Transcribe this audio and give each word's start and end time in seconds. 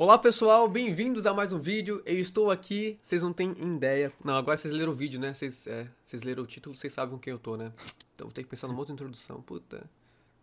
Olá 0.00 0.16
pessoal, 0.16 0.68
bem-vindos 0.68 1.26
a 1.26 1.34
mais 1.34 1.52
um 1.52 1.58
vídeo. 1.58 2.00
Eu 2.06 2.20
estou 2.20 2.52
aqui, 2.52 2.96
vocês 3.02 3.20
não 3.20 3.32
têm 3.32 3.50
ideia. 3.60 4.12
Não, 4.24 4.36
agora 4.36 4.56
vocês 4.56 4.72
leram 4.72 4.92
o 4.92 4.94
vídeo, 4.94 5.18
né? 5.18 5.34
Vocês, 5.34 5.66
é, 5.66 5.88
vocês 6.04 6.22
leram 6.22 6.44
o 6.44 6.46
título, 6.46 6.76
vocês 6.76 6.92
sabem 6.92 7.16
com 7.16 7.18
quem 7.18 7.32
eu 7.32 7.38
tô, 7.40 7.56
né? 7.56 7.72
Então 8.14 8.28
vou 8.28 8.32
ter 8.32 8.44
que 8.44 8.48
pensar 8.48 8.68
numa 8.68 8.78
outra 8.78 8.94
introdução. 8.94 9.42
Puta. 9.42 9.90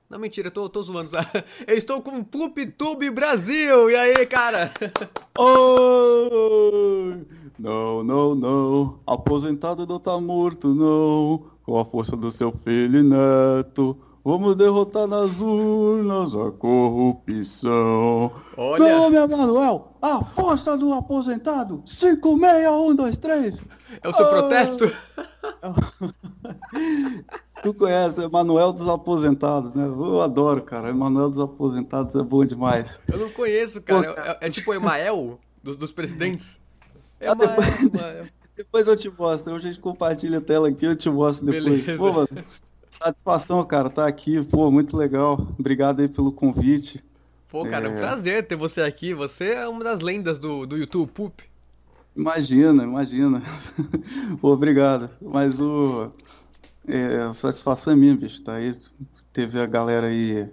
Não, 0.09 0.19
mentira, 0.19 0.49
eu 0.49 0.51
tô, 0.51 0.67
tô 0.67 0.83
zoando. 0.83 1.09
Eu 1.65 1.77
estou 1.77 2.01
com 2.01 2.19
o 2.19 2.25
PupTube 2.25 3.09
Brasil! 3.11 3.89
E 3.89 3.95
aí, 3.95 4.25
cara? 4.25 4.73
Oi! 5.39 7.25
Não, 7.57 8.03
não, 8.03 8.35
não. 8.35 8.99
Aposentado 9.07 9.87
não 9.87 10.01
tá 10.01 10.19
morto, 10.19 10.75
não. 10.75 11.49
Com 11.63 11.79
a 11.79 11.85
força 11.85 12.17
do 12.17 12.29
seu 12.29 12.51
filho 12.51 12.99
e 12.99 13.03
neto. 13.03 13.97
Vamos 14.25 14.55
derrotar 14.55 15.05
nas 15.05 15.39
urnas 15.39 16.33
a 16.33 16.49
corrupção. 16.51 18.31
Olha. 18.57 18.83
Meu 18.83 18.97
nome 18.97 19.17
é 19.17 19.27
Manuel, 19.27 19.91
a 20.01 20.23
força 20.23 20.75
do 20.75 20.91
aposentado. 20.93 21.83
56123. 21.85 23.61
É 24.01 24.09
o 24.09 24.13
seu 24.13 24.27
protesto? 24.27 24.85
tu 27.61 27.71
conhece, 27.75 28.23
é 28.23 28.27
Manuel 28.27 28.73
dos 28.73 28.89
Aposentados, 28.89 29.71
né? 29.73 29.85
Eu 29.85 30.19
adoro, 30.19 30.63
cara. 30.63 30.91
Manuel 30.91 31.29
dos 31.29 31.39
Aposentados 31.39 32.15
é 32.15 32.23
bom 32.23 32.43
demais. 32.43 32.99
Eu 33.07 33.19
não 33.19 33.29
conheço, 33.29 33.79
cara. 33.79 34.11
Pô, 34.11 34.19
É, 34.21 34.37
é 34.41 34.49
tipo 34.49 34.71
o 34.71 34.73
Emael 34.73 35.39
dos, 35.61 35.75
dos 35.75 35.91
presidentes? 35.91 36.59
Ah, 37.21 37.25
Emael, 37.25 37.35
depois- 37.35 37.79
Emael. 37.93 38.25
Depois 38.55 38.87
eu 38.87 38.95
te 38.95 39.09
mostro. 39.09 39.53
A 39.53 39.59
gente 39.59 39.81
compartilha 39.81 40.37
a 40.37 40.41
tela 40.41 40.69
aqui, 40.69 40.85
eu 40.85 40.95
te 40.95 41.09
mostro 41.09 41.45
depois. 41.45 41.85
Beleza. 41.85 41.97
Pô, 41.97 42.13
mano, 42.13 42.29
satisfação, 42.97 43.63
cara, 43.65 43.89
tá 43.89 44.07
aqui. 44.07 44.43
Pô, 44.43 44.71
muito 44.71 44.95
legal. 44.97 45.33
Obrigado 45.59 46.01
aí 46.01 46.07
pelo 46.07 46.31
convite. 46.31 47.03
Pô, 47.47 47.65
cara, 47.65 47.87
é 47.87 47.89
um 47.89 47.93
É. 47.93 47.97
prazer 47.97 48.47
ter 48.47 48.55
você 48.55 48.81
aqui. 48.81 49.13
Você 49.13 49.53
é 49.53 49.67
uma 49.67 49.83
das 49.83 49.99
lendas 50.01 50.39
do, 50.39 50.65
do 50.65 50.77
YouTube, 50.77 51.11
Pup. 51.11 51.41
Imagina, 52.15 52.83
imagina. 52.83 53.41
Pô, 54.39 54.53
obrigado. 54.53 55.09
Mas 55.21 55.59
o. 55.59 56.11
é, 56.87 57.17
a 57.23 57.33
satisfação 57.33 57.93
é 57.93 57.95
minha, 57.95 58.15
bicho. 58.15 58.43
Tá 58.43 58.55
aí. 58.55 58.79
Teve 59.33 59.59
a 59.59 59.65
galera 59.65 60.07
aí. 60.07 60.49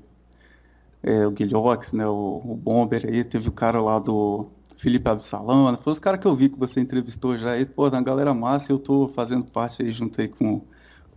é, 1.02 1.26
o 1.26 1.30
Guilhox, 1.32 1.92
né? 1.92 2.06
O, 2.06 2.42
o 2.44 2.56
Bomber 2.56 3.06
aí. 3.06 3.24
Teve 3.24 3.48
o 3.48 3.52
cara 3.52 3.80
lá 3.80 3.98
do 3.98 4.48
Felipe 4.76 5.08
Absalão. 5.08 5.76
Foi 5.82 5.92
os 5.92 5.98
caras 6.00 6.20
que 6.20 6.26
eu 6.26 6.36
vi 6.36 6.48
que 6.48 6.58
você 6.58 6.80
entrevistou 6.80 7.36
já 7.38 7.52
aí. 7.52 7.66
Pô, 7.66 7.88
na 7.90 8.00
galera 8.02 8.34
massa. 8.34 8.72
Eu 8.72 8.78
tô 8.78 9.08
fazendo 9.08 9.44
parte 9.50 9.82
aí 9.82 9.92
junto 9.92 10.20
aí 10.20 10.28
com 10.28 10.62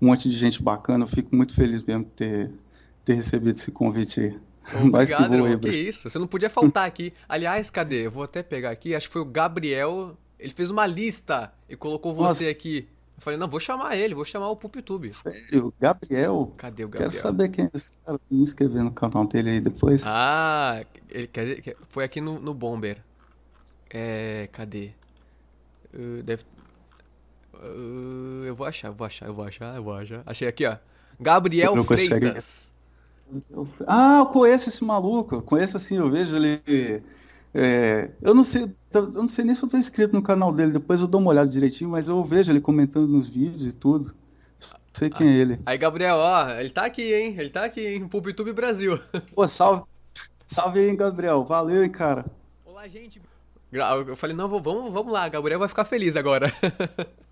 um 0.01 0.07
monte 0.07 0.29
de 0.29 0.37
gente 0.37 0.61
bacana. 0.61 1.03
Eu 1.03 1.07
fico 1.07 1.35
muito 1.35 1.53
feliz 1.53 1.83
mesmo 1.83 2.03
de 2.03 2.11
ter, 2.11 2.51
ter 3.03 3.13
recebido 3.13 3.57
esse 3.57 3.71
convite 3.71 4.19
aí. 4.19 4.39
Que 4.65 4.77
Obrigado, 4.77 5.31
aí, 5.31 5.39
irmão. 5.39 5.59
Que 5.59 5.69
isso, 5.69 6.09
você 6.09 6.17
não 6.17 6.25
podia 6.25 6.49
faltar 6.49 6.87
aqui. 6.87 7.13
Aliás, 7.29 7.69
cadê? 7.69 8.07
Eu 8.07 8.09
vou 8.11 8.23
até 8.23 8.41
pegar 8.41 8.71
aqui. 8.71 8.95
Acho 8.95 9.05
que 9.05 9.13
foi 9.13 9.21
o 9.21 9.25
Gabriel. 9.25 10.17
Ele 10.39 10.51
fez 10.51 10.71
uma 10.71 10.87
lista 10.87 11.53
e 11.69 11.75
colocou 11.75 12.15
você 12.15 12.45
Nossa. 12.45 12.49
aqui. 12.49 12.87
Eu 13.15 13.21
falei, 13.21 13.39
não, 13.39 13.47
vou 13.47 13.59
chamar 13.59 13.95
ele, 13.95 14.15
vou 14.15 14.25
chamar 14.25 14.49
o 14.49 14.55
PupTube. 14.55 15.09
Sério, 15.09 15.71
Gabriel. 15.79 16.51
Cadê 16.57 16.83
o 16.83 16.89
Quero 16.89 17.03
Gabriel? 17.03 17.21
saber 17.21 17.49
quem 17.49 17.65
é 17.65 17.69
esse 17.75 17.91
cara. 18.03 18.19
Me 18.29 18.41
inscrever 18.41 18.83
no 18.83 18.91
canal 18.91 19.25
dele 19.27 19.51
aí 19.51 19.61
depois. 19.61 20.01
Ah, 20.03 20.83
ele 21.11 21.29
foi 21.89 22.03
aqui 22.03 22.19
no, 22.19 22.39
no 22.39 22.53
Bomber. 22.53 22.97
É, 23.89 24.49
cadê? 24.51 24.91
Deve. 26.23 26.43
Uh, 27.65 28.43
eu 28.45 28.55
vou 28.55 28.65
achar, 28.67 28.87
eu 28.89 28.93
vou 28.93 29.05
achar, 29.07 29.25
eu 29.27 29.33
vou 29.33 29.45
achar, 29.45 29.75
eu 29.75 29.83
vou 29.83 29.93
achar. 29.95 30.23
Achei 30.25 30.47
aqui, 30.47 30.65
ó. 30.65 30.77
Gabriel 31.19 31.73
consegue. 31.85 32.19
Freitas. 32.19 32.73
Eu- 33.49 33.67
Ah, 33.87 34.19
eu 34.19 34.25
conheço 34.27 34.69
esse 34.69 34.83
maluco. 34.83 35.35
Eu 35.35 35.41
conheço 35.41 35.77
assim, 35.77 35.97
eu 35.97 36.09
vejo 36.09 36.35
ele. 36.35 37.01
é, 37.53 38.09
eu 38.21 38.33
não 38.33 38.43
sei, 38.43 38.69
eu 38.93 39.07
não 39.11 39.29
sei 39.29 39.45
nem 39.45 39.55
se 39.55 39.63
eu 39.63 39.69
tô 39.69 39.77
inscrito 39.77 40.13
no 40.13 40.21
canal 40.21 40.51
dele. 40.53 40.71
Depois 40.73 41.01
eu 41.01 41.07
dou 41.07 41.19
uma 41.21 41.31
olhada 41.31 41.49
direitinho, 41.49 41.89
mas 41.89 42.07
eu 42.07 42.23
vejo 42.23 42.51
ele 42.51 42.61
comentando 42.61 43.07
nos 43.07 43.27
vídeos 43.27 43.65
e 43.65 43.71
tudo. 43.71 44.13
Sei 44.93 45.09
quem 45.09 45.27
é 45.27 45.33
ele. 45.33 45.59
Aí, 45.65 45.77
Gabriel, 45.77 46.15
ó, 46.17 46.49
ele 46.51 46.69
tá 46.69 46.85
aqui, 46.85 47.13
hein? 47.13 47.35
Ele 47.37 47.49
tá 47.49 47.65
aqui, 47.65 47.85
hein? 47.85 48.07
PupTube 48.07 48.53
Brasil. 48.53 48.97
Pô, 49.35 49.45
salve. 49.47 49.83
Salve 50.47 50.79
aí, 50.79 50.95
Gabriel. 50.95 51.43
Valeu, 51.43 51.83
hein, 51.83 51.89
cara. 51.89 52.25
Olá, 52.63 52.87
gente. 52.87 53.21
Eu 53.71 54.15
falei, 54.15 54.33
não, 54.33 54.47
vamos, 54.47 54.93
vamos 54.93 55.11
lá, 55.11 55.27
Gabriel 55.27 55.59
vai 55.59 55.67
ficar 55.67 55.83
feliz 55.83 56.15
agora. 56.15 56.49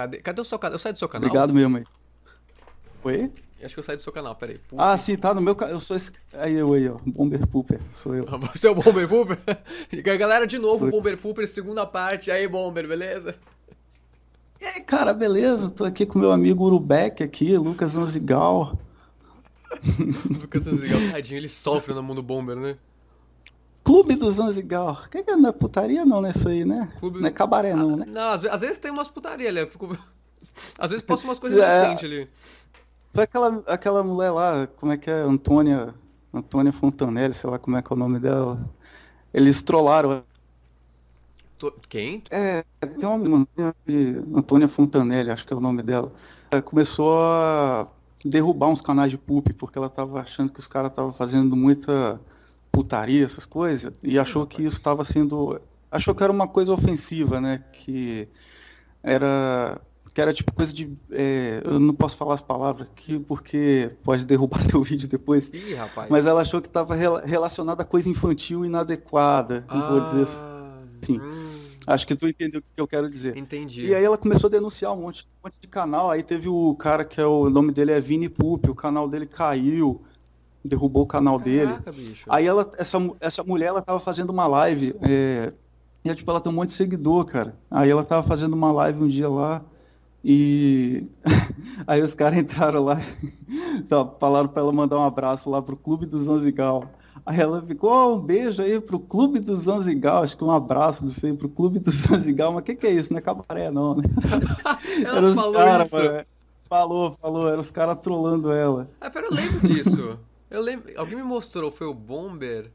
Cadê, 0.00 0.18
cadê 0.18 0.40
o 0.40 0.44
seu 0.44 0.58
canal? 0.58 0.74
Eu 0.74 0.78
saí 0.78 0.92
do 0.94 0.98
seu 0.98 1.08
canal? 1.08 1.28
Obrigado 1.28 1.52
mesmo 1.52 1.76
aí. 1.76 1.84
Oi? 3.04 3.30
Acho 3.62 3.74
que 3.74 3.80
eu 3.80 3.84
saí 3.84 3.96
do 3.96 4.02
seu 4.02 4.12
canal, 4.12 4.34
peraí. 4.34 4.58
Ah, 4.78 4.96
sim, 4.96 5.14
tá 5.14 5.34
no 5.34 5.42
meu 5.42 5.54
canal. 5.54 5.74
Eu 5.74 5.80
sou 5.80 5.94
esse. 5.94 6.10
Aí 6.32 6.54
eu 6.54 6.72
aí, 6.72 6.88
ó. 6.88 6.96
Bomber 7.04 7.46
Pooper. 7.46 7.78
Sou 7.92 8.14
eu. 8.14 8.24
Você 8.54 8.66
é 8.66 8.70
o 8.70 8.74
Bomber 8.74 9.06
Pooper? 9.06 9.38
Galera, 10.18 10.46
de 10.46 10.58
novo, 10.58 10.78
Sou- 10.80 10.90
Bomber 10.90 11.18
Pooper, 11.18 11.46
segunda 11.46 11.84
parte. 11.84 12.30
Aí, 12.30 12.48
Bomber, 12.48 12.88
beleza? 12.88 13.34
E 14.58 14.64
aí, 14.64 14.80
cara, 14.80 15.12
beleza? 15.12 15.68
Tô 15.68 15.84
aqui 15.84 16.06
com 16.06 16.18
meu 16.18 16.32
amigo 16.32 16.64
Urubeck 16.64 17.22
aqui, 17.22 17.56
Lucas 17.58 17.96
Anzigal. 17.96 18.78
Lucas 20.40 20.64
Zanzigal, 20.64 20.98
tadinho, 21.12 21.38
ele 21.38 21.48
sofre 21.48 21.92
no 21.94 22.02
mundo 22.02 22.22
Bomber, 22.22 22.56
né? 22.56 22.76
Clube 23.82 24.14
do 24.14 24.30
Zanzigal. 24.30 25.02
Que 25.10 25.22
que 25.22 25.30
é? 25.30 25.36
Não 25.36 25.48
é 25.48 25.52
putaria 25.52 26.04
não? 26.04 26.26
Isso 26.26 26.48
aí, 26.48 26.64
né? 26.64 26.92
Clube- 27.00 27.20
Não 27.20 27.26
é 27.26 27.30
cabaré 27.30 27.74
não, 27.74 27.96
né? 27.96 28.04
Não, 28.06 28.30
às, 28.30 28.44
às 28.44 28.60
vezes 28.60 28.78
tem 28.78 28.90
umas 28.90 29.08
putaria 29.08 29.48
ali. 29.48 29.66
fico- 29.66 29.96
Às 30.78 30.90
vezes 30.90 31.04
posta 31.04 31.26
umas 31.26 31.38
coisas 31.38 31.58
É. 31.58 31.82
decentes 31.82 32.04
ali. 32.04 32.28
Foi 33.14 33.24
aquela, 33.24 33.62
aquela 33.66 34.04
mulher 34.04 34.30
lá, 34.30 34.66
como 34.76 34.92
é 34.92 34.96
que 34.96 35.10
é? 35.10 35.22
Antônia, 35.22 35.94
Antônia 36.32 36.72
Fontanelli, 36.72 37.32
sei 37.34 37.48
lá 37.50 37.58
como 37.58 37.76
é 37.76 37.82
que 37.82 37.92
é 37.92 37.96
o 37.96 37.98
nome 37.98 38.18
dela. 38.18 38.60
Eles 39.32 39.62
trollaram. 39.62 40.22
Tô- 41.58 41.72
Quem? 41.88 42.22
É, 42.30 42.64
tem 42.80 43.08
uma 43.08 43.46
Antônia 44.34 44.68
Fontanelli, 44.68 45.30
acho 45.30 45.46
que 45.46 45.52
é 45.52 45.56
o 45.56 45.60
nome 45.60 45.82
dela. 45.82 46.12
Ela 46.50 46.62
começou 46.62 47.22
a 47.22 47.86
derrubar 48.24 48.68
uns 48.68 48.80
canais 48.80 49.10
de 49.10 49.18
poop, 49.18 49.52
porque 49.54 49.78
ela 49.78 49.88
tava 49.88 50.20
achando 50.20 50.52
que 50.52 50.60
os 50.60 50.66
caras 50.66 50.92
estavam 50.92 51.12
fazendo 51.12 51.54
muita 51.56 52.20
putaria, 52.72 53.24
essas 53.24 53.46
coisas, 53.46 53.94
e 54.02 54.18
achou 54.18 54.46
que 54.46 54.62
isso 54.62 54.76
estava 54.76 55.04
sendo. 55.04 55.60
Achou 55.90 56.14
que 56.14 56.22
era 56.22 56.32
uma 56.32 56.46
coisa 56.48 56.72
ofensiva, 56.72 57.40
né? 57.40 57.64
Que 57.72 58.28
era. 59.02 59.80
Que 60.12 60.20
era 60.20 60.32
tipo 60.34 60.52
coisa 60.52 60.72
de. 60.72 60.92
é, 61.12 61.62
eu 61.64 61.78
não 61.78 61.94
posso 61.94 62.16
falar 62.16 62.34
as 62.34 62.40
palavras 62.40 62.88
aqui 62.90 63.18
porque 63.20 63.92
pode 64.02 64.24
derrubar 64.24 64.60
seu 64.62 64.82
vídeo 64.82 65.06
depois. 65.08 65.48
Ih, 65.54 65.74
rapaz. 65.74 66.10
Mas 66.10 66.26
ela 66.26 66.42
achou 66.42 66.60
que 66.60 66.66
estava 66.68 66.94
relacionada 67.24 67.82
a 67.82 67.84
coisa 67.84 68.10
infantil 68.10 68.64
inadequada. 68.64 69.64
Não 69.70 69.88
vou 69.88 70.00
dizer 70.00 70.22
assim. 70.22 70.40
Ah, 70.42 70.82
assim. 71.02 71.20
hum, 71.20 71.70
Acho 71.86 72.06
que 72.06 72.14
tu 72.16 72.26
entendeu 72.26 72.60
o 72.60 72.62
que 72.62 72.80
eu 72.80 72.88
quero 72.88 73.08
dizer. 73.10 73.36
entendi. 73.36 73.86
E 73.86 73.94
aí 73.94 74.02
ela 74.04 74.18
começou 74.18 74.48
a 74.48 74.50
denunciar 74.50 74.92
um 74.92 75.02
monte, 75.02 75.24
um 75.42 75.46
monte 75.46 75.58
de 75.60 75.68
canal. 75.68 76.10
Aí 76.10 76.22
teve 76.22 76.48
o 76.48 76.74
cara 76.74 77.04
que 77.04 77.20
é 77.20 77.26
o, 77.26 77.42
o 77.42 77.50
nome 77.50 77.72
dele 77.72 77.92
é 77.92 78.00
Vini 78.00 78.28
Pup, 78.28 78.68
o 78.68 78.74
canal 78.74 79.08
dele 79.08 79.26
caiu, 79.26 80.02
derrubou 80.64 81.02
o 81.02 81.06
canal 81.06 81.38
dele. 81.38 81.72
Caraca, 81.72 81.92
bicho. 81.92 82.24
Aí 82.28 82.46
ela, 82.46 82.68
essa, 82.76 82.98
essa 83.20 83.42
mulher, 83.42 83.66
ela 83.66 83.82
tava 83.82 84.00
fazendo 84.00 84.30
uma 84.30 84.46
live, 84.46 84.94
é, 85.00 85.52
e 86.04 86.14
tipo, 86.14 86.30
ela 86.30 86.40
tem 86.40 86.52
um 86.52 86.56
monte 86.56 86.68
de 86.70 86.74
seguidor, 86.76 87.24
cara. 87.24 87.56
Aí 87.70 87.90
ela 87.90 88.04
tava 88.04 88.26
fazendo 88.26 88.54
uma 88.54 88.72
live 88.72 89.02
um 89.04 89.08
dia 89.08 89.28
lá, 89.28 89.62
e 90.24 91.04
aí 91.86 92.02
os 92.02 92.14
caras 92.14 92.38
entraram 92.38 92.84
lá, 92.84 93.00
tá, 93.88 94.06
falaram 94.18 94.48
pra 94.48 94.62
ela 94.62 94.72
mandar 94.72 94.98
um 94.98 95.04
abraço 95.04 95.48
lá 95.50 95.62
pro 95.62 95.76
Clube 95.76 96.06
do 96.06 96.18
Zanzigal. 96.18 96.84
Aí 97.24 97.38
ela 97.38 97.60
ficou, 97.62 97.90
"Ó, 97.90 98.14
um 98.14 98.20
beijo 98.20 98.62
aí 98.62 98.80
pro 98.80 98.98
Clube 98.98 99.40
do 99.40 99.54
Zanzigal, 99.54 100.22
acho 100.22 100.36
que 100.36 100.44
um 100.44 100.50
abraço, 100.50 101.02
não 101.02 101.10
sei, 101.10 101.32
pro 101.32 101.48
Clube 101.48 101.78
do 101.78 101.90
Zanzigal, 101.90 102.52
mas 102.54 102.62
o 102.62 102.64
que 102.64 102.74
que 102.74 102.86
é 102.86 102.92
isso? 102.92 103.12
Não 103.12 103.18
é 103.18 103.22
cabaré 103.22 103.70
não, 103.70 103.96
né? 103.96 104.04
Ela 105.04 105.16
Era 105.18 105.26
os 105.26 105.34
falou 105.34 105.52
cara, 105.54 105.88
mano. 105.90 106.24
Falou, 106.68 107.16
falou, 107.20 107.48
eram 107.48 107.60
os 107.60 107.70
caras 107.70 107.96
trolando 108.00 108.52
ela. 108.52 108.88
Ah, 109.00 109.10
pera, 109.10 109.26
eu 109.26 109.34
lembro 109.34 109.60
disso. 109.66 110.18
Eu 110.50 110.60
lembro. 110.60 110.92
Alguém 110.96 111.16
me 111.16 111.22
mostrou, 111.22 111.70
foi 111.70 111.86
o 111.86 111.94
Bomber? 111.94 112.70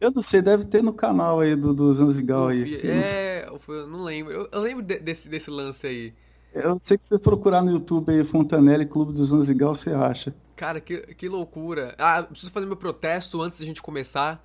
Eu 0.00 0.10
não 0.10 0.22
sei, 0.22 0.42
deve 0.42 0.64
ter 0.64 0.82
no 0.82 0.92
canal 0.92 1.40
aí 1.40 1.54
do, 1.54 1.72
do 1.72 1.92
Zanzigal 1.92 2.48
aí. 2.48 2.74
É, 2.84 3.48
eu 3.68 3.86
não 3.86 4.02
lembro. 4.02 4.32
Eu, 4.32 4.48
eu 4.50 4.60
lembro 4.60 4.84
de- 4.84 4.98
desse, 4.98 5.28
desse 5.28 5.50
lance 5.50 5.86
aí. 5.86 6.14
Eu 6.52 6.78
sei 6.82 6.98
que 6.98 7.04
se 7.04 7.10
você 7.10 7.18
procurar 7.18 7.62
no 7.62 7.70
YouTube 7.70 8.10
aí 8.12 8.24
Fontanelli 8.24 8.84
Clube 8.84 9.12
do 9.12 9.24
Zanzigal, 9.24 9.74
você 9.74 9.90
acha. 9.90 10.34
Cara, 10.56 10.80
que, 10.80 10.98
que 11.14 11.28
loucura. 11.28 11.94
Ah, 11.98 12.22
preciso 12.22 12.52
fazer 12.52 12.66
meu 12.66 12.76
protesto 12.76 13.40
antes 13.40 13.60
da 13.60 13.64
gente 13.64 13.80
começar. 13.80 14.44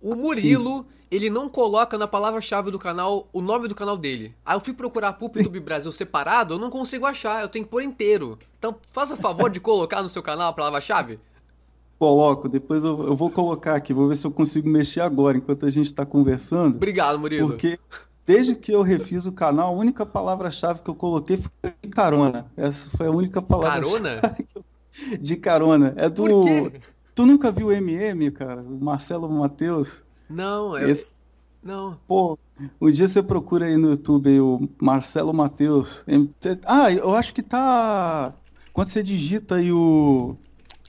O 0.00 0.14
Murilo, 0.14 0.86
ele 1.10 1.28
não 1.28 1.48
coloca 1.48 1.98
na 1.98 2.06
palavra-chave 2.06 2.70
do 2.70 2.78
canal 2.78 3.28
o 3.32 3.40
nome 3.42 3.66
do 3.66 3.74
canal 3.74 3.96
dele. 3.96 4.34
Aí 4.44 4.56
eu 4.56 4.60
fui 4.60 4.72
procurar 4.72 5.14
PupTube 5.14 5.58
Brasil 5.60 5.90
separado, 5.90 6.54
eu 6.54 6.58
não 6.58 6.70
consigo 6.70 7.06
achar, 7.06 7.42
eu 7.42 7.48
tenho 7.48 7.64
que 7.64 7.70
pôr 7.70 7.82
inteiro. 7.82 8.38
Então, 8.58 8.76
faça 8.92 9.16
favor 9.16 9.50
de 9.50 9.58
colocar 9.58 10.02
no 10.02 10.08
seu 10.08 10.22
canal 10.22 10.48
a 10.48 10.52
palavra-chave. 10.52 11.18
Coloco, 11.98 12.48
depois 12.48 12.84
eu, 12.84 13.06
eu 13.06 13.16
vou 13.16 13.30
colocar 13.30 13.74
aqui, 13.74 13.94
vou 13.94 14.08
ver 14.08 14.16
se 14.16 14.26
eu 14.26 14.30
consigo 14.30 14.68
mexer 14.68 15.00
agora, 15.00 15.38
enquanto 15.38 15.64
a 15.64 15.70
gente 15.70 15.94
tá 15.94 16.04
conversando. 16.04 16.76
Obrigado, 16.76 17.18
Murilo. 17.18 17.48
Porque 17.48 17.78
desde 18.26 18.54
que 18.54 18.72
eu 18.72 18.82
refiz 18.82 19.24
o 19.24 19.32
canal, 19.32 19.68
a 19.68 19.78
única 19.78 20.04
palavra-chave 20.04 20.82
que 20.82 20.90
eu 20.90 20.94
coloquei 20.94 21.38
foi 21.38 21.72
carona. 21.90 22.46
Essa 22.56 22.90
foi 22.90 23.06
a 23.06 23.10
única 23.10 23.40
palavra 23.40 23.80
Carona? 23.80 24.36
de 25.20 25.36
carona. 25.36 25.94
É 25.96 26.08
Por 26.10 26.28
do. 26.28 26.42
quê? 26.44 26.72
Tu 27.14 27.24
nunca 27.24 27.50
viu 27.50 27.68
o 27.68 27.72
MM, 27.72 28.30
cara? 28.30 28.60
O 28.60 28.84
Marcelo 28.84 29.28
Matheus? 29.28 30.02
Não, 30.28 30.76
é. 30.76 30.90
Esse... 30.90 31.14
Não. 31.62 31.98
Pô, 32.06 32.38
um 32.80 32.90
dia 32.90 33.08
você 33.08 33.22
procura 33.22 33.66
aí 33.66 33.76
no 33.76 33.90
YouTube 33.90 34.40
o 34.40 34.68
Marcelo 34.80 35.32
Matheus. 35.32 36.04
Ah, 36.64 36.92
eu 36.92 37.14
acho 37.14 37.32
que 37.32 37.42
tá. 37.42 38.34
Quando 38.72 38.88
você 38.88 39.02
digita 39.02 39.56
aí 39.56 39.72
o. 39.72 40.36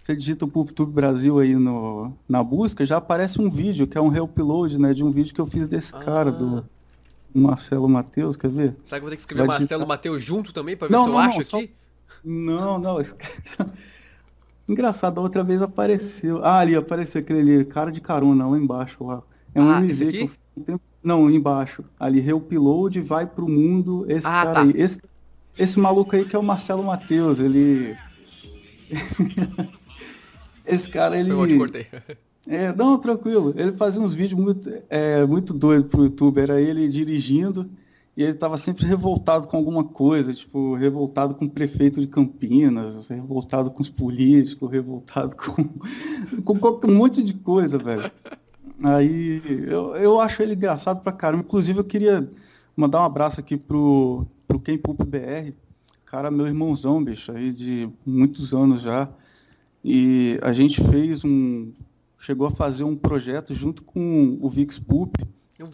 Você 0.07 0.15
digita 0.15 0.45
o 0.45 0.47
PubTube 0.47 0.89
Brasil 0.89 1.37
aí 1.37 1.53
no, 1.53 2.13
na 2.29 2.41
busca, 2.41 2.85
já 2.85 2.95
aparece 2.95 3.41
um 3.41 3.49
vídeo, 3.49 3.85
que 3.85 3.97
é 3.97 4.01
um 4.01 4.07
reupload, 4.07 4.79
né? 4.79 4.93
De 4.93 5.03
um 5.03 5.11
vídeo 5.11 5.35
que 5.35 5.41
eu 5.41 5.45
fiz 5.45 5.67
desse 5.67 5.93
ah. 5.93 5.99
cara, 5.99 6.31
do 6.31 6.65
Marcelo 7.35 7.89
Matheus, 7.89 8.37
quer 8.37 8.49
ver? 8.49 8.73
Será 8.85 8.99
que 8.99 9.01
vou 9.01 9.09
ter 9.09 9.17
que 9.17 9.23
escrever 9.23 9.45
Marcelo 9.45 9.67
digitar... 9.67 9.85
Matheus 9.85 10.23
junto 10.23 10.53
também 10.53 10.77
pra 10.77 10.87
ver 10.87 10.93
não, 10.93 11.03
se 11.03 11.09
eu 11.09 11.13
não, 11.13 11.19
acho 11.19 11.35
não, 11.35 11.59
aqui? 11.59 11.73
Só... 11.73 12.19
Não, 12.23 12.79
não. 12.79 13.01
Engraçado, 14.65 15.19
a 15.19 15.21
outra 15.21 15.43
vez 15.43 15.61
apareceu. 15.61 16.39
Ah, 16.41 16.59
ali 16.59 16.73
apareceu 16.73 17.19
aquele 17.19 17.41
ali, 17.41 17.65
cara 17.65 17.91
de 17.91 17.99
carona 17.99 18.47
lá 18.47 18.57
embaixo 18.57 19.03
lá. 19.03 19.21
É 19.53 19.61
um 19.61 19.69
ah, 19.69 19.81
MV 19.81 20.07
aqui? 20.07 20.27
que 20.29 20.71
eu... 20.71 20.79
Não, 21.03 21.29
embaixo. 21.29 21.83
Ali, 21.99 22.21
reupload, 22.21 23.01
vai 23.01 23.25
pro 23.25 23.49
mundo. 23.49 24.05
Esse 24.07 24.25
ah, 24.25 24.31
cara 24.31 24.53
tá. 24.53 24.61
aí. 24.61 24.71
Esse, 24.73 25.01
esse 25.59 25.77
maluco 25.77 26.15
aí 26.15 26.23
que 26.23 26.33
é 26.33 26.39
o 26.39 26.43
Marcelo 26.43 26.81
Matheus, 26.81 27.41
ele. 27.41 27.93
esse 30.67 30.89
cara, 30.89 31.19
ele. 31.19 31.31
Eu 31.31 31.47
te 31.47 31.57
cortei. 31.57 31.87
É, 32.49 32.73
não, 32.73 32.97
tranquilo. 32.97 33.53
Ele 33.57 33.73
fazia 33.73 34.01
uns 34.01 34.13
vídeos 34.13 34.39
muito, 34.39 34.71
é, 34.89 35.25
muito 35.25 35.53
doidos 35.53 35.91
pro 35.91 36.05
YouTube. 36.05 36.39
Era 36.39 36.61
ele 36.61 36.87
dirigindo 36.87 37.69
e 38.15 38.23
ele 38.23 38.31
estava 38.31 38.57
sempre 38.57 38.85
revoltado 38.85 39.47
com 39.47 39.57
alguma 39.57 39.83
coisa, 39.83 40.33
tipo, 40.33 40.73
revoltado 40.75 41.35
com 41.35 41.45
o 41.45 41.49
prefeito 41.49 41.99
de 41.99 42.07
Campinas, 42.07 43.09
revoltado 43.09 43.69
com 43.69 43.81
os 43.81 43.89
políticos, 43.89 44.71
revoltado 44.71 45.35
com, 45.35 45.55
com 46.41 46.87
um 46.87 46.95
monte 46.95 47.21
de 47.21 47.33
coisa, 47.33 47.77
velho. 47.77 48.09
Aí 48.83 49.41
eu, 49.67 49.95
eu 49.95 50.19
acho 50.19 50.41
ele 50.41 50.53
engraçado 50.53 51.01
pra 51.01 51.11
caramba. 51.11 51.43
Inclusive, 51.43 51.79
eu 51.79 51.83
queria 51.83 52.27
mandar 52.75 53.01
um 53.01 53.05
abraço 53.05 53.39
aqui 53.39 53.57
pro, 53.57 54.25
pro 54.47 54.59
Ken 54.59 54.77
Pup 54.77 55.03
BR. 55.03 55.51
Cara, 56.05 56.31
meu 56.31 56.47
irmãozão, 56.47 57.03
bicho, 57.03 57.31
aí 57.31 57.51
de 57.51 57.89
muitos 58.05 58.53
anos 58.53 58.81
já. 58.81 59.09
E 59.83 60.39
a 60.41 60.53
gente 60.53 60.81
fez 60.89 61.23
um. 61.23 61.71
Chegou 62.19 62.47
a 62.47 62.51
fazer 62.51 62.83
um 62.83 62.95
projeto 62.95 63.53
junto 63.53 63.83
com 63.83 64.37
o 64.41 64.49
Vix 64.49 64.79
Pup. 64.79 65.15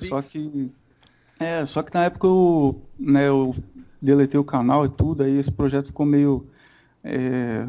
Só 0.08 0.22
que. 0.22 0.72
É, 1.40 1.66
só 1.66 1.82
que 1.82 1.94
na 1.94 2.06
época 2.06 2.28
eu, 2.28 2.82
né, 2.98 3.28
eu 3.28 3.56
deletei 4.02 4.40
o 4.40 4.44
canal 4.44 4.86
e 4.86 4.90
tudo, 4.90 5.24
aí 5.24 5.38
esse 5.38 5.52
projeto 5.52 5.88
ficou 5.88 6.06
meio. 6.06 6.48
É, 7.04 7.68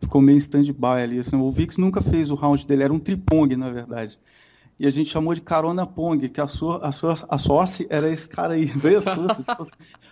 ficou 0.00 0.20
meio 0.20 0.38
stand-by 0.38 1.02
ali. 1.02 1.18
Assim, 1.18 1.36
o 1.36 1.50
Vix 1.50 1.76
nunca 1.76 2.00
fez 2.00 2.30
o 2.30 2.34
round 2.34 2.66
dele, 2.66 2.82
era 2.82 2.92
um 2.92 2.98
tripong, 2.98 3.56
na 3.56 3.70
verdade 3.70 4.18
e 4.80 4.86
a 4.86 4.90
gente 4.90 5.10
chamou 5.10 5.34
de 5.34 5.42
Carona 5.42 5.86
Pong, 5.86 6.26
que 6.30 6.40
a 6.40 6.48
sua, 6.48 6.78
a 6.78 6.90
sua 6.90 7.14
a 7.28 7.36
Source 7.36 7.86
era 7.90 8.08
esse 8.08 8.26
cara 8.26 8.54
aí, 8.54 8.64
veio 8.74 8.96
a 8.96 9.02
Source, 9.02 9.44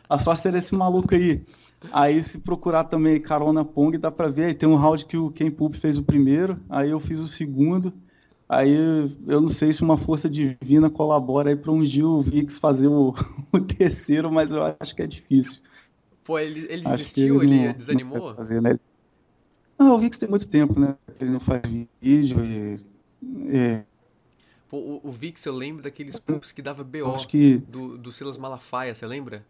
a 0.06 0.18
Source 0.18 0.46
era 0.46 0.58
esse 0.58 0.74
maluco 0.74 1.14
aí. 1.14 1.42
Aí 1.92 2.22
se 2.22 2.38
procurar 2.38 2.84
também 2.84 3.20
Carona 3.20 3.64
Pong, 3.64 3.96
dá 3.96 4.10
pra 4.10 4.28
ver, 4.28 4.46
aí 4.46 4.54
tem 4.54 4.68
um 4.68 4.74
round 4.74 5.06
que 5.06 5.16
o 5.16 5.30
Ken 5.30 5.50
Pub 5.50 5.74
fez 5.76 5.96
o 5.98 6.02
primeiro, 6.02 6.58
aí 6.68 6.90
eu 6.90 6.98
fiz 6.98 7.18
o 7.18 7.28
segundo, 7.28 7.92
aí 8.48 8.74
eu 9.26 9.40
não 9.40 9.48
sei 9.48 9.72
se 9.72 9.82
uma 9.82 9.96
força 9.96 10.28
divina 10.28 10.90
colabora 10.90 11.50
aí 11.50 11.56
pra 11.56 11.70
um 11.70 11.82
o 11.82 12.22
Vix 12.22 12.58
fazer 12.58 12.88
o, 12.88 13.14
o 13.52 13.60
terceiro, 13.60 14.30
mas 14.30 14.50
eu 14.50 14.74
acho 14.80 14.94
que 14.94 15.02
é 15.02 15.06
difícil. 15.06 15.60
Pô, 16.24 16.38
ele, 16.38 16.66
ele 16.68 16.82
desistiu, 16.82 17.42
ele, 17.42 17.54
ele 17.54 17.66
não, 17.68 17.72
desanimou? 17.74 18.28
Não, 18.28 18.34
fazer, 18.34 18.60
né? 18.60 18.78
não, 19.78 19.94
o 19.94 19.98
Vix 19.98 20.18
tem 20.18 20.28
muito 20.28 20.48
tempo, 20.48 20.78
né, 20.78 20.96
ele 21.20 21.30
não 21.30 21.40
faz 21.40 21.62
vídeo 22.00 22.44
e... 22.44 22.76
É, 23.50 23.84
Pô, 24.68 24.76
o, 24.76 25.00
o 25.04 25.10
Vix, 25.10 25.44
eu 25.46 25.54
lembro 25.54 25.82
daqueles 25.82 26.18
pumps 26.18 26.52
que 26.52 26.60
dava 26.60 26.84
BO 26.84 27.26
que... 27.26 27.56
do, 27.68 27.96
do 27.96 28.12
Silas 28.12 28.36
Malafaia, 28.36 28.94
você 28.94 29.06
lembra? 29.06 29.44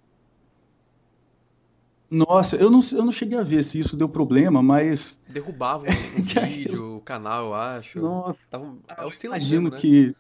Nossa, 2.11 2.57
eu 2.57 2.71
não, 2.71 2.81
eu 2.93 3.05
não 3.05 3.13
cheguei 3.13 3.39
a 3.39 3.43
ver 3.43 3.63
se 3.63 3.79
isso 3.79 3.97
deu 3.97 4.09
problema, 4.09 4.63
mas. 4.63 5.21
Derrubavam 5.29 5.89
o 6.17 6.47
vídeo, 6.47 6.97
o 6.97 7.01
canal, 7.01 7.47
eu 7.47 7.55
acho. 7.55 8.01
Nossa. 8.01 8.49
Tava... 8.51 8.77
É 8.97 9.05
o 9.05 9.11
imagino 9.25 9.71
né? 9.71 9.79
que. 9.79 10.17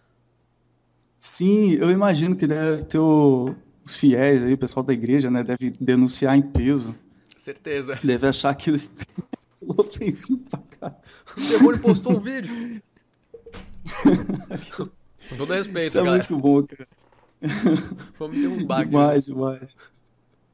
Sim, 1.20 1.73
eu 1.73 1.90
imagino 1.90 2.37
que 2.37 2.46
deve 2.46 2.85
ter 2.85 2.99
o... 2.99 3.55
os 3.85 3.96
fiéis 3.96 4.43
aí, 4.43 4.52
o 4.52 4.58
pessoal 4.58 4.85
da 4.85 4.93
igreja, 4.93 5.31
né? 5.31 5.43
Deve 5.43 5.70
denunciar 5.81 6.37
em 6.37 6.43
peso. 6.43 6.94
Certeza. 7.37 7.99
Deve 8.05 8.26
achar 8.26 8.55
que 8.55 8.69
eles 8.69 8.93
ofensivo 9.67 10.41
pra 10.50 10.61
cá. 10.79 10.94
O 11.37 11.41
demônio 11.41 11.81
postou 11.81 12.17
um 12.17 12.20
vídeo. 12.20 12.82
Com 15.29 15.37
todo 15.37 15.52
respeito, 15.52 15.88
Isso 15.88 15.99
é 15.99 16.05
galera. 16.05 16.26
muito 16.29 16.43
bom, 16.43 16.62
cara. 16.62 16.88
Vamos 18.19 18.37
derrubar 18.37 18.81
aqui. 18.81 18.91
Demais, 18.91 19.25
demais. 19.25 19.70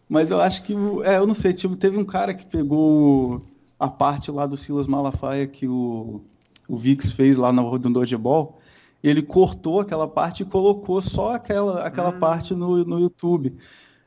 Mas 0.08 0.30
eu 0.30 0.40
acho 0.40 0.62
que, 0.62 0.74
é, 1.04 1.18
eu 1.18 1.26
não 1.26 1.34
sei, 1.34 1.52
tipo, 1.52 1.76
teve 1.76 1.96
um 1.96 2.04
cara 2.04 2.34
que 2.34 2.44
pegou 2.44 3.42
a 3.78 3.88
parte 3.88 4.30
lá 4.30 4.46
do 4.46 4.56
Silas 4.56 4.86
Malafaia 4.86 5.46
que 5.46 5.66
o, 5.66 6.20
o 6.68 6.76
Vix 6.76 7.10
fez 7.10 7.36
lá 7.36 7.52
no, 7.52 7.78
no 7.78 7.90
Dodgeball, 7.90 8.58
ele 9.02 9.22
cortou 9.22 9.80
aquela 9.80 10.06
parte 10.06 10.42
e 10.42 10.46
colocou 10.46 11.00
só 11.02 11.34
aquela, 11.34 11.82
aquela 11.82 12.10
hum. 12.10 12.18
parte 12.18 12.54
no, 12.54 12.84
no 12.84 12.98
YouTube. 12.98 13.54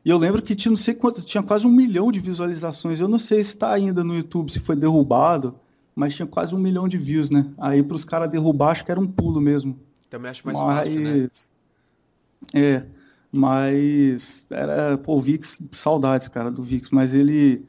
E 0.05 0.09
eu 0.09 0.17
lembro 0.17 0.41
que 0.41 0.55
tinha 0.55 0.69
não 0.69 0.77
sei 0.77 0.93
quanto, 0.93 1.21
tinha 1.21 1.43
quase 1.43 1.67
um 1.67 1.71
milhão 1.71 2.11
de 2.11 2.19
visualizações. 2.19 2.99
Eu 2.99 3.07
não 3.07 3.19
sei 3.19 3.43
se 3.43 3.49
está 3.49 3.71
ainda 3.71 4.03
no 4.03 4.15
YouTube, 4.15 4.51
se 4.51 4.59
foi 4.59 4.75
derrubado 4.75 5.55
mas 5.97 6.13
tinha 6.13 6.27
quase 6.27 6.53
um 6.53 6.59
milhão 6.59 6.87
de 6.87 6.95
views, 6.95 7.31
né? 7.31 7.47
Aí 7.57 7.81
para 7.81 7.95
os 7.95 8.05
caras 8.05 8.29
derrubar, 8.29 8.69
acho 8.69 8.85
que 8.85 8.91
era 8.91 8.99
um 8.99 9.07
pulo 9.07 9.41
mesmo. 9.41 9.79
Também 10.07 10.29
acho 10.29 10.45
mais 10.45 10.59
mas... 10.59 10.77
fácil, 10.77 11.01
né? 11.01 11.29
É, 12.53 12.85
mas 13.31 14.45
era, 14.49 14.97
pô, 14.97 15.17
o 15.17 15.21
Vix, 15.21 15.59
saudades, 15.71 16.27
cara, 16.27 16.49
do 16.49 16.63
Vix, 16.63 16.89
mas 16.89 17.13
ele, 17.13 17.65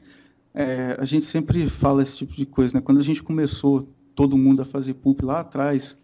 é, 0.53 0.95
a 0.99 1.05
gente 1.05 1.25
sempre 1.25 1.67
fala 1.67 2.01
esse 2.01 2.17
tipo 2.17 2.33
de 2.33 2.45
coisa, 2.45 2.77
né? 2.77 2.81
Quando 2.81 2.99
a 2.99 3.03
gente 3.03 3.21
começou, 3.21 3.87
todo 4.15 4.37
mundo 4.37 4.61
a 4.61 4.65
fazer 4.65 4.95
pulp 4.95 5.21
lá 5.23 5.41
atrás, 5.41 5.97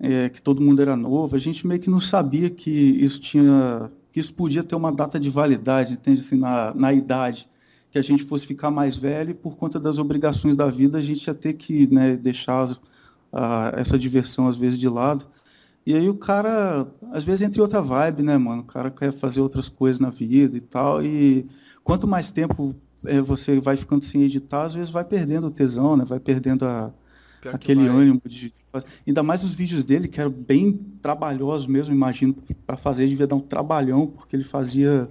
é, 0.00 0.28
que 0.28 0.42
todo 0.42 0.60
mundo 0.60 0.82
era 0.82 0.96
novo, 0.96 1.36
a 1.36 1.38
gente 1.38 1.66
meio 1.66 1.80
que 1.80 1.90
não 1.90 2.00
sabia 2.00 2.50
que 2.50 2.70
isso 2.70 3.20
tinha, 3.20 3.90
que 4.12 4.20
isso 4.20 4.34
podia 4.34 4.62
ter 4.64 4.74
uma 4.74 4.92
data 4.92 5.18
de 5.18 5.30
validade, 5.30 5.94
entende, 5.94 6.20
assim, 6.20 6.38
na, 6.38 6.74
na 6.74 6.92
idade 6.92 7.48
que 7.92 7.98
a 7.98 8.02
gente 8.02 8.24
fosse 8.24 8.46
ficar 8.46 8.70
mais 8.70 8.96
velho 8.96 9.32
e 9.32 9.34
por 9.34 9.54
conta 9.54 9.78
das 9.78 9.98
obrigações 9.98 10.56
da 10.56 10.66
vida 10.66 10.96
a 10.96 11.00
gente 11.00 11.26
ia 11.26 11.34
ter 11.34 11.52
que 11.52 11.86
né, 11.92 12.16
deixar 12.16 12.70
uh, 12.70 12.78
essa 13.74 13.98
diversão 13.98 14.48
às 14.48 14.56
vezes 14.56 14.78
de 14.78 14.88
lado. 14.88 15.26
E 15.84 15.94
aí 15.94 16.08
o 16.08 16.14
cara, 16.14 16.86
às 17.12 17.24
vezes 17.24 17.42
entra 17.42 17.58
em 17.58 17.62
outra 17.62 17.82
vibe, 17.82 18.22
né, 18.22 18.38
mano? 18.38 18.62
O 18.62 18.66
cara 18.66 18.90
quer 18.90 19.12
fazer 19.12 19.40
outras 19.40 19.68
coisas 19.68 19.98
na 19.98 20.10
vida 20.10 20.56
e 20.56 20.60
tal. 20.60 21.02
E 21.04 21.46
quanto 21.82 22.06
mais 22.06 22.30
tempo 22.30 22.74
é, 23.04 23.20
você 23.20 23.58
vai 23.58 23.76
ficando 23.76 24.04
sem 24.04 24.22
editar, 24.22 24.64
às 24.64 24.74
vezes 24.74 24.90
vai 24.90 25.04
perdendo 25.04 25.48
o 25.48 25.50
tesão, 25.50 25.96
né? 25.96 26.04
Vai 26.04 26.20
perdendo 26.20 26.64
a, 26.64 26.92
aquele 27.52 27.86
ânimo 27.88 28.22
de 28.26 28.52
fazer. 28.68 28.86
Ainda 29.06 29.22
mais 29.22 29.42
os 29.42 29.52
vídeos 29.52 29.82
dele, 29.82 30.06
que 30.06 30.20
eram 30.20 30.30
bem 30.30 30.78
trabalhosos 31.02 31.66
mesmo, 31.66 31.94
imagino, 31.94 32.36
para 32.66 32.76
fazer 32.76 33.08
devia 33.08 33.26
dar 33.26 33.36
um 33.36 33.40
trabalhão, 33.40 34.06
porque 34.06 34.36
ele 34.36 34.44
fazia 34.44 35.10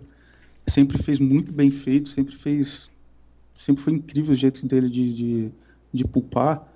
sempre 0.68 1.02
fez 1.02 1.20
muito 1.20 1.52
bem 1.52 1.72
feito, 1.72 2.10
sempre 2.10 2.36
fez. 2.36 2.90
Sempre 3.58 3.84
foi 3.84 3.94
incrível 3.94 4.34
o 4.34 4.36
jeito 4.36 4.66
dele 4.66 4.90
de, 4.90 5.14
de, 5.14 5.52
de 5.94 6.06
pulpar. 6.06 6.68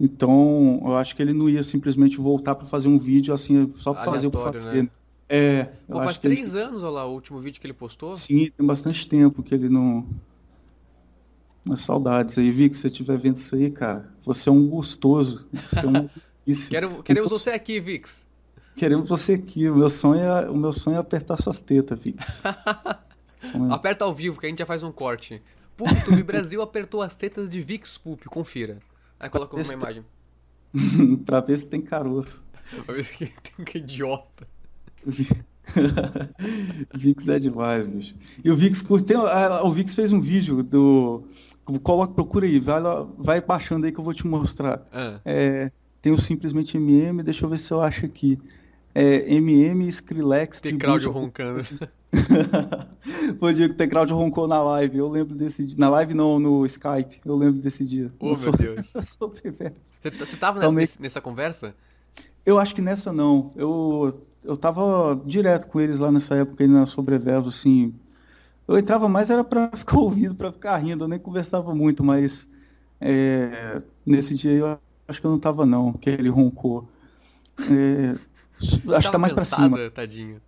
Então, 0.00 0.80
eu 0.82 0.96
acho 0.96 1.14
que 1.14 1.20
ele 1.20 1.34
não 1.34 1.46
ia 1.46 1.62
simplesmente 1.62 2.16
voltar 2.16 2.54
para 2.54 2.64
fazer 2.64 2.88
um 2.88 2.98
vídeo 2.98 3.34
assim, 3.34 3.70
só 3.76 3.92
para 3.92 4.10
fazer 4.10 4.28
o 4.28 4.30
fazer. 4.30 4.84
Né? 4.84 4.90
É. 5.28 5.64
Pô, 5.86 5.98
faz 6.02 6.16
três 6.16 6.54
ele... 6.54 6.64
anos, 6.64 6.82
olha 6.82 6.92
lá, 6.92 7.06
o 7.06 7.12
último 7.12 7.38
vídeo 7.38 7.60
que 7.60 7.66
ele 7.66 7.74
postou. 7.74 8.16
Sim, 8.16 8.50
tem 8.56 8.66
bastante 8.66 9.06
tempo 9.06 9.42
que 9.42 9.54
ele 9.54 9.68
não. 9.68 10.06
As 11.70 11.82
saudades 11.82 12.38
aí, 12.38 12.50
Vi, 12.50 12.70
que 12.70 12.76
você 12.76 12.86
estiver 12.86 13.18
vendo 13.18 13.36
isso 13.36 13.54
aí, 13.54 13.70
cara. 13.70 14.10
Você 14.24 14.48
é 14.48 14.52
um 14.52 14.66
gostoso. 14.66 15.46
Você 15.52 15.80
é 15.80 15.86
um... 15.86 16.08
Quero, 16.70 17.02
queremos 17.02 17.30
você 17.30 17.50
aqui, 17.50 17.78
Vix. 17.78 18.26
Queremos 18.74 19.08
você 19.08 19.34
aqui. 19.34 19.68
O 19.68 19.76
meu 19.76 19.90
sonho 19.90 20.22
é, 20.22 20.50
o 20.50 20.56
meu 20.56 20.72
sonho 20.72 20.96
é 20.96 20.98
apertar 20.98 21.36
suas 21.36 21.60
tetas, 21.60 22.02
Vix. 22.02 22.42
Aperta 23.70 24.04
ao 24.04 24.14
vivo 24.14 24.40
que 24.40 24.46
a 24.46 24.48
gente 24.48 24.58
já 24.58 24.66
faz 24.66 24.82
um 24.82 24.90
corte. 24.90 25.42
PubTube 25.76 26.22
Brasil 26.22 26.60
apertou 26.62 27.02
as 27.02 27.14
tetas 27.14 27.48
de 27.48 27.60
Vix 27.60 27.98
Pup, 27.98 28.24
confira. 28.24 28.78
Aí 29.20 29.28
coloca 29.28 29.54
uma 29.54 29.72
imagem. 29.72 30.04
pra 31.26 31.40
ver 31.40 31.58
se 31.58 31.66
tem 31.66 31.82
caroço. 31.82 32.42
pra 32.86 32.94
ver 32.94 33.04
se 33.04 33.18
tem 33.18 33.30
que 33.64 33.78
idiota. 33.78 34.48
Vix 36.94 37.28
é 37.28 37.38
demais, 37.38 37.86
bicho. 37.86 38.14
E 38.42 38.50
o 38.50 38.56
Vix 38.56 38.82
curte. 38.82 39.12
o 39.14 39.72
Vix 39.72 39.94
fez 39.94 40.10
um 40.10 40.20
vídeo 40.20 40.62
do. 40.62 41.22
Coloca, 41.82 42.12
procura 42.14 42.46
aí, 42.46 42.58
vai, 42.58 42.80
vai 43.16 43.40
baixando 43.40 43.86
aí 43.86 43.92
que 43.92 44.00
eu 44.00 44.04
vou 44.04 44.14
te 44.14 44.26
mostrar. 44.26 44.84
Ah. 44.92 45.20
É, 45.24 45.70
tem 46.02 46.12
o 46.12 46.18
simplesmente 46.18 46.76
MM, 46.76 47.22
deixa 47.22 47.44
eu 47.44 47.48
ver 47.48 47.58
se 47.58 47.72
eu 47.72 47.80
acho 47.80 48.06
aqui. 48.06 48.38
É, 48.92 49.32
MM 49.32 49.88
Skrillex. 49.88 50.60
Tem 50.60 50.76
Claudio 50.76 51.12
roncando. 51.12 51.60
Foi 53.38 53.52
o 53.52 53.54
dia 53.54 53.68
que 53.68 53.96
o 53.96 54.16
roncou 54.16 54.48
na 54.48 54.62
live. 54.62 54.98
Eu 54.98 55.08
lembro 55.08 55.36
desse 55.36 55.64
dia. 55.64 55.76
Na 55.78 55.88
live 55.88 56.14
não, 56.14 56.38
no 56.38 56.66
Skype. 56.66 57.20
Eu 57.24 57.36
lembro 57.36 57.60
desse 57.60 57.84
dia. 57.84 58.12
Oh, 58.18 58.36
meu 58.36 58.52
Deus. 58.52 58.80
Você, 58.92 60.10
você 60.10 60.36
tava 60.36 60.58
nessa, 60.58 60.70
Também... 60.70 60.88
nessa 60.98 61.20
conversa? 61.20 61.74
Eu 62.44 62.58
acho 62.58 62.74
que 62.74 62.82
nessa 62.82 63.12
não. 63.12 63.52
Eu, 63.54 64.26
eu 64.42 64.56
tava 64.56 65.20
direto 65.24 65.66
com 65.66 65.80
eles 65.80 65.98
lá 65.98 66.10
nessa 66.10 66.34
época 66.34 66.64
aí 66.64 66.68
na 66.68 66.86
Sobreverso, 66.86 67.48
assim. 67.48 67.94
Eu 68.66 68.78
entrava 68.78 69.08
mais 69.08 69.30
era 69.30 69.44
pra 69.44 69.70
ficar 69.76 69.98
ouvindo, 69.98 70.34
pra 70.34 70.52
ficar 70.52 70.76
rindo. 70.78 71.04
Eu 71.04 71.08
nem 71.08 71.18
conversava 71.18 71.74
muito, 71.74 72.02
mas 72.02 72.48
é, 73.00 73.82
nesse 74.04 74.34
dia 74.34 74.52
eu 74.52 74.78
acho 75.06 75.20
que 75.20 75.26
eu 75.26 75.30
não 75.30 75.38
tava 75.38 75.66
não, 75.66 75.92
que 75.92 76.08
ele 76.08 76.28
roncou. 76.28 76.88
É, 77.60 78.14
acho 78.94 79.06
que 79.06 79.12
tá 79.12 79.18
mais 79.18 79.32
cansado, 79.32 79.70
pra 79.70 79.78
cima. 79.78 79.90
Tadinho. 79.90 80.40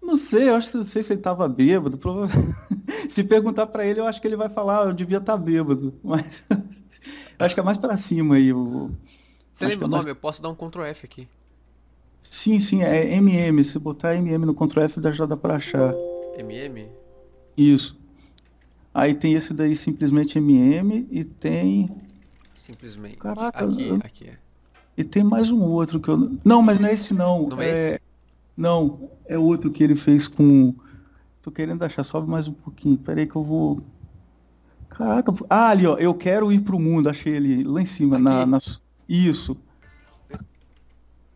Não 0.00 0.16
sei, 0.16 0.48
eu 0.48 0.54
acho 0.54 0.70
que 0.70 0.76
não 0.78 0.84
sei 0.84 1.02
se 1.02 1.12
ele 1.12 1.20
tava 1.20 1.48
bêbado. 1.48 1.98
se 3.08 3.24
perguntar 3.24 3.66
para 3.66 3.84
ele, 3.84 4.00
eu 4.00 4.06
acho 4.06 4.20
que 4.20 4.26
ele 4.26 4.36
vai 4.36 4.48
falar, 4.48 4.86
eu 4.86 4.92
devia 4.92 5.18
estar 5.18 5.32
tá 5.32 5.38
bêbado. 5.38 5.94
Mas 6.02 6.42
acho 7.38 7.54
que 7.54 7.60
é 7.60 7.62
mais 7.62 7.78
para 7.78 7.96
cima 7.96 8.36
aí. 8.36 8.52
O... 8.52 8.90
Você 9.52 9.64
acho 9.64 9.72
lembra 9.72 9.86
é 9.86 9.88
o 9.88 9.90
nome? 9.90 10.04
Mais... 10.04 10.06
Eu 10.06 10.16
posso 10.16 10.42
dar 10.42 10.48
um 10.48 10.54
Ctrl 10.54 10.84
F 10.84 11.04
aqui. 11.04 11.28
Sim, 12.22 12.58
sim, 12.58 12.82
é 12.82 13.14
MM. 13.16 13.62
Se 13.64 13.78
botar 13.78 14.14
MM 14.14 14.46
no 14.46 14.54
Ctrl 14.54 14.82
F 14.82 15.00
já 15.12 15.26
dá 15.26 15.36
pra 15.36 15.56
achar. 15.56 15.94
MM? 16.38 16.88
Isso. 17.56 17.98
Aí 18.94 19.14
tem 19.14 19.34
esse 19.34 19.52
daí, 19.52 19.76
simplesmente 19.76 20.38
MM, 20.38 21.06
e 21.10 21.24
tem. 21.24 21.90
Simplesmente. 22.56 23.16
Caraca, 23.16 23.64
aqui, 23.64 23.88
eu... 23.88 23.96
aqui 23.96 24.24
é. 24.28 24.38
E 24.96 25.04
tem 25.04 25.22
mais 25.22 25.50
um 25.50 25.62
outro 25.62 26.00
que 26.00 26.08
eu. 26.08 26.36
Não, 26.44 26.60
mas 26.60 26.78
não 26.78 26.88
é 26.88 26.94
esse 26.94 27.14
não. 27.14 27.48
Não 27.48 27.62
é, 27.62 27.68
é 27.68 27.72
esse? 27.72 28.07
Não, 28.58 29.08
é 29.24 29.38
outro 29.38 29.70
que 29.70 29.84
ele 29.84 29.94
fez 29.94 30.26
com. 30.26 30.74
Tô 31.40 31.48
querendo 31.48 31.84
achar, 31.84 32.02
sobe 32.02 32.28
mais 32.28 32.48
um 32.48 32.52
pouquinho. 32.52 32.98
Pera 32.98 33.20
aí 33.20 33.26
que 33.26 33.36
eu 33.36 33.44
vou. 33.44 33.80
Caraca. 34.88 35.32
Ah, 35.48 35.68
ali, 35.68 35.86
ó. 35.86 35.96
Eu 35.96 36.12
quero 36.12 36.50
ir 36.50 36.62
pro 36.62 36.76
mundo. 36.76 37.08
Achei 37.08 37.36
ele 37.36 37.62
lá 37.62 37.80
em 37.80 37.86
cima. 37.86 38.18
Na, 38.18 38.44
na, 38.44 38.58
Isso. 39.08 39.56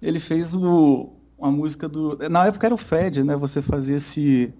Ele 0.02 0.18
fez 0.18 0.52
o, 0.52 1.10
uma 1.38 1.52
música 1.52 1.88
do. 1.88 2.18
Na 2.28 2.46
época 2.46 2.66
era 2.66 2.74
o 2.74 2.78
Fred, 2.78 3.22
né? 3.22 3.36
Você 3.36 3.62
fazia 3.62 3.98
esse, 3.98 4.52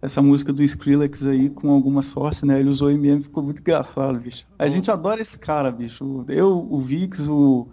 essa 0.00 0.22
música 0.22 0.52
do 0.52 0.62
Skrillex 0.62 1.26
aí 1.26 1.50
com 1.50 1.70
alguma 1.70 2.04
sorte, 2.04 2.46
né? 2.46 2.60
Ele 2.60 2.68
usou 2.68 2.88
MM, 2.88 3.20
ficou 3.20 3.42
muito 3.42 3.58
engraçado, 3.58 4.20
bicho. 4.20 4.46
A 4.56 4.68
gente 4.68 4.92
adora 4.92 5.20
esse 5.20 5.36
cara, 5.36 5.72
bicho. 5.72 6.24
Eu, 6.28 6.68
o 6.70 6.80
Vix, 6.80 7.28
o, 7.28 7.66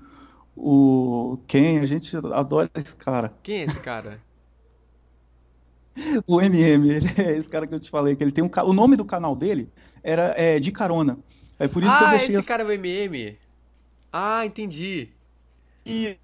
o 0.55 1.37
Ken, 1.47 1.79
a 1.79 1.85
gente 1.85 2.15
adora 2.15 2.69
esse 2.75 2.95
cara. 2.95 3.33
Quem 3.41 3.61
é 3.61 3.63
esse 3.63 3.79
cara? 3.79 4.19
o 6.27 6.41
MM, 6.41 6.89
ele 6.89 7.09
é 7.17 7.37
esse 7.37 7.49
cara 7.49 7.67
que 7.67 7.73
eu 7.73 7.79
te 7.79 7.89
falei, 7.89 8.15
que 8.15 8.23
ele 8.23 8.31
tem 8.31 8.43
um. 8.43 8.49
O 8.65 8.73
nome 8.73 8.95
do 8.95 9.05
canal 9.05 9.35
dele 9.35 9.69
era 10.03 10.33
é, 10.37 10.59
De 10.59 10.71
Carona. 10.71 11.17
É 11.59 11.67
por 11.67 11.83
isso 11.83 11.91
ah, 11.91 11.97
que 11.97 12.03
eu 12.03 12.09
deixei. 12.09 12.35
esse 12.35 12.47
cara 12.47 12.63
é 12.63 12.65
o 12.65 12.71
MM. 12.71 13.37
Ah, 14.11 14.45
entendi. 14.45 15.09
E 15.85 16.17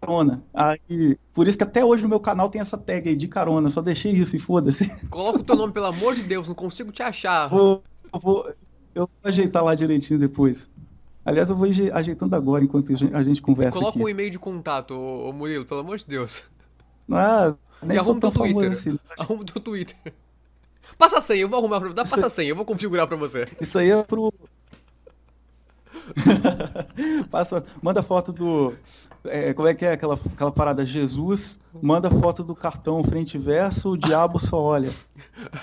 carona. 0.00 0.42
Aí, 0.52 1.18
por 1.32 1.48
isso 1.48 1.56
que 1.56 1.64
até 1.64 1.84
hoje 1.84 2.02
no 2.02 2.08
meu 2.08 2.20
canal 2.20 2.48
tem 2.48 2.60
essa 2.60 2.76
tag 2.76 3.08
aí 3.08 3.16
de 3.16 3.28
carona. 3.28 3.68
Só 3.70 3.80
deixei 3.80 4.12
isso 4.12 4.36
e 4.36 4.38
foda-se. 4.38 4.88
Coloca 5.08 5.38
o 5.38 5.42
teu 5.42 5.56
nome, 5.56 5.72
pelo 5.72 5.86
amor 5.86 6.14
de 6.14 6.22
Deus, 6.22 6.48
não 6.48 6.54
consigo 6.54 6.92
te 6.92 7.02
achar. 7.02 7.48
Vou, 7.48 7.82
eu, 8.12 8.20
vou, 8.20 8.48
eu 8.94 9.06
vou 9.06 9.30
ajeitar 9.30 9.64
lá 9.64 9.74
direitinho 9.74 10.18
depois. 10.18 10.68
Aliás, 11.24 11.50
eu 11.50 11.56
vou 11.56 11.68
ajeitando 11.92 12.34
agora 12.34 12.64
enquanto 12.64 12.92
a 12.92 13.22
gente 13.22 13.42
conversa. 13.42 13.78
Coloca 13.78 13.98
um 13.98 14.08
e-mail 14.08 14.30
de 14.30 14.38
contato, 14.38 14.94
ô, 14.94 15.32
Murilo, 15.32 15.64
pelo 15.64 15.80
amor 15.80 15.98
de 15.98 16.06
Deus. 16.06 16.42
Ah, 17.10 17.54
nem 17.82 17.96
e 17.96 18.00
arruma 18.00 18.20
teu 18.20 18.30
Twitter. 18.30 18.70
Assim. 18.70 18.98
Arruma 19.18 19.44
teu 19.44 19.60
Twitter. 19.60 19.96
Passa 20.96 21.18
a 21.18 21.20
senha, 21.20 21.42
eu 21.42 21.48
vou 21.48 21.58
arrumar 21.58 21.80
pra 21.80 21.90
Dá 21.90 22.04
passa 22.04 22.26
a 22.26 22.30
senha, 22.30 22.50
eu 22.50 22.56
vou 22.56 22.64
configurar 22.64 23.06
pra 23.06 23.16
você. 23.16 23.46
Isso 23.60 23.78
aí 23.78 23.90
é 23.90 24.02
pro. 24.02 24.32
Passa, 27.30 27.64
manda 27.82 28.02
foto 28.02 28.32
do. 28.32 28.74
É, 29.24 29.52
como 29.52 29.68
é 29.68 29.74
que 29.74 29.84
é 29.84 29.92
aquela, 29.92 30.14
aquela 30.14 30.50
parada? 30.50 30.84
Jesus 30.84 31.58
manda 31.82 32.10
foto 32.10 32.42
do 32.42 32.54
cartão 32.54 33.04
frente 33.04 33.34
e 33.34 33.38
verso, 33.38 33.90
o 33.90 33.96
diabo 33.96 34.38
só 34.38 34.60
olha. 34.60 34.90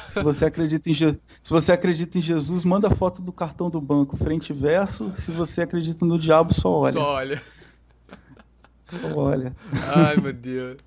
Se 0.10 0.22
você 0.22 0.46
acredita 0.46 0.90
em, 0.90 0.94
Je... 0.94 1.18
Se 1.42 1.50
você 1.50 1.72
acredita 1.72 2.18
em 2.18 2.22
Jesus, 2.22 2.64
manda 2.64 2.90
foto 2.90 3.22
do 3.22 3.32
cartão 3.32 3.70
do 3.70 3.82
banco 3.82 4.16
frente 4.16 4.52
e 4.52 4.54
verso. 4.54 5.12
Se 5.14 5.32
você 5.32 5.62
acredita 5.62 6.06
no 6.06 6.20
diabo, 6.20 6.54
só 6.54 6.72
olha. 6.72 6.94
Só 6.94 7.14
olha. 7.14 7.42
Só 8.84 9.16
olha. 9.16 9.56
Ai, 9.96 10.18
meu 10.18 10.34
Deus. 10.34 10.78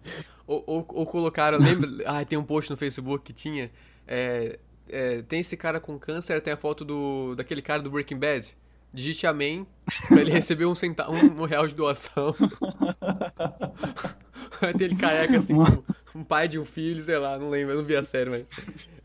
Ou, 0.46 0.64
ou, 0.66 0.86
ou 0.88 1.06
colocaram, 1.06 1.58
lembra? 1.58 1.88
Ah, 2.06 2.24
tem 2.24 2.38
um 2.38 2.44
post 2.44 2.70
no 2.70 2.76
Facebook 2.76 3.24
que 3.24 3.32
tinha. 3.32 3.70
É, 4.06 4.58
é, 4.88 5.22
tem 5.22 5.40
esse 5.40 5.56
cara 5.56 5.78
com 5.80 5.98
câncer, 5.98 6.40
tem 6.40 6.52
a 6.52 6.56
foto 6.56 6.84
do 6.84 7.34
daquele 7.34 7.62
cara 7.62 7.82
do 7.82 7.90
Breaking 7.90 8.18
Bad 8.18 8.56
digite 8.92 9.26
amém 9.26 9.66
pra 10.08 10.20
ele 10.20 10.30
receber 10.30 10.66
um, 10.66 10.74
centa 10.74 11.10
um, 11.10 11.42
um 11.42 11.44
real 11.44 11.66
de 11.66 11.74
doação. 11.74 12.34
Aí 14.60 14.74
tem 14.74 14.86
ele 14.86 14.96
careca 14.96 15.38
assim, 15.38 15.54
com 15.54 16.18
um 16.18 16.24
pai 16.24 16.48
de 16.48 16.58
um 16.58 16.64
filho, 16.64 17.00
sei 17.00 17.18
lá, 17.18 17.38
não 17.38 17.50
lembro, 17.50 17.72
eu 17.72 17.78
não 17.78 17.84
vi 17.84 17.96
a 17.96 18.02
série, 18.02 18.30
mas 18.30 18.44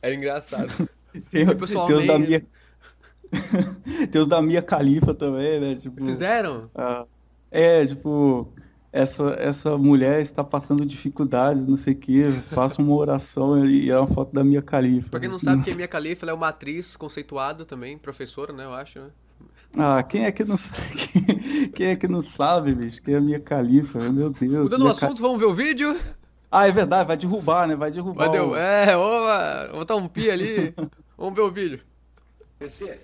era 0.01 0.13
engraçado. 0.13 0.89
Tem, 1.32 1.44
e 1.44 1.50
o 1.50 1.56
pessoal 1.56 1.88
tem 1.88 1.96
os 1.96 2.06
da 2.06 2.20
minha... 2.20 2.46
tem 4.12 4.22
os 4.22 4.27
da 4.27 4.42
minha 4.42 4.62
califa 4.62 5.13
também, 5.13 5.60
né? 5.60 5.75
Tipo, 5.75 6.06
Fizeram? 6.06 6.70
Ah, 6.75 7.06
é, 7.51 7.86
tipo, 7.86 8.51
essa, 8.92 9.36
essa 9.39 9.77
mulher 9.77 10.22
está 10.22 10.44
passando 10.44 10.86
dificuldades, 10.86 11.65
não 11.65 11.77
sei 11.77 11.94
o 11.94 11.98
que, 11.98 12.32
faça 12.51 12.82
uma 12.82 12.94
oração 12.94 13.65
e 13.65 13.89
é 13.89 13.98
uma 13.98 14.08
foto 14.08 14.34
da 14.34 14.44
minha 14.44 14.62
califa. 14.62 15.10
Pra 15.10 15.20
quem 15.20 15.30
não 15.30 15.39
sabe, 15.39 15.63
que 15.63 15.72
a 15.72 15.75
minha 15.75 15.88
califa 15.88 16.25
é 16.25 16.34
uma 16.34 16.50
atriz 16.50 16.98
conceituada 16.98 17.65
também, 17.65 17.98
professora, 17.98 18.51
né, 18.51 18.65
eu 18.65 18.74
acho, 18.74 19.00
né? 19.00 19.10
Ah, 19.77 20.01
quem 20.03 20.25
é 20.25 20.32
que 20.32 20.44
não 20.44 20.55
quem, 20.96 21.70
quem 21.70 21.88
é 21.88 21.96
que 21.96 22.08
não 22.08 22.22
sabe, 22.22 22.74
bicho? 22.74 23.01
Quem 23.01 23.13
é 23.13 23.17
a 23.17 23.22
minha 23.22 23.39
califa? 23.39 24.00
Meu 24.00 24.29
Deus. 24.29 24.63
Mudando 24.63 24.86
o 24.86 24.89
assunto, 24.89 25.22
vamos 25.22 25.39
ver 25.39 25.46
o 25.46 25.53
vídeo? 25.53 26.00
Ah, 26.51 26.67
é 26.67 26.72
verdade, 26.72 27.08
vai 27.08 27.17
derrubar, 27.17 27.67
né? 27.67 27.75
Vai 27.75 27.91
derrubar. 27.91 28.29
Vai 28.29 28.39
o... 28.39 28.55
É, 28.55 28.96
opa, 28.96 29.67
vou 29.70 29.79
botar 29.79 29.96
um 29.96 30.08
pi 30.08 30.29
ali. 30.29 30.74
vamos 31.17 31.36
ver 31.36 31.41
o 31.41 31.51
vídeo. 31.51 31.82
Você 32.60 33.00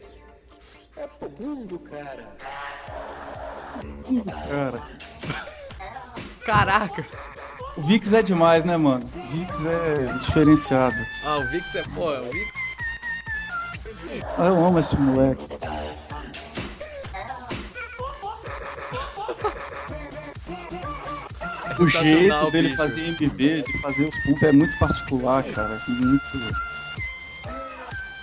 é 0.98 1.08
pro 1.20 1.30
mundo, 1.40 1.80
cara. 1.80 2.28
Cara. 4.50 4.82
Caraca. 6.46 7.06
O 7.78 7.82
Vix 7.82 8.14
é 8.14 8.22
demais, 8.22 8.66
né, 8.66 8.78
mano? 8.78 9.04
O 9.16 9.20
Vix 9.36 9.66
é 9.66 10.14
diferenciado. 10.20 10.96
Ah, 11.26 11.38
o 11.38 11.48
Vix 11.48 11.76
é, 11.76 11.84
pô, 11.94 12.10
o 12.12 12.32
Vix 12.32 12.62
ah, 14.38 14.48
eu 14.48 14.66
amo 14.66 14.80
esse 14.80 14.96
moleque. 14.98 15.46
O 21.84 21.90
jeito 21.90 22.52
dele 22.52 22.68
bicho. 22.70 22.78
fazer 22.78 23.08
MB, 23.12 23.64
de 23.64 23.82
fazer 23.82 24.08
os 24.08 24.24
pump 24.24 24.46
é 24.46 24.52
muito 24.52 24.78
particular, 24.78 25.44
cara. 25.44 25.82
Muito. 25.88 26.22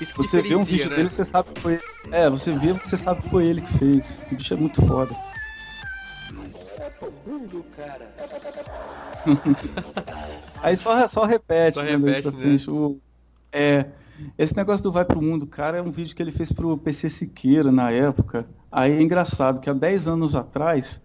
Isso 0.00 0.14
que 0.14 0.22
você 0.22 0.40
vê 0.40 0.54
um 0.54 0.64
vídeo 0.64 0.90
né? 0.90 0.96
dele, 0.96 1.10
você 1.10 1.24
sabe 1.24 1.50
que 1.52 1.60
foi 1.60 1.72
ele. 1.74 1.82
É, 2.12 2.30
você 2.30 2.52
vê, 2.52 2.72
você 2.72 2.96
sabe 2.96 3.22
que 3.22 3.30
foi 3.30 3.46
ele 3.46 3.60
que 3.60 3.78
fez. 3.78 4.16
O 4.30 4.34
bicho 4.34 4.54
é 4.54 4.56
muito 4.56 4.86
foda. 4.86 5.14
É 6.78 6.90
mundo, 7.26 7.64
cara. 7.76 8.14
Aí 10.62 10.76
só, 10.76 11.06
só 11.08 11.24
repete, 11.24 11.74
só 11.74 11.82
repete, 11.82 12.30
né? 12.30 12.56
O, 12.68 12.98
é, 13.52 13.86
esse 14.36 14.56
negócio 14.56 14.82
do 14.82 14.92
Vai 14.92 15.04
Pro 15.04 15.22
Mundo, 15.22 15.46
cara, 15.46 15.78
é 15.78 15.82
um 15.82 15.90
vídeo 15.90 16.14
que 16.14 16.22
ele 16.22 16.32
fez 16.32 16.52
pro 16.52 16.76
PC 16.78 17.10
Siqueira 17.10 17.70
na 17.70 17.90
época. 17.90 18.46
Aí 18.70 18.92
é 18.92 19.02
engraçado 19.02 19.60
que 19.60 19.70
há 19.70 19.72
10 19.72 20.08
anos 20.08 20.34
atrás, 20.34 21.00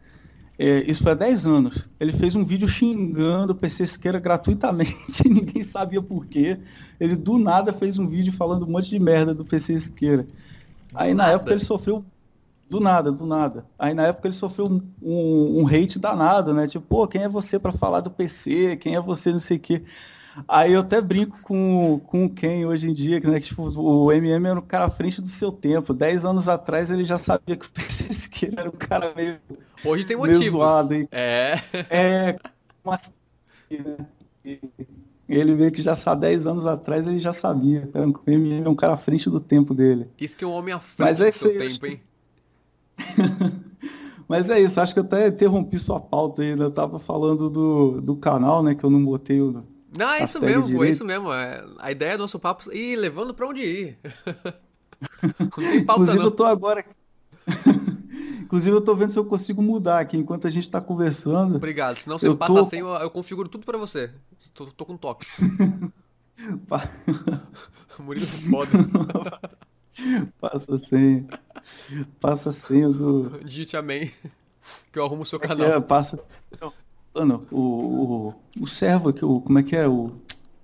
é, 0.57 0.89
isso 0.89 1.03
foi 1.03 1.13
há 1.13 1.15
10 1.15 1.45
anos, 1.45 1.89
ele 1.99 2.13
fez 2.13 2.35
um 2.35 2.45
vídeo 2.45 2.67
xingando 2.67 3.53
o 3.53 3.55
PC 3.55 3.87
Siqueira 3.87 4.19
gratuitamente, 4.19 5.23
ninguém 5.27 5.63
sabia 5.63 6.01
por 6.01 6.25
quê. 6.25 6.59
Ele 6.99 7.15
do 7.15 7.37
nada 7.39 7.73
fez 7.73 7.97
um 7.97 8.07
vídeo 8.07 8.31
falando 8.33 8.65
um 8.65 8.69
monte 8.69 8.89
de 8.89 8.99
merda 8.99 9.33
do 9.33 9.43
PC 9.43 9.79
Siqueira. 9.79 10.27
Aí 10.93 11.13
na 11.13 11.29
época 11.29 11.51
ele 11.51 11.59
sofreu 11.59 12.05
do 12.69 12.79
nada, 12.79 13.11
do 13.11 13.25
nada. 13.25 13.65
Aí 13.77 13.93
na 13.93 14.07
época 14.07 14.27
ele 14.27 14.35
sofreu 14.35 14.67
um, 14.67 14.81
um, 15.01 15.61
um 15.61 15.67
hate 15.67 15.97
danado, 15.99 16.53
né? 16.53 16.67
Tipo, 16.67 16.85
pô, 16.87 17.07
quem 17.07 17.23
é 17.23 17.29
você 17.29 17.57
para 17.57 17.71
falar 17.71 18.01
do 18.01 18.11
PC? 18.11 18.77
Quem 18.77 18.95
é 18.95 19.01
você 19.01 19.31
não 19.31 19.39
sei 19.39 19.57
o 19.57 19.59
quê? 19.59 19.83
Aí 20.47 20.73
eu 20.73 20.79
até 20.79 20.99
brinco 20.99 21.37
com, 21.43 21.99
com 22.07 22.25
o 22.25 22.29
Ken 22.29 22.65
hoje 22.65 22.89
em 22.89 22.93
dia, 22.93 23.19
né, 23.19 23.39
que 23.39 23.47
tipo, 23.47 23.69
o 23.79 24.11
MM 24.11 24.47
era 24.47 24.59
um 24.59 24.63
cara 24.63 24.85
à 24.85 24.89
frente 24.89 25.21
do 25.21 25.29
seu 25.29 25.51
tempo. 25.51 25.93
Dez 25.93 26.25
anos 26.25 26.49
atrás 26.49 26.89
ele 26.89 27.05
já 27.05 27.17
sabia 27.17 27.55
que 27.55 27.67
o 27.67 27.71
PC 27.71 28.13
Siqueira 28.13 28.61
era 28.61 28.69
um 28.69 28.73
cara 28.73 29.13
meio. 29.15 29.39
Hoje 29.85 30.05
tem 30.05 30.15
motivos. 30.15 30.49
Zoado, 30.49 30.93
hein? 30.93 31.07
É. 31.11 31.55
É. 31.89 32.39
Mas, 32.83 33.11
ele 35.27 35.55
meio 35.55 35.71
que 35.71 35.81
já 35.81 35.95
sabe, 35.95 36.21
10 36.21 36.47
anos 36.47 36.65
atrás 36.65 37.07
ele 37.07 37.19
já 37.19 37.33
sabia. 37.33 37.89
O 37.93 38.29
MM 38.29 38.63
é 38.65 38.69
um 38.69 38.75
cara 38.75 38.93
à 38.93 38.97
frente 38.97 39.29
do 39.29 39.39
tempo 39.39 39.73
dele. 39.73 40.07
Isso 40.19 40.35
que 40.35 40.43
é 40.43 40.47
um 40.47 40.51
homem 40.51 40.73
à 40.73 40.79
frente 40.79 41.07
Mas 41.07 41.21
é 41.21 41.29
do 41.29 41.31
seu 41.31 41.51
aí, 41.51 41.57
tempo, 41.69 41.85
hein? 41.85 42.01
Mas 44.27 44.49
é 44.49 44.59
isso, 44.59 44.79
acho 44.79 44.93
que 44.93 44.99
eu 44.99 45.03
até 45.03 45.27
interrompi 45.27 45.77
sua 45.77 45.99
pauta 45.99 46.41
aí, 46.41 46.55
né? 46.55 46.63
Eu 46.63 46.71
tava 46.71 46.97
falando 46.97 47.49
do, 47.49 48.01
do 48.01 48.15
canal, 48.15 48.63
né? 48.63 48.73
Que 48.73 48.83
eu 48.83 48.89
não 48.89 49.03
botei 49.03 49.41
o, 49.41 49.63
Não, 49.97 50.09
é 50.11 50.23
isso 50.23 50.39
mesmo, 50.41 50.83
é 50.83 50.89
isso 50.89 51.05
mesmo. 51.05 51.31
É, 51.31 51.63
a 51.79 51.91
ideia 51.91 52.17
do 52.17 52.21
nosso 52.21 52.39
papo 52.39 52.71
é 52.71 52.75
ir 52.75 52.95
levando 52.95 53.33
pra 53.33 53.47
onde 53.47 53.61
ir. 53.61 53.97
não 55.39 55.49
tem 55.49 55.85
pauta, 55.85 56.01
Inclusive, 56.01 56.17
não. 56.17 56.25
eu 56.25 56.31
tô 56.31 56.45
agora. 56.45 56.85
Inclusive, 58.53 58.75
eu 58.75 58.81
tô 58.81 58.95
vendo 58.95 59.09
se 59.09 59.17
eu 59.17 59.25
consigo 59.25 59.63
mudar 59.63 59.97
aqui 59.97 60.15
enquanto 60.15 60.45
a 60.45 60.49
gente 60.51 60.69
tá 60.69 60.79
conversando. 60.79 61.55
Obrigado, 61.55 61.97
senão 61.97 62.19
você 62.19 62.31
passa 62.35 62.53
tô... 62.53 62.63
sem, 62.63 62.81
eu, 62.81 62.87
eu 62.89 63.09
configuro 63.09 63.49
tudo 63.49 63.65
pra 63.65 63.79
você. 63.79 64.11
Tô, 64.53 64.67
tô 64.67 64.85
com 64.85 64.95
toque. 64.95 65.25
Murilo 67.97 68.27
é 68.27 68.49
foda. 68.51 68.69
Passa 70.39 70.75
a 70.75 70.77
senha. 70.77 71.25
Passa 72.19 72.49
a 72.51 72.53
senha 72.53 72.89
do. 72.89 73.39
Digite 73.43 73.75
amém. 73.75 74.11
Que 74.91 74.99
eu 74.99 75.05
arrumo 75.05 75.23
o 75.23 75.25
seu 75.25 75.39
é 75.41 75.47
canal. 75.47 75.67
É, 75.67 75.79
passa. 75.79 76.19
Mano, 77.13 77.47
o, 77.51 77.59
o, 77.59 78.33
o 78.61 78.67
servo 78.67 79.09
aqui, 79.09 79.25
o, 79.25 79.41
como 79.41 79.57
é 79.57 79.63
que 79.63 79.75
é? 79.75 79.87
O. 79.87 80.11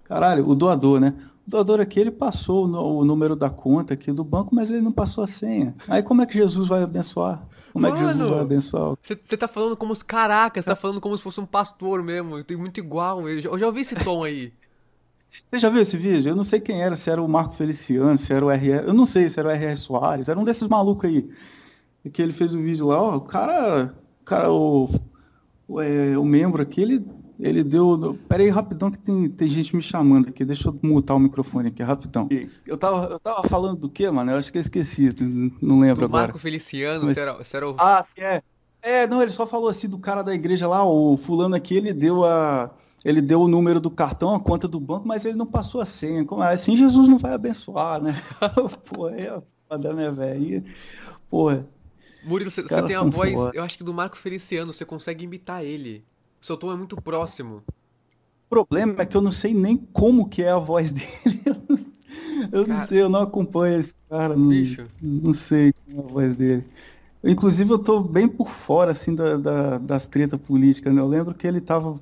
Caralho, 0.03 0.47
o 0.47 0.53
doador, 0.53 0.99
né? 0.99 1.15
O 1.47 1.49
doador 1.49 1.79
aqui, 1.79 1.99
ele 1.99 2.11
passou 2.11 2.67
o, 2.67 2.99
o 2.99 3.05
número 3.05 3.35
da 3.35 3.49
conta 3.49 3.95
aqui 3.95 4.11
do 4.11 4.23
banco, 4.23 4.53
mas 4.53 4.69
ele 4.69 4.81
não 4.81 4.91
passou 4.91 5.23
a 5.23 5.27
senha. 5.27 5.75
Aí 5.87 6.03
como 6.03 6.21
é 6.21 6.25
que 6.27 6.33
Jesus 6.33 6.67
vai 6.67 6.83
abençoar? 6.83 7.43
Como 7.71 7.83
Mano, 7.83 7.95
é 7.95 7.99
que 7.99 8.05
Jesus 8.07 8.29
vai 8.29 8.39
abençoar? 8.39 8.97
Você 9.01 9.37
tá 9.37 9.47
falando 9.47 9.77
como 9.77 9.93
os 9.93 10.03
caracas, 10.03 10.65
você 10.65 10.69
tá 10.71 10.75
falando 10.75 10.99
como 10.99 11.17
se 11.17 11.23
fosse 11.23 11.39
um 11.39 11.45
pastor 11.45 12.03
mesmo. 12.03 12.43
Tem 12.43 12.57
muito 12.57 12.79
igual. 12.79 13.27
Eu 13.27 13.39
já, 13.39 13.49
eu 13.49 13.57
já 13.57 13.65
ouvi 13.67 13.81
esse 13.81 13.95
tom 13.95 14.23
aí. 14.23 14.53
Você 15.47 15.59
já 15.59 15.69
viu 15.69 15.81
esse 15.81 15.95
vídeo? 15.95 16.31
Eu 16.31 16.35
não 16.35 16.43
sei 16.43 16.59
quem 16.59 16.81
era, 16.81 16.95
se 16.95 17.07
era 17.07 17.21
o 17.21 17.27
Marco 17.27 17.53
Feliciano, 17.53 18.17
se 18.17 18.33
era 18.33 18.43
o 18.43 18.49
R.R. 18.49 18.87
Eu 18.87 18.95
não 18.95 19.05
sei 19.05 19.29
se 19.29 19.39
era 19.39 19.49
o 19.49 19.51
R.R. 19.51 19.75
Soares, 19.75 20.27
era 20.27 20.39
um 20.39 20.43
desses 20.43 20.67
malucos 20.67 21.07
aí. 21.07 21.29
Que 22.11 22.21
ele 22.21 22.33
fez 22.33 22.55
o 22.55 22.57
um 22.57 22.63
vídeo 22.63 22.87
lá, 22.87 22.99
ó, 22.99 23.17
o 23.17 23.21
cara. 23.21 23.93
O 24.21 24.25
cara, 24.25 24.51
o, 24.51 24.89
o, 25.67 25.79
é, 25.79 26.17
o 26.17 26.25
membro 26.25 26.63
aqui, 26.63 26.81
ele, 26.81 27.05
ele 27.39 27.63
deu. 27.63 28.17
Pera 28.27 28.43
aí, 28.43 28.49
rapidão, 28.49 28.91
que 28.91 28.97
tem, 28.97 29.29
tem 29.29 29.47
gente 29.47 29.75
me 29.75 29.81
chamando 29.81 30.29
aqui. 30.29 30.43
Deixa 30.43 30.67
eu 30.67 30.79
mutar 30.81 31.15
o 31.15 31.19
microfone 31.19 31.69
aqui, 31.69 31.81
rapidão. 31.81 32.27
Eu 32.67 32.77
tava, 32.77 33.05
eu 33.05 33.19
tava 33.19 33.47
falando 33.47 33.77
do 33.77 33.89
quê, 33.89 34.09
mano? 34.11 34.31
Eu 34.31 34.37
acho 34.37 34.51
que 34.51 34.57
eu 34.57 34.61
esqueci, 34.61 35.09
não 35.61 35.79
lembro 35.79 36.01
do 36.01 36.05
agora. 36.05 36.23
Marco 36.23 36.39
Feliciano, 36.39 37.05
Mas... 37.05 37.17
era, 37.17 37.37
era 37.53 37.69
o... 37.69 37.75
Ah, 37.77 38.03
sim, 38.03 38.21
é. 38.21 38.43
É, 38.81 39.07
não, 39.07 39.21
ele 39.21 39.31
só 39.31 39.45
falou 39.45 39.69
assim 39.69 39.87
do 39.89 39.97
cara 39.97 40.21
da 40.21 40.33
igreja 40.33 40.67
lá, 40.67 40.83
o 40.85 41.17
fulano 41.17 41.55
aqui, 41.55 41.75
ele 41.75 41.93
deu 41.93 42.25
a 42.25 42.71
ele 43.03 43.21
deu 43.21 43.41
o 43.41 43.47
número 43.47 43.79
do 43.79 43.89
cartão, 43.89 44.35
a 44.35 44.39
conta 44.39 44.67
do 44.67 44.79
banco, 44.79 45.07
mas 45.07 45.23
ele 45.23 45.37
não 45.37 45.45
passou 45.45 45.79
a 45.79 45.85
senha. 45.85 46.25
Como 46.25 46.41
assim 46.41 46.75
Jesus 46.75 47.07
não 47.07 47.17
vai 47.17 47.33
abençoar, 47.33 48.01
né? 48.01 48.13
Pô, 48.85 49.09
é 49.09 49.41
da 49.77 49.93
minha 49.93 50.11
velha. 50.11 50.63
Pô. 51.29 51.49
Murilo, 52.23 52.51
você, 52.51 52.61
tem 52.63 52.95
a 52.95 53.03
voz, 53.03 53.33
foda. 53.33 53.51
eu 53.55 53.63
acho 53.63 53.77
que 53.77 53.83
do 53.83 53.93
Marco 53.93 54.17
Feliciano, 54.17 54.73
você 54.73 54.83
consegue 54.83 55.23
imitar 55.23 55.63
ele. 55.63 56.03
O 56.41 56.45
seu 56.45 56.57
tom 56.57 56.71
é 56.71 56.75
muito 56.75 56.99
próximo. 57.01 57.63
O 57.67 58.49
problema 58.49 59.01
é 59.01 59.05
que 59.05 59.15
eu 59.15 59.21
não 59.21 59.31
sei 59.31 59.53
nem 59.53 59.77
como 59.77 60.27
que 60.27 60.41
é 60.41 60.51
a 60.51 60.57
voz 60.57 60.91
dele. 60.93 61.43
Eu 62.51 62.65
não, 62.65 62.79
sei, 62.79 63.01
eu 63.01 63.09
não 63.09 63.21
acompanho 63.21 63.79
esse 63.79 63.93
cara. 64.09 64.35
Não, 64.35 64.49
Bicho. 64.49 64.87
não 65.01 65.33
sei 65.33 65.73
como 65.73 66.01
é 66.01 66.03
a 66.03 66.07
voz 66.07 66.35
dele. 66.35 66.65
Inclusive, 67.23 67.71
eu 67.71 67.79
tô 67.79 67.99
bem 67.99 68.27
por 68.27 68.47
fora, 68.47 68.93
assim, 68.93 69.13
da, 69.13 69.35
da 69.35 69.77
das 69.77 70.07
tretas 70.07 70.39
políticas, 70.39 70.93
né? 70.93 71.01
Eu 71.01 71.07
lembro 71.07 71.33
que 71.33 71.45
ele 71.45 71.59
tava 71.59 71.99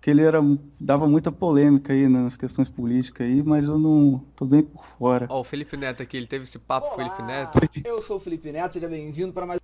que 0.00 0.10
ele 0.10 0.22
era 0.22 0.40
dava 0.78 1.08
muita 1.08 1.32
polêmica 1.32 1.92
aí 1.92 2.08
nas 2.08 2.36
questões 2.36 2.68
políticas 2.68 3.26
aí, 3.26 3.42
mas 3.42 3.64
eu 3.64 3.78
não 3.78 4.22
tô 4.36 4.44
bem 4.44 4.62
por 4.62 4.84
fora. 4.84 5.26
Ó, 5.28 5.38
oh, 5.38 5.40
o 5.40 5.44
Felipe 5.44 5.76
Neto 5.76 6.02
aqui, 6.02 6.16
ele 6.16 6.26
teve 6.26 6.44
esse 6.44 6.58
papo 6.58 6.88
com 6.88 6.94
o 6.94 6.96
Felipe 6.96 7.22
Neto. 7.22 7.58
Eu 7.84 8.00
sou 8.00 8.18
o 8.18 8.20
Felipe 8.20 8.52
Neto, 8.52 8.74
seja 8.74 8.88
bem-vindo 8.88 9.32
para 9.32 9.46
mais 9.46 9.60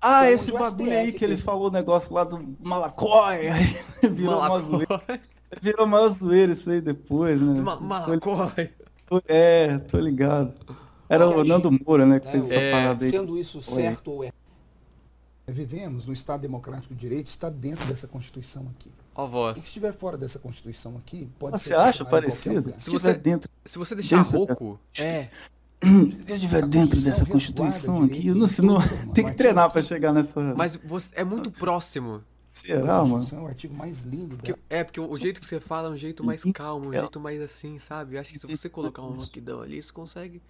Ah, 0.00 0.30
esse 0.30 0.50
bagulho 0.50 0.92
aí 0.92 1.12
que 1.12 1.24
ele 1.24 1.36
falou 1.36 1.68
o 1.68 1.70
negócio 1.70 2.12
lá 2.12 2.24
do 2.24 2.56
Malacói, 2.60 3.48
aí 3.48 3.76
virou 4.10 4.38
Malacói. 4.38 4.58
uma 4.58 4.60
zoeira. 4.60 5.20
Virou 5.60 5.86
uma 5.86 6.08
zoeira 6.08 6.52
isso 6.52 6.70
aí 6.70 6.80
depois, 6.80 7.40
né? 7.40 7.60
Ma 7.60 7.80
Malacói. 7.80 8.70
É, 9.26 9.78
tô 9.78 9.98
ligado. 9.98 10.54
Era 11.08 11.26
o 11.26 11.42
Nando 11.42 11.70
Moura, 11.72 12.06
né, 12.06 12.20
que 12.20 12.28
é, 12.28 12.30
fez 12.30 12.44
essa 12.44 12.54
é, 12.54 12.72
parada 12.72 13.04
aí. 13.04 13.10
Sendo 13.10 13.36
isso 13.36 13.60
certo 13.60 14.12
ou 14.12 14.24
errado. 14.24 14.40
Vivemos 15.46 16.06
no 16.06 16.12
Estado 16.12 16.42
Democrático 16.42 16.94
de 16.94 17.00
Direito, 17.00 17.26
está 17.26 17.50
dentro 17.50 17.84
dessa 17.86 18.06
Constituição 18.06 18.68
aqui. 18.70 18.92
Ó, 19.14 19.26
voz. 19.26 19.58
O 19.58 19.60
que 19.60 19.66
estiver 19.66 19.92
fora 19.92 20.16
dessa 20.16 20.38
Constituição 20.38 20.96
aqui 20.96 21.28
pode 21.38 21.58
Você 21.58 21.70
ser. 21.70 21.74
Você 21.74 21.80
acha 21.80 22.04
parecido? 22.04 22.72
Se 22.78 22.90
você, 22.90 23.12
dentro, 23.14 23.50
se 23.64 23.76
você 23.76 23.96
deixar 23.96 24.22
rouco, 24.22 24.78
é. 24.96 25.28
Se 25.82 26.30
eu 26.32 26.36
estiver 26.36 26.66
dentro 26.66 27.00
dessa 27.00 27.24
Constituição 27.24 28.04
aqui, 28.04 28.28
eu 28.28 28.34
não, 28.34 28.46
não, 28.62 29.12
tem 29.12 29.24
que 29.24 29.34
treinar 29.34 29.72
para 29.72 29.80
chegar 29.80 30.12
nessa. 30.12 30.54
Mas 30.54 30.76
você, 30.76 31.14
é 31.14 31.24
muito 31.24 31.50
próximo. 31.50 32.22
Será, 32.42 33.02
mano? 33.04 33.26
É 33.32 33.36
o 33.36 33.46
artigo 33.46 33.74
mais 33.74 34.02
lindo. 34.02 34.36
Porque, 34.36 34.54
é, 34.68 34.84
porque 34.84 35.00
o 35.00 35.18
jeito 35.18 35.40
que 35.40 35.46
você 35.46 35.58
fala 35.58 35.88
é 35.88 35.92
um 35.92 35.96
jeito 35.96 36.22
mais 36.22 36.44
calmo, 36.52 36.88
um 36.90 36.92
é. 36.92 36.98
jeito 37.00 37.18
mais 37.18 37.40
assim, 37.40 37.78
sabe? 37.78 38.16
Eu 38.16 38.20
acho 38.20 38.32
que 38.32 38.38
se 38.38 38.46
você 38.46 38.68
colocar 38.68 39.00
um 39.02 39.12
roquidão 39.12 39.62
ali, 39.62 39.80
você 39.80 39.90
consegue. 39.92 40.42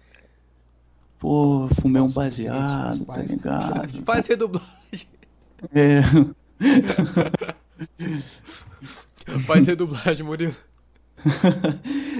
Pô, 1.17 1.69
fumei 1.79 2.01
um 2.01 2.09
baseado, 2.09 3.05
tá 3.05 3.21
ligado? 3.21 4.01
Faz 4.03 4.27
redublagem. 4.27 5.07
É. 5.73 6.01
Faz 9.45 9.67
redublagem, 9.67 10.25
Murilo. 10.25 10.55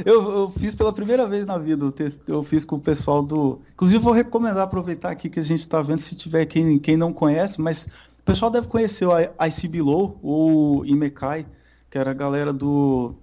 Eu, 0.06 0.32
eu, 0.32 0.50
fiz 0.50 0.76
pela 0.76 0.94
primeira 0.94 1.28
vez 1.28 1.46
na 1.46 1.58
vida, 1.58 1.92
eu 2.28 2.44
fiz 2.44 2.64
com 2.64 2.76
o 2.76 2.80
pessoal 2.80 3.24
do. 3.24 3.62
Inclusive, 3.74 4.04
vou 4.04 4.14
recomendar 4.14 4.64
aproveitar 4.64 5.12
aqui 5.12 5.30
que 5.30 5.40
a 5.40 5.44
gente 5.44 5.62
está 5.62 5.82
vendo, 5.82 6.00
se 6.00 6.16
tiver 6.16 6.46
quem, 6.46 6.78
quem 6.80 6.96
não 6.96 7.12
conhece, 7.12 7.60
mas 7.60 7.86
o 7.86 8.24
pessoal 8.24 8.52
deve 8.52 8.68
conhecer 8.68 9.06
o 9.06 9.12
IC 9.20 9.68
Below 9.68 10.20
ou 10.22 10.86
Imekai, 10.86 11.46
que 11.90 11.98
era 11.98 12.12
a 12.12 12.14
galera 12.14 12.54
do. 12.54 13.16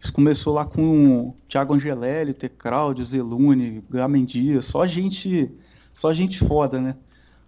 Isso 0.00 0.12
começou 0.12 0.54
lá 0.54 0.64
com 0.64 1.34
Thiago 1.48 1.74
Angelelli, 1.74 2.32
T. 2.32 2.48
Claudio, 2.48 3.04
Zelune, 3.04 3.82
Gamen 3.90 4.24
Dias, 4.24 4.64
só 4.66 4.86
gente. 4.86 5.50
Só 5.92 6.12
gente 6.12 6.38
foda, 6.38 6.78
né? 6.78 6.94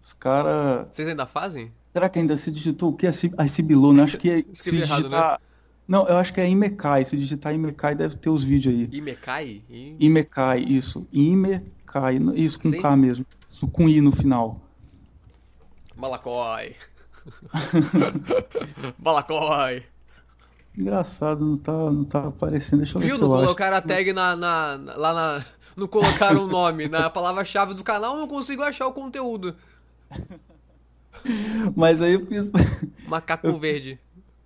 Os 0.03 0.14
caras. 0.14 0.88
Vocês 0.88 1.07
ainda 1.07 1.27
fazem? 1.27 1.70
Será 1.92 2.09
que 2.09 2.18
ainda 2.18 2.37
se 2.37 2.51
digitou 2.51 2.90
o 2.90 2.96
que 2.96 3.07
é 3.07 3.12
Cibilô? 3.12 3.92
Não, 3.92 4.05
acho 4.05 4.16
que 4.16 4.31
é, 4.31 4.44
se 4.55 4.70
digitar... 4.70 5.01
Errado, 5.01 5.09
né? 5.11 5.47
Não, 5.88 6.07
eu 6.07 6.18
acho 6.18 6.35
que 6.35 6.40
é 6.40 6.48
Imecai. 6.48 7.03
Se 7.07 7.16
digitar 7.16 7.55
Imecai 7.55 7.94
deve 7.94 8.14
ter 8.16 8.29
os 8.29 8.44
vídeos 8.44 8.74
aí. 8.74 8.88
Imecai? 8.92 9.62
Imecai, 9.98 10.61
isso. 10.61 11.09
Imecai, 11.11 12.18
isso 12.35 12.61
com 12.61 12.70
Sim? 12.70 12.83
K 12.83 12.94
mesmo. 12.94 13.27
Isso 13.48 13.66
com 13.66 13.88
I 13.88 14.03
no 14.03 14.12
final. 14.12 14.61
Malacói. 15.96 16.77
Malacói. 19.03 19.83
Engraçado, 20.77 21.44
não 21.44 21.57
tá, 21.57 21.72
não 21.72 22.05
tá 22.05 22.27
aparecendo. 22.29 22.81
Deixa 22.81 22.96
eu 22.96 23.01
Viu? 23.01 23.16
ver 23.16 23.22
não 23.22 23.29
colocaram 23.29 23.77
a 23.79 23.81
tag 23.81 24.12
na, 24.12 24.37
na, 24.37 24.79
lá 24.94 25.14
na. 25.14 25.44
Não 25.74 25.88
colocaram 25.88 26.44
o 26.44 26.46
nome 26.46 26.87
na 26.87 27.09
palavra-chave 27.09 27.72
do 27.72 27.83
canal, 27.83 28.16
não 28.16 28.29
consigo 28.29 28.62
achar 28.62 28.87
o 28.87 28.92
conteúdo. 28.92 29.57
Mas 31.74 32.03
aí 32.03 32.12
eu 32.12 32.27
fiz. 32.27 32.51
Macaco 33.07 33.46
eu 33.48 33.59
verde. 33.59 33.98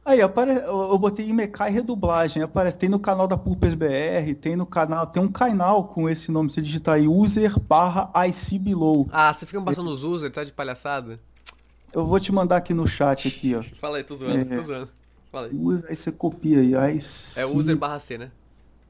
Aí, 0.04 0.20
apare... 0.20 0.50
eu 0.50 0.98
botei 0.98 1.28
em 1.28 1.32
Mecai 1.32 1.70
redublagem. 1.70 2.42
Aparece, 2.42 2.76
tem 2.76 2.88
no 2.88 2.98
canal 2.98 3.28
da 3.28 3.36
Pulpes 3.36 3.74
BR, 3.74 4.34
tem 4.40 4.56
no 4.56 4.66
canal, 4.66 5.06
tem 5.06 5.22
um 5.22 5.30
canal 5.30 5.84
com 5.84 6.08
esse 6.08 6.30
nome. 6.30 6.50
Você 6.50 6.60
digitar 6.60 6.96
aí 6.96 7.06
user 7.06 7.58
barra 7.60 8.10
IC 8.26 8.58
below. 8.58 9.08
Ah, 9.12 9.32
você 9.32 9.46
fica 9.46 9.62
passando 9.62 9.90
os 9.90 10.02
user, 10.02 10.30
tá 10.30 10.42
de 10.42 10.52
palhaçada? 10.52 11.20
Eu 11.92 12.04
vou 12.04 12.18
te 12.18 12.32
mandar 12.32 12.56
aqui 12.56 12.74
no 12.74 12.86
chat 12.86 13.28
aqui, 13.28 13.54
ó. 13.54 13.62
Fala 13.76 13.98
aí, 13.98 14.02
tô 14.02 14.16
zoando, 14.16 14.52
é... 14.52 14.56
tô 14.56 14.62
zoando. 14.62 14.88
Fala 15.30 15.46
aí. 15.46 15.56
User, 15.56 15.88
aí 15.88 15.94
você 15.94 16.10
copia 16.10 16.80
aí. 16.80 16.96
IC... 16.96 17.38
É 17.38 17.46
user 17.46 17.76
barra 17.76 18.00
C, 18.00 18.18
né? 18.18 18.30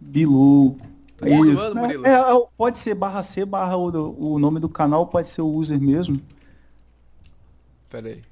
Below. 0.01 0.79
Tô 1.19 1.27
zoando, 1.29 1.77
Murilo? 1.77 2.07
É, 2.07 2.15
é, 2.15 2.47
pode 2.57 2.79
ser 2.79 2.95
barra 2.95 3.23
C, 3.23 3.45
barra 3.45 3.77
o, 3.77 4.35
o 4.35 4.39
nome 4.39 4.59
do 4.59 4.69
canal, 4.69 5.07
pode 5.07 5.29
ser 5.29 5.43
o 5.43 5.53
user 5.53 5.79
mesmo. 5.79 6.21
Pera 7.91 8.09
aí. 8.09 8.23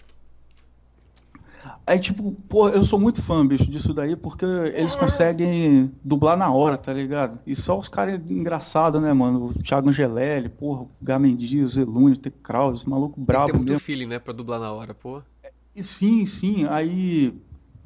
Aí, 1.91 1.99
tipo, 1.99 2.31
pô, 2.49 2.69
eu 2.69 2.85
sou 2.85 3.01
muito 3.01 3.21
fã, 3.21 3.45
bicho, 3.45 3.69
disso 3.69 3.93
daí, 3.93 4.15
porque 4.15 4.45
eles 4.45 4.95
conseguem 4.95 5.91
dublar 6.05 6.37
na 6.37 6.49
hora, 6.49 6.79
tá 6.79 6.93
ligado? 6.93 7.41
E 7.45 7.57
só 7.57 7.77
os 7.77 7.89
caras 7.89 8.21
engraçados, 8.31 9.03
né, 9.03 9.13
mano? 9.13 9.47
O 9.47 9.55
Thiago 9.55 9.89
Angelelli, 9.89 10.49
porra, 10.49 10.83
o 10.83 10.91
Gamendi, 11.03 11.61
o 11.61 11.67
Zelune, 11.67 12.13
o 12.13 12.17
T. 12.17 12.31
Kraus, 12.31 12.85
maluco 12.85 13.21
brabo 13.21 13.47
Tem 13.47 13.57
muito 13.57 13.71
mesmo. 13.71 13.81
feeling, 13.81 14.07
né, 14.07 14.21
pra 14.21 14.33
dublar 14.33 14.61
na 14.61 14.71
hora, 14.71 14.95
pô. 14.95 15.21
E 15.75 15.83
sim, 15.83 16.25
sim, 16.27 16.65
aí... 16.69 17.35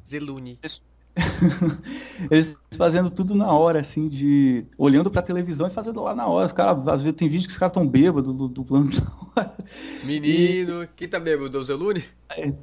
Zelune. 0.07 0.59
Eles 2.29 2.55
fazendo 2.77 3.09
tudo 3.09 3.33
na 3.33 3.51
hora, 3.51 3.79
assim, 3.79 4.07
de. 4.07 4.65
olhando 4.77 5.09
pra 5.09 5.23
televisão 5.23 5.65
e 5.65 5.71
fazendo 5.71 6.03
lá 6.03 6.13
na 6.13 6.27
hora. 6.27 6.45
Os 6.45 6.51
caras, 6.51 6.87
às 6.87 7.01
vezes 7.01 7.17
tem 7.17 7.27
vídeo 7.27 7.47
que 7.47 7.53
os 7.53 7.57
caras 7.57 7.73
tão 7.73 7.87
bêbados 7.87 8.35
dublando 8.51 8.91
na 8.99 9.41
hora. 9.41 9.55
Menino, 10.03 10.83
e... 10.83 10.87
quem 10.95 11.07
tá 11.07 11.19
bêbado? 11.19 11.57
O 11.57 11.63
Zelune? 11.63 12.03
É, 12.29 12.53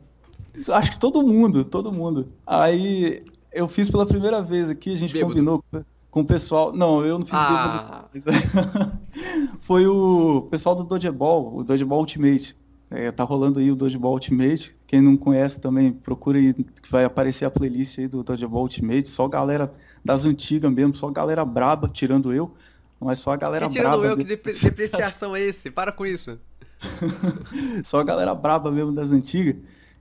acho 0.73 0.93
que 0.93 0.99
todo 0.99 1.23
mundo, 1.23 1.65
todo 1.65 1.93
mundo. 1.93 2.29
Aí 2.47 3.23
eu 3.53 3.69
fiz 3.69 3.91
pela 3.91 4.07
primeira 4.07 4.43
vez 4.43 4.71
aqui, 4.71 4.93
a 4.93 4.97
gente 4.97 5.13
bêbado. 5.13 5.33
combinou 5.33 5.65
com 6.11 6.21
o 6.21 6.25
pessoal. 6.25 6.73
Não, 6.73 7.05
eu 7.05 7.19
não 7.19 7.27
fiz 7.27 7.35
ah. 7.35 8.05
bêbado. 8.13 8.93
Foi 9.61 9.87
o 9.87 10.49
pessoal 10.51 10.75
do 10.75 10.85
Dodgeball, 10.85 11.57
o 11.57 11.65
Dodgeball 11.65 12.01
Ultimate. 12.01 12.57
É, 12.91 13.11
tá 13.11 13.25
rolando 13.25 13.59
aí 13.59 13.71
o 13.71 13.77
Dodgeball 13.77 14.13
Ultimate. 14.13 14.77
Quem 14.87 15.01
não 15.01 15.17
conhece 15.17 15.59
também, 15.59 15.93
procura 15.93 16.39
aí, 16.39 16.53
que 16.53 16.91
vai 16.91 17.05
aparecer 17.05 17.47
a 17.47 17.51
playlist 17.51 17.99
aí 17.99 18.07
do 18.07 18.23
Dodgeball 18.23 18.63
Ultimate. 18.63 19.09
Só 19.09 19.27
galera 19.27 19.73
das 20.05 20.25
antigas 20.25 20.71
mesmo, 20.71 20.95
só 20.95 21.09
galera 21.09 21.45
braba, 21.45 21.89
tirando 21.89 22.33
eu, 22.33 22.53
mas 23.01 23.19
só 23.19 23.33
a 23.33 23.37
galera 23.37 23.67
Quem 23.67 23.77
tirando 23.77 24.01
braba. 24.01 24.07
eu, 24.07 24.17
que 24.17 24.25
mesmo. 24.25 24.61
depreciação 24.63 25.35
é 25.35 25.41
esse? 25.41 25.71
Para 25.71 25.93
com 25.93 26.05
isso. 26.05 26.39
Só 27.85 28.01
a 28.01 28.05
galera 28.05 28.35
braba 28.35 28.71
mesmo 28.71 28.93
das 28.93 29.13
antigas. 29.13 29.55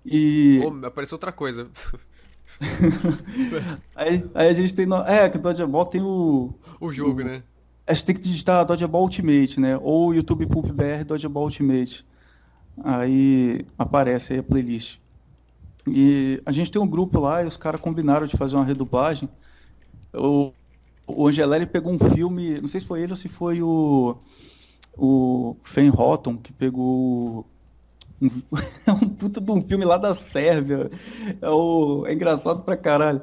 E 0.06 0.60
Ô, 0.64 0.86
apareceu 0.86 1.16
outra 1.16 1.32
coisa. 1.32 1.70
aí, 3.96 4.24
aí 4.34 4.48
a 4.50 4.54
gente 4.54 4.74
tem. 4.76 4.86
no- 4.86 5.04
É, 5.04 5.30
que 5.30 5.38
o 5.38 5.42
Dodgeball 5.42 5.86
tem 5.86 6.02
o. 6.02 6.54
O 6.80 6.92
jogo, 6.92 7.24
né? 7.24 7.44
A 7.86 7.94
gente 7.94 8.06
tem 8.06 8.16
que 8.16 8.22
digitar 8.22 8.66
Dodgeball 8.66 9.04
Ultimate, 9.04 9.60
né? 9.60 9.78
Ou 9.78 10.14
YouTube 10.14 10.46
Pulp 10.48 10.68
BR 10.68 11.04
Dodgeball 11.04 11.46
Ultimate. 11.46 12.06
Aí 12.84 13.66
aparece 13.78 14.34
aí 14.34 14.40
a 14.40 14.44
playlist. 14.44 15.00
E 15.88 16.42
a 16.46 16.52
gente 16.52 16.72
tem 16.72 16.82
um 16.82 16.88
grupo 16.88 17.20
lá 17.20 17.44
e 17.44 17.46
os 17.48 17.58
caras 17.58 17.82
combinaram 17.82 18.28
de 18.28 18.38
fazer 18.38 18.56
uma 18.56 18.66
redublagem. 18.66 19.30
O, 20.14 20.54
o 21.08 21.28
Angelelli 21.28 21.66
pegou 21.66 21.94
um 21.94 22.00
filme, 22.00 22.62
não 22.62 22.68
sei 22.68 22.80
se 22.82 22.86
foi 22.86 23.02
ele 23.02 23.14
ou 23.14 23.18
se 23.18 23.30
foi 23.30 23.62
o, 23.62 24.18
o 24.98 25.58
Fen 25.66 25.92
Houghton 25.96 26.38
que 26.38 26.54
pegou 26.54 27.51
é 28.86 28.92
um 28.92 29.10
puta 29.10 29.42
de 29.42 29.52
um 29.52 29.62
filme 29.62 29.84
lá 29.86 29.98
da 29.98 30.14
Sérvia. 30.14 30.92
É, 31.42 31.50
o, 31.50 32.06
é 32.06 32.14
engraçado 32.14 32.62
pra 32.62 32.78
caralho. 32.78 33.22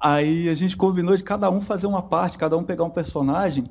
Aí 0.00 0.48
a 0.48 0.54
gente 0.54 0.76
combinou 0.76 1.16
de 1.16 1.22
cada 1.22 1.50
um 1.50 1.60
fazer 1.60 1.86
uma 1.86 2.02
parte, 2.02 2.38
cada 2.38 2.56
um 2.56 2.64
pegar 2.64 2.84
um 2.84 2.90
personagem 2.90 3.64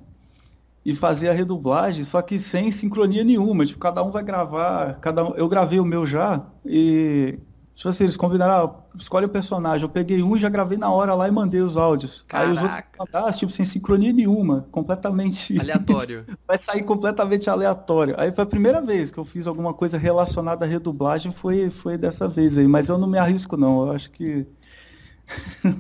e 0.86 0.96
fazer 0.96 1.30
a 1.30 1.34
redublagem, 1.34 2.04
só 2.04 2.22
que 2.22 2.40
sem 2.40 2.72
sincronia 2.72 3.24
nenhuma. 3.24 3.66
Tipo, 3.66 3.80
cada 3.80 4.04
um 4.04 4.12
vai 4.12 4.24
gravar, 4.24 5.00
cada 5.00 5.26
um, 5.26 5.36
eu 5.36 5.50
gravei 5.50 5.80
o 5.80 5.86
meu 5.86 6.06
já 6.06 6.46
e 6.66 7.40
tipo 7.80 7.88
assim, 7.88 8.04
eles 8.04 8.18
combinaram, 8.18 8.66
ah, 8.66 8.98
escolhe 8.98 9.26
o 9.26 9.30
personagem. 9.30 9.84
Eu 9.84 9.90
peguei 9.90 10.22
um 10.22 10.36
e 10.36 10.40
já 10.40 10.50
gravei 10.50 10.78
na 10.78 10.90
hora 10.92 11.16
lá 11.16 11.30
e 11.30 11.32
mandei 11.32 11.62
os 11.62 11.78
áudios. 11.78 12.26
Aí 12.34 12.52
os 12.52 12.58
outros 12.58 12.72
Caraca. 12.76 12.90
mandaram, 13.00 13.32
tipo, 13.32 13.50
sem 13.54 13.64
sincronia 13.64 14.12
nenhuma, 14.12 14.68
completamente 14.70 15.56
Aleatório. 15.58 16.26
vai 16.46 16.58
sair 16.58 16.84
completamente 16.84 17.50
aleatório. 17.50 18.16
Aí 18.18 18.34
foi 18.34 18.44
a 18.44 18.48
primeira 18.48 18.82
vez 18.82 19.12
que 19.12 19.18
eu 19.18 19.24
fiz 19.24 19.48
alguma 19.48 19.74
coisa 19.74 19.98
relacionada 19.98 20.66
à 20.66 20.68
redublagem, 20.68 21.32
foi, 21.32 21.70
foi 21.70 21.98
dessa 21.98 22.28
vez 22.28 22.58
aí. 22.58 22.68
Mas 22.68 22.90
eu 22.90 22.98
não 22.98 23.08
me 23.08 23.18
arrisco, 23.18 23.56
não. 23.56 23.88
Eu 23.88 23.94
acho 23.94 24.12
que. 24.12 24.46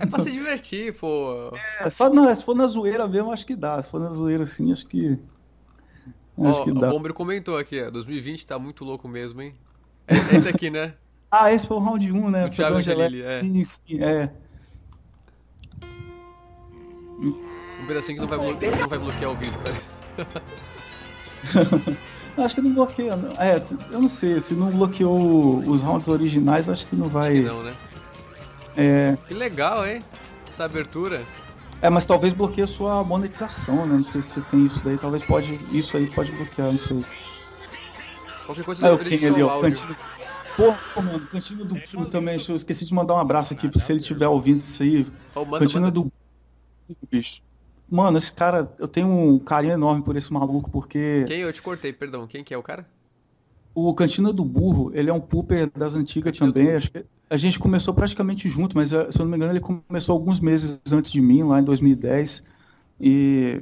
É 0.01 0.05
pra 0.05 0.19
se 0.23 0.31
divertir, 0.31 0.97
pô. 0.97 1.51
É, 1.81 1.89
só 1.89 2.09
não, 2.09 2.33
se 2.33 2.45
for 2.45 2.55
na 2.55 2.65
zoeira 2.67 3.09
mesmo, 3.09 3.29
acho 3.29 3.45
que 3.45 3.57
dá. 3.57 3.83
Se 3.83 3.91
for 3.91 3.99
na 3.99 4.09
zoeira 4.09 4.43
assim, 4.43 4.71
acho 4.71 4.87
que. 4.87 5.19
Acho 6.41 6.61
Ó, 6.61 6.63
que 6.63 6.71
o 6.71 6.75
dá. 6.75 6.89
Bomber 6.89 7.13
comentou 7.13 7.57
aqui, 7.57 7.83
ó. 7.83 7.89
2020 7.91 8.47
tá 8.47 8.57
muito 8.57 8.85
louco 8.85 9.05
mesmo, 9.05 9.41
hein? 9.41 9.53
É, 10.07 10.15
é 10.15 10.35
esse 10.37 10.47
aqui, 10.47 10.69
né? 10.69 10.93
Ah, 11.31 11.51
esse 11.53 11.67
foi 11.67 11.77
o 11.77 11.79
round 11.79 12.11
1, 12.11 12.29
né? 12.29 12.41
Foi 12.43 12.49
Thiago 12.51 12.77
Angelelli. 12.77 13.21
É. 13.21 13.39
Sim, 13.41 13.63
sim, 13.63 14.01
é. 14.03 14.31
Um 17.21 17.85
pedacinho 17.87 18.15
que 18.15 18.21
não 18.21 18.27
vai, 18.27 18.37
blo- 18.37 18.77
não 18.79 18.87
vai 18.89 18.99
bloquear 18.99 19.31
o 19.31 19.35
vídeo, 19.35 19.59
cara. 19.59 19.77
Acho 22.37 22.55
que 22.55 22.61
não 22.61 22.73
bloqueia, 22.73 23.15
não. 23.15 23.31
É, 23.41 23.61
eu 23.91 24.01
não 24.01 24.09
sei, 24.09 24.39
se 24.39 24.53
não 24.53 24.69
bloqueou 24.69 25.59
os 25.69 25.81
rounds 25.81 26.07
originais, 26.07 26.69
acho 26.69 26.87
que 26.87 26.95
não 26.95 27.07
vai. 27.07 27.41
Não, 27.41 27.61
né? 27.63 27.73
É, 28.77 29.17
Que 29.27 29.33
legal, 29.33 29.85
hein? 29.85 30.01
Essa 30.49 30.63
abertura. 30.65 31.21
é, 31.81 31.89
mas 31.89 32.05
talvez 32.05 32.33
bloqueie 32.33 32.63
a 32.63 32.67
sua 32.67 33.03
monetização, 33.03 33.85
né? 33.85 33.95
Não 33.97 34.03
sei 34.03 34.21
se 34.21 34.29
você 34.33 34.41
tem 34.49 34.65
isso 34.65 34.81
daí, 34.83 34.97
talvez 34.97 35.23
pode. 35.23 35.59
Isso 35.71 35.97
aí 35.97 36.07
pode 36.07 36.31
bloquear, 36.31 36.71
não 36.71 36.77
sei. 36.77 37.03
Qualquer 38.45 38.63
coisa 38.63 38.87
Ah, 38.87 38.93
o 38.93 38.97
deixa 38.97 39.17
Ken 39.17 39.27
só 39.29 39.33
ali, 39.33 39.43
o 39.43 39.47
ó. 39.47 39.61
Pô, 40.93 41.01
mano, 41.01 41.19
cantinho 41.27 41.65
do 41.65 41.75
Burro 41.75 42.05
também. 42.07 42.35
deixa 42.35 42.51
Eu 42.51 42.55
esqueci 42.55 42.85
de 42.85 42.93
mandar 42.93 43.15
um 43.15 43.19
abraço 43.19 43.53
aqui, 43.53 43.69
se 43.79 43.91
ele 43.91 43.99
estiver 43.99 44.27
ouvindo 44.27 44.59
isso 44.59 44.83
aí. 44.83 45.07
Manda, 45.35 45.59
Cantina 45.59 45.81
manda. 45.81 45.91
do 45.91 46.03
Burro, 46.03 46.97
bicho. 47.09 47.41
Mano, 47.89 48.17
esse 48.17 48.31
cara, 48.31 48.71
eu 48.77 48.87
tenho 48.87 49.07
um 49.07 49.39
carinho 49.39 49.73
enorme 49.73 50.03
por 50.03 50.15
esse 50.15 50.31
maluco, 50.31 50.69
porque 50.69 51.23
Quem? 51.27 51.39
Eu 51.39 51.51
te 51.51 51.61
cortei, 51.61 51.91
perdão. 51.91 52.27
Quem 52.27 52.43
que 52.43 52.53
é 52.53 52.57
o 52.57 52.63
cara? 52.63 52.85
o 53.73 53.93
Cantina 53.93 54.33
do 54.33 54.43
Burro, 54.43 54.91
ele 54.93 55.09
é 55.09 55.13
um 55.13 55.19
pooper 55.19 55.69
das 55.75 55.95
antigas 55.95 56.31
Cantina 56.31 56.47
do 56.47 56.53
também. 56.53 56.67
Burro. 56.67 56.77
Acho 56.77 56.91
que 56.91 57.05
a 57.29 57.37
gente 57.37 57.59
começou 57.59 57.93
praticamente 57.93 58.49
junto, 58.49 58.75
mas 58.75 58.91
eh, 58.91 59.09
se 59.11 59.19
eu 59.19 59.23
não 59.23 59.31
me 59.31 59.37
engano, 59.37 59.53
ele 59.53 59.59
começou 59.59 60.13
alguns 60.13 60.39
meses 60.39 60.79
antes 60.91 61.11
de 61.11 61.21
mim, 61.21 61.43
lá 61.43 61.59
em 61.59 61.63
2010. 61.63 62.43
E 62.99 63.61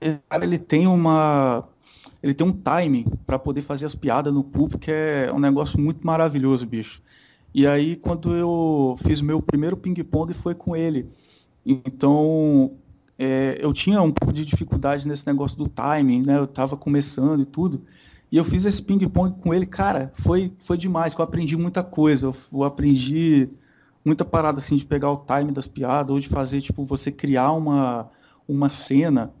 esse 0.00 0.20
cara, 0.28 0.44
ele 0.44 0.58
tem 0.58 0.86
uma. 0.86 1.68
Ele 2.22 2.34
tem 2.34 2.46
um 2.46 2.52
timing 2.52 3.06
para 3.26 3.38
poder 3.38 3.62
fazer 3.62 3.86
as 3.86 3.94
piadas 3.94 4.32
no 4.32 4.42
pulp, 4.42 4.74
que 4.74 4.90
é 4.90 5.30
um 5.32 5.38
negócio 5.38 5.80
muito 5.80 6.04
maravilhoso, 6.06 6.66
bicho. 6.66 7.00
E 7.54 7.66
aí, 7.66 7.96
quando 7.96 8.34
eu 8.34 8.96
fiz 9.02 9.20
meu 9.20 9.40
primeiro 9.40 9.76
ping-pong, 9.76 10.34
foi 10.34 10.54
com 10.54 10.76
ele. 10.76 11.08
Então, 11.64 12.72
é, 13.18 13.58
eu 13.60 13.72
tinha 13.72 14.02
um 14.02 14.12
pouco 14.12 14.32
de 14.32 14.44
dificuldade 14.44 15.06
nesse 15.06 15.26
negócio 15.26 15.56
do 15.56 15.68
timing, 15.68 16.22
né? 16.22 16.38
Eu 16.38 16.46
tava 16.46 16.76
começando 16.76 17.42
e 17.42 17.46
tudo. 17.46 17.82
E 18.30 18.36
eu 18.36 18.44
fiz 18.44 18.66
esse 18.66 18.82
ping-pong 18.82 19.40
com 19.40 19.54
ele, 19.54 19.64
cara, 19.64 20.12
foi, 20.14 20.52
foi 20.58 20.76
demais, 20.76 21.14
eu 21.14 21.24
aprendi 21.24 21.56
muita 21.56 21.82
coisa. 21.82 22.26
Eu, 22.26 22.36
eu 22.52 22.64
aprendi 22.64 23.48
muita 24.04 24.24
parada, 24.24 24.58
assim, 24.58 24.76
de 24.76 24.84
pegar 24.84 25.10
o 25.10 25.24
time 25.24 25.52
das 25.52 25.66
piadas, 25.66 26.10
ou 26.10 26.20
de 26.20 26.28
fazer, 26.28 26.60
tipo, 26.60 26.84
você 26.84 27.10
criar 27.10 27.52
uma, 27.52 28.10
uma 28.46 28.68
cena. 28.70 29.32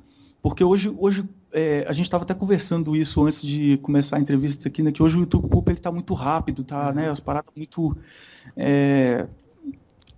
Porque 0.42 0.64
hoje, 0.64 0.92
hoje 0.96 1.24
é, 1.52 1.84
a 1.88 1.92
gente 1.92 2.06
estava 2.06 2.24
até 2.24 2.34
conversando 2.34 2.94
isso 2.94 3.24
antes 3.24 3.42
de 3.42 3.76
começar 3.78 4.16
a 4.16 4.20
entrevista 4.20 4.68
aqui, 4.68 4.82
né? 4.82 4.92
Que 4.92 5.02
hoje 5.02 5.16
o 5.16 5.20
YouTube 5.20 5.48
Pulp, 5.48 5.68
ele 5.68 5.78
tá 5.78 5.90
muito 5.90 6.14
rápido, 6.14 6.64
tá, 6.64 6.92
né? 6.92 7.10
As 7.10 7.20
paradas 7.20 7.50
muito... 7.56 7.96
é, 8.56 9.26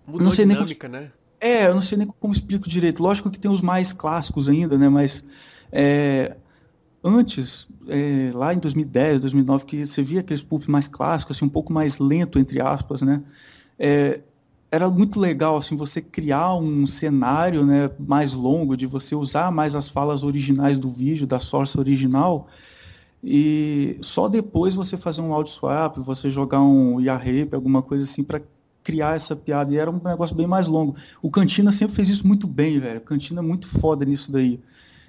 Mudou 0.06 0.24
não 0.24 0.30
sei 0.30 0.44
a 0.44 0.46
nem 0.46 0.56
dinâmica, 0.56 0.88
né? 0.88 1.10
é, 1.40 1.66
eu 1.66 1.74
não 1.74 1.82
sei 1.82 1.96
nem 1.96 2.06
como 2.06 2.32
explico 2.32 2.68
direito. 2.68 3.02
Lógico 3.02 3.30
que 3.30 3.38
tem 3.38 3.50
os 3.50 3.62
mais 3.62 3.92
clássicos 3.92 4.48
ainda, 4.48 4.76
né? 4.76 4.88
Mas 4.88 5.24
é, 5.72 6.36
antes, 7.02 7.66
é, 7.88 8.30
lá 8.34 8.52
em 8.52 8.58
2010, 8.58 9.20
2009, 9.20 9.64
que 9.64 9.86
você 9.86 10.02
via 10.02 10.20
aqueles 10.20 10.42
pulp 10.42 10.68
mais 10.68 10.86
clássicos, 10.86 11.36
assim, 11.36 11.46
um 11.46 11.50
pouco 11.50 11.72
mais 11.72 11.98
lento, 11.98 12.38
entre 12.38 12.60
aspas, 12.60 13.00
né? 13.00 13.22
É, 13.78 14.20
era 14.70 14.88
muito 14.88 15.18
legal, 15.18 15.56
assim, 15.56 15.76
você 15.76 16.00
criar 16.00 16.54
um 16.54 16.86
cenário, 16.86 17.66
né, 17.66 17.90
mais 17.98 18.32
longo, 18.32 18.76
de 18.76 18.86
você 18.86 19.14
usar 19.14 19.50
mais 19.50 19.74
as 19.74 19.88
falas 19.88 20.22
originais 20.22 20.78
do 20.78 20.88
vídeo, 20.88 21.26
da 21.26 21.40
source 21.40 21.78
original, 21.78 22.48
e 23.22 23.98
só 24.00 24.28
depois 24.28 24.74
você 24.74 24.96
fazer 24.96 25.20
um 25.20 25.32
audio 25.32 25.52
swap, 25.52 25.98
você 25.98 26.30
jogar 26.30 26.62
um 26.62 27.00
Yahape, 27.00 27.54
alguma 27.54 27.82
coisa 27.82 28.04
assim, 28.04 28.24
para 28.24 28.40
criar 28.82 29.16
essa 29.16 29.36
piada. 29.36 29.72
E 29.72 29.76
era 29.76 29.90
um 29.90 30.00
negócio 30.02 30.34
bem 30.34 30.46
mais 30.46 30.66
longo. 30.66 30.96
O 31.20 31.30
Cantina 31.30 31.70
sempre 31.70 31.94
fez 31.94 32.08
isso 32.08 32.26
muito 32.26 32.46
bem, 32.46 32.78
velho. 32.80 32.98
O 32.98 33.02
Cantina 33.02 33.40
é 33.40 33.42
muito 33.42 33.68
foda 33.68 34.04
nisso 34.04 34.32
daí. 34.32 34.58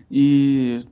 E 0.09 0.83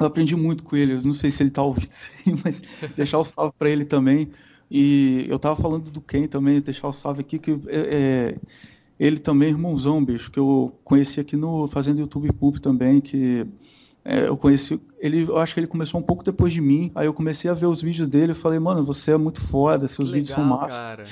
eu 0.00 0.06
aprendi 0.06 0.34
muito 0.34 0.62
com 0.64 0.74
ele. 0.74 0.94
Eu 0.94 1.02
não 1.02 1.12
sei 1.12 1.30
se 1.30 1.42
ele 1.42 1.50
tá 1.50 1.62
ouvindo 1.62 1.88
mas 2.44 2.62
deixar 2.96 3.18
o 3.18 3.24
salve 3.24 3.52
para 3.58 3.68
ele 3.68 3.84
também. 3.84 4.30
E 4.70 5.26
eu 5.28 5.38
tava 5.38 5.56
falando 5.60 5.90
do 5.90 6.00
Ken 6.00 6.26
também, 6.26 6.60
deixar 6.60 6.88
o 6.88 6.92
salve 6.92 7.20
aqui, 7.22 7.38
que 7.38 7.52
é, 7.52 7.56
é, 7.68 8.38
ele 8.98 9.18
também 9.18 9.48
é 9.48 9.50
irmãozão, 9.52 10.04
bicho, 10.04 10.30
que 10.30 10.38
eu 10.38 10.74
conheci 10.84 11.20
aqui 11.20 11.36
no 11.36 11.66
Fazendo 11.68 12.00
YouTube 12.00 12.30
Pulp 12.32 12.56
também, 12.58 13.00
que 13.00 13.46
é, 14.04 14.26
eu 14.28 14.36
conheci, 14.36 14.80
ele, 14.98 15.22
eu 15.22 15.38
acho 15.38 15.54
que 15.54 15.60
ele 15.60 15.66
começou 15.66 16.00
um 16.00 16.02
pouco 16.02 16.22
depois 16.22 16.52
de 16.52 16.60
mim, 16.60 16.90
aí 16.94 17.06
eu 17.06 17.14
comecei 17.14 17.50
a 17.50 17.54
ver 17.54 17.66
os 17.66 17.80
vídeos 17.80 18.08
dele 18.08 18.32
e 18.32 18.34
falei, 18.34 18.58
mano, 18.58 18.84
você 18.84 19.12
é 19.12 19.16
muito 19.16 19.40
foda, 19.40 19.86
seus 19.88 20.08
Que 20.08 20.16
vídeos 20.16 20.34
são 20.34 20.44
legal, 20.44 20.60
massa. 20.60 20.78
cara. 20.78 21.04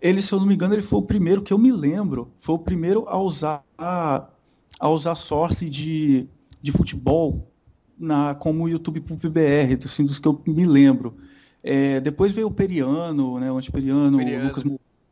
Ele, 0.00 0.22
se 0.22 0.32
eu 0.32 0.38
não 0.38 0.46
me 0.46 0.54
engano, 0.54 0.74
ele 0.74 0.82
foi 0.82 0.98
o 0.98 1.02
primeiro 1.02 1.42
que 1.42 1.52
eu 1.52 1.58
me 1.58 1.72
lembro, 1.72 2.30
foi 2.38 2.54
o 2.54 2.58
primeiro 2.58 3.04
a 3.08 3.18
usar 3.18 3.64
a, 3.78 4.26
a 4.78 4.88
usar 4.88 5.14
source 5.14 5.68
de, 5.68 6.26
de 6.62 6.70
futebol 6.70 7.50
na 7.98 8.34
como 8.34 8.64
o 8.64 8.68
YouTube 8.68 9.00
Pulp 9.00 9.24
BR, 9.24 9.74
assim, 9.84 10.04
dos 10.04 10.18
que 10.18 10.28
eu 10.28 10.40
me 10.46 10.66
lembro. 10.66 11.14
É, 11.62 12.00
depois 12.00 12.32
veio 12.32 12.46
o 12.46 12.50
Periano, 12.50 13.38
né, 13.40 13.50
o 13.50 13.56
Antiperiano, 13.58 14.16
o 14.16 14.20
Periano. 14.20 14.46
Lucas, 14.48 14.64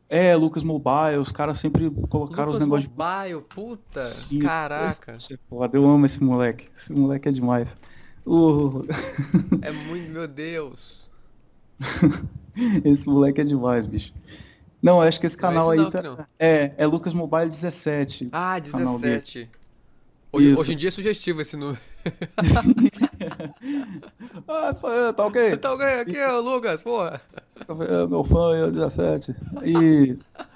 é, 0.07 0.35
Lucas 0.35 0.63
Mobile, 0.63 1.17
os 1.19 1.31
caras 1.31 1.59
sempre 1.59 1.89
colocaram 2.09 2.51
os 2.51 2.59
Lucas 2.59 2.67
negócios 2.67 2.89
de 2.91 2.97
Mobile, 2.97 3.41
puta. 3.49 4.03
Sim, 4.03 4.39
Caraca. 4.39 5.15
Isso 5.17 5.33
é 5.33 5.37
foda, 5.49 5.77
eu 5.77 5.85
amo 5.85 6.05
esse 6.05 6.23
moleque. 6.23 6.69
Esse 6.75 6.93
moleque 6.93 7.27
é 7.27 7.31
demais. 7.31 7.77
O- 8.25 8.85
É 9.61 9.71
muito, 9.71 10.09
meu 10.11 10.27
Deus. 10.27 11.03
Esse 12.85 13.05
moleque 13.07 13.41
é 13.41 13.43
demais, 13.43 13.85
bicho. 13.85 14.13
Não, 14.81 15.01
acho 15.01 15.19
que 15.19 15.25
esse 15.25 15.35
Não 15.35 15.41
canal 15.41 15.73
esse 15.73 15.79
aí 15.79 15.83
não, 15.83 15.91
tá... 15.91 16.01
não. 16.01 16.25
É, 16.39 16.71
é 16.77 16.85
Lucas 16.85 17.13
Mobile 17.13 17.49
17. 17.49 18.29
Ah, 18.31 18.59
Canal 18.71 18.97
dele. 18.99 19.19
17. 19.21 19.49
Hoje, 20.31 20.55
hoje 20.55 20.73
em 20.73 20.77
dia 20.77 20.87
é 20.87 20.91
sugestivo 20.91 21.41
esse 21.41 21.57
número. 21.57 21.77
Ah, 24.47 25.13
tá 25.13 25.25
ok. 25.25 25.51
Então, 25.53 25.73
aqui 25.73 26.17
é 26.17 26.31
o 26.31 26.41
Lucas, 26.41 26.81
porra. 26.81 27.21
É, 27.67 28.07
meu 28.07 28.23
fã 28.23 28.67
o 28.67 28.71
17. 28.71 29.35
E. 29.63 30.17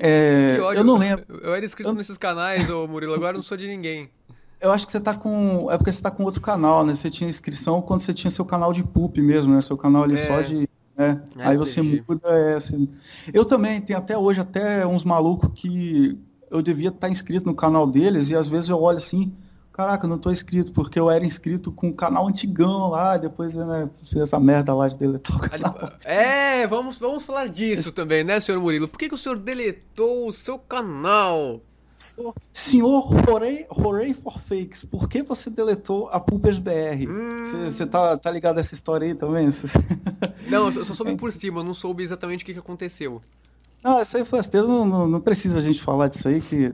É, 0.00 0.56
eu 0.76 0.84
não 0.84 0.96
lembro. 0.96 1.24
Eu 1.42 1.52
era 1.52 1.64
inscrito 1.64 1.90
Eu- 1.90 1.94
nesses 1.94 2.16
canais, 2.16 2.70
ô 2.70 2.86
Murilo, 2.86 3.14
agora 3.14 3.32
eu 3.32 3.38
não 3.38 3.42
sou 3.42 3.56
de 3.56 3.66
ninguém. 3.66 4.08
Eu 4.60 4.70
acho 4.70 4.86
que 4.86 4.92
você 4.92 5.00
tá 5.00 5.12
com. 5.12 5.68
É 5.72 5.76
porque 5.76 5.90
você 5.90 6.00
tá 6.00 6.08
com 6.08 6.22
outro 6.22 6.40
canal, 6.40 6.86
né? 6.86 6.94
Você 6.94 7.10
tinha 7.10 7.28
inscrição 7.28 7.82
quando 7.82 8.00
você 8.02 8.14
tinha 8.14 8.30
seu 8.30 8.44
canal 8.44 8.72
de 8.72 8.84
poop 8.84 9.20
mesmo, 9.20 9.52
né? 9.52 9.60
Seu 9.60 9.76
canal 9.76 10.04
ali 10.04 10.14
É. 10.14 10.18
só 10.18 10.40
de. 10.40 10.68
né? 10.96 11.20
É, 11.36 11.48
Aí 11.48 11.56
você 11.56 11.80
entendi. 11.80 12.04
muda. 12.08 12.28
é, 12.28 12.54
você- 12.54 12.88
Eu 13.34 13.44
também, 13.44 13.80
tem 13.80 13.96
até 13.96 14.16
hoje 14.16 14.40
até 14.40 14.86
uns 14.86 15.02
malucos 15.04 15.50
que 15.54 16.16
eu 16.48 16.62
devia 16.62 16.90
estar 16.90 17.08
inscrito 17.08 17.46
no 17.46 17.54
canal 17.54 17.84
deles 17.84 18.30
e 18.30 18.36
às 18.36 18.46
vezes 18.48 18.68
eu 18.70 18.80
olho 18.80 18.98
assim, 18.98 19.32
caraca, 19.78 20.06
eu 20.06 20.10
não 20.10 20.18
tô 20.18 20.32
inscrito, 20.32 20.72
porque 20.72 20.98
eu 20.98 21.08
era 21.08 21.24
inscrito 21.24 21.70
com 21.70 21.90
o 21.90 21.94
canal 21.94 22.26
antigão 22.26 22.88
lá, 22.90 23.16
depois 23.16 23.54
né, 23.54 23.88
fiz 24.02 24.16
essa 24.16 24.40
merda 24.40 24.74
lá 24.74 24.88
de 24.88 24.96
deletar 24.96 25.36
o 25.36 25.40
canal. 25.40 25.92
É, 26.04 26.66
vamos, 26.66 26.98
vamos 26.98 27.22
falar 27.22 27.48
disso 27.48 27.92
também, 27.92 28.24
né, 28.24 28.40
senhor 28.40 28.60
Murilo? 28.60 28.88
Por 28.88 28.98
que, 28.98 29.08
que 29.08 29.14
o 29.14 29.18
senhor 29.18 29.38
deletou 29.38 30.26
o 30.26 30.32
seu 30.32 30.58
canal? 30.58 31.60
Senhor 32.52 33.08
Horei, 33.30 33.66
Horei 33.70 34.14
for 34.14 34.40
Fakes, 34.40 34.84
por 34.84 35.08
que 35.08 35.22
você 35.22 35.48
deletou 35.48 36.08
a 36.08 36.18
Pulpers 36.18 36.58
BR? 36.58 37.06
Você 37.44 37.84
hum... 37.84 37.86
tá, 37.86 38.16
tá 38.16 38.30
ligado 38.32 38.58
a 38.58 38.60
essa 38.60 38.74
história 38.74 39.06
aí 39.06 39.14
também? 39.14 39.48
Não, 40.50 40.66
eu 40.66 40.84
só 40.84 40.92
soube 40.94 41.16
por 41.16 41.30
cima, 41.30 41.60
eu 41.60 41.64
não 41.64 41.74
soube 41.74 42.02
exatamente 42.02 42.42
o 42.42 42.46
que, 42.46 42.54
que 42.54 42.58
aconteceu. 42.58 43.22
Não, 43.84 44.00
isso 44.00 44.16
aí 44.16 44.24
foi 44.24 44.40
não, 44.54 44.84
não, 44.84 45.06
não 45.06 45.20
precisa 45.20 45.58
a 45.58 45.62
gente 45.62 45.80
falar 45.80 46.08
disso 46.08 46.26
aí, 46.26 46.40
que 46.40 46.72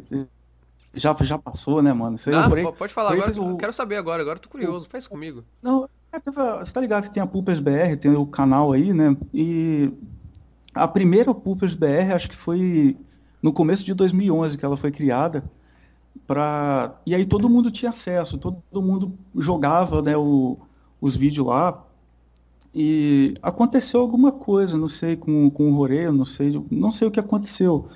já, 0.95 1.15
já 1.21 1.39
passou, 1.39 1.83
né, 1.83 1.93
mano? 1.93 2.17
Isso 2.17 2.31
aí 2.31 2.37
ah, 2.37 2.73
pode 2.77 2.93
falar 2.93 3.13
agora, 3.13 3.41
o... 3.41 3.57
quero 3.57 3.73
saber 3.73 3.97
agora, 3.97 4.23
agora 4.23 4.39
tô 4.39 4.49
curioso, 4.49 4.87
faz 4.89 5.07
comigo. 5.07 5.45
Não, 5.63 5.89
é, 6.13 6.21
você 6.63 6.73
tá 6.73 6.81
ligado 6.81 7.05
que 7.05 7.11
tem 7.11 7.23
a 7.23 7.27
Pulpers 7.27 7.61
BR, 7.61 7.97
tem 8.01 8.15
o 8.15 8.27
canal 8.27 8.73
aí, 8.73 8.93
né? 8.93 9.17
E 9.33 9.93
a 10.75 10.87
primeira 10.87 11.35
Pulpers 11.35 11.75
BR, 11.75 12.13
acho 12.15 12.29
que 12.29 12.37
foi 12.37 12.97
no 13.43 13.53
começo 13.53 13.85
de 13.85 13.95
2011 13.95 14.57
que 14.57 14.65
ela 14.65 14.77
foi 14.77 14.91
criada, 14.91 15.45
pra... 16.27 16.95
e 17.05 17.15
aí 17.15 17.25
todo 17.25 17.51
mundo 17.51 17.71
tinha 17.71 17.91
acesso, 17.91 18.39
todo 18.39 18.83
mundo 18.83 19.13
jogava 19.37 20.01
né, 20.01 20.17
o, 20.17 20.59
os 21.01 21.17
vídeos 21.17 21.47
lá, 21.47 21.85
e 22.75 23.35
aconteceu 23.41 24.01
alguma 24.01 24.33
coisa, 24.33 24.77
não 24.77 24.89
sei, 24.89 25.17
com, 25.17 25.49
com 25.49 25.71
o 25.71 25.77
Roreio, 25.77 26.13
não 26.13 26.25
sei, 26.25 26.61
não 26.71 26.91
sei 26.91 27.07
o 27.07 27.11
que 27.11 27.21
aconteceu. 27.21 27.89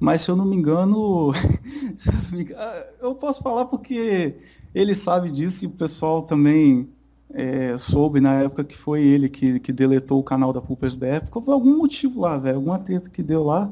Mas 0.00 0.22
se 0.22 0.30
eu 0.30 0.36
não 0.36 0.46
me 0.46 0.56
engano, 0.56 1.32
eu 3.00 3.14
posso 3.14 3.42
falar 3.42 3.66
porque 3.66 4.34
ele 4.74 4.94
sabe 4.94 5.30
disso 5.30 5.64
e 5.64 5.66
o 5.68 5.70
pessoal 5.70 6.22
também 6.22 6.88
é, 7.34 7.76
soube 7.76 8.18
na 8.18 8.40
época 8.40 8.64
que 8.64 8.76
foi 8.76 9.02
ele 9.02 9.28
que, 9.28 9.60
que 9.60 9.72
deletou 9.72 10.18
o 10.18 10.24
canal 10.24 10.54
da 10.54 10.60
Pulpers 10.62 10.94
BR, 10.94 11.28
por 11.30 11.48
algum 11.52 11.76
motivo 11.76 12.22
lá, 12.22 12.38
velho, 12.38 12.56
alguma 12.56 12.78
treta 12.78 13.10
que 13.10 13.22
deu 13.22 13.44
lá. 13.44 13.70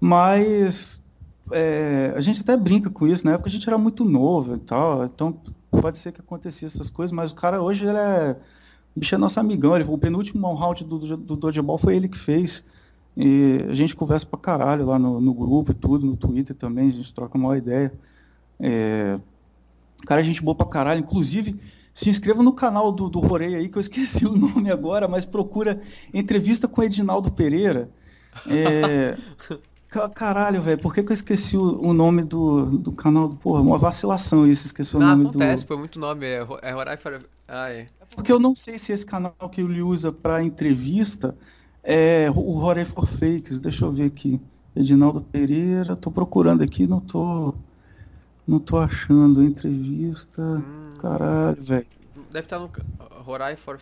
Mas 0.00 1.00
é, 1.52 2.12
a 2.16 2.20
gente 2.20 2.40
até 2.40 2.56
brinca 2.56 2.90
com 2.90 3.06
isso, 3.06 3.24
na 3.24 3.34
época 3.34 3.48
a 3.48 3.52
gente 3.52 3.68
era 3.68 3.78
muito 3.78 4.04
novo 4.04 4.56
e 4.56 4.58
tal, 4.58 5.04
então 5.04 5.36
pode 5.70 5.98
ser 5.98 6.10
que 6.10 6.20
acontecesse 6.20 6.66
essas 6.66 6.90
coisas, 6.90 7.12
mas 7.12 7.30
o 7.30 7.34
cara 7.34 7.62
hoje 7.62 7.86
ele 7.86 7.96
é 7.96 8.36
o 8.96 9.00
bicho 9.00 9.14
é 9.14 9.18
nosso 9.18 9.40
amigão, 9.40 9.76
ele, 9.76 9.84
o 9.88 9.98
penúltimo 9.98 10.52
round 10.54 10.84
do, 10.84 10.98
do, 10.98 11.16
do 11.16 11.36
Dodgeball 11.36 11.78
foi 11.78 11.96
ele 11.96 12.08
que 12.08 12.18
fez. 12.18 12.64
E 13.16 13.64
a 13.68 13.74
gente 13.74 13.94
conversa 13.94 14.26
pra 14.26 14.38
caralho 14.38 14.86
lá 14.86 14.98
no, 14.98 15.20
no 15.20 15.32
grupo 15.32 15.70
e 15.70 15.74
tudo, 15.74 16.04
no 16.04 16.16
Twitter 16.16 16.54
também, 16.54 16.90
a 16.90 16.92
gente 16.92 17.12
troca 17.12 17.38
uma 17.38 17.56
ideia. 17.56 17.92
É... 18.58 19.18
Cara, 20.04 20.20
a 20.20 20.24
gente 20.24 20.42
boa 20.42 20.54
pra 20.54 20.66
caralho. 20.66 21.00
Inclusive, 21.00 21.58
se 21.94 22.10
inscreva 22.10 22.42
no 22.42 22.52
canal 22.52 22.90
do, 22.90 23.08
do 23.08 23.20
Rorei 23.20 23.54
aí, 23.54 23.68
que 23.68 23.78
eu 23.78 23.80
esqueci 23.80 24.26
o 24.26 24.34
nome 24.36 24.70
agora, 24.70 25.06
mas 25.06 25.24
procura 25.24 25.80
entrevista 26.12 26.66
com 26.66 26.82
Edinaldo 26.82 27.30
Pereira. 27.30 27.88
É... 28.48 29.16
Caralho, 30.12 30.60
velho, 30.60 30.78
por 30.80 30.92
que, 30.92 31.04
que 31.04 31.12
eu 31.12 31.14
esqueci 31.14 31.56
o, 31.56 31.80
o, 31.80 31.94
nome 31.94 32.24
do, 32.24 32.78
do 32.78 32.90
canal? 32.90 33.30
Porra, 33.30 33.60
uma 33.60 33.78
vacilação 33.78 34.44
isso, 34.44 34.66
esqueci 34.66 34.96
o 34.96 34.98
não, 34.98 35.06
nome 35.10 35.22
acontece, 35.22 35.38
do... 35.38 35.42
acontece, 35.44 35.66
foi 35.66 35.76
muito 35.76 36.00
nome, 36.00 36.26
é, 36.26 36.44
é 36.62 36.74
Horai 36.74 36.98
ah, 37.46 37.70
é. 37.70 37.82
é. 37.82 37.86
Porque 38.12 38.32
eu 38.32 38.40
não 38.40 38.56
sei 38.56 38.76
se 38.76 38.90
esse 38.90 39.06
canal 39.06 39.32
que 39.52 39.60
ele 39.60 39.80
usa 39.82 40.10
para 40.10 40.42
entrevista 40.42 41.36
é 41.84 42.30
o 42.30 42.40
Horror 42.40 42.84
for 42.86 43.06
Fakes, 43.06 43.60
deixa 43.60 43.84
eu 43.84 43.92
ver 43.92 44.06
aqui. 44.06 44.40
Edinaldo 44.74 45.20
Pereira, 45.20 45.94
tô 45.94 46.10
procurando 46.10 46.62
aqui, 46.62 46.86
não 46.86 46.98
tô 46.98 47.54
não 48.46 48.58
tô 48.58 48.78
achando 48.78 49.42
entrevista. 49.42 50.42
Hum. 50.42 50.90
Caralho, 50.98 51.62
velho. 51.62 51.86
Deve 52.32 52.46
estar 52.46 52.58
no 52.58 52.70
Horai 53.26 53.56
for 53.56 53.78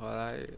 Horai... 0.00 0.48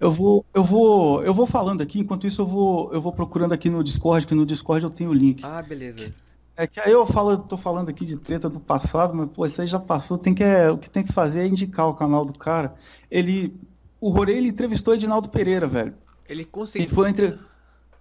Eu 0.00 0.10
vou, 0.10 0.44
eu 0.52 0.64
vou, 0.64 1.22
eu 1.22 1.32
vou 1.32 1.46
falando 1.46 1.80
aqui, 1.80 2.00
enquanto 2.00 2.26
isso 2.26 2.42
eu 2.42 2.46
vou, 2.46 2.92
eu 2.92 3.00
vou 3.00 3.12
procurando 3.12 3.52
aqui 3.52 3.70
no 3.70 3.82
Discord, 3.82 4.26
que 4.26 4.34
no 4.34 4.44
Discord 4.44 4.84
eu 4.84 4.90
tenho 4.90 5.10
o 5.10 5.14
link. 5.14 5.42
Ah, 5.44 5.62
beleza. 5.62 6.12
É 6.56 6.66
que 6.66 6.80
aí 6.80 6.92
eu 6.92 7.06
falo, 7.06 7.38
tô 7.38 7.56
falando 7.56 7.88
aqui 7.88 8.04
de 8.04 8.16
treta 8.16 8.48
do 8.48 8.60
passado, 8.60 9.14
mas 9.14 9.30
pô, 9.30 9.46
isso 9.46 9.60
aí 9.60 9.66
já 9.66 9.78
passou, 9.78 10.18
tem 10.18 10.34
que 10.34 10.42
é, 10.42 10.70
o 10.70 10.76
que 10.76 10.90
tem 10.90 11.04
que 11.04 11.12
fazer 11.12 11.40
é 11.40 11.46
indicar 11.46 11.88
o 11.88 11.94
canal 11.94 12.24
do 12.24 12.32
cara. 12.32 12.74
Ele 13.10 13.54
o 14.00 14.10
Rorei 14.10 14.36
ele 14.36 14.48
entrevistou 14.48 14.94
Edinaldo 14.94 15.30
Pereira, 15.30 15.66
velho. 15.66 15.94
Ele 16.28 16.44
conseguiu. 16.44 16.86
Ele 16.86 16.94
foi 16.94 17.10
entre 17.10 17.38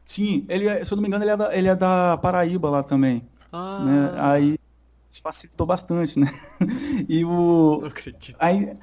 Sim, 0.05 0.45
ele 0.49 0.67
é, 0.67 0.83
se 0.83 0.91
eu 0.91 0.95
não 0.95 1.01
me 1.01 1.07
engano, 1.07 1.23
ele 1.23 1.31
é 1.31 1.37
da, 1.37 1.57
ele 1.57 1.67
é 1.67 1.75
da 1.75 2.17
Paraíba 2.17 2.69
lá 2.69 2.83
também. 2.83 3.23
Ah. 3.51 3.79
Né? 3.83 4.13
Aí 4.17 4.59
facilitou 5.21 5.65
bastante, 5.65 6.19
né? 6.19 6.31
E 7.07 7.23
o 7.23 7.79
Não 7.81 7.87
acredito. 7.87 8.35
Aí 8.39 8.75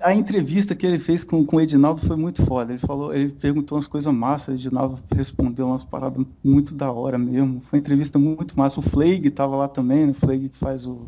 a 0.00 0.14
entrevista 0.14 0.74
que 0.74 0.86
ele 0.86 0.98
fez 0.98 1.24
com, 1.24 1.44
com 1.44 1.56
o 1.56 1.60
Edinaldo 1.60 2.06
foi 2.06 2.16
muito 2.16 2.44
foda. 2.44 2.72
Ele 2.72 2.78
falou, 2.78 3.12
ele 3.12 3.30
perguntou 3.30 3.76
umas 3.76 3.88
coisas 3.88 4.12
massas, 4.12 4.48
o 4.48 4.58
Edinaldo 4.58 5.00
respondeu 5.14 5.66
umas 5.66 5.82
paradas 5.82 6.24
muito 6.44 6.74
da 6.74 6.92
hora 6.92 7.18
mesmo. 7.18 7.62
Foi 7.62 7.78
uma 7.78 7.80
entrevista 7.80 8.18
muito 8.18 8.56
massa. 8.56 8.78
O 8.78 8.82
Flag 8.82 9.30
tava 9.30 9.56
lá 9.56 9.66
também, 9.66 10.06
né? 10.06 10.12
O 10.12 10.14
Flag 10.14 10.48
que 10.48 10.58
faz, 10.58 10.86
o, 10.86 11.06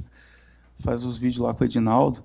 faz 0.80 1.04
os 1.04 1.18
vídeos 1.18 1.44
lá 1.44 1.54
com 1.54 1.62
o 1.62 1.66
Edinaldo. 1.66 2.22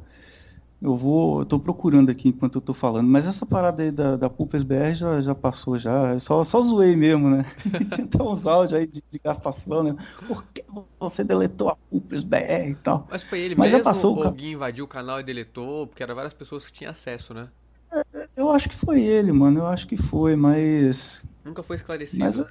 Eu 0.81 0.95
vou, 0.95 1.39
eu 1.39 1.45
tô 1.45 1.59
procurando 1.59 2.09
aqui 2.09 2.29
enquanto 2.29 2.55
eu 2.55 2.61
tô 2.61 2.73
falando, 2.73 3.05
mas 3.05 3.27
essa 3.27 3.45
parada 3.45 3.83
aí 3.83 3.91
da, 3.91 4.15
da 4.15 4.29
Pulpes 4.29 4.63
BR 4.63 4.93
já, 4.93 5.19
já 5.19 5.35
passou 5.35 5.77
já, 5.77 6.17
só, 6.19 6.41
só 6.45 6.61
zoei 6.61 6.95
mesmo, 6.95 7.29
né? 7.29 7.45
Tinha 7.93 8.05
até 8.05 8.23
uns 8.23 8.47
áudios 8.47 8.79
aí 8.79 8.87
de, 8.87 9.03
de, 9.11 9.19
gastação, 9.19 9.83
né? 9.83 9.95
Por 10.25 10.45
que 10.45 10.63
você 10.97 11.21
deletou 11.21 11.67
a 11.67 11.75
Pulpes 11.75 12.23
BR 12.23 12.69
e 12.69 12.75
tal? 12.75 13.05
Mas 13.11 13.23
foi 13.23 13.39
ele 13.41 13.55
mas 13.55 13.71
mesmo 13.71 13.83
já 13.83 13.83
passou, 13.83 14.15
ou 14.15 14.23
alguém 14.23 14.53
invadiu 14.53 14.85
o 14.85 14.87
canal 14.87 15.19
e 15.19 15.23
deletou? 15.23 15.85
Porque 15.85 16.01
eram 16.01 16.15
várias 16.15 16.33
pessoas 16.33 16.65
que 16.67 16.71
tinham 16.71 16.91
acesso, 16.91 17.33
né? 17.33 17.49
É, 17.91 18.29
eu 18.37 18.49
acho 18.49 18.69
que 18.69 18.75
foi 18.75 19.01
ele, 19.01 19.33
mano, 19.33 19.59
eu 19.59 19.67
acho 19.67 19.85
que 19.85 19.97
foi, 19.97 20.37
mas... 20.37 21.25
Nunca 21.43 21.61
foi 21.61 21.75
esclarecido. 21.75 22.23
Mas, 22.23 22.39
é, 22.39 22.45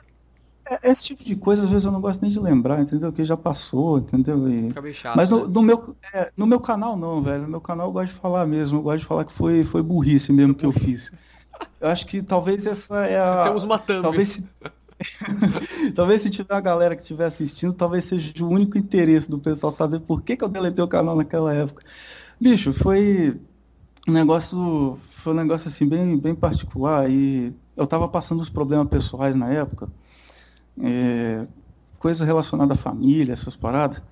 esse 0.83 1.02
tipo 1.02 1.24
de 1.24 1.35
coisa, 1.35 1.62
às 1.62 1.68
vezes, 1.68 1.87
eu 1.87 1.92
não 1.92 2.00
gosto 2.00 2.20
nem 2.20 2.31
de 2.31 2.38
lembrar, 2.38 2.81
entendeu? 2.81 3.12
Que 3.12 3.24
já 3.24 3.37
passou, 3.37 3.98
entendeu? 3.98 4.48
E... 4.48 4.68
Fica 4.68 4.92
chato, 4.92 5.16
Mas 5.16 5.31
no, 5.31 5.46
né? 5.46 5.52
no 5.54 5.62
meu, 5.62 5.96
é, 6.12 6.31
no 6.37 6.46
meu 6.46 6.61
canal, 6.61 6.96
não, 6.96 7.22
velho. 7.22 7.42
No 7.42 7.48
meu 7.48 7.61
canal 7.61 7.87
eu 7.87 7.92
gosto 7.92 8.12
de 8.12 8.20
falar 8.20 8.46
mesmo. 8.46 8.78
Eu 8.78 8.83
gosto 8.83 9.00
de 9.00 9.07
falar 9.07 9.24
que 9.24 9.33
foi, 9.33 9.64
foi 9.64 9.83
burrice 9.83 10.33
mesmo 10.33 10.54
que 10.54 10.66
eu 10.66 10.72
fiz. 10.72 11.11
Eu 11.81 11.88
acho 11.88 12.07
que 12.07 12.22
talvez 12.22 12.66
essa 12.66 13.07
é 13.07 13.18
a. 13.18 13.50
Uma 13.64 13.78
thumb. 13.78 14.02
Talvez 14.02 14.28
se... 14.28 14.48
talvez 15.94 16.22
se 16.22 16.31
tiver 16.31 16.54
a 16.54 16.61
galera 16.61 16.94
que 16.94 17.02
estiver 17.02 17.24
assistindo, 17.24 17.72
talvez 17.72 18.04
seja 18.04 18.44
o 18.44 18.48
único 18.48 18.76
interesse 18.76 19.31
do 19.31 19.38
pessoal 19.38 19.70
saber 19.70 20.00
por 20.00 20.22
que, 20.22 20.37
que 20.37 20.44
eu 20.44 20.48
deletei 20.48 20.85
o 20.85 20.88
canal 20.88 21.16
naquela 21.16 21.54
época. 21.54 21.85
Bicho, 22.40 22.72
foi 22.72 23.40
um 24.07 24.12
negócio. 24.12 24.98
Foi 25.14 25.33
um 25.33 25.37
negócio 25.37 25.68
assim 25.68 25.88
bem, 25.88 26.18
bem 26.18 26.35
particular. 26.35 27.11
E 27.11 27.54
eu 27.76 27.87
tava 27.87 28.07
passando 28.07 28.40
os 28.40 28.50
problemas 28.50 28.88
pessoais 28.88 29.35
na 29.35 29.48
época 29.48 29.88
é, 30.83 31.47
coisas 31.99 32.27
relacionadas 32.27 32.79
à 32.79 32.81
família, 32.81 33.33
essas 33.33 33.57
paradas, 33.57 34.03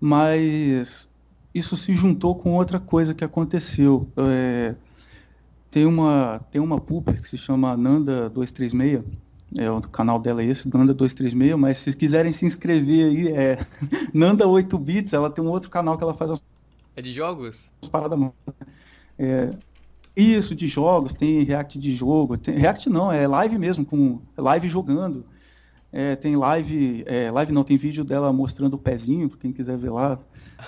mas 0.00 1.08
isso 1.54 1.76
se 1.76 1.94
juntou 1.94 2.34
com 2.34 2.54
outra 2.54 2.78
coisa 2.80 3.14
que 3.14 3.24
aconteceu. 3.24 4.08
É, 4.16 4.74
tem 5.70 5.86
uma 5.86 6.40
tem 6.50 6.60
uma 6.60 6.80
pooper 6.80 7.20
que 7.20 7.28
se 7.28 7.36
chama 7.36 7.76
Nanda 7.76 8.28
236, 8.30 9.02
é, 9.56 9.70
o 9.70 9.80
canal 9.82 10.18
dela 10.18 10.42
é 10.42 10.46
esse, 10.46 10.68
Nanda 10.68 10.94
236, 10.94 11.56
mas 11.56 11.78
se 11.78 11.96
quiserem 11.96 12.32
se 12.32 12.44
inscrever 12.44 13.06
aí, 13.06 13.28
é 13.28 13.58
Nanda 14.12 14.46
8 14.46 14.78
bits, 14.78 15.12
ela 15.12 15.30
tem 15.30 15.44
um 15.44 15.48
outro 15.48 15.70
canal 15.70 15.96
que 15.96 16.04
ela 16.04 16.14
faz 16.14 16.30
as 16.32 16.42
É 16.96 17.02
de 17.02 17.12
jogos? 17.12 17.70
As 17.82 17.88
paradas 17.88 18.18
é, 19.18 19.50
isso, 20.16 20.54
de 20.54 20.68
jogos, 20.68 21.12
tem 21.12 21.42
react 21.42 21.78
de 21.78 21.94
jogo, 21.94 22.36
tem, 22.36 22.56
react 22.56 22.88
não, 22.88 23.10
é 23.10 23.26
live 23.26 23.58
mesmo, 23.58 23.84
com 23.84 24.20
live 24.36 24.68
jogando. 24.68 25.24
É, 25.96 26.16
tem 26.16 26.34
live, 26.34 27.04
é, 27.06 27.30
live 27.30 27.52
não, 27.52 27.62
tem 27.62 27.76
vídeo 27.76 28.02
dela 28.02 28.32
mostrando 28.32 28.74
o 28.74 28.78
pezinho, 28.78 29.28
pra 29.28 29.38
quem 29.38 29.52
quiser 29.52 29.78
ver 29.78 29.90
lá. 29.90 30.18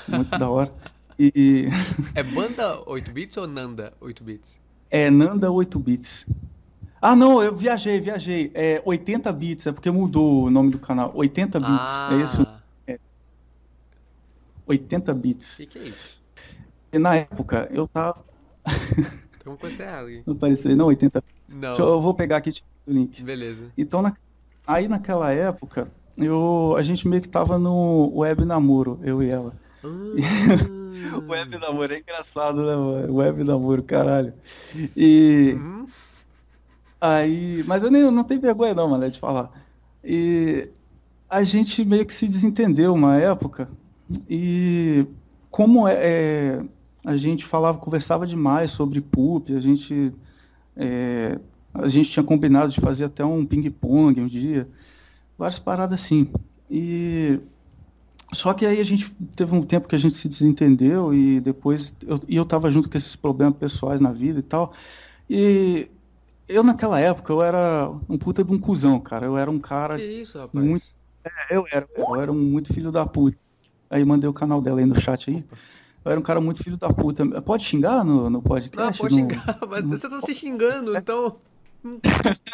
Muito 0.07 0.31
da 0.39 0.49
hora. 0.49 0.73
E... 1.19 1.69
É 2.15 2.23
banda 2.23 2.81
8 2.89 3.11
bits 3.11 3.37
ou 3.37 3.47
Nanda 3.49 3.93
8 4.01 4.23
bits? 4.23 4.61
É 4.89 5.11
Nanda 5.11 5.51
8 5.51 5.79
bits. 5.81 6.29
Ah, 7.03 7.17
não, 7.17 7.43
eu 7.43 7.57
viajei, 7.57 8.01
viajei. 8.01 8.53
É 8.55 8.81
80 8.85 9.33
bits, 9.33 9.67
é 9.67 9.73
porque 9.73 9.91
mudou 9.91 10.45
o 10.45 10.51
nome 10.51 10.71
do 10.71 10.79
canal. 10.79 11.11
80 11.13 11.59
bits, 11.59 11.73
ah. 11.73 12.11
é 12.13 12.23
isso? 12.23 12.47
É. 12.87 12.99
80 14.65 15.13
bits. 15.13 15.55
O 15.55 15.57
que, 15.57 15.67
que, 15.67 15.79
é 15.79 15.83
isso? 15.89 16.23
E 16.93 16.99
na 17.01 17.17
época, 17.17 17.69
eu 17.73 17.89
tava. 17.89 18.25
Tem 19.43 19.53
uma 19.53 19.57
coisa 19.57 19.83
errada 19.83 20.07
aí. 20.09 20.23
Não 20.25 20.35
apareceu, 20.35 20.77
não, 20.77 20.87
80 20.87 21.21
bits. 21.21 21.57
Não. 21.57 21.77
Eu 21.77 22.01
vou 22.01 22.15
pegar 22.15 22.37
aqui 22.37 22.63
o 22.87 22.93
link. 22.93 23.23
Beleza. 23.25 23.73
Então, 23.77 24.03
na, 24.03 24.15
Aí 24.67 24.89
naquela 24.89 25.33
época, 25.33 25.89
eu, 26.17 26.75
a 26.77 26.83
gente 26.83 27.07
meio 27.07 27.23
que 27.23 27.29
tava 27.29 27.59
no 27.59 28.13
web 28.15 28.45
namoro, 28.45 28.99
eu 29.03 29.23
e 29.23 29.29
ela. 29.29 29.53
Ah. 29.85 31.21
web 31.29 31.59
namoro 31.59 31.93
é 31.93 31.99
engraçado, 31.99 32.65
né, 32.65 32.75
mano? 32.75 33.15
Web 33.15 33.45
namoro, 33.45 33.83
caralho. 33.83 34.33
E. 34.97 35.55
Uhum. 35.57 35.87
Aí. 37.01 37.63
Mas 37.67 37.83
eu 37.83 37.91
nem 37.91 38.03
não 38.11 38.25
tenho 38.25 38.41
vergonha 38.41 38.75
não, 38.75 38.89
mano, 38.89 39.09
de 39.09 39.21
falar. 39.21 39.51
E. 40.03 40.69
a 41.29 41.45
gente 41.45 41.85
meio 41.85 42.07
que 42.07 42.15
se 42.15 42.27
desentendeu 42.27 42.95
uma 42.95 43.17
época 43.17 43.69
e 44.29 45.07
como 45.51 45.87
é, 45.87 45.95
é 45.95 46.63
a 47.05 47.17
gente 47.17 47.45
falava, 47.45 47.79
conversava 47.79 48.27
demais 48.27 48.73
sobre 48.73 49.01
PUP, 49.01 49.55
a 49.55 49.61
gente 49.61 50.13
é, 50.77 51.39
a 51.79 51.89
gente 51.89 52.11
tinha 52.11 52.23
combinado 52.25 52.71
de 52.73 52.81
fazer 52.81 53.05
até 53.05 53.25
um 53.25 53.45
ping-pong 53.45 54.21
um 54.21 54.27
dia, 54.27 54.69
várias 55.39 55.59
paradas 55.59 56.01
assim. 56.03 56.29
E 56.71 57.39
só 58.33 58.53
que 58.53 58.67
aí 58.67 58.81
a 58.81 58.85
gente 58.85 59.15
teve 59.35 59.55
um 59.55 59.63
tempo 59.63 59.87
que 59.89 59.95
a 59.95 59.99
gente 59.99 60.17
se 60.17 60.29
desentendeu 60.29 61.15
e 61.15 61.41
depois 61.41 61.95
eu, 62.07 62.21
e 62.29 62.37
eu 62.37 62.45
tava 62.45 62.71
junto 62.71 62.89
com 62.91 62.97
esses 62.97 63.15
problemas 63.17 63.57
pessoais 63.57 64.01
na 64.01 64.13
vida 64.13 64.41
e 64.41 64.43
tal. 64.43 64.73
E 65.31 65.89
eu 66.49 66.63
naquela 66.63 66.99
época 67.01 67.33
eu 67.33 67.43
era 67.43 67.91
um 68.09 68.19
puta 68.19 68.43
de 68.45 68.53
um 68.53 68.59
cuzão, 68.59 68.99
cara. 69.01 69.27
Eu 69.27 69.37
era 69.39 69.51
um 69.51 69.59
cara 69.59 69.97
Que 69.97 70.05
isso, 70.23 70.39
rapaz? 70.39 70.65
muito 70.65 70.85
é, 71.25 71.57
eu 71.57 71.65
era, 71.73 71.87
eu 71.97 72.17
era 72.21 72.31
um 72.33 72.37
muito 72.41 72.73
filho 72.73 72.93
da 72.93 73.05
puta. 73.07 73.37
Aí 73.91 74.05
mandei 74.05 74.29
o 74.29 74.33
canal 74.33 74.61
dela 74.61 74.81
aí 74.81 74.87
no 74.87 75.01
chat 75.01 75.31
aí. 75.31 75.45
Eu 76.05 76.11
era 76.13 76.21
um 76.21 76.23
cara 76.23 76.41
muito 76.41 76.63
filho 76.63 76.77
da 76.77 76.89
puta. 76.93 77.25
Pode 77.43 77.65
xingar 77.65 78.05
no, 78.05 78.31
no 78.31 78.41
podcast? 78.41 78.77
Não, 78.77 78.93
pode 78.93 79.15
No- 79.15 79.21
xingar, 79.31 79.59
mas 79.69 79.85
você 79.85 80.09
tá 80.09 80.21
se 80.21 80.35
xingando, 80.35 80.97
então. 80.97 81.37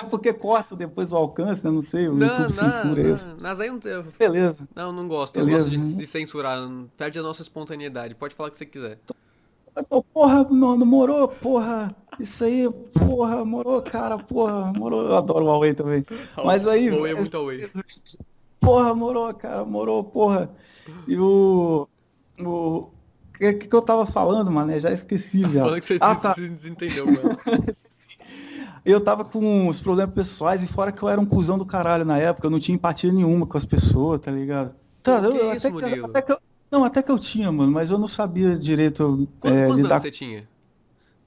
É 0.00 0.04
porque 0.04 0.32
corta 0.32 0.74
depois 0.76 1.12
o 1.12 1.16
alcance, 1.16 1.64
né? 1.64 1.70
Não 1.70 1.82
sei, 1.82 2.08
o 2.08 2.14
Não, 2.14 2.26
YouTube 2.26 2.52
censura 2.52 3.02
não, 3.02 3.12
isso. 3.12 3.28
não. 3.28 3.36
Mas 3.40 3.60
aí 3.60 3.68
eu 3.68 3.72
não, 3.74 4.04
Beleza. 4.18 4.68
não, 4.74 4.92
não 4.92 5.08
gosto. 5.08 5.36
Eu 5.38 5.44
Beleza. 5.46 5.70
gosto 5.70 5.78
de, 5.78 5.96
de 5.98 6.06
censurar. 6.06 6.58
Perde 6.96 7.18
a 7.18 7.22
nossa 7.22 7.42
espontaneidade. 7.42 8.14
Pode 8.14 8.34
falar 8.34 8.48
o 8.48 8.50
que 8.52 8.56
você 8.58 8.66
quiser. 8.66 8.98
Porra, 10.12 10.44
mano, 10.50 10.84
morou, 10.84 11.26
porra. 11.28 11.94
Isso 12.20 12.44
aí, 12.44 12.68
porra, 12.92 13.42
morou, 13.44 13.80
cara, 13.80 14.18
porra, 14.18 14.70
morou. 14.72 15.02
Eu 15.06 15.16
adoro 15.16 15.44
o 15.44 15.48
Huawei 15.48 15.72
também. 15.72 16.04
Mas 16.44 16.66
aí, 16.66 16.90
Huawei 16.90 17.12
é 17.12 17.14
muito 17.14 17.36
away. 17.36 17.70
Porra, 18.60 18.94
morou, 18.94 19.32
cara, 19.32 19.64
morou, 19.64 20.04
porra. 20.04 20.50
E 21.08 21.16
o. 21.16 21.88
O 22.38 22.90
que, 23.38 23.54
que 23.54 23.74
eu 23.74 23.82
tava 23.82 24.04
falando, 24.06 24.50
mano? 24.52 24.78
Já 24.78 24.92
esqueci, 24.92 25.40
já. 25.40 25.64
Falando 25.64 25.80
que 25.80 25.86
você 25.86 25.98
Ah, 26.00 26.14
tá. 26.14 26.34
se 26.34 26.48
desentendeu, 26.48 27.06
mano. 27.06 27.36
Eu 28.84 29.00
tava 29.00 29.24
com 29.24 29.68
os 29.68 29.80
problemas 29.80 30.14
pessoais 30.14 30.62
e 30.62 30.66
fora 30.66 30.90
que 30.90 31.02
eu 31.02 31.08
era 31.08 31.20
um 31.20 31.26
cuzão 31.26 31.56
do 31.56 31.64
caralho 31.64 32.04
na 32.04 32.18
época, 32.18 32.46
eu 32.46 32.50
não 32.50 32.58
tinha 32.58 32.74
empatia 32.74 33.12
nenhuma 33.12 33.46
com 33.46 33.56
as 33.56 33.64
pessoas, 33.64 34.20
tá 34.20 34.30
ligado? 34.30 34.74
Tá, 35.02 35.18
eu, 35.18 35.54
isso, 35.54 35.68
até, 35.68 35.72
que, 35.72 36.00
até 36.00 36.22
que 36.22 36.32
eu, 36.32 36.38
não, 36.70 36.84
até 36.84 37.02
que 37.02 37.10
eu 37.10 37.18
tinha, 37.18 37.52
mano, 37.52 37.70
mas 37.70 37.90
eu 37.90 37.98
não 37.98 38.08
sabia 38.08 38.56
direito 38.56 39.28
Quantos, 39.38 39.58
é, 39.58 39.66
quantos 39.66 39.82
lidar 39.82 39.94
anos 39.96 40.02
você 40.02 40.10
tinha? 40.10 40.48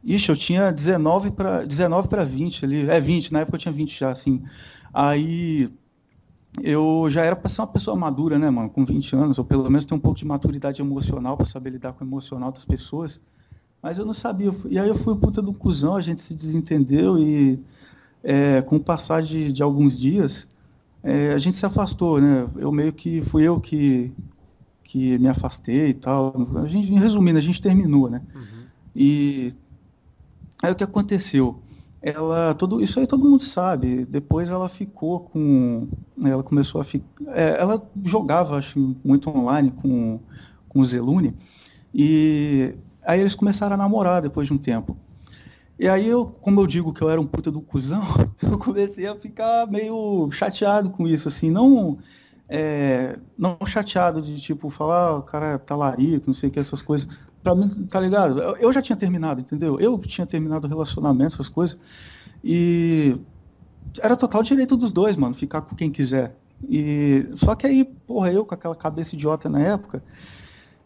Ixi, 0.04 0.30
eu 0.30 0.38
tinha 0.38 0.72
19 0.72 1.32
para 1.32 1.66
19 1.66 2.08
para 2.08 2.24
20 2.24 2.66
ali. 2.66 2.90
É 2.90 3.00
20, 3.00 3.34
na 3.34 3.40
época 3.40 3.56
eu 3.56 3.60
tinha 3.60 3.72
20 3.72 3.98
já, 3.98 4.12
assim. 4.12 4.44
Aí 4.94 5.70
eu 6.62 7.08
já 7.10 7.24
era 7.24 7.36
para 7.36 7.50
ser 7.50 7.62
uma 7.62 7.68
pessoa 7.68 7.98
madura, 7.98 8.38
né, 8.38 8.50
mano, 8.50 8.70
com 8.70 8.86
20 8.86 9.16
anos, 9.16 9.40
ou 9.40 9.46
pelo 9.46 9.64
menos 9.64 9.86
ter 9.86 9.94
um 9.94 10.00
pouco 10.00 10.18
de 10.18 10.26
maturidade 10.26 10.82
emocional 10.82 11.36
para 11.36 11.46
saber 11.46 11.72
lidar 11.72 11.94
com 11.94 12.04
o 12.04 12.08
emocional 12.08 12.52
das 12.52 12.66
pessoas. 12.66 13.20
Mas 13.86 14.00
eu 14.00 14.06
não 14.06 14.16
sabia. 14.16 14.52
E 14.68 14.80
aí 14.80 14.90
eu 14.90 14.96
fui 14.96 15.16
puta 15.16 15.44
do 15.44 15.54
cuzão, 15.54 15.96
a 15.96 16.02
gente 16.02 16.20
se 16.20 16.34
desentendeu 16.34 17.20
e 17.20 17.60
é, 18.24 18.60
com 18.64 18.78
o 18.78 18.80
passar 18.80 19.22
de, 19.22 19.54
de 19.54 19.62
alguns 19.62 19.96
dias, 19.96 20.48
é, 21.04 21.34
a 21.34 21.38
gente 21.38 21.56
se 21.56 21.68
afastou, 21.68 22.20
né? 22.20 22.48
Eu 22.58 22.72
meio 22.72 22.92
que 22.92 23.22
fui 23.22 23.44
eu 23.44 23.62
que 23.62 24.12
que 24.86 25.20
me 25.20 25.28
afastei 25.28 25.90
e 25.90 25.94
tal. 25.94 26.34
A 26.64 26.68
gente, 26.68 26.92
resumindo, 26.94 27.38
a 27.38 27.42
gente 27.42 27.62
terminou, 27.62 28.10
né? 28.10 28.24
Uhum. 28.34 28.64
E 28.96 29.54
aí 30.64 30.72
o 30.72 30.76
que 30.76 30.84
aconteceu? 30.84 31.60
Ela, 32.02 32.56
todo, 32.56 32.82
isso 32.82 33.00
aí 33.00 33.06
todo 33.06 33.30
mundo 33.30 33.44
sabe. 33.44 34.04
Depois 34.06 34.50
ela 34.50 34.68
ficou 34.68 35.20
com, 35.20 35.88
ela 36.24 36.42
começou 36.42 36.82
a 36.82 36.84
ficar, 36.84 37.24
ela 37.38 37.88
jogava, 38.04 38.58
acho, 38.58 38.96
muito 39.04 39.30
online 39.30 39.70
com, 39.70 40.20
com 40.68 40.80
o 40.80 40.86
Zelune. 40.86 41.36
E 41.94 42.74
aí 43.06 43.20
eles 43.20 43.36
começaram 43.36 43.76
a 43.76 43.78
namorar 43.78 44.22
depois 44.22 44.48
de 44.48 44.54
um 44.54 44.58
tempo. 44.58 44.98
E 45.78 45.88
aí 45.88 46.08
eu, 46.08 46.26
como 46.26 46.62
eu 46.62 46.68
digo 46.68 46.94
que 46.94 47.02
eu 47.02 47.10
era 47.10 47.20
um 47.20 47.28
puta 47.28 47.52
do 47.52 47.62
cuzão, 47.62 48.04
eu 48.42 48.58
comecei 48.58 49.08
a 49.08 49.16
ficar 49.16 49.68
meio 49.68 50.30
chateado 50.32 50.90
com 50.90 51.08
isso, 51.08 51.28
assim, 51.28 51.52
não 51.52 51.98
é, 52.48 53.18
não 53.38 53.58
chateado 53.66 54.22
de 54.22 54.40
tipo 54.40 54.70
falar, 54.70 55.08
"Ah, 55.10 55.18
o 55.18 55.24
cara 55.24 55.46
é 55.54 55.58
talarico, 55.58 56.28
não 56.28 56.34
sei 56.36 56.50
o 56.50 56.52
que, 56.52 56.60
essas 56.60 56.82
coisas. 56.82 57.08
Pra 57.44 57.54
mim, 57.54 57.86
tá 57.90 58.00
ligado? 58.00 58.40
Eu, 58.42 58.56
eu 58.58 58.74
já 58.74 58.82
tinha 58.82 58.96
terminado, 58.96 59.42
entendeu? 59.42 59.80
Eu 59.80 59.98
tinha 60.00 60.26
terminado 60.26 60.66
o 60.66 60.70
relacionamento, 60.70 61.36
essas 61.36 61.50
coisas. 61.50 61.78
E 62.44 63.18
era 64.02 64.16
total 64.16 64.44
direito 64.44 64.76
dos 64.76 64.92
dois, 64.92 65.16
mano, 65.16 65.34
ficar 65.34 65.62
com 65.62 65.76
quem 65.76 65.92
quiser. 65.92 66.36
E 66.68 67.28
só 67.36 67.54
que 67.56 67.68
aí, 67.68 67.86
porra, 67.86 68.32
eu 68.32 68.46
com 68.46 68.56
aquela 68.56 68.76
cabeça 68.76 69.16
idiota 69.16 69.50
na 69.50 69.60
época, 69.60 70.04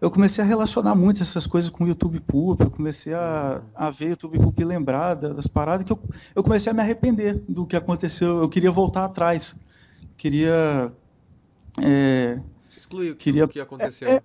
eu 0.01 0.09
comecei 0.09 0.43
a 0.43 0.47
relacionar 0.47 0.95
muito 0.95 1.21
essas 1.21 1.45
coisas 1.45 1.69
com 1.69 1.83
o 1.83 1.87
YouTube 1.87 2.19
Poop, 2.21 2.63
eu 2.63 2.71
comecei 2.71 3.13
a, 3.13 3.61
a 3.75 3.89
ver 3.89 4.09
YouTube 4.11 4.39
Poop 4.39 4.61
e 4.61 4.65
lembrar 4.65 5.15
da- 5.15 5.33
das 5.33 5.47
paradas 5.47 5.85
que 5.85 5.91
eu, 5.91 5.99
eu 6.35 6.43
comecei 6.43 6.71
a 6.71 6.73
me 6.73 6.81
arrepender 6.81 7.43
do 7.47 7.65
que 7.65 7.75
aconteceu. 7.75 8.39
Eu 8.39 8.49
queria 8.49 8.71
voltar 8.71 9.05
atrás. 9.05 9.55
Queria. 10.17 10.91
é, 11.81 12.39
Exclui 12.75 13.11
o 13.11 13.15
que, 13.15 13.23
Queria- 13.25 13.45
o 13.45 13.47
que 13.49 13.59
aconteceu. 13.59 14.07
é, 14.07 14.21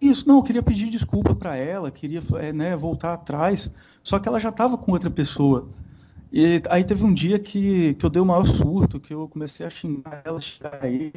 isso, 0.00 0.26
não, 0.28 0.36
eu 0.36 0.42
queria 0.42 0.62
pedir 0.62 0.88
desculpa 0.90 1.34
pra 1.34 1.56
ela, 1.56 1.90
queria 1.90 2.22
é, 2.38 2.52
né, 2.52 2.76
voltar 2.76 3.14
atrás, 3.14 3.70
só 4.02 4.18
que 4.18 4.28
ela 4.28 4.38
já 4.40 4.50
estava 4.50 4.76
com 4.78 4.92
outra 4.92 5.10
pessoa. 5.10 5.68
E 6.32 6.60
aí 6.68 6.84
teve 6.84 7.04
um 7.04 7.14
dia 7.14 7.38
que, 7.38 7.94
que 7.94 8.04
eu 8.04 8.10
dei 8.10 8.20
o 8.20 8.26
maior 8.26 8.44
surto, 8.46 9.00
que 9.00 9.14
eu 9.14 9.28
comecei 9.28 9.64
a 9.64 9.70
xingar 9.70 10.22
ela, 10.24 10.40
xingar 10.40 10.84
ele, 10.84 11.12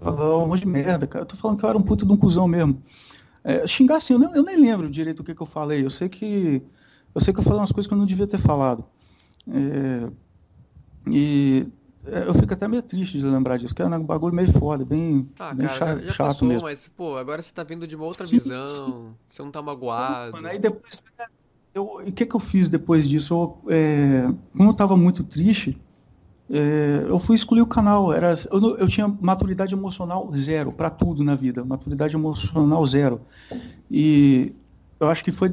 falar 0.00 0.38
um 0.38 0.48
monte 0.48 0.60
de 0.60 0.66
merda, 0.66 1.06
cara. 1.06 1.22
Eu 1.22 1.26
tô 1.28 1.36
falando 1.36 1.58
que 1.58 1.64
eu 1.64 1.68
era 1.68 1.78
um 1.78 1.82
puto 1.82 2.04
de 2.04 2.12
um 2.12 2.16
cuzão 2.16 2.48
mesmo. 2.48 2.82
É, 3.44 3.66
xingar 3.66 3.96
assim, 3.96 4.14
eu, 4.14 4.18
nem- 4.18 4.34
eu 4.34 4.42
nem 4.42 4.56
lembro 4.58 4.90
direito 4.90 5.20
o 5.20 5.24
que, 5.24 5.34
que 5.34 5.42
eu 5.42 5.46
falei. 5.46 5.84
Eu 5.84 5.90
sei 5.90 6.08
que 6.08 6.62
eu 7.14 7.20
sei 7.20 7.32
que 7.34 7.40
eu 7.40 7.44
falei 7.44 7.60
umas 7.60 7.72
coisas 7.72 7.86
que 7.88 7.94
eu 7.94 7.98
não 7.98 8.06
devia 8.06 8.26
ter 8.26 8.38
falado. 8.38 8.84
É, 9.48 10.10
e 11.10 11.66
é, 12.06 12.28
eu 12.28 12.34
fico 12.34 12.52
até 12.54 12.66
meio 12.68 12.82
triste 12.82 13.18
de 13.18 13.24
lembrar 13.26 13.58
disso, 13.58 13.74
que 13.74 13.82
é 13.82 13.86
um 13.86 14.04
bagulho 14.04 14.34
meio 14.34 14.50
foda, 14.52 14.84
bem, 14.84 15.28
Ah, 15.38 15.52
bem 15.54 15.68
cara, 15.68 15.96
cha- 15.96 15.98
já, 16.02 16.14
chato 16.14 16.28
passou, 16.28 16.48
mesmo. 16.48 16.68
mas, 16.68 16.88
pô, 16.88 17.16
agora 17.16 17.42
você 17.42 17.52
tá 17.52 17.64
vindo 17.64 17.86
de 17.86 17.96
uma 17.96 18.04
outra 18.04 18.26
Sim, 18.26 18.38
visão. 18.38 18.66
sim. 18.66 19.14
Você 19.28 19.42
não 19.42 19.50
tá 19.50 19.60
magoado. 19.62 20.32
Mano, 20.34 20.48
aí 20.48 20.58
depois, 20.58 21.02
né, 21.18 21.26
eu, 21.74 22.02
e 22.06 22.10
o 22.10 22.12
que 22.12 22.26
que 22.26 22.34
eu 22.36 22.40
fiz 22.40 22.68
depois 22.68 23.08
disso? 23.08 23.34
Eu, 23.66 23.72
é, 23.72 24.22
como 24.56 24.70
eu 24.70 24.74
tava 24.74 24.96
muito 24.96 25.24
triste, 25.24 25.76
é, 26.50 27.04
eu 27.08 27.18
fui 27.18 27.34
excluir 27.36 27.62
o 27.62 27.66
canal. 27.66 28.12
Era, 28.12 28.34
eu, 28.50 28.76
eu 28.78 28.88
tinha 28.88 29.08
maturidade 29.08 29.74
emocional 29.74 30.30
zero 30.36 30.72
para 30.72 30.90
tudo 30.90 31.24
na 31.24 31.34
vida, 31.34 31.64
maturidade 31.64 32.14
emocional 32.16 32.84
zero. 32.86 33.20
E 33.90 34.52
eu 35.00 35.08
acho 35.08 35.24
que 35.24 35.32
foi 35.32 35.52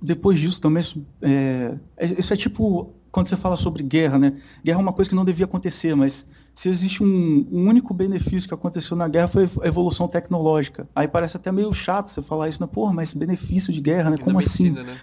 depois 0.00 0.38
disso 0.40 0.60
também. 0.60 0.80
isso, 0.80 1.04
É, 1.22 1.78
é- 1.96 2.20
isso 2.20 2.32
é 2.32 2.36
tipo 2.36 2.94
quando 3.10 3.26
você 3.28 3.36
fala 3.36 3.56
sobre 3.56 3.82
guerra, 3.82 4.18
né? 4.18 4.40
Guerra 4.64 4.78
é 4.78 4.82
uma 4.82 4.92
coisa 4.92 5.08
que 5.10 5.16
não 5.16 5.24
devia 5.24 5.46
acontecer, 5.46 5.94
mas 5.94 6.26
se 6.54 6.68
existe 6.68 7.02
um, 7.02 7.06
um 7.50 7.66
único 7.68 7.94
benefício 7.94 8.46
que 8.48 8.54
aconteceu 8.54 8.96
na 8.96 9.08
guerra 9.08 9.28
foi 9.28 9.44
a 9.62 9.66
evolução 9.66 10.06
tecnológica. 10.08 10.88
Aí 10.94 11.08
parece 11.08 11.36
até 11.36 11.50
meio 11.50 11.72
chato 11.72 12.10
você 12.10 12.22
falar 12.22 12.48
isso, 12.48 12.60
né? 12.60 12.68
Porra, 12.70 12.92
mas 12.92 13.14
benefício 13.14 13.72
de 13.72 13.80
guerra, 13.80 14.10
né? 14.10 14.16
E 14.16 14.20
na 14.24 14.24
Como 14.24 14.38
assim? 14.38 14.70
medicina, 14.70 14.84
né? 14.84 15.00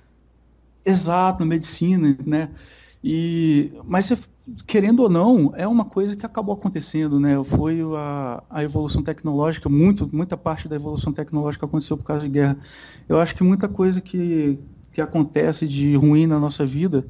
Exato, 0.85 1.39
na 1.39 1.45
medicina, 1.47 2.15
né? 2.25 2.49
E, 3.03 3.71
mas 3.85 4.05
você- 4.05 4.17
querendo 4.67 5.01
ou 5.01 5.09
não, 5.09 5.53
é 5.55 5.67
uma 5.67 5.85
coisa 5.85 6.15
que 6.15 6.25
acabou 6.25 6.53
acontecendo, 6.53 7.19
né? 7.19 7.43
Foi 7.43 7.79
a, 7.95 8.43
a 8.49 8.63
evolução 8.63 9.01
tecnológica, 9.01 9.67
muito, 9.67 10.07
muita 10.13 10.37
parte 10.37 10.67
da 10.67 10.75
evolução 10.75 11.11
tecnológica 11.11 11.65
aconteceu 11.65 11.97
por 11.97 12.03
causa 12.03 12.21
de 12.21 12.29
guerra. 12.29 12.57
Eu 13.09 13.19
acho 13.19 13.35
que 13.35 13.43
muita 13.43 13.67
coisa 13.67 13.99
que, 13.99 14.59
que 14.93 15.01
acontece 15.01 15.67
de 15.67 15.95
ruim 15.95 16.27
na 16.27 16.39
nossa 16.39 16.65
vida 16.65 17.05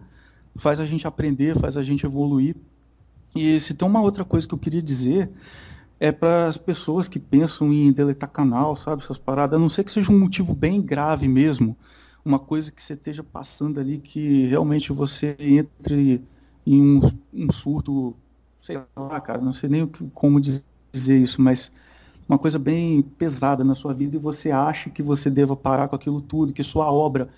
faz 0.56 0.80
a 0.80 0.86
gente 0.86 1.06
aprender, 1.06 1.60
faz 1.60 1.78
a 1.78 1.84
gente 1.84 2.06
evoluir. 2.06 2.56
E 3.36 3.60
se 3.60 3.74
tem 3.74 3.88
uma 3.88 4.02
outra 4.02 4.24
coisa 4.24 4.48
que 4.48 4.54
eu 4.54 4.60
queria 4.60 4.82
dizer 4.82 5.30
é 6.00 6.12
para 6.12 6.48
as 6.48 6.58
pessoas 6.58 7.08
que 7.08 7.20
pensam 7.20 7.72
em 7.72 7.92
deletar 7.92 8.30
canal, 8.30 8.76
sabe, 8.78 9.04
essas 9.04 9.18
paradas, 9.18 9.58
a 9.58 9.62
não 9.62 9.70
ser 9.70 9.84
que 9.84 9.92
seja 9.92 10.12
um 10.12 10.20
motivo 10.20 10.54
bem 10.54 10.82
grave 10.82 11.28
mesmo, 11.28 11.76
uma 12.24 12.40
coisa 12.40 12.72
que 12.72 12.82
você 12.82 12.94
esteja 12.94 13.24
passando 13.24 13.80
ali 13.80 13.98
que 14.00 14.48
realmente 14.48 14.92
você 14.92 15.36
entre 15.40 16.22
em 16.66 16.82
um, 16.82 17.02
um 17.34 17.52
surto, 17.52 18.16
sei 18.62 18.78
lá, 18.96 19.20
cara, 19.22 19.42
não 19.42 19.54
sei 19.54 19.70
nem 19.70 19.84
o 19.84 19.88
que- 19.88 20.10
como 20.12 20.42
dizer 20.42 20.64
isso, 21.22 21.42
mas 21.42 21.72
uma 22.28 22.40
coisa 22.40 22.60
bem 22.60 23.02
pesada 23.04 23.64
na 23.64 23.76
sua 23.76 23.94
vida 23.94 24.16
e 24.18 24.20
você 24.20 24.52
acha 24.52 24.90
que 24.90 25.04
você 25.04 25.30
deva 25.30 25.56
parar 25.56 25.88
com 25.90 25.96
aquilo 25.96 26.22
tudo, 26.22 26.54
que 26.54 26.64
sua 26.64 26.92
obra, 26.92 27.30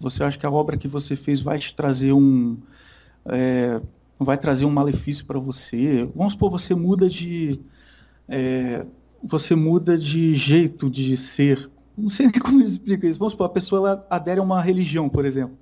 você 0.00 0.24
acha 0.24 0.38
que 0.38 0.46
a 0.46 0.50
obra 0.50 0.76
que 0.78 0.88
você 0.88 1.16
fez 1.16 1.40
vai 1.42 1.58
te 1.58 1.74
trazer 1.74 2.12
um, 2.12 2.58
é, 3.26 3.80
vai 4.18 4.38
trazer 4.38 4.64
um 4.64 4.70
malefício 4.70 5.26
para 5.26 5.38
você. 5.38 6.04
Vamos 6.14 6.32
supor, 6.34 6.50
você 6.50 6.74
muda 6.74 7.08
de, 7.08 7.60
é, 8.28 8.86
você 9.22 9.54
muda 9.54 9.98
de 9.98 10.34
jeito 10.34 10.90
de 10.90 11.16
ser. 11.16 11.70
Não 11.96 12.08
sei 12.08 12.26
nem 12.32 12.40
como 12.40 12.62
explica 12.62 13.06
isso. 13.08 13.18
Vamos 13.18 13.32
supor, 13.32 13.46
a 13.46 13.50
pessoa 13.50 13.78
ela 13.90 14.06
adere 14.10 14.40
a 14.40 14.42
uma 14.42 14.60
religião, 14.62 15.08
por 15.08 15.24
exemplo. 15.24 15.58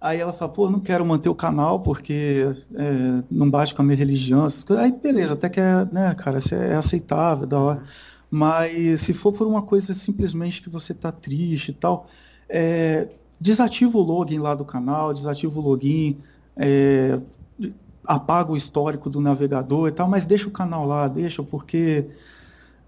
Aí 0.00 0.18
ela 0.18 0.32
fala, 0.32 0.50
pô, 0.50 0.70
não 0.70 0.80
quero 0.80 1.04
manter 1.04 1.28
o 1.28 1.34
canal 1.34 1.80
porque 1.80 2.46
é, 2.74 3.22
não 3.30 3.50
bate 3.50 3.74
com 3.74 3.82
a 3.82 3.84
minha 3.84 3.96
religião. 3.96 4.46
Aí 4.78 4.92
beleza, 4.92 5.34
até 5.34 5.48
que 5.48 5.60
é, 5.60 5.86
né, 5.92 6.14
cara, 6.14 6.38
é 6.52 6.74
aceitável, 6.74 7.46
da 7.46 7.58
hora. 7.58 7.82
Mas 8.30 9.02
se 9.02 9.12
for 9.12 9.32
por 9.32 9.46
uma 9.46 9.60
coisa 9.60 9.92
simplesmente 9.92 10.62
que 10.62 10.70
você 10.70 10.94
tá 10.94 11.12
triste 11.12 11.72
e 11.72 11.74
tal, 11.74 12.08
é, 12.48 13.08
desativa 13.38 13.98
o 13.98 14.02
login 14.02 14.38
lá 14.38 14.54
do 14.54 14.64
canal, 14.64 15.12
desativa 15.12 15.58
o 15.58 15.62
login, 15.62 16.16
é, 16.56 17.18
apaga 18.04 18.52
o 18.52 18.56
histórico 18.56 19.10
do 19.10 19.20
navegador 19.20 19.88
e 19.88 19.92
tal, 19.92 20.08
mas 20.08 20.24
deixa 20.24 20.48
o 20.48 20.50
canal 20.50 20.86
lá, 20.86 21.08
deixa, 21.08 21.42
porque 21.42 22.06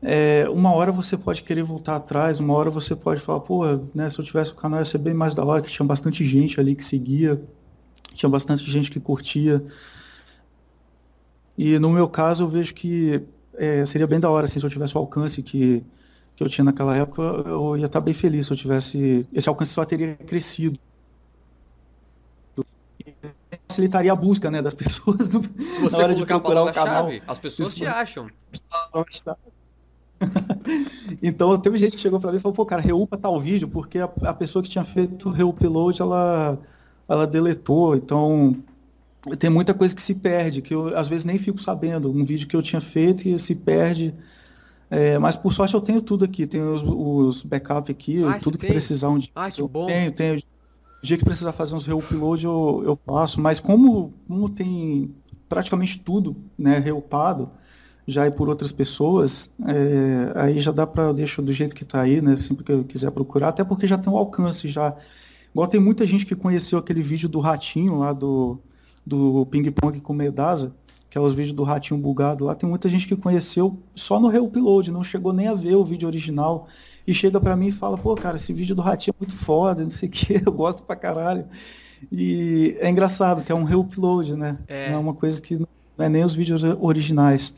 é, 0.02 0.48
uma 0.48 0.74
hora 0.74 0.90
você 0.90 1.16
pode 1.16 1.44
querer 1.44 1.62
voltar 1.62 1.94
atrás, 1.96 2.40
uma 2.40 2.52
hora 2.54 2.68
você 2.70 2.96
pode 2.96 3.20
falar, 3.20 3.40
pô, 3.40 3.64
né, 3.94 4.10
se 4.10 4.18
eu 4.18 4.24
tivesse 4.24 4.50
o 4.50 4.54
canal 4.56 4.80
ia 4.80 4.84
ser 4.84 4.98
bem 4.98 5.14
mais 5.14 5.32
da 5.32 5.44
hora, 5.44 5.62
que 5.62 5.70
tinha 5.70 5.86
bastante 5.86 6.24
gente 6.24 6.58
ali 6.58 6.74
que 6.74 6.84
seguia, 6.84 7.40
tinha 8.12 8.28
bastante 8.28 8.68
gente 8.68 8.90
que 8.90 8.98
curtia. 8.98 9.64
E 11.56 11.78
no 11.78 11.88
meu 11.90 12.08
caso 12.08 12.42
eu 12.42 12.48
vejo 12.48 12.74
que 12.74 13.22
é, 13.54 13.86
seria 13.86 14.06
bem 14.06 14.18
da 14.18 14.28
hora, 14.28 14.46
assim, 14.46 14.58
se 14.58 14.66
eu 14.66 14.70
tivesse 14.70 14.96
o 14.96 14.98
alcance 14.98 15.40
que, 15.40 15.84
que 16.34 16.42
eu 16.42 16.48
tinha 16.48 16.64
naquela 16.64 16.96
época, 16.96 17.22
eu 17.22 17.76
ia 17.76 17.86
estar 17.86 18.00
bem 18.00 18.14
feliz 18.14 18.46
se 18.46 18.52
eu 18.52 18.56
tivesse. 18.56 19.26
Esse 19.32 19.48
alcance 19.48 19.72
só 19.72 19.84
teria 19.84 20.16
crescido. 20.16 20.78
E 23.06 23.14
facilitaria 23.68 24.12
a 24.12 24.16
busca 24.16 24.50
né, 24.50 24.60
das 24.60 24.74
pessoas 24.74 25.28
no, 25.28 25.42
se 25.44 25.80
você 25.80 25.96
na 25.96 26.02
hora 26.02 26.14
de 26.14 26.26
procurar 26.26 26.64
o 26.64 26.72
canal. 26.72 27.08
As 27.26 27.38
pessoas 27.38 27.74
te 27.74 27.86
acham. 27.86 28.26
então, 31.22 31.58
teve 31.58 31.78
gente 31.78 31.96
que 31.96 32.02
chegou 32.02 32.20
para 32.20 32.30
mim 32.30 32.38
e 32.38 32.40
falou, 32.40 32.54
pô, 32.54 32.64
cara, 32.64 32.82
reupa 32.82 33.16
tal 33.16 33.40
vídeo, 33.40 33.68
porque 33.68 33.98
a, 33.98 34.10
a 34.22 34.34
pessoa 34.34 34.62
que 34.62 34.68
tinha 34.68 34.84
feito 34.84 35.28
o 35.28 35.32
reupload, 35.32 36.00
ela, 36.00 36.58
ela 37.08 37.26
deletou, 37.26 37.96
então 37.96 38.56
tem 39.38 39.48
muita 39.48 39.72
coisa 39.72 39.94
que 39.94 40.02
se 40.02 40.14
perde, 40.14 40.62
que 40.62 40.74
eu 40.74 40.96
às 40.96 41.08
vezes 41.08 41.24
nem 41.24 41.38
fico 41.38 41.60
sabendo, 41.60 42.10
um 42.10 42.24
vídeo 42.24 42.48
que 42.48 42.56
eu 42.56 42.62
tinha 42.62 42.80
feito 42.80 43.28
e 43.28 43.38
se 43.38 43.54
perde, 43.54 44.14
é, 44.90 45.18
mas 45.18 45.36
por 45.36 45.52
sorte 45.54 45.74
eu 45.74 45.80
tenho 45.80 46.02
tudo 46.02 46.24
aqui, 46.24 46.46
tenho 46.46 46.74
os, 46.74 46.82
os 46.82 47.42
backups 47.42 47.90
aqui, 47.90 48.22
ah, 48.24 48.38
tudo 48.38 48.58
que 48.58 48.66
tem? 48.66 48.72
precisar 48.72 49.08
um 49.08 49.18
dia. 49.18 49.30
Ah, 49.34 49.50
que 49.50 49.62
bom. 49.62 49.86
Tenho, 49.86 50.12
tenho. 50.12 50.38
O 50.38 51.06
dia 51.06 51.16
que 51.16 51.24
precisar 51.24 51.52
fazer 51.52 51.74
uns 51.74 51.86
reupload 51.86 52.44
eu, 52.44 52.82
eu 52.84 52.98
faço, 53.06 53.40
mas 53.40 53.58
como, 53.58 54.12
como 54.28 54.48
tem 54.48 55.10
praticamente 55.48 55.98
tudo 55.98 56.36
né, 56.58 56.78
reupado, 56.78 57.50
já 58.06 58.26
é 58.26 58.30
por 58.30 58.48
outras 58.48 58.72
pessoas, 58.72 59.50
é, 59.66 60.32
aí 60.34 60.58
já 60.58 60.72
dá 60.72 60.86
para 60.86 61.12
deixar 61.12 61.42
do 61.42 61.52
jeito 61.52 61.74
que 61.74 61.84
está 61.84 62.00
aí, 62.00 62.20
né? 62.20 62.36
Sempre 62.36 62.64
que 62.64 62.72
eu 62.72 62.84
quiser 62.84 63.10
procurar, 63.10 63.48
até 63.48 63.62
porque 63.62 63.86
já 63.86 63.96
tem 63.96 64.12
um 64.12 64.16
alcance 64.16 64.68
já. 64.68 64.94
Igual 65.52 65.68
tem 65.68 65.80
muita 65.80 66.06
gente 66.06 66.26
que 66.26 66.34
conheceu 66.34 66.78
aquele 66.78 67.02
vídeo 67.02 67.28
do 67.28 67.38
ratinho 67.38 67.98
lá 67.98 68.12
do, 68.12 68.58
do 69.06 69.46
ping 69.46 69.70
pong 69.70 70.00
com 70.00 70.12
Medasa, 70.12 70.72
que 71.08 71.18
é 71.18 71.20
os 71.20 71.34
vídeos 71.34 71.54
do 71.54 71.62
ratinho 71.62 72.00
bugado 72.00 72.44
lá, 72.44 72.54
tem 72.54 72.68
muita 72.68 72.88
gente 72.88 73.06
que 73.06 73.14
conheceu 73.14 73.78
só 73.94 74.18
no 74.18 74.28
reupload, 74.28 74.90
não 74.90 75.04
chegou 75.04 75.32
nem 75.32 75.46
a 75.46 75.54
ver 75.54 75.74
o 75.74 75.84
vídeo 75.84 76.08
original 76.08 76.66
e 77.06 77.12
chega 77.12 77.38
para 77.38 77.54
mim 77.54 77.66
e 77.66 77.72
fala, 77.72 77.98
pô, 77.98 78.14
cara, 78.14 78.36
esse 78.36 78.52
vídeo 78.52 78.74
do 78.74 78.80
ratinho 78.80 79.14
é 79.14 79.24
muito 79.24 79.36
foda, 79.36 79.82
não 79.82 79.90
sei 79.90 80.08
o 80.08 80.12
que, 80.12 80.40
eu 80.44 80.50
gosto 80.50 80.82
pra 80.82 80.96
caralho. 80.96 81.44
E 82.10 82.76
é 82.80 82.88
engraçado 82.88 83.42
que 83.42 83.52
é 83.52 83.54
um 83.54 83.64
reupload, 83.64 84.34
né? 84.34 84.58
É, 84.66 84.92
é 84.92 84.96
uma 84.96 85.14
coisa 85.14 85.40
que 85.40 85.56
não 85.56 85.68
é 85.98 86.08
nem 86.08 86.24
os 86.24 86.34
vídeos 86.34 86.64
originais. 86.80 87.54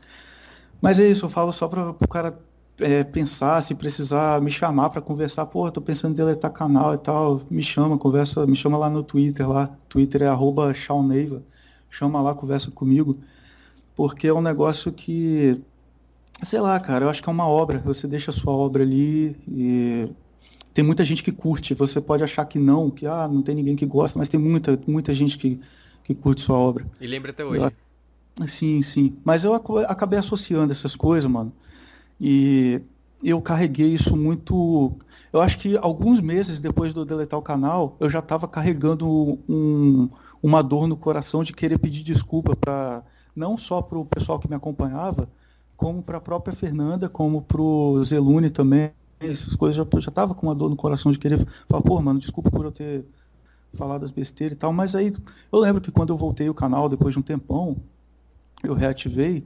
Mas 0.85 0.99
é 0.99 1.09
isso, 1.09 1.25
eu 1.25 1.29
falo 1.29 1.51
só 1.51 1.67
para 1.67 1.89
o 1.89 2.07
cara 2.07 2.37
é, 2.77 3.03
pensar, 3.03 3.59
se 3.63 3.73
precisar 3.73 4.39
me 4.39 4.51
chamar 4.51 4.91
para 4.91 5.01
conversar, 5.01 5.47
pô, 5.47 5.71
tô 5.71 5.81
pensando 5.81 6.11
em 6.11 6.15
deletar 6.15 6.53
canal 6.53 6.93
e 6.93 6.99
tal, 6.99 7.41
me 7.49 7.63
chama, 7.63 7.97
conversa, 7.97 8.45
me 8.45 8.55
chama 8.55 8.77
lá 8.77 8.87
no 8.87 9.01
Twitter 9.01 9.49
lá, 9.49 9.75
Twitter 9.89 10.21
é 10.21 10.27
arroba 10.27 10.71
chama 10.75 12.21
lá, 12.21 12.35
conversa 12.35 12.69
comigo, 12.69 13.17
porque 13.95 14.27
é 14.27 14.33
um 14.33 14.43
negócio 14.43 14.91
que, 14.91 15.59
sei 16.43 16.61
lá, 16.61 16.79
cara, 16.79 17.05
eu 17.05 17.09
acho 17.09 17.23
que 17.23 17.29
é 17.29 17.31
uma 17.31 17.47
obra, 17.47 17.79
você 17.79 18.07
deixa 18.07 18.29
a 18.29 18.33
sua 18.33 18.53
obra 18.53 18.83
ali 18.83 19.35
e 19.47 20.07
tem 20.71 20.85
muita 20.85 21.03
gente 21.03 21.23
que 21.23 21.31
curte, 21.31 21.73
você 21.73 21.99
pode 21.99 22.23
achar 22.23 22.45
que 22.45 22.59
não, 22.59 22.91
que 22.91 23.07
ah, 23.07 23.27
não 23.27 23.41
tem 23.41 23.55
ninguém 23.55 23.75
que 23.75 23.87
gosta, 23.87 24.19
mas 24.19 24.29
tem 24.29 24.39
muita, 24.39 24.79
muita 24.85 25.15
gente 25.15 25.35
que, 25.35 25.59
que 26.03 26.13
curte 26.13 26.41
sua 26.41 26.59
obra. 26.59 26.85
E 27.01 27.07
lembra 27.07 27.31
até 27.31 27.43
hoje. 27.43 27.63
Eu, 27.63 27.84
Sim, 28.47 28.81
sim. 28.81 29.17
Mas 29.23 29.43
eu 29.43 29.53
acabei 29.53 30.19
associando 30.19 30.71
essas 30.73 30.95
coisas, 30.95 31.29
mano. 31.29 31.53
E 32.19 32.81
eu 33.23 33.41
carreguei 33.41 33.93
isso 33.95 34.15
muito. 34.17 34.97
Eu 35.33 35.41
acho 35.41 35.57
que 35.59 35.77
alguns 35.77 36.21
meses 36.21 36.59
depois 36.59 36.93
de 36.93 36.99
eu 36.99 37.05
deletar 37.05 37.39
o 37.39 37.43
canal, 37.43 37.97
eu 37.99 38.09
já 38.09 38.19
estava 38.19 38.47
carregando 38.47 39.07
um, 39.49 40.09
uma 40.43 40.63
dor 40.63 40.87
no 40.87 40.97
coração 40.97 41.43
de 41.43 41.53
querer 41.53 41.79
pedir 41.79 42.03
desculpa 42.03 42.55
para 42.55 43.03
não 43.35 43.57
só 43.57 43.81
para 43.81 43.99
o 43.99 44.05
pessoal 44.05 44.39
que 44.39 44.49
me 44.49 44.55
acompanhava, 44.55 45.29
como 45.77 46.03
para 46.03 46.17
a 46.19 46.21
própria 46.21 46.55
Fernanda, 46.55 47.09
como 47.09 47.41
para 47.41 47.61
o 47.61 48.03
Zelune 48.03 48.49
também. 48.51 48.91
Essas 49.19 49.55
coisas 49.55 49.77
já 49.77 49.85
já 50.01 50.11
tava 50.11 50.35
com 50.35 50.47
uma 50.47 50.55
dor 50.55 50.69
no 50.69 50.75
coração 50.77 51.11
de 51.11 51.19
querer 51.19 51.47
falar, 51.69 51.83
pô, 51.83 52.01
mano, 52.01 52.19
desculpa 52.19 52.51
por 52.51 52.65
eu 52.65 52.71
ter 52.71 53.05
falado 53.73 54.03
as 54.05 54.11
besteiras 54.11 54.55
e 54.55 54.59
tal. 54.59 54.73
Mas 54.73 54.95
aí 54.95 55.13
eu 55.51 55.59
lembro 55.59 55.81
que 55.81 55.91
quando 55.91 56.11
eu 56.13 56.17
voltei 56.17 56.49
o 56.49 56.53
canal 56.53 56.89
depois 56.89 57.13
de 57.13 57.19
um 57.19 57.21
tempão, 57.23 57.77
eu 58.65 58.73
reativei, 58.73 59.43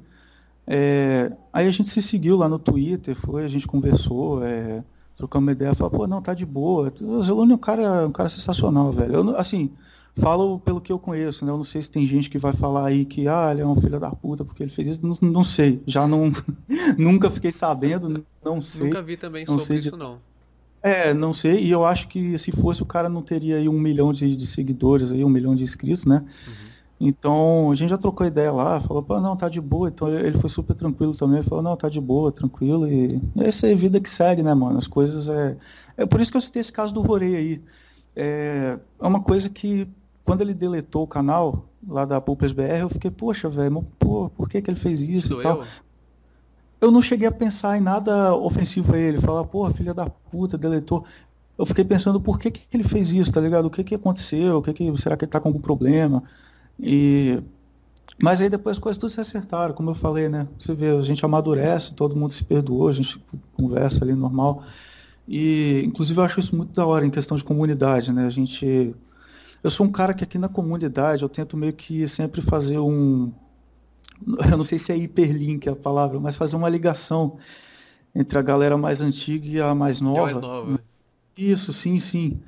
é, 0.71 1.31
aí 1.51 1.67
a 1.67 1.71
gente 1.71 1.89
se 1.89 1.99
seguiu 1.99 2.37
lá 2.37 2.47
no 2.47 2.59
Twitter, 2.59 3.15
foi, 3.15 3.43
a 3.43 3.47
gente 3.47 3.65
conversou, 3.65 4.43
é, 4.43 4.83
trocamos 5.15 5.47
uma 5.47 5.51
ideia, 5.51 5.73
falou, 5.73 5.91
pô, 5.91 6.07
não, 6.07 6.21
tá 6.21 6.35
de 6.35 6.45
boa. 6.45 6.93
O 7.01 7.23
Zelone 7.23 7.53
é 7.53 7.55
um 7.55 7.57
cara, 7.57 8.07
um 8.07 8.11
cara 8.11 8.29
sensacional, 8.29 8.91
velho. 8.91 9.15
Eu, 9.15 9.37
assim, 9.37 9.71
falo 10.15 10.59
pelo 10.59 10.79
que 10.79 10.91
eu 10.91 10.99
conheço, 10.99 11.43
né? 11.43 11.51
Eu 11.51 11.57
não 11.57 11.63
sei 11.63 11.81
se 11.81 11.89
tem 11.89 12.05
gente 12.05 12.29
que 12.29 12.37
vai 12.37 12.53
falar 12.53 12.85
aí 12.85 13.03
que, 13.03 13.27
ah, 13.27 13.49
ele 13.51 13.61
é 13.61 13.65
um 13.65 13.81
filho 13.81 13.99
da 13.99 14.11
puta 14.11 14.45
porque 14.45 14.61
ele 14.61 14.71
fez 14.71 14.89
isso. 14.89 15.05
Não, 15.05 15.17
não 15.21 15.43
sei, 15.43 15.81
já 15.87 16.07
não, 16.07 16.31
nunca 16.97 17.31
fiquei 17.31 17.51
sabendo, 17.51 18.23
não 18.45 18.61
sei. 18.61 18.87
Nunca 18.87 19.01
vi 19.01 19.17
também 19.17 19.45
não 19.47 19.57
sobre 19.57 19.79
isso, 19.79 19.91
de... 19.91 19.97
não. 19.97 20.19
É, 20.81 21.13
não 21.13 21.33
sei, 21.33 21.63
e 21.63 21.71
eu 21.71 21.83
acho 21.83 22.07
que 22.07 22.37
se 22.37 22.51
fosse 22.51 22.81
o 22.81 22.85
cara 22.85 23.09
não 23.09 23.21
teria 23.21 23.57
aí 23.57 23.67
um 23.67 23.77
milhão 23.77 24.13
de, 24.13 24.33
de 24.33 24.47
seguidores, 24.47 25.11
aí, 25.11 25.25
um 25.25 25.29
milhão 25.29 25.53
de 25.53 25.63
inscritos, 25.63 26.05
né? 26.05 26.23
Uhum. 26.47 26.68
Então, 26.99 27.71
a 27.71 27.75
gente 27.75 27.89
já 27.91 27.97
trocou 27.97 28.27
ideia 28.27 28.51
lá, 28.51 28.81
falou, 28.81 29.01
pô, 29.01 29.21
não, 29.21 29.35
tá 29.37 29.47
de 29.47 29.61
boa. 29.61 29.87
Então 29.87 30.09
ele 30.09 30.37
foi 30.37 30.49
super 30.49 30.75
tranquilo 30.75 31.15
também, 31.15 31.39
ele 31.39 31.47
falou, 31.47 31.63
não, 31.63 31.77
tá 31.77 31.87
de 31.87 32.01
boa, 32.01 32.31
tranquilo. 32.31 32.87
E 32.87 33.21
essa 33.37 33.67
é 33.67 33.73
a 33.73 33.75
vida 33.75 34.01
que 34.01 34.09
segue, 34.09 34.43
né, 34.43 34.53
mano? 34.53 34.77
As 34.77 34.87
coisas 34.87 35.27
é. 35.29 35.55
É 35.95 36.05
por 36.05 36.19
isso 36.19 36.31
que 36.31 36.37
eu 36.37 36.41
citei 36.41 36.59
esse 36.59 36.73
caso 36.73 36.93
do 36.93 37.01
Rorei 37.01 37.35
aí. 37.35 37.61
É, 38.15 38.77
é 38.99 39.07
uma 39.07 39.21
coisa 39.21 39.49
que, 39.49 39.87
quando 40.25 40.41
ele 40.41 40.53
deletou 40.53 41.03
o 41.03 41.07
canal 41.07 41.65
lá 41.87 42.03
da 42.03 42.19
Pulpes 42.19 42.51
BR, 42.51 42.81
eu 42.81 42.89
fiquei, 42.89 43.11
poxa, 43.11 43.49
velho, 43.49 43.85
pô, 43.97 44.29
por 44.29 44.49
que, 44.49 44.61
que 44.61 44.69
ele 44.69 44.79
fez 44.79 44.99
isso 44.99 45.39
e 45.39 45.43
tal? 45.43 45.63
Eu 46.81 46.91
não 46.91 47.01
cheguei 47.01 47.27
a 47.27 47.31
pensar 47.31 47.77
em 47.77 47.81
nada 47.81 48.33
ofensivo 48.35 48.93
a 48.93 48.97
ele, 48.97 49.21
falar, 49.21 49.45
pô, 49.45 49.69
filha 49.71 49.93
da 49.93 50.09
puta, 50.09 50.57
deletou. 50.57 51.05
Eu 51.57 51.65
fiquei 51.65 51.83
pensando 51.83 52.19
por 52.21 52.39
que, 52.39 52.51
que 52.51 52.65
ele 52.73 52.85
fez 52.85 53.11
isso, 53.11 53.31
tá 53.31 53.41
ligado? 53.41 53.65
O 53.65 53.69
que, 53.69 53.83
que 53.83 53.95
aconteceu? 53.95 54.57
O 54.57 54.61
que, 54.61 54.73
que 54.73 54.97
será 54.97 55.17
que 55.17 55.25
ele 55.25 55.31
tá 55.31 55.39
com 55.39 55.49
algum 55.49 55.59
problema? 55.59 56.23
E 56.79 57.41
mas 58.21 58.41
aí 58.41 58.49
depois 58.49 58.77
as 58.77 58.83
coisas 58.83 58.99
tudo 58.99 59.09
se 59.09 59.21
acertaram, 59.21 59.73
como 59.73 59.91
eu 59.91 59.95
falei, 59.95 60.27
né? 60.27 60.47
Você 60.57 60.73
vê, 60.73 60.89
a 60.89 61.01
gente 61.01 61.23
amadurece, 61.23 61.93
todo 61.93 62.15
mundo 62.15 62.33
se 62.33 62.43
perdoou, 62.43 62.89
a 62.89 62.93
gente 62.93 63.21
conversa 63.55 64.03
ali 64.03 64.13
normal. 64.13 64.63
E 65.27 65.83
inclusive 65.85 66.19
eu 66.19 66.23
acho 66.23 66.39
isso 66.39 66.55
muito 66.55 66.73
da 66.73 66.85
hora 66.85 67.05
em 67.05 67.09
questão 67.09 67.37
de 67.37 67.43
comunidade, 67.43 68.11
né? 68.11 68.25
A 68.25 68.29
gente 68.29 68.93
eu 69.63 69.69
sou 69.69 69.85
um 69.85 69.91
cara 69.91 70.13
que 70.13 70.23
aqui 70.23 70.37
na 70.37 70.49
comunidade 70.49 71.23
eu 71.23 71.29
tento 71.29 71.55
meio 71.55 71.73
que 71.73 72.07
sempre 72.07 72.41
fazer 72.41 72.79
um 72.79 73.31
eu 74.51 74.57
não 74.57 74.63
sei 74.63 74.77
se 74.77 74.91
é 74.91 74.97
hiperlink 74.97 75.69
a 75.69 75.75
palavra, 75.75 76.19
mas 76.19 76.35
fazer 76.35 76.55
uma 76.55 76.67
ligação 76.67 77.37
entre 78.13 78.37
a 78.37 78.41
galera 78.41 78.77
mais 78.77 79.01
antiga 79.01 79.47
e 79.47 79.61
a 79.61 79.73
mais 79.73 80.01
nova. 80.01 80.23
mais 80.23 80.37
nova. 80.37 80.79
Isso, 81.37 81.71
sim, 81.71 81.99
sim. 81.99 82.39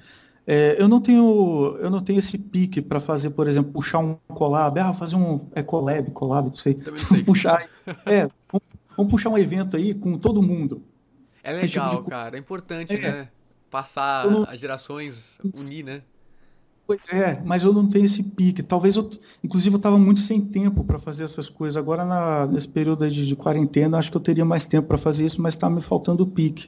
É, 0.45 0.75
eu 0.79 0.87
não 0.87 0.99
tenho 0.99 1.77
eu 1.79 1.89
não 1.89 2.01
tenho 2.01 2.19
esse 2.19 2.37
pique 2.37 2.81
para 2.81 2.99
fazer, 2.99 3.29
por 3.29 3.47
exemplo, 3.47 3.71
puxar 3.71 3.99
um 3.99 4.15
collab, 4.27 4.79
ah, 4.79 4.93
fazer 4.93 5.15
um 5.15 5.47
é 5.53 5.61
collab, 5.61 6.09
collab, 6.11 6.49
não 6.49 6.55
sei, 6.55 6.77
sei. 7.07 7.23
puxar, 7.23 7.67
é, 8.05 8.27
vamos, 8.51 8.63
vamos, 8.97 9.11
puxar 9.11 9.29
um 9.29 9.37
evento 9.37 9.77
aí 9.77 9.93
com 9.93 10.17
todo 10.17 10.41
mundo. 10.41 10.83
É 11.43 11.53
legal, 11.53 11.91
tipo 11.91 12.03
de... 12.03 12.09
cara, 12.09 12.35
é 12.35 12.39
importante, 12.39 12.95
é. 12.95 13.11
né? 13.11 13.27
Passar 13.69 14.29
não... 14.29 14.43
as 14.43 14.59
gerações, 14.59 15.39
unir, 15.55 15.85
né? 15.85 16.01
Pois 16.85 17.07
é, 17.07 17.41
mas 17.45 17.63
eu 17.63 17.71
não 17.71 17.87
tenho 17.87 18.03
esse 18.03 18.21
pique. 18.21 18.61
Talvez 18.61 18.97
eu, 18.97 19.09
inclusive, 19.41 19.73
eu 19.73 19.77
estava 19.77 19.97
muito 19.97 20.19
sem 20.19 20.41
tempo 20.41 20.83
para 20.83 20.99
fazer 20.99 21.23
essas 21.23 21.47
coisas. 21.47 21.77
Agora, 21.77 22.03
na, 22.03 22.45
nesse 22.47 22.67
período 22.67 23.09
de, 23.09 23.25
de 23.25 23.35
quarentena, 23.35 23.97
acho 23.97 24.11
que 24.11 24.17
eu 24.17 24.21
teria 24.21 24.43
mais 24.43 24.65
tempo 24.65 24.89
para 24.89 24.97
fazer 24.97 25.25
isso, 25.25 25.41
mas 25.41 25.53
está 25.53 25.69
me 25.69 25.79
faltando 25.79 26.23
o 26.23 26.27
pique. 26.27 26.67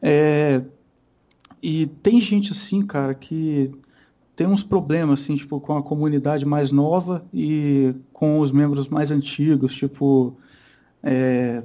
É, 0.00 0.62
e 1.62 1.86
tem 1.86 2.20
gente 2.20 2.52
assim, 2.52 2.86
cara, 2.86 3.14
que 3.14 3.70
tem 4.34 4.46
uns 4.46 4.62
problemas, 4.62 5.22
assim, 5.22 5.36
tipo, 5.36 5.60
com 5.60 5.76
a 5.76 5.82
comunidade 5.82 6.44
mais 6.44 6.70
nova 6.70 7.24
e 7.32 7.94
com 8.12 8.40
os 8.40 8.52
membros 8.52 8.88
mais 8.88 9.10
antigos, 9.10 9.74
tipo. 9.74 10.36
É, 11.02 11.62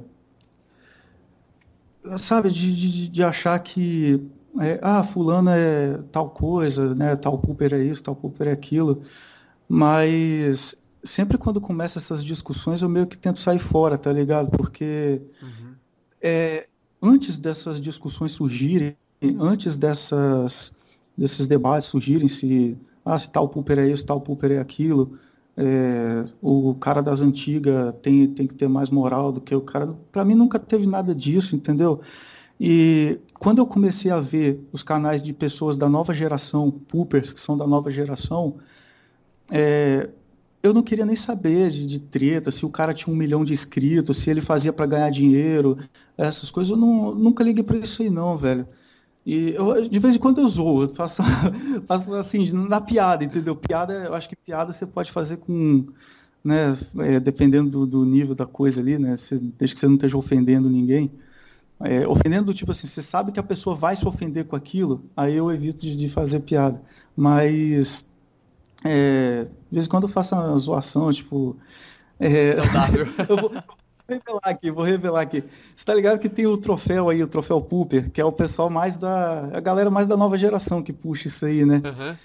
sabe, 2.18 2.50
de, 2.50 2.74
de, 2.74 3.08
de 3.08 3.22
achar 3.22 3.58
que 3.58 4.24
é, 4.60 4.78
ah, 4.82 5.02
fulano 5.02 5.50
é 5.50 5.98
tal 6.10 6.30
coisa, 6.30 6.94
né? 6.94 7.16
Tal 7.16 7.38
Cooper 7.38 7.74
é 7.74 7.82
isso, 7.82 8.02
tal 8.02 8.16
Cooper 8.16 8.48
é 8.48 8.52
aquilo. 8.52 9.02
Mas 9.68 10.74
sempre 11.02 11.38
quando 11.38 11.60
começa 11.60 11.98
essas 11.98 12.22
discussões 12.22 12.82
eu 12.82 12.88
meio 12.88 13.06
que 13.06 13.16
tento 13.16 13.38
sair 13.38 13.58
fora, 13.58 13.96
tá 13.96 14.12
ligado? 14.12 14.50
Porque 14.50 15.22
uhum. 15.42 15.74
é, 16.20 16.68
antes 17.02 17.38
dessas 17.38 17.80
discussões 17.80 18.32
surgirem, 18.32 18.96
antes 19.38 19.76
dessas, 19.76 20.72
desses 21.16 21.46
debates 21.46 21.88
surgirem, 21.88 22.28
se, 22.28 22.76
ah, 23.04 23.18
se 23.18 23.28
tal 23.30 23.48
Pooper 23.48 23.78
é 23.78 23.88
isso, 23.88 24.04
tal 24.04 24.20
Pooper 24.20 24.52
é 24.52 24.58
aquilo, 24.58 25.18
é, 25.56 26.24
o 26.40 26.74
cara 26.74 27.02
das 27.02 27.20
antigas 27.20 27.94
tem, 28.02 28.28
tem 28.28 28.46
que 28.46 28.54
ter 28.54 28.68
mais 28.68 28.90
moral 28.90 29.30
do 29.32 29.40
que 29.40 29.54
o 29.54 29.60
cara. 29.60 29.94
Para 30.10 30.24
mim 30.24 30.34
nunca 30.34 30.58
teve 30.58 30.86
nada 30.86 31.14
disso, 31.14 31.54
entendeu? 31.54 32.00
E 32.58 33.18
quando 33.40 33.58
eu 33.58 33.66
comecei 33.66 34.10
a 34.10 34.20
ver 34.20 34.66
os 34.72 34.82
canais 34.82 35.20
de 35.20 35.32
pessoas 35.32 35.76
da 35.76 35.88
nova 35.88 36.14
geração, 36.14 36.70
poopers, 36.70 37.32
que 37.32 37.40
são 37.40 37.56
da 37.56 37.66
nova 37.66 37.90
geração, 37.90 38.56
é, 39.50 40.08
eu 40.62 40.72
não 40.72 40.82
queria 40.82 41.04
nem 41.04 41.16
saber 41.16 41.70
de, 41.70 41.86
de, 41.86 41.98
treta, 41.98 42.50
se 42.50 42.64
o 42.64 42.70
cara 42.70 42.94
tinha 42.94 43.12
um 43.12 43.16
milhão 43.16 43.44
de 43.44 43.52
inscritos, 43.52 44.18
se 44.18 44.30
ele 44.30 44.40
fazia 44.40 44.72
para 44.72 44.86
ganhar 44.86 45.10
dinheiro, 45.10 45.76
essas 46.16 46.50
coisas. 46.50 46.70
Eu 46.70 46.76
não, 46.76 47.14
nunca 47.14 47.42
liguei 47.42 47.64
para 47.64 47.78
isso 47.78 48.00
aí, 48.00 48.08
não, 48.08 48.36
velho. 48.36 48.66
E 49.24 49.54
eu, 49.54 49.88
de 49.88 49.98
vez 49.98 50.16
em 50.16 50.18
quando 50.18 50.40
eu 50.40 50.48
zoo, 50.48 50.82
eu 50.82 50.88
faço, 50.94 51.22
faço 51.86 52.14
assim, 52.14 52.50
na 52.52 52.80
piada, 52.80 53.24
entendeu? 53.24 53.54
Piada, 53.54 53.92
eu 53.92 54.14
acho 54.14 54.28
que 54.28 54.36
piada 54.36 54.72
você 54.72 54.84
pode 54.84 55.12
fazer 55.12 55.36
com, 55.36 55.86
né, 56.44 56.76
é, 56.98 57.20
dependendo 57.20 57.70
do, 57.70 57.86
do, 57.86 58.04
nível 58.04 58.34
da 58.34 58.46
coisa 58.46 58.80
ali, 58.80 58.98
né? 58.98 59.16
Você, 59.16 59.38
desde 59.38 59.74
que 59.74 59.80
você 59.80 59.86
não 59.86 59.94
esteja 59.94 60.16
ofendendo 60.16 60.68
ninguém. 60.68 61.10
É, 61.80 62.06
ofendendo 62.06 62.46
do 62.46 62.54
tipo 62.54 62.70
assim, 62.72 62.86
você 62.86 63.02
sabe 63.02 63.32
que 63.32 63.40
a 63.40 63.42
pessoa 63.42 63.74
vai 63.74 63.94
se 63.96 64.06
ofender 64.06 64.44
com 64.44 64.54
aquilo, 64.54 65.04
aí 65.16 65.36
eu 65.36 65.50
evito 65.50 65.84
de, 65.84 65.96
de 65.96 66.08
fazer 66.08 66.40
piada. 66.40 66.80
Mas 67.16 68.08
é, 68.84 69.44
de 69.44 69.50
vez 69.70 69.86
em 69.86 69.88
quando 69.88 70.04
eu 70.04 70.08
faço 70.08 70.34
uma 70.34 70.56
zoação, 70.56 71.12
tipo. 71.12 71.56
É, 72.18 72.56
Saudável. 72.56 73.06
eu 73.28 73.36
vou 73.36 73.50
revelar 74.14 74.40
aqui, 74.44 74.70
vou 74.70 74.84
revelar 74.84 75.20
aqui. 75.20 75.44
Você 75.74 75.84
tá 75.84 75.94
ligado 75.94 76.18
que 76.18 76.28
tem 76.28 76.46
o 76.46 76.56
troféu 76.56 77.08
aí, 77.08 77.22
o 77.22 77.28
troféu 77.28 77.60
Pooper, 77.60 78.10
que 78.10 78.20
é 78.20 78.24
o 78.24 78.32
pessoal 78.32 78.70
mais 78.70 78.96
da. 78.96 79.48
a 79.52 79.60
galera 79.60 79.90
mais 79.90 80.06
da 80.06 80.16
nova 80.16 80.36
geração 80.36 80.82
que 80.82 80.92
puxa 80.92 81.28
isso 81.28 81.44
aí, 81.44 81.64
né? 81.64 81.82
Uhum. 81.84 82.16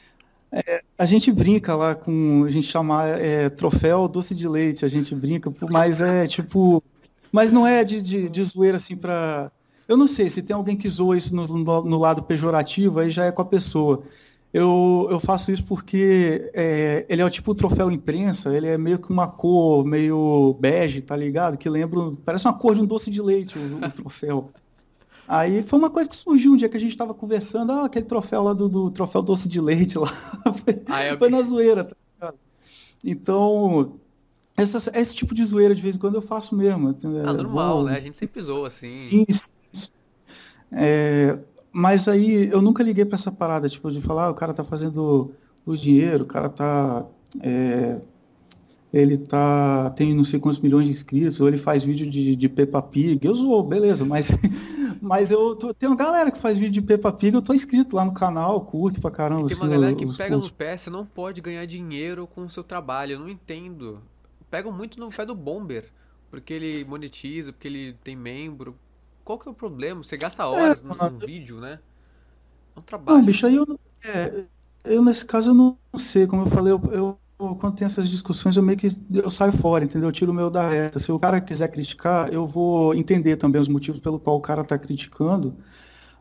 É, 0.51 0.81
a 0.97 1.05
gente 1.05 1.31
brinca 1.31 1.75
lá 1.75 1.95
com. 1.95 2.45
A 2.45 2.51
gente 2.51 2.67
chama 2.67 3.05
é, 3.05 3.49
troféu 3.49 4.07
doce 4.07 4.33
de 4.33 4.47
leite, 4.47 4.85
a 4.85 4.88
gente 4.88 5.13
brinca, 5.13 5.53
mas 5.69 5.99
é 6.01 6.25
tipo. 6.27 6.83
Mas 7.31 7.51
não 7.51 7.67
é 7.67 7.83
de, 7.83 8.01
de, 8.01 8.29
de 8.29 8.43
zoeira 8.43 8.77
assim 8.77 8.95
pra. 8.95 9.51
Eu 9.88 9.95
não 9.95 10.07
sei, 10.07 10.29
se 10.29 10.41
tem 10.41 10.55
alguém 10.55 10.75
que 10.75 10.89
zoa 10.89 11.15
isso 11.17 11.33
no, 11.33 11.47
no, 11.47 11.83
no 11.83 11.97
lado 11.97 12.21
pejorativo, 12.21 12.99
aí 12.99 13.09
já 13.09 13.25
é 13.25 13.31
com 13.31 13.41
a 13.41 13.45
pessoa. 13.45 14.03
Eu, 14.58 15.08
eu 15.12 15.20
faço 15.20 15.51
isso 15.51 15.64
porque 15.64 16.49
é, 16.51 17.05
ele 17.08 17.22
é 17.22 17.26
o 17.26 17.30
tipo 17.30 17.53
troféu 17.53 17.91
imprensa, 17.91 18.51
ele 18.51 18.66
é 18.66 18.76
meio 18.76 18.97
que 18.97 19.12
uma 19.12 19.28
cor 19.28 19.86
meio 19.86 20.58
bege, 20.60 20.99
tá 20.99 21.16
ligado? 21.16 21.60
Que 21.60 21.70
lembra, 21.70 22.12
parece 22.26 22.47
uma 22.47 22.55
cor 22.55 22.74
de 22.74 22.82
um 22.82 22.86
doce 22.86 23.12
de 23.12 23.22
leite 23.22 23.55
o, 23.55 23.78
o 23.78 23.91
troféu. 23.91 24.49
Aí 25.28 25.62
foi 25.62 25.78
uma 25.78 25.91
coisa 25.91 26.10
que 26.10 26.16
surgiu 26.16 26.53
um 26.53 26.58
dia 26.58 26.68
que 26.68 26.76
a 26.76 26.80
gente 26.80 26.89
estava 26.89 27.14
conversando, 27.14 27.72
ah, 27.72 27.86
aquele 27.86 28.08
troféu 28.08 28.41
lá 28.41 28.53
do, 28.53 28.68
do 28.68 28.89
troféu 28.89 29.22
doce 29.22 29.47
de 29.47 29.62
leite 29.62 29.99
lá. 29.99 30.12
foi, 30.66 30.82
ah, 30.88 31.03
é 31.03 31.16
foi 31.16 31.30
na 31.30 31.43
zoeira, 31.43 31.84
tá 31.84 31.95
ligado? 32.16 32.39
Então, 33.03 33.99
essa, 34.58 34.91
esse 34.99 35.14
tipo 35.14 35.36
de 35.36 35.45
zoeira 35.45 35.76
de 35.76 35.84
vez 35.84 35.95
em 35.95 35.99
quando 35.99 36.16
eu 36.16 36.22
faço 36.24 36.55
mesmo. 36.55 36.97
Ah, 37.24 37.34
normal, 37.34 37.76
vou... 37.76 37.86
né? 37.86 37.97
A 37.97 37.99
gente 37.99 38.18
sempre 38.18 38.41
zoa 38.41 38.70
assim. 38.70 39.08
Sim, 39.08 39.26
sim. 39.30 39.91
É, 40.72 41.38
mas 41.78 42.07
aí 42.07 42.49
eu 42.51 42.59
nunca 42.59 42.82
liguei 42.82 43.05
para 43.05 43.13
essa 43.13 43.32
parada, 43.32 43.69
tipo, 43.69 43.91
de 43.91 44.01
falar, 44.01 44.25
ah, 44.25 44.30
o 44.32 44.34
cara 44.34 44.51
tá 44.51 44.63
fazendo 44.63 45.32
o 45.63 45.75
dinheiro, 45.75 46.23
o 46.23 46.28
cara 46.28 46.49
tá. 46.49 47.05
É, 47.39 47.99
ele 48.91 49.15
tá. 49.15 49.91
tem 49.91 50.11
não 50.11 50.23
sei 50.23 50.39
quantos 50.39 50.59
milhões 50.59 50.88
de 50.88 50.91
inscritos, 50.91 51.39
ou 51.39 51.47
ele 51.47 51.59
faz 51.59 51.84
vídeo 51.84 52.09
de, 52.09 52.36
de 52.36 52.49
Peppa 52.49 52.82
Pig. 52.82 53.23
Eu 53.23 53.36
sou, 53.36 53.61
beleza, 53.61 54.03
mas, 54.03 54.36
mas 54.99 55.30
eu 55.30 55.55
tô, 55.55 55.71
tem 55.71 55.88
uma 55.88 55.95
galera 55.95 56.32
que 56.32 56.39
faz 56.39 56.57
vídeo 56.57 56.73
de 56.73 56.82
Peppa 56.82 57.11
Pig, 57.11 57.36
eu 57.36 57.43
tô 57.43 57.53
inscrito 57.53 57.95
lá 57.95 58.03
no 58.03 58.11
canal, 58.11 58.59
curto 58.61 58.99
pra 58.99 59.11
caramba. 59.11 59.45
E 59.45 59.49
tem 59.49 59.57
uma 59.57 59.65
assim, 59.65 59.73
galera 59.75 59.95
que 59.95 60.05
pega 60.17 60.34
cursos. 60.34 60.49
no 60.49 60.57
pé, 60.57 60.75
você 60.75 60.89
não 60.89 61.05
pode 61.05 61.41
ganhar 61.41 61.63
dinheiro 61.65 62.25
com 62.25 62.41
o 62.41 62.49
seu 62.49 62.63
trabalho, 62.63 63.11
eu 63.11 63.19
não 63.19 63.30
entendo. 63.30 64.01
Pegam 64.49 64.71
muito 64.71 64.99
no 64.99 65.11
pé 65.11 65.28
do 65.28 65.36
Bomber, 65.36 65.91
porque 66.32 66.55
ele 66.55 66.84
monetiza, 66.86 67.53
porque 67.53 67.67
ele 67.67 67.93
tem 68.03 68.15
membro, 68.15 68.75
qual 69.28 69.38
que 69.38 69.45
é 69.45 69.51
o 69.51 69.53
problema? 69.53 70.01
Você 70.01 70.15
gasta 70.15 70.43
é, 70.43 70.45
horas 70.45 70.82
é, 70.82 70.88
no, 70.88 70.95
no 70.95 71.17
vídeo, 71.19 71.59
né? 71.59 71.80
É 72.73 72.80
um 72.80 72.82
trabalho. 72.82 73.17
Não, 73.17 73.25
bicho, 73.25 73.45
aí 73.45 73.57
eu, 73.57 73.78
é, 74.05 74.45
eu 74.86 75.03
nesse 75.03 75.25
caso 75.25 75.49
eu 75.49 75.53
não 75.53 75.78
sei, 75.97 76.25
como 76.25 76.43
eu 76.43 76.47
falei, 76.47 76.71
eu, 76.71 76.82
eu, 77.38 77.55
quando 77.57 77.75
tem 77.75 77.84
essas 77.84 78.07
discussões 78.07 78.55
eu 78.55 78.63
meio 78.63 78.78
que 78.78 78.88
eu 79.13 79.30
saio 79.30 79.51
fora, 79.51 79.84
entendeu? 79.84 80.07
Eu 80.07 80.13
tiro 80.13 80.32
o 80.32 80.34
meu 80.34 80.49
da 80.49 80.65
reta. 80.65 80.97
Se 80.97 81.11
o 81.11 81.19
cara 81.19 81.41
quiser 81.41 81.67
criticar, 81.67 82.32
eu 82.32 82.47
vou 82.47 82.95
entender 82.95 83.36
também 83.36 83.59
os 83.59 83.67
motivos 83.67 83.99
pelo 83.99 84.17
qual 84.17 84.38
o 84.38 84.41
cara 84.41 84.61
está 84.61 84.78
criticando 84.78 85.53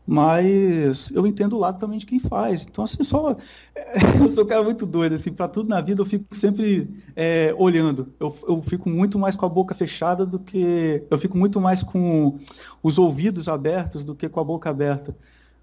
mas 0.09 1.11
eu 1.11 1.27
entendo 1.27 1.57
o 1.57 1.59
lado 1.59 1.77
também 1.77 1.99
de 1.99 2.05
quem 2.05 2.17
faz. 2.17 2.65
Então, 2.65 2.85
assim, 2.85 3.03
só. 3.03 3.35
Eu 4.21 4.29
sou 4.29 4.45
um 4.45 4.47
cara 4.47 4.63
muito 4.63 4.85
doido, 4.85 5.13
assim, 5.13 5.33
para 5.33 5.49
tudo 5.49 5.67
na 5.67 5.81
vida 5.81 6.01
eu 6.01 6.05
fico 6.05 6.33
sempre 6.35 6.89
é, 7.15 7.53
olhando. 7.57 8.11
Eu, 8.19 8.35
eu 8.47 8.61
fico 8.61 8.89
muito 8.89 9.19
mais 9.19 9.35
com 9.35 9.45
a 9.45 9.49
boca 9.49 9.75
fechada 9.75 10.25
do 10.25 10.39
que. 10.39 11.03
Eu 11.11 11.19
fico 11.19 11.37
muito 11.37 11.59
mais 11.59 11.83
com 11.83 12.39
os 12.81 12.97
ouvidos 12.97 13.49
abertos 13.49 14.03
do 14.03 14.15
que 14.15 14.29
com 14.29 14.39
a 14.39 14.43
boca 14.43 14.69
aberta. 14.69 15.15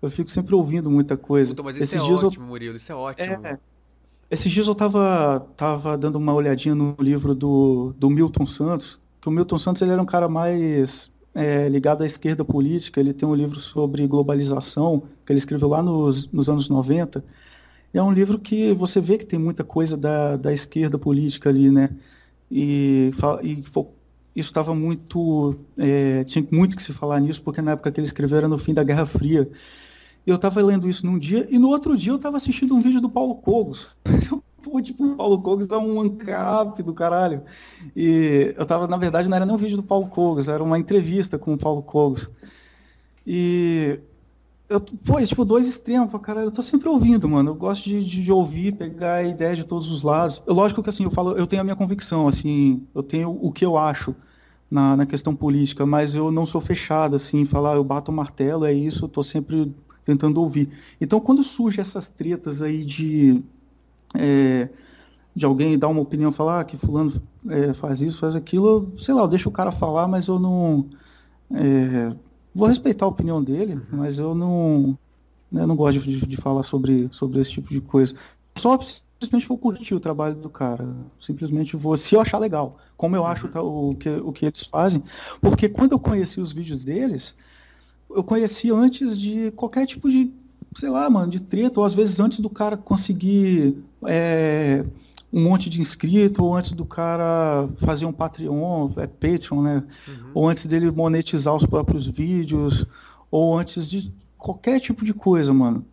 Eu 0.02 0.10
fico 0.10 0.30
sempre 0.30 0.54
ouvindo 0.54 0.90
muita 0.90 1.16
coisa. 1.16 1.52
Puta, 1.52 1.62
mas 1.62 1.76
isso 1.76 1.84
Esses 1.84 2.02
é 2.02 2.04
dias 2.04 2.22
ótimo, 2.22 2.44
eu... 2.44 2.48
Murilo, 2.48 2.76
isso 2.76 2.92
é 2.92 2.94
ótimo. 2.94 3.46
É... 3.46 3.58
Esses 4.30 4.52
dias 4.52 4.66
eu 4.66 4.74
tava, 4.74 5.46
tava 5.56 5.96
dando 5.96 6.16
uma 6.16 6.34
olhadinha 6.34 6.74
no 6.74 6.94
livro 6.98 7.34
do, 7.34 7.94
do 7.96 8.10
Milton 8.10 8.46
Santos, 8.46 9.00
que 9.20 9.28
o 9.28 9.32
Milton 9.32 9.58
Santos 9.58 9.80
ele 9.80 9.92
era 9.92 10.02
um 10.02 10.06
cara 10.06 10.28
mais 10.28 11.10
é, 11.34 11.68
ligado 11.68 12.02
à 12.02 12.06
esquerda 12.06 12.44
política, 12.44 13.00
ele 13.00 13.12
tem 13.12 13.28
um 13.28 13.34
livro 13.34 13.58
sobre 13.60 14.06
globalização, 14.06 15.02
que 15.26 15.32
ele 15.32 15.38
escreveu 15.38 15.68
lá 15.68 15.82
nos, 15.82 16.30
nos 16.30 16.48
anos 16.48 16.68
90. 16.68 17.24
É 17.92 18.02
um 18.02 18.12
livro 18.12 18.38
que 18.38 18.72
você 18.72 19.00
vê 19.00 19.18
que 19.18 19.26
tem 19.26 19.38
muita 19.38 19.64
coisa 19.64 19.96
da, 19.96 20.36
da 20.36 20.52
esquerda 20.52 20.98
política 20.98 21.48
ali, 21.48 21.70
né? 21.70 21.90
E, 22.50 23.10
e 23.42 23.62
isso 24.34 24.50
estava 24.50 24.74
muito. 24.74 25.56
É, 25.76 26.24
tinha 26.24 26.46
muito 26.50 26.76
que 26.76 26.82
se 26.82 26.92
falar 26.92 27.20
nisso, 27.20 27.42
porque 27.42 27.62
na 27.62 27.72
época 27.72 27.90
que 27.90 28.00
ele 28.00 28.06
escreveu 28.06 28.38
era 28.38 28.48
no 28.48 28.58
fim 28.58 28.74
da 28.74 28.84
Guerra 28.84 29.06
Fria. 29.06 29.48
Eu 30.26 30.36
estava 30.36 30.62
lendo 30.62 30.88
isso 30.88 31.04
num 31.04 31.18
dia, 31.18 31.46
e 31.50 31.58
no 31.58 31.68
outro 31.68 31.96
dia 31.96 32.12
eu 32.12 32.16
estava 32.16 32.38
assistindo 32.38 32.74
um 32.74 32.80
vídeo 32.80 33.00
do 33.00 33.10
Paulo 33.10 33.34
Cogos. 33.36 33.94
pô, 34.64 34.80
tipo, 34.80 35.04
o 35.04 35.16
Paulo 35.16 35.40
Cogos 35.40 35.68
é 35.68 35.76
um 35.76 36.00
ancap 36.00 36.82
do 36.82 36.94
caralho. 36.94 37.42
E 37.94 38.54
eu 38.56 38.64
tava, 38.64 38.88
na 38.88 38.96
verdade, 38.96 39.28
não 39.28 39.36
era 39.36 39.44
nem 39.44 39.54
um 39.54 39.58
vídeo 39.58 39.76
do 39.76 39.82
Paulo 39.82 40.08
Cogos, 40.08 40.48
era 40.48 40.62
uma 40.62 40.78
entrevista 40.78 41.38
com 41.38 41.54
o 41.54 41.58
Paulo 41.58 41.82
Cogos. 41.82 42.30
E 43.26 44.00
eu, 44.68 44.80
pô, 44.80 45.20
tipo, 45.22 45.44
dois 45.44 45.68
extremos, 45.68 46.10
caralho, 46.22 46.46
eu 46.46 46.52
tô 46.52 46.62
sempre 46.62 46.88
ouvindo, 46.88 47.28
mano. 47.28 47.50
Eu 47.50 47.54
gosto 47.54 47.84
de, 47.84 48.02
de, 48.04 48.22
de 48.22 48.32
ouvir, 48.32 48.72
pegar 48.72 49.16
a 49.16 49.22
ideia 49.22 49.54
de 49.54 49.64
todos 49.64 49.90
os 49.90 50.02
lados. 50.02 50.42
Eu, 50.46 50.54
lógico 50.54 50.82
que 50.82 50.88
assim, 50.88 51.04
eu 51.04 51.10
falo, 51.10 51.32
eu 51.32 51.46
tenho 51.46 51.60
a 51.60 51.64
minha 51.64 51.76
convicção, 51.76 52.26
assim, 52.26 52.86
eu 52.94 53.02
tenho 53.02 53.30
o 53.30 53.52
que 53.52 53.64
eu 53.64 53.76
acho 53.76 54.14
na, 54.70 54.96
na 54.96 55.06
questão 55.06 55.36
política, 55.36 55.84
mas 55.84 56.14
eu 56.14 56.32
não 56.32 56.46
sou 56.46 56.60
fechado, 56.60 57.14
assim, 57.16 57.44
falar, 57.44 57.74
eu 57.74 57.84
bato 57.84 58.10
o 58.10 58.14
martelo, 58.14 58.64
é 58.64 58.72
isso, 58.72 59.04
eu 59.04 59.08
tô 59.08 59.22
sempre 59.22 59.72
tentando 60.04 60.40
ouvir. 60.40 60.70
Então, 61.00 61.20
quando 61.20 61.42
surge 61.42 61.80
essas 61.80 62.08
tretas 62.08 62.62
aí 62.62 62.84
de 62.84 63.42
é, 64.14 64.68
de 65.34 65.44
alguém 65.44 65.78
dar 65.78 65.88
uma 65.88 66.00
opinião, 66.00 66.30
falar 66.30 66.60
ah, 66.60 66.64
que 66.64 66.76
fulano 66.76 67.20
é, 67.48 67.72
faz 67.72 68.00
isso, 68.00 68.20
faz 68.20 68.36
aquilo, 68.36 68.92
sei 68.96 69.12
lá, 69.14 69.22
eu 69.22 69.28
deixo 69.28 69.48
o 69.48 69.52
cara 69.52 69.72
falar, 69.72 70.06
mas 70.06 70.28
eu 70.28 70.38
não. 70.38 70.86
É, 71.52 72.14
vou 72.54 72.68
respeitar 72.68 73.04
a 73.04 73.08
opinião 73.08 73.42
dele, 73.42 73.74
uhum. 73.74 73.82
mas 73.98 74.18
eu 74.18 74.34
não. 74.34 74.96
Né, 75.50 75.62
eu 75.62 75.66
não 75.66 75.76
gosto 75.76 76.00
de, 76.00 76.24
de, 76.24 76.36
falar 76.36 76.62
sobre, 76.62 77.08
sobre 77.12 77.40
esse 77.40 77.50
tipo 77.50 77.68
de 77.68 77.80
coisa. 77.80 78.14
Só 78.56 78.78
simplesmente 78.80 79.48
vou 79.48 79.58
curtir 79.58 79.94
o 79.94 80.00
trabalho 80.00 80.34
do 80.34 80.48
cara. 80.48 80.88
Simplesmente 81.20 81.76
vou, 81.76 81.96
se 81.96 82.14
eu 82.14 82.20
achar 82.20 82.38
legal, 82.38 82.78
como 82.96 83.16
eu 83.16 83.26
acho 83.26 83.46
uhum. 83.46 83.52
tá, 83.52 83.62
o, 83.62 83.94
que, 83.94 84.08
o 84.08 84.32
que 84.32 84.46
eles 84.46 84.64
fazem. 84.64 85.02
Porque 85.40 85.68
quando 85.68 85.92
eu 85.92 85.98
conheci 85.98 86.40
os 86.40 86.52
vídeos 86.52 86.84
deles, 86.84 87.34
eu 88.10 88.22
conheci 88.22 88.70
antes 88.70 89.18
de 89.18 89.50
qualquer 89.52 89.86
tipo 89.86 90.08
de 90.08 90.32
sei 90.76 90.88
lá, 90.88 91.08
mano, 91.08 91.30
de 91.30 91.40
treta, 91.40 91.80
ou 91.80 91.86
às 91.86 91.94
vezes 91.94 92.18
antes 92.18 92.40
do 92.40 92.50
cara 92.50 92.76
conseguir 92.76 93.78
é, 94.06 94.84
um 95.32 95.42
monte 95.42 95.68
de 95.68 95.80
inscrito, 95.80 96.44
ou 96.44 96.56
antes 96.56 96.72
do 96.72 96.84
cara 96.84 97.68
fazer 97.78 98.06
um 98.06 98.12
Patreon, 98.12 98.90
é 98.96 99.06
Patreon, 99.06 99.62
né? 99.62 99.84
Uhum. 100.06 100.30
Ou 100.34 100.48
antes 100.48 100.66
dele 100.66 100.90
monetizar 100.90 101.54
os 101.54 101.66
próprios 101.66 102.06
vídeos, 102.06 102.86
ou 103.30 103.58
antes 103.58 103.88
de 103.88 104.12
qualquer 104.38 104.80
tipo 104.80 105.04
de 105.04 105.12
coisa, 105.12 105.52
mano. 105.52 105.84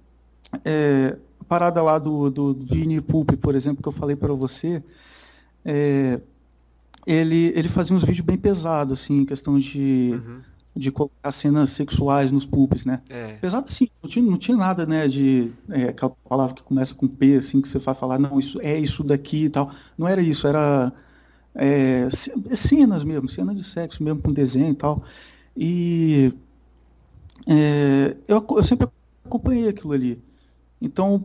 É, 0.63 1.17
parada 1.47 1.81
lá 1.81 1.97
do, 1.97 2.29
do 2.29 2.53
Vini 2.53 3.01
Pulp, 3.01 3.31
por 3.33 3.55
exemplo, 3.55 3.81
que 3.81 3.89
eu 3.89 3.93
falei 3.93 4.15
para 4.15 4.33
você, 4.33 4.83
é, 5.65 6.19
ele, 7.05 7.51
ele 7.55 7.67
fazia 7.67 7.95
uns 7.95 8.03
vídeos 8.03 8.25
bem 8.25 8.37
pesados, 8.37 9.01
assim, 9.01 9.21
em 9.21 9.25
questão 9.25 9.59
de. 9.59 10.13
Uhum 10.13 10.50
de 10.75 10.91
colocar 10.91 11.31
cenas 11.31 11.71
sexuais 11.71 12.31
nos 12.31 12.45
pulps, 12.45 12.85
né? 12.85 13.01
É. 13.09 13.35
Apesar 13.35 13.59
assim, 13.59 13.89
não 14.01 14.09
tinha, 14.09 14.25
não 14.25 14.37
tinha 14.37 14.55
nada, 14.55 14.85
né, 14.85 15.07
de 15.07 15.51
é, 15.69 15.89
aquela 15.89 16.11
palavra 16.27 16.55
que 16.55 16.63
começa 16.63 16.95
com 16.95 17.07
P, 17.07 17.35
assim, 17.35 17.61
que 17.61 17.67
você 17.67 17.79
vai 17.79 17.93
falar, 17.93 18.17
não, 18.17 18.39
isso 18.39 18.59
é 18.61 18.79
isso 18.79 19.03
daqui 19.03 19.45
e 19.45 19.49
tal. 19.49 19.71
Não 19.97 20.07
era 20.07 20.21
isso, 20.21 20.47
era 20.47 20.93
é, 21.53 22.07
cenas 22.55 23.03
mesmo, 23.03 23.27
cenas 23.27 23.55
de 23.55 23.63
sexo 23.63 24.01
mesmo 24.01 24.21
com 24.21 24.31
desenho 24.31 24.71
e 24.71 24.75
tal. 24.75 25.03
E 25.55 26.33
é, 27.45 28.15
eu, 28.27 28.45
eu 28.49 28.63
sempre 28.63 28.87
acompanhei 29.25 29.67
aquilo 29.67 29.93
ali. 29.93 30.21
Então, 30.81 31.23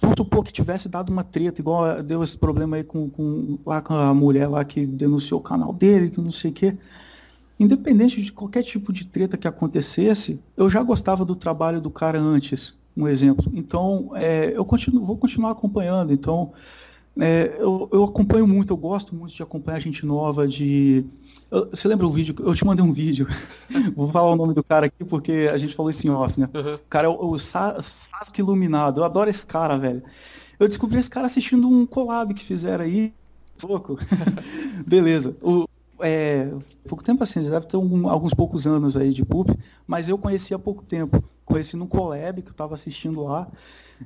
vamos 0.00 0.16
supor 0.16 0.44
que 0.44 0.52
tivesse 0.52 0.88
dado 0.88 1.10
uma 1.10 1.24
treta, 1.24 1.60
igual 1.60 2.02
deu 2.02 2.22
esse 2.22 2.36
problema 2.36 2.76
aí 2.76 2.84
com, 2.84 3.10
com, 3.10 3.58
lá 3.66 3.80
com 3.80 3.94
a 3.94 4.14
mulher 4.14 4.48
lá 4.48 4.64
que 4.64 4.86
denunciou 4.86 5.40
o 5.40 5.42
canal 5.42 5.72
dele, 5.72 6.10
que 6.10 6.20
não 6.20 6.32
sei 6.32 6.50
o 6.50 6.54
quê. 6.54 6.76
Independente 7.58 8.22
de 8.22 8.32
qualquer 8.32 8.62
tipo 8.62 8.92
de 8.92 9.04
treta 9.04 9.36
que 9.36 9.48
acontecesse, 9.48 10.40
eu 10.56 10.70
já 10.70 10.82
gostava 10.82 11.24
do 11.24 11.34
trabalho 11.34 11.80
do 11.80 11.90
cara 11.90 12.20
antes, 12.20 12.74
um 12.96 13.08
exemplo. 13.08 13.50
Então, 13.52 14.12
é, 14.14 14.52
eu 14.54 14.64
continuo, 14.64 15.04
vou 15.04 15.16
continuar 15.16 15.50
acompanhando. 15.50 16.12
Então, 16.12 16.52
é, 17.18 17.56
eu, 17.58 17.88
eu, 17.92 18.04
acompanho 18.04 18.46
muito, 18.46 18.72
eu 18.72 18.76
gosto 18.76 19.14
muito 19.14 19.34
de 19.34 19.42
acompanhar 19.42 19.80
gente 19.80 20.06
nova, 20.06 20.46
de... 20.46 21.04
Eu, 21.50 21.68
você 21.70 21.88
lembra 21.88 22.06
o 22.06 22.12
vídeo? 22.12 22.34
Eu 22.38 22.54
te 22.54 22.64
mandei 22.64 22.84
um 22.84 22.92
vídeo. 22.92 23.26
Vou 23.96 24.12
falar 24.12 24.30
o 24.30 24.36
nome 24.36 24.52
do 24.52 24.62
cara 24.62 24.86
aqui 24.86 25.02
porque 25.02 25.48
a 25.50 25.56
gente 25.56 25.74
falou 25.74 25.88
isso 25.88 26.06
em 26.06 26.10
off, 26.10 26.38
né? 26.38 26.48
Uhum. 26.54 26.74
O 26.74 26.80
cara 26.90 27.06
é 27.06 27.10
o, 27.10 27.30
o 27.32 27.38
Sasuke 27.38 28.40
Iluminado. 28.40 29.00
Eu 29.00 29.04
adoro 29.04 29.30
esse 29.30 29.46
cara, 29.46 29.78
velho. 29.78 30.02
Eu 30.60 30.68
descobri 30.68 30.98
esse 30.98 31.08
cara 31.08 31.26
assistindo 31.26 31.66
um 31.66 31.86
collab 31.86 32.34
que 32.34 32.44
fizeram 32.44 32.84
aí. 32.84 33.14
Pouco. 33.60 33.98
Beleza. 34.86 35.36
O, 35.40 35.67
é, 36.00 36.50
pouco 36.86 37.02
tempo 37.02 37.22
assim, 37.22 37.42
deve 37.42 37.66
ter 37.66 37.76
um, 37.76 38.08
alguns 38.08 38.34
poucos 38.34 38.66
anos 38.66 38.96
aí 38.96 39.12
de 39.12 39.24
pub, 39.24 39.50
mas 39.86 40.08
eu 40.08 40.18
conheci 40.18 40.54
há 40.54 40.58
pouco 40.58 40.84
tempo. 40.84 41.22
Conheci 41.44 41.76
no 41.76 41.86
Collab, 41.86 42.42
que 42.42 42.48
eu 42.48 42.52
estava 42.52 42.74
assistindo 42.74 43.22
lá. 43.22 43.48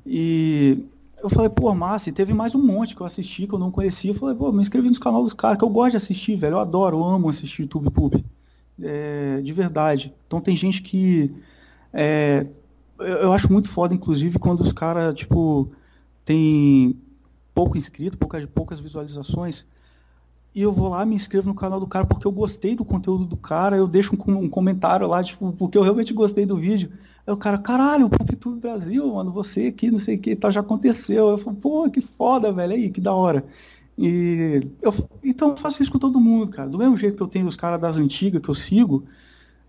E 0.07 0.85
eu 1.23 1.29
falei, 1.29 1.49
pô, 1.49 1.75
massa, 1.75 2.09
e 2.09 2.13
teve 2.13 2.33
mais 2.33 2.55
um 2.55 2.65
monte 2.65 2.95
que 2.95 3.03
eu 3.03 3.07
assisti 3.07 3.47
que 3.47 3.55
eu 3.55 3.59
não 3.59 3.71
conhecia. 3.71 4.11
Eu 4.11 4.15
falei, 4.15 4.35
pô, 4.35 4.51
me 4.53 4.61
inscrevi 4.61 4.89
nos 4.89 4.99
canais 4.99 5.25
dos 5.25 5.33
caras, 5.33 5.59
que 5.59 5.65
eu 5.65 5.69
gosto 5.69 5.93
de 5.93 5.97
assistir, 5.97 6.37
velho. 6.37 6.55
Eu 6.55 6.61
adoro, 6.61 6.99
eu 6.99 7.05
amo 7.05 7.29
assistir 7.29 7.63
YouTube 7.63 7.91
Pub. 7.91 8.25
É, 8.81 9.41
de 9.43 9.53
verdade. 9.53 10.15
Então 10.27 10.41
tem 10.41 10.57
gente 10.57 10.83
que. 10.83 11.33
É, 11.93 12.47
eu 12.99 13.33
acho 13.33 13.53
muito 13.53 13.69
foda, 13.69 13.95
inclusive, 13.95 14.39
quando 14.39 14.61
os 14.61 14.73
caras, 14.73 15.15
tipo, 15.15 15.71
tem 16.25 16.97
pouco 17.55 17.77
inscrito, 17.77 18.17
poucas, 18.17 18.47
poucas 18.47 18.81
visualizações 18.81 19.67
e 20.55 20.61
eu 20.63 20.73
vou 20.73 20.89
lá, 20.91 21.05
me 21.05 21.15
inscrevo 21.15 21.49
no 21.49 21.55
canal 21.55 21.81
do 21.81 21.87
cara 21.87 22.05
porque 22.05 22.27
eu 22.27 22.33
gostei 22.33 22.75
do 22.75 22.85
conteúdo 22.85 23.25
do 23.25 23.37
cara, 23.37 23.77
eu 23.77 23.89
deixo 23.89 24.15
um, 24.15 24.33
um 24.39 24.49
comentário 24.49 25.07
lá, 25.07 25.23
tipo, 25.23 25.53
porque 25.53 25.79
eu 25.79 25.83
realmente 25.83 26.13
gostei 26.13 26.45
do 26.45 26.57
vídeo. 26.57 26.91
Aí 27.27 27.33
o 27.33 27.37
cara, 27.37 27.57
caralho, 27.57 28.07
o 28.07 28.11
PopTube 28.11 28.61
Brasil, 28.61 29.15
mano, 29.15 29.31
você 29.33 29.69
aqui, 29.69 29.91
não 29.91 29.99
sei 29.99 30.17
o 30.17 30.19
que, 30.19 30.37
tal, 30.37 30.53
já 30.53 30.61
aconteceu. 30.61 31.31
Eu 31.31 31.39
falo, 31.39 31.57
pô, 31.57 31.91
que 31.91 32.01
foda, 32.01 32.53
velho, 32.53 32.75
aí, 32.75 32.91
que 32.91 33.01
da 33.01 33.13
hora. 33.15 33.45
E 33.97 34.67
eu, 34.81 34.93
então 35.23 35.51
eu 35.51 35.57
faço 35.57 35.83
isso 35.83 35.93
com 35.93 35.99
todo 35.99 36.21
mundo, 36.21 36.51
cara. 36.51 36.69
Do 36.69 36.79
mesmo 36.79 36.97
jeito 36.97 37.17
que 37.17 37.23
eu 37.23 37.29
tenho 37.29 37.47
os 37.47 37.57
caras 37.57 37.81
das 37.81 37.97
antigas 37.97 38.43
que 38.43 38.49
eu 38.49 38.55
sigo, 38.55 39.05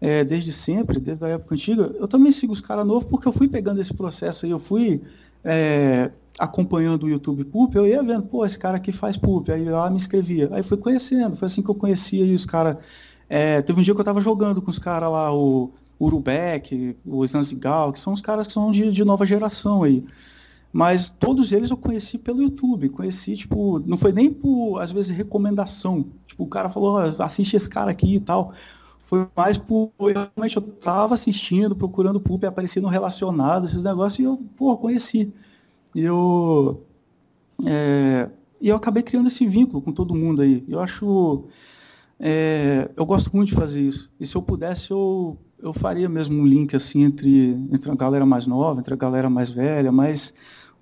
é, 0.02 0.24
desde 0.24 0.52
sempre, 0.52 1.00
desde 1.00 1.24
a 1.24 1.30
época 1.30 1.56
antiga, 1.56 1.96
eu 1.98 2.08
também 2.08 2.32
sigo 2.32 2.52
os 2.52 2.60
caras 2.60 2.86
novos 2.86 3.08
porque 3.10 3.28
eu 3.28 3.32
fui 3.32 3.48
pegando 3.48 3.80
esse 3.80 3.94
processo 3.94 4.46
aí, 4.46 4.52
eu 4.52 4.60
fui 4.60 5.02
é, 5.44 6.12
acompanhando 6.40 7.04
o 7.04 7.10
YouTube 7.10 7.44
Poop, 7.46 7.76
eu 7.76 7.86
ia 7.88 8.02
vendo, 8.02 8.24
pô, 8.24 8.46
esse 8.46 8.58
cara 8.58 8.78
aqui 8.78 8.92
faz 8.92 9.18
Poop, 9.18 9.52
aí 9.52 9.66
lá 9.66 9.90
me 9.90 9.98
inscrevia. 9.98 10.50
Aí 10.52 10.64
fui 10.64 10.78
conhecendo, 10.78 11.36
foi 11.36 11.46
assim 11.46 11.62
que 11.62 11.70
eu 11.70 11.76
conhecia 11.76 12.34
os 12.34 12.46
caras. 12.46 12.78
É, 13.30 13.62
teve 13.62 13.80
um 13.80 13.84
dia 13.84 13.94
que 13.94 14.02
eu 14.02 14.06
tava 14.06 14.22
jogando 14.22 14.62
com 14.62 14.72
os 14.72 14.80
caras 14.80 15.12
lá, 15.12 15.34
o 15.34 15.72
Urubeck, 16.00 16.96
o 17.06 17.26
Zanzigal, 17.26 17.94
que 17.94 18.00
são 18.00 18.14
os 18.14 18.22
caras 18.22 18.48
que 18.48 18.54
são 18.54 18.72
de, 18.72 18.92
de 18.92 19.04
nova 19.04 19.26
geração 19.26 19.84
aí. 19.84 20.04
Mas 20.72 21.08
todos 21.08 21.52
eles 21.52 21.70
eu 21.70 21.78
conheci 21.78 22.18
pelo 22.18 22.42
YouTube, 22.42 22.90
conheci, 22.90 23.38
tipo, 23.38 23.78
não 23.86 23.96
foi 23.96 24.12
nem 24.12 24.34
por, 24.34 24.80
às 24.80 24.92
vezes, 24.92 25.16
recomendação. 25.16 26.04
Tipo, 26.26 26.44
o 26.44 26.48
cara 26.48 26.68
falou, 26.68 26.98
assiste 26.98 27.56
esse 27.56 27.70
cara 27.70 27.92
aqui 27.92 28.16
e 28.16 28.20
tal. 28.20 28.54
Foi 29.04 29.28
mais 29.36 29.58
por, 29.58 29.92
realmente 30.00 30.56
eu 30.56 30.62
tava 30.62 31.14
assistindo, 31.14 31.76
procurando 31.76 32.20
público, 32.20 32.48
aparecendo 32.48 32.88
relacionado, 32.88 33.66
esses 33.66 33.84
negócios, 33.84 34.20
e 34.20 34.24
eu, 34.24 34.38
pô, 34.58 34.76
conheci. 34.78 35.32
E 35.94 36.02
eu, 36.02 36.84
é, 37.66 38.30
e 38.60 38.70
eu 38.70 38.76
acabei 38.76 39.04
criando 39.04 39.28
esse 39.28 39.46
vínculo 39.46 39.82
com 39.82 39.92
todo 39.92 40.16
mundo 40.16 40.42
aí. 40.42 40.64
Eu 40.68 40.80
acho, 40.80 41.46
é, 42.20 42.90
eu 42.96 43.06
gosto 43.06 43.30
muito 43.36 43.50
de 43.50 43.56
fazer 43.56 43.82
isso. 43.82 44.10
E 44.20 44.26
se 44.26 44.36
eu 44.36 44.42
pudesse, 44.42 44.92
eu, 44.92 45.38
eu 45.62 45.74
faria 45.74 46.08
mesmo 46.08 46.42
um 46.42 46.46
link 46.46 46.76
assim 46.76 47.04
entre, 47.04 47.52
entre 47.72 47.92
a 47.92 47.96
galera 47.96 48.26
mais 48.26 48.46
nova, 48.46 48.80
entre 48.80 48.94
a 48.94 48.98
galera 48.98 49.30
mais 49.30 49.50
velha, 49.50 49.92
mas 49.92 50.34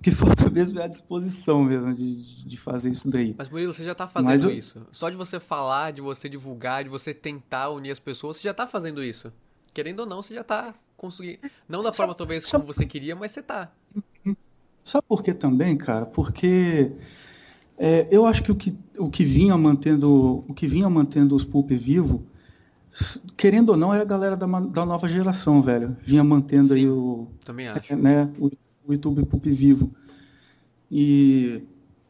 que 0.02 0.10
falta 0.10 0.50
mesmo 0.50 0.80
é 0.80 0.84
a 0.84 0.88
disposição 0.88 1.62
mesmo 1.62 1.94
de, 1.94 2.44
de 2.44 2.56
fazer 2.56 2.90
isso 2.90 3.08
daí. 3.08 3.34
Mas 3.38 3.48
Murilo, 3.48 3.72
você 3.72 3.84
já 3.84 3.92
está 3.92 4.08
fazendo 4.08 4.50
eu... 4.50 4.58
isso. 4.58 4.86
Só 4.90 5.08
de 5.08 5.16
você 5.16 5.38
falar, 5.38 5.92
de 5.92 6.00
você 6.00 6.28
divulgar, 6.28 6.84
de 6.84 6.90
você 6.90 7.14
tentar 7.14 7.70
unir 7.70 7.92
as 7.92 7.98
pessoas, 7.98 8.36
você 8.36 8.42
já 8.42 8.50
está 8.50 8.66
fazendo 8.66 9.02
isso. 9.02 9.32
Querendo 9.72 10.00
ou 10.00 10.06
não, 10.06 10.20
você 10.20 10.34
já 10.34 10.40
está 10.42 10.74
conseguindo. 10.96 11.38
Não 11.68 11.82
da 11.82 11.92
forma 11.92 12.14
talvez 12.14 12.50
como 12.50 12.64
você 12.64 12.84
queria, 12.84 13.14
mas 13.14 13.30
você 13.30 13.40
está. 13.40 13.70
Sabe 14.84 15.04
por 15.08 15.22
que 15.22 15.32
também, 15.32 15.76
cara? 15.76 16.04
Porque 16.04 16.92
é, 17.78 18.06
eu 18.10 18.26
acho 18.26 18.42
que 18.42 18.52
o, 18.52 18.56
que 18.56 18.76
o 18.98 19.08
que 19.08 19.24
vinha 19.24 19.56
mantendo 19.56 20.44
o 20.48 20.54
que 20.54 20.66
vinha 20.66 20.90
mantendo 20.90 21.36
os 21.36 21.44
pulp 21.44 21.70
vivo, 21.70 22.26
querendo 23.36 23.70
ou 23.70 23.76
não, 23.76 23.94
era 23.94 24.02
a 24.02 24.06
galera 24.06 24.36
da, 24.36 24.46
da 24.46 24.84
nova 24.84 25.08
geração, 25.08 25.62
velho. 25.62 25.96
Vinha 26.02 26.22
mantendo 26.24 26.74
Sim, 26.74 26.80
aí 26.80 26.88
o 26.88 27.28
também 27.44 27.68
acho. 27.68 27.96
né, 27.96 28.30
o, 28.38 28.50
o 28.86 28.92
YouTube 28.92 29.24
pulp 29.26 29.46
vivo. 29.46 29.90
E 30.90 31.62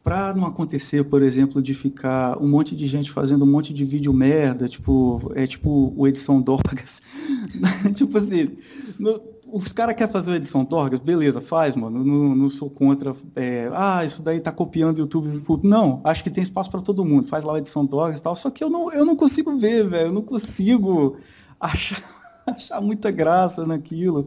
para 0.03 0.33
não 0.33 0.45
acontecer, 0.45 1.05
por 1.05 1.21
exemplo, 1.21 1.61
de 1.61 1.73
ficar 1.73 2.37
um 2.37 2.47
monte 2.47 2.75
de 2.75 2.85
gente 2.85 3.11
fazendo 3.11 3.45
um 3.45 3.51
monte 3.51 3.73
de 3.73 3.85
vídeo 3.85 4.11
merda, 4.11 4.67
tipo, 4.67 5.31
é 5.33 5.47
tipo 5.47 5.93
o 5.95 6.07
edição 6.07 6.41
Dorgas. 6.41 7.01
tipo 7.95 8.17
assim, 8.17 8.57
no, 8.99 9.21
os 9.53 9.71
caras 9.71 9.95
querem 9.95 10.11
fazer 10.11 10.31
uma 10.31 10.37
edição 10.37 10.65
Torgas, 10.65 10.99
beleza, 10.99 11.39
faz, 11.39 11.75
mano. 11.75 12.03
Não, 12.03 12.35
não 12.35 12.49
sou 12.49 12.69
contra. 12.69 13.15
É, 13.35 13.69
ah, 13.71 14.03
isso 14.03 14.21
daí 14.21 14.39
tá 14.39 14.51
copiando 14.51 14.97
o 14.97 15.01
YouTube. 15.01 15.41
Não, 15.63 16.01
acho 16.03 16.23
que 16.23 16.31
tem 16.31 16.41
espaço 16.41 16.71
para 16.71 16.81
todo 16.81 17.05
mundo. 17.05 17.27
Faz 17.27 17.43
lá 17.43 17.55
a 17.55 17.59
edição 17.59 17.85
Torgas 17.85 18.19
e 18.19 18.23
tal. 18.23 18.35
Só 18.35 18.49
que 18.49 18.63
eu 18.63 18.69
não, 18.69 18.91
eu 18.91 19.05
não 19.05 19.15
consigo 19.15 19.55
ver, 19.57 19.87
velho. 19.87 20.07
Eu 20.07 20.13
não 20.13 20.23
consigo 20.23 21.17
achar, 21.59 22.01
achar 22.55 22.81
muita 22.81 23.11
graça 23.11 23.65
naquilo. 23.65 24.25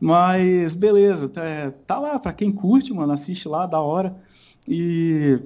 Mas 0.00 0.74
beleza, 0.74 1.28
tá, 1.28 1.72
tá 1.86 1.98
lá, 1.98 2.18
para 2.18 2.32
quem 2.32 2.52
curte, 2.52 2.92
mano, 2.92 3.12
assiste 3.12 3.48
lá, 3.48 3.66
da 3.66 3.80
hora. 3.80 4.16
E 4.66 5.40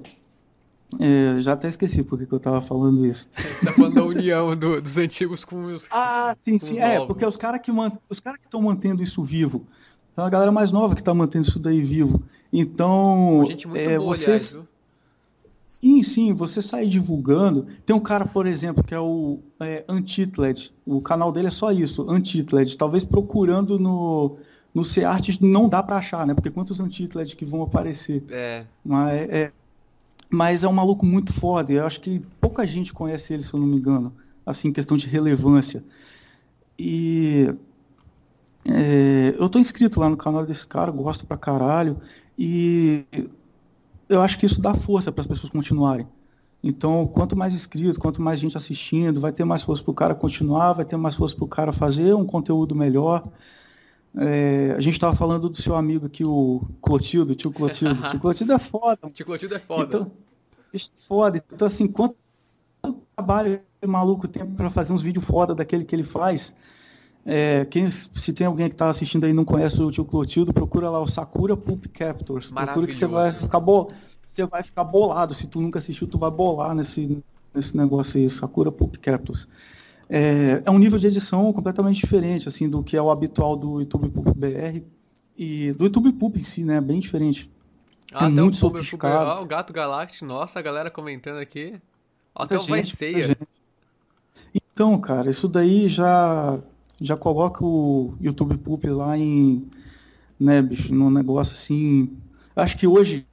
é, 0.99 1.39
já 1.39 1.53
até 1.53 1.67
esqueci 1.67 2.01
porque 2.01 2.25
que 2.25 2.33
eu 2.33 2.39
tava 2.39 2.61
falando 2.61 3.05
isso. 3.05 3.27
tá 3.63 3.73
falando 3.73 3.95
da 3.95 4.03
união 4.03 4.55
do, 4.55 4.81
dos 4.81 4.97
antigos 4.97 5.43
com 5.43 5.65
os. 5.65 5.87
Ah, 5.91 6.35
sim, 6.43 6.57
sim. 6.57 6.79
É, 6.79 7.05
porque 7.05 7.25
os 7.25 7.35
caras 7.35 7.61
que 7.61 7.71
mant... 7.71 7.95
os 8.09 8.19
cara 8.19 8.37
que 8.37 8.45
estão 8.45 8.61
mantendo 8.61 9.03
isso 9.03 9.23
vivo. 9.23 9.65
É 10.15 10.21
a 10.21 10.29
galera 10.29 10.51
mais 10.51 10.71
nova 10.71 10.95
que 10.95 11.03
tá 11.03 11.13
mantendo 11.13 11.47
isso 11.47 11.59
daí 11.59 11.81
vivo. 11.81 12.23
Então. 12.51 13.43
Gente 13.45 13.67
muito 13.67 13.81
é, 13.81 13.97
boa, 13.97 14.15
vocês... 14.15 14.55
aliás, 14.55 14.67
Sim, 15.79 16.01
sim, 16.01 16.33
você 16.33 16.59
sai 16.59 16.87
divulgando. 16.87 17.67
Tem 17.85 17.95
um 17.95 17.99
cara, 17.99 18.25
por 18.25 18.47
exemplo, 18.47 18.83
que 18.83 18.95
é 18.95 18.99
o 18.99 19.39
é, 19.59 19.85
Antitled. 19.87 20.73
O 20.83 20.99
canal 21.01 21.31
dele 21.31 21.47
é 21.47 21.51
só 21.51 21.71
isso, 21.71 22.09
Antitled. 22.09 22.75
Talvez 22.75 23.03
procurando 23.03 23.77
no, 23.77 24.37
no 24.73 24.83
C-Art 24.83 25.39
não 25.39 25.69
dá 25.69 25.83
para 25.83 25.97
achar, 25.97 26.25
né? 26.25 26.33
Porque 26.33 26.49
quantos 26.49 26.79
Antitled 26.79 27.35
que 27.35 27.45
vão 27.45 27.61
aparecer? 27.61 28.23
É. 28.31 28.65
Mas 28.83 29.29
é, 29.29 29.51
mas 30.27 30.63
é 30.63 30.67
um 30.67 30.73
maluco 30.73 31.05
muito 31.05 31.31
foda. 31.31 31.71
Eu 31.71 31.85
acho 31.85 32.01
que 32.01 32.21
pouca 32.41 32.65
gente 32.65 32.91
conhece 32.91 33.33
ele, 33.33 33.43
se 33.43 33.53
eu 33.53 33.59
não 33.59 33.67
me 33.67 33.77
engano. 33.77 34.11
Assim, 34.43 34.73
questão 34.73 34.97
de 34.97 35.05
relevância. 35.05 35.83
E 36.79 37.53
é, 38.65 39.35
eu 39.37 39.47
tô 39.47 39.59
inscrito 39.59 39.99
lá 39.99 40.09
no 40.09 40.17
canal 40.17 40.43
desse 40.43 40.65
cara, 40.65 40.89
gosto 40.89 41.23
pra 41.23 41.37
caralho. 41.37 42.01
E 42.35 43.05
eu 44.09 44.21
acho 44.21 44.37
que 44.37 44.45
isso 44.45 44.61
dá 44.61 44.73
força 44.73 45.11
para 45.11 45.21
as 45.21 45.27
pessoas 45.27 45.49
continuarem. 45.51 46.07
Então, 46.63 47.05
quanto 47.07 47.35
mais 47.35 47.53
inscrito, 47.53 47.99
quanto 47.99 48.21
mais 48.21 48.39
gente 48.39 48.57
assistindo, 48.57 49.19
vai 49.19 49.31
ter 49.31 49.43
mais 49.43 49.61
força 49.61 49.83
para 49.83 49.91
o 49.91 49.93
cara 49.93 50.15
continuar, 50.15 50.73
vai 50.73 50.85
ter 50.85 50.97
mais 50.97 51.15
força 51.15 51.35
para 51.35 51.45
o 51.45 51.47
cara 51.47 51.71
fazer 51.71 52.13
um 52.13 52.25
conteúdo 52.25 52.73
melhor. 52.73 53.27
É, 54.15 54.73
a 54.75 54.79
gente 54.79 54.95
estava 54.95 55.15
falando 55.15 55.49
do 55.49 55.61
seu 55.61 55.75
amigo 55.75 56.07
aqui, 56.07 56.25
o 56.25 56.61
Clotildo, 56.81 57.35
tio 57.35 57.51
Clotildo. 57.51 58.01
tio 58.09 58.19
Clotildo 58.19 58.53
é 58.53 58.59
foda. 58.59 59.09
Tio 59.13 59.25
Clotildo 59.25 59.55
é 59.55 59.59
foda. 59.59 59.83
Então, 59.83 60.11
é 60.73 60.79
foda. 61.07 61.43
Então, 61.53 61.65
assim, 61.67 61.87
quanto 61.87 62.15
trabalho 63.15 63.61
maluco 63.85 64.27
tem 64.27 64.45
para 64.45 64.69
fazer 64.69 64.93
uns 64.93 65.01
vídeos 65.01 65.25
foda 65.25 65.53
daquele 65.53 65.85
que 65.85 65.95
ele 65.95 66.03
faz. 66.03 66.53
É, 67.29 67.65
quem, 67.65 67.91
se 67.91 68.31
tem 68.31 68.47
alguém 68.47 68.69
que 68.69 68.73
está 68.73 68.89
assistindo 68.89 69.25
aí 69.25 69.31
e 69.31 69.33
não 69.33 69.43
conhece 69.43 69.81
o 69.81 69.91
tio 69.91 70.05
Clotildo, 70.05 70.53
procura 70.53 70.89
lá 70.89 71.01
o 71.01 71.05
Sakura 71.05 71.57
Pulp 71.57 71.87
Captors. 71.87 72.49
Procura 72.49 72.87
que 72.87 72.93
você 72.93 73.05
vai 73.05 73.33
ficar 73.33 73.59
bo... 73.59 73.91
você 74.25 74.45
vai 74.45 74.63
ficar 74.63 74.85
bolado. 74.85 75.33
Se 75.33 75.45
tu 75.45 75.59
nunca 75.59 75.79
assistiu, 75.79 76.07
tu 76.07 76.17
vai 76.17 76.31
bolar 76.31 76.73
nesse, 76.73 77.21
nesse 77.53 77.75
negócio 77.75 78.17
aí, 78.17 78.29
Sakura 78.29 78.71
Pulp 78.71 78.95
Captors. 78.95 79.45
é, 80.09 80.63
é, 80.65 80.71
um 80.71 80.79
nível 80.79 80.97
de 80.97 81.07
edição 81.07 81.51
completamente 81.51 81.99
diferente, 81.99 82.47
assim, 82.47 82.69
do 82.69 82.81
que 82.81 82.95
é 82.95 83.01
o 83.01 83.11
habitual 83.11 83.57
do 83.57 83.81
YouTube 83.81 84.07
Pub 84.07 84.33
BR 84.33 84.81
e 85.37 85.73
do 85.73 85.83
YouTube 85.83 86.13
Pub 86.13 86.37
em 86.37 86.43
si, 86.43 86.63
né? 86.63 86.79
Bem 86.79 87.01
diferente. 87.01 87.51
Ah, 88.13 88.27
é 88.27 88.29
muito 88.29 88.53
o 88.53 88.57
sofisticado. 88.57 89.31
Ó, 89.31 89.43
o 89.43 89.45
Gato 89.45 89.73
Galáctico, 89.73 90.25
nossa, 90.25 90.59
a 90.59 90.61
galera 90.61 90.89
comentando 90.89 91.39
aqui. 91.39 91.75
Até 92.33 92.57
o 92.57 92.61
Vai 92.61 92.85
Ceia. 92.85 93.37
Então, 94.53 94.97
cara, 94.97 95.29
isso 95.29 95.49
daí 95.49 95.89
já 95.89 96.57
já 97.01 97.17
coloca 97.17 97.63
o 97.65 98.15
YouTube 98.21 98.57
Pub 98.57 98.85
lá 98.85 99.17
em, 99.17 99.67
né, 100.39 100.61
bicho, 100.61 100.93
num 100.93 101.09
negócio 101.11 101.55
assim. 101.55 102.17
Acho 102.55 102.77
que 102.77 102.87
hoje, 102.87 103.25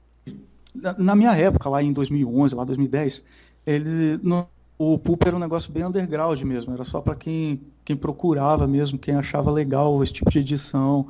na 0.97 1.15
minha 1.15 1.31
época, 1.35 1.69
lá 1.69 1.81
em 1.83 1.93
2011, 1.93 2.55
lá 2.55 2.63
2010, 2.63 3.23
ele, 3.65 4.17
no, 4.23 4.47
o 4.77 4.97
Pulp 4.99 5.23
era 5.25 5.35
um 5.35 5.39
negócio 5.39 5.71
bem 5.71 5.85
underground 5.85 6.41
mesmo, 6.41 6.73
era 6.73 6.85
só 6.85 7.01
para 7.01 7.15
quem, 7.15 7.61
quem 7.83 7.95
procurava 7.95 8.67
mesmo, 8.67 8.99
quem 8.99 9.15
achava 9.15 9.51
legal 9.51 10.03
esse 10.03 10.13
tipo 10.13 10.29
de 10.29 10.39
edição. 10.39 11.09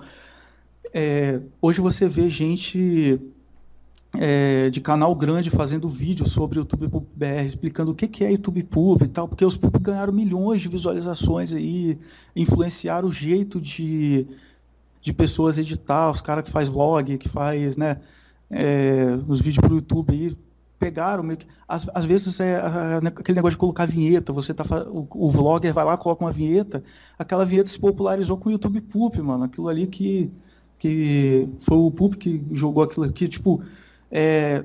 É, 0.93 1.41
hoje 1.61 1.81
você 1.81 2.07
vê 2.07 2.29
gente 2.29 3.19
é, 4.19 4.69
de 4.69 4.81
canal 4.81 5.13
grande 5.15 5.49
fazendo 5.49 5.87
vídeo 5.87 6.27
sobre 6.27 6.59
o 6.59 6.61
YouTube 6.61 6.87
Pub 6.89 7.05
BR, 7.15 7.45
explicando 7.45 7.91
o 7.91 7.95
que, 7.95 8.07
que 8.07 8.23
é 8.23 8.31
YouTube 8.31 8.63
Pub 8.63 9.01
e 9.01 9.07
tal, 9.07 9.27
porque 9.27 9.45
os 9.45 9.57
Pub 9.57 9.77
ganharam 9.79 10.13
milhões 10.13 10.61
de 10.61 10.67
visualizações 10.67 11.53
aí, 11.53 11.97
influenciaram 12.35 13.07
o 13.07 13.11
jeito 13.11 13.59
de, 13.59 14.27
de 15.01 15.13
pessoas 15.13 15.57
editar, 15.57 16.11
os 16.11 16.21
caras 16.21 16.43
que 16.43 16.51
faz 16.51 16.67
vlog, 16.67 17.17
que 17.17 17.29
faz, 17.29 17.77
né, 17.77 17.97
é, 18.49 19.17
os 19.27 19.41
vídeos 19.41 19.65
pro 19.65 19.75
YouTube 19.75 20.13
aí, 20.13 20.37
pegaram 20.77 21.23
meio 21.23 21.39
que, 21.39 21.47
às, 21.67 21.87
às 21.93 22.05
vezes 22.05 22.39
é, 22.39 22.53
é 22.53 23.07
aquele 23.07 23.35
negócio 23.37 23.55
de 23.55 23.59
colocar 23.59 23.85
vinheta, 23.85 24.33
você 24.33 24.53
tá 24.53 24.63
o, 24.89 25.07
o 25.09 25.31
vlogger 25.31 25.73
vai 25.73 25.85
lá, 25.85 25.97
coloca 25.97 26.23
uma 26.23 26.31
vinheta, 26.31 26.83
aquela 27.17 27.45
vinheta 27.45 27.69
se 27.69 27.79
popularizou 27.79 28.37
com 28.37 28.49
o 28.49 28.51
YouTube 28.51 28.81
Poop, 28.81 29.21
mano, 29.21 29.45
aquilo 29.45 29.67
ali 29.67 29.87
que 29.87 30.31
que 30.77 31.47
foi 31.61 31.77
o 31.77 31.89
Poop 31.89 32.17
que 32.17 32.43
jogou 32.51 32.83
aquilo 32.83 33.05
aqui, 33.05 33.27
tipo, 33.27 33.63
é, 34.11 34.63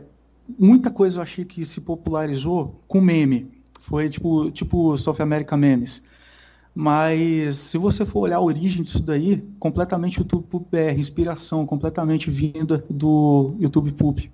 muita 0.59 0.91
coisa 0.91 1.18
eu 1.18 1.22
achei 1.22 1.45
que 1.45 1.64
se 1.64 1.80
popularizou 1.80 2.80
com 2.86 3.01
meme. 3.01 3.51
Foi 3.80 4.09
tipo, 4.09 4.51
tipo 4.51 4.97
South 4.99 5.16
America 5.20 5.57
Memes. 5.57 6.03
Mas 6.74 7.57
se 7.57 7.78
você 7.78 8.07
for 8.07 8.20
olhar 8.20 8.36
a 8.36 8.41
origem 8.41 8.82
disso 8.82 9.03
daí, 9.03 9.43
completamente 9.59 10.18
YouTube 10.18 10.45
Poop 10.49 10.66
BR, 10.70 10.99
inspiração 10.99 11.66
completamente 11.66 12.30
vinda 12.30 12.84
do 12.88 13.55
YouTube 13.59 13.93
Poop. 13.93 14.30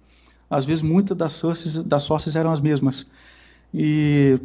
Às 0.49 0.65
vezes 0.65 0.83
muitas 0.83 1.17
das 1.17 1.33
sources, 1.33 1.83
das 1.83 2.03
sources 2.03 2.37
eram 2.37 2.53
as 2.53 2.61
mesmas. 2.61 3.07
E 3.73 4.39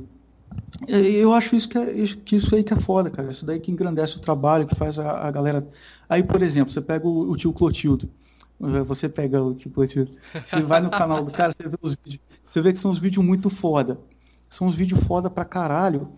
eu 0.88 1.34
acho 1.34 1.56
isso 1.56 1.70
que, 1.70 1.78
é, 1.78 1.94
que 2.26 2.36
isso 2.36 2.56
aí 2.56 2.64
que 2.64 2.74
é 2.74 2.78
foda, 2.78 3.10
cara. 3.10 3.32
Isso 3.32 3.46
daí 3.46 3.60
que 3.60 3.72
engrandece 3.72 4.18
o 4.18 4.20
trabalho, 4.20 4.66
que 4.66 4.76
faz 4.76 4.98
a, 4.98 5.28
a 5.28 5.32
galera. 5.32 5.68
Aí, 6.10 6.24
por 6.24 6.42
exemplo, 6.42 6.74
você 6.74 6.82
pega 6.82 7.08
o, 7.08 7.32
o 7.32 7.38
tio 7.38 7.54
Clotildo. 7.54 8.10
Você 8.86 9.10
pega 9.10 9.42
o 9.42 9.56
tipo, 9.56 9.82
você 9.82 10.62
vai 10.62 10.80
no 10.82 10.92
canal 10.92 11.24
do 11.24 11.32
cara, 11.32 11.52
você 11.52 11.68
vê 11.68 11.76
os 11.82 11.96
vídeos, 12.04 12.22
você 12.48 12.62
vê 12.62 12.72
que 12.72 12.80
são 12.80 12.92
uns 12.92 13.00
vídeos 13.00 13.26
muito 13.26 13.50
foda. 13.50 14.00
São 14.50 14.68
uns 14.68 14.76
vídeos 14.76 15.04
foda 15.06 15.30
pra 15.30 15.44
caralho. 15.44 16.10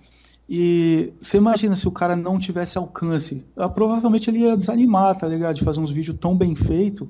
E 0.50 1.14
você 1.22 1.38
imagina 1.38 1.76
se 1.76 1.88
o 1.88 1.92
cara 1.92 2.16
não 2.16 2.38
tivesse 2.38 2.78
alcance. 2.78 3.46
Ah, 3.56 3.70
provavelmente 3.70 4.30
ele 4.30 4.40
ia 4.40 4.58
desanimar, 4.58 5.18
tá 5.18 5.28
ligado? 5.28 5.56
De 5.56 5.64
fazer 5.64 5.80
uns 5.80 5.92
vídeos 5.92 6.18
tão 6.20 6.36
bem 6.36 6.54
feitos. 6.54 7.08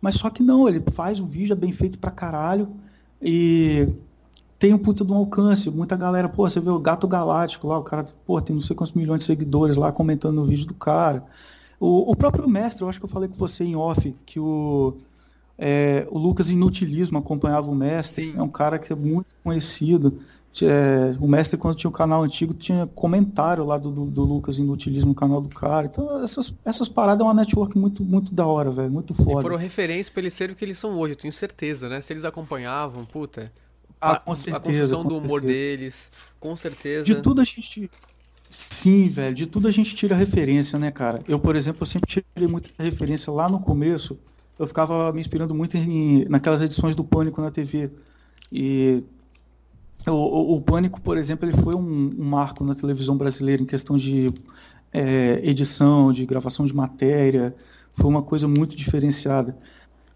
Mas 0.00 0.16
só 0.16 0.28
que 0.28 0.42
não, 0.42 0.68
ele 0.68 0.82
faz 0.92 1.20
o 1.20 1.26
vídeo 1.26 1.52
é 1.52 1.56
bem 1.56 1.70
feito 1.70 1.98
pra 1.98 2.10
caralho. 2.10 2.68
E 3.22 3.88
tem 4.58 4.74
um 4.74 4.78
puta 4.78 5.04
de 5.04 5.12
um 5.12 5.16
alcance. 5.16 5.70
Muita 5.70 5.96
galera, 5.96 6.28
pô, 6.28 6.48
você 6.48 6.58
vê 6.58 6.70
o 6.70 6.80
Gato 6.80 7.06
Galáctico 7.06 7.68
lá, 7.68 7.78
o 7.78 7.82
cara, 7.82 8.04
pô, 8.26 8.40
tem 8.40 8.54
não 8.54 8.62
sei 8.62 8.74
quantos 8.74 8.94
milhões 8.94 9.20
de 9.20 9.24
seguidores 9.24 9.76
lá 9.76 9.92
comentando 9.92 10.36
no 10.36 10.44
vídeo 10.44 10.66
do 10.66 10.74
cara. 10.74 11.24
O, 11.84 12.12
o 12.12 12.16
próprio 12.16 12.48
mestre, 12.48 12.82
eu 12.82 12.88
acho 12.88 12.98
que 12.98 13.04
eu 13.04 13.10
falei 13.10 13.28
com 13.28 13.36
você 13.36 13.62
em 13.62 13.76
off, 13.76 14.16
que 14.24 14.40
o, 14.40 14.96
é, 15.58 16.06
o 16.10 16.18
Lucas 16.18 16.48
Inutilismo 16.48 17.18
acompanhava 17.18 17.70
o 17.70 17.74
mestre. 17.74 18.30
Sim. 18.30 18.38
É 18.38 18.42
um 18.42 18.48
cara 18.48 18.78
que 18.78 18.90
é 18.90 18.96
muito 18.96 19.26
conhecido. 19.44 20.18
É, 20.62 21.14
o 21.20 21.28
mestre, 21.28 21.58
quando 21.58 21.76
tinha 21.76 21.90
o 21.90 21.92
canal 21.92 22.22
antigo, 22.22 22.54
tinha 22.54 22.86
comentário 22.86 23.66
lá 23.66 23.76
do, 23.76 23.90
do, 23.90 24.06
do, 24.06 24.24
Lucas 24.24 24.56
Inutilismo 24.56 25.10
no 25.10 25.14
canal 25.14 25.42
do 25.42 25.48
cara. 25.50 25.86
Então, 25.86 26.24
essas, 26.24 26.54
essas 26.64 26.88
paradas 26.88 27.20
é 27.20 27.24
uma 27.24 27.34
network 27.34 27.76
muito, 27.76 28.02
muito 28.02 28.32
da 28.32 28.46
hora, 28.46 28.70
velho. 28.70 28.90
Muito 28.90 29.12
foda. 29.12 29.40
E 29.40 29.42
foram 29.42 29.56
referência 29.56 30.10
pra 30.10 30.22
eles 30.22 30.32
serem 30.32 30.54
o 30.54 30.56
que 30.56 30.64
eles 30.64 30.78
são 30.78 30.96
hoje, 30.96 31.12
eu 31.12 31.18
tenho 31.18 31.34
certeza, 31.34 31.86
né? 31.86 32.00
Se 32.00 32.14
eles 32.14 32.24
acompanhavam, 32.24 33.04
puta. 33.04 33.52
Ah, 34.00 34.12
a, 34.12 34.20
com 34.20 34.34
certeza, 34.34 34.56
a 34.56 34.60
construção 34.60 35.04
do 35.04 35.18
humor 35.18 35.40
certeza. 35.40 35.52
deles, 35.52 36.12
com 36.40 36.56
certeza. 36.56 37.04
De 37.04 37.16
tudo 37.16 37.42
a 37.42 37.44
gente 37.44 37.90
Sim, 38.58 39.08
velho, 39.08 39.34
de 39.34 39.46
tudo 39.46 39.66
a 39.66 39.70
gente 39.70 39.94
tira 39.94 40.14
referência, 40.14 40.78
né, 40.78 40.90
cara? 40.90 41.22
Eu, 41.26 41.38
por 41.38 41.56
exemplo, 41.56 41.82
eu 41.82 41.86
sempre 41.86 42.06
tirei 42.06 42.48
muita 42.48 42.68
referência 42.78 43.32
lá 43.32 43.48
no 43.48 43.58
começo. 43.58 44.18
Eu 44.58 44.66
ficava 44.66 45.12
me 45.12 45.20
inspirando 45.20 45.54
muito 45.54 45.76
em, 45.76 46.24
naquelas 46.28 46.60
edições 46.62 46.94
do 46.94 47.02
Pânico 47.02 47.40
na 47.40 47.50
TV. 47.50 47.90
E 48.52 49.02
o, 50.06 50.12
o, 50.12 50.56
o 50.56 50.60
Pânico, 50.60 51.00
por 51.00 51.16
exemplo, 51.16 51.48
ele 51.48 51.56
foi 51.56 51.74
um, 51.74 52.14
um, 52.18 52.24
marco 52.24 52.62
na 52.62 52.74
televisão 52.74 53.16
brasileira 53.16 53.62
em 53.62 53.66
questão 53.66 53.96
de 53.96 54.32
é, 54.92 55.40
edição, 55.42 56.12
de 56.12 56.24
gravação 56.26 56.66
de 56.66 56.74
matéria. 56.74 57.54
Foi 57.94 58.06
uma 58.06 58.22
coisa 58.22 58.46
muito 58.46 58.76
diferenciada. 58.76 59.56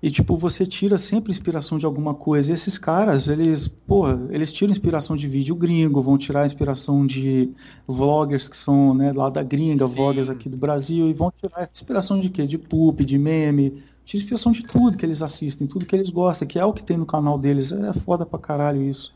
E, 0.00 0.12
tipo, 0.12 0.36
você 0.36 0.64
tira 0.64 0.96
sempre 0.96 1.32
inspiração 1.32 1.76
de 1.76 1.84
alguma 1.84 2.14
coisa. 2.14 2.50
E 2.50 2.54
esses 2.54 2.78
caras, 2.78 3.28
eles, 3.28 3.66
porra, 3.66 4.28
eles 4.30 4.52
tiram 4.52 4.70
inspiração 4.70 5.16
de 5.16 5.26
vídeo 5.26 5.56
gringo, 5.56 6.00
vão 6.00 6.16
tirar 6.16 6.46
inspiração 6.46 7.04
de 7.04 7.52
vloggers 7.86 8.48
que 8.48 8.56
são, 8.56 8.94
né, 8.94 9.12
lá 9.12 9.28
da 9.28 9.42
gringa, 9.42 9.88
Sim. 9.88 9.96
vloggers 9.96 10.30
aqui 10.30 10.48
do 10.48 10.56
Brasil, 10.56 11.08
e 11.08 11.12
vão 11.12 11.32
tirar 11.36 11.68
inspiração 11.74 12.20
de 12.20 12.30
quê? 12.30 12.46
De 12.46 12.56
poop, 12.56 13.04
de 13.04 13.18
meme, 13.18 13.82
tira 14.04 14.22
inspiração 14.22 14.52
de 14.52 14.62
tudo 14.62 14.96
que 14.96 15.04
eles 15.04 15.20
assistem, 15.20 15.66
tudo 15.66 15.84
que 15.84 15.96
eles 15.96 16.10
gostam, 16.10 16.46
que 16.46 16.60
é 16.60 16.64
o 16.64 16.72
que 16.72 16.84
tem 16.84 16.96
no 16.96 17.06
canal 17.06 17.36
deles. 17.36 17.72
É 17.72 17.92
foda 17.92 18.24
pra 18.24 18.38
caralho 18.38 18.80
isso. 18.80 19.12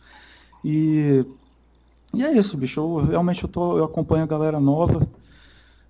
E, 0.65 1.25
e 2.13 2.25
é 2.25 2.33
isso, 2.37 2.57
bicho. 2.57 2.81
Eu, 2.81 3.07
realmente 3.07 3.45
eu, 3.45 3.49
tô, 3.49 3.79
eu 3.79 3.85
acompanho 3.85 4.25
a 4.25 4.27
galera 4.27 4.59
nova 4.59 5.09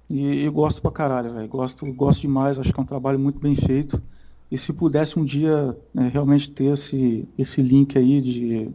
e, 0.08 0.44
e 0.44 0.48
gosto 0.50 0.82
pra 0.82 0.90
caralho, 0.90 1.32
velho. 1.32 1.48
Gosto, 1.48 1.90
gosto 1.94 2.20
demais, 2.20 2.58
acho 2.58 2.72
que 2.72 2.78
é 2.78 2.82
um 2.82 2.86
trabalho 2.86 3.18
muito 3.18 3.38
bem 3.40 3.54
feito. 3.54 4.02
E 4.52 4.58
se 4.58 4.70
pudesse 4.70 5.18
um 5.18 5.24
dia 5.24 5.74
né, 5.94 6.10
realmente 6.12 6.50
ter 6.50 6.74
esse, 6.74 7.26
esse 7.38 7.62
link 7.62 7.96
aí 7.96 8.20
de. 8.20 8.70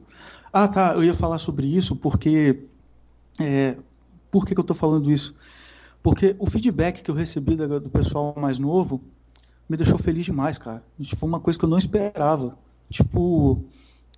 Ah, 0.52 0.68
tá, 0.68 0.94
eu 0.96 1.04
ia 1.04 1.14
falar 1.14 1.38
sobre 1.38 1.68
isso 1.68 1.96
porque. 1.96 2.64
É, 3.40 3.78
por 4.32 4.44
que, 4.44 4.56
que 4.56 4.60
eu 4.60 4.64
estou 4.64 4.76
falando 4.76 5.12
isso? 5.12 5.36
Porque 6.02 6.36
o 6.40 6.48
feedback 6.48 7.04
que 7.04 7.12
eu 7.12 7.14
recebi 7.14 7.56
do 7.56 7.92
pessoal 7.92 8.34
mais 8.36 8.58
novo 8.58 9.00
me 9.70 9.78
deixou 9.78 10.00
feliz 10.00 10.26
demais, 10.26 10.58
cara. 10.58 10.82
Foi 11.16 11.30
uma 11.30 11.40
coisa 11.40 11.60
que 11.60 11.64
eu 11.64 11.70
não 11.70 11.78
esperava. 11.78 12.58
Tipo, 12.90 13.64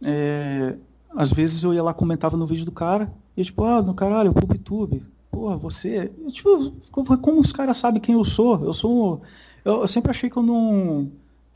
é, 0.01 0.77
às 1.13 1.29
vezes 1.29 1.61
eu 1.61 1.73
ia 1.73 1.83
lá 1.83 1.93
comentava 1.93 2.37
no 2.37 2.45
vídeo 2.45 2.63
do 2.63 2.71
cara 2.71 3.11
e 3.35 3.43
tipo, 3.43 3.65
ah, 3.65 3.81
no 3.81 3.93
caralho, 3.93 4.31
o 4.31 4.33
PubTube. 4.33 5.03
Porra, 5.29 5.57
você. 5.57 6.09
tipo, 6.31 6.71
como 7.17 7.41
os 7.41 7.51
caras 7.51 7.75
sabem 7.75 8.01
quem 8.01 8.15
eu 8.15 8.23
sou? 8.23 8.63
Eu 8.63 8.73
sou. 8.73 9.21
Eu, 9.65 9.81
eu 9.81 9.87
sempre 9.89 10.11
achei 10.11 10.29
que 10.29 10.37
eu 10.37 10.43
não 10.43 11.11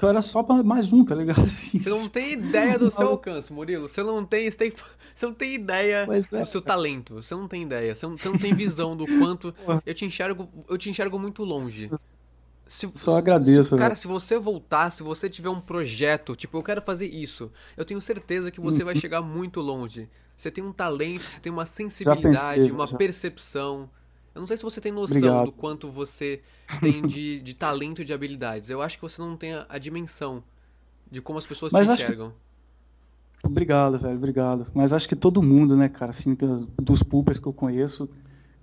eu 0.06 0.10
era 0.10 0.22
só 0.22 0.43
mais 0.64 0.91
um, 0.91 1.04
tá 1.04 1.16
ligado? 1.16 1.41
Assim, 1.43 1.80
você 1.80 1.89
não 1.89 2.08
tem 2.08 2.34
ideia 2.34 2.78
do 2.78 2.89
seu 2.91 3.08
alcance, 3.08 3.51
Murilo. 3.51 3.88
Você 3.88 4.04
não 4.04 4.26
tem, 4.26 4.49
você, 4.49 4.58
tem, 4.58 4.74
você 5.14 5.26
não 5.26 5.34
tem 5.34 5.54
ideia 5.54 6.08
é, 6.10 6.39
do 6.39 6.45
seu 6.45 6.62
talento. 6.62 7.16
Você 7.16 7.34
não 7.36 7.47
tem 7.47 7.64
ideia. 7.64 7.95
Você 7.95 8.06
não, 8.06 8.18
você 8.18 8.30
não 8.30 8.38
tem 8.38 8.54
visão 8.54 8.95
do 8.95 9.06
quanto. 9.06 9.54
Eu 9.86 9.93
te 9.93 10.06
enxergo, 10.06 10.47
eu 10.70 10.78
te 10.78 10.89
enxergo 10.89 11.18
muito 11.20 11.43
longe. 11.43 11.89
Se, 12.68 12.89
Só 12.93 13.18
agradeço. 13.18 13.70
Se, 13.70 13.78
cara, 13.78 13.95
se 13.95 14.08
você 14.08 14.38
voltar, 14.38 14.89
se 14.89 15.04
você 15.04 15.30
tiver 15.30 15.49
um 15.49 15.60
projeto, 15.60 16.36
tipo, 16.36 16.58
eu 16.58 16.64
quero 16.64 16.82
fazer 16.82 17.08
isso, 17.08 17.51
eu 17.76 17.84
tenho 17.84 17.99
certeza 17.99 18.49
que 18.49 18.60
você 18.60 18.80
uhum. 18.80 18.86
vai 18.86 18.95
chegar 18.95 19.22
muito 19.22 19.60
longe. 19.60 20.10
Você 20.36 20.49
tem 20.49 20.64
um 20.64 20.72
talento, 20.72 21.26
você 21.26 21.39
tem 21.39 21.51
uma 21.51 21.66
sensibilidade, 21.66 22.62
pensei, 22.62 22.72
uma 22.72 22.88
já. 22.88 22.97
percepção. 22.97 23.89
Eu 24.34 24.39
não 24.39 24.47
sei 24.47 24.57
se 24.57 24.63
você 24.63 24.81
tem 24.81 24.91
noção 24.91 25.17
Obrigado. 25.17 25.45
do 25.45 25.51
quanto 25.51 25.91
você 25.91 26.41
tem 26.81 27.05
de, 27.05 27.39
de 27.41 27.53
talento 27.53 28.01
e 28.01 28.05
de 28.05 28.13
habilidades. 28.13 28.69
Eu 28.69 28.81
acho 28.81 28.97
que 28.97 29.03
você 29.03 29.21
não 29.21 29.38
tem 29.38 29.53
a, 29.53 29.65
a 29.69 29.77
dimensão 29.77 30.43
de 31.11 31.21
como 31.21 31.38
as 31.38 31.45
pessoas 31.45 31.71
Mas 31.71 31.88
te 31.88 31.93
enxergam. 31.93 32.31
Que... 32.31 33.47
Obrigado, 33.47 33.99
velho, 33.99 34.15
obrigado. 34.15 34.67
Mas 34.73 34.91
acho 34.93 35.07
que 35.07 35.15
todo 35.15 35.43
mundo, 35.43 35.75
né, 35.75 35.89
cara, 35.89 36.11
assim, 36.11 36.36
dos 36.81 37.03
pulpers 37.03 37.39
que 37.39 37.47
eu 37.47 37.53
conheço, 37.53 38.09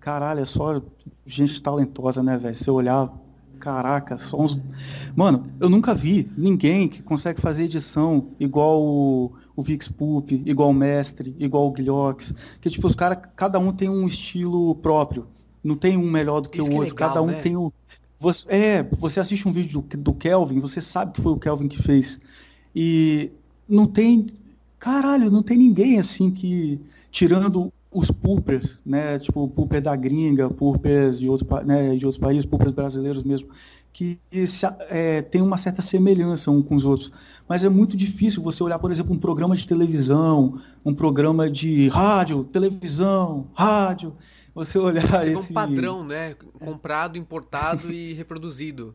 caralho, 0.01 0.41
é 0.41 0.47
só 0.47 0.83
gente 1.25 1.61
talentosa, 1.63 2.23
né, 2.23 2.37
velho? 2.37 2.57
Se 2.57 2.67
eu 2.67 2.75
olhar, 2.75 3.13
caraca, 3.61 4.19
só 4.19 4.41
uns. 4.41 4.59
Mano, 5.15 5.47
eu 5.61 5.69
nunca 5.69 5.95
vi 5.95 6.29
ninguém 6.37 6.89
que 6.89 7.03
consegue 7.03 7.41
fazer 7.41 7.65
edição 7.65 8.29
igual 8.41 8.83
o, 8.83 9.33
o 9.55 9.63
Vix 9.63 9.87
Poop, 9.87 10.43
igual 10.45 10.71
o 10.71 10.75
Mestre, 10.75 11.37
igual 11.39 11.69
o 11.69 11.71
Guilhox. 11.71 12.35
Que, 12.61 12.71
tipo, 12.71 12.87
os 12.87 12.95
caras, 12.95 13.19
cada 13.37 13.59
um 13.59 13.73
tem 13.73 13.89
um 13.89 14.09
estilo 14.09 14.75
próprio. 14.77 15.29
Não 15.63 15.77
tem 15.77 15.97
um 15.97 16.11
melhor 16.11 16.41
do 16.41 16.49
que 16.49 16.59
Isso 16.59 16.71
o 16.71 16.75
outro. 16.75 16.95
Que 16.95 17.03
é 17.03 17.07
legal, 17.07 17.09
Cada 17.09 17.23
um 17.23 17.27
né? 17.27 17.41
tem 17.41 17.57
o. 17.57 17.73
Você, 18.19 18.45
é, 18.49 18.83
você 18.83 19.21
assiste 19.21 19.49
um 19.49 19.53
vídeo 19.53 19.81
do, 19.81 19.97
do 19.97 20.15
Kelvin, 20.15 20.61
você 20.61 20.81
sabe 20.81 21.13
que 21.13 21.23
foi 21.23 21.33
o 21.33 21.39
Kelvin 21.39 21.69
que 21.69 21.83
fez. 21.83 22.21
E 22.75 23.31
não 23.69 23.87
tem. 23.87 24.27
Caralho, 24.79 25.31
não 25.31 25.43
tem 25.43 25.57
ninguém 25.57 25.99
assim 25.99 26.31
que. 26.31 26.81
Tirando 27.11 27.73
os 27.93 28.11
pulpers, 28.11 28.81
né, 28.87 29.19
tipo 29.19 29.49
pulper 29.49 29.83
da 29.83 29.97
gringa, 29.97 30.49
pulpers 30.49 31.19
de, 31.19 31.29
outro, 31.29 31.47
né, 31.67 31.97
de 31.97 32.07
outros 32.07 32.23
países, 32.23 32.45
pulpers 32.45 32.73
brasileiros 32.73 33.25
mesmo, 33.25 33.49
que 33.93 34.19
se, 34.47 34.65
é, 34.89 35.21
tem 35.23 35.43
uma 35.43 35.57
certa 35.57 35.83
semelhança 35.83 36.51
um 36.51 36.63
com 36.63 36.77
os 36.77 36.85
outros. 36.85 37.11
Mas 37.49 37.65
é 37.65 37.69
muito 37.69 37.97
difícil 37.97 38.43
você 38.43 38.63
olhar, 38.63 38.79
por 38.79 38.93
exemplo, 38.93 39.13
um 39.13 39.19
programa 39.19 39.57
de 39.57 39.67
televisão, 39.67 40.61
um 40.85 40.95
programa 40.95 41.51
de 41.51 41.89
rádio, 41.89 42.45
televisão, 42.45 43.49
rádio, 43.53 44.15
você 44.65 44.79
olhar 44.79 45.07
você 45.09 45.33
esse... 45.33 45.51
um 45.51 45.55
padrão, 45.55 46.05
né? 46.05 46.35
Comprado, 46.59 47.17
importado 47.19 47.93
e 47.93 48.13
reproduzido. 48.13 48.95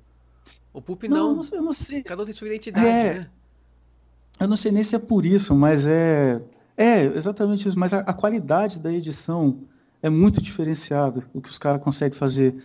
O 0.73 0.81
Pulp 0.81 1.03
não. 1.03 1.35
Não, 1.35 1.43
eu 1.53 1.61
não 1.61 1.73
sei. 1.73 2.03
Cada 2.03 2.21
um 2.21 2.25
tem 2.25 2.33
sua 2.33 2.47
identidade, 2.47 2.87
É. 2.87 3.13
né? 3.19 3.29
Eu 4.39 4.47
não 4.47 4.57
sei 4.57 4.71
nem 4.71 4.83
se 4.83 4.95
é 4.95 4.99
por 4.99 5.25
isso, 5.25 5.55
mas 5.55 5.85
é. 5.85 6.41
É, 6.77 7.05
exatamente 7.05 7.67
isso. 7.67 7.79
Mas 7.79 7.93
a, 7.93 7.99
a 7.99 8.13
qualidade 8.13 8.79
da 8.79 8.91
edição 8.91 9.59
é 10.03 10.09
muito 10.09 10.41
diferenciada, 10.41 11.23
o 11.33 11.41
que 11.41 11.49
os 11.49 11.57
caras 11.57 11.81
conseguem 11.81 12.17
fazer. 12.17 12.55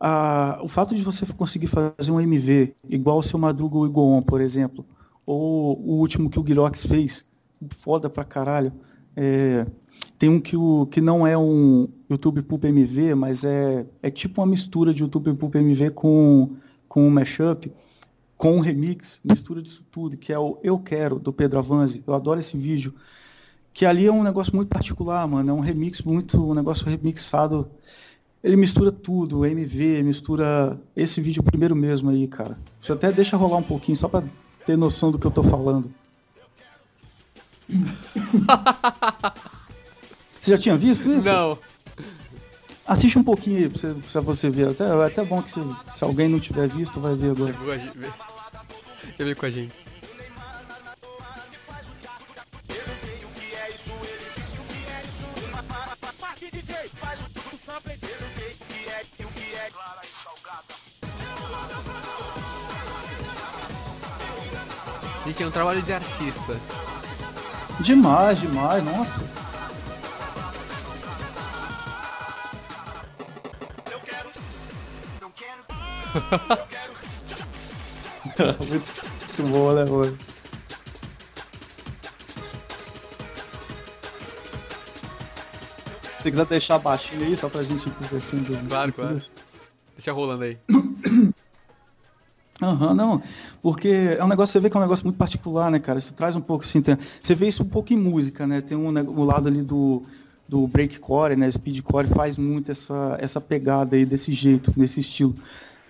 A- 0.00 0.60
o 0.62 0.68
fato 0.68 0.94
de 0.94 1.02
você 1.02 1.26
conseguir 1.26 1.66
fazer 1.66 2.10
um 2.12 2.20
MV 2.20 2.74
igual 2.88 3.18
o 3.18 3.22
seu 3.22 3.38
Madruga 3.38 3.76
ou 3.76 3.86
Igoon, 3.86 4.22
por 4.22 4.40
exemplo, 4.40 4.86
ou 5.26 5.76
o 5.80 5.98
último 5.98 6.30
que 6.30 6.38
o 6.38 6.42
Guilhox 6.42 6.86
fez, 6.86 7.24
foda 7.80 8.08
pra 8.08 8.24
caralho. 8.24 8.72
É, 9.16 9.66
tem 10.18 10.28
um 10.28 10.40
que, 10.40 10.56
o, 10.56 10.86
que 10.86 11.00
não 11.00 11.26
é 11.26 11.38
um 11.38 11.88
YouTube 12.10 12.42
Pulp 12.42 12.64
MV, 12.64 13.14
mas 13.14 13.44
é, 13.44 13.86
é 14.02 14.10
tipo 14.10 14.40
uma 14.40 14.46
mistura 14.46 14.92
de 14.92 15.02
YouTube 15.02 15.32
Pulp 15.34 15.54
MV 15.54 15.90
com, 15.90 16.56
com 16.88 17.06
um 17.06 17.10
mashup 17.10 17.70
com 18.38 18.56
um 18.56 18.60
remix, 18.60 19.20
mistura 19.24 19.60
disso 19.60 19.82
tudo, 19.90 20.16
que 20.16 20.32
é 20.32 20.38
o 20.38 20.58
Eu 20.62 20.78
Quero, 20.78 21.18
do 21.18 21.32
Pedro 21.32 21.58
Avanzi. 21.58 22.04
Eu 22.06 22.14
adoro 22.14 22.38
esse 22.38 22.56
vídeo. 22.56 22.94
Que 23.74 23.84
ali 23.84 24.06
é 24.06 24.12
um 24.12 24.22
negócio 24.22 24.54
muito 24.54 24.68
particular, 24.68 25.26
mano. 25.26 25.50
É 25.50 25.52
um 25.52 25.58
remix 25.58 26.00
muito. 26.02 26.40
um 26.40 26.54
negócio 26.54 26.86
remixado. 26.86 27.68
Ele 28.42 28.54
mistura 28.54 28.92
tudo, 28.92 29.44
MV, 29.44 30.04
mistura 30.04 30.80
esse 30.94 31.20
vídeo 31.20 31.42
primeiro 31.42 31.74
mesmo 31.74 32.10
aí, 32.10 32.28
cara. 32.28 32.56
Eu 32.88 32.94
até 32.94 33.10
deixa 33.10 33.36
rolar 33.36 33.56
um 33.56 33.62
pouquinho, 33.62 33.96
só 33.96 34.08
pra 34.08 34.22
ter 34.64 34.76
noção 34.76 35.10
do 35.10 35.18
que 35.18 35.26
eu 35.26 35.32
tô 35.32 35.42
falando. 35.42 35.90
Você 40.40 40.50
já 40.52 40.58
tinha 40.58 40.76
visto 40.76 41.10
isso? 41.10 41.28
Não. 41.28 41.58
Assiste 42.86 43.18
um 43.18 43.24
pouquinho 43.24 43.58
aí 43.58 43.68
pra 43.68 43.78
você, 43.78 43.94
pra 44.12 44.20
você 44.22 44.48
ver. 44.48 44.68
Até, 44.68 44.84
é 44.84 45.06
até 45.06 45.24
bom 45.24 45.42
que 45.42 45.50
se, 45.50 45.60
se 45.94 46.04
alguém 46.04 46.28
não 46.28 46.40
tiver 46.40 46.68
visto, 46.68 46.98
vai 46.98 47.14
ver 47.14 47.32
agora. 47.32 47.54
Já 49.18 49.24
veio 49.24 49.36
com 49.36 49.46
a 49.46 49.50
gente. 49.50 49.74
Gente, 65.26 65.42
é 65.42 65.46
um 65.46 65.50
trabalho 65.50 65.82
de 65.82 65.92
artista. 65.92 66.56
Demais, 67.80 68.40
demais, 68.40 68.82
nossa. 68.82 69.22
Muito, 78.68 79.42
bom, 79.50 79.72
né, 79.74 79.84
mano? 79.84 80.16
Se 86.18 86.22
você 86.22 86.30
quiser 86.30 86.46
deixar 86.46 86.78
baixinho 86.78 87.24
aí, 87.24 87.36
só 87.36 87.48
pra 87.48 87.62
gente 87.62 87.86
ir 87.88 87.92
conversando. 87.92 88.68
Claro, 88.68 88.92
claro. 88.92 89.18
Deixa 89.96 90.12
rolando 90.12 90.44
aí. 90.44 90.58
Aham, 92.60 92.92
não. 92.92 93.22
Porque 93.62 94.16
é 94.18 94.24
um 94.24 94.28
negócio, 94.28 94.52
você 94.52 94.60
vê 94.60 94.68
que 94.68 94.76
é 94.76 94.80
um 94.80 94.82
negócio 94.82 95.04
muito 95.04 95.16
particular, 95.16 95.70
né, 95.70 95.78
cara? 95.78 95.98
Isso 95.98 96.12
traz 96.12 96.34
um 96.34 96.40
pouco, 96.40 96.64
assim, 96.64 96.82
tem- 96.82 96.98
você 97.22 97.34
vê 97.34 97.46
isso 97.46 97.62
um 97.62 97.68
pouco 97.68 97.92
em 97.92 97.96
música, 97.96 98.46
né? 98.46 98.60
Tem 98.60 98.76
um, 98.76 98.88
o 98.88 99.24
lado 99.24 99.46
ali 99.48 99.62
do, 99.62 100.02
do 100.48 100.66
breakcore, 100.66 101.36
né? 101.36 101.48
Speedcore 101.50 102.08
faz 102.08 102.36
muito 102.36 102.72
essa, 102.72 103.16
essa 103.20 103.40
pegada 103.40 103.94
aí 103.94 104.04
desse 104.04 104.32
jeito, 104.32 104.72
desse 104.72 105.00
estilo. 105.00 105.34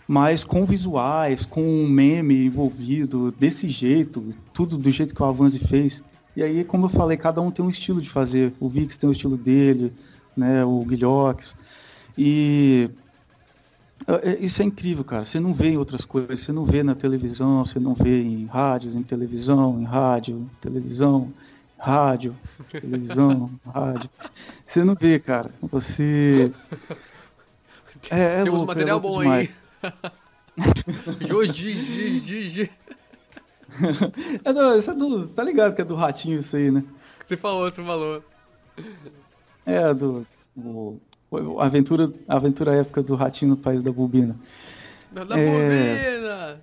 Mas 0.09 0.43
com 0.43 0.65
visuais, 0.65 1.45
com 1.45 1.63
um 1.63 1.87
meme 1.87 2.47
envolvido, 2.47 3.31
desse 3.33 3.69
jeito, 3.69 4.35
tudo 4.55 4.79
do 4.79 4.91
jeito 4.91 5.15
que 5.15 5.23
o 5.23 5.27
Avanzi 5.27 5.59
fez. 5.59 6.03
E 6.35 6.43
aí, 6.43 6.65
como 6.65 6.87
eu 6.87 6.89
falei, 6.89 7.19
cada 7.19 7.43
um 7.43 7.51
tem 7.51 7.63
um 7.63 7.69
estilo 7.69 8.01
de 8.01 8.09
fazer. 8.09 8.55
O 8.59 8.71
Vix 8.71 8.97
tem 8.97 9.11
o 9.11 9.13
estilo 9.13 9.37
dele, 9.37 9.93
né? 10.35 10.65
O 10.65 10.83
Guilhox. 10.83 11.55
E 12.17 12.91
é, 14.07 14.31
é, 14.31 14.39
Isso 14.41 14.63
é 14.63 14.65
incrível, 14.65 15.05
cara. 15.05 15.27
Você 15.27 15.39
não 15.39 15.53
vê 15.53 15.69
em 15.69 15.77
outras 15.77 16.07
coisas. 16.07 16.41
Você 16.41 16.53
não 16.53 16.65
vê 16.65 16.83
na 16.83 16.95
televisão, 16.95 17.65
você 17.65 17.79
não 17.79 17.95
vê 17.95 18.23
em 18.23 18.47
rádios, 18.47 18.95
em 18.95 19.03
televisão, 19.03 19.79
em 19.79 19.85
rádio, 19.85 20.49
televisão, 20.61 21.33
rádio, 21.77 22.35
televisão, 22.71 23.51
rádio. 23.71 24.09
Você 24.65 24.83
não 24.83 24.95
vê, 24.95 25.19
cara. 25.19 25.51
Você. 25.63 26.51
É, 28.11 28.21
é 28.21 28.45
Temos 28.45 28.61
louco, 28.61 28.67
material 28.69 28.99
é 28.99 29.01
bom 29.01 29.19
demais. 29.19 29.49
aí. 29.51 29.68
Joji, 31.27 31.73
Gi, 31.75 32.21
Gi, 32.21 32.49
Gi. 32.49 32.71
É 34.45 34.53
do, 34.53 34.77
isso 34.79 34.91
é 34.91 34.95
do, 34.95 35.29
tá 35.29 35.45
ligado 35.45 35.75
que 35.75 35.83
é 35.83 35.85
do 35.85 35.95
ratinho 35.95 36.39
isso 36.41 36.57
aí, 36.57 36.71
né? 36.71 36.83
Você 37.25 37.37
falou, 37.37 37.71
você 37.71 37.83
falou. 37.83 38.23
É 39.67 39.93
do. 39.95 40.27
O, 40.57 40.99
o- 41.31 41.61
aventura, 41.61 42.13
aventura 42.27 42.75
épica 42.77 43.03
do 43.03 43.15
ratinho 43.15 43.51
no 43.53 43.57
país 43.57 43.83
da 43.83 43.93
bobina. 43.93 44.35
Da, 45.13 45.25
da 45.25 45.39
É. 45.39 46.21
bobina. 46.21 46.61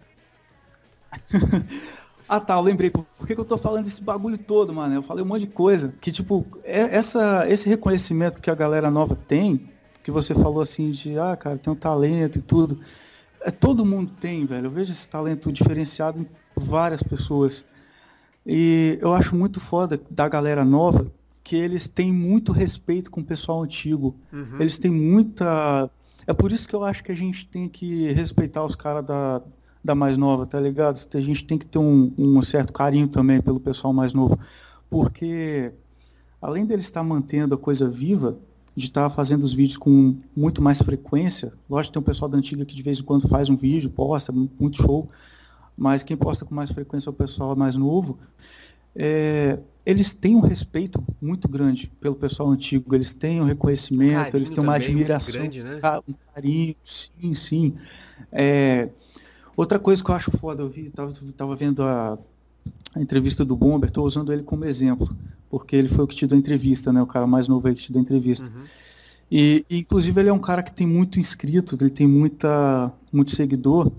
Ah 2.27 2.39
tá, 2.39 2.55
eu 2.55 2.61
lembrei. 2.61 2.89
Por 2.89 3.05
que, 3.27 3.35
que 3.35 3.39
eu 3.39 3.45
tô 3.45 3.55
falando 3.55 3.83
desse 3.83 4.01
bagulho 4.01 4.35
todo, 4.35 4.73
mano? 4.73 4.95
Eu 4.95 5.03
falei 5.03 5.23
um 5.23 5.27
monte 5.27 5.41
de 5.41 5.47
coisa. 5.47 5.93
Que, 6.01 6.11
tipo, 6.11 6.43
é- 6.63 6.95
essa, 6.97 7.45
esse 7.47 7.69
reconhecimento 7.69 8.41
que 8.41 8.49
a 8.49 8.55
galera 8.55 8.89
nova 8.89 9.15
tem, 9.15 9.69
que 10.03 10.09
você 10.09 10.33
falou 10.33 10.59
assim 10.59 10.89
de, 10.89 11.19
ah, 11.19 11.35
cara, 11.35 11.55
tem 11.55 11.71
um 11.71 11.75
talento 11.75 12.39
e 12.39 12.41
tudo. 12.41 12.79
É, 13.45 13.51
todo 13.51 13.85
mundo 13.85 14.11
tem, 14.19 14.43
velho. 14.43 14.65
Eu 14.65 14.71
vejo 14.71 14.91
esse 14.91 15.07
talento 15.07 15.51
diferenciado 15.53 16.19
em 16.19 16.27
várias 16.55 17.03
pessoas. 17.03 17.63
E 18.43 18.97
eu 18.99 19.13
acho 19.13 19.35
muito 19.35 19.59
foda 19.59 20.01
da 20.09 20.27
galera 20.27 20.65
nova 20.65 21.05
que 21.43 21.55
eles 21.55 21.87
têm 21.87 22.11
muito 22.11 22.51
respeito 22.51 23.11
com 23.11 23.21
o 23.21 23.23
pessoal 23.23 23.61
antigo. 23.61 24.15
Uhum. 24.33 24.59
Eles 24.59 24.79
têm 24.79 24.89
muita. 24.89 25.91
É 26.25 26.33
por 26.33 26.51
isso 26.51 26.67
que 26.67 26.75
eu 26.75 26.83
acho 26.83 27.03
que 27.03 27.11
a 27.11 27.15
gente 27.15 27.45
tem 27.45 27.69
que 27.69 28.11
respeitar 28.13 28.65
os 28.65 28.73
caras 28.73 29.05
da, 29.05 29.39
da 29.83 29.93
mais 29.93 30.17
nova, 30.17 30.47
tá 30.47 30.59
ligado? 30.59 30.99
A 31.13 31.21
gente 31.21 31.45
tem 31.45 31.59
que 31.59 31.67
ter 31.67 31.77
um, 31.77 32.11
um 32.17 32.41
certo 32.41 32.73
carinho 32.73 33.07
também 33.07 33.39
pelo 33.39 33.59
pessoal 33.59 33.93
mais 33.93 34.11
novo. 34.11 34.39
Porque, 34.89 35.71
além 36.41 36.65
deles 36.65 36.85
estar 36.85 37.03
mantendo 37.03 37.53
a 37.53 37.59
coisa 37.59 37.87
viva, 37.87 38.39
de 38.75 38.87
estar 38.87 39.09
fazendo 39.09 39.43
os 39.43 39.53
vídeos 39.53 39.77
com 39.77 40.17
muito 40.35 40.61
mais 40.61 40.81
frequência, 40.81 41.53
lógico 41.69 41.91
que 41.91 41.93
tem 41.93 42.01
um 42.01 42.05
pessoal 42.05 42.29
da 42.29 42.37
antiga 42.37 42.65
que 42.65 42.75
de 42.75 42.83
vez 42.83 42.99
em 42.99 43.03
quando 43.03 43.27
faz 43.27 43.49
um 43.49 43.55
vídeo, 43.55 43.89
posta, 43.89 44.31
muito 44.31 44.81
show, 44.81 45.09
mas 45.77 46.03
quem 46.03 46.17
posta 46.17 46.43
com 46.45 46.53
mais 46.53 46.71
frequência 46.71 47.09
é 47.09 47.11
o 47.11 47.13
pessoal 47.13 47.55
mais 47.55 47.75
novo. 47.75 48.17
É, 48.95 49.59
eles 49.85 50.13
têm 50.13 50.35
um 50.35 50.41
respeito 50.41 51.03
muito 51.21 51.47
grande 51.47 51.91
pelo 51.99 52.15
pessoal 52.15 52.49
antigo, 52.49 52.95
eles 52.95 53.13
têm 53.13 53.41
um 53.41 53.45
reconhecimento, 53.45 54.15
Carinho 54.15 54.37
eles 54.37 54.49
têm 54.49 54.63
uma 54.63 54.73
também, 54.73 54.95
muito 54.95 55.11
admiração, 55.13 55.41
grande, 55.41 55.63
né? 55.63 55.79
ca- 55.81 56.01
um 56.07 56.13
carinho, 56.33 56.75
sim, 56.83 57.33
sim. 57.33 57.75
É, 58.31 58.89
outra 59.55 59.79
coisa 59.79 60.03
que 60.03 60.09
eu 60.09 60.15
acho 60.15 60.31
foda, 60.37 60.61
eu 60.61 60.69
vi, 60.69 60.89
tava, 60.89 61.13
tava 61.35 61.55
vendo 61.55 61.83
a, 61.83 62.17
a 62.95 63.01
entrevista 63.01 63.43
do 63.45 63.55
Bomber, 63.55 63.89
estou 63.89 64.05
usando 64.05 64.31
ele 64.33 64.43
como 64.43 64.65
exemplo, 64.65 65.09
porque 65.49 65.75
ele 65.75 65.87
foi 65.87 66.03
o 66.03 66.07
que 66.07 66.15
te 66.15 66.27
deu 66.27 66.35
a 66.35 66.39
entrevista, 66.39 66.91
né? 66.91 67.01
O 67.01 67.07
cara 67.07 67.27
mais 67.27 67.47
novo 67.47 67.67
aí 67.67 67.75
que 67.75 67.83
te 67.83 67.91
deu 67.91 67.99
a 67.99 68.03
entrevista. 68.03 68.47
Uhum. 68.47 68.63
E, 69.31 69.65
e, 69.69 69.77
inclusive 69.79 70.19
ele 70.19 70.29
é 70.29 70.33
um 70.33 70.39
cara 70.39 70.61
que 70.61 70.71
tem 70.71 70.85
muito 70.85 71.19
inscrito, 71.19 71.77
ele 71.79 71.89
tem 71.89 72.07
muita, 72.07 72.91
muito 73.11 73.35
seguidor, 73.35 73.91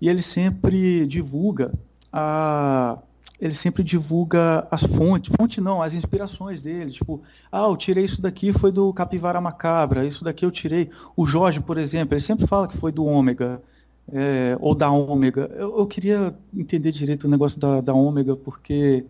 e 0.00 0.08
ele 0.08 0.22
sempre 0.22 1.06
divulga 1.06 1.72
a, 2.12 2.98
ele 3.40 3.54
sempre 3.54 3.82
divulga 3.82 4.66
as 4.70 4.82
fontes, 4.82 5.32
fonte 5.38 5.60
não, 5.60 5.82
as 5.82 5.94
inspirações 5.94 6.62
dele, 6.62 6.90
tipo, 6.90 7.22
ah, 7.52 7.66
eu 7.66 7.76
tirei 7.76 8.04
isso 8.04 8.20
daqui, 8.20 8.52
foi 8.52 8.72
do 8.72 8.92
Capivara 8.92 9.40
Macabra, 9.40 10.06
isso 10.06 10.24
daqui 10.24 10.44
eu 10.44 10.50
tirei. 10.50 10.90
O 11.16 11.26
Jorge, 11.26 11.60
por 11.60 11.76
exemplo, 11.76 12.14
ele 12.14 12.22
sempre 12.22 12.46
fala 12.46 12.66
que 12.66 12.76
foi 12.76 12.90
do 12.90 13.04
Ômega, 13.04 13.62
é, 14.10 14.56
ou 14.60 14.74
da 14.74 14.90
Ômega. 14.90 15.50
Eu, 15.54 15.78
eu 15.78 15.86
queria 15.86 16.34
entender 16.54 16.92
direito 16.92 17.24
o 17.24 17.30
negócio 17.30 17.60
da, 17.60 17.80
da 17.80 17.92
Ômega, 17.92 18.36
porque 18.36 19.04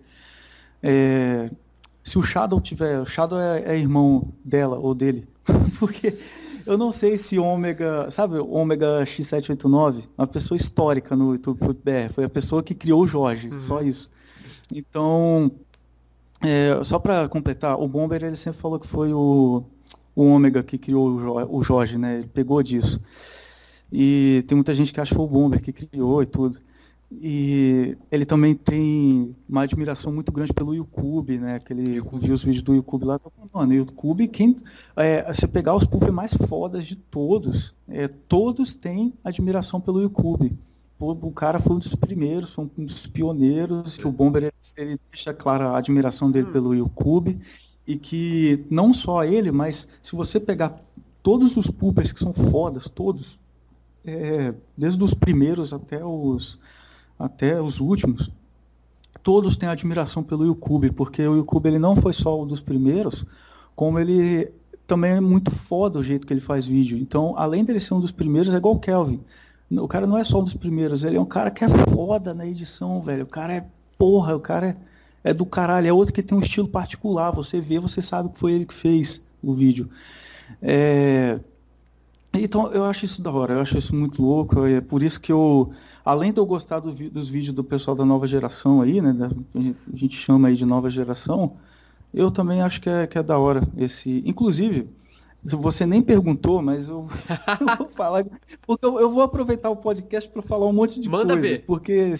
é, 0.83 1.51
se 2.07 2.19
o 2.19 2.23
Shadow 2.23 2.61
tiver, 2.61 3.01
o 3.01 3.07
Shadow 3.07 3.39
é, 3.39 3.63
é 3.67 3.77
irmão 3.79 4.33
dela 4.45 4.79
ou 4.79 4.95
dele, 4.95 5.27
porque 5.79 6.17
eu 6.65 6.79
não 6.79 6.91
sei 6.93 7.17
se 7.19 7.39
Ômega, 7.39 8.11
sabe, 8.11 8.39
o 8.39 8.51
Ômega 8.51 9.03
X789, 9.05 10.05
uma 10.17 10.27
pessoa 10.27 10.57
histórica 10.57 11.15
no 11.17 11.33
YouTube 11.33 11.59
BR, 11.85 12.13
foi 12.15 12.25
a 12.25 12.29
pessoa 12.29 12.63
que 12.63 12.75
criou 12.75 13.03
o 13.03 13.07
Jorge, 13.07 13.49
Uhum. 13.49 13.61
só 13.61 13.83
isso. 13.83 14.11
Então, 14.73 15.51
É, 16.43 16.85
só 16.85 16.99
para 16.99 17.29
completar, 17.29 17.79
o 17.81 17.89
Bomber 17.89 18.23
ele 18.23 18.37
sempre 18.37 18.61
falou 18.61 18.79
que 18.79 18.87
foi 18.87 19.13
o, 19.13 19.65
o 20.15 20.23
Ômega 20.25 20.63
que 20.63 20.77
criou 20.77 21.09
o, 21.09 21.21
jo 21.21 21.47
o 21.49 21.63
Jorge, 21.65 21.97
né? 21.97 22.19
Ele 22.19 22.27
pegou 22.29 22.63
disso. 22.63 23.01
E 23.91 24.45
tem 24.47 24.55
muita 24.57 24.75
gente 24.75 24.93
que 24.93 25.01
acha 25.01 25.11
que 25.11 25.17
foi 25.17 25.25
o 25.25 25.29
Bomber 25.29 25.63
que 25.63 25.73
criou 25.73 26.23
e 26.23 26.27
tudo. 26.27 26.59
E 27.11 27.97
ele 28.11 28.25
também 28.25 28.55
tem 28.55 29.31
uma 29.49 29.63
admiração 29.63 30.13
muito 30.13 30.33
grande 30.33 30.53
pelo 30.53 30.75
YouTube, 30.75 31.39
né? 31.39 31.61
Que 31.61 31.73
ele 31.73 32.01
viu 32.01 32.35
os 32.35 32.43
vídeos 32.43 32.63
do 32.63 32.75
YouTube 32.75 33.05
lá. 33.05 33.21
Mano, 33.53 33.71
o 33.71 33.75
YouTube, 33.75 34.27
quem. 34.27 34.57
É, 34.97 35.33
você 35.33 35.47
pegar 35.47 35.77
os 35.77 35.85
pubs 35.85 36.11
mais 36.11 36.35
fodas 36.35 36.85
de 36.85 36.97
todos, 36.97 37.75
é, 37.89 38.09
todos 38.09 38.75
têm 38.75 39.15
admiração 39.23 39.81
pelo 39.81 40.01
YouTube. 40.01 40.53
O, 40.99 41.13
o 41.13 41.31
cara 41.31 41.61
foi 41.61 41.77
um 41.77 41.79
dos 41.79 41.95
primeiros, 41.95 42.53
foi 42.53 42.69
um 42.77 42.85
dos 42.85 43.07
pioneiros. 43.07 43.99
O 44.05 44.11
Bomber 44.11 44.43
ele, 44.45 44.53
ele 44.77 45.01
deixa 45.13 45.33
clara 45.33 45.69
a 45.69 45.79
admiração 45.79 46.31
dele 46.31 46.49
hum. 46.49 46.53
pelo 46.53 46.75
YouTube. 46.75 47.39
E 47.87 47.97
que 47.97 48.65
não 48.69 48.93
só 48.93 49.23
ele, 49.25 49.53
mas 49.53 49.87
se 50.03 50.17
você 50.17 50.41
pegar 50.41 50.81
todos 51.23 51.57
os 51.57 51.71
pubs 51.71 52.11
que 52.11 52.19
são 52.19 52.33
fodas, 52.33 52.89
todos, 52.89 53.39
é, 54.05 54.53
desde 54.77 55.03
os 55.05 55.15
primeiros 55.15 55.73
até 55.73 56.05
os 56.05 56.59
até 57.19 57.61
os 57.61 57.81
últimos, 57.81 58.31
todos 59.23 59.57
têm 59.57 59.69
admiração 59.69 60.23
pelo 60.23 60.45
YouTube, 60.45 60.93
porque 60.93 61.27
o 61.27 61.37
YouTube 61.37 61.67
ele 61.67 61.79
não 61.79 61.97
foi 61.97 62.13
só 62.13 62.41
um 62.43 62.47
dos 62.47 62.61
primeiros, 62.61 63.25
como 63.75 63.99
ele 63.99 64.51
também 64.87 65.13
é 65.13 65.21
muito 65.21 65.51
foda 65.51 65.99
o 65.99 66.03
jeito 66.03 66.27
que 66.27 66.33
ele 66.33 66.41
faz 66.41 66.67
vídeo. 66.67 66.97
Então, 66.97 67.35
além 67.37 67.65
dele 67.65 67.81
ser 67.81 67.95
um 67.95 68.01
dos 68.01 68.13
primeiros, 68.13 68.55
é 68.55 68.57
igual 68.57 68.75
o 68.75 68.79
Kelvin. 68.79 69.21
O 69.71 69.89
cara 69.89 70.07
não 70.07 70.17
é 70.17 70.23
só 70.23 70.41
um 70.41 70.45
dos 70.45 70.55
primeiros, 70.55 71.03
ele 71.03 71.17
é 71.17 71.21
um 71.21 71.27
cara 71.27 71.51
que 71.51 71.65
é 71.65 71.69
foda 71.69 72.33
na 72.33 72.47
edição, 72.47 73.03
velho. 73.03 73.25
O 73.25 73.29
cara 73.29 73.53
é 73.55 73.67
porra, 73.99 74.37
o 74.37 74.41
cara 74.41 74.69
é, 75.25 75.31
é 75.31 75.35
do 75.35 75.45
caralho. 75.45 75.89
É 75.89 75.93
outro 75.93 76.15
que 76.15 76.23
tem 76.23 76.39
um 76.39 76.41
estilo 76.41 76.69
particular. 76.69 77.33
Você 77.33 77.61
vê, 77.61 77.81
você 77.81 78.01
sabe 78.01 78.29
que 78.29 78.39
foi 78.39 78.53
ele 78.53 78.65
que 78.65 78.75
fez 78.75 79.21
o 79.43 79.53
vídeo. 79.53 79.89
É... 80.63 81.41
Então, 82.33 82.71
eu 82.73 82.85
acho 82.85 83.05
isso 83.05 83.21
da 83.23 83.33
hora, 83.33 83.55
eu 83.55 83.61
acho 83.61 83.77
isso 83.77 83.95
muito 83.95 84.23
louco. 84.23 84.65
É 84.67 84.81
por 84.81 85.03
isso 85.03 85.21
que 85.21 85.33
eu 85.33 85.73
além 86.07 86.33
de 86.33 86.39
eu 86.39 86.47
gostar 86.47 86.79
do, 86.79 86.93
dos 87.11 87.29
vídeos 87.29 87.53
do 87.53 87.65
pessoal 87.65 87.97
da 87.97 88.05
nova 88.05 88.29
geração 88.29 88.81
aí, 88.81 89.03
né, 89.03 89.13
da, 89.13 89.27
a 89.27 89.97
gente 89.97 90.17
chama 90.17 90.47
aí 90.47 90.55
de 90.55 90.65
nova 90.65 90.89
geração, 90.89 91.57
eu 92.15 92.31
também 92.31 92.63
acho 92.63 92.81
que 92.81 92.89
é, 92.89 93.09
que 93.09 93.19
é 93.19 93.23
da 93.25 93.37
hora 93.37 93.67
esse. 93.77 94.23
Inclusive, 94.25 94.89
você 95.43 95.85
nem 95.85 96.01
perguntou, 96.01 96.63
mas 96.63 96.89
eu, 96.89 97.09
eu 97.61 97.77
vou 97.77 97.89
falar. 97.89 98.25
Porque 98.65 98.87
eu, 98.87 99.01
eu, 99.01 99.11
vou 99.11 99.23
aproveitar 99.23 99.69
o 99.69 99.77
podcast 99.77 100.31
para 100.31 100.43
falar 100.43 100.67
um 100.67 100.73
monte 100.73 101.01
de 101.01 101.09
Manda 101.09 101.35
coisa. 101.35 101.49
Ver. 101.49 101.65
Porque 101.67 102.15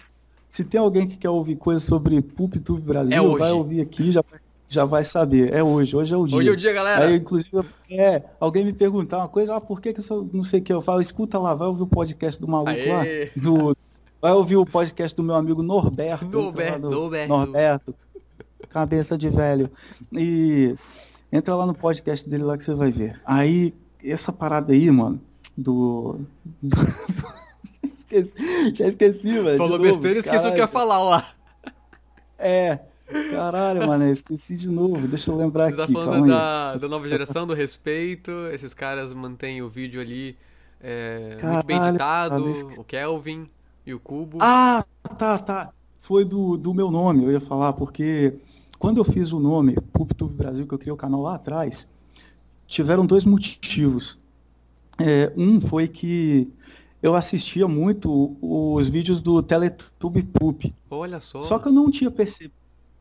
se 0.51 0.65
tem 0.65 0.81
alguém 0.81 1.07
que 1.07 1.17
quer 1.17 1.31
ouvir 1.31 1.55
coisas 1.55 1.87
sobre 1.87 2.21
PulpTube 2.21 2.81
Brasil, 2.81 3.37
é 3.37 3.39
vai 3.39 3.53
ouvir 3.53 3.81
aqui 3.81 4.11
já 4.11 4.23
já 4.69 4.85
vai 4.85 5.05
saber. 5.05 5.53
É 5.53 5.63
hoje, 5.63 5.97
hoje 5.97 6.15
é 6.15 6.17
o 6.17 6.27
dia. 6.27 6.39
Hoje 6.39 6.49
é 6.49 6.53
o 6.53 6.57
dia, 6.57 6.73
galera. 6.73 7.07
Aí, 7.07 7.17
inclusive, 7.17 7.65
é, 7.91 8.23
alguém 8.41 8.65
me 8.65 8.73
perguntar 8.73 9.19
uma 9.19 9.29
coisa, 9.29 9.57
ah, 9.57 9.61
por 9.61 9.81
que, 9.81 9.93
que 9.93 10.01
eu 10.01 10.31
não 10.33 10.43
sei 10.43 10.61
o 10.61 10.63
que 10.63 10.73
eu 10.73 10.83
falo? 10.83 11.01
Escuta 11.01 11.39
lá, 11.39 11.55
vai 11.55 11.69
ouvir 11.69 11.83
o 11.83 11.87
podcast 11.87 12.41
do 12.41 12.49
maluco 12.49 12.71
Aê. 12.71 12.89
lá. 12.89 13.03
Do, 13.37 13.77
vai 14.21 14.33
ouvir 14.33 14.57
o 14.57 14.67
podcast 14.67 15.17
do 15.17 15.23
meu 15.23 15.35
amigo 15.35 15.63
Norberto. 15.63 16.27
Norberto, 16.27 16.81
do, 16.81 16.91
Norberto. 16.91 17.29
Norberto. 17.29 17.95
Cabeça 18.69 19.17
de 19.17 19.29
velho. 19.29 19.71
E 20.13 20.75
entra 21.33 21.55
lá 21.55 21.65
no 21.65 21.75
podcast 21.75 22.29
dele 22.29 22.45
lá 22.45 22.59
que 22.59 22.65
você 22.65 22.75
vai 22.75 22.91
ver. 22.91 23.21
Aí, 23.25 23.73
essa 24.05 24.33
parada 24.33 24.73
aí, 24.73 24.91
mano, 24.91 25.21
do. 25.57 26.21
do... 26.63 26.77
esqueci, 27.93 28.35
já 28.75 28.87
esqueci, 28.87 29.31
velho. 29.41 29.57
Falou 29.57 29.79
besteira 29.79 30.17
e 30.17 30.21
esqueceu 30.21 30.51
o 30.51 30.55
que 30.55 30.61
ia 30.61 30.67
falar 30.67 31.03
lá. 31.03 31.25
É, 32.39 32.81
Caralho, 33.31 33.87
mano, 33.87 34.09
esqueci 34.11 34.57
de 34.57 34.69
novo. 34.69 35.07
Deixa 35.07 35.31
eu 35.31 35.37
lembrar 35.37 35.71
Você 35.71 35.77
tá 35.77 35.85
aqui. 35.85 35.93
Você 35.93 35.99
tá 35.99 36.05
falando 36.05 36.29
da, 36.29 36.77
da, 36.77 36.89
nova 36.89 37.09
geração, 37.09 37.47
do 37.47 37.55
respeito. 37.55 38.31
Esses 38.53 38.75
caras 38.75 39.13
mantêm 39.15 39.63
o 39.63 39.69
vídeo 39.69 40.01
ali 40.01 40.37
é, 40.81 41.37
Caralho, 41.41 41.55
muito 41.55 41.67
bem 41.67 41.89
editado. 41.89 42.53
O 42.77 42.85
Kelvin 42.85 43.49
e 43.85 43.95
o 43.95 44.01
Cubo. 44.01 44.39
Ah, 44.41 44.85
tá, 45.17 45.39
tá. 45.39 45.73
Foi 46.03 46.25
do, 46.25 46.57
do 46.57 46.73
meu 46.73 46.91
nome, 46.91 47.25
eu 47.25 47.33
ia 47.33 47.41
falar, 47.41 47.73
porque 47.73 48.35
quando 48.79 48.99
eu 48.99 49.05
fiz 49.05 49.33
o 49.33 49.41
nome 49.41 49.75
PubTube 49.93 50.35
Brasil, 50.35 50.67
que 50.67 50.75
eu 50.75 50.79
criei 50.79 50.93
o 50.93 50.97
canal 50.97 51.21
lá 51.21 51.35
atrás, 51.35 51.89
tiveram 52.67 53.05
dois 53.05 53.25
motivos. 53.25 54.19
É, 54.99 55.33
um 55.37 55.61
foi 55.61 55.89
que 55.89 56.49
eu 57.03 57.15
assistia 57.15 57.67
muito 57.69 58.37
os 58.41 58.89
vídeos 58.89 59.21
do 59.21 59.43
Teletube 59.43 60.23
Poop. 60.23 60.75
Olha 60.91 61.21
só. 61.21 61.43
Só 61.43 61.59
que 61.59 61.69
eu 61.69 61.73
não 61.73 61.91
tinha 61.91 62.11
percebido 62.11 62.55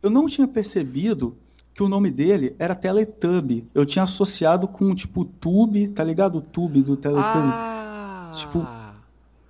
eu 0.05 0.11
não 0.11 0.27
tinha 0.27 0.47
percebido 0.47 1.35
que 1.73 1.81
o 1.81 1.89
nome 1.89 2.11
dele 2.11 2.55
era 2.59 2.75
Teletubby. 2.75 3.67
Eu 3.73 3.87
tinha 3.87 4.03
associado 4.03 4.67
com, 4.67 4.93
tipo, 4.93 5.25
Tube, 5.25 5.87
tá 5.87 6.03
ligado? 6.03 6.37
O 6.37 6.41
Tube 6.41 6.83
do 6.83 6.95
Teletubby. 6.95 7.49
Ah. 7.51 8.31
Tipo, 8.35 8.67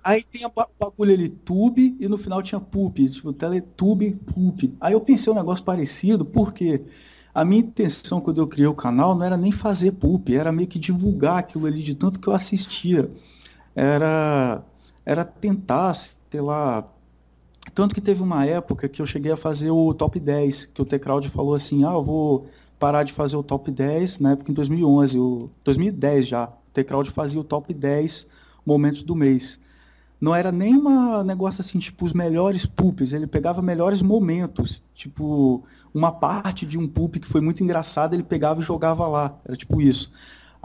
aí 0.02 0.24
tem 0.24 0.46
o 0.46 0.52
bagulho 0.80 1.12
ali, 1.12 1.28
Tube, 1.28 1.94
e 2.00 2.08
no 2.08 2.16
final 2.16 2.42
tinha 2.42 2.58
Poop, 2.58 3.06
tipo, 3.10 3.34
Teletubby, 3.34 4.12
Poop. 4.12 4.74
Aí 4.80 4.94
eu 4.94 5.00
pensei 5.00 5.30
um 5.30 5.36
negócio 5.36 5.62
parecido, 5.62 6.24
porque 6.24 6.80
a 7.34 7.44
minha 7.44 7.60
intenção 7.60 8.18
quando 8.18 8.40
eu 8.40 8.46
criei 8.46 8.66
o 8.66 8.74
canal 8.74 9.14
não 9.14 9.26
era 9.26 9.36
nem 9.36 9.52
fazer 9.52 9.92
Poop, 9.92 10.34
era 10.34 10.50
meio 10.50 10.68
que 10.68 10.78
divulgar 10.78 11.38
aquilo 11.38 11.66
ali 11.66 11.82
de 11.82 11.94
tanto 11.94 12.18
que 12.18 12.28
eu 12.28 12.32
assistia. 12.32 13.10
Era, 13.74 14.62
era 15.04 15.22
tentar, 15.22 15.92
sei 15.94 16.40
lá, 16.40 16.88
tanto 17.76 17.94
que 17.94 18.00
teve 18.00 18.22
uma 18.22 18.42
época 18.46 18.88
que 18.88 19.02
eu 19.02 19.06
cheguei 19.06 19.30
a 19.30 19.36
fazer 19.36 19.70
o 19.70 19.92
top 19.92 20.18
10, 20.18 20.64
que 20.72 20.80
o 20.80 20.84
T-Crowd 20.84 21.28
falou 21.28 21.54
assim, 21.54 21.84
ah, 21.84 21.92
eu 21.92 22.02
vou 22.02 22.48
parar 22.78 23.02
de 23.02 23.12
fazer 23.12 23.36
o 23.36 23.42
top 23.42 23.70
10, 23.70 24.18
na 24.18 24.32
época 24.32 24.50
em 24.50 24.54
2011, 24.54 25.18
o, 25.18 25.50
2010 25.62 26.26
já, 26.26 26.46
o 26.46 26.72
T-Crowd 26.72 27.10
fazia 27.10 27.38
o 27.38 27.44
top 27.44 27.74
10 27.74 28.26
momentos 28.64 29.02
do 29.02 29.14
mês. 29.14 29.58
Não 30.18 30.34
era 30.34 30.50
nem 30.50 30.74
um 30.74 31.22
negócio 31.22 31.60
assim, 31.60 31.78
tipo, 31.78 32.06
os 32.06 32.14
melhores 32.14 32.64
poops, 32.64 33.12
ele 33.12 33.26
pegava 33.26 33.60
melhores 33.60 34.00
momentos, 34.00 34.80
tipo, 34.94 35.62
uma 35.92 36.10
parte 36.10 36.64
de 36.64 36.78
um 36.78 36.88
poop 36.88 37.20
que 37.20 37.26
foi 37.26 37.42
muito 37.42 37.62
engraçado, 37.62 38.14
ele 38.14 38.22
pegava 38.22 38.60
e 38.60 38.64
jogava 38.64 39.06
lá, 39.06 39.38
era 39.44 39.54
tipo 39.54 39.82
isso. 39.82 40.10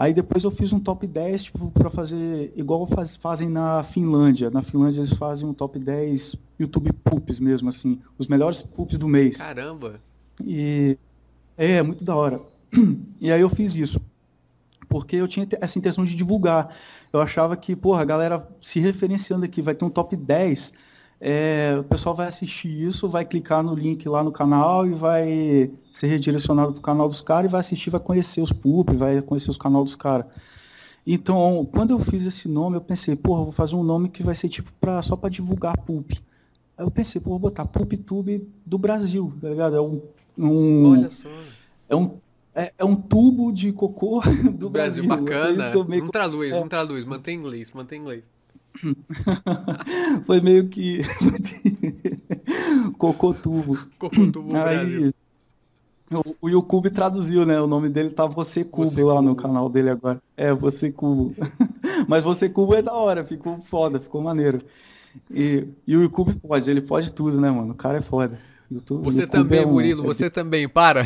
Aí 0.01 0.15
depois 0.15 0.43
eu 0.43 0.49
fiz 0.49 0.73
um 0.73 0.79
top 0.79 1.05
10, 1.05 1.43
tipo, 1.43 1.69
para 1.69 1.91
fazer 1.91 2.51
igual 2.55 2.87
faz, 2.87 3.15
fazem 3.15 3.47
na 3.47 3.83
Finlândia. 3.83 4.49
Na 4.49 4.63
Finlândia 4.63 5.01
eles 5.01 5.13
fazem 5.13 5.47
um 5.47 5.53
top 5.53 5.77
10 5.77 6.35
YouTube 6.59 6.91
poops 7.03 7.39
mesmo, 7.39 7.69
assim, 7.69 8.01
os 8.17 8.25
melhores 8.25 8.63
poops 8.63 8.97
do 8.97 9.07
mês. 9.07 9.37
Caramba! 9.37 10.01
E 10.43 10.97
é, 11.55 11.83
muito 11.83 12.03
da 12.03 12.15
hora. 12.15 12.41
E 13.21 13.31
aí 13.31 13.41
eu 13.41 13.49
fiz 13.49 13.75
isso. 13.75 14.01
Porque 14.89 15.17
eu 15.17 15.27
tinha 15.27 15.47
essa 15.61 15.77
intenção 15.77 16.03
de 16.03 16.15
divulgar. 16.15 16.75
Eu 17.13 17.21
achava 17.21 17.55
que, 17.55 17.75
porra, 17.75 18.01
a 18.01 18.05
galera 18.05 18.49
se 18.59 18.79
referenciando 18.79 19.45
aqui, 19.45 19.61
vai 19.61 19.75
ter 19.75 19.85
um 19.85 19.89
top 19.91 20.15
10 20.15 20.73
é, 21.23 21.77
o 21.79 21.83
pessoal 21.83 22.15
vai 22.15 22.27
assistir 22.27 22.67
isso, 22.67 23.07
vai 23.07 23.23
clicar 23.23 23.61
no 23.61 23.75
link 23.75 24.09
lá 24.09 24.23
no 24.23 24.31
canal 24.31 24.87
e 24.87 24.93
vai 24.95 25.71
ser 25.93 26.07
redirecionado 26.07 26.73
para 26.73 26.79
o 26.79 26.81
canal 26.81 27.07
dos 27.07 27.21
caras 27.21 27.47
e 27.47 27.51
vai 27.51 27.59
assistir, 27.59 27.91
vai 27.91 27.99
conhecer 27.99 28.41
os 28.41 28.51
pub, 28.51 28.89
vai 28.97 29.21
conhecer 29.21 29.51
os 29.51 29.57
canais 29.57 29.85
dos 29.85 29.95
caras. 29.95 30.25
Então, 31.05 31.69
quando 31.71 31.91
eu 31.91 31.99
fiz 31.99 32.25
esse 32.25 32.47
nome, 32.47 32.77
eu 32.77 32.81
pensei, 32.81 33.15
porra, 33.15 33.43
vou 33.43 33.51
fazer 33.51 33.75
um 33.75 33.83
nome 33.83 34.09
que 34.09 34.23
vai 34.23 34.33
ser 34.33 34.49
tipo 34.49 34.73
pra, 34.81 34.99
só 35.03 35.15
para 35.15 35.29
divulgar 35.29 35.77
pulp. 35.77 36.11
Aí 36.75 36.83
eu 36.83 36.89
pensei, 36.89 37.21
pô, 37.21 37.29
vou 37.29 37.39
botar 37.39 37.65
PulpTube 37.65 38.47
do 38.65 38.79
Brasil, 38.79 39.31
tá 39.39 39.49
ligado? 39.49 39.75
É 39.75 39.81
um, 39.81 40.01
um 40.35 40.91
Olha 40.91 41.11
só. 41.11 41.29
É 41.87 41.95
um 41.95 42.17
é, 42.53 42.73
é, 42.77 42.83
um 42.83 42.95
tubo 42.95 43.51
de 43.51 43.71
cocô 43.71 44.21
do 44.53 44.69
Brasil. 44.69 45.05
Brasil 45.05 45.07
bacana. 45.07 45.95
É 45.95 46.01
não 46.01 46.09
traduz, 46.09 46.51
é. 46.51 46.59
não 46.59 46.67
traduz, 46.67 47.05
mantém 47.05 47.37
inglês, 47.37 47.71
mantém 47.71 48.01
inglês. 48.01 48.23
Foi 50.25 50.41
meio 50.41 50.67
que 50.69 51.01
Cocotubo. 52.97 53.77
Cocotubo 53.97 54.55
Aí, 54.55 55.13
o, 56.11 56.35
o 56.41 56.49
YouTube 56.49 56.89
traduziu, 56.89 57.45
né? 57.45 57.59
O 57.61 57.67
nome 57.67 57.89
dele 57.89 58.09
tá 58.09 58.25
Você 58.25 58.63
Cubo 58.63 58.87
Você 58.87 59.03
lá 59.03 59.15
Cubo. 59.15 59.27
no 59.27 59.35
canal 59.35 59.69
dele 59.69 59.89
agora. 59.89 60.21
É, 60.35 60.53
Você 60.53 60.91
Cubo. 60.91 61.35
Mas 62.07 62.23
Você 62.23 62.49
Cubo 62.49 62.75
é 62.75 62.81
da 62.81 62.93
hora, 62.93 63.23
ficou 63.23 63.59
foda, 63.61 63.99
ficou 63.99 64.21
maneiro. 64.21 64.61
E, 65.29 65.67
e 65.85 65.95
o 65.95 66.01
YouTube 66.01 66.35
pode, 66.35 66.69
ele 66.69 66.81
pode 66.81 67.11
tudo, 67.11 67.39
né, 67.39 67.49
mano? 67.51 67.71
O 67.71 67.75
cara 67.75 67.97
é 67.97 68.01
foda. 68.01 68.39
YouTube, 68.69 69.03
você 69.03 69.27
também, 69.27 69.59
é 69.59 69.67
um, 69.67 69.71
Murilo, 69.71 70.03
é 70.03 70.07
você 70.07 70.29
também, 70.29 70.67
para. 70.67 71.05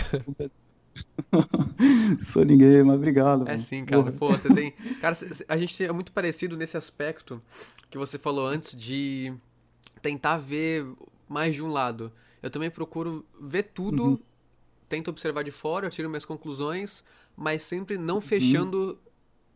Sou 2.21 2.43
ninguém, 2.45 2.83
mas 2.83 2.95
obrigado. 2.95 3.43
É 3.43 3.45
mano. 3.45 3.59
sim, 3.59 3.85
cara. 3.85 4.11
Pô, 4.11 4.29
você 4.29 4.53
tem. 4.53 4.71
Cara, 5.01 5.15
a 5.47 5.57
gente 5.57 5.83
é 5.83 5.91
muito 5.91 6.11
parecido 6.11 6.55
nesse 6.55 6.77
aspecto 6.77 7.41
que 7.89 7.97
você 7.97 8.17
falou 8.17 8.47
antes 8.47 8.75
de 8.75 9.33
tentar 10.01 10.37
ver 10.37 10.85
mais 11.27 11.55
de 11.55 11.61
um 11.61 11.67
lado. 11.67 12.11
Eu 12.41 12.49
também 12.49 12.69
procuro 12.69 13.25
ver 13.39 13.63
tudo, 13.63 14.03
uhum. 14.03 14.19
tento 14.87 15.09
observar 15.09 15.43
de 15.43 15.51
fora, 15.51 15.87
eu 15.87 15.91
tiro 15.91 16.09
minhas 16.09 16.25
conclusões, 16.25 17.03
mas 17.35 17.63
sempre 17.63 17.97
não 17.97 18.15
uhum. 18.15 18.21
fechando. 18.21 18.77
Uhum. 18.77 18.97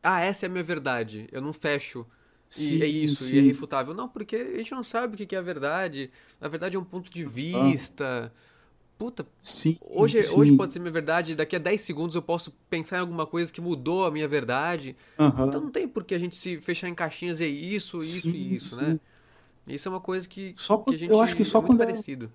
Ah, 0.01 0.21
essa 0.21 0.45
é 0.45 0.47
a 0.47 0.49
minha 0.49 0.63
verdade. 0.63 1.27
Eu 1.31 1.41
não 1.41 1.53
fecho. 1.53 2.05
Sim, 2.49 2.77
e 2.77 2.83
é 2.83 2.87
isso, 2.87 3.25
sim. 3.25 3.33
e 3.33 3.37
é 3.37 3.41
irrefutável. 3.43 3.93
Não, 3.93 4.09
porque 4.09 4.35
a 4.35 4.57
gente 4.57 4.71
não 4.71 4.81
sabe 4.81 5.13
o 5.13 5.27
que 5.27 5.35
é 5.35 5.39
a 5.39 5.41
verdade. 5.41 6.09
Na 6.41 6.47
verdade, 6.47 6.75
é 6.75 6.79
um 6.79 6.83
ponto 6.83 7.09
de 7.09 7.23
vista. 7.23 8.33
Ah 8.35 8.48
puta, 8.99 9.25
Sim, 9.41 9.77
hoje, 9.79 10.21
sim. 10.21 10.35
hoje 10.35 10.57
pode 10.57 10.73
ser 10.73 10.79
minha 10.79 10.91
verdade, 10.91 11.33
daqui 11.33 11.55
a 11.55 11.59
10 11.59 11.79
segundos 11.79 12.15
eu 12.15 12.21
posso 12.21 12.51
pensar 12.69 12.97
em 12.97 12.99
alguma 12.99 13.25
coisa 13.25 13.51
que 13.51 13.61
mudou 13.61 14.05
a 14.05 14.11
minha 14.11 14.27
verdade. 14.27 14.95
Aham. 15.17 15.47
Então 15.47 15.61
não 15.61 15.71
tem 15.71 15.87
por 15.87 16.03
que 16.03 16.13
a 16.13 16.19
gente 16.19 16.35
se 16.35 16.59
fechar 16.61 16.89
em 16.89 16.93
caixinhas 16.93 17.39
e 17.39 17.45
é 17.45 17.47
isso, 17.47 18.03
isso 18.03 18.29
Sim, 18.29 18.35
e 18.35 18.55
isso, 18.55 18.75
né? 18.75 18.99
Isso 19.65 19.87
é 19.87 19.91
uma 19.91 20.01
coisa 20.01 20.27
que, 20.27 20.53
Só 20.57 20.77
que 20.77 20.95
a 20.95 20.97
gente 20.97 21.09
eu 21.09 21.21
acho 21.21 21.35
que 21.35 21.45
só 21.45 21.59
é 21.59 21.61
quando 21.61 21.81
é- 21.81 21.85
parecido. 21.85 22.29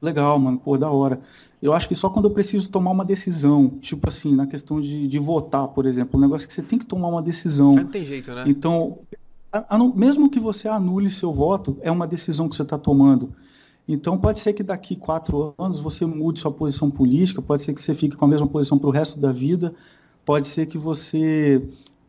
Legal, 0.00 0.38
mano, 0.38 0.58
pô, 0.58 0.78
da 0.78 0.88
hora. 0.88 1.20
Eu 1.60 1.74
acho 1.74 1.86
que 1.88 1.94
só 1.94 2.08
quando 2.08 2.26
eu 2.26 2.30
preciso 2.30 2.70
tomar 2.70 2.90
uma 2.92 3.04
decisão, 3.04 3.68
tipo 3.80 4.08
assim, 4.08 4.34
na 4.34 4.46
questão 4.46 4.80
de, 4.80 5.06
de 5.06 5.18
votar, 5.18 5.68
por 5.68 5.84
exemplo, 5.84 6.18
um 6.18 6.22
negócio 6.22 6.48
que 6.48 6.54
você 6.54 6.62
tem 6.62 6.78
que 6.78 6.86
tomar 6.86 7.08
uma 7.08 7.20
decisão. 7.20 7.74
Não 7.74 7.86
tem 7.86 8.04
jeito, 8.06 8.34
né? 8.34 8.44
Então, 8.46 9.00
mesmo 9.94 10.30
que 10.30 10.40
você 10.40 10.68
anule 10.68 11.10
seu 11.10 11.34
voto, 11.34 11.76
é 11.82 11.90
uma 11.90 12.06
decisão 12.06 12.48
que 12.48 12.56
você 12.56 12.62
está 12.62 12.78
tomando. 12.78 13.34
Então, 13.92 14.16
pode 14.16 14.38
ser 14.38 14.52
que 14.52 14.62
daqui 14.62 14.94
quatro 14.94 15.52
anos 15.58 15.80
você 15.80 16.06
mude 16.06 16.38
sua 16.38 16.52
posição 16.52 16.88
política, 16.88 17.42
pode 17.42 17.62
ser 17.62 17.74
que 17.74 17.82
você 17.82 17.92
fique 17.92 18.16
com 18.16 18.24
a 18.24 18.28
mesma 18.28 18.46
posição 18.46 18.78
para 18.78 18.86
o 18.86 18.92
resto 18.92 19.18
da 19.18 19.32
vida, 19.32 19.74
pode 20.24 20.46
ser 20.46 20.66
que 20.66 20.78
você 20.78 21.60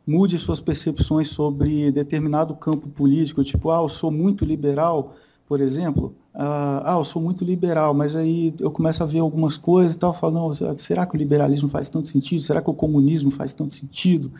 mude 0.05 0.37
suas 0.37 0.59
percepções 0.59 1.29
sobre 1.29 1.91
determinado 1.91 2.53
campo 2.55 2.87
político, 2.87 3.43
tipo, 3.43 3.71
ah, 3.71 3.81
eu 3.81 3.89
sou 3.89 4.11
muito 4.11 4.45
liberal, 4.45 5.15
por 5.47 5.59
exemplo. 5.59 6.13
Ah, 6.35 6.83
ah, 6.85 6.97
eu 6.99 7.03
sou 7.03 7.19
muito 7.19 7.43
liberal, 7.43 7.95
mas 7.95 8.15
aí 8.15 8.53
eu 8.59 8.69
começo 8.69 9.01
a 9.01 9.07
ver 9.07 9.17
algumas 9.17 9.57
coisas 9.57 9.95
e 9.95 9.97
tal, 9.97 10.13
falo, 10.13 10.33
não, 10.33 10.77
será 10.77 11.07
que 11.07 11.15
o 11.15 11.17
liberalismo 11.17 11.67
faz 11.67 11.89
tanto 11.89 12.09
sentido? 12.09 12.43
Será 12.43 12.61
que 12.61 12.69
o 12.69 12.75
comunismo 12.75 13.31
faz 13.31 13.53
tanto 13.53 13.73
sentido? 13.73 14.31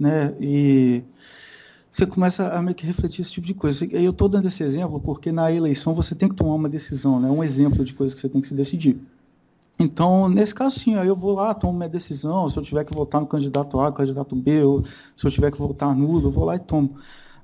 Né? 0.00 0.34
E 0.40 1.02
você 1.98 2.06
começa 2.06 2.48
a 2.50 2.62
meio 2.62 2.74
que 2.76 2.86
refletir 2.86 3.22
esse 3.22 3.32
tipo 3.32 3.46
de 3.46 3.54
coisa. 3.54 3.84
Eu 3.86 4.10
estou 4.12 4.28
dando 4.28 4.48
esse 4.48 4.62
exemplo 4.62 5.00
porque 5.00 5.32
na 5.32 5.50
eleição 5.52 5.94
você 5.94 6.14
tem 6.14 6.28
que 6.28 6.34
tomar 6.36 6.54
uma 6.54 6.68
decisão, 6.68 7.20
né? 7.20 7.28
um 7.30 7.42
exemplo 7.44 7.84
de 7.84 7.94
coisa 7.94 8.14
que 8.14 8.20
você 8.20 8.28
tem 8.28 8.40
que 8.40 8.48
se 8.48 8.54
decidir. 8.54 9.00
Então, 9.78 10.28
nesse 10.28 10.54
caso, 10.54 10.78
sim, 10.80 10.96
aí 10.96 11.08
eu 11.08 11.16
vou 11.16 11.34
lá, 11.34 11.54
tomo 11.54 11.72
minha 11.78 11.88
decisão. 11.88 12.48
Se 12.50 12.58
eu 12.58 12.62
tiver 12.62 12.84
que 12.84 12.94
votar 12.94 13.20
no 13.20 13.26
candidato 13.28 13.80
A, 13.80 13.92
candidato 13.92 14.34
B, 14.36 14.62
ou 14.64 14.84
se 15.16 15.26
eu 15.26 15.30
tiver 15.30 15.50
que 15.52 15.58
votar 15.58 15.94
nulo, 15.96 16.28
eu 16.28 16.32
vou 16.32 16.44
lá 16.44 16.56
e 16.56 16.60
tomo. 16.60 16.96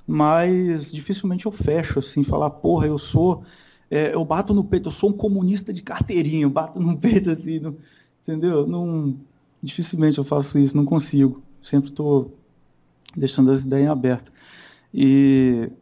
Mas 0.07 0.93
dificilmente 0.93 1.47
eu 1.47 1.53
fecho, 1.53 1.99
assim, 2.01 2.25
falar, 2.25 2.51
porra, 2.51 2.87
eu 2.89 2.99
sou. 2.99 3.45
é, 3.91 4.15
eu 4.15 4.25
bato 4.25 4.55
no 4.55 4.65
peito, 4.65 4.89
eu 4.89 4.93
sou 4.93 5.11
um 5.11 5.13
comunista 5.13 5.73
de 5.73 5.83
carteirinha, 5.83 6.45
eu 6.45 6.51
bato 6.51 6.81
no 6.81 6.97
peito 7.01 7.31
assim, 7.31 7.61
não- 7.61 7.77
entendeu? 8.23 8.67
Não, 8.67 9.17
dificilmente 9.63 10.19
eu 10.19 10.25
faço 10.25 10.59
isso, 10.59 10.77
não 10.77 10.85
consigo. 10.85 11.43
Sempre 11.63 11.91
estou 11.91 12.33
deixando 13.17 13.51
as 13.53 13.63
ideias 13.65 13.91
abertas. 13.91 14.34
E 14.95 15.73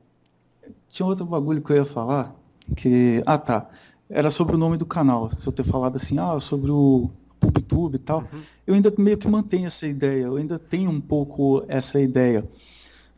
tinha 0.89 1.07
outro 1.07 1.27
bagulho 1.27 1.61
que 1.61 1.71
eu 1.71 1.77
ia 1.77 1.85
falar, 1.85 2.35
que. 2.75 3.23
Ah, 3.27 3.37
tá. 3.37 3.69
Era 4.09 4.31
sobre 4.31 4.57
o 4.57 4.59
nome 4.59 4.79
do 4.79 4.87
canal. 4.87 5.31
Se 5.39 5.47
eu 5.47 5.53
ter 5.53 5.65
falado 5.65 5.97
assim, 5.97 6.19
ah, 6.19 6.41
sobre 6.41 6.71
o 6.71 7.11
PubTube 7.39 7.97
e 7.97 7.99
tal. 7.99 8.21
Uhum. 8.21 8.41
Eu 8.67 8.75
ainda 8.75 8.93
meio 8.97 9.19
que 9.19 9.29
mantenho 9.29 9.67
essa 9.67 9.87
ideia. 9.87 10.25
Eu 10.25 10.37
ainda 10.37 10.59
tenho 10.59 10.91
um 10.91 11.01
pouco 11.01 11.63
essa 11.69 12.01
ideia 12.01 12.49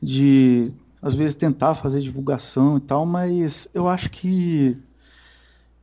de, 0.03 0.73
às 1.01 1.15
vezes, 1.15 1.37
tentar 1.37 1.77
fazer 1.77 2.01
divulgação 2.01 2.77
e 2.77 2.81
tal, 2.81 3.07
mas 3.07 3.69
eu 3.73 3.87
acho 3.87 4.11
que 4.11 4.77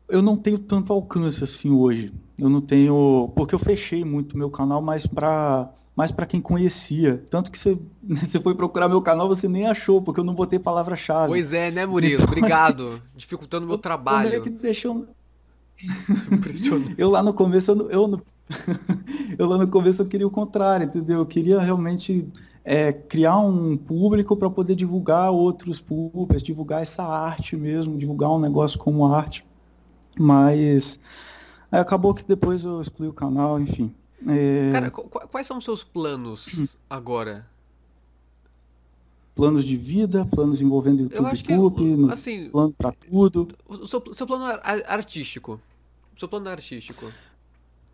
eu 0.09 0.21
não 0.21 0.35
tenho 0.35 0.59
tanto 0.59 0.91
alcance 0.91 1.43
assim 1.43 1.71
hoje. 1.71 2.13
Eu 2.37 2.49
não 2.49 2.59
tenho. 2.59 3.31
Porque 3.35 3.55
eu 3.55 3.59
fechei 3.59 4.03
muito 4.03 4.37
meu 4.37 4.49
canal 4.49 4.81
mais 4.81 5.07
para 5.07 5.71
mais 5.95 6.11
para 6.11 6.25
quem 6.25 6.39
conhecia. 6.41 7.23
Tanto 7.29 7.51
que 7.51 7.57
você, 7.59 7.77
você 8.03 8.39
foi 8.39 8.55
procurar 8.55 8.87
meu 8.89 9.01
canal, 9.01 9.27
você 9.27 9.47
nem 9.47 9.67
achou, 9.67 10.01
porque 10.01 10.19
eu 10.19 10.23
não 10.23 10.33
botei 10.33 10.57
palavra-chave. 10.59 11.27
Pois 11.27 11.53
é, 11.53 11.69
né, 11.71 11.85
Murilo? 11.85 12.23
Obrigado. 12.25 13.01
Dificultando 13.15 13.65
o 13.65 13.67
meu 13.67 13.75
Eu 13.75 13.81
trabalho. 13.81 14.41
que 14.41 14.49
deixou, 14.49 15.05
Impressionante. 16.31 16.95
Eu 16.97 17.09
lá 17.09 17.23
no 17.23 17.33
começo, 17.33 17.71
eu, 17.71 17.75
não- 17.75 17.89
eu, 17.89 18.21
eu 19.37 19.47
lá 19.47 19.57
no 19.57 19.67
começo 19.67 20.01
eu 20.01 20.05
queria 20.05 20.27
o 20.27 20.31
contrário, 20.31 20.85
entendeu? 20.85 21.19
Eu 21.19 21.25
queria 21.25 21.59
realmente 21.59 22.27
é, 22.63 22.93
criar 22.93 23.37
um 23.39 23.75
público 23.75 24.35
para 24.37 24.49
poder 24.49 24.75
divulgar 24.75 25.31
outros 25.31 25.79
públicos, 25.79 26.43
divulgar 26.43 26.81
essa 26.81 27.03
arte 27.03 27.55
mesmo, 27.55 27.97
divulgar 27.97 28.29
um 28.31 28.39
negócio 28.39 28.77
como 28.77 29.05
arte. 29.11 29.43
Mas 30.19 30.99
aí 31.71 31.79
acabou 31.79 32.13
que 32.13 32.23
depois 32.23 32.63
eu 32.63 32.81
excluí 32.81 33.07
o 33.09 33.13
canal, 33.13 33.59
enfim. 33.59 33.93
É, 34.27 34.71
Cara, 34.71 34.91
qu- 34.91 35.03
qu- 35.09 35.27
quais 35.27 35.47
são 35.47 35.57
os 35.57 35.63
seus 35.63 35.83
planos 35.83 36.77
agora? 36.89 37.45
planos 39.33 39.63
de 39.63 39.75
vida, 39.77 40.25
planos 40.25 40.61
envolvendo 40.61 41.07
Eu 41.11 41.25
acho 41.25 41.43
que, 41.43 41.53
YouTube, 41.53 41.83
no- 41.95 42.11
assim, 42.13 42.49
plano 42.49 42.73
para 42.77 42.91
tudo. 42.91 43.47
o 43.67 43.87
seu, 43.87 44.03
seu 44.13 44.27
plano 44.27 44.43
ar- 44.45 44.59
ar- 44.63 44.83
artístico. 44.87 45.59
Seu 46.17 46.27
plano 46.27 46.49
artístico. 46.49 47.11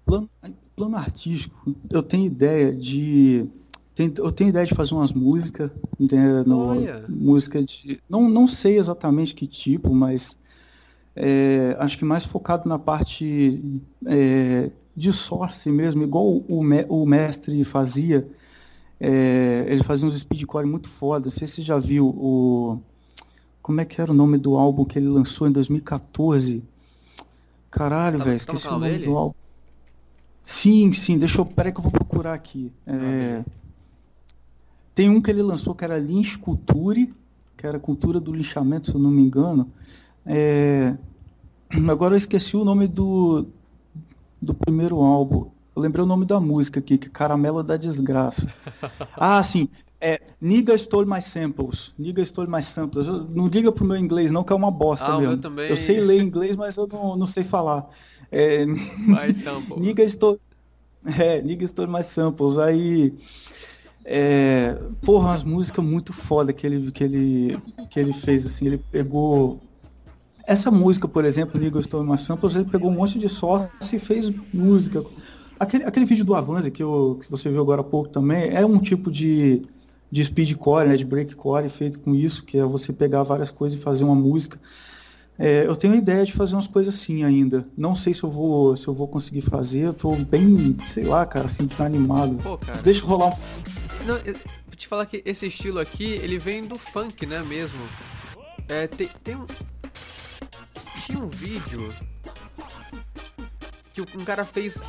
Plano, 0.06 0.30
plano 0.76 0.98
artístico, 0.98 1.76
eu 1.90 2.02
tenho 2.04 2.26
ideia 2.26 2.74
de. 2.74 3.50
eu 4.18 4.32
tenho 4.32 4.50
ideia 4.50 4.66
de 4.66 4.74
fazer 4.76 4.94
umas 4.94 5.12
músicas, 5.12 5.70
né, 6.00 6.44
no- 6.46 6.76
música 7.08 7.64
de. 7.64 8.02
Não, 8.10 8.28
não 8.30 8.48
sei 8.48 8.78
exatamente 8.78 9.34
que 9.36 9.46
tipo, 9.48 9.94
mas 9.94 10.36
é, 11.16 11.76
acho 11.80 11.98
que 11.98 12.04
mais 12.06 12.26
focado 12.26 12.68
na 12.68 12.80
parte 12.80 13.82
é, 14.06 14.70
de 14.98 15.14
source 15.14 15.70
mesmo, 15.72 16.04
igual 16.04 16.28
o, 16.28 16.64
me- 16.64 16.88
o 16.90 17.06
mestre 17.08 17.64
fazia. 17.66 18.28
É, 19.00 19.66
ele 19.70 19.84
fazia 19.84 20.08
uns 20.08 20.18
speedcore 20.20 20.66
muito 20.68 20.90
foda. 20.90 21.26
Não 21.28 21.32
sei 21.32 21.48
se 21.48 21.56
você 21.56 21.62
já 21.64 21.80
viu 21.80 22.08
o. 22.10 22.80
Como 23.62 23.82
é 23.82 23.86
que 23.86 24.02
era 24.02 24.12
o 24.12 24.16
nome 24.16 24.38
do 24.38 24.58
álbum 24.58 24.86
que 24.86 25.00
ele 25.00 25.08
lançou 25.10 25.48
em 25.48 25.52
2014? 25.52 26.64
Caralho, 27.72 28.20
Tá 28.20 28.24
velho, 28.24 28.36
tá 28.46 28.54
esqueci 28.54 28.74
o 28.74 28.78
nome 28.80 29.00
dele? 29.00 29.06
do 29.06 29.18
álbum. 29.18 29.36
Sim, 30.44 30.94
sim, 30.94 31.18
deixa 31.18 31.40
eu. 31.42 31.46
Peraí 31.46 31.72
que 31.72 31.80
eu 31.80 31.84
vou 31.84 31.92
procurar 31.92 32.34
aqui. 32.34 32.72
É, 32.86 33.44
tem 34.96 35.10
um 35.10 35.22
que 35.22 35.30
ele 35.30 35.42
lançou 35.42 35.76
que 35.76 35.84
era 35.84 35.98
Lynch 35.98 36.38
Culture, 36.40 37.14
que 37.56 37.68
era 37.68 37.80
cultura 37.80 38.20
do 38.20 38.34
linchamento, 38.34 38.88
se 38.88 38.96
eu 38.96 39.00
não 39.00 39.12
me 39.12 39.22
engano. 39.22 39.72
É, 40.26 40.96
Agora 41.90 42.16
eu 42.16 42.18
esqueci 42.18 42.58
o 42.58 42.66
nome 42.66 42.88
do, 42.88 43.48
do 44.42 44.54
primeiro 44.54 44.98
álbum. 45.02 45.52
Eu 45.76 45.82
lembrei 45.82 46.04
o 46.04 46.08
nome 46.08 46.26
da 46.26 46.40
música 46.40 46.80
aqui, 46.80 46.98
que 46.98 47.08
é 47.08 47.10
Caramelo 47.12 47.64
da 47.64 47.78
Desgraça. 47.78 48.48
Ah, 49.20 49.44
sim. 49.44 49.68
É 50.00 50.22
Nigga 50.40 50.76
Stole 50.78 51.10
My 51.10 51.20
Samples. 51.22 51.92
Nigga 51.98 52.22
Stole 52.24 52.50
My 52.50 52.62
Samples. 52.62 53.08
Eu- 53.08 53.24
não 53.26 53.50
diga 53.50 53.72
pro 53.72 53.84
meu 53.84 53.98
inglês, 53.98 54.30
não, 54.30 54.44
que 54.44 54.54
é 54.54 54.56
uma 54.56 54.70
bosta 54.70 55.08
Ah, 55.08 55.20
mesmo. 55.20 55.38
também. 55.38 55.70
Eu 55.70 55.76
sei 55.76 56.00
ler 56.00 56.22
inglês, 56.22 56.56
mas 56.56 56.78
eu 56.78 56.88
não, 56.88 57.16
não 57.16 57.26
sei 57.26 57.44
falar. 57.44 57.88
É, 58.32 58.64
Vai, 59.08 59.34
sample. 59.34 59.80
Nigga 59.80 60.04
Stole. 60.08 60.40
É, 61.20 61.42
Nigga 61.42 61.66
Stole 61.66 61.92
My 61.92 62.04
Samples. 62.04 62.58
Aí. 62.60 63.14
É, 64.06 64.74
porra, 65.02 65.30
umas 65.30 65.44
músicas 65.44 65.84
muito 65.84 66.14
foda 66.14 66.54
que 66.54 66.66
ele, 66.66 66.92
que, 66.92 67.04
ele, 67.04 67.58
que 67.90 68.00
ele 68.00 68.14
fez, 68.14 68.46
assim. 68.46 68.68
Ele 68.68 68.78
pegou. 68.78 69.60
Essa 70.48 70.72
música, 70.72 71.10
por 71.10 71.26
exemplo, 71.26 71.60
Nigga 71.60 71.82
Stole 71.82 72.10
My 72.10 72.18
Samples, 72.18 72.56
ele 72.56 72.64
pegou 72.64 72.90
um 72.90 72.94
monte 72.94 73.20
de 73.20 73.28
source 73.28 73.94
e 73.94 74.00
fez 74.00 74.32
música. 74.54 75.04
Aquele, 75.60 75.84
aquele 75.84 76.06
vídeo 76.06 76.24
do 76.24 76.34
Avanze 76.34 76.72
que, 76.72 76.82
eu, 76.82 77.20
que 77.22 77.30
você 77.30 77.50
viu 77.50 77.62
agora 77.62 77.82
há 77.82 77.84
pouco 77.84 78.08
também 78.08 78.50
é 78.50 78.66
um 78.66 78.80
tipo 78.80 79.12
de, 79.12 79.64
de 80.10 80.24
speedcore, 80.24 80.88
né, 80.88 80.96
de 80.96 81.04
breakcore 81.04 81.68
feito 81.68 82.00
com 82.00 82.16
isso, 82.16 82.46
que 82.46 82.58
é 82.58 82.64
você 82.64 82.94
pegar 82.94 83.24
várias 83.24 83.52
coisas 83.52 83.78
e 83.78 83.82
fazer 83.82 84.06
uma 84.06 84.16
música. 84.16 84.58
É, 85.38 85.66
eu 85.68 85.76
tenho 85.76 85.94
a 85.94 85.98
ideia 85.98 86.26
de 86.26 86.32
fazer 86.32 86.56
umas 86.56 86.68
coisas 86.68 86.96
assim 86.96 87.26
ainda. 87.26 87.68
Não 87.78 87.94
sei 87.94 88.14
se 88.14 88.24
eu 88.24 88.32
vou, 88.32 88.78
se 88.78 88.88
eu 88.88 88.94
vou 88.94 89.08
conseguir 89.08 89.42
fazer. 89.42 89.82
Eu 89.82 89.94
tô 89.94 90.16
bem, 90.16 90.78
sei 90.88 91.04
lá, 91.04 91.26
cara, 91.26 91.48
assim, 91.48 91.66
desanimado. 91.66 92.36
Pô, 92.36 92.58
cara. 92.58 92.82
Deixa 92.82 93.06
rolar 93.06 93.28
um. 93.28 94.06
Não, 94.06 94.16
eu 94.20 94.34
vou 94.34 94.76
te 94.78 94.88
falar 94.88 95.06
que 95.06 95.22
esse 95.26 95.46
estilo 95.46 95.78
aqui, 95.78 96.06
ele 96.06 96.40
vem 96.40 96.66
do 96.66 96.78
funk, 96.78 97.26
né, 97.26 97.44
mesmo. 97.44 97.80
É, 98.70 98.88
tem, 98.88 99.10
tem 99.24 99.36
um... 99.36 99.46
Tinha 101.06 101.20
um 101.20 101.28
vídeo 101.28 101.94
que 103.94 104.18
um 104.18 104.24
cara 104.24 104.46
fez... 104.46 104.82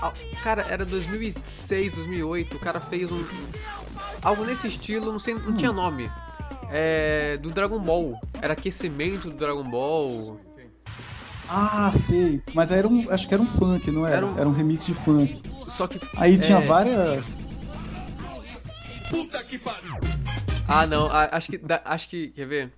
Cara, 0.43 0.67
era 0.69 0.85
2006, 0.85 1.93
2008, 1.93 2.57
o 2.57 2.61
cara 2.61 2.81
fez 2.81 3.11
um... 3.11 3.25
Algo 4.23 4.45
nesse 4.45 4.67
estilo, 4.69 5.11
não 5.11 5.19
sei, 5.19 5.35
não 5.35 5.55
tinha 5.55 5.73
nome. 5.73 6.11
É, 6.71 7.39
do 7.39 7.51
Dragon 7.51 7.79
Ball. 7.79 8.21
Era 8.43 8.53
aquecimento 8.53 9.31
do 9.31 9.37
Dragon 9.37 9.65
Ball. 9.65 10.39
Ah, 11.49 11.91
sei. 11.95 12.43
Mas 12.53 12.71
era 12.71 12.87
um. 12.87 13.11
Acho 13.11 13.27
que 13.27 13.33
era 13.33 13.43
um 13.43 13.47
funk, 13.47 13.91
não 13.91 14.07
era? 14.07 14.19
Era 14.19 14.27
Era 14.37 14.49
um- 14.49 14.53
um, 14.53 14.55
remix 14.55 14.85
de 14.85 14.93
funk. 14.93 15.41
Só 15.69 15.87
que... 15.87 15.99
Aí 16.17 16.37
tinha 16.37 16.59
é, 16.59 16.67
várias. 16.67 17.39
Ah, 20.67 20.87
não, 20.87 21.09
acho 21.11 21.51
que... 21.51 21.61
Acho 21.85 22.09
que... 22.11 22.29
Quer 22.29 22.47
ver? 22.47 22.73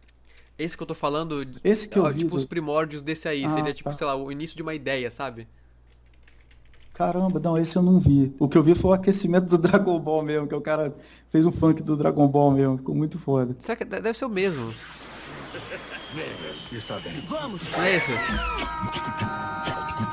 Esse 0.62 0.76
que 0.76 0.82
eu 0.82 0.86
tô 0.86 0.94
falando... 0.94 1.46
Esse 1.64 1.88
que 1.88 1.98
eu 1.98 2.04
ó, 2.04 2.10
vi. 2.10 2.18
Tipo, 2.18 2.30
do- 2.30 2.36
os 2.36 2.44
primórdios 2.44 3.00
desse 3.02 3.26
aí. 3.28 3.44
Ah, 3.44 3.48
Seria, 3.48 3.72
tipo, 3.72 3.88
tá. 3.90 3.96
sei 3.96 4.06
lá, 4.06 4.14
o 4.14 4.30
início 4.30 4.56
de 4.56 4.62
uma 4.62 4.74
ideia, 4.74 5.10
sabe? 5.10 5.48
Caramba, 6.92 7.40
não, 7.42 7.56
esse 7.56 7.76
eu 7.76 7.82
não 7.82 7.98
vi. 7.98 8.34
O 8.38 8.46
que 8.46 8.58
eu 8.58 8.62
vi 8.62 8.74
foi 8.74 8.90
o 8.90 8.94
aquecimento 8.94 9.46
do 9.46 9.56
Dragon 9.58 9.98
Ball 9.98 10.22
mesmo, 10.22 10.46
que 10.46 10.54
o 10.54 10.60
cara 10.60 10.94
fez 11.30 11.46
um 11.46 11.52
funk 11.52 11.82
do 11.82 11.96
Dragon 11.96 12.28
Ball 12.28 12.50
mesmo. 12.50 12.76
Ficou 12.76 12.94
muito 12.94 13.18
foda. 13.18 13.56
Será 13.58 13.74
que 13.76 13.84
deve 13.86 14.12
ser 14.12 14.26
o 14.26 14.28
mesmo? 14.28 14.72
Está 16.70 16.98
bem. 16.98 17.20
Vamos. 17.28 17.62
É 17.74 17.96
esse? 17.96 18.12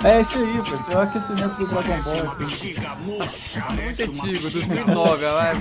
É 0.04 0.22
esse 0.22 0.38
aí. 0.38 0.58
Esse 0.60 0.94
é 0.94 0.96
o 0.96 1.00
aquecimento 1.00 1.56
do 1.56 1.68
Dragon 1.68 2.02
Ball. 2.04 2.46
Assim. 2.46 2.74
Muito 3.02 4.04
antigo, 4.04 4.50
2009, 4.50 5.26
vai. 5.26 5.54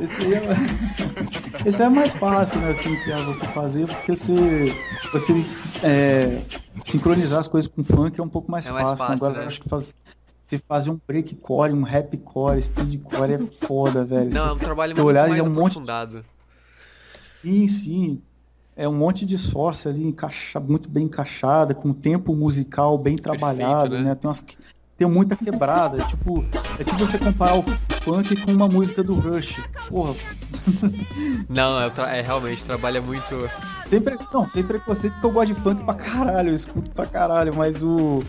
Esse 0.00 0.22
aí 0.22 0.34
é, 0.34 1.68
esse 1.68 1.82
é 1.82 1.88
mais 1.88 2.12
fácil, 2.12 2.60
né, 2.60 2.70
assim, 2.70 2.94
que 3.02 3.12
é 3.12 3.16
você 3.16 3.44
fazer, 3.46 3.86
porque 3.88 4.14
você, 4.14 4.76
você 5.12 5.32
é, 5.82 6.42
sincronizar 6.84 7.40
as 7.40 7.48
coisas 7.48 7.70
com 7.70 7.82
funk 7.82 8.20
é 8.20 8.22
um 8.22 8.28
pouco 8.28 8.50
mais, 8.50 8.64
é 8.66 8.70
mais 8.70 8.90
fácil. 8.90 9.06
fácil. 9.06 9.26
Agora, 9.26 9.40
né? 9.40 9.46
acho 9.46 9.60
que 9.60 9.68
faz, 9.68 9.96
se 10.44 10.58
fazer 10.58 10.90
um 10.90 11.00
breakcore, 11.06 11.72
um 11.72 11.82
rapcore, 11.82 12.62
speedcore 12.62 13.32
é 13.32 13.66
foda, 13.66 14.04
velho. 14.04 14.32
Não, 14.32 14.48
é 14.48 14.52
um 14.52 14.58
trabalho 14.58 14.94
muito 14.94 15.06
olhar, 15.06 15.28
mais 15.28 15.40
é 15.40 15.42
um. 15.42 15.50
Monte... 15.50 15.80
Sim, 17.42 17.66
sim 17.66 18.22
é 18.76 18.86
um 18.86 18.94
monte 18.94 19.24
de 19.24 19.38
source 19.38 19.88
ali 19.88 20.04
encaixa, 20.04 20.60
muito 20.60 20.88
bem 20.88 21.06
encaixada, 21.06 21.74
com 21.74 21.94
tempo 21.94 22.36
musical 22.36 22.98
bem 22.98 23.16
trabalhado, 23.16 23.90
Perfeito, 23.90 24.04
né? 24.04 24.10
né? 24.10 24.14
Tem, 24.14 24.28
umas, 24.28 24.44
tem 24.98 25.08
muita 25.08 25.34
quebrada. 25.34 26.02
é, 26.02 26.06
tipo, 26.06 26.44
é 26.78 26.84
tipo 26.84 26.98
você 26.98 27.18
comparar 27.18 27.58
o 27.58 27.62
funk 28.02 28.36
com 28.44 28.52
uma 28.52 28.68
música 28.68 29.02
do 29.02 29.14
Rush. 29.14 29.56
Porra. 29.88 30.14
Não, 31.48 31.80
é, 31.80 32.18
é 32.18 32.20
realmente, 32.20 32.64
trabalha 32.66 33.00
muito. 33.00 33.34
Sempre, 33.88 34.18
não, 34.32 34.46
sem 34.46 34.62
preconceito 34.62 35.18
que 35.18 35.24
eu 35.24 35.30
gosto 35.30 35.54
de 35.54 35.60
funk 35.60 35.82
pra 35.82 35.94
caralho, 35.94 36.50
eu 36.50 36.54
escuto 36.54 36.90
pra 36.90 37.06
caralho, 37.06 37.54
mas 37.56 37.82
o. 37.82 38.20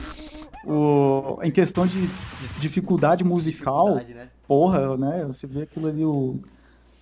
o 0.65 1.40
em 1.44 1.52
questão 1.52 1.86
de, 1.86 2.07
de 2.07 2.60
dificuldade 2.60 3.22
musical, 3.22 3.95
dificuldade, 3.95 4.14
né? 4.14 4.30
porra, 4.48 4.95
né? 4.95 5.26
Você 5.28 5.45
vê 5.45 5.64
aquilo 5.64 5.88
ali, 5.88 6.06
o. 6.06 6.40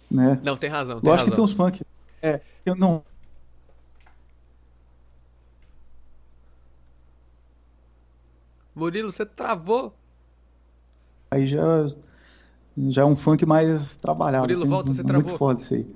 Né? 0.10 0.40
Não, 0.44 0.58
tem 0.58 0.70
razão. 0.70 1.00
Tem 1.00 1.10
eu 1.10 1.14
acho 1.14 1.26
que 1.26 1.32
tem 1.32 1.44
uns 1.44 1.52
funk. 1.52 1.82
É, 2.22 2.40
eu 2.66 2.76
não, 2.76 3.04
Murilo, 8.76 9.11
você 9.11 9.26
travou. 9.26 9.93
Aí 11.31 11.47
já, 11.47 11.88
já 12.89 13.02
é 13.03 13.06
um 13.06 13.15
funk 13.15 13.45
mais 13.45 13.95
trabalhado. 13.95 14.43
Murilo, 14.43 14.68
volta, 14.68 14.91
você 14.91 15.02
muito 15.02 15.07
travou. 15.07 15.27
Muito 15.30 15.38
foda 15.38 15.61
isso 15.61 15.73
aí. 15.73 15.88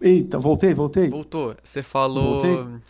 Eita, 0.00 0.38
voltei, 0.38 0.72
voltei. 0.72 1.10
Voltou. 1.10 1.56
Você 1.62 1.82
falou. 1.82 2.40
Voltei. 2.40 2.80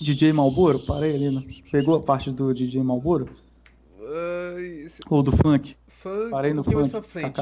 DJ 0.00 0.32
Malboro, 0.32 0.80
parei 0.80 1.14
ali. 1.14 1.30
Né? 1.30 1.42
Pegou 1.70 1.94
a 1.94 2.02
parte 2.02 2.30
do 2.30 2.52
DJ 2.52 2.82
Malboro? 2.82 3.28
Uh, 4.00 4.88
Ou 5.08 5.22
do 5.22 5.30
funk? 5.30 5.76
Funk, 5.86 6.30
parei 6.30 6.52
no 6.52 6.64
funk. 6.64 6.74
Mais 6.74 6.88
pra 6.88 7.02
frente. 7.02 7.40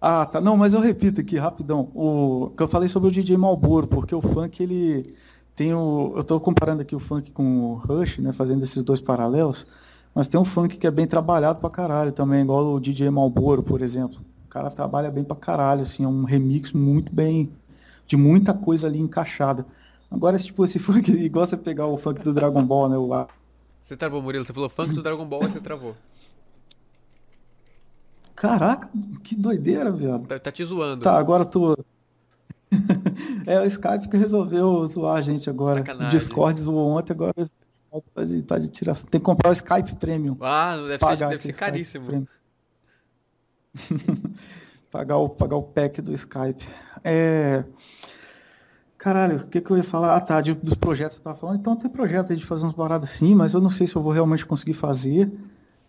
Ah, 0.00 0.26
tá. 0.26 0.40
Não, 0.40 0.56
mas 0.56 0.72
eu 0.72 0.80
repito 0.80 1.20
aqui, 1.20 1.36
rapidão. 1.36 1.90
O 1.94 2.52
que 2.56 2.62
eu 2.62 2.68
falei 2.68 2.88
sobre 2.88 3.08
o 3.08 3.12
DJ 3.12 3.36
Malboro, 3.36 3.86
porque 3.86 4.14
o 4.14 4.20
funk 4.20 4.62
ele 4.62 5.14
tem 5.54 5.74
o, 5.74 6.12
eu 6.14 6.22
estou 6.22 6.40
comparando 6.40 6.82
aqui 6.82 6.94
o 6.96 7.00
funk 7.00 7.30
com 7.30 7.72
o 7.72 7.74
Rush, 7.74 8.18
né, 8.18 8.32
fazendo 8.32 8.62
esses 8.64 8.82
dois 8.82 9.00
paralelos, 9.00 9.66
mas 10.14 10.28
tem 10.28 10.40
um 10.40 10.44
funk 10.44 10.76
que 10.76 10.86
é 10.86 10.90
bem 10.90 11.06
trabalhado 11.06 11.60
pra 11.60 11.70
caralho 11.70 12.12
também, 12.12 12.42
igual 12.42 12.74
o 12.74 12.80
DJ 12.80 13.10
Malboro, 13.10 13.62
por 13.62 13.82
exemplo. 13.82 14.20
O 14.46 14.48
cara 14.48 14.70
trabalha 14.70 15.10
bem 15.10 15.24
pra 15.24 15.36
caralho, 15.36 15.82
assim, 15.82 16.04
é 16.04 16.08
um 16.08 16.24
remix 16.24 16.72
muito 16.72 17.14
bem, 17.14 17.50
de 18.06 18.16
muita 18.16 18.52
coisa 18.52 18.86
ali 18.86 18.98
encaixada. 18.98 19.66
Agora, 20.10 20.38
tipo, 20.38 20.64
esse 20.64 20.78
funk, 20.80 21.10
igual 21.12 21.46
você 21.46 21.56
pegar 21.56 21.86
o 21.86 21.98
funk 21.98 22.22
do 22.22 22.32
Dragon 22.32 22.64
Ball, 22.64 22.88
né, 22.88 22.96
o... 22.96 23.26
Você 23.82 23.96
travou, 23.96 24.22
Murilo, 24.22 24.44
você 24.44 24.52
falou 24.52 24.68
funk 24.68 24.94
do 24.94 25.02
Dragon 25.02 25.24
Ball 25.24 25.44
e 25.44 25.50
você 25.50 25.60
travou. 25.60 25.96
Caraca, 28.34 28.88
que 29.22 29.36
doideira, 29.36 29.92
viado. 29.92 30.26
Tá, 30.26 30.38
tá 30.38 30.50
te 30.50 30.64
zoando. 30.64 31.02
Tá, 31.02 31.18
agora 31.18 31.42
eu 31.42 31.46
tô... 31.46 31.76
é 33.46 33.60
o 33.60 33.64
Skype 33.66 34.08
que 34.08 34.16
resolveu 34.16 34.86
zoar 34.86 35.16
a 35.16 35.22
gente 35.22 35.48
agora. 35.48 35.80
Sacanagem. 35.80 36.08
O 36.08 36.18
Discord 36.18 36.60
zoou 36.60 36.90
ontem, 36.98 37.12
agora 37.12 37.34
tá 38.14 38.24
de, 38.24 38.42
tá 38.42 38.58
de 38.58 38.68
tiração. 38.68 39.08
Tem 39.10 39.20
que 39.20 39.24
comprar 39.24 39.50
o 39.50 39.52
Skype 39.52 39.94
Premium. 39.96 40.36
Ah, 40.40 40.76
deve 40.76 40.98
ser, 40.98 41.16
deve 41.16 41.42
ser 41.42 41.52
caríssimo. 41.52 42.26
pagar, 44.90 45.16
o, 45.16 45.28
pagar 45.28 45.56
o 45.56 45.62
pack 45.62 46.00
do 46.00 46.12
Skype. 46.12 46.66
É... 47.04 47.64
Caralho, 48.96 49.38
o 49.38 49.46
que, 49.48 49.60
que 49.60 49.70
eu 49.70 49.76
ia 49.76 49.84
falar? 49.84 50.14
Ah, 50.14 50.20
tá, 50.20 50.40
de, 50.40 50.54
dos 50.54 50.74
projetos 50.74 51.16
que 51.16 51.20
eu 51.20 51.24
tava 51.24 51.36
falando. 51.36 51.58
Então 51.58 51.74
tem 51.74 51.90
projeto 51.90 52.34
de 52.34 52.44
fazer 52.46 52.64
umas 52.64 52.74
paradas 52.74 53.10
sim, 53.10 53.34
mas 53.34 53.52
eu 53.52 53.60
não 53.60 53.70
sei 53.70 53.86
se 53.86 53.96
eu 53.96 54.02
vou 54.02 54.12
realmente 54.12 54.46
conseguir 54.46 54.74
fazer. 54.74 55.30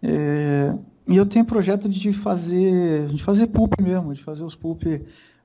É... 0.02 0.74
E 1.08 1.18
eu 1.18 1.26
tenho 1.26 1.46
projeto 1.46 1.88
de 1.90 2.14
fazer, 2.14 3.08
de 3.08 3.22
fazer 3.22 3.48
pulp 3.48 3.74
mesmo, 3.82 4.14
de 4.14 4.24
fazer 4.24 4.44
os 4.44 4.56
pulp 4.56 4.84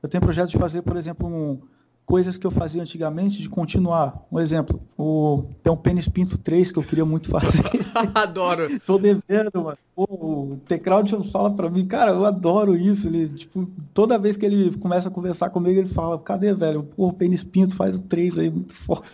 eu 0.02 0.08
tenho 0.08 0.22
projeto 0.22 0.50
de 0.50 0.58
fazer, 0.58 0.82
por 0.82 0.96
exemplo, 0.96 1.26
um, 1.26 1.60
coisas 2.08 2.38
que 2.38 2.46
eu 2.46 2.50
fazia 2.50 2.80
antigamente, 2.80 3.42
de 3.42 3.50
continuar. 3.50 4.26
Um 4.32 4.40
exemplo, 4.40 4.80
o, 4.96 5.44
tem 5.62 5.70
um 5.70 5.76
Pênis 5.76 6.08
Pinto 6.08 6.38
3 6.38 6.72
que 6.72 6.78
eu 6.78 6.82
queria 6.82 7.04
muito 7.04 7.28
fazer. 7.28 7.68
adoro. 8.14 8.66
Tô 8.86 8.98
devendo, 8.98 9.62
mano. 9.62 9.78
Pô, 9.94 10.04
o 10.04 10.60
Tecrowd 10.66 11.30
fala 11.30 11.50
pra 11.50 11.68
mim, 11.68 11.86
cara, 11.86 12.12
eu 12.12 12.24
adoro 12.24 12.74
isso. 12.74 13.06
Ele, 13.08 13.28
tipo, 13.28 13.68
toda 13.92 14.18
vez 14.18 14.38
que 14.38 14.46
ele 14.46 14.74
começa 14.78 15.08
a 15.08 15.12
conversar 15.12 15.50
comigo, 15.50 15.80
ele 15.80 15.88
fala, 15.88 16.18
cadê, 16.18 16.54
velho? 16.54 16.84
Pô, 16.96 17.08
o 17.08 17.12
Pênis 17.12 17.44
Pinto 17.44 17.76
faz 17.76 17.96
o 17.96 18.00
3 18.00 18.38
aí, 18.38 18.50
muito 18.50 18.72
foda. 18.72 19.04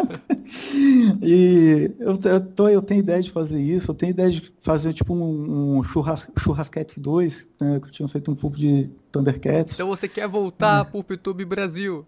e 1.21 1.91
eu, 1.99 2.17
eu, 2.23 2.41
tô, 2.41 2.69
eu 2.69 2.81
tenho 2.81 3.01
ideia 3.01 3.21
de 3.21 3.33
fazer 3.33 3.61
isso, 3.61 3.91
eu 3.91 3.95
tenho 3.95 4.11
ideia 4.11 4.31
de 4.31 4.53
fazer, 4.63 4.93
tipo, 4.93 5.13
um, 5.13 5.79
um 5.79 5.83
churras, 5.83 6.29
Churrasquetes 6.39 6.99
2, 6.99 7.49
né, 7.61 7.81
que 7.81 7.89
eu 7.89 7.91
tinha 7.91 8.09
feito 8.09 8.31
um 8.31 8.37
pouco 8.37 8.57
de 8.57 8.89
Thundercats. 9.15 9.75
Então 9.75 9.87
você 9.87 10.09
quer 10.09 10.27
voltar 10.27 10.83
hum. 10.83 11.03
pro 11.03 11.15
YouTube 11.15 11.45
Brasil? 11.45 12.05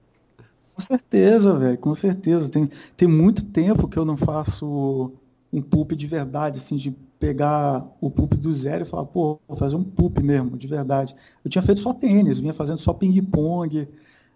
Com 0.74 0.80
certeza, 0.80 1.54
velho, 1.54 1.78
com 1.78 1.94
certeza. 1.94 2.50
Tem, 2.50 2.68
tem 2.96 3.08
muito 3.08 3.44
tempo 3.44 3.88
que 3.88 3.98
eu 3.98 4.04
não 4.04 4.16
faço 4.16 5.12
um 5.52 5.62
pulp 5.62 5.92
de 5.92 6.06
verdade, 6.06 6.58
assim, 6.58 6.76
de 6.76 6.90
pegar 7.18 7.86
o 8.00 8.10
pulp 8.10 8.34
do 8.34 8.52
zero 8.52 8.84
e 8.84 8.86
falar, 8.86 9.06
pô, 9.06 9.38
vou 9.48 9.56
fazer 9.56 9.76
um 9.76 9.84
pulp 9.84 10.18
mesmo, 10.18 10.58
de 10.58 10.66
verdade. 10.66 11.14
Eu 11.42 11.50
tinha 11.50 11.62
feito 11.62 11.80
só 11.80 11.94
tênis, 11.94 12.38
vinha 12.38 12.52
fazendo 12.52 12.78
só 12.78 12.92
ping-pong, 12.92 13.88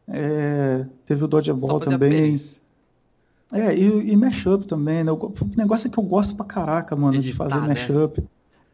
é, 0.09 0.87
teve 1.05 1.25
o 1.25 1.29
dodgeball 1.29 1.79
também. 1.81 2.37
É, 3.53 3.75
e, 3.75 4.13
e 4.13 4.17
mashup 4.17 4.65
também, 4.65 5.03
né? 5.03 5.11
O 5.11 5.33
negócio 5.57 5.89
é 5.89 5.91
que 5.91 5.99
eu 5.99 6.05
gosto 6.05 6.37
pra 6.37 6.47
caraca, 6.47 6.95
mano, 6.95 7.17
Editar, 7.17 7.33
de 7.33 7.37
fazer 7.37 7.67
né? 7.67 7.75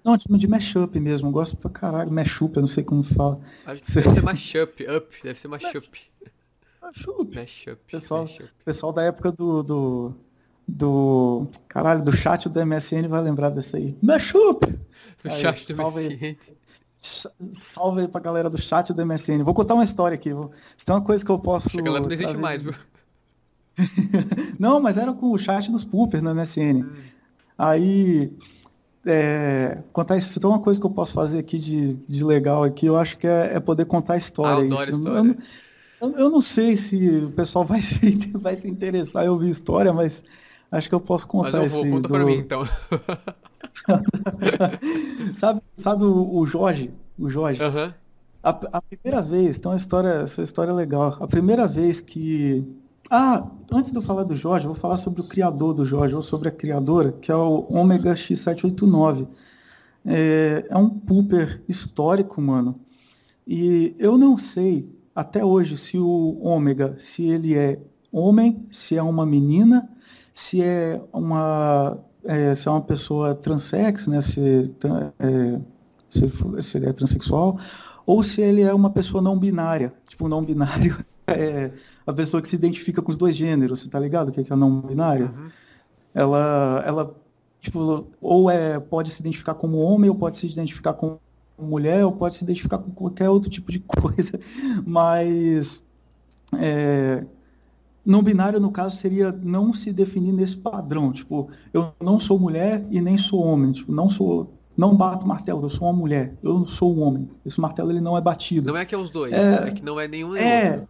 Não, 0.06 0.16
tipo 0.16 0.38
de 0.38 0.46
mashup 0.46 1.00
mesmo, 1.00 1.26
eu 1.26 1.32
gosto 1.32 1.56
pra 1.56 1.68
caralho, 1.68 2.12
mashup, 2.12 2.54
eu 2.54 2.60
não 2.60 2.68
sei 2.68 2.84
como 2.84 3.02
fala. 3.02 3.40
Deve 3.66 4.08
ser 4.08 4.22
mashup, 4.22 4.86
up, 4.88 5.16
deve 5.20 5.36
ser 5.36 5.48
mashup. 5.48 5.90
Mashup. 6.80 7.36
Mashup. 7.36 7.76
Pessoal, 7.90 8.22
mashup. 8.22 8.48
pessoal 8.64 8.92
da 8.92 9.02
época 9.02 9.32
do, 9.32 9.64
do, 9.64 10.14
do. 10.68 11.48
Caralho, 11.66 12.04
do 12.04 12.16
chat 12.16 12.48
do 12.48 12.64
MSN 12.64 13.08
vai 13.08 13.20
lembrar 13.20 13.50
desse 13.50 13.76
aí. 13.76 13.98
Mashup! 14.00 14.64
Do 14.64 14.78
aí, 15.24 15.40
chat 15.40 15.66
do 15.66 15.74
salve 15.74 16.08
MSN. 16.08 16.36
Salve 17.52 18.02
aí 18.02 18.08
pra 18.08 18.20
galera 18.20 18.48
do 18.48 18.62
chat 18.62 18.94
do 18.94 19.04
MSN. 19.04 19.42
Vou 19.42 19.54
contar 19.54 19.74
uma 19.74 19.82
história 19.82 20.14
aqui. 20.14 20.30
Se 20.78 20.86
tem 20.86 20.94
uma 20.94 21.02
coisa 21.02 21.24
que 21.24 21.30
eu 21.32 21.38
posso. 21.40 21.68
Chega 21.68 21.90
lá, 21.90 21.98
não 21.98 22.12
existe 22.12 22.36
mais, 22.36 22.62
viu? 22.62 22.74
não, 24.56 24.78
mas 24.80 24.96
era 24.98 25.12
com 25.12 25.32
o 25.32 25.38
chat 25.38 25.68
dos 25.68 25.82
poopers 25.82 26.22
no 26.22 26.32
MSN. 26.32 26.84
Hum. 26.84 26.92
Aí. 27.58 28.32
É, 29.08 29.78
contar 29.92 30.16
isso, 30.16 30.40
tem 30.40 30.50
uma 30.50 30.58
coisa 30.58 30.80
que 30.80 30.84
eu 30.84 30.90
posso 30.90 31.12
fazer 31.12 31.38
aqui 31.38 31.58
de, 31.58 31.94
de 31.94 32.24
legal 32.24 32.64
aqui, 32.64 32.86
eu 32.86 32.96
acho 32.96 33.16
que 33.16 33.26
é, 33.26 33.52
é 33.54 33.60
poder 33.60 33.84
contar 33.84 34.16
história. 34.16 34.64
Ah, 34.64 34.84
história. 34.84 35.36
Eu, 36.00 36.10
eu 36.18 36.28
não 36.28 36.42
sei 36.42 36.76
se 36.76 36.96
o 36.96 37.30
pessoal 37.30 37.64
vai 37.64 37.80
se, 37.82 37.98
vai 38.34 38.56
se 38.56 38.68
interessar 38.68 39.24
em 39.24 39.28
ouvir 39.28 39.50
história, 39.50 39.92
mas 39.92 40.24
acho 40.72 40.88
que 40.88 40.94
eu 40.94 41.00
posso 41.00 41.24
contar 41.26 41.60
mas 41.60 41.72
eu 41.72 41.78
vou, 41.78 41.88
conta 41.88 42.08
do... 42.08 42.14
pra 42.14 42.24
mim 42.24 42.36
então. 42.36 42.62
sabe, 45.34 45.62
sabe 45.76 46.04
o, 46.04 46.38
o, 46.38 46.46
Jorge? 46.46 46.92
O 47.16 47.30
Jorge? 47.30 47.62
Uhum. 47.62 47.92
A, 48.42 48.50
a, 48.72 48.82
primeira 48.82 49.22
vez, 49.22 49.56
então 49.56 49.70
a 49.72 49.76
história, 49.76 50.08
essa 50.08 50.42
história 50.42 50.70
é 50.70 50.74
legal. 50.74 51.16
A 51.20 51.28
primeira 51.28 51.68
vez 51.68 52.00
que. 52.00 52.64
Ah, 53.10 53.46
antes 53.72 53.90
de 53.90 53.98
eu 53.98 54.02
falar 54.02 54.24
do 54.24 54.36
Jorge, 54.36 54.66
eu 54.66 54.72
vou 54.72 54.80
falar 54.80 54.96
sobre 54.96 55.20
o 55.20 55.24
criador 55.24 55.74
do 55.74 55.86
Jorge, 55.86 56.14
ou 56.14 56.22
sobre 56.22 56.48
a 56.48 56.52
criadora, 56.52 57.12
que 57.12 57.30
é 57.30 57.34
o 57.34 57.66
Omega 57.70 58.14
X789. 58.14 59.26
É, 60.04 60.66
é 60.68 60.76
um 60.76 60.88
pooper 60.88 61.62
histórico, 61.68 62.40
mano. 62.40 62.78
E 63.46 63.94
eu 63.98 64.16
não 64.16 64.38
sei 64.38 64.88
até 65.14 65.44
hoje 65.44 65.78
se 65.78 65.98
o 65.98 66.38
ômega, 66.42 66.96
se 66.98 67.24
ele 67.24 67.54
é 67.54 67.80
homem, 68.12 68.66
se 68.70 68.96
é 68.96 69.02
uma 69.02 69.24
menina, 69.24 69.88
se 70.34 70.62
é 70.62 71.00
uma, 71.12 71.98
é, 72.24 72.54
se 72.54 72.68
é 72.68 72.70
uma 72.70 72.82
pessoa 72.82 73.34
transex, 73.34 74.06
né, 74.06 74.20
se, 74.20 74.74
é, 75.18 75.60
se, 76.10 76.30
se, 76.62 76.76
ele 76.76 76.86
é 76.86 76.92
transexual, 76.92 77.58
ou 78.04 78.22
se 78.22 78.40
ele 78.40 78.62
é 78.62 78.72
uma 78.72 78.90
pessoa 78.90 79.22
não 79.22 79.38
binária. 79.38 79.92
Tipo, 80.08 80.28
não 80.28 80.44
binário 80.44 81.04
é 81.26 81.70
a 82.06 82.12
pessoa 82.12 82.40
que 82.40 82.48
se 82.48 82.56
identifica 82.56 83.02
com 83.02 83.10
os 83.10 83.16
dois 83.16 83.36
gêneros, 83.36 83.80
você 83.80 83.88
tá 83.88 83.98
ligado? 83.98 84.28
O 84.28 84.32
que 84.32 84.40
é, 84.40 84.44
que 84.44 84.52
é 84.52 84.56
não 84.56 84.80
binário? 84.80 85.26
Uhum. 85.36 85.50
Ela, 86.14 86.82
ela, 86.86 87.16
tipo, 87.60 88.06
ou 88.20 88.50
é, 88.50 88.78
pode 88.78 89.10
se 89.10 89.20
identificar 89.20 89.54
como 89.54 89.78
homem, 89.78 90.08
ou 90.08 90.16
pode 90.16 90.38
se 90.38 90.46
identificar 90.46 90.94
como 90.94 91.20
mulher 91.58 92.04
ou 92.04 92.12
pode 92.12 92.36
se 92.36 92.44
identificar 92.44 92.78
com 92.78 92.90
qualquer 92.90 93.30
outro 93.30 93.48
tipo 93.50 93.72
de 93.72 93.80
coisa, 93.88 94.38
mas 94.86 95.82
É, 96.54 97.24
não 98.04 98.22
binário, 98.22 98.60
no 98.60 98.70
caso, 98.70 98.96
seria 98.96 99.32
não 99.32 99.74
se 99.74 99.92
definir 99.92 100.32
nesse 100.32 100.56
padrão. 100.56 101.12
Tipo, 101.12 101.50
eu 101.72 101.92
não 102.00 102.20
sou 102.20 102.38
mulher 102.38 102.86
e 102.88 103.00
nem 103.00 103.18
sou 103.18 103.44
homem. 103.44 103.72
Tipo, 103.72 103.92
não 103.92 104.08
sou. 104.08 104.52
Não 104.76 104.94
bato 104.94 105.26
martelo, 105.26 105.64
eu 105.64 105.70
sou 105.70 105.88
uma 105.88 105.98
mulher. 105.98 106.34
Eu 106.42 106.58
não 106.58 106.66
sou 106.66 106.94
um 106.94 107.02
homem. 107.02 107.28
Esse 107.44 107.60
martelo 107.60 107.90
ele 107.90 108.00
não 108.00 108.16
é 108.16 108.20
batido. 108.20 108.70
Não 108.70 108.78
é 108.78 108.84
que 108.84 108.94
é 108.94 108.98
os 108.98 109.08
dois, 109.10 109.32
é, 109.32 109.68
é 109.68 109.70
que 109.70 109.82
não 109.82 109.98
é 109.98 110.06
nenhum 110.06 110.36
é, 110.36 110.72
outro. 110.72 110.88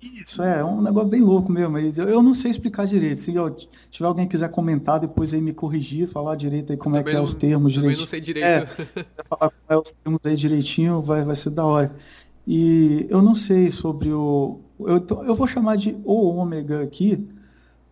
Isso, 0.00 0.42
é, 0.42 0.60
é 0.60 0.64
um 0.64 0.80
negócio 0.80 1.08
bem 1.08 1.20
louco 1.20 1.50
mesmo. 1.50 1.76
Eu, 1.76 2.08
eu 2.08 2.22
não 2.22 2.32
sei 2.32 2.50
explicar 2.52 2.86
direito. 2.86 3.20
Se 3.20 3.34
eu, 3.34 3.50
tiver 3.90 4.06
alguém 4.06 4.26
que 4.26 4.32
quiser 4.32 4.48
comentar, 4.48 5.00
depois 5.00 5.34
aí 5.34 5.40
me 5.40 5.52
corrigir, 5.52 6.06
falar 6.06 6.36
direito 6.36 6.70
aí 6.72 6.78
como 6.78 6.96
é 6.96 7.02
que 7.02 7.10
é 7.10 7.20
os 7.20 7.34
termos 7.34 7.74
também 7.74 7.90
direitinho. 7.96 8.00
não 8.00 8.06
sei 8.06 8.20
direito. 8.20 8.46
É, 8.46 8.66
falar 9.28 9.50
como 9.50 9.62
é 9.68 9.76
os 9.76 9.92
termos 9.92 10.20
aí 10.24 10.36
direitinho, 10.36 11.02
vai, 11.02 11.24
vai 11.24 11.34
ser 11.34 11.50
da 11.50 11.64
hora. 11.64 11.94
E 12.46 13.06
eu 13.10 13.20
não 13.20 13.34
sei 13.34 13.72
sobre 13.72 14.12
o. 14.12 14.60
Eu, 14.78 15.04
eu 15.26 15.34
vou 15.34 15.46
chamar 15.48 15.76
de 15.76 15.96
o 16.04 16.28
ômega 16.28 16.82
aqui, 16.82 17.28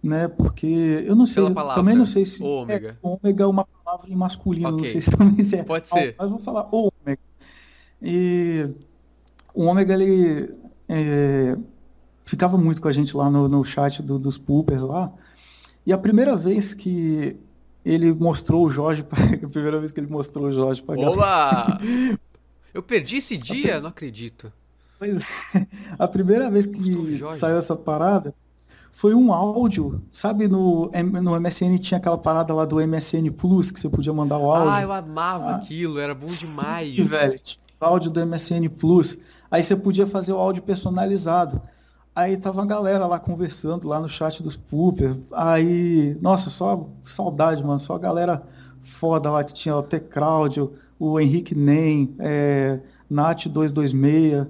né? 0.03 0.28
Porque 0.28 1.05
eu 1.05 1.16
não 1.16 1.27
sei. 1.27 1.51
Palavra, 1.51 1.74
também 1.74 1.97
não 1.97 2.07
sei 2.07 2.24
se. 2.24 2.41
ômega. 2.43 2.91
É, 2.91 2.97
ômega 3.07 3.45
é 3.45 3.47
uma 3.47 3.66
palavra 3.66 4.09
em 4.11 4.15
masculino, 4.15 4.69
Ok. 4.69 4.78
não 4.78 4.93
sei 4.93 5.01
se 5.01 5.11
também 5.11 5.45
se 5.45 5.57
é. 5.57 5.65
Pode 5.65 5.89
ser. 5.89 6.15
Mas 6.16 6.31
vou 6.31 6.39
falar 6.39 6.69
o 6.70 6.91
ômega. 7.05 7.20
E 8.01 8.69
o 9.53 9.65
ômega, 9.65 9.95
ele. 9.95 10.55
é, 10.89 11.57
ficava 12.27 12.59
muito 12.59 12.82
com 12.82 12.89
a 12.89 12.93
gente 12.93 13.16
lá 13.16 13.31
no, 13.31 13.48
no 13.48 13.65
chat 13.65 14.03
do- 14.03 14.19
dos 14.19 14.36
poopers 14.36 14.82
lá. 14.82 15.11
E 15.86 15.93
a 15.93 15.97
primeira 15.98 16.36
vez 16.36 16.74
que 16.74 17.36
ele 17.85 18.12
mostrou 18.12 18.66
o 18.66 18.70
Jorge, 18.70 19.03
pra, 19.03 19.16
a 19.43 19.48
primeira 19.48 19.78
vez 19.81 19.90
que 19.93 20.01
ele 20.01 20.09
mostrou 20.09 20.47
o 20.48 20.53
Jorge 20.53 20.82
pra 20.82 20.97
Olá! 20.97 21.81
Eu 22.74 22.82
perdi 22.82 23.16
esse 23.16 23.39
dia? 23.39 23.81
Não 23.81 23.89
acredito. 23.89 24.53
Pois 24.98 25.20
é, 25.20 25.66
a 25.98 26.07
primeira 26.07 26.51
vez 26.51 26.66
que 26.66 27.19
saiu 27.32 27.57
essa 27.57 27.74
parada 27.77 28.35
foi 28.93 29.15
um 29.15 29.31
áudio, 29.32 30.03
sabe, 30.11 30.48
no, 30.48 30.90
no 31.23 31.39
MSN 31.39 31.77
tinha 31.78 31.98
aquela 31.98 32.16
parada 32.16 32.53
lá 32.55 32.65
do 32.65 32.77
MSN 32.86 33.31
Plus, 33.31 33.70
que 33.70 33.78
você 33.78 33.89
podia 33.90 34.12
mandar 34.12 34.39
o 34.39 34.51
áudio. 34.51 34.70
Ah, 34.73 34.82
eu 34.82 34.90
amava 34.93 35.51
Ah, 35.51 35.57
aquilo, 35.57 35.98
era 35.98 36.15
bom 36.15 36.24
demais. 36.27 36.94
Sim, 36.97 37.03
velho, 37.03 37.39
áudio 37.78 38.11
do 38.11 38.24
MSN 38.27 38.69
Plus. 38.70 39.16
Aí 39.51 39.62
você 39.62 39.77
podia 39.77 40.07
fazer 40.07 40.32
o 40.32 40.39
áudio 40.39 40.62
personalizado. 40.62 41.61
Aí 42.16 42.34
tava 42.38 42.62
a 42.62 42.64
galera 42.64 43.06
lá 43.06 43.18
conversando, 43.18 43.86
lá 43.86 44.01
no 44.01 44.09
chat 44.09 44.43
dos 44.43 44.56
Pooper. 44.56 45.18
Aí, 45.30 46.16
nossa, 46.18 46.48
só 46.48 46.88
saudade, 47.05 47.62
mano. 47.62 47.78
Só 47.78 47.94
a 47.94 47.98
galera 47.98 48.43
foda 48.82 49.30
lá 49.30 49.44
que 49.44 49.52
tinha 49.52 49.76
o 49.76 49.82
T-Crowd, 49.82 50.66
o 50.98 51.20
Henrique 51.20 51.55
Nem, 51.55 52.16
é, 52.18 52.80
Nat226. 53.12 54.48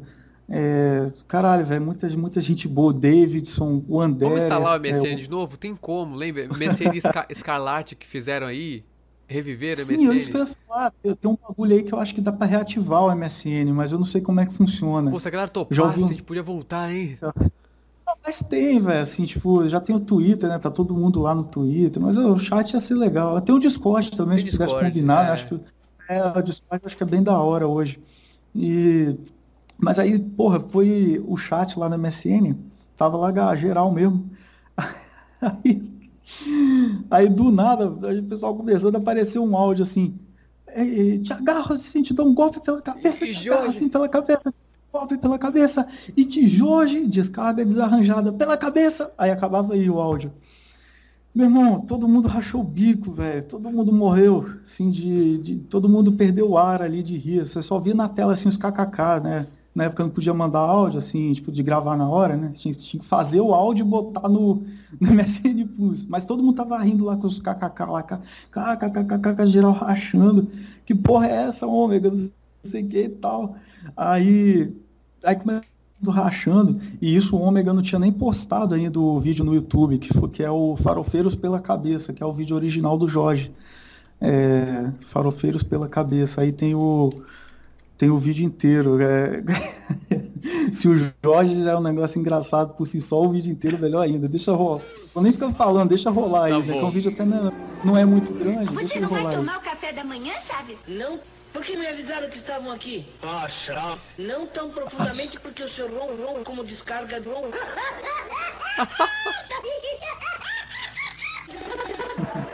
É, 0.48 1.10
caralho, 1.26 1.66
velho, 1.66 1.84
muita, 1.84 2.08
muita 2.10 2.40
gente 2.40 2.68
boa. 2.68 2.92
Davidson, 2.92 3.82
o 3.88 4.00
André. 4.00 4.28
Vamos 4.28 4.44
instalar 4.44 4.80
o 4.80 4.86
é, 4.86 4.88
MSN 4.88 5.16
de 5.16 5.28
novo? 5.28 5.56
Tem 5.56 5.74
como, 5.74 6.14
lembra? 6.14 6.46
MSN 6.46 7.00
Scar 7.00 7.26
Escarlate 7.28 7.96
que 7.96 8.06
fizeram 8.06 8.46
aí? 8.46 8.84
Reviveram 9.28 9.82
o 9.82 9.86
Sim, 9.86 9.94
isso 10.14 10.30
que 10.30 10.36
eu 10.36 10.40
MSN? 10.40 10.48
ia 10.48 10.56
falar. 10.66 10.92
Eu 11.02 11.16
tenho 11.16 11.34
um 11.34 11.48
bagulho 11.48 11.74
aí 11.74 11.82
que 11.82 11.92
eu 11.92 11.98
acho 11.98 12.14
que 12.14 12.20
dá 12.20 12.32
pra 12.32 12.46
reativar 12.46 13.02
o 13.02 13.10
MSN, 13.10 13.72
mas 13.72 13.92
eu 13.92 13.98
não 13.98 14.04
sei 14.04 14.20
como 14.20 14.40
é 14.40 14.46
que 14.46 14.54
funciona. 14.54 15.10
Pô, 15.10 15.18
se 15.18 15.26
a 15.26 15.30
galera 15.30 15.50
topasse, 15.50 15.80
ouvi 15.80 16.04
a 16.04 16.08
gente 16.08 16.22
podia 16.22 16.42
voltar, 16.42 16.92
hein? 16.92 17.18
Ah, 18.06 18.14
Mas 18.24 18.38
tem, 18.40 18.80
velho, 18.80 19.00
assim, 19.00 19.24
tipo, 19.24 19.68
já 19.68 19.80
tem 19.80 19.94
o 19.96 20.00
Twitter, 20.00 20.48
né? 20.48 20.58
Tá 20.58 20.70
todo 20.70 20.94
mundo 20.94 21.20
lá 21.20 21.34
no 21.34 21.44
Twitter, 21.44 22.00
mas 22.00 22.16
ó, 22.16 22.32
o 22.32 22.38
chat 22.38 22.72
ia 22.72 22.80
ser 22.80 22.94
legal. 22.94 23.40
Tem 23.40 23.54
o 23.54 23.58
Discord 23.58 24.12
também, 24.12 24.36
Tem 24.36 24.46
se 24.46 24.52
pudesse 24.52 24.72
Discord, 24.72 24.90
combinar, 24.90 25.26
é. 25.26 25.30
Acho 25.32 25.48
que 25.48 25.60
é, 26.08 26.38
o 26.38 26.42
Discord 26.42 26.86
acho 26.86 26.96
que 26.96 27.02
é 27.02 27.06
bem 27.06 27.22
da 27.22 27.36
hora 27.38 27.66
hoje. 27.66 28.00
E 28.54 29.16
mas 29.78 29.98
aí, 29.98 30.18
porra, 30.18 30.60
foi 30.60 31.22
o 31.26 31.36
chat 31.36 31.78
lá 31.78 31.88
no 31.88 31.96
MSN, 31.96 32.56
tava 32.96 33.16
lá 33.16 33.56
geral 33.56 33.92
mesmo. 33.92 34.30
Aí, 35.40 35.82
aí 37.10 37.28
do 37.28 37.50
nada, 37.50 37.88
o 37.88 38.22
pessoal 38.24 38.56
começando 38.56 38.96
a 38.96 38.98
aparecer 38.98 39.38
um 39.38 39.56
áudio 39.56 39.82
assim. 39.82 40.18
"Ei, 40.68 41.20
Te 41.22 41.32
agarro 41.32 41.74
assim, 41.74 42.02
te 42.02 42.14
dou 42.14 42.26
um 42.28 42.34
golpe 42.34 42.60
pela 42.60 42.82
cabeça, 42.82 43.24
E 43.24 43.28
te 43.28 43.32
Jorge? 43.32 43.68
assim 43.68 43.88
pela 43.88 44.08
cabeça, 44.08 44.52
golpe 44.92 45.18
pela 45.18 45.38
cabeça, 45.38 45.86
e 46.16 46.24
te 46.24 46.46
Jorge, 46.48 47.06
descarga 47.06 47.64
desarranjada 47.64 48.32
pela 48.32 48.56
cabeça. 48.56 49.12
Aí 49.18 49.30
acabava 49.30 49.74
aí 49.74 49.88
o 49.90 50.00
áudio. 50.00 50.32
Meu 51.34 51.44
irmão, 51.46 51.80
todo 51.82 52.08
mundo 52.08 52.28
rachou 52.28 52.62
o 52.62 52.64
bico, 52.64 53.12
velho. 53.12 53.42
Todo 53.46 53.70
mundo 53.70 53.92
morreu, 53.92 54.46
assim, 54.64 54.88
de, 54.90 55.38
de- 55.38 55.58
Todo 55.60 55.88
mundo 55.88 56.12
perdeu 56.12 56.50
o 56.50 56.58
ar 56.58 56.80
ali 56.82 57.02
de 57.02 57.16
rir. 57.18 57.44
Você 57.44 57.60
só 57.60 57.78
via 57.78 57.94
na 57.94 58.08
tela, 58.08 58.32
assim, 58.32 58.48
os 58.48 58.56
kkk, 58.56 59.20
né? 59.22 59.46
Na 59.76 59.84
época 59.84 60.02
não 60.02 60.10
podia 60.10 60.32
mandar 60.32 60.60
áudio, 60.60 60.98
assim, 60.98 61.34
tipo, 61.34 61.52
de 61.52 61.62
gravar 61.62 61.98
na 61.98 62.08
hora, 62.08 62.34
né? 62.34 62.50
Tinha, 62.54 62.72
tinha 62.72 62.98
que 62.98 63.06
fazer 63.06 63.42
o 63.42 63.52
áudio 63.52 63.84
e 63.84 63.88
botar 63.88 64.26
no, 64.26 64.64
no 64.98 65.12
MSN 65.12 65.66
Plus. 65.76 66.02
Mas 66.06 66.24
todo 66.24 66.42
mundo 66.42 66.56
tava 66.56 66.78
rindo 66.78 67.04
lá 67.04 67.14
com 67.18 67.26
os 67.26 67.38
kkk 67.38 67.84
lá, 67.86 68.02
kkkk, 68.02 69.46
geral 69.46 69.72
rachando. 69.72 70.50
Que 70.86 70.94
porra 70.94 71.26
é 71.26 71.34
essa, 71.48 71.66
ômega? 71.66 72.10
Não 72.10 72.30
sei 72.62 72.84
o 72.84 72.88
que 72.88 73.02
e 73.02 73.08
tal. 73.10 73.54
Aí, 73.94 74.74
aí 75.22 75.36
começou 75.36 75.66
rachando, 76.06 76.80
e 77.00 77.14
isso 77.14 77.36
o 77.36 77.40
Ômega 77.40 77.72
não 77.72 77.82
tinha 77.82 77.98
nem 77.98 78.12
postado 78.12 78.74
ainda 78.74 78.98
o 78.98 79.20
vídeo 79.20 79.44
no 79.44 79.54
YouTube, 79.54 79.98
que, 79.98 80.12
foi, 80.12 80.28
que 80.28 80.42
é 80.42 80.50
o 80.50 80.76
Farofeiros 80.76 81.34
pela 81.34 81.60
Cabeça, 81.60 82.12
que 82.12 82.22
é 82.22 82.26
o 82.26 82.32
vídeo 82.32 82.56
original 82.56 82.96
do 82.96 83.08
Jorge. 83.08 83.50
É, 84.20 84.90
Farofeiros 85.06 85.62
pela 85.62 85.86
Cabeça. 85.86 86.40
Aí 86.40 86.52
tem 86.52 86.74
o, 86.74 87.12
tem 87.96 88.10
o 88.10 88.18
vídeo 88.18 88.44
inteiro. 88.44 88.98
é. 89.00 89.42
Se 90.72 90.88
o 90.88 90.96
Jorge 91.24 91.62
já 91.64 91.72
é 91.72 91.76
um 91.76 91.80
negócio 91.82 92.20
engraçado 92.20 92.74
por 92.74 92.86
si 92.86 93.00
só, 93.00 93.20
o 93.20 93.32
vídeo 93.32 93.50
inteiro 93.52 93.78
melhor 93.78 94.02
ainda. 94.02 94.28
Deixa 94.28 94.52
rolar. 94.52 94.80
Vou 95.12 95.22
nem 95.22 95.32
ficar 95.32 95.52
falando, 95.54 95.88
deixa 95.88 96.10
rolar 96.10 96.44
aí, 96.44 96.52
Tá 96.52 96.58
né? 96.60 96.72
Que 96.72 96.78
é 96.78 96.84
um 96.84 96.90
vídeo 96.90 97.10
até 97.10 97.24
não, 97.24 97.52
não 97.84 97.96
é 97.96 98.04
muito 98.04 98.32
grande. 98.32 98.66
Você 98.72 98.84
Deixa 98.84 99.00
não 99.00 99.08
vai 99.08 99.18
rolar 99.20 99.30
aí. 99.30 99.36
tomar 99.36 99.58
o 99.58 99.62
café 99.62 99.92
da 99.92 100.04
manhã, 100.04 100.32
Chaves? 100.40 100.78
Não? 100.86 101.18
Por 101.52 101.64
que 101.64 101.76
me 101.76 101.86
avisaram 101.86 102.28
que 102.28 102.36
estavam 102.36 102.70
aqui? 102.70 103.06
Acha? 103.22 103.96
Não 104.18 104.46
tão 104.46 104.70
profundamente 104.70 105.40
porque 105.40 105.62
o 105.62 105.68
seu 105.68 105.88
ron 105.88 106.14
ron 106.16 106.44
como 106.44 106.62
descarga 106.62 107.20
ron. 107.24 107.50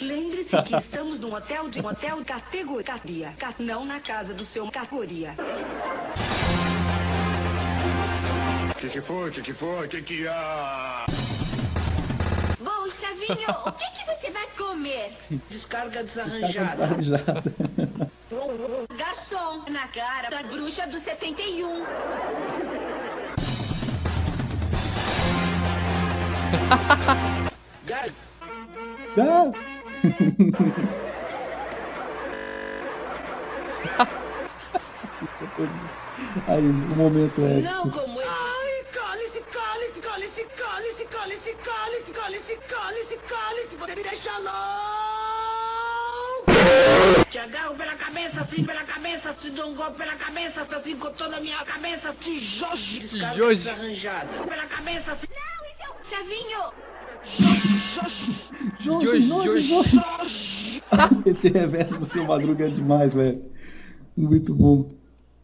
Lembre-se 0.00 0.60
que 0.62 0.76
estamos 0.76 1.18
num 1.20 1.32
hotel 1.34 1.68
de 1.68 1.80
um 1.80 1.86
hotel 1.86 2.22
categoria, 2.24 3.32
ca- 3.38 3.54
não 3.58 3.84
na 3.84 4.00
casa 4.00 4.34
do 4.34 4.44
seu 4.44 4.70
categoria. 4.70 5.34
O 8.70 8.74
que, 8.74 8.88
que 8.88 9.00
foi? 9.00 9.28
O 9.28 9.32
que, 9.32 9.42
que 9.42 9.52
foi? 9.52 9.86
O 9.86 9.88
que, 9.88 10.02
que 10.02 10.28
há? 10.28 11.06
Bom, 12.60 12.90
Chavinho, 12.90 13.50
o 13.66 13.72
que, 13.72 13.84
que 13.92 14.04
você 14.06 14.30
vai 14.30 14.46
comer? 14.56 15.16
Descarga 15.48 16.02
Descarga 16.02 16.02
desarranjada. 16.02 16.86
desarranjada. 16.88 17.44
Garçom, 18.96 19.64
na 19.70 19.86
cara 19.88 20.28
da 20.28 20.42
bruxa 20.42 20.86
do 20.86 20.98
71. 21.00 21.84
Gar... 27.86 28.08
Ah! 29.18 29.73
Aí, 36.46 36.60
o 36.60 36.72
momento 36.96 37.40
é. 37.40 37.62
Não 37.62 37.88
como 37.88 38.20
esse. 38.20 38.28
Ai, 38.28 38.84
cale-se, 38.92 39.40
cale-se, 39.40 40.00
cale-se, 40.00 40.44
cale-se, 40.44 41.04
cale-se, 41.06 41.54
cale-se, 41.54 42.12
cale-se, 42.12 42.56
cale-se, 42.56 43.16
cale-se. 43.16 43.76
Você 43.76 43.96
me 43.96 44.02
deixa 44.02 44.38
louco. 44.38 44.54
Te 47.30 47.38
agarro 47.38 47.74
pela 47.74 47.94
cabeça, 47.94 48.42
assim 48.42 48.62
pela 48.64 48.84
cabeça, 48.84 49.32
te 49.32 49.50
dou 49.50 49.70
um 49.70 49.74
golpe 49.74 49.98
pela 49.98 50.16
cabeça, 50.16 50.66
assim 50.76 50.96
com 50.98 51.10
toda 51.12 51.38
a 51.38 51.40
minha 51.40 51.64
cabeça, 51.64 52.14
te 52.20 52.38
joge. 52.38 53.00
desarranjada. 53.00 54.44
Pela 54.46 54.66
cabeça, 54.66 55.12
assim. 55.12 55.26
Chavinho, 56.02 56.50
Jorge, 56.50 56.62
Jorge, 56.62 56.74
Jorge, 58.80 59.20
Jorge. 59.28 59.62
Jorge. 59.62 60.00
Esse 61.26 61.48
reverso 61.48 61.98
do 61.98 62.04
seu 62.04 62.24
Madruga 62.24 62.66
é 62.66 62.70
demais, 62.70 63.14
velho. 63.14 63.42
Muito 64.16 64.54
bom. 64.54 64.90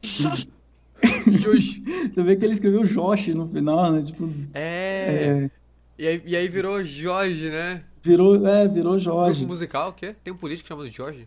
Jorge. 0.03 1.83
Você 2.13 2.23
vê 2.23 2.37
que 2.37 2.45
ele 2.45 2.53
escreveu 2.53 2.85
Josh 2.85 3.29
no 3.29 3.49
final, 3.49 3.93
né? 3.93 4.03
Tipo, 4.03 4.29
É. 4.53 5.49
é, 5.49 5.51
E, 5.99 6.07
aí, 6.07 6.23
e 6.27 6.37
aí 6.37 6.49
virou 6.49 6.83
Jorge, 6.85 7.51
né? 7.51 7.83
virou, 8.03 8.47
é, 8.47 8.67
virou 8.69 8.99
Jorge. 8.99 9.41
Grupo 9.41 9.53
musical, 9.53 9.91
o 9.91 9.93
quê? 9.93 10.15
Tem 10.23 10.33
um 10.33 10.37
político 10.37 10.69
chamado 10.69 10.89
Jorge? 10.89 11.27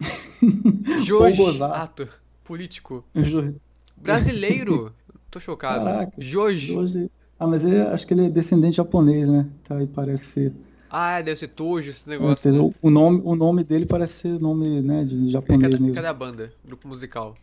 Jorge. 1.04 1.62
Ato. 1.62 2.08
Político. 2.42 3.04
Jorge. 3.14 3.56
Brasileiro. 3.96 4.94
Tô 5.30 5.40
chocado. 5.40 5.84
Caraca. 5.84 6.12
Jorge. 6.18 6.72
Jorge. 6.72 7.10
Ah, 7.38 7.46
mas 7.46 7.64
ele, 7.64 7.80
acho 7.80 8.06
que 8.06 8.14
ele 8.14 8.26
é 8.26 8.30
descendente 8.30 8.76
japonês, 8.76 9.28
né? 9.28 9.46
Tá 9.64 9.76
aí, 9.76 9.86
parece 9.86 10.24
ser. 10.26 10.52
Ah, 10.88 11.20
deve 11.20 11.36
ser 11.36 11.48
Tojo 11.48 11.90
esse 11.90 12.08
É, 12.08 12.12
negócio. 12.12 12.48
entendeu? 12.48 12.72
O, 12.80 12.88
nome, 12.90 13.20
o 13.24 13.34
nome 13.34 13.64
dele 13.64 13.84
parece 13.86 14.14
ser 14.14 14.40
nome, 14.40 14.80
né, 14.80 15.04
de 15.04 15.28
japonês 15.30 15.62
Cadê, 15.62 15.78
mesmo. 15.82 15.94
cadê 15.94 16.06
a 16.06 16.14
banda? 16.14 16.52
Grupo 16.64 16.86
musical. 16.86 17.36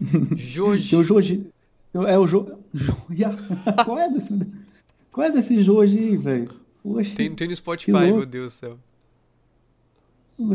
Tem 0.90 0.98
o 0.98 1.04
Eu- 1.92 2.06
É 2.06 2.18
o 2.18 2.26
jogo. 2.26 2.58
Qual 3.84 3.98
é 3.98 4.08
desse. 4.10 4.34
Qual 5.12 5.26
é 5.26 5.30
desse 5.30 5.62
jogo 5.62 5.82
aí, 5.82 6.16
velho? 6.16 6.48
Tem, 7.16 7.34
tem 7.34 7.48
no 7.48 7.56
Spotify, 7.56 7.92
meu 7.92 8.26
Deus 8.26 8.52
do 8.54 8.56
céu. 8.56 8.78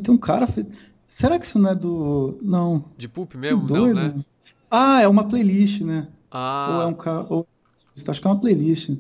tem 0.02 0.14
um 0.14 0.18
cara. 0.18 0.48
fe- 0.48 0.66
Será 1.08 1.38
que 1.38 1.46
isso 1.46 1.60
não 1.60 1.70
é 1.72 1.76
do. 1.76 2.38
Não. 2.42 2.86
De 2.98 3.08
poop 3.08 3.38
mesmo? 3.38 3.68
Não, 3.70 3.94
né? 3.94 4.16
Ah, 4.70 5.02
é 5.02 5.08
uma 5.08 5.28
playlist, 5.28 5.82
né? 5.82 6.08
Ou 6.32 6.40
é 6.40 6.84
Ah, 6.84 6.88
um 6.88 6.94
cara. 6.94 7.26
Ou... 7.30 7.46
Acho 8.10 8.22
que 8.22 8.28
é 8.28 8.30
uma 8.32 8.40
playlist. 8.40 8.92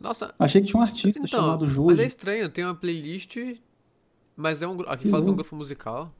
nossa. 0.00 0.34
Achei 0.38 0.60
que 0.60 0.68
tinha 0.68 0.80
um 0.80 0.82
artista 0.82 1.20
Então, 1.24 1.40
chamado 1.40 1.64
mas 1.66 1.74
Joji. 1.74 2.02
é 2.02 2.06
estranho, 2.06 2.48
tem 2.48 2.64
uma 2.64 2.74
playlist, 2.74 3.36
mas 4.36 4.62
é 4.62 4.66
um, 4.68 4.80
aqui 4.86 5.08
de 5.08 5.14
um 5.14 5.34
grupo 5.34 5.54
musical. 5.54 6.12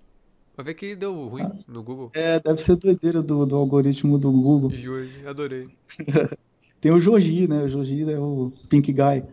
Vai 0.57 0.67
ver 0.67 0.75
que 0.75 0.95
deu 0.95 1.15
ruim 1.29 1.49
no 1.67 1.83
Google. 1.83 2.11
É, 2.13 2.39
deve 2.39 2.61
ser 2.61 2.77
doideira 2.77 3.23
do, 3.23 3.47
do 3.47 3.57
algoritmo 3.57 4.19
do 4.19 4.31
Google. 4.31 4.71
Jorge, 4.71 5.27
adorei. 5.27 5.69
Tem 6.81 6.93
o 6.93 7.01
Joji, 7.01 7.49
né? 7.49 7.63
O 7.63 7.69
Joji 7.69 8.03
é 8.11 8.19
o 8.19 8.53
Pink 8.69 8.93
Guy. 8.93 9.25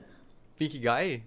Pink 0.57 0.77
Guy? 0.79 1.23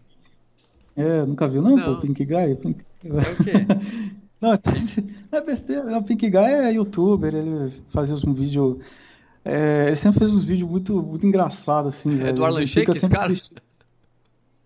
É, 0.96 1.24
nunca 1.26 1.46
viu 1.48 1.60
não, 1.60 1.76
Não. 1.76 1.94
pô? 1.96 2.00
Pink 2.00 2.24
Guy? 2.24 2.56
Pink... 2.56 2.84
É 3.04 3.08
o 3.10 3.44
quê? 3.44 3.52
Não, 4.40 4.50
é 5.30 5.40
besteira. 5.40 5.84
Não, 5.84 5.98
o 5.98 6.02
Pink 6.04 6.28
Guy 6.28 6.38
é 6.38 6.72
youtuber, 6.72 7.32
ele 7.34 7.72
fazia 7.90 8.16
um 8.28 8.34
vídeo. 8.34 8.80
É, 9.44 9.84
ele 9.88 9.96
sempre 9.96 10.20
fez 10.20 10.32
uns 10.32 10.44
vídeos 10.44 10.68
muito, 10.70 11.02
muito 11.02 11.26
engraçados, 11.26 11.94
assim, 11.94 12.10
É 12.14 12.32
velho. 12.32 12.34
do 12.34 12.42
fica 12.44 12.66
Shake, 12.66 12.90
esse 12.92 13.08
cara? 13.08 13.32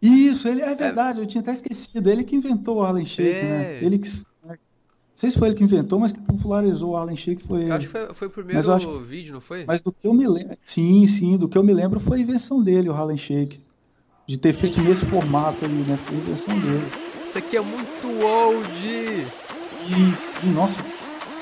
Isso, 0.03 0.47
ele 0.47 0.61
é 0.61 0.75
verdade, 0.75 1.21
eu 1.21 1.27
tinha 1.27 1.41
até 1.41 1.53
esquecido. 1.53 2.09
Ele 2.09 2.23
que 2.23 2.37
inventou 2.37 2.77
o 2.77 2.83
Harlem 2.83 3.07
Shake, 3.07 3.45
né? 3.47 3.79
É. 3.81 3.85
Ele 3.85 3.99
que. 3.99 4.09
Não 4.09 5.21
sei 5.21 5.31
se 5.31 5.39
foi 5.39 5.49
ele 5.49 5.57
que 5.57 5.65
inventou, 5.65 5.99
mas 5.99 6.13
que 6.13 6.21
popularizou 6.21 6.91
o 6.91 6.97
Harlem 6.97 7.17
Shake 7.17 7.43
foi 7.43 7.61
Eu 7.61 7.63
ele. 7.63 7.73
acho 7.73 7.87
que 7.87 7.93
foi, 7.93 8.15
foi 8.15 8.29
o 8.29 8.31
primeiro 8.31 8.73
acho 8.73 8.99
vídeo, 9.01 9.33
não 9.33 9.41
foi? 9.41 9.65
Mas 9.67 9.81
do 9.81 9.91
que 9.91 10.07
eu 10.07 10.13
me 10.13 10.29
lembro. 10.29 10.55
Sim, 10.61 11.07
sim, 11.07 11.39
do 11.39 11.49
que 11.49 11.57
eu 11.57 11.65
me 11.65 11.73
lembro 11.73 11.99
foi 11.99 12.19
a 12.19 12.21
invenção 12.21 12.63
dele, 12.63 12.91
o 12.91 12.93
Harlem 12.93 13.17
Shake. 13.17 13.59
De 14.27 14.37
ter 14.37 14.53
feito 14.53 14.83
nesse 14.83 15.07
formato 15.07 15.65
aí, 15.65 15.73
né? 15.73 15.97
Foi 16.05 16.17
a 16.17 16.21
invenção 16.21 16.59
dele. 16.59 16.83
Isso 17.27 17.39
aqui 17.39 17.57
é 17.57 17.61
muito 17.63 18.25
old! 18.27 19.27
Sim, 19.63 20.13
sim, 20.15 20.53
nossa. 20.53 20.85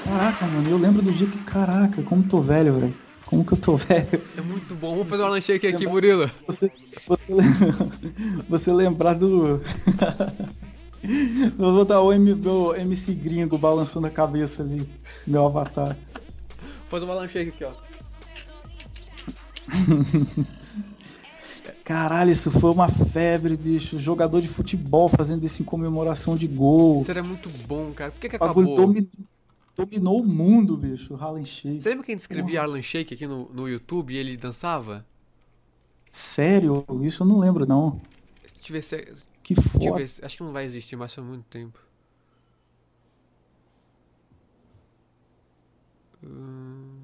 Caraca, 0.04 0.46
mano, 0.46 0.68
eu 0.70 0.78
lembro 0.78 1.02
do 1.02 1.10
dia 1.12 1.26
que. 1.26 1.38
Caraca, 1.38 2.00
como 2.02 2.22
tô 2.22 2.40
velho, 2.40 2.74
velho. 2.78 2.94
Como 3.34 3.44
que 3.44 3.54
eu 3.54 3.58
tô 3.58 3.76
velho? 3.76 4.22
É 4.38 4.40
muito 4.40 4.76
bom. 4.76 4.92
Vamos 4.92 5.08
fazer 5.08 5.24
um 5.24 5.26
Alan 5.26 5.40
Shake 5.40 5.66
aqui, 5.66 5.86
Murilo. 5.88 6.30
Você, 6.46 6.70
você, 7.04 7.32
você 8.48 8.72
lembrar 8.72 9.14
do. 9.14 9.60
Vou 11.58 11.72
botar 11.74 12.00
o 12.00 12.12
M, 12.12 12.34
meu 12.34 12.74
MC 12.76 13.12
gringo 13.12 13.58
balançando 13.58 14.06
a 14.06 14.10
cabeça 14.10 14.62
ali, 14.62 14.88
meu 15.26 15.44
avatar. 15.44 15.96
Vou 16.88 17.00
fazer 17.00 17.04
um 17.04 17.10
Alan 17.10 17.28
Shake 17.28 17.50
aqui, 17.50 17.64
ó. 17.64 17.72
Caralho, 21.84 22.30
isso 22.30 22.50
foi 22.52 22.70
uma 22.70 22.88
febre, 22.88 23.56
bicho. 23.56 23.98
Jogador 23.98 24.40
de 24.40 24.48
futebol 24.48 25.08
fazendo 25.08 25.44
isso 25.44 25.60
em 25.60 25.64
comemoração 25.64 26.36
de 26.36 26.46
gol. 26.46 27.00
Isso 27.00 27.10
era 27.10 27.22
muito 27.22 27.50
bom, 27.66 27.90
cara. 27.92 28.12
Por 28.12 28.20
que 28.20 28.28
que 28.28 28.36
O 28.36 28.38
bagulho 28.38 28.72
acabou? 28.74 28.94
Domi- 29.76 29.90
dominou 29.90 30.20
o 30.20 30.26
mundo, 30.26 30.76
bicho. 30.76 31.14
O 31.14 31.16
Harlem 31.16 31.44
Shake. 31.44 31.80
Você 31.80 31.88
lembra 31.90 32.04
que 32.04 32.12
a 32.12 32.14
gente 32.14 32.20
escrevia 32.20 32.62
Arlan 32.62 32.82
Shake 32.82 33.14
aqui 33.14 33.26
no, 33.26 33.48
no 33.52 33.68
YouTube 33.68 34.12
e 34.14 34.16
ele 34.18 34.36
dançava? 34.36 35.04
Sério? 36.10 36.84
Isso 37.02 37.22
eu 37.22 37.26
não 37.26 37.38
lembro, 37.38 37.66
não. 37.66 38.00
Deixa 38.54 38.68
eu 38.70 38.72
ver 38.72 38.82
se... 38.82 38.96
Deixa 38.96 39.26
Que 39.42 39.54
foda. 39.54 40.02
Acho 40.22 40.36
que 40.36 40.42
não 40.42 40.52
vai 40.52 40.64
existir 40.64 40.96
mais 40.96 41.12
faz 41.14 41.26
muito 41.26 41.44
tempo. 41.46 41.78
Hum, 46.22 47.00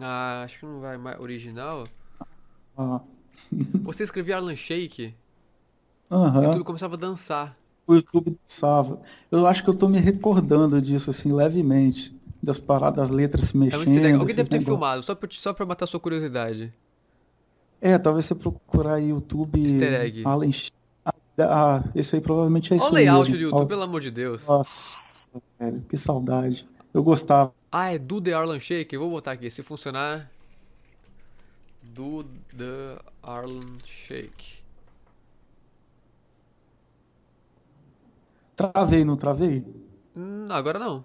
Ah, 0.00 0.42
acho 0.44 0.58
que 0.60 0.66
não 0.66 0.80
vai 0.80 0.96
mais. 0.98 1.18
Original? 1.20 1.88
Ah, 2.76 3.00
Você 3.84 4.04
escrevia 4.04 4.36
Arlan 4.36 4.54
Shake 4.56 5.02
e 5.04 5.14
Aham. 6.10 6.50
tudo 6.50 6.64
começava 6.64 6.94
a 6.94 6.98
dançar. 6.98 7.56
O 7.88 7.94
YouTube 7.94 8.36
dançava. 8.46 9.00
Eu 9.30 9.46
acho 9.46 9.64
que 9.64 9.70
eu 9.70 9.74
tô 9.74 9.88
me 9.88 9.98
recordando 9.98 10.80
disso, 10.80 11.10
assim, 11.10 11.32
levemente. 11.32 12.14
Das 12.40 12.58
paradas, 12.58 12.96
das 13.08 13.10
letras 13.10 13.46
se 13.46 13.54
É 13.54 13.56
um 13.56 13.60
mexendo. 13.60 13.80
easter 13.88 14.04
egg. 14.04 14.18
Alguém 14.20 14.36
deve 14.36 14.48
ter 14.48 14.58
negócios. 14.58 14.64
filmado, 14.78 15.02
só 15.02 15.14
pra, 15.14 15.28
só 15.32 15.52
pra 15.52 15.66
matar 15.66 15.86
sua 15.86 15.98
curiosidade. 15.98 16.72
É, 17.80 17.96
talvez 17.98 18.26
você 18.26 18.34
procurar 18.34 18.94
aí 18.94 19.08
YouTube. 19.08 19.60
Easter 19.64 19.92
egg. 20.02 20.22
Shake. 20.52 20.72
Ah, 21.04 21.14
ah, 21.40 21.84
esse 21.94 22.14
aí 22.14 22.20
provavelmente 22.20 22.72
é 22.72 22.76
isso 22.76 22.84
Olha 22.86 22.92
o 22.92 22.94
layout 22.96 23.30
mesmo. 23.30 23.36
do 23.36 23.42
YouTube, 23.42 23.68
pelo 23.68 23.82
amor 23.82 24.00
de 24.00 24.10
Deus. 24.10 24.44
Nossa, 24.46 25.30
velho, 25.58 25.80
que 25.88 25.96
saudade. 25.96 26.68
Eu 26.92 27.02
gostava. 27.02 27.52
Ah, 27.72 27.92
é 27.92 27.98
do 27.98 28.20
The 28.20 28.32
Arlan 28.34 28.60
Shake? 28.60 28.94
Eu 28.94 29.00
vou 29.00 29.10
botar 29.10 29.32
aqui, 29.32 29.50
se 29.50 29.62
funcionar. 29.62 30.30
Do 31.82 32.24
The 32.56 32.98
Arlan 33.22 33.78
Shake. 33.84 34.57
Travei, 38.58 39.04
não 39.04 39.16
travei? 39.16 39.64
Hum, 40.16 40.48
agora 40.50 40.80
não. 40.80 41.04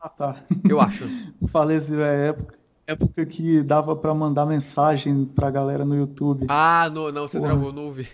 Ah, 0.00 0.08
tá. 0.08 0.36
Eu 0.66 0.80
acho. 0.80 1.04
Falei 1.52 1.76
assim, 1.76 1.96
é 2.00 2.28
época, 2.28 2.58
época 2.86 3.26
que 3.26 3.62
dava 3.62 3.94
pra 3.94 4.14
mandar 4.14 4.46
mensagem 4.46 5.26
pra 5.26 5.50
galera 5.50 5.84
no 5.84 5.94
YouTube. 5.94 6.46
Ah, 6.48 6.88
não, 6.90 7.12
não, 7.12 7.28
você 7.28 7.38
Porra. 7.38 7.50
travou, 7.50 7.72
não 7.72 7.84
ouvi. 7.84 8.08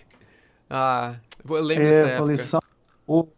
Ah, 0.69 1.15
eu 1.47 1.61
lembro 1.63 1.83
é, 1.85 1.89
dessa 2.03 2.17
falei, 2.17 2.33
época. 2.35 2.49
sa- 2.49 2.61
Pô, 3.05 3.29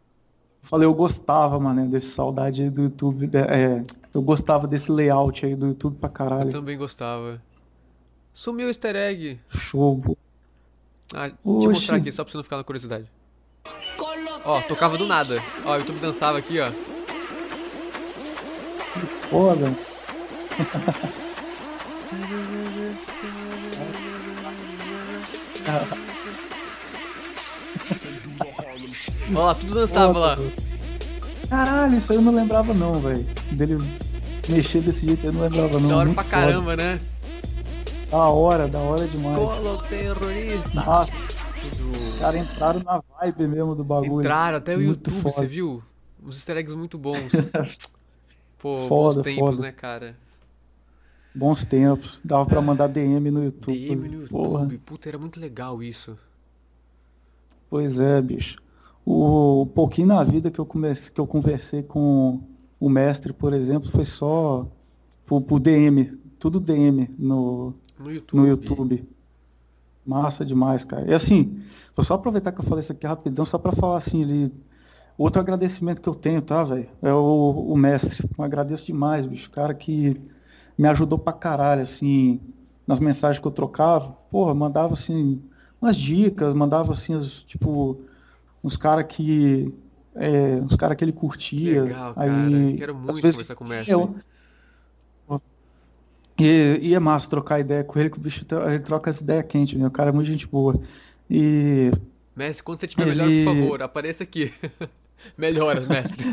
falei, 0.63 0.87
eu 0.87 0.93
gostava, 0.95 1.59
mano, 1.59 1.87
desse 1.87 2.07
saudade 2.07 2.63
aí 2.63 2.69
do 2.71 2.81
YouTube. 2.81 3.29
é, 3.35 3.83
eu 4.11 4.21
gostava 4.23 4.65
desse 4.67 4.91
layout 4.91 5.45
aí 5.45 5.55
do 5.55 5.67
YouTube 5.67 5.97
pra 5.97 6.09
Eu 6.09 6.13
caralho. 6.13 6.51
também 6.51 6.75
gostava. 6.75 7.39
Sumiu 8.33 8.65
o 8.65 8.69
easter 8.71 8.95
egg. 8.95 9.39
Show. 9.49 10.01
Ah, 11.13 11.27
deixa 11.27 11.37
eu 11.45 11.69
mostrar 11.71 11.97
aqui, 11.97 12.11
só 12.11 12.23
pra 12.23 12.31
você 12.31 12.37
não 12.37 12.43
ficar 12.43 12.57
na 12.57 12.63
curiosidade. 12.63 13.05
Ó, 14.45 14.61
tocava 14.61 14.97
do 14.97 15.05
nada. 15.05 15.41
Ó, 15.65 15.73
o 15.73 15.75
YouTube 15.77 15.99
dançava 15.99 16.37
aqui, 16.37 16.59
ó. 16.59 16.71
Foda. 19.29 19.73
Ó 29.35 29.45
lá, 29.45 29.55
tudo 29.55 29.73
dançava 29.75 30.13
Foda, 30.13 30.19
lá. 30.19 30.37
Caralho, 31.49 31.97
isso 31.97 32.11
aí 32.11 32.17
eu 32.17 32.21
não 32.21 32.33
lembrava 32.33 32.73
não, 32.73 32.93
velho. 32.93 33.25
Dele 33.51 33.77
mexer 34.47 34.81
desse 34.81 35.05
jeito 35.05 35.25
eu 35.25 35.33
não 35.33 35.41
lembrava 35.41 35.79
não. 35.79 35.89
Da 35.89 35.95
hora 35.95 36.05
Muito 36.05 36.15
pra 36.15 36.23
foda. 36.23 36.35
caramba, 36.35 36.75
né? 36.75 36.99
Da 38.09 38.17
hora, 38.17 38.67
da 38.67 38.79
hora 38.79 39.07
demais. 39.07 39.37
Colo 39.37 39.77
terrorista. 39.89 40.69
Nossa, 40.73 41.13
os 41.13 41.35
caras 42.19 42.41
entraram 42.41 42.81
na 42.83 43.01
vibe 43.19 43.47
mesmo 43.47 43.75
do 43.75 43.83
bagulho. 43.83 44.19
Entraram 44.19 44.57
até 44.57 44.75
o 44.75 44.79
Muito 44.79 45.09
YouTube, 45.09 45.21
foda. 45.21 45.35
você 45.35 45.47
viu? 45.47 45.83
Uns 46.23 46.35
easter 46.35 46.57
eggs 46.57 46.75
muito 46.75 46.97
bons. 46.97 47.17
Pô, 48.59 48.87
Foda, 48.89 49.15
bons 49.15 49.23
tempos, 49.23 49.49
foda. 49.55 49.61
né, 49.61 49.71
cara? 49.71 50.17
Bons 51.33 51.63
tempos. 51.63 52.19
Dava 52.23 52.45
pra 52.45 52.61
mandar 52.61 52.87
DM 52.87 53.31
no 53.31 53.43
YouTube. 53.43 53.73
DM 53.77 54.09
no 54.09 54.27
Porra. 54.27 54.63
YouTube. 54.63 54.77
Puta, 54.79 55.07
era 55.09 55.17
muito 55.17 55.39
legal 55.39 55.81
isso. 55.81 56.17
Pois 57.69 57.99
é, 57.99 58.21
bicho. 58.21 58.61
O, 59.05 59.61
o 59.61 59.65
pouquinho 59.65 60.07
na 60.09 60.23
vida 60.23 60.51
que 60.51 60.59
eu 60.59 60.65
comecei, 60.65 61.11
que 61.13 61.21
eu 61.21 61.27
conversei 61.27 61.81
com 61.83 62.41
o 62.79 62.89
mestre, 62.89 63.31
por 63.31 63.53
exemplo, 63.53 63.89
foi 63.89 64.03
só 64.05 64.67
por, 65.25 65.41
por 65.41 65.59
DM, 65.59 66.17
tudo 66.37 66.59
DM 66.59 67.09
no, 67.17 67.73
No 67.97 68.11
YouTube. 68.11 68.39
no 68.41 68.47
YouTube. 68.47 69.09
Massa 70.05 70.43
demais, 70.43 70.83
cara. 70.83 71.09
E 71.09 71.13
assim, 71.13 71.61
vou 71.95 72.03
só 72.05 72.15
aproveitar 72.15 72.51
que 72.51 72.59
eu 72.61 72.65
falei 72.65 72.81
isso 72.81 72.91
aqui 72.91 73.05
rapidão, 73.07 73.45
só 73.45 73.57
pra 73.57 73.71
falar 73.73 73.97
assim, 73.97 74.21
ele... 74.21 74.53
outro 75.17 75.41
agradecimento 75.41 76.01
que 76.01 76.09
eu 76.09 76.15
tenho, 76.15 76.41
tá, 76.41 76.63
velho? 76.63 76.89
É 77.01 77.13
o, 77.13 77.51
o 77.73 77.77
mestre. 77.77 78.29
Eu 78.37 78.43
agradeço 78.45 78.85
demais, 78.85 79.25
bicho. 79.25 79.49
Cara 79.51 79.73
que 79.73 80.21
me 80.77 80.87
ajudou 80.87 81.19
pra 81.19 81.33
caralho, 81.33 81.81
assim, 81.81 82.41
nas 82.87 82.99
mensagens 82.99 83.39
que 83.41 83.47
eu 83.47 83.51
trocava. 83.51 84.11
Porra, 84.31 84.53
mandava 84.53 84.93
assim, 84.93 85.41
umas 85.81 85.95
dicas, 85.97 86.53
mandava 86.53 86.93
assim, 86.93 87.13
as, 87.15 87.43
tipo, 87.43 88.01
uns 88.63 88.77
caras 88.77 89.05
que. 89.07 89.73
É, 90.15 90.55
uns 90.57 90.75
caras 90.75 90.97
que 90.97 91.03
ele 91.03 91.13
Que 91.55 91.65
curtia. 91.65 91.83
legal, 91.83 92.15
cara. 92.15 92.31
aí, 92.31 92.75
Quero 92.75 92.95
às 93.07 93.15
muito 93.15 93.21
vezes, 93.21 93.35
conversar 93.35 93.55
com 93.55 93.63
o 93.63 93.67
mestre. 93.67 93.91
eu, 93.93 94.15
e, 96.39 96.79
e 96.81 96.95
é 96.95 96.99
massa 96.99 97.29
trocar 97.29 97.59
ideia 97.59 97.83
com 97.83 97.99
ele, 97.99 98.09
que 98.09 98.17
o 98.17 98.21
bicho 98.21 98.45
ele 98.67 98.79
troca 98.79 99.09
as 99.09 99.19
ideias 99.21 99.45
quentes, 99.47 99.77
meu. 99.77 99.87
O 99.87 99.91
cara 99.91 100.09
é 100.09 100.13
muito 100.13 100.27
gente 100.27 100.47
boa. 100.47 100.79
E. 101.29 101.91
Mestre, 102.35 102.63
quando 102.63 102.77
você 102.79 102.85
estiver 102.85 103.05
melhor, 103.07 103.25
por 103.25 103.31
Ele- 103.31 103.45
favor, 103.45 103.81
apareça 103.83 104.23
aqui. 104.23 104.53
Melhoras, 105.37 105.85
mestre. 105.85 106.23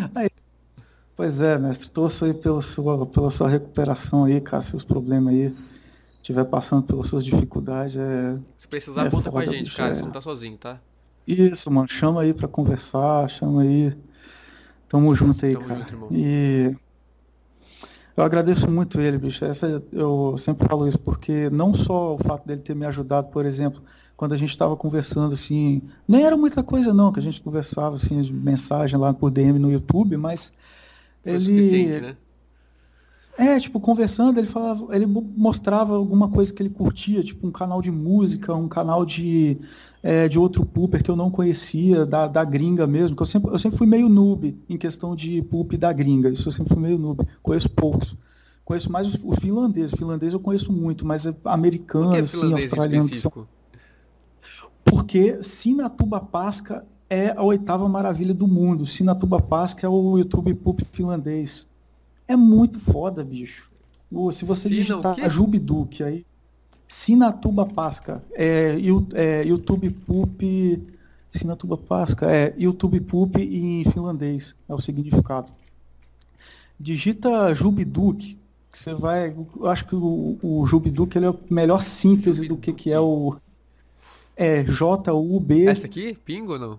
Pois 1.17 1.41
é, 1.41 1.59
mestre, 1.59 1.91
torço 1.91 2.25
aí 2.25 2.35
pela 2.35 2.61
sua, 2.63 3.05
pela 3.07 3.31
sua 3.31 3.49
recuperação 3.49 4.25
aí, 4.25 4.41
cara, 4.41 4.63
seus 4.63 4.85
problemas 4.85 5.35
aí. 5.35 5.53
Estiver 6.17 6.45
passando 6.45 6.83
pelas 6.83 7.07
suas 7.07 7.25
dificuldades, 7.25 7.97
é. 7.97 8.37
Se 8.57 8.69
precisar, 8.69 9.07
É 9.07 9.11
conta 9.11 9.31
com 9.31 9.39
a 9.39 9.45
gente, 9.47 9.75
cara. 9.75 9.91
é. 9.91 9.95
Você 9.95 10.03
não 10.03 10.11
tá 10.11 10.21
sozinho, 10.21 10.57
tá? 10.57 10.79
Isso, 11.27 11.71
mano, 11.71 11.89
chama 11.89 12.23
aí 12.23 12.33
pra 12.35 12.47
conversar, 12.47 13.29
chama 13.29 13.63
aí. 13.63 13.93
Tamo 14.89 15.15
junto 15.17 15.45
aí, 15.45 15.55
Tamo 15.55 15.67
cara. 15.67 15.81
junto, 15.81 15.93
irmão. 15.95 16.09
E. 16.13 16.77
Eu 18.17 18.25
agradeço 18.25 18.71
muito 18.71 19.01
ele, 19.01 19.19
bicho. 19.19 19.45
Essa, 19.45 19.83
eu 19.93 20.37
sempre 20.39 20.67
falo 20.69 20.87
isso, 20.89 20.99
porque 20.99 21.51
não 21.51 21.75
só 21.75 22.15
o 22.15 22.19
fato 22.19 22.47
dele 22.47 22.61
ter 22.63 22.75
me 22.75 22.87
ajudado, 22.87 23.29
por 23.29 23.45
exemplo, 23.45 23.83
quando 24.17 24.33
a 24.33 24.37
gente 24.37 24.51
estava 24.51 24.77
conversando, 24.77 25.35
assim, 25.35 25.83
nem 26.09 26.25
era 26.25 26.37
muita 26.37 26.63
coisa 26.63 26.93
não, 26.95 27.13
que 27.13 27.21
a 27.21 27.23
gente 27.23 27.41
conversava, 27.41 27.97
assim, 27.97 28.21
de 28.23 28.33
mensagem 28.33 28.99
lá 28.99 29.13
por 29.15 29.31
DM 29.31 29.59
no 29.59 29.71
YouTube, 29.71 30.17
mas 30.17 30.53
Foi 31.23 31.33
ele... 31.35 31.41
suficiente, 31.41 32.01
né? 32.01 32.17
É, 33.39 33.61
tipo, 33.61 33.79
conversando, 33.79 34.39
ele 34.39 34.47
falava, 34.47 34.95
ele 34.97 35.05
mo- 35.05 35.21
mostrava 35.37 35.95
alguma 35.95 36.27
coisa 36.31 36.53
que 36.53 36.63
ele 36.63 36.71
curtia, 36.71 37.23
tipo 37.23 37.47
um 37.47 37.53
canal 37.53 37.83
de 37.83 37.91
música, 37.91 38.55
um 38.55 38.67
canal 38.67 39.05
de, 39.05 39.59
é, 40.03 40.27
de 40.27 40.39
outro 40.39 40.65
pooper 40.65 41.03
que 41.03 41.11
eu 41.11 41.17
não 41.17 41.31
conhecia, 41.31 42.07
da, 42.07 42.27
da 42.27 42.43
gringa 42.45 42.87
mesmo, 42.87 43.15
que 43.15 43.23
eu 43.23 43.27
sempre, 43.27 43.51
eu 43.53 43.59
sempre 43.59 43.77
fui 43.77 43.87
meio 43.87 44.09
noob 44.09 44.59
em 44.69 44.79
questão 44.79 45.15
de 45.15 45.43
poop 45.43 45.77
da 45.77 45.93
gringa, 45.93 46.31
isso 46.31 46.49
eu 46.49 46.53
sempre 46.53 46.73
fui 46.73 46.83
meio 46.83 46.99
noob, 46.99 47.27
conheço 47.43 47.69
poucos. 47.69 48.17
Conheço 48.65 48.91
mais 48.91 49.07
os, 49.07 49.19
os 49.23 49.39
finlandeses, 49.39 49.93
finlandês 49.97 50.33
eu 50.33 50.41
conheço 50.41 50.73
muito, 50.73 51.07
mas 51.07 51.27
é 51.27 51.35
O 51.99 52.07
que 52.07 52.17
é 52.17 52.23
americano, 52.23 52.25
assim, 52.25 52.53
australiano, 52.53 53.11
que 53.11 53.17
são? 53.19 53.31
Porque 54.87 55.43
Sinatuba 55.43 56.21
Pasca 56.21 56.85
é 57.11 57.31
a 57.31 57.43
oitava 57.43 57.89
maravilha 57.89 58.33
do 58.33 58.47
mundo. 58.47 58.87
Sinatuba 58.87 59.41
Pasca 59.41 59.87
é 59.87 59.91
o 59.91 60.19
YouTube 60.19 60.55
Poop 60.55 60.85
finlandês. 60.85 61.67
É 62.27 62.37
muito 62.37 62.81
foda, 62.81 63.23
bicho. 63.23 63.71
Se 64.33 64.45
você 64.45 64.69
Sina 64.69 64.81
digitar 64.81 65.31
Jubiduk, 65.31 66.03
aí. 66.03 66.25
Sinatuba 66.89 67.67
Pasca. 67.67 68.23
É, 68.33 68.77
é 69.15 69.45
YouTube 69.45 69.91
Poop. 69.91 70.83
Sinatuba 71.33 71.77
Pasca. 71.77 72.31
É 72.31 72.55
YouTube 72.57 73.01
Poop 73.01 73.41
em 73.41 73.85
finlandês. 73.91 74.55
É 74.69 74.75
o 74.75 74.81
significado. 74.81 75.49
Digita 76.79 77.55
Jubiduk. 77.55 78.39
Você 78.73 78.95
vai. 78.95 79.35
Eu 79.57 79.67
acho 79.69 79.87
que 79.87 79.97
o, 79.97 80.39
o 80.43 80.67
Jubiduk 80.67 81.17
ele 81.17 81.27
é 81.27 81.31
a 81.31 81.35
melhor 81.51 81.81
síntese 81.81 82.47
do 82.47 82.57
que, 82.57 82.73
que 82.73 82.93
é 82.93 83.01
o. 83.01 83.37
É 84.37 84.63
J-U-B. 84.65 85.65
Essa 85.67 85.87
aqui? 85.87 86.17
Pingo 86.25 86.59
não? 86.59 86.79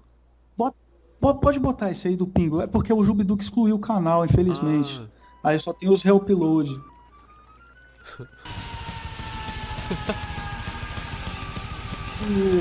Po- 1.19 1.33
Pode 1.35 1.59
botar 1.59 1.89
esse 1.89 2.07
aí 2.07 2.15
do 2.15 2.27
Pingo. 2.27 2.61
É 2.61 2.67
porque 2.67 2.93
o 2.93 3.03
Jubiduk 3.03 3.43
excluiu 3.43 3.75
o 3.75 3.79
canal, 3.79 4.23
infelizmente. 4.23 5.01
Ah, 5.43 5.49
Aí 5.49 5.59
só 5.59 5.73
tem 5.73 5.89
os 5.89 6.03
reupload. 6.03 6.79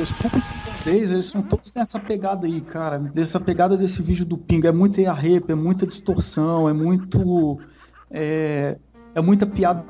Os 0.02 0.12
públicos 0.12 0.48
eles 0.86 1.26
são 1.26 1.42
todos 1.42 1.72
nessa 1.74 1.98
pegada 1.98 2.46
aí, 2.46 2.60
cara. 2.60 2.98
Dessa 2.98 3.40
pegada 3.40 3.76
desse 3.76 4.00
vídeo 4.02 4.24
do 4.24 4.38
Pingo. 4.38 4.66
É 4.66 4.72
muita 4.72 5.00
arrepa, 5.10 5.52
é 5.52 5.54
muita 5.54 5.86
distorção, 5.86 6.68
é 6.68 6.72
muito. 6.72 7.58
É, 8.10 8.76
é 9.14 9.20
muita 9.20 9.46
piada 9.46 9.82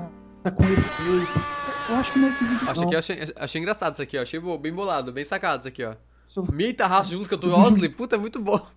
com 0.42 0.62
efeito. 0.62 1.56
Eu 1.88 1.94
acho 1.96 2.12
que 2.12 2.18
nesse 2.18 2.44
vídeo 2.44 2.68
achei, 2.68 2.82
não. 2.82 2.88
que 2.88 2.94
eu 2.94 2.98
achei, 2.98 3.32
achei 3.36 3.60
engraçado 3.60 3.92
isso 3.94 4.02
aqui, 4.02 4.18
ó. 4.18 4.22
Achei 4.22 4.40
bem 4.58 4.72
bolado, 4.72 5.12
bem 5.12 5.24
sacado 5.24 5.60
isso 5.60 5.68
aqui, 5.68 5.84
ó. 5.84 5.94
Sou- 6.28 6.46
Mita 6.52 6.86
raça 6.86 7.10
junto 7.10 7.38
com 7.38 7.46
o 7.46 7.52
Osley, 7.60 7.88
puta, 7.88 8.16
é 8.16 8.18
muito 8.18 8.40
bom. 8.40 8.60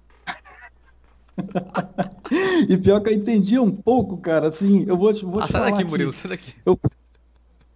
E 2.68 2.78
pior 2.78 3.00
que 3.00 3.10
eu 3.10 3.14
entendia 3.14 3.62
um 3.62 3.72
pouco, 3.72 4.18
cara. 4.18 4.50
Assim, 4.50 4.84
eu 4.88 4.98
vou 4.98 5.12
te, 5.14 5.24
vou 5.26 5.40
Ah, 5.42 5.46
te 5.48 5.52
sai 5.52 5.62
falar 5.62 5.72
daqui, 5.72 5.82
aqui. 5.84 5.90
Murilo, 5.90 6.12
sai 6.12 6.30
daqui. 6.30 6.54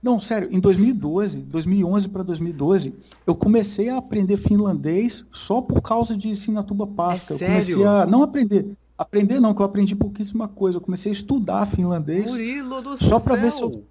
Não, 0.02 0.20
sério, 0.20 0.50
em 0.52 0.60
2012, 0.60 1.40
2011 1.40 2.10
para 2.10 2.24
2012, 2.24 2.94
eu 3.26 3.34
comecei 3.34 3.88
a 3.90 3.98
aprender 3.98 4.36
finlandês 4.38 5.26
só 5.32 5.62
por 5.62 5.82
causa 5.82 6.16
de 6.16 6.36
Sinatuba 6.36 6.86
Pasca. 6.86 7.34
É 7.34 7.36
eu 7.36 7.40
comecei 7.40 7.86
a 7.86 8.06
não 8.06 8.22
aprender, 8.22 8.68
aprender 8.98 9.40
não, 9.40 9.54
que 9.54 9.62
eu 9.62 9.66
aprendi 9.66 9.96
pouquíssima 9.96 10.48
coisa. 10.48 10.78
Eu 10.78 10.82
comecei 10.82 11.10
a 11.10 11.14
estudar 11.14 11.66
finlandês. 11.66 12.30
Murilo 12.30 12.82
do 12.82 12.98
Só 13.02 13.18
pra 13.20 13.36
ver 13.36 13.52
se 13.52 13.62
eu- 13.62 13.84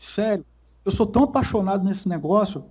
Sério, 0.00 0.44
eu 0.88 0.92
sou 0.92 1.06
tão 1.06 1.22
apaixonado 1.24 1.84
nesse 1.84 2.08
negócio 2.08 2.64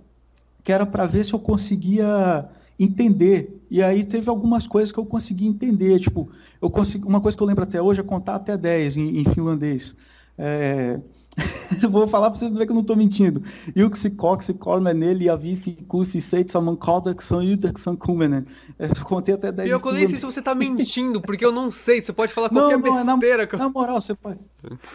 que 0.64 0.72
era 0.72 0.84
para 0.84 1.06
ver 1.06 1.24
se 1.24 1.32
eu 1.32 1.38
conseguia 1.38 2.44
entender. 2.78 3.38
E 3.70 3.82
aí 3.82 4.04
teve 4.04 4.28
algumas 4.28 4.66
coisas 4.66 4.90
que 4.92 4.98
eu 4.98 5.06
consegui 5.06 5.46
entender. 5.46 5.98
Tipo, 6.00 6.28
eu 6.60 6.68
consegui, 6.68 7.04
uma 7.06 7.20
coisa 7.20 7.36
que 7.36 7.42
eu 7.42 7.46
lembro 7.46 7.62
até 7.64 7.80
hoje 7.80 8.00
é 8.00 8.04
contar 8.04 8.34
até 8.34 8.56
10 8.56 8.96
em, 8.96 9.18
em 9.20 9.24
finlandês. 9.24 9.94
É, 10.36 10.98
Vou 11.90 12.08
falar 12.08 12.30
pra 12.30 12.38
você 12.40 12.50
ver 12.50 12.66
que 12.66 12.72
eu 12.72 12.74
não 12.74 12.82
tô 12.82 12.96
mentindo. 12.96 13.40
Yksi 13.76 14.10
koksi 14.10 14.54
kolmenen 14.54 15.22
ja 15.22 15.36
viisi 15.36 15.76
kuusi 15.86 16.20
seitsemän 16.20 16.76
kahdeksan 16.76 17.42
yhdeksän 17.44 17.96
kymmenen. 17.96 18.44
É, 18.78 18.86
Eu 18.86 19.04
contei 19.04 19.34
até 19.34 19.52
10 19.52 19.68
Pior 19.68 19.78
em 19.78 19.82
que 19.82 19.88
eu 19.88 19.92
nem 19.92 20.06
sei 20.08 20.18
se 20.18 20.26
você 20.26 20.42
tá 20.42 20.52
mentindo, 20.56 21.20
porque 21.20 21.44
eu 21.44 21.52
não 21.52 21.70
sei. 21.70 22.00
Você 22.02 22.12
pode 22.12 22.32
falar 22.32 22.50
Não, 22.50 22.62
qualquer 22.70 22.78
não, 22.90 22.98
é 22.98 23.04
na- 23.04 23.16
besteira. 23.16 23.46
que 23.46 23.54
eu- 23.54 23.58
Na 23.60 23.68
moral, 23.68 24.00
você 24.02 24.14
pode. 24.16 24.40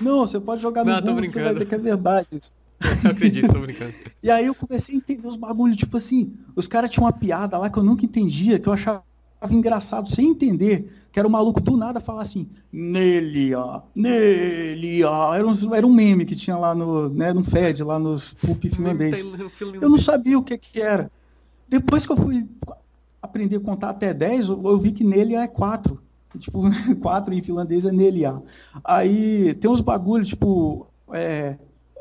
Não, 0.01 0.27
você 0.27 0.37
pode 0.37 0.61
jogar 0.61 0.83
no 0.83 0.91
Não, 0.91 1.01
tô 1.01 1.07
Google 1.13 1.21
que 1.27 1.29
você 1.31 1.39
vai 1.41 1.53
brincando. 1.53 1.59
ver 1.59 1.65
que 1.69 1.75
é 1.75 1.91
verdade 1.91 2.27
isso. 2.33 2.51
Acredito, 3.09 3.51
tô 3.51 3.59
brincando. 3.59 3.93
E 4.21 4.29
aí 4.29 4.45
eu 4.45 4.55
comecei 4.55 4.95
a 4.95 4.97
entender 4.97 5.27
os 5.27 5.37
bagulhos, 5.37 5.77
tipo 5.77 5.97
assim, 5.97 6.33
os 6.55 6.67
caras 6.67 6.89
tinham 6.89 7.05
uma 7.05 7.13
piada 7.13 7.57
lá 7.57 7.69
que 7.69 7.77
eu 7.77 7.83
nunca 7.83 8.05
entendia, 8.05 8.59
que 8.59 8.67
eu 8.67 8.73
achava 8.73 9.03
engraçado 9.49 10.09
sem 10.09 10.29
entender, 10.29 10.91
que 11.11 11.19
era 11.19 11.27
o 11.27 11.31
maluco 11.31 11.59
do 11.59 11.75
nada 11.75 11.99
falar 11.99 12.21
assim, 12.21 12.47
nele, 12.71 13.53
ó, 13.53 13.81
nele, 13.93 15.03
ó. 15.03 15.33
Era 15.33 15.45
um, 15.45 15.75
era 15.75 15.87
um 15.87 15.93
meme 15.93 16.25
que 16.25 16.35
tinha 16.35 16.57
lá 16.57 16.73
no, 16.73 17.09
né, 17.09 17.33
no 17.33 17.43
Fed, 17.43 17.83
lá 17.83 17.99
nos 17.99 18.33
Pup 18.33 18.63
finlandês. 18.69 19.23
Eu 19.81 19.89
não 19.89 19.97
sabia 19.97 20.37
o 20.37 20.43
que 20.43 20.57
que 20.57 20.81
era. 20.81 21.11
Depois 21.67 22.05
que 22.05 22.11
eu 22.11 22.17
fui 22.17 22.47
aprender 23.21 23.55
a 23.55 23.59
contar 23.59 23.89
até 23.89 24.13
10, 24.13 24.49
eu, 24.49 24.61
eu 24.63 24.77
vi 24.77 24.91
que 24.91 25.03
nele 25.03 25.35
é 25.35 25.47
4. 25.47 25.99
Tipo, 26.39 26.63
4 26.99 27.33
em 27.33 27.43
finlandês 27.43 27.85
é 27.85 27.91
nele, 27.91 28.25
ó. 28.25 28.41
Aí 28.83 29.53
tem 29.55 29.69
uns 29.69 29.81
bagulhos, 29.81 30.29
tipo, 30.29 30.87
é, 31.11 31.57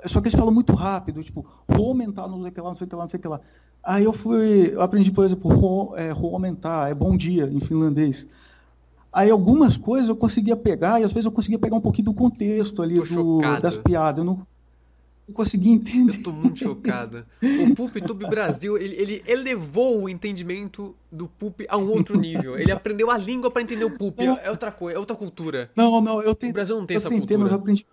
só 0.06 0.20
que 0.20 0.28
eles 0.28 0.38
falam 0.38 0.52
muito 0.52 0.74
rápido, 0.74 1.22
tipo, 1.22 1.46
aumentar, 1.68 2.28
não 2.28 2.40
sei 2.40 2.50
o 2.50 2.52
que 2.52 2.60
lá, 2.60 2.68
não 2.68 2.74
sei 2.74 2.86
o 2.86 2.88
que 2.90 2.96
lá, 2.96 3.02
não 3.02 3.08
sei 3.08 3.18
o 3.18 3.20
que 3.22 3.28
lá. 3.28 3.40
Aí 3.82 4.04
eu 4.04 4.12
fui, 4.12 4.70
eu 4.72 4.80
aprendi, 4.80 5.10
por 5.10 5.24
exemplo, 5.24 5.52
ro, 5.52 5.96
é, 5.96 6.10
aumentar, 6.10 6.90
é 6.90 6.94
bom 6.94 7.16
dia 7.16 7.44
em 7.52 7.60
finlandês. 7.60 8.26
Aí 9.12 9.30
algumas 9.30 9.76
coisas 9.76 10.08
eu 10.08 10.16
conseguia 10.16 10.56
pegar, 10.56 11.00
e 11.00 11.04
às 11.04 11.12
vezes 11.12 11.26
eu 11.26 11.32
conseguia 11.32 11.58
pegar 11.58 11.76
um 11.76 11.80
pouquinho 11.80 12.06
do 12.06 12.14
contexto 12.14 12.80
ali, 12.80 12.94
do, 12.94 13.40
das 13.60 13.76
piadas. 13.76 14.18
Eu 14.18 14.24
não, 14.24 14.46
não 15.28 15.34
conseguia 15.34 15.72
entender. 15.72 16.18
Eu 16.18 16.22
tô 16.22 16.32
muito 16.32 16.58
chocado. 16.58 17.24
O 17.42 17.74
PulpTube 17.74 18.26
Brasil, 18.26 18.78
ele, 18.78 18.94
ele 18.96 19.22
elevou 19.26 20.02
o 20.04 20.08
entendimento 20.08 20.94
do 21.10 21.28
Pup 21.28 21.60
a 21.68 21.76
um 21.76 21.90
outro 21.90 22.18
nível. 22.18 22.58
Ele 22.58 22.72
aprendeu 22.72 23.10
a 23.10 23.18
língua 23.18 23.50
pra 23.50 23.60
entender 23.60 23.84
o 23.84 23.90
Pup. 23.90 24.18
É, 24.20 24.50
outra 24.50 24.72
coisa, 24.72 24.96
é 24.96 25.00
outra 25.00 25.14
cultura. 25.16 25.70
Não, 25.76 26.00
não, 26.00 26.22
eu 26.22 26.30
O 26.30 26.34
tentei. 26.34 26.52
Brasil 26.52 26.76
não 26.76 26.86
tem 26.86 26.96
essa 26.96 27.10
tentei, 27.10 27.36
mas 27.36 27.50
eu 27.50 27.58
cultura. 27.58 27.74
aprendi. 27.74 27.86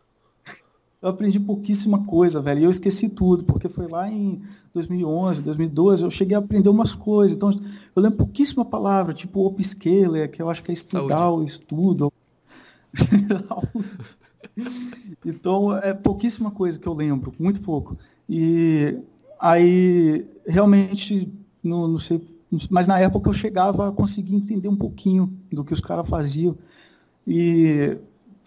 Eu 1.02 1.10
aprendi 1.10 1.40
pouquíssima 1.40 2.06
coisa, 2.06 2.42
velho. 2.42 2.62
E 2.62 2.64
eu 2.66 2.72
esqueci 2.72 3.08
tudo, 3.08 3.46
porque 3.46 3.70
foi 3.70 3.88
lá 3.88 4.12
em 4.12 4.42
2011, 4.74 5.42
2012, 5.42 6.04
eu 6.04 6.12
cheguei 6.12 6.36
a 6.36 6.40
aprender 6.40 6.68
umas 6.68 6.94
coisas. 6.94 7.36
Então, 7.36 7.52
eu 7.52 8.02
lembro 8.02 8.18
pouquíssima 8.18 8.66
palavra, 8.66 9.14
tipo 9.14 9.48
upscaler, 9.48 10.30
que 10.30 10.42
eu 10.42 10.50
acho 10.50 10.62
que 10.62 10.72
é 10.72 10.74
estudar 10.74 11.32
o 11.32 11.44
estudo. 11.44 12.12
então, 15.26 15.76
é 15.78 15.94
pouquíssima 15.94 16.52
coisa 16.52 16.78
que 16.78 16.88
eu 16.88 16.94
lembro, 16.94 17.34
muito 17.40 17.62
pouco. 17.62 17.98
E 18.28 18.98
aí, 19.40 20.26
realmente, 20.46 21.32
não, 21.64 21.88
não 21.88 21.98
sei. 21.98 22.22
Mas 22.70 22.88
na 22.88 23.00
época 23.00 23.30
eu 23.30 23.34
chegava 23.34 23.88
a 23.88 23.92
conseguir 23.92 24.36
entender 24.36 24.68
um 24.68 24.76
pouquinho 24.76 25.32
do 25.50 25.64
que 25.64 25.74
os 25.74 25.80
caras 25.80 26.10
faziam. 26.10 26.58
E 27.26 27.98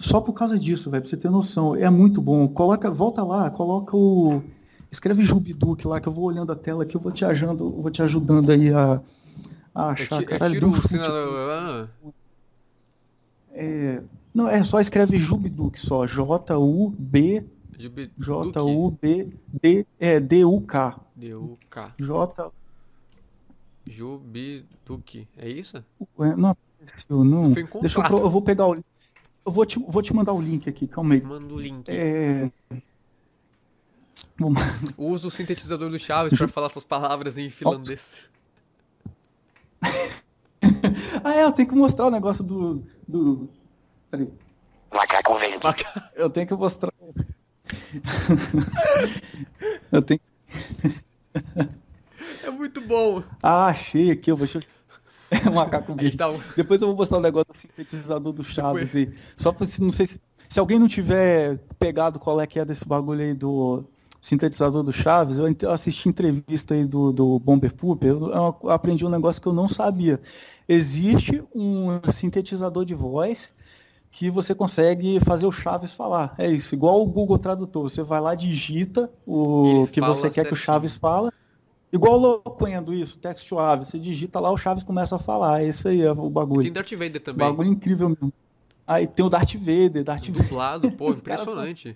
só 0.02 0.20
por 0.20 0.32
causa 0.32 0.58
disso, 0.58 0.90
velho, 0.90 1.02
pra 1.02 1.10
você 1.10 1.16
ter 1.16 1.30
noção. 1.30 1.76
É 1.76 1.88
muito 1.88 2.20
bom. 2.20 2.46
Coloca, 2.48 2.90
volta 2.90 3.22
lá, 3.22 3.50
coloca 3.50 3.96
o. 3.96 4.42
Escreve 4.90 5.22
Jubiduk 5.24 5.86
lá, 5.86 6.00
que 6.00 6.08
eu 6.08 6.12
vou 6.12 6.24
olhando 6.24 6.52
a 6.52 6.56
tela 6.56 6.82
aqui, 6.82 6.96
eu 6.96 7.00
vou 7.00 7.12
te 7.12 7.24
ajudando, 7.24 7.70
vou 7.70 7.90
te 7.90 8.02
ajudando 8.02 8.50
aí 8.50 8.72
a, 8.72 9.00
a 9.74 9.90
achar. 9.90 10.20
eu 10.20 10.26
Caralho, 10.26 10.52
tiro 10.52 10.66
um 10.66 10.70
o 10.70 10.74
chute 10.74 10.88
sinal. 10.88 11.08
Ah, 11.08 11.88
É, 13.52 14.02
não, 14.34 14.48
é 14.48 14.62
só 14.64 14.80
escreve 14.80 15.18
Jubiduk 15.18 15.78
só. 15.80 16.06
J-U-B. 16.06 17.44
J-U-B-D. 18.18 19.86
É, 19.98 20.20
D-U-K. 20.20 21.00
D-U-K. 21.16 21.94
J. 21.98 22.52
Jubiduque. 23.86 25.26
É 25.36 25.48
isso? 25.48 25.82
Não 26.16 27.24
não. 27.24 27.52
Deixa 27.80 28.00
eu, 28.00 28.18
eu 28.18 28.30
vou 28.30 28.42
pegar 28.42 28.66
o. 28.68 28.82
Eu 29.44 29.52
vou 29.52 29.66
te, 29.66 29.78
vou 29.78 30.02
te 30.02 30.14
mandar 30.14 30.32
o 30.32 30.40
link 30.40 30.68
aqui, 30.68 30.86
calma 30.86 31.14
aí. 31.14 31.22
Manda 31.22 31.52
o 31.52 31.60
link. 31.60 31.88
É. 31.88 32.50
Usa 34.96 35.28
o 35.28 35.30
sintetizador 35.30 35.90
do 35.90 35.98
Chaves 35.98 36.36
pra 36.36 36.48
falar 36.48 36.70
suas 36.70 36.84
palavras 36.84 37.38
em 37.38 37.50
finlandês. 37.50 38.24
Ah, 41.24 41.34
é, 41.34 41.44
eu 41.44 41.52
tenho 41.52 41.68
que 41.68 41.74
mostrar 41.74 42.06
o 42.06 42.10
negócio 42.10 42.42
do. 42.42 42.82
do... 43.06 43.48
Peraí. 44.10 44.28
Macaco 44.92 45.38
verde. 45.38 45.58
Eu 46.14 46.30
tenho 46.30 46.46
que 46.46 46.54
mostrar. 46.54 46.92
eu 49.92 50.02
tenho. 50.02 50.20
É 52.44 52.50
muito 52.50 52.80
bom. 52.80 53.22
Ah, 53.42 53.66
achei 53.66 54.10
aqui, 54.10 54.30
eu 54.30 54.36
vou. 54.36 54.48
É 55.32 55.48
um 55.48 55.54
macaco 55.54 55.94
verde. 55.94 56.16
tá... 56.16 56.30
Depois 56.56 56.80
eu 56.82 56.88
vou 56.88 56.96
mostrar 56.96 57.18
o 57.18 57.20
negócio 57.20 57.48
do 57.48 57.56
sintetizador 57.56 58.32
do 58.32 58.44
Chaves 58.44 58.94
aí. 58.94 59.12
Só 59.36 59.50
pra 59.52 59.66
se 59.66 59.80
não 59.80 59.90
sei 59.90 60.06
se. 60.06 60.20
Se 60.48 60.60
alguém 60.60 60.78
não 60.78 60.86
tiver 60.86 61.58
pegado 61.78 62.18
qual 62.18 62.38
é 62.38 62.46
que 62.46 62.58
é 62.58 62.64
desse 62.64 62.84
bagulho 62.84 63.22
aí 63.22 63.32
do 63.32 63.84
sintetizador 64.20 64.82
do 64.82 64.92
Chaves, 64.92 65.38
eu 65.38 65.70
assisti 65.70 66.10
entrevista 66.10 66.74
aí 66.74 66.84
do, 66.84 67.10
do 67.10 67.38
Bomber 67.38 67.74
Poop, 67.74 68.06
eu, 68.06 68.30
eu 68.30 68.70
aprendi 68.70 69.04
um 69.04 69.08
negócio 69.08 69.40
que 69.40 69.48
eu 69.48 69.52
não 69.52 69.66
sabia. 69.66 70.20
Existe 70.68 71.42
um 71.54 72.00
sintetizador 72.12 72.84
de 72.84 72.94
voz 72.94 73.50
que 74.10 74.30
você 74.30 74.54
consegue 74.54 75.18
fazer 75.20 75.46
o 75.46 75.52
Chaves 75.52 75.92
falar. 75.92 76.34
É 76.36 76.48
isso, 76.48 76.74
igual 76.74 77.02
o 77.02 77.06
Google 77.06 77.38
Tradutor. 77.38 77.88
Você 77.88 78.02
vai 78.02 78.20
lá, 78.20 78.34
digita 78.34 79.10
o 79.26 79.66
Ele 79.66 79.86
que 79.88 80.00
você 80.02 80.28
quer 80.28 80.44
que 80.44 80.52
o 80.52 80.56
certinho. 80.56 80.56
Chaves 80.56 80.96
fala. 80.96 81.32
Igual 81.92 82.14
o 82.14 82.18
Loquendo, 82.18 82.94
isso, 82.94 83.18
text 83.18 83.46
to 83.48 83.58
Ave. 83.58 83.84
Você 83.84 83.98
digita 83.98 84.40
lá, 84.40 84.50
o 84.50 84.56
Chaves 84.56 84.82
começa 84.82 85.16
a 85.16 85.18
falar. 85.18 85.62
Esse 85.62 85.88
aí 85.88 86.00
é 86.00 86.10
o 86.10 86.30
bagulho. 86.30 86.62
Tem 86.62 86.72
Darth 86.72 86.92
Vader 86.92 87.20
também. 87.20 87.46
Bagulho 87.46 87.68
incrível 87.68 88.08
mesmo. 88.08 88.32
Aí 88.86 89.06
tem 89.06 89.24
o 89.24 89.28
Darth 89.28 89.54
Vader, 89.54 90.02
Darth 90.02 90.26
Vader. 90.26 90.42
Dublado, 90.42 90.92
pô, 90.92 91.10
impressionante. 91.12 91.90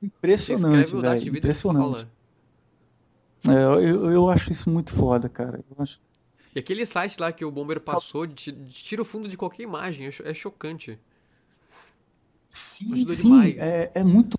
Você 0.00 0.06
Impressionante, 0.06 0.84
escreve 0.84 0.96
o 0.96 1.02
Darth. 1.02 1.18
Vader 1.24 1.36
Impressionante. 1.38 2.10
É, 3.48 3.52
eu, 3.52 4.10
eu 4.10 4.30
acho 4.30 4.50
isso 4.50 4.70
muito 4.70 4.94
foda, 4.94 5.28
cara. 5.28 5.62
Eu 5.76 5.82
acho- 5.82 6.00
E 6.54 6.58
aquele 6.58 6.86
site 6.86 7.20
lá 7.20 7.30
que 7.32 7.44
o 7.44 7.50
bombeiro 7.50 7.80
passou, 7.80 8.26
tira 8.26 9.02
o 9.02 9.04
fundo 9.04 9.28
de 9.28 9.36
qualquer 9.36 9.62
imagem, 9.64 10.06
é, 10.06 10.10
é 10.30 10.34
chocante. 10.34 10.98
Sim, 12.50 12.92
Ajudou 12.92 13.14
sim, 13.14 13.22
demais. 13.22 13.56
é, 13.58 13.90
é 13.94 14.04
muito. 14.04 14.38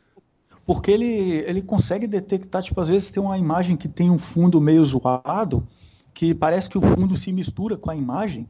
Porque 0.65 0.91
ele, 0.91 1.06
ele 1.45 1.61
consegue 1.61 2.07
detectar, 2.07 2.64
tipo, 2.64 2.80
às 2.80 2.88
vezes 2.88 3.11
tem 3.11 3.22
uma 3.22 3.38
imagem 3.38 3.76
que 3.76 3.88
tem 3.88 4.10
um 4.10 4.18
fundo 4.18 4.61
meio 4.61 4.84
zoado, 4.85 5.68
que 6.14 6.34
parece 6.34 6.69
que 6.69 6.77
o 6.77 6.81
fundo 6.81 7.18
se 7.18 7.34
mistura 7.34 7.76
com 7.76 7.91
a 7.91 7.95
imagem, 7.95 8.48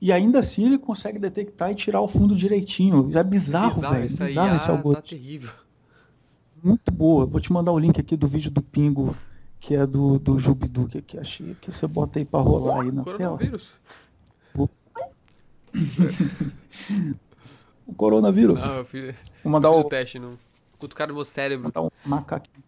e 0.00 0.12
ainda 0.12 0.40
assim 0.40 0.66
ele 0.66 0.78
consegue 0.78 1.18
detectar 1.18 1.70
e 1.70 1.74
tirar 1.74 2.00
o 2.00 2.08
fundo 2.08 2.34
direitinho. 2.34 3.08
É 3.16 3.22
bizarro, 3.22 3.74
Bizarro, 3.76 3.94
velho. 3.94 4.04
essa 4.04 4.24
Bizarro 4.24 4.48
IA 4.48 4.56
esse 4.56 4.66
tá 4.66 4.72
algoritmo. 4.72 5.08
terrível. 5.08 5.50
Muito 6.62 6.90
boa. 6.90 7.24
Vou 7.26 7.40
te 7.40 7.52
mandar 7.52 7.72
o 7.72 7.78
link 7.78 8.00
aqui 8.00 8.16
do 8.16 8.26
vídeo 8.26 8.50
do 8.50 8.60
Pingo, 8.60 9.14
que 9.60 9.76
é 9.76 9.86
do, 9.86 10.18
do 10.18 10.40
Jubiduque 10.40 11.02
que 11.02 11.18
achei, 11.18 11.54
que 11.60 11.70
você 11.70 11.86
bota 11.86 12.18
aí 12.18 12.24
pra 12.24 12.40
rolar 12.40 12.82
aí 12.82 12.90
na 12.90 13.04
tela. 13.04 13.16
Coronavírus. 13.38 13.78
O 14.56 14.68
coronavírus. 17.96 18.60
Ah, 18.62 18.78
eu 18.78 18.84
fiz, 18.84 19.14
Vou 19.42 19.52
mandar 19.52 19.70
fiz 19.70 19.78
o, 19.78 19.80
o 19.80 19.84
teste, 19.88 20.18
não. 20.18 20.38
Cutucaram 20.84 21.10
no 21.10 21.16
meu 21.16 21.24
cérebro. 21.24 21.64
mandar 21.64 21.82
um 21.82 21.90
macaquinho. 22.06 22.62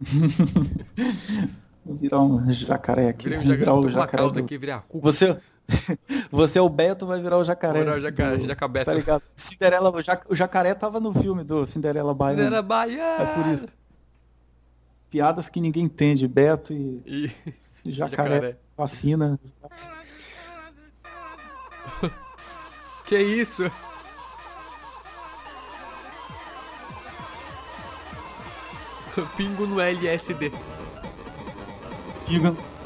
Vou 1.84 1.96
virar 1.96 2.20
um 2.20 2.50
jacaré 2.52 3.08
aqui. 3.08 3.24
Virei 3.28 3.38
um 3.38 3.42
Vou 3.44 3.50
jacaré, 3.52 3.58
virar 3.60 3.74
o 3.74 3.90
jacaré 3.90 4.30
do- 4.30 4.38
aqui, 4.40 4.58
cu. 4.88 5.00
Você, 5.00 5.36
você 6.32 6.58
é 6.58 6.62
o 6.62 6.68
Beto, 6.68 7.06
vai 7.06 7.20
virar 7.20 7.36
o 7.38 7.44
jacaré. 7.44 7.74
Vou 7.74 7.82
virar 7.84 7.96
o 7.98 8.00
jacaré, 8.00 8.36
do- 8.38 8.46
jacabeto. 8.46 8.86
Tá 8.86 8.94
ligado? 8.94 9.22
Cinderela, 9.36 9.90
o, 9.94 10.00
jac- 10.02 10.24
o 10.28 10.34
jacaré 10.34 10.74
tava 10.74 10.98
no 10.98 11.12
filme 11.12 11.44
do 11.44 11.66
Cinderela 11.66 12.14
Baiana. 12.14 12.42
Era 12.44 12.62
Bahia! 12.62 13.02
É 13.02 13.26
por 13.34 13.46
isso. 13.52 13.66
Piadas 15.10 15.48
que 15.50 15.60
ninguém 15.60 15.84
entende. 15.84 16.26
Beto 16.26 16.72
e 16.72 17.30
E 17.84 17.92
jacaré, 17.92 18.34
jacaré. 18.34 18.56
vacina. 18.76 19.38
Que 23.04 23.18
isso? 23.18 23.70
Pingo 29.36 29.66
no 29.66 29.80
LSD. 29.80 30.50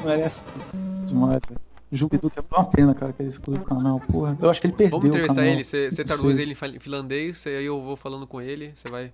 Não 0.03 0.11
é 0.11 0.21
essa. 0.21 0.43
Demais, 1.07 1.43
velho. 1.49 1.61
Jubiduque 1.91 2.39
é 2.39 2.43
uma 2.55 2.65
pena, 2.67 2.95
cara, 2.95 3.13
que 3.15 3.23
ele 3.23 3.31
excluiu 3.31 3.63
o 3.63 3.65
canal, 3.65 3.99
porra. 4.01 4.37
Eu 4.41 4.51
acho 4.51 4.61
que 4.61 4.67
ele 4.67 4.75
perdeu 4.75 4.99
Vamos 4.99 5.15
entrevistar 5.15 5.47
ele, 5.47 5.65
você 5.65 6.05
traduz 6.05 6.39
ele 6.39 6.53
em 6.53 6.79
finlandês, 6.79 7.47
aí 7.47 7.65
eu 7.65 7.81
vou 7.81 7.97
falando 7.97 8.27
com 8.27 8.43
ele, 8.43 8.73
você 8.75 8.89
vai. 8.91 9.11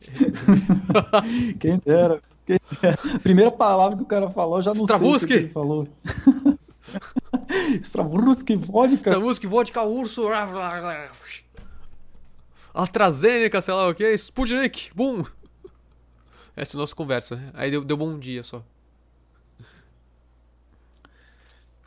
Quem 1.60 1.78
dera. 1.84 2.22
Quem 2.46 2.58
dera. 2.80 2.98
Primeira 3.22 3.50
palavra 3.50 3.98
que 3.98 4.02
o 4.02 4.06
cara 4.06 4.30
falou, 4.30 4.56
eu 4.56 4.62
já 4.62 4.72
não 4.72 4.86
sei 4.86 4.96
o 4.96 5.18
que 5.18 5.26
que 5.26 5.32
ele 5.34 5.48
falou. 5.48 5.86
Stravuski, 7.82 8.56
vodka. 8.56 9.10
Essa 9.10 9.46
vodka, 9.46 9.82
urso. 9.82 10.22
AstraZeneca, 12.72 13.60
sei 13.60 13.74
lá 13.74 13.88
o 13.88 13.94
que, 13.94 14.14
Sputnik, 14.14 14.90
boom! 14.94 15.24
Essa 16.58 16.76
é 16.76 16.76
a 16.76 16.80
nossa 16.80 16.94
conversa. 16.94 17.40
Aí 17.54 17.70
deu, 17.70 17.84
deu 17.84 17.96
bom 17.96 18.18
dia 18.18 18.42
só. 18.42 18.64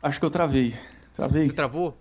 Acho 0.02 0.18
que 0.18 0.24
eu 0.24 0.30
travei. 0.30 0.74
Travei, 1.12 1.44
Você 1.44 1.52
travou? 1.52 1.94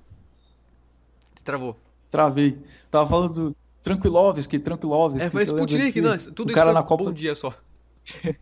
Você 1.36 1.44
travou. 1.44 1.78
travei. 2.10 2.58
Tava 2.90 3.10
falando 3.10 3.34
do 3.34 3.56
Tranquilovski, 3.84 4.58
Tranquilovski. 4.58 5.22
É, 5.22 5.30
foi 5.30 5.44
Sputnik, 5.44 6.00
não, 6.00 6.16
tudo 6.18 6.48
o 6.48 6.52
isso 6.52 6.56
cara 6.56 6.72
na 6.72 6.82
Copa, 6.82 7.04
bom 7.04 7.12
dia 7.12 7.36
só. 7.36 7.54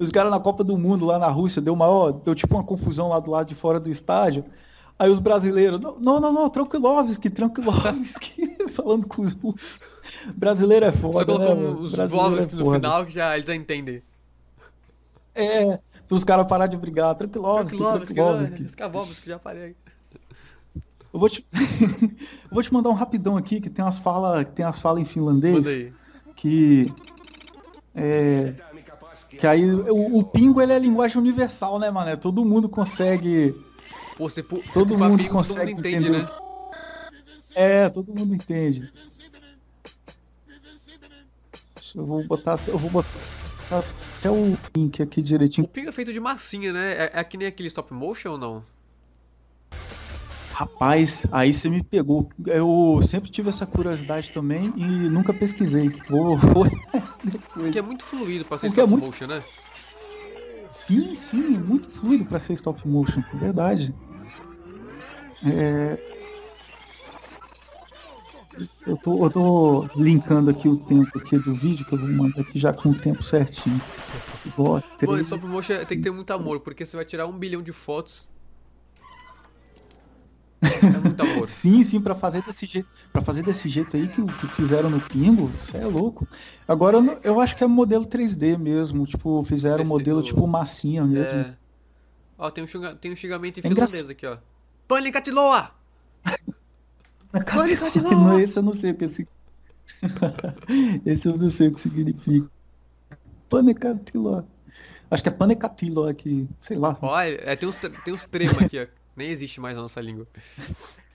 Os 0.00 0.10
caras 0.10 0.32
na 0.32 0.40
Copa 0.40 0.64
do 0.64 0.76
Mundo 0.76 1.04
lá 1.04 1.18
na 1.18 1.28
Rússia 1.28 1.62
deu 1.62 1.76
maior, 1.76 2.10
deu 2.10 2.34
tipo 2.34 2.56
uma 2.56 2.64
confusão 2.64 3.08
lá 3.08 3.20
do 3.20 3.30
lado 3.30 3.46
de 3.46 3.54
fora 3.54 3.78
do 3.78 3.90
estádio. 3.90 4.44
Aí 4.98 5.10
os 5.10 5.18
brasileiros, 5.18 5.78
não, 5.78 6.00
não, 6.00 6.20
não, 6.20 6.32
não 6.32 6.50
Tranquilovski, 6.50 7.30
Tranquilovski, 7.30 8.56
falando 8.72 9.06
com 9.06 9.22
os 9.22 9.32
russos. 9.32 9.90
Brasileiro 10.34 10.86
é 10.86 10.92
Só 10.92 10.98
foda, 10.98 11.24
colocou 11.24 11.54
né, 11.56 11.68
os 11.80 11.92
Brasileiro 11.92 12.34
é 12.40 12.54
no 12.54 12.72
final 12.74 13.06
que 13.06 13.12
já 13.12 13.34
eles 13.36 13.46
já 13.46 13.54
entendem. 13.54 14.02
É, 15.34 15.78
os 16.10 16.24
caras 16.24 16.46
parar 16.46 16.66
de 16.66 16.76
brigar, 16.76 17.14
Tranquilovski, 17.14 17.76
Tranquilovski, 17.76 18.14
Tranquilovski. 18.14 18.62
Skavovski, 18.64 19.28
já 19.28 19.38
parei. 19.38 19.74
Eu 21.12 21.20
vou 21.20 21.28
te, 21.28 21.46
eu 21.52 22.50
vou 22.50 22.62
te 22.62 22.72
mandar 22.72 22.90
um 22.90 22.94
rapidão 22.94 23.36
aqui 23.36 23.60
que 23.60 23.68
tem 23.70 23.84
umas 23.84 23.98
falas, 23.98 24.46
tem 24.54 24.64
as 24.64 24.78
falas 24.78 25.02
em 25.02 25.04
finlandês 25.04 25.54
Manda 25.54 25.70
aí. 25.70 25.92
que 26.36 26.92
é, 27.94 28.54
que 29.38 29.46
aí 29.46 29.70
o, 29.70 30.18
o 30.18 30.24
pingo 30.24 30.60
ele 30.60 30.72
é 30.72 30.78
linguagem 30.78 31.18
universal, 31.18 31.78
né, 31.78 31.90
mano? 31.90 32.16
Todo 32.16 32.44
mundo 32.44 32.68
consegue, 32.68 33.54
Pô, 34.16 34.28
você, 34.28 34.42
todo 34.42 34.96
mundo 34.96 35.16
pingo, 35.16 35.28
todo 35.28 35.32
consegue 35.32 35.74
mundo 35.74 35.86
entende, 35.86 36.08
entender. 36.08 36.22
né? 36.22 36.30
É, 37.54 37.88
todo 37.90 38.14
mundo 38.14 38.34
entende. 38.34 38.90
Eu 41.94 42.06
vou 42.06 42.24
botar, 42.24 42.58
eu 42.66 42.78
vou 42.78 42.90
botar 42.90 43.08
até 44.18 44.30
o 44.30 44.56
link 44.76 45.02
aqui 45.02 45.20
O 45.20 45.22
direitinho. 45.22 45.66
pingo 45.68 45.88
é 45.88 45.92
feito 45.92 46.12
de 46.12 46.20
massinha, 46.20 46.72
né? 46.72 46.92
É, 46.92 47.10
é 47.14 47.24
que 47.24 47.36
nem 47.36 47.46
aquele 47.48 47.68
stop 47.68 47.92
motion 47.92 48.32
ou 48.32 48.38
não? 48.38 48.64
Rapaz, 50.52 51.26
aí 51.32 51.52
você 51.52 51.68
me 51.68 51.82
pegou. 51.82 52.28
Eu 52.46 53.00
sempre 53.08 53.30
tive 53.30 53.48
essa 53.48 53.64
curiosidade 53.66 54.30
também 54.30 54.72
e 54.76 54.84
nunca 54.84 55.32
pesquisei. 55.32 55.88
Vou, 56.08 56.36
vou 56.38 56.64
depois. 56.64 57.18
Porque 57.54 57.78
é 57.78 57.82
muito 57.82 58.04
fluido 58.04 58.44
pra 58.44 58.58
ser 58.58 58.68
Porque 58.68 58.80
é 58.80 58.84
stop 58.84 58.90
muito- 58.90 59.06
motion, 59.06 59.26
né? 59.26 59.42
Sim, 60.70 61.14
sim, 61.14 61.56
é 61.56 61.58
muito 61.58 61.88
fluido 61.90 62.24
para 62.26 62.38
ser 62.38 62.52
stop 62.54 62.86
motion, 62.86 63.22
é 63.32 63.36
verdade. 63.36 63.94
É... 65.44 65.98
Eu, 68.86 68.96
tô, 68.96 69.24
eu 69.24 69.30
tô 69.30 69.88
linkando 69.96 70.50
aqui 70.50 70.68
o 70.68 70.76
tempo 70.76 71.18
aqui 71.18 71.38
do 71.38 71.54
vídeo, 71.54 71.84
que 71.86 71.92
eu 71.94 71.98
vou 71.98 72.08
mandar 72.08 72.40
aqui 72.42 72.58
já 72.58 72.72
com 72.72 72.90
o 72.90 72.94
tempo 72.98 73.22
certinho. 73.22 73.80
Igual 74.46 74.76
a 74.76 74.80
Pô, 74.80 74.96
três- 74.98 75.22
stop 75.22 75.46
motion 75.46 75.76
tem 75.84 75.98
que 75.98 76.02
ter 76.04 76.10
muito 76.10 76.30
amor, 76.32 76.60
porque 76.60 76.84
você 76.84 76.96
vai 76.96 77.04
tirar 77.04 77.26
um 77.26 77.32
bilhão 77.38 77.62
de 77.62 77.72
fotos. 77.72 78.28
É 80.60 80.98
muito 81.00 81.20
amor. 81.22 81.46
Sim, 81.48 81.82
sim, 81.82 82.00
para 82.00 82.14
fazer 82.14 82.42
desse 82.42 82.66
jeito, 82.66 82.88
para 83.12 83.20
fazer 83.22 83.42
desse 83.42 83.68
jeito 83.68 83.96
aí 83.96 84.06
que, 84.08 84.22
que 84.24 84.46
fizeram 84.48 84.88
no 84.90 85.00
Pingo, 85.00 85.50
isso 85.60 85.76
é 85.76 85.84
louco. 85.84 86.26
Agora 86.68 86.98
eu, 86.98 87.18
eu 87.24 87.40
acho 87.40 87.56
que 87.56 87.64
é 87.64 87.66
modelo 87.66 88.04
3D 88.06 88.56
mesmo, 88.58 89.04
tipo, 89.06 89.42
fizeram 89.44 89.82
Esse 89.82 89.88
modelo 89.90 90.20
do- 90.20 90.26
tipo 90.26 90.46
massinha 90.46 91.04
mesmo. 91.04 91.24
É. 91.40 91.56
Ó, 92.38 92.50
tem 92.50 92.62
um, 92.64 92.66
xinga- 92.66 92.94
tem 92.94 93.12
um 93.12 93.16
xingamento 93.16 93.58
em 93.58 93.60
É 93.60 93.68
finlandês 93.68 94.08
aqui, 94.10 94.26
ó. 94.26 94.36
Panicatiloa! 94.86 95.70
Não, 98.02 98.38
esse 98.40 98.58
eu 98.58 98.62
não 98.62 98.74
sei 98.74 98.90
o 98.90 98.94
que 98.94 99.04
esse. 99.04 99.26
esse 101.06 101.28
eu 101.28 101.36
não 101.36 101.50
sei 101.50 101.68
o 101.68 101.72
que 101.74 101.80
significa. 101.80 102.46
Panecatilo. 103.48 104.46
Acho 105.10 105.22
que 105.22 105.28
é 105.28 105.32
panecatilo 105.32 106.06
aqui, 106.08 106.48
sei 106.60 106.76
lá. 106.76 106.96
Ó, 107.00 107.20
é, 107.20 107.54
tem 107.56 107.68
uns, 107.68 107.76
tem 107.76 108.14
uns 108.14 108.24
trema 108.24 108.60
aqui, 108.62 108.80
ó. 108.80 108.86
Nem 109.14 109.28
existe 109.28 109.60
mais 109.60 109.76
na 109.76 109.82
nossa 109.82 110.00
língua. 110.00 110.26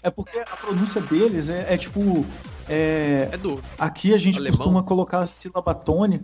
É 0.03 0.11
porque 0.11 0.37
a 0.37 0.55
pronúncia 0.55 1.01
deles 1.01 1.49
é, 1.49 1.73
é 1.73 1.77
tipo. 1.77 2.23
É, 2.69 3.27
É 3.31 3.37
do. 3.37 3.59
aqui 3.79 4.13
a 4.13 4.19
gente 4.19 4.37
Alemão? 4.37 4.55
costuma 4.57 4.83
colocar 4.83 5.21
a 5.21 5.25
sílaba 5.25 5.73
tônica. 5.73 6.23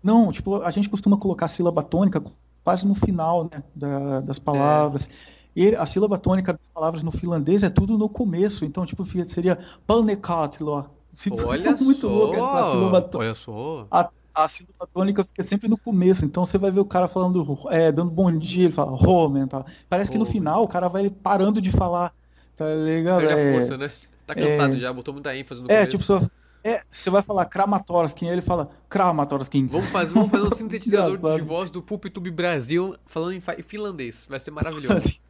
Não, 0.00 0.30
tipo, 0.30 0.62
a 0.62 0.70
gente 0.70 0.88
costuma 0.88 1.16
colocar 1.16 1.46
a 1.46 1.48
sílaba 1.48 1.82
tônica 1.82 2.22
quase 2.62 2.86
no 2.86 2.94
final 2.94 3.50
né, 3.52 3.60
da- 3.74 4.20
das 4.20 4.38
palavras. 4.38 5.08
E 5.54 5.74
a 5.74 5.84
sílaba 5.86 6.16
tônica 6.18 6.52
das 6.52 6.68
palavras 6.68 7.02
no 7.02 7.10
finlandês 7.10 7.62
é 7.62 7.70
tudo 7.70 7.98
no 7.98 8.08
começo. 8.08 8.64
Então, 8.64 8.86
tipo, 8.86 9.04
seria 9.26 9.58
panekatilo. 9.86 10.86
Se- 11.12 11.30
Olha 11.44 11.72
muito 11.76 12.00
só. 12.02 12.08
louco 12.08 12.36
essa 12.36 12.70
sílaba 12.70 13.00
tônica. 13.02 13.18
Olha 13.18 13.34
só. 13.34 13.86
a, 13.90 14.10
a 14.34 14.48
sílaba 14.48 14.86
tônica 14.92 15.24
fica 15.24 15.42
sempre 15.42 15.68
no 15.68 15.76
começo. 15.76 16.24
Então 16.24 16.46
você 16.46 16.56
vai 16.56 16.70
ver 16.70 16.80
o 16.80 16.84
cara 16.84 17.08
falando, 17.08 17.44
é, 17.68 17.90
dando 17.90 18.10
bom 18.10 18.30
dia, 18.38 18.64
ele 18.66 18.72
fala, 18.72 18.92
Roman, 18.96 19.46
tá? 19.48 19.64
Parece 19.88 20.10
que 20.10 20.18
no 20.18 20.24
final 20.26 20.62
o 20.62 20.68
cara 20.68 20.88
vai 20.88 21.10
parando 21.10 21.60
de 21.60 21.70
falar, 21.72 22.14
tá 22.54 22.64
ligado? 22.74 23.18
Perde 23.18 23.34
a 23.34 23.38
É, 23.38 23.52
força, 23.54 23.76
né? 23.76 23.90
Tá 24.26 24.34
cansado 24.36 24.78
já, 24.78 24.92
botou 24.92 25.12
muita 25.12 25.36
ênfase 25.36 25.60
no 25.60 25.66
É, 25.66 25.74
começo. 25.84 25.90
tipo, 25.90 26.04
você, 26.04 26.30
é, 26.62 26.82
você 26.88 27.10
vai 27.10 27.22
falar 27.22 27.44
Kramatorsky, 27.46 28.26
aí 28.26 28.32
ele 28.32 28.42
fala 28.42 28.70
Kramatorsky. 28.88 29.66
Vamos 29.66 29.88
fazer, 29.90 30.14
vamos 30.14 30.30
fazer 30.30 30.44
um 30.46 30.50
sintetizador 30.54 31.34
de 31.36 31.42
voz 31.42 31.68
do 31.70 31.82
PulpTube 31.82 32.30
Brasil 32.30 32.94
falando 33.06 33.32
em 33.32 33.40
fa- 33.40 33.56
em 33.58 33.62
finlandês. 33.62 34.28
Vai 34.30 34.38
ser 34.38 34.52
maravilhoso. 34.52 35.18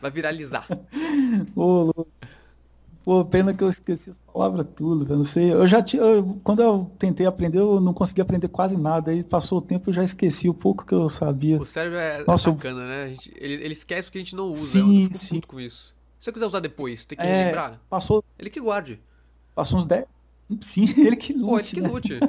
Vai 0.00 0.10
viralizar. 0.10 0.66
Ô. 1.56 2.06
Pô, 3.02 3.24
pena 3.24 3.54
que 3.54 3.64
eu 3.64 3.68
esqueci 3.70 4.10
as 4.10 4.18
palavras 4.18 4.66
tudo, 4.76 5.04
velho. 5.06 5.16
Não 5.18 5.24
sei. 5.24 5.50
Eu 5.52 5.66
já 5.66 5.82
tinha. 5.82 6.02
eu- 6.02 6.38
quando 6.44 6.60
eu 6.62 6.90
tentei 6.98 7.24
aprender, 7.26 7.58
eu 7.58 7.80
não 7.80 7.94
consegui 7.94 8.20
aprender 8.20 8.46
quase 8.48 8.76
nada. 8.76 9.10
Aí 9.10 9.24
passou 9.24 9.58
o 9.58 9.62
tempo, 9.62 9.88
eu 9.88 9.94
já 9.94 10.04
esqueci 10.04 10.48
o 10.48 10.54
pouco 10.54 10.84
que 10.84 10.94
eu 10.94 11.08
sabia. 11.08 11.58
O 11.58 11.64
cérebro 11.64 11.98
é, 11.98 12.22
Nossa, 12.26 12.50
eu- 12.50 12.54
sacana, 12.54 12.86
né? 12.86 13.08
Gente- 13.08 13.32
ele, 13.36 13.54
ele 13.54 13.72
esquece 13.72 14.08
o 14.08 14.12
que 14.12 14.18
a 14.18 14.20
gente 14.20 14.36
não 14.36 14.50
usa. 14.50 14.72
Sim, 14.72 15.04
eu 15.04 15.14
sim. 15.14 15.40
com 15.40 15.58
isso. 15.58 15.94
Se 16.18 16.26
você 16.26 16.32
quiser 16.32 16.46
usar 16.46 16.60
depois, 16.60 17.06
tem 17.06 17.16
que 17.16 17.24
É. 17.24 17.46
lembrar, 17.46 17.80
Passou, 17.88 18.22
ele 18.38 18.50
que 18.50 18.60
guarde. 18.60 19.00
passou 19.54 19.78
uns 19.78 19.86
10. 19.86 20.04
Sim, 20.60 20.84
ele 20.98 21.16
que 21.16 21.32
lute, 21.32 21.46
Pô, 21.48 21.58
ele 21.58 21.68
que 21.68 21.80
né? 21.80 21.88
lute. 21.88 22.20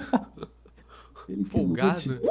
Ele 1.27 1.43
que 1.43 1.49
Folgado. 1.49 2.09
lute. 2.09 2.21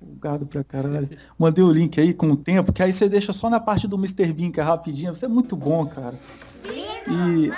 Folgado 0.00 0.46
pra 0.46 0.64
caralho. 0.64 1.10
Mandei 1.38 1.62
o 1.62 1.70
link 1.70 2.00
aí 2.00 2.14
com 2.14 2.30
o 2.30 2.36
tempo, 2.36 2.72
que 2.72 2.82
aí 2.82 2.90
você 2.90 3.06
deixa 3.06 3.34
só 3.34 3.50
na 3.50 3.60
parte 3.60 3.86
do 3.86 3.96
Mr. 3.96 4.32
Bean, 4.32 4.50
que 4.50 4.58
é 4.58 4.62
rapidinho. 4.62 5.14
Você 5.14 5.26
é 5.26 5.28
muito 5.28 5.54
bom, 5.54 5.86
cara. 5.86 6.14
E. 7.06 7.50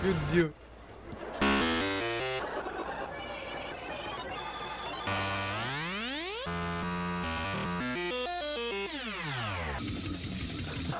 Meu 0.00 0.14
Deus. 0.32 0.52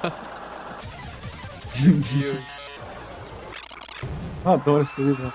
Meu 1.80 1.94
Deus. 1.94 2.58
Eu 4.44 4.50
adoro 4.52 4.82
isso 4.82 5.00
aí, 5.00 5.12
velho. 5.12 5.32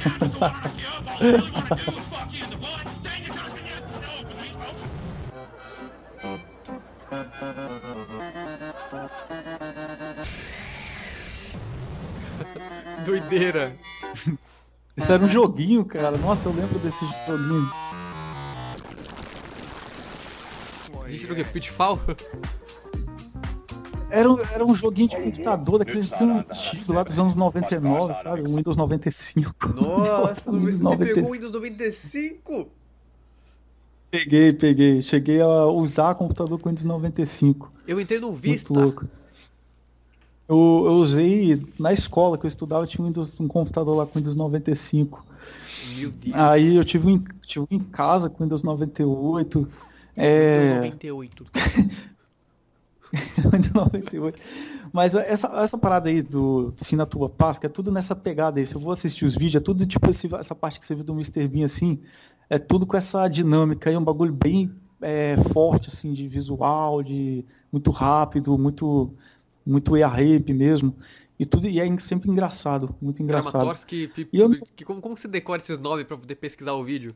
Doideira. 13.04 13.76
Isso 14.96 15.12
era 15.12 15.22
um 15.22 15.28
joguinho, 15.28 15.84
cara. 15.84 16.16
Nossa, 16.18 16.48
eu 16.48 16.52
lembro 16.52 16.78
desse 16.78 17.04
joguinho. 17.26 17.68
Gente 21.08 21.24
era 21.24 21.32
o 21.32 21.36
quê? 21.36 21.44
Pitfall? 21.44 21.98
Era, 24.10 24.30
um- 24.30 24.38
era 24.40 24.64
um 24.64 24.74
joguinho 24.74 25.08
de 25.08 25.16
computador 25.16 25.78
daqueles 25.78 26.10
que 26.10 26.16
tinham 26.18 26.38
antigo 26.40 26.92
lá 26.92 27.02
dos 27.02 27.18
anos 27.18 27.34
99, 27.34 28.14
sabe? 28.22 28.42
O 28.42 28.54
Windows 28.56 28.76
95. 28.76 29.54
Nossa, 29.74 30.50
Windows 30.50 30.78
você 30.80 30.96
pegou 30.96 31.22
o 31.24 31.26
95. 31.26 31.32
Windows 31.32 31.52
95? 31.52 32.68
Peguei, 34.10 34.52
peguei. 34.52 35.02
Cheguei 35.02 35.40
a 35.40 35.64
usar 35.66 36.14
computador 36.16 36.58
com 36.58 36.68
Windows 36.68 36.84
95. 36.84 37.72
Eu 37.86 38.00
entrei 38.00 38.18
no 38.18 38.32
Vista. 38.32 38.72
Muito 38.72 38.84
louco. 38.84 39.06
Eu, 40.48 40.56
eu 40.86 40.92
usei 40.94 41.64
na 41.78 41.92
escola 41.92 42.36
que 42.36 42.44
eu 42.44 42.48
estudava, 42.48 42.84
tinha 42.86 43.04
um, 43.04 43.06
Windows, 43.08 43.38
um 43.38 43.46
computador 43.46 43.96
lá 43.96 44.04
com 44.06 44.18
Windows 44.18 44.34
95. 44.34 45.24
Meu 45.96 46.10
Deus. 46.10 46.34
Aí 46.34 46.74
eu 46.74 46.84
tive 46.84 47.06
um, 47.06 47.10
em- 47.10 47.24
tive 47.46 47.66
um 47.70 47.76
em 47.76 47.78
casa 47.78 48.28
com 48.28 48.42
Windows 48.42 48.62
98. 48.64 49.68
É, 50.16 50.74
98. 50.74 51.46
Windows 53.52 53.72
98. 53.72 54.38
Mas 54.92 55.14
essa, 55.14 55.48
essa 55.48 55.78
parada 55.78 56.08
aí 56.08 56.22
do 56.22 56.72
Ensina 56.80 57.02
a 57.04 57.06
Tua 57.06 57.32
que 57.60 57.66
é 57.66 57.68
tudo 57.68 57.90
nessa 57.90 58.14
pegada 58.14 58.58
aí. 58.60 58.66
Se 58.66 58.74
eu 58.74 58.80
vou 58.80 58.92
assistir 58.92 59.24
os 59.24 59.34
vídeos, 59.34 59.56
é 59.56 59.60
tudo 59.60 59.86
tipo 59.86 60.08
esse- 60.10 60.32
essa 60.34 60.54
parte 60.54 60.78
que 60.80 60.86
você 60.86 60.94
viu 60.94 61.04
do 61.04 61.12
Mr. 61.12 61.46
Bean 61.48 61.64
assim. 61.64 62.00
É 62.48 62.58
tudo 62.58 62.86
com 62.86 62.96
essa 62.96 63.28
dinâmica 63.28 63.90
aí, 63.90 63.96
um 63.96 64.04
bagulho 64.04 64.32
bem 64.32 64.70
é, 65.00 65.36
forte, 65.52 65.88
assim, 65.88 66.12
de 66.12 66.28
visual, 66.28 67.02
de 67.02 67.44
muito 67.72 67.90
rápido, 67.90 68.58
muito, 68.58 69.12
muito 69.64 69.96
EA 69.96 70.08
rape 70.08 70.52
mesmo. 70.52 70.94
E 71.38 71.46
tudo 71.46 71.66
e 71.66 71.80
é 71.80 71.98
sempre 71.98 72.28
engraçado, 72.30 72.94
muito 73.00 73.22
engraçado. 73.22 73.52
E 74.32 74.38
eu 74.38 74.50
que- 74.76 74.84
como, 74.84 75.00
como 75.00 75.16
você 75.16 75.26
decora 75.26 75.62
esses 75.62 75.78
nomes 75.78 76.04
pra 76.04 76.16
poder 76.18 76.34
pesquisar 76.34 76.72
o 76.74 76.84
vídeo? 76.84 77.12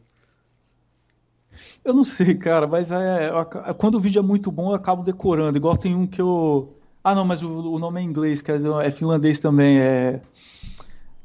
Eu 1.84 1.94
não 1.94 2.04
sei, 2.04 2.34
cara, 2.34 2.66
mas 2.66 2.90
é, 2.92 3.30
quando 3.78 3.96
o 3.96 4.00
vídeo 4.00 4.18
é 4.20 4.22
muito 4.22 4.50
bom, 4.50 4.70
eu 4.70 4.74
acabo 4.74 5.02
decorando. 5.02 5.56
Igual 5.58 5.76
tem 5.76 5.94
um 5.94 6.06
que 6.06 6.20
eu. 6.20 6.76
Ah, 7.02 7.14
não, 7.14 7.24
mas 7.24 7.42
o, 7.42 7.48
o 7.48 7.78
nome 7.78 8.00
é 8.00 8.02
inglês, 8.04 8.40
quer 8.42 8.56
dizer, 8.58 8.72
é 8.82 8.90
finlandês 8.90 9.38
também. 9.38 9.78
É. 9.78 10.20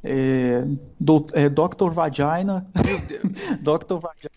É, 0.04 0.64
do, 1.00 1.28
é 1.34 1.50
Dr. 1.50 1.92
Vagina. 1.92 2.66
Meu 2.86 3.00
Deus. 3.02 3.22
Dr. 3.62 3.96
Vagina. 4.00 4.32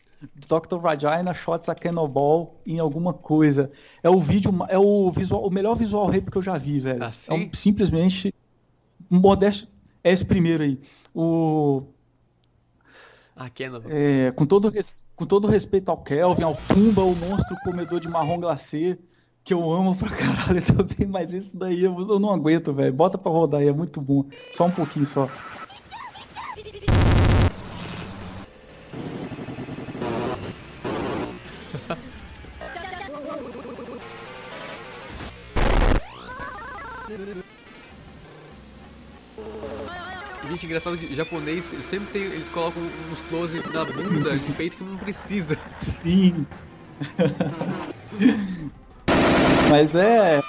Dr. 0.48 0.78
Vagina 0.78 1.34
shots 1.34 1.68
a 1.68 1.74
cannonball 1.74 2.60
em 2.66 2.78
alguma 2.78 3.12
coisa. 3.12 3.70
É 4.02 4.10
o 4.10 4.20
vídeo, 4.20 4.52
é 4.68 4.78
o 4.78 5.10
visual, 5.10 5.44
o 5.46 5.50
melhor 5.50 5.74
visual 5.76 6.06
rape 6.06 6.30
que 6.30 6.38
eu 6.38 6.42
já 6.42 6.56
vi, 6.58 6.78
velho. 6.80 7.02
Ah, 7.02 7.10
é 7.28 7.34
um, 7.34 7.50
simplesmente 7.52 8.34
um 9.10 9.18
modesto. 9.18 9.68
É 10.02 10.12
esse 10.12 10.24
primeiro 10.24 10.62
aí. 10.62 10.80
O, 11.14 11.82
Ah, 13.36 13.48
Canon. 13.50 13.80
é, 13.88 14.30
com, 14.32 14.46
todo, 14.46 14.68
res- 14.68 15.01
com 15.16 15.26
todo 15.26 15.48
respeito 15.48 15.90
ao 15.90 15.98
Kelvin, 15.98 16.42
ao 16.42 16.54
Pumba, 16.54 17.02
o 17.02 17.14
monstro 17.14 17.56
comedor 17.64 18.00
de 18.00 18.08
marrom 18.08 18.38
glacê, 18.38 18.98
que 19.44 19.52
eu 19.52 19.72
amo 19.72 19.96
pra 19.96 20.10
caralho 20.10 20.62
também, 20.74 21.06
mas 21.06 21.32
esse 21.32 21.56
daí 21.56 21.82
eu, 21.82 21.98
eu 21.98 22.18
não 22.18 22.30
aguento, 22.30 22.72
velho. 22.72 22.92
Bota 22.92 23.18
pra 23.18 23.30
rodar 23.30 23.60
aí, 23.60 23.68
é 23.68 23.72
muito 23.72 24.00
bom. 24.00 24.24
Só 24.52 24.66
um 24.66 24.70
pouquinho 24.70 25.06
só. 25.06 25.28
Gente, 40.52 40.66
engraçado 40.66 40.98
que 40.98 41.14
japonês 41.14 41.64
sempre 41.88 42.06
tem. 42.12 42.22
Eles 42.24 42.48
colocam 42.50 42.82
uns 43.10 43.20
close 43.30 43.56
na 43.72 43.84
bunda, 43.86 44.36
de 44.36 44.52
peito 44.52 44.76
que 44.76 44.84
não 44.84 44.98
precisa. 44.98 45.56
Sim. 45.80 46.46
mas 49.70 49.94
é. 49.96 50.42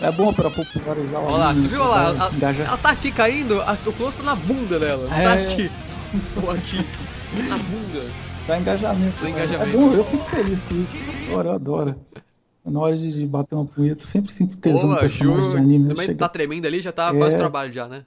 É 0.00 0.10
bom 0.12 0.32
pra 0.32 0.50
popularizar 0.50 1.20
o 1.20 1.24
Olha 1.26 1.36
lá, 1.36 1.54
você 1.54 1.68
viu 1.68 1.80
Olha 1.80 1.88
lá? 1.90 2.04
Ela, 2.26 2.30
engajar. 2.34 2.66
ela 2.66 2.76
tá 2.78 2.90
aqui 2.90 3.10
caindo, 3.10 3.60
a, 3.62 3.72
o 3.86 3.92
close 3.94 4.16
tá 4.16 4.22
na 4.22 4.34
bunda 4.34 4.78
dela. 4.78 5.08
Tá 5.08 5.20
É. 5.22 5.42
aqui. 5.52 5.70
Ou 6.42 6.50
aqui. 6.50 6.86
Na 7.48 7.56
bunda. 7.56 8.10
Dá 8.46 8.58
engajamento. 8.58 9.16
Dá 9.18 9.24
né? 9.24 9.30
engajamento. 9.30 9.68
É 9.70 9.72
bom, 9.72 9.92
eu 9.94 10.04
fico 10.04 10.24
feliz 10.30 10.62
com 10.62 10.74
isso. 10.76 10.94
Eu 11.30 11.40
adoro, 11.40 11.48
eu 11.48 11.54
adoro. 11.54 11.96
Na 12.64 12.80
hora 12.80 12.96
de, 12.96 13.26
bater 13.26 13.54
uma 13.54 13.64
punheta, 13.64 14.02
eu 14.02 14.06
sempre 14.06 14.32
sinto 14.32 14.56
tesão 14.58 14.82
no 14.82 14.88
Boa, 14.88 14.98
personagem 15.00 15.42
Ju. 15.44 15.50
de 15.50 15.56
anime. 15.56 15.94
Mas 15.96 16.06
Chega- 16.06 16.18
tá 16.18 16.28
tremendo 16.28 16.66
ali, 16.66 16.80
já 16.80 16.92
tá 16.92 17.12
É. 17.14 17.18
faz 17.18 17.34
o 17.34 17.36
trabalho 17.36 17.72
já, 17.72 17.86
né? 17.86 18.04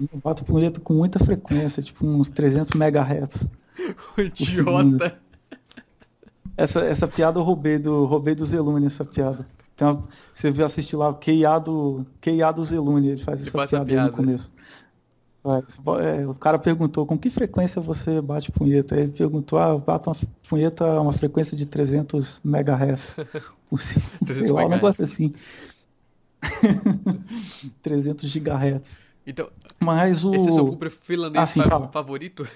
Eu 0.00 0.20
bato 0.22 0.44
punheta 0.44 0.80
com 0.80 0.92
muita 0.94 1.18
frequência, 1.18 1.82
tipo 1.82 2.06
uns 2.06 2.28
300 2.30 2.72
megahertz. 2.74 3.46
O 4.16 4.20
idiota. 4.22 5.18
Essa, 6.56 6.80
essa 6.80 7.06
piada 7.06 7.38
eu 7.38 7.42
roubei 7.42 7.78
do, 7.78 8.06
roubei 8.06 8.34
do 8.34 8.46
Zelune, 8.46 8.86
essa 8.86 9.04
piada. 9.04 9.46
Tem 9.76 9.86
uma- 9.86 10.02
você 10.32 10.50
viu 10.50 10.64
assistir 10.64 10.96
lá 10.96 11.10
o 11.10 11.14
QIA 11.14 11.58
do, 11.58 12.06
QIA 12.20 12.50
do 12.52 12.64
Zelune, 12.64 13.08
ele 13.08 13.22
faz 13.22 13.40
Ele 13.40 13.48
essa 13.50 13.58
piada, 13.58 13.76
aí 13.76 13.82
no 13.82 13.86
piada. 13.86 14.12
começo. 14.12 14.50
É, 16.02 16.26
o 16.26 16.34
cara 16.34 16.58
perguntou 16.58 17.06
com 17.06 17.16
que 17.18 17.28
frequência 17.30 17.80
você 17.80 18.20
bate 18.20 18.50
punheta. 18.50 18.96
Ele 18.96 19.12
perguntou, 19.12 19.58
ah, 19.58 19.68
eu 19.68 19.78
bato 19.78 20.08
uma 20.10 20.16
punheta 20.48 20.84
a 20.84 21.00
uma 21.00 21.12
frequência 21.12 21.56
de 21.56 21.66
300 21.66 22.40
megahertz. 22.42 23.14
Por 23.68 23.80
cima, 23.80 24.02
300 24.24 24.36
sei 24.46 24.52
lá, 24.52 24.64
um 24.64 24.68
negócio 24.70 25.04
assim. 25.04 25.34
300 27.82 28.28
gigahertz. 28.30 29.02
Então, 29.26 29.50
Mas 29.80 30.24
o... 30.24 30.34
esse 30.34 30.48
é 30.48 30.52
seu 30.52 30.66
Cooper 30.66 30.90
finlandês 30.90 31.50
sim, 31.50 31.60
fa- 31.62 31.68
fala. 31.68 31.88
favorito? 31.88 32.46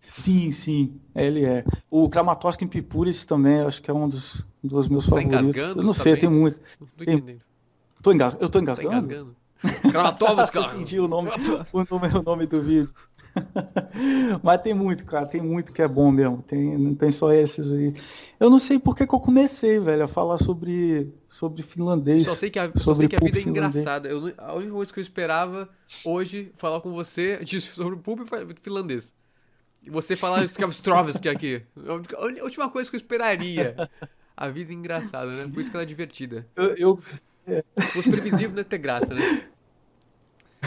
Sim, 0.00 0.52
sim, 0.52 1.00
ele 1.14 1.44
é. 1.44 1.64
O 1.90 2.08
Kramatorsk 2.08 2.62
em 2.62 2.68
Pipuris 2.68 3.24
também, 3.24 3.60
acho 3.60 3.82
que 3.82 3.90
é 3.90 3.94
um 3.94 4.08
dos, 4.08 4.46
dos 4.62 4.86
meus 4.88 5.04
Tá 5.04 5.10
favoritos. 5.10 5.40
engasgando, 5.48 5.80
Eu 5.80 5.84
não 5.84 5.92
tá 5.92 6.02
sei, 6.02 6.16
tem 6.16 6.28
muito. 6.28 6.60
Não 6.80 6.86
tô 6.86 7.04
Tem- 7.04 7.14
entendendo. 7.14 7.40
Tô 8.02 8.12
engas... 8.12 8.34
Eu 8.34 8.48
tô 8.48 8.58
Tá 8.58 8.62
engasgando? 8.62 8.96
engasgando? 8.96 9.36
Kramatovsk, 9.90 10.54
Eu 10.54 10.62
cara. 10.62 10.74
entendi 10.76 11.00
o 11.00 11.08
nome, 11.08 11.30
o 11.72 11.78
nome, 11.78 12.18
o 12.18 12.22
nome 12.22 12.46
do 12.46 12.62
vídeo. 12.62 12.94
Mas 14.42 14.60
tem 14.62 14.74
muito, 14.74 15.04
cara, 15.04 15.26
tem 15.26 15.40
muito 15.40 15.72
que 15.72 15.82
é 15.82 15.88
bom 15.88 16.10
mesmo. 16.10 16.42
Tem, 16.42 16.76
não 16.78 16.94
tem 16.94 17.10
só 17.10 17.32
esses 17.32 17.70
aí. 17.70 17.94
Eu 18.38 18.50
não 18.50 18.58
sei 18.58 18.78
por 18.78 18.94
que, 18.96 19.06
que 19.06 19.14
eu 19.14 19.20
comecei, 19.20 19.78
velho, 19.78 20.04
a 20.04 20.08
falar 20.08 20.38
sobre, 20.38 21.12
sobre 21.28 21.62
finlandês. 21.62 22.24
Só 22.24 22.34
sei 22.34 22.50
que 22.50 22.58
a, 22.58 22.70
só 22.76 22.94
sei 22.94 23.08
que 23.08 23.16
a 23.16 23.18
vida 23.18 23.38
é 23.38 23.42
finlandês. 23.42 23.74
engraçada. 23.76 24.08
Eu 24.08 24.32
a 24.38 24.54
única 24.54 24.72
coisa 24.72 24.92
que 24.92 24.98
eu 24.98 25.02
esperava 25.02 25.68
hoje 26.04 26.52
falar 26.56 26.80
com 26.80 26.92
você 26.92 27.40
sobre 27.60 27.94
o 27.94 27.98
pulp 27.98 28.20
finlandês. 28.62 29.12
E 29.82 29.90
você 29.90 30.16
falar 30.16 30.42
Stravsky 30.44 31.28
aqui. 31.28 31.62
A 32.16 32.42
última 32.42 32.68
coisa 32.68 32.90
que 32.90 32.96
eu 32.96 32.98
esperaria. 32.98 33.88
A 34.36 34.48
vida 34.48 34.72
é 34.72 34.74
engraçada, 34.74 35.30
né? 35.30 35.48
Por 35.50 35.60
isso 35.60 35.70
que 35.70 35.76
ela 35.76 35.84
é 35.84 35.86
divertida. 35.86 36.46
Eu, 36.56 36.74
eu- 36.74 37.00
Se 37.46 37.86
fosse 37.92 38.10
previsível, 38.10 38.50
não 38.50 38.58
ia 38.58 38.64
ter 38.64 38.78
graça, 38.78 39.14
né? 39.14 39.46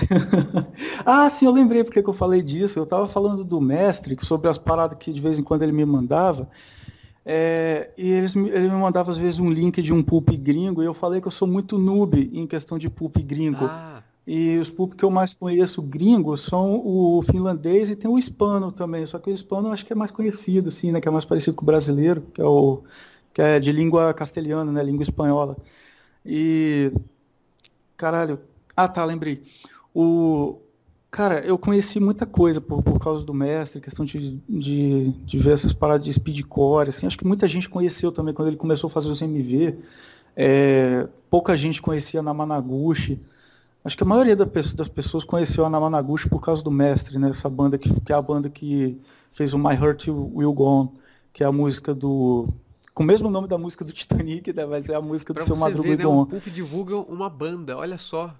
Ah, 1.06 1.30
sim, 1.30 1.46
eu 1.46 1.52
lembrei 1.52 1.84
porque 1.84 2.02
que 2.02 2.10
eu 2.10 2.14
falei 2.14 2.42
disso. 2.42 2.80
Eu 2.80 2.86
tava 2.86 3.08
falando 3.08 3.44
do 3.44 3.60
mestre, 3.62 4.18
sobre 4.24 4.50
as 4.50 4.58
paradas 4.58 4.98
que 4.98 5.12
de 5.12 5.22
vez 5.22 5.38
em 5.40 5.44
quando 5.44 5.64
ele 5.64 5.72
me 5.72 5.86
mandava. 5.86 6.50
É, 7.26 7.92
e 7.98 8.10
eles, 8.10 8.36
ele 8.36 8.70
me 8.70 8.76
mandava 8.78 9.12
às 9.12 9.18
vezes 9.18 9.40
um 9.40 9.52
link 9.52 9.82
de 9.82 9.94
um 9.94 10.02
pulp 10.04 10.30
gringo, 10.32 10.82
e 10.82 10.86
eu 10.86 10.94
falei 10.94 11.22
que 11.22 11.28
eu 11.28 11.32
sou 11.32 11.48
muito 11.48 11.78
noob 11.78 12.30
em 12.34 12.48
questão 12.48 12.78
de 12.80 12.90
pulp 12.90 13.18
gringo. 13.20 13.66
Ah, 13.66 14.04
E 14.26 14.58
os 14.60 14.70
pulp 14.70 14.94
que 14.94 15.04
eu 15.06 15.12
mais 15.12 15.34
conheço 15.34 15.82
gringos 15.82 16.42
são 16.44 16.82
o 16.86 17.22
finlandês 17.24 17.90
e 17.90 17.96
tem 17.96 18.10
o 18.10 18.18
hispano 18.20 18.72
também. 18.72 19.06
Só 19.06 19.20
que 19.20 19.30
o 19.30 19.34
hispano 19.34 19.70
eu 19.70 19.74
acho 19.74 19.86
que 19.86 19.94
é 19.94 19.96
mais 19.96 20.12
conhecido, 20.12 20.70
assim, 20.70 20.92
né? 20.92 21.02
Que 21.02 21.08
é 21.08 21.12
mais 21.12 21.26
parecido 21.26 21.56
com 21.56 21.64
o 21.64 21.66
brasileiro, 21.66 22.22
que 22.34 22.42
é 22.42 22.46
o 22.46 22.84
que 23.34 23.42
é 23.42 23.60
de 23.60 23.72
língua 23.72 24.14
castelhana, 24.14 24.72
né? 24.72 24.84
Língua 24.84 25.04
espanhola. 25.04 25.58
E 26.26 26.92
caralho, 27.98 28.40
ah 28.76 28.88
tá, 28.88 29.04
lembrei. 29.06 29.44
O 30.02 30.62
cara, 31.12 31.42
eu 31.42 31.58
conheci 31.58 32.00
muita 32.00 32.26
coisa 32.26 32.62
por, 32.62 32.82
por 32.82 32.98
causa 33.00 33.26
do 33.26 33.34
mestre, 33.34 33.82
questão 33.82 34.06
de, 34.06 34.38
de, 34.48 35.12
de 35.12 35.38
ver 35.38 35.52
essas 35.52 35.74
paradas 35.74 36.06
de 36.06 36.14
speedcore, 36.14 36.88
assim. 36.88 37.06
Acho 37.06 37.18
que 37.18 37.28
muita 37.28 37.50
gente 37.50 37.68
conheceu 37.68 38.10
também 38.10 38.34
quando 38.34 38.48
ele 38.48 38.56
começou 38.56 38.88
a 38.88 38.92
fazer 38.92 39.10
os 39.10 39.22
MV. 39.22 39.78
É, 40.38 41.06
pouca 41.30 41.58
gente 41.58 41.82
conhecia 41.82 42.22
Namanaguchi. 42.22 43.20
Acho 43.84 43.98
que 43.98 44.04
a 44.04 44.06
maioria 44.06 44.38
das 44.38 44.88
pessoas 44.88 45.26
conheceu 45.26 45.66
a 45.66 45.70
Namanaguchi 45.70 46.30
por 46.30 46.40
causa 46.40 46.64
do 46.64 46.72
mestre, 46.72 47.20
né? 47.20 47.32
Essa 47.32 47.50
banda 47.50 47.78
que, 47.78 47.90
que 48.00 48.14
é 48.14 48.16
a 48.16 48.22
banda 48.22 48.50
que 48.50 48.98
fez 49.32 49.54
o 49.54 49.60
My 49.60 49.74
Heart 49.74 50.08
Will 50.08 50.54
Go 50.54 50.66
On, 50.66 50.88
que 51.34 51.44
é 51.44 51.46
a 51.46 51.52
música 51.52 51.94
do. 51.94 52.48
Com 52.94 53.04
o 53.04 53.06
mesmo 53.06 53.30
nome 53.30 53.50
da 53.50 53.58
música 53.58 53.84
do 53.84 53.92
Titanic, 53.92 54.54
né? 54.54 54.66
Mas 54.66 54.88
é 54.88 54.96
a 54.96 55.02
música 55.02 55.34
do 55.34 55.38
pra 55.38 55.46
seu 55.46 55.58
Madruga 55.58 55.90
ver, 55.90 55.98
né? 55.98 56.04
Go 56.06 56.22
O. 56.22 56.26
Pulp 56.26 56.48
divulga 56.48 56.96
uma 56.96 57.30
banda, 57.30 57.76
olha 57.76 57.98
só. 57.98 58.34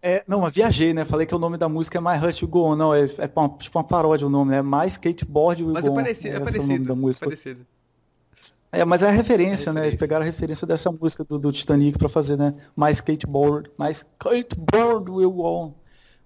É, 0.00 0.22
não, 0.28 0.44
eu 0.44 0.50
viajei, 0.50 0.94
né? 0.94 1.04
Falei 1.04 1.26
que 1.26 1.34
o 1.34 1.38
nome 1.38 1.56
da 1.56 1.68
música 1.68 1.98
é 1.98 2.00
My 2.00 2.16
Will 2.24 2.46
Go 2.46 2.66
On. 2.66 2.76
Não, 2.76 2.94
é, 2.94 3.04
é 3.04 3.28
tipo 3.58 3.78
uma 3.78 3.84
paródia 3.84 4.26
o 4.26 4.30
nome, 4.30 4.52
né? 4.52 4.62
My 4.62 4.86
Skateboard 4.86 5.64
Will 5.64 5.72
Mas 5.72 5.84
Go 5.84 5.88
é 5.88 5.92
On. 5.92 5.94
parecido, 5.96 6.36
é 6.36 6.42
Esse 6.42 6.56
é 6.56 6.60
nome 6.60 6.68
parecido. 6.68 6.84
da 6.88 6.94
música. 6.94 7.26
parecido. 7.26 7.66
É, 8.70 8.84
mas 8.84 9.02
é 9.02 9.08
a 9.08 9.10
referência, 9.10 9.70
É 9.70 9.70
a 9.70 9.72
né? 9.72 9.80
Eles 9.80 9.94
referência. 9.94 9.98
pegaram 9.98 10.22
a 10.22 10.26
referência 10.26 10.66
dessa 10.66 10.92
música 10.92 11.24
do, 11.24 11.38
do 11.38 11.50
Titanic 11.50 11.98
pra 11.98 12.08
fazer, 12.08 12.36
né? 12.36 12.54
My 12.76 12.90
Skateboard, 12.92 13.70
My 13.78 13.90
Skateboard 13.90 15.10
Will 15.10 15.30
Go 15.32 15.42
On. 15.44 15.72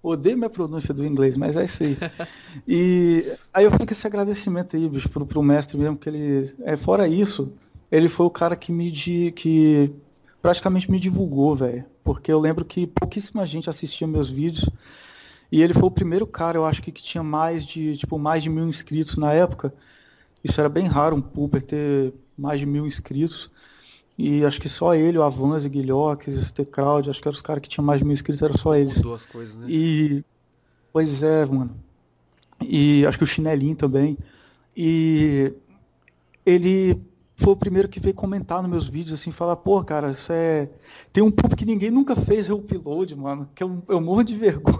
Odeio 0.03 0.37
minha 0.37 0.49
pronúncia 0.49 0.93
do 0.93 1.05
inglês, 1.05 1.37
mas 1.37 1.55
é 1.55 1.63
isso 1.63 1.81
aí. 1.83 1.97
E 2.67 3.25
aí 3.53 3.63
eu 3.63 3.71
fico 3.71 3.85
com 3.87 3.93
esse 3.93 4.05
agradecimento 4.05 4.75
aí, 4.75 4.89
bicho, 4.89 5.09
pro, 5.09 5.25
pro 5.25 5.41
mestre 5.41 5.77
mesmo, 5.77 5.97
que 5.97 6.09
ele. 6.09 6.53
É, 6.63 6.75
fora 6.75 7.07
isso, 7.07 7.53
ele 7.89 8.09
foi 8.09 8.25
o 8.25 8.29
cara 8.29 8.55
que 8.57 8.71
me 8.73 8.91
que 9.31 9.89
praticamente 10.41 10.91
me 10.91 10.99
divulgou, 10.99 11.55
velho. 11.55 11.85
Porque 12.03 12.31
eu 12.31 12.39
lembro 12.39 12.65
que 12.65 12.85
pouquíssima 12.85 13.45
gente 13.45 13.69
assistia 13.69 14.05
meus 14.05 14.29
vídeos. 14.29 14.69
E 15.51 15.61
ele 15.61 15.73
foi 15.73 15.83
o 15.83 15.91
primeiro 15.91 16.25
cara, 16.25 16.57
eu 16.57 16.65
acho 16.65 16.81
que, 16.81 16.91
que 16.91 17.01
tinha 17.01 17.23
mais 17.23 17.65
de, 17.65 17.95
tipo, 17.95 18.17
mais 18.17 18.41
de 18.41 18.49
mil 18.49 18.67
inscritos 18.67 19.17
na 19.17 19.31
época. 19.31 19.73
Isso 20.43 20.59
era 20.59 20.67
bem 20.67 20.87
raro, 20.87 21.15
um 21.15 21.21
pooper 21.21 21.61
ter 21.61 22.13
mais 22.37 22.59
de 22.59 22.65
mil 22.65 22.85
inscritos. 22.85 23.49
E 24.17 24.43
acho 24.45 24.59
que 24.59 24.67
só 24.67 24.93
ele, 24.93 25.17
o 25.17 25.23
Avanzi, 25.23 25.69
Guilhoques, 25.69 26.35
esse 26.35 26.65
Crowd, 26.65 27.09
acho 27.09 27.21
que 27.21 27.27
eram 27.27 27.35
os 27.35 27.41
caras 27.41 27.61
que 27.61 27.69
tinham 27.69 27.85
mais 27.85 27.99
de 27.99 28.05
mil 28.05 28.13
inscritos, 28.13 28.41
eram 28.41 28.57
só 28.57 28.75
eles. 28.75 28.97
Mudou 28.97 29.15
as 29.15 29.25
coisas, 29.25 29.55
né? 29.55 29.67
E. 29.69 30.23
Pois 30.91 31.23
é, 31.23 31.45
mano. 31.45 31.75
E 32.61 33.05
acho 33.05 33.17
que 33.17 33.23
o 33.23 33.27
Chinelinho 33.27 33.75
também. 33.75 34.17
E 34.75 35.53
ele 36.45 37.01
foi 37.43 37.53
o 37.53 37.57
primeiro 37.57 37.89
que 37.89 37.99
veio 37.99 38.15
comentar 38.15 38.61
nos 38.61 38.71
meus 38.71 38.87
vídeos, 38.87 39.19
assim, 39.19 39.29
falar, 39.29 39.57
pô, 39.57 39.83
cara, 39.83 40.11
isso 40.11 40.31
é. 40.31 40.69
Tem 41.11 41.21
um 41.21 41.29
público 41.29 41.57
que 41.57 41.65
ninguém 41.65 41.91
nunca 41.91 42.15
fez 42.15 42.47
reupload, 42.47 43.15
mano, 43.17 43.49
que 43.53 43.61
eu, 43.61 43.83
eu 43.89 43.99
morro 43.99 44.23
de 44.23 44.33
vergonha. 44.37 44.79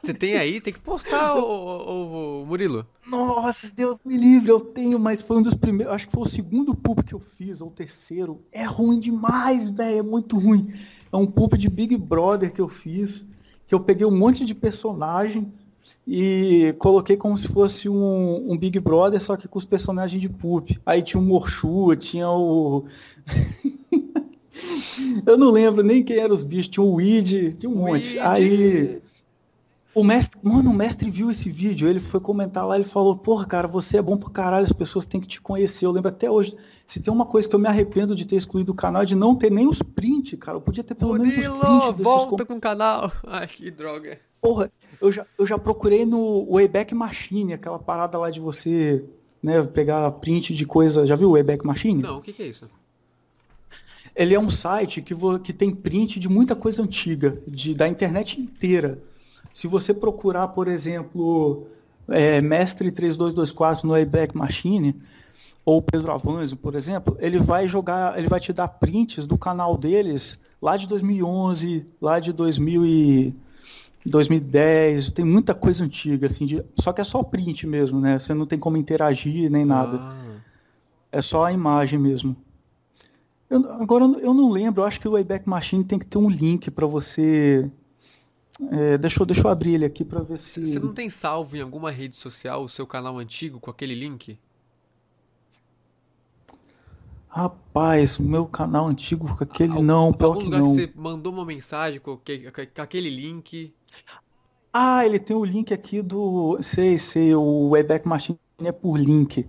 Você 0.00 0.14
tem 0.14 0.36
aí, 0.36 0.60
tem 0.60 0.72
que 0.72 0.78
postar, 0.78 1.34
ô, 1.34 2.44
Murilo. 2.46 2.86
Nossa, 3.08 3.68
Deus 3.74 4.00
me 4.04 4.16
livre, 4.16 4.50
eu 4.50 4.60
tenho, 4.60 5.00
mas 5.00 5.20
foi 5.20 5.38
um 5.38 5.42
dos 5.42 5.54
primeiros, 5.54 5.92
acho 5.92 6.06
que 6.06 6.12
foi 6.12 6.22
o 6.22 6.28
segundo 6.28 6.76
pulp 6.76 7.00
que 7.00 7.12
eu 7.12 7.18
fiz, 7.18 7.60
ou 7.60 7.68
o 7.68 7.72
terceiro. 7.72 8.40
É 8.52 8.62
ruim 8.62 9.00
demais, 9.00 9.68
velho, 9.68 9.98
é 9.98 10.02
muito 10.02 10.38
ruim. 10.38 10.72
É 11.12 11.16
um 11.16 11.26
pulp 11.26 11.54
de 11.54 11.68
Big 11.68 11.96
Brother 11.96 12.52
que 12.52 12.60
eu 12.60 12.68
fiz, 12.68 13.26
que 13.66 13.74
eu 13.74 13.80
peguei 13.80 14.06
um 14.06 14.16
monte 14.16 14.44
de 14.44 14.54
personagem 14.54 15.52
e 16.06 16.72
coloquei 16.78 17.16
como 17.16 17.36
se 17.36 17.48
fosse 17.48 17.88
um, 17.88 18.52
um 18.52 18.56
Big 18.56 18.78
Brother, 18.78 19.20
só 19.20 19.36
que 19.36 19.48
com 19.48 19.58
os 19.58 19.64
personagens 19.64 20.20
de 20.20 20.28
pulp. 20.28 20.70
Aí 20.86 21.02
tinha 21.02 21.20
o 21.20 21.24
Morshu, 21.24 21.96
tinha 21.96 22.30
o... 22.30 22.84
eu 25.26 25.36
não 25.36 25.50
lembro 25.50 25.82
nem 25.82 26.04
quem 26.04 26.18
eram 26.18 26.34
os 26.34 26.44
bichos, 26.44 26.68
tinha 26.68 26.84
o 26.84 26.94
Weed, 26.94 27.56
tinha 27.56 27.70
um 27.70 27.76
monte. 27.76 28.14
Weed. 28.14 28.18
Aí... 28.20 29.02
O 29.92 30.04
mestre, 30.04 30.38
mano, 30.42 30.70
o 30.70 30.74
mestre 30.74 31.10
viu 31.10 31.30
esse 31.30 31.48
vídeo, 31.48 31.88
ele 31.88 32.00
foi 32.00 32.20
comentar 32.20 32.66
lá, 32.66 32.74
ele 32.74 32.84
falou, 32.84 33.16
porra, 33.16 33.46
cara, 33.46 33.66
você 33.66 33.96
é 33.96 34.02
bom 34.02 34.14
pra 34.14 34.28
caralho, 34.28 34.66
as 34.66 34.72
pessoas 34.72 35.06
têm 35.06 35.18
que 35.18 35.26
te 35.26 35.40
conhecer. 35.40 35.86
Eu 35.86 35.90
lembro 35.90 36.10
até 36.10 36.30
hoje, 36.30 36.54
se 36.86 37.00
tem 37.00 37.10
uma 37.10 37.24
coisa 37.24 37.48
que 37.48 37.54
eu 37.54 37.58
me 37.58 37.66
arrependo 37.66 38.14
de 38.14 38.26
ter 38.26 38.36
excluído 38.36 38.72
o 38.72 38.74
canal, 38.74 39.00
é 39.00 39.06
de 39.06 39.14
não 39.14 39.34
ter 39.34 39.50
nem 39.50 39.66
os 39.66 39.80
prints, 39.80 40.38
cara. 40.38 40.58
Eu 40.58 40.60
podia 40.60 40.84
ter 40.84 40.94
pelo 40.94 41.14
menos 41.14 41.28
os 41.28 41.36
Murilo, 41.36 41.58
prints 41.58 41.86
desses 41.86 42.04
volta 42.04 42.44
com 42.44 42.56
o 42.56 42.60
canal. 42.60 43.10
Ai, 43.26 43.46
que 43.46 43.70
droga. 43.70 44.20
Porra, 44.38 44.70
eu 45.00 45.12
já, 45.12 45.26
eu 45.38 45.46
já 45.46 45.58
procurei 45.58 46.04
no 46.04 46.46
Wayback 46.50 46.94
Machine, 46.94 47.54
aquela 47.54 47.78
parada 47.78 48.18
lá 48.18 48.30
de 48.30 48.40
você, 48.40 49.04
né, 49.42 49.62
pegar 49.62 50.10
print 50.12 50.54
de 50.54 50.66
coisa. 50.66 51.06
Já 51.06 51.14
viu 51.14 51.30
o 51.30 51.32
Wayback 51.32 51.66
Machine? 51.66 52.02
Não, 52.02 52.18
o 52.18 52.22
que, 52.22 52.32
que 52.32 52.42
é 52.42 52.46
isso? 52.46 52.68
Ele 54.14 54.34
é 54.34 54.40
um 54.40 54.48
site 54.48 55.02
que, 55.02 55.14
que 55.42 55.52
tem 55.52 55.70
print 55.70 56.18
de 56.18 56.28
muita 56.28 56.56
coisa 56.56 56.82
antiga, 56.82 57.38
de, 57.46 57.74
da 57.74 57.86
internet 57.86 58.40
inteira. 58.40 59.02
Se 59.52 59.66
você 59.66 59.92
procurar, 59.92 60.48
por 60.48 60.68
exemplo, 60.68 61.66
é, 62.08 62.40
Mestre 62.40 62.90
3224 62.90 63.86
no 63.86 63.92
Wayback 63.92 64.36
Machine, 64.36 64.94
ou 65.66 65.82
Pedro 65.82 66.12
Avanzo, 66.12 66.56
por 66.56 66.76
exemplo, 66.76 67.16
ele 67.20 67.40
vai 67.40 67.66
jogar, 67.66 68.16
ele 68.16 68.28
vai 68.28 68.38
te 68.38 68.52
dar 68.52 68.68
prints 68.68 69.26
do 69.26 69.36
canal 69.36 69.76
deles 69.76 70.38
lá 70.62 70.76
de 70.76 70.86
2011, 70.86 71.84
lá 72.00 72.20
de 72.20 72.32
2000 72.32 72.86
e 72.86 73.34
2010, 74.08 75.10
tem 75.12 75.24
muita 75.24 75.54
coisa 75.54 75.84
antiga, 75.84 76.26
assim, 76.26 76.46
de- 76.46 76.64
só 76.80 76.92
que 76.92 77.00
é 77.00 77.04
só 77.04 77.22
print 77.22 77.66
mesmo, 77.66 78.00
né? 78.00 78.18
Você 78.18 78.34
não 78.34 78.46
tem 78.46 78.58
como 78.58 78.76
interagir 78.76 79.50
nem 79.50 79.64
nada. 79.64 79.98
Ah, 79.98 80.40
É 81.12 81.20
só 81.22 81.44
a 81.44 81.52
imagem 81.52 81.98
mesmo. 81.98 82.36
Eu- 83.48 83.72
agora 83.80 84.04
eu 84.04 84.34
não- 84.34 84.50
lembro, 84.50 84.82
eu 84.82 84.86
acho 84.86 85.00
que 85.00 85.06
o 85.08 85.12
Wayback 85.12 85.48
Machine 85.48 85.84
tem 85.84 85.98
que 85.98 86.06
ter 86.06 86.18
um 86.18 86.28
link 86.28 86.70
para 86.70 86.86
você. 86.86 87.70
É, 88.70 88.96
deixa, 88.98 89.20
eu, 89.22 89.26
deixa 89.26 89.42
eu 89.42 89.50
abrir 89.50 89.74
ele 89.74 89.84
aqui 89.84 90.04
para 90.04 90.20
ver 90.22 90.38
se. 90.38 90.66
Você 90.66 90.80
não 90.80 90.92
tem 90.94 91.10
salvo 91.10 91.56
em 91.56 91.60
alguma 91.60 91.90
rede 91.90 92.16
social 92.16 92.62
o 92.64 92.68
seu 92.68 92.86
canal 92.86 93.18
antigo 93.18 93.60
com 93.60 93.70
aquele 93.70 93.94
link? 93.94 94.38
Rapaz, 97.28 98.18
o 98.18 98.22
meu 98.22 98.46
canal 98.46 98.86
antigo 98.88 99.26
com 99.36 99.44
aquele 99.44 99.74
Al- 99.74 99.82
não, 99.82 100.12
pior 100.12 100.28
Algum 100.28 100.38
que 100.40 100.44
lugar 100.46 100.60
não. 100.60 100.66
que 100.68 100.74
você 100.74 100.92
mandou 100.96 101.32
uma 101.32 101.44
mensagem 101.44 102.00
com 102.00 102.18
aquele 102.78 103.10
link. 103.10 103.74
Ah, 104.72 105.06
ele 105.06 105.18
tem 105.18 105.34
o 105.34 105.44
link 105.44 105.72
aqui 105.72 106.02
do. 106.02 106.58
Sei, 106.60 106.98
sei, 106.98 107.34
o 107.34 107.70
Wayback 107.70 108.06
Machine 108.06 108.38
é 108.62 108.72
por 108.72 108.98
link. 108.98 109.46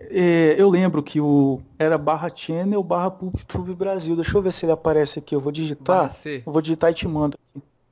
É, 0.00 0.54
eu 0.56 0.70
lembro 0.70 1.02
que 1.02 1.20
o 1.20 1.60
era 1.78 1.98
barra 1.98 2.30
channel 2.34 2.82
barra 2.82 3.10
PubTube 3.10 3.74
Brasil. 3.74 4.14
Deixa 4.14 4.36
eu 4.36 4.42
ver 4.42 4.52
se 4.52 4.64
ele 4.64 4.72
aparece 4.72 5.18
aqui. 5.18 5.34
Eu 5.34 5.40
vou 5.40 5.50
digitar. 5.50 6.10
Eu 6.24 6.52
vou 6.52 6.62
digitar 6.62 6.90
e 6.90 6.94
te 6.94 7.08
mando. 7.08 7.36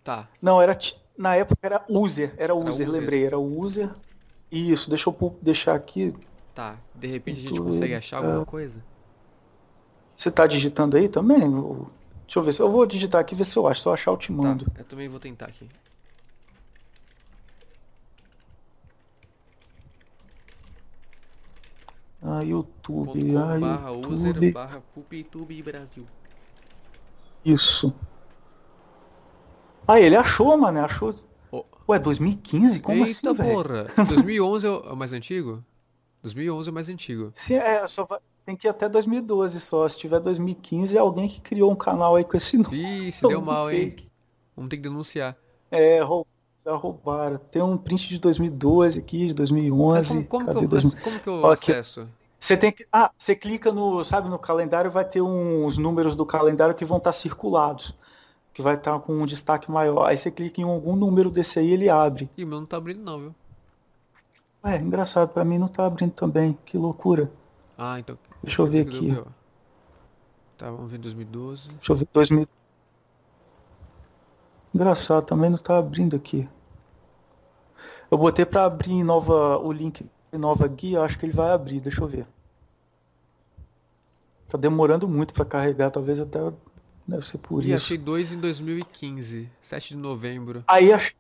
Tá. 0.05 0.29
Não, 0.41 0.63
era 0.63 0.79
na 1.19 1.35
época 1.35 1.59
era 1.63 1.85
user, 1.89 2.33
era 2.37 2.55
user, 2.55 2.89
user. 2.89 2.91
lembrei, 2.91 3.25
era 3.25 3.39
user. 3.39 3.91
Isso, 4.51 4.89
deixa 4.89 5.11
eu 5.11 5.37
deixar 5.43 5.75
aqui. 5.75 6.15
Tá. 6.55 6.77
De 6.95 7.07
repente 7.07 7.41
a 7.41 7.43
gente 7.43 7.61
consegue 7.61 7.95
achar 7.95 8.19
alguma 8.19 8.43
ah. 8.43 8.47
coisa. 8.47 8.77
Você 10.17 10.31
tá 10.31 10.47
digitando 10.47 10.97
aí 10.97 11.09
também? 11.09 11.41
Deixa 12.27 12.39
eu 12.39 12.43
ver 12.43 12.53
se 12.53 12.61
eu 12.61 12.71
vou 12.71 12.85
digitar 12.87 13.21
aqui 13.21 13.35
ver 13.35 13.45
se 13.45 13.57
eu 13.57 13.67
acho. 13.67 13.81
Se 13.83 13.89
eu 13.89 13.93
achar 13.93 14.11
eu 14.11 14.17
te 14.17 14.29
Tá. 14.29 14.35
mando. 14.35 14.67
Eu 14.77 14.85
também 14.85 15.09
vou 15.09 15.21
tentar 15.21 15.47
aqui. 15.47 15.69
Ah, 22.23 22.43
YouTube, 22.43 23.13
.com 23.33 23.39
ah, 23.39 23.59
barra 23.59 23.93
user 23.93 24.29
YouTube. 24.29 24.53
barra 24.53 24.81
pupitube 24.95 25.63
Brasil. 25.63 26.07
Isso. 27.45 27.95
Ah, 29.87 30.01
ele 30.01 30.17
achou, 30.17 30.57
mano, 30.59 30.81
achou. 30.85 31.15
Ô. 31.53 31.65
Ué, 31.89 31.99
2015? 31.99 32.81
Como 32.81 33.05
Eita 33.07 33.31
assim, 33.31 33.33
velho? 33.43 33.55
porra! 33.55 33.87
2011 34.09 34.67
é 34.67 34.71
o 34.71 34.97
mais 34.97 35.13
antigo? 35.13 35.63
2011 36.23 36.69
é 36.69 36.73
o 36.73 36.75
mais 36.75 36.89
antigo. 36.89 37.33
Se 37.37 37.55
é, 37.55 37.87
só 37.87 38.05
vai- 38.05 38.19
tem 38.47 38.57
que 38.57 38.67
ir 38.67 38.71
até 38.71 38.89
2012 38.89 39.61
só. 39.61 39.87
Se 39.89 39.99
tiver 39.99 40.21
2015, 40.21 40.97
é 40.97 41.01
alguém 41.01 41.29
que 41.29 41.41
criou 41.41 41.71
um 41.71 41.77
canal 41.77 42.17
aí 42.17 42.25
com 42.25 42.37
esse 42.37 42.57
nome. 42.57 43.09
Ih, 43.09 43.13
se 43.13 43.23
deu 43.27 43.41
mal, 43.43 43.71
hein? 43.71 43.91
Fake. 43.91 44.09
Vamos 44.57 44.71
ter 44.71 44.77
que 44.77 44.83
denunciar. 44.85 45.37
É, 45.71 46.01
rou- 46.01 46.27
já 46.65 46.75
roubaram. 46.75 47.39
Tem 47.51 47.61
um 47.61 47.77
print 47.77 48.09
de 48.09 48.19
2012 48.21 48.99
aqui, 48.99 49.19
de 49.19 49.25
Mas 49.27 49.35
2011. 49.35 50.25
como, 50.25 50.45
como 50.47 50.59
que 50.59 50.65
eu, 50.65 50.69
2000? 50.69 51.03
como 51.03 51.21
que 51.21 51.29
eu 51.29 51.43
Ó, 51.43 51.53
aqui. 51.53 51.73
acesso? 51.73 52.09
Você 52.41 52.57
tem 52.57 52.71
que. 52.71 52.87
Ah, 52.93 53.11
você 53.19 53.35
clica 53.35 53.73
no. 53.73 54.05
Sabe, 54.05 54.29
no 54.29 54.39
calendário 54.39 54.91
vai 54.91 55.05
ter 55.05 55.21
uns 55.21 55.77
números 55.77 56.15
do 56.15 56.25
calendário 56.25 56.75
que 56.75 56.85
vão 56.85 56.99
estar 56.99 57.13
circulados. 57.13 57.95
Que 58.55 58.63
vai 58.63 58.75
estar 58.77 58.99
com 59.01 59.13
um 59.13 59.27
destaque 59.27 59.71
maior. 59.71 60.07
Aí 60.07 60.17
você 60.17 60.31
clica 60.31 60.61
em 60.61 60.65
algum 60.65 60.97
número 60.97 61.31
desse 61.31 61.59
aí 61.59 61.71
ele 61.73 61.89
abre. 61.91 62.31
Ih, 62.39 62.45
o 62.45 62.47
meu 62.47 62.61
não 62.61 62.67
tá 62.67 62.77
abrindo 62.79 63.03
não, 63.03 63.19
viu? 63.19 63.35
É, 64.65 64.77
engraçado, 64.77 65.29
pra 65.29 65.45
mim 65.45 65.59
não 65.59 65.69
tá 65.69 65.87
abrindo 65.87 66.13
também. 66.13 66.57
Que 66.65 66.77
loucura. 66.79 67.31
Ah, 67.77 67.99
então. 68.01 68.19
Deixa 68.47 68.63
eu 68.63 68.67
ver 68.67 68.85
Deu 68.85 68.95
aqui. 68.95 69.11
B.O. 69.11 69.27
Tá, 70.57 70.71
vamos 70.71 70.91
ver 70.91 70.99
2012. 70.99 71.69
Deixa 71.69 71.93
eu 71.93 71.97
ver. 71.97 72.09
2000. 72.13 72.49
Engraçado, 74.75 75.25
também 75.27 75.51
não 75.51 75.59
tá 75.59 75.79
abrindo 75.79 76.17
aqui. 76.17 76.49
Eu 78.11 78.19
botei 78.19 78.45
pra 78.45 78.65
abrir 78.65 79.03
nova, 79.03 79.59
o 79.59 79.73
link 79.73 80.07
nova 80.33 80.69
guia, 80.69 81.01
acho 81.03 81.19
que 81.19 81.25
ele 81.27 81.33
vai 81.33 81.51
abrir, 81.51 81.81
deixa 81.81 82.01
eu 82.03 82.07
ver. 82.07 82.27
Tá 84.49 84.57
demorando 84.59 85.09
muito 85.09 85.33
pra 85.35 85.45
carregar, 85.45 85.91
talvez 85.91 86.21
até 86.21 86.39
deve 87.07 87.27
ser 87.27 87.39
por 87.39 87.65
Ih, 87.65 87.69
isso. 87.69 87.77
achei 87.87 87.99
dois 87.99 88.33
em 88.33 88.39
2015. 88.39 89.51
7 89.63 89.89
de 89.91 89.97
novembro. 89.97 90.63
Aí 90.69 90.93
ach- 90.93 91.15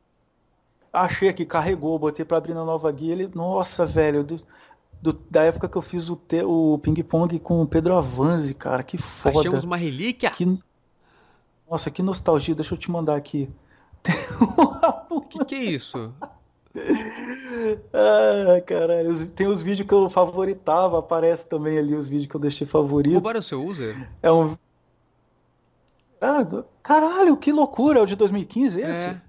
achei 0.92 1.28
aqui, 1.28 1.44
carregou, 1.46 1.98
botei 1.98 2.24
pra 2.24 2.36
abrir 2.36 2.54
na 2.54 2.64
nova 2.64 2.90
guia, 2.92 3.12
ele, 3.12 3.30
nossa, 3.34 3.84
velho, 3.86 4.24
do- 5.00 5.12
da 5.30 5.42
época 5.42 5.68
que 5.68 5.76
eu 5.76 5.82
fiz 5.82 6.08
o, 6.10 6.16
te- 6.16 6.42
o 6.44 6.78
ping-pong 6.82 7.38
com 7.38 7.62
o 7.62 7.66
Pedro 7.66 7.94
Avanzi, 7.96 8.54
cara, 8.54 8.82
que 8.82 8.98
foda. 8.98 9.40
Achamos 9.40 9.64
uma 9.64 9.76
relíquia? 9.76 10.30
Que- 10.30 10.58
Nossa, 11.70 11.90
que 11.90 12.02
nostalgia, 12.02 12.54
deixa 12.54 12.74
eu 12.74 12.78
te 12.78 12.90
mandar 12.90 13.16
aqui. 13.16 13.48
O 15.10 15.20
que 15.22 15.44
que 15.44 15.54
é 15.54 15.64
isso? 15.64 16.12
Ah, 17.92 18.60
caralho, 18.66 19.26
tem 19.28 19.46
os 19.46 19.62
vídeos 19.62 19.88
que 19.88 19.94
eu 19.94 20.08
favoritava, 20.10 20.98
aparece 20.98 21.46
também 21.46 21.78
ali 21.78 21.94
os 21.94 22.06
vídeos 22.06 22.28
que 22.28 22.36
eu 22.36 22.40
deixei 22.40 22.66
favorito. 22.66 23.14
Roubaram 23.14 23.40
o 23.40 23.42
seu 23.42 23.64
user? 23.64 24.08
É 24.22 24.30
um. 24.30 24.56
Ah, 26.20 26.42
do- 26.42 26.64
caralho, 26.82 27.36
que 27.36 27.50
loucura, 27.52 27.98
é 27.98 28.02
o 28.02 28.06
de 28.06 28.16
2015 28.16 28.80
esse? 28.80 29.06
É. 29.06 29.20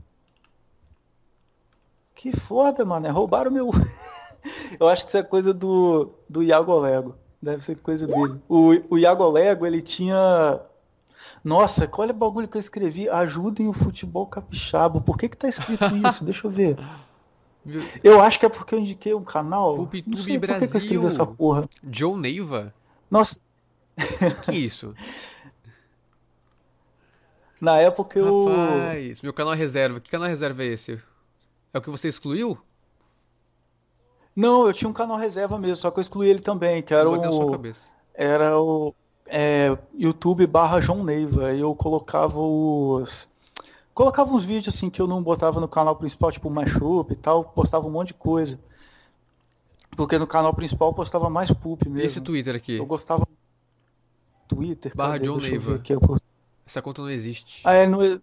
Que 2.16 2.32
foda, 2.36 2.84
mano, 2.84 3.10
roubaram 3.12 3.52
meu. 3.52 3.70
eu 4.80 4.88
acho 4.88 5.04
que 5.04 5.10
isso 5.10 5.18
é 5.18 5.24
coisa 5.24 5.54
do, 5.54 6.12
do 6.30 6.42
Iago 6.44 6.80
Lego. 6.80 7.16
Deve 7.42 7.64
ser 7.64 7.76
coisa 7.78 8.08
dele. 8.08 8.40
O, 8.50 8.74
o 8.90 8.98
Iago 8.98 9.30
Lego, 9.30 9.66
ele 9.66 9.82
tinha. 9.82 10.60
Nossa, 11.44 11.90
olha 11.98 12.12
o 12.12 12.16
bagulho 12.16 12.48
que 12.48 12.58
eu 12.58 12.60
escrevi. 12.60 13.08
Ajudem 13.10 13.68
o 13.68 13.74
futebol 13.74 14.26
capixaba. 14.26 15.00
Por 15.00 15.18
que 15.18 15.30
que 15.30 15.38
tá 15.38 15.48
escrito 15.48 15.84
isso? 16.08 16.24
Deixa 16.24 16.48
eu 16.48 16.52
ver. 16.52 16.78
Eu 18.04 18.22
acho 18.22 18.40
que 18.40 18.46
é 18.46 18.50
porque 18.50 18.74
eu 18.74 18.80
indiquei 18.80 19.14
um 19.14 19.24
canal. 19.24 19.76
PulpTube 19.76 20.04
Não 20.08 20.18
sei 20.18 20.40
por 20.40 20.48
que 20.48 20.56
que 20.56 20.64
eu 20.64 20.66
escrevi 20.66 20.88
Brasil. 20.98 21.08
essa 21.08 21.26
porra. 21.26 21.70
John 21.84 22.18
Neiva? 22.18 22.74
Nossa, 23.12 23.40
Que 24.44 24.52
isso? 24.54 24.94
na 27.60 27.78
época 27.78 28.20
eu. 28.20 28.46
Rapaz, 28.48 29.22
meu 29.22 29.34
canal 29.34 29.54
reserva. 29.54 30.00
Que 30.00 30.10
canal 30.10 30.28
reserva 30.28 30.64
é 30.64 30.68
esse? 30.68 31.02
É 31.74 31.78
o 31.78 31.82
que 31.82 31.90
você 31.90 32.08
excluiu? 32.08 32.58
Não, 34.38 34.68
eu 34.68 34.74
tinha 34.74 34.88
um 34.88 34.94
canal 34.94 35.18
reserva 35.18 35.58
mesmo, 35.58 35.78
só 35.78 35.90
que 35.90 35.98
eu 35.98 36.02
excluí 36.02 36.30
ele 36.30 36.40
também, 36.42 36.84
que 36.84 36.94
era 36.94 37.10
o. 37.10 37.60
Era 38.14 38.60
o. 38.60 38.94
É, 39.26 39.76
YouTube 39.98 40.46
barra 40.46 40.80
João 40.80 41.04
Neiva. 41.04 41.52
E 41.54 41.60
eu 41.62 41.74
colocava 41.74 42.40
os. 42.40 43.28
Colocava 43.96 44.32
uns 44.32 44.44
vídeos 44.44 44.76
assim 44.76 44.92
que 44.92 45.02
eu 45.02 45.08
não 45.08 45.24
botava 45.24 45.60
no 45.60 45.68
canal 45.68 45.96
principal, 45.96 46.32
tipo 46.32 46.52
mashup 46.52 47.12
e 47.12 47.16
tal, 47.16 47.44
postava 47.46 47.88
um 47.88 47.90
monte 47.90 48.10
de 48.10 48.14
coisa. 48.14 48.60
Porque 49.96 50.20
no 50.20 50.28
canal 50.28 50.54
principal 50.54 50.90
eu 50.90 50.94
postava 50.94 51.32
mais 51.32 51.50
poop 51.52 51.84
E 51.88 51.90
mesmo. 51.90 52.06
esse 52.06 52.22
Twitter 52.22 52.56
aqui? 52.56 52.78
Eu 52.78 52.86
gostava. 52.86 53.28
Twitter, 54.48 54.92
Barra 54.96 55.14
cadê? 55.14 55.26
John 55.26 55.38
Deixa 55.40 55.50
Neiva. 55.50 55.76
aqui, 55.76 55.94
eu- 55.94 56.18
Essa 56.66 56.80
conta 56.82 57.02
não 57.02 57.10
existe. 57.10 57.62
Ah, 57.64 57.74
é, 57.74 57.88
não, 57.88 58.02
é- 58.04 58.20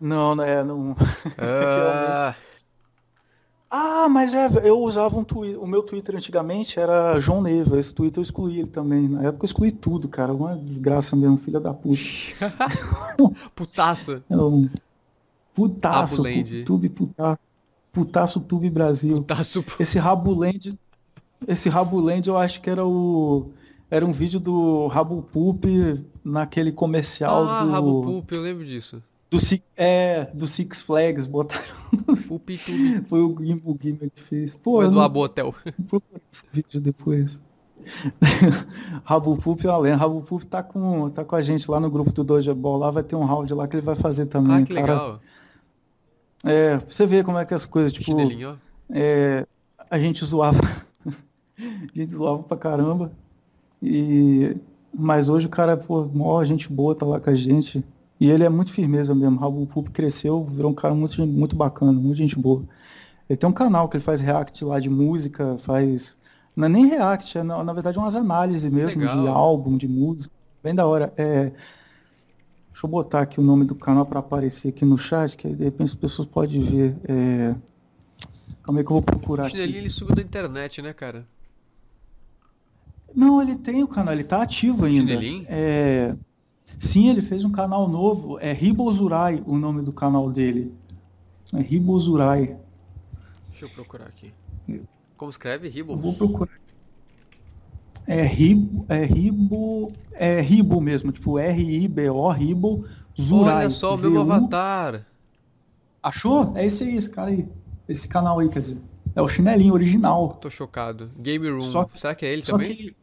não, 0.00 0.34
não 0.34 0.42
é, 0.44 0.64
não. 0.64 0.96
Ah, 1.36 2.34
Ah, 3.70 4.08
mas 4.08 4.34
é, 4.34 4.48
eu 4.64 4.80
usava 4.80 5.16
um 5.16 5.22
Twitter. 5.22 5.62
O 5.62 5.66
meu 5.66 5.82
Twitter 5.82 6.16
antigamente 6.16 6.80
era 6.80 7.20
João 7.20 7.40
Neiva. 7.40 7.78
Esse 7.78 7.94
Twitter 7.94 8.18
eu 8.18 8.22
excluí 8.22 8.58
ele 8.58 8.68
também. 8.68 9.08
Na 9.08 9.22
época 9.22 9.44
eu 9.44 9.46
excluí 9.46 9.70
tudo, 9.70 10.08
cara. 10.08 10.32
Uma 10.32 10.56
desgraça 10.56 11.14
mesmo, 11.14 11.38
filha 11.38 11.60
da 11.60 11.72
puta. 11.72 12.00
putaço. 13.54 14.22
É 14.28 14.36
um 14.36 14.68
putaço, 15.54 16.22
Rabuland. 16.22 16.64
tube 16.64 16.88
putaço. 16.88 17.38
Putaço 17.92 18.40
Tube 18.40 18.70
Brasil. 18.70 19.16
Putaço. 19.18 19.64
Esse 19.78 19.98
Rabuland, 19.98 20.78
esse 21.46 21.68
Rabuland 21.68 22.28
eu 22.28 22.36
acho 22.36 22.60
que 22.60 22.70
era 22.70 22.84
o 22.86 23.50
era 23.90 24.06
um 24.06 24.12
vídeo 24.12 24.38
do 24.38 24.86
Rabo 24.86 25.22
Poop 25.22 26.00
naquele 26.24 26.70
comercial 26.70 27.48
Ah, 27.48 27.64
do 27.64 27.70
rabo 27.70 28.02
poop, 28.02 28.36
eu 28.36 28.42
lembro 28.42 28.64
disso. 28.64 29.02
Do 29.30 29.38
Six, 29.38 29.64
é, 29.76 30.24
do 30.34 30.46
Six 30.46 30.80
Flags, 30.82 31.26
botaram. 31.26 31.64
Poop 32.28 32.58
Tube. 32.58 33.02
Foi 33.08 33.20
o 33.20 33.36
Gim- 33.40 33.60
o 33.64 33.74
Guima 33.74 33.98
que 34.14 34.20
fez. 34.22 34.54
Pô, 34.54 34.76
Foi 34.78 34.88
do 34.88 34.96
não- 34.96 35.02
Abotel. 35.02 35.54
Vou 35.78 36.00
procurar 36.00 36.20
esse 36.32 36.44
vídeo 36.52 36.80
depois. 36.80 37.40
Rabo 39.04 39.36
Pup 39.36 39.64
é 39.64 39.68
uma 39.68 39.78
lenda. 39.78 39.96
Rabo 39.96 40.20
Pup 40.22 40.42
tá 40.44 40.62
com, 40.62 41.08
tá 41.10 41.24
com 41.24 41.34
a 41.36 41.42
gente 41.42 41.70
lá 41.70 41.80
no 41.80 41.90
grupo 41.90 42.12
do 42.12 42.22
Doja 42.24 42.54
Ball. 42.54 42.76
Lá 42.78 42.90
vai 42.90 43.02
ter 43.02 43.16
um 43.16 43.24
round 43.24 43.52
lá 43.54 43.66
que 43.66 43.76
ele 43.76 43.84
vai 43.86 43.94
fazer 43.96 44.26
também. 44.26 44.62
Ah, 44.62 44.66
que 44.66 44.74
cara. 44.74 44.86
legal. 44.92 45.20
É, 46.44 46.78
você 46.88 47.06
ver 47.06 47.24
como 47.24 47.38
é 47.38 47.44
que 47.44 47.54
as 47.54 47.66
coisas, 47.66 47.92
tipo, 47.92 48.16
é, 48.90 49.46
a 49.90 49.98
gente 49.98 50.24
zoava. 50.24 50.58
a 51.56 51.98
gente 51.98 52.12
zoava 52.12 52.42
pra 52.42 52.56
caramba. 52.56 53.12
E, 53.82 54.56
mas 54.92 55.28
hoje 55.28 55.46
o 55.46 55.50
cara, 55.50 55.76
pô, 55.76 56.04
mó 56.04 56.42
gente 56.44 56.70
boa, 56.70 56.94
tá 56.94 57.04
lá 57.06 57.20
com 57.20 57.30
a 57.30 57.34
gente. 57.34 57.84
E 58.20 58.28
ele 58.28 58.44
é 58.44 58.48
muito 58.50 58.70
firmeza 58.70 59.14
mesmo. 59.14 59.38
Rabo 59.40 59.66
Pup 59.66 59.88
cresceu, 59.88 60.44
virou 60.44 60.70
um 60.70 60.74
cara 60.74 60.94
muito, 60.94 61.26
muito 61.26 61.56
bacana, 61.56 61.90
muita 61.92 62.16
gente 62.16 62.38
boa. 62.38 62.62
Ele 63.28 63.36
tem 63.36 63.48
um 63.48 63.52
canal 63.52 63.88
que 63.88 63.96
ele 63.96 64.04
faz 64.04 64.20
react 64.20 64.62
lá 64.62 64.78
de 64.78 64.90
música, 64.90 65.56
faz. 65.58 66.18
Não 66.54 66.66
é 66.66 66.68
nem 66.68 66.86
react, 66.86 67.38
é 67.38 67.42
na, 67.42 67.64
na 67.64 67.72
verdade 67.72 67.98
umas 67.98 68.14
análises 68.14 68.70
mesmo 68.70 69.00
de 69.00 69.06
Legal. 69.06 69.28
álbum, 69.28 69.78
de 69.78 69.88
música. 69.88 70.30
Bem 70.62 70.74
da 70.74 70.84
hora. 70.84 71.14
É, 71.16 71.44
deixa 72.72 72.84
eu 72.84 72.90
botar 72.90 73.22
aqui 73.22 73.40
o 73.40 73.42
nome 73.42 73.64
do 73.64 73.74
canal 73.74 74.04
para 74.04 74.20
aparecer 74.20 74.68
aqui 74.68 74.84
no 74.84 74.98
chat, 74.98 75.34
que 75.36 75.46
aí 75.46 75.54
de 75.54 75.64
repente 75.64 75.88
as 75.88 75.94
pessoas 75.94 76.28
podem 76.28 76.62
ver. 76.62 76.96
É... 77.04 77.54
Calma 78.62 78.80
aí 78.80 78.84
que 78.84 78.90
eu 78.92 78.96
vou 78.96 79.02
procurar 79.02 79.44
O 79.44 79.46
aqui. 79.46 79.58
ele 79.58 79.88
subiu 79.88 80.14
da 80.14 80.20
internet, 80.22 80.82
né, 80.82 80.92
cara? 80.92 81.24
Não, 83.14 83.40
ele 83.40 83.56
tem 83.56 83.82
o 83.82 83.88
canal, 83.88 84.12
ele 84.12 84.24
tá 84.24 84.42
ativo 84.42 84.84
ainda. 84.84 85.12
Chinelinho? 85.12 85.46
É... 85.48 86.14
Sim, 86.80 87.10
ele 87.10 87.20
fez 87.22 87.44
um 87.44 87.52
canal 87.52 87.86
novo. 87.88 88.38
É 88.40 88.52
Ribozurai 88.52 89.42
o 89.46 89.56
nome 89.56 89.82
do 89.82 89.92
canal 89.92 90.30
dele. 90.30 90.74
É 91.54 91.60
Ribozurai. 91.60 92.56
Deixa 93.50 93.66
eu 93.66 93.70
procurar 93.70 94.06
aqui. 94.06 94.32
Como 95.16 95.30
escreve? 95.30 95.68
Ribbles? 95.68 96.00
vou 96.00 96.14
procurar. 96.14 96.58
É 98.06 98.22
Ribo, 98.22 98.86
é 98.88 99.04
Ribo, 99.04 99.92
é 100.12 100.40
Ribo 100.40 100.80
mesmo, 100.80 101.12
tipo 101.12 101.38
R-I-B-O, 101.38 102.28
Ribo, 102.30 102.84
Zurai. 103.20 103.56
Olha 103.66 103.70
só 103.70 103.94
o 103.94 103.98
meu 103.98 104.22
avatar. 104.22 105.06
Achou? 106.02 106.56
É 106.56 106.64
esse 106.64 106.82
aí, 106.82 106.96
esse 106.96 107.10
cara 107.10 107.28
aí. 107.30 107.46
Esse 107.86 108.08
canal 108.08 108.38
aí, 108.40 108.48
quer 108.48 108.62
dizer. 108.62 108.78
É 109.14 109.20
o 109.20 109.28
chinelinho 109.28 109.74
original. 109.74 110.38
Tô 110.40 110.48
chocado. 110.48 111.10
Game 111.18 111.48
Room. 111.48 111.62
Só- 111.62 111.88
Será 111.94 112.14
que 112.14 112.24
é 112.24 112.32
ele 112.32 112.42
também? 112.42 112.74
que 112.74 112.82
ele... 112.84 112.96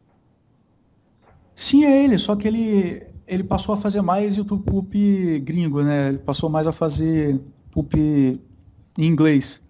Sim, 1.54 1.84
é 1.84 2.04
ele, 2.04 2.18
só 2.18 2.34
que 2.34 2.48
ele, 2.48 3.06
ele 3.28 3.44
passou 3.44 3.74
a 3.74 3.78
fazer 3.78 4.00
mais 4.00 4.36
YouTube 4.36 4.64
Poop 4.64 5.40
gringo, 5.40 5.82
né? 5.82 6.08
Ele 6.08 6.18
passou 6.18 6.48
mais 6.48 6.66
a 6.66 6.72
fazer 6.72 7.38
Poop 7.70 7.96
em 7.96 8.40
inglês. 9.04 9.60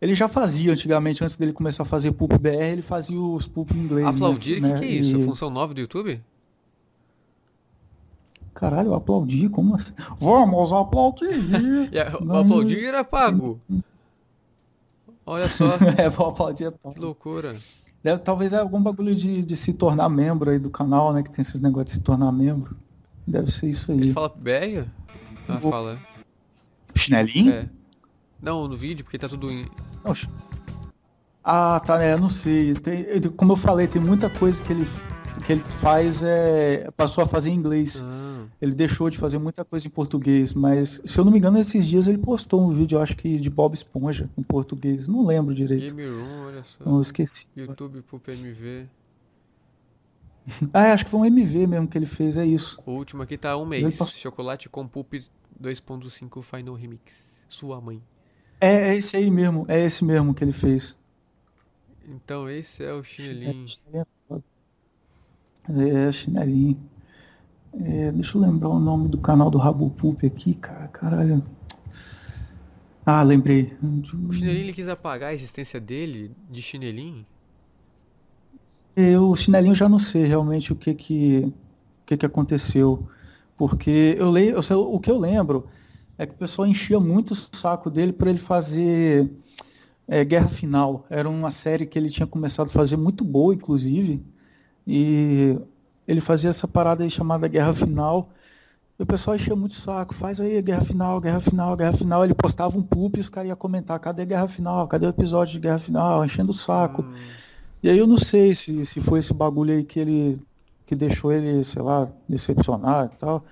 Ele 0.00 0.14
já 0.14 0.26
fazia 0.26 0.72
antigamente, 0.72 1.22
antes 1.22 1.36
dele 1.36 1.52
começar 1.52 1.82
a 1.82 1.86
fazer 1.86 2.12
Poop 2.12 2.36
BR, 2.38 2.48
ele 2.48 2.82
fazia 2.82 3.20
os 3.20 3.46
Poop 3.46 3.76
em 3.76 3.80
inglês. 3.80 4.06
Aplaudir? 4.06 4.58
O 4.58 4.62
né? 4.62 4.72
que, 4.74 4.80
que 4.80 4.84
é 4.86 4.88
isso? 4.88 5.18
E- 5.18 5.24
Função 5.24 5.50
nova 5.50 5.74
do 5.74 5.80
YouTube? 5.80 6.20
Caralho, 8.54 8.90
eu 8.90 8.94
aplaudi, 8.94 9.48
como 9.48 9.74
assim? 9.74 9.92
Vamos 10.18 10.72
aplaudir! 10.72 11.28
Não. 12.24 12.38
aplaudir 12.38 12.84
era 12.84 13.02
pago. 13.02 13.60
Olha 15.26 15.48
só, 15.50 15.76
é, 15.98 16.08
vou 16.08 16.28
aplaudir. 16.28 16.66
é 16.66 16.70
que 16.70 16.78
top. 16.78 17.00
loucura. 17.00 17.56
Deve, 18.02 18.20
talvez 18.22 18.52
é 18.52 18.58
algum 18.58 18.80
bagulho 18.80 19.14
de, 19.14 19.42
de 19.42 19.56
se 19.56 19.72
tornar 19.72 20.08
membro 20.08 20.50
aí 20.50 20.58
do 20.58 20.70
canal, 20.70 21.12
né? 21.12 21.22
Que 21.22 21.30
tem 21.30 21.42
esses 21.42 21.60
negócios 21.60 21.86
de 21.86 21.92
se 21.94 22.00
tornar 22.00 22.30
membro. 22.30 22.76
Deve 23.26 23.50
ser 23.50 23.70
isso 23.70 23.92
aí. 23.92 23.98
Ele 24.00 24.12
fala 24.12 24.28
BR? 24.28 24.86
Ah, 25.48 25.58
Vou- 25.58 25.70
fala. 25.70 25.98
Chinelinho? 26.96 27.52
É. 27.52 27.68
Não, 28.40 28.68
no 28.68 28.76
vídeo, 28.76 29.04
porque 29.04 29.18
tá 29.18 29.28
tudo 29.28 29.50
em. 29.50 29.66
Oxe. 30.04 30.28
Ah, 31.42 31.80
tá, 31.84 31.98
né? 31.98 32.12
Eu 32.14 32.18
não 32.18 32.30
sei. 32.30 32.74
Tem- 32.74 33.00
ele- 33.00 33.28
como 33.30 33.52
eu 33.52 33.56
falei, 33.56 33.86
tem 33.86 34.00
muita 34.00 34.30
coisa 34.30 34.62
que 34.62 34.72
ele, 34.72 34.86
que 35.46 35.52
ele 35.52 35.60
faz, 35.80 36.22
é, 36.22 36.90
passou 36.96 37.24
a 37.24 37.26
fazer 37.26 37.50
em 37.50 37.54
inglês. 37.54 38.02
Ah, 38.04 38.22
Ele 38.62 38.72
deixou 38.72 39.10
de 39.10 39.18
fazer 39.18 39.36
muita 39.38 39.62
coisa 39.64 39.86
em 39.86 39.90
português, 39.90 40.54
mas 40.54 41.00
se 41.04 41.18
eu 41.18 41.24
não 41.24 41.30
me 41.32 41.38
engano, 41.38 41.58
esses 41.58 41.84
dias 41.86 42.06
ele 42.06 42.16
postou 42.16 42.62
um 42.66 42.72
vídeo, 42.72 42.96
eu 42.96 43.02
acho 43.02 43.14
que 43.16 43.38
de 43.38 43.50
Bob 43.50 43.74
Esponja, 43.74 44.30
em 44.38 44.42
português. 44.42 45.06
Não 45.06 45.26
lembro 45.26 45.54
direito. 45.54 45.94
Game 45.94 46.08
Room, 46.16 46.46
olha 46.46 46.64
só. 46.64 46.84
Não, 46.84 46.96
eu 46.96 47.02
esqueci. 47.02 47.46
YouTube 47.56 48.00
pro 48.02 48.18
PMV. 48.18 48.86
Ah, 50.72 50.92
acho 50.92 51.04
que 51.06 51.10
foi 51.10 51.20
um 51.20 51.24
MV 51.24 51.66
mesmo 51.66 51.88
que 51.88 51.96
ele 51.96 52.06
fez, 52.06 52.36
é 52.36 52.44
isso. 52.44 52.78
O 52.84 52.92
último 52.92 53.22
aqui 53.22 53.38
tá 53.38 53.52
há 53.52 53.56
um 53.56 53.64
mês. 53.64 53.96
passou- 53.96 54.18
Chocolate 54.20 54.68
com 54.68 54.86
Pup 54.86 55.14
2.5 55.60 56.42
Final 56.42 56.74
Remix. 56.74 57.24
Sua 57.48 57.80
mãe. 57.80 58.02
É, 58.60 58.88
é 58.90 58.96
esse 58.96 59.16
aí 59.16 59.30
mesmo, 59.30 59.64
é 59.68 59.82
esse 59.84 60.04
mesmo 60.04 60.34
que 60.34 60.44
ele 60.44 60.52
fez. 60.52 60.96
Então 62.06 62.48
esse 62.48 62.84
é 62.84 62.92
o 62.92 63.02
chinelinho. 63.02 63.66
É, 65.68 66.12
chinelinho. 66.12 66.78
É, 67.72 68.12
deixa 68.12 68.36
eu 68.36 68.42
lembrar 68.42 68.68
o 68.68 68.78
nome 68.78 69.08
do 69.08 69.18
canal 69.18 69.50
do 69.50 69.58
Rabo 69.58 69.90
Pup 69.90 70.22
aqui, 70.24 70.54
cara. 70.54 70.88
Caralho. 70.88 71.42
Ah, 73.04 73.22
lembrei. 73.22 73.76
O 74.28 74.32
chinelinho 74.32 74.64
ele 74.64 74.72
quis 74.72 74.88
apagar 74.88 75.30
a 75.30 75.34
existência 75.34 75.80
dele 75.80 76.30
de 76.50 76.62
chinelinho. 76.62 77.26
Eu, 78.96 79.34
chinelinho 79.34 79.74
já 79.74 79.88
não 79.88 79.98
sei 79.98 80.24
realmente 80.24 80.72
o 80.72 80.76
que 80.76 80.94
que, 80.94 81.52
o 82.02 82.06
que, 82.06 82.16
que 82.16 82.26
aconteceu. 82.26 83.08
Porque 83.56 84.16
eu 84.18 84.30
leio, 84.30 84.56
eu 84.70 84.80
o 84.80 85.00
que 85.00 85.10
eu 85.10 85.18
lembro 85.18 85.68
é 86.18 86.26
que 86.26 86.34
o 86.34 86.36
pessoal 86.36 86.66
enchia 86.66 87.00
muito 87.00 87.32
o 87.32 87.56
saco 87.56 87.90
dele 87.90 88.12
para 88.12 88.30
ele 88.30 88.38
fazer 88.38 89.30
é, 90.06 90.24
Guerra 90.24 90.48
Final. 90.48 91.06
Era 91.10 91.28
uma 91.28 91.50
série 91.50 91.86
que 91.86 91.98
ele 91.98 92.10
tinha 92.10 92.26
começado 92.26 92.68
a 92.68 92.72
fazer 92.72 92.96
muito 92.96 93.24
boa, 93.24 93.54
inclusive. 93.54 94.22
E 94.86 95.58
ele 96.06 96.20
fazia 96.20 96.50
essa 96.50 96.68
parada 96.68 97.02
aí 97.02 97.10
chamada 97.10 97.48
Guerra 97.48 97.72
Final. 97.72 98.30
E 98.98 99.02
o 99.02 99.06
pessoal 99.06 99.34
enchia 99.34 99.56
muito 99.56 99.72
o 99.72 99.80
saco, 99.80 100.14
faz 100.14 100.40
aí 100.40 100.62
Guerra 100.62 100.84
Final, 100.84 101.20
Guerra 101.20 101.40
Final, 101.40 101.76
Guerra 101.76 101.92
Final. 101.94 102.24
Ele 102.24 102.34
postava 102.34 102.78
um 102.78 102.82
poop 102.82 103.18
e 103.18 103.20
os 103.20 103.28
caras 103.28 103.48
iam 103.48 103.56
comentar, 103.56 103.98
cadê 103.98 104.24
Guerra 104.24 104.46
Final? 104.46 104.86
Cadê 104.86 105.06
o 105.06 105.08
episódio 105.08 105.54
de 105.54 105.60
Guerra 105.60 105.78
Final? 105.80 106.24
Enchendo 106.24 106.52
o 106.52 106.54
saco. 106.54 107.02
Hum, 107.02 107.14
E 107.84 107.90
aí 107.90 107.98
eu 107.98 108.06
não 108.06 108.16
sei 108.16 108.54
se, 108.54 108.86
se 108.86 108.98
foi 108.98 109.18
esse 109.18 109.34
bagulho 109.34 109.74
aí 109.74 109.84
que 109.84 110.00
ele 110.00 110.40
que 110.86 110.94
deixou 110.94 111.30
ele, 111.30 111.62
sei 111.64 111.82
lá, 111.82 112.10
decepcionado 112.26 113.12
e 113.14 113.18
tal. 113.18 113.44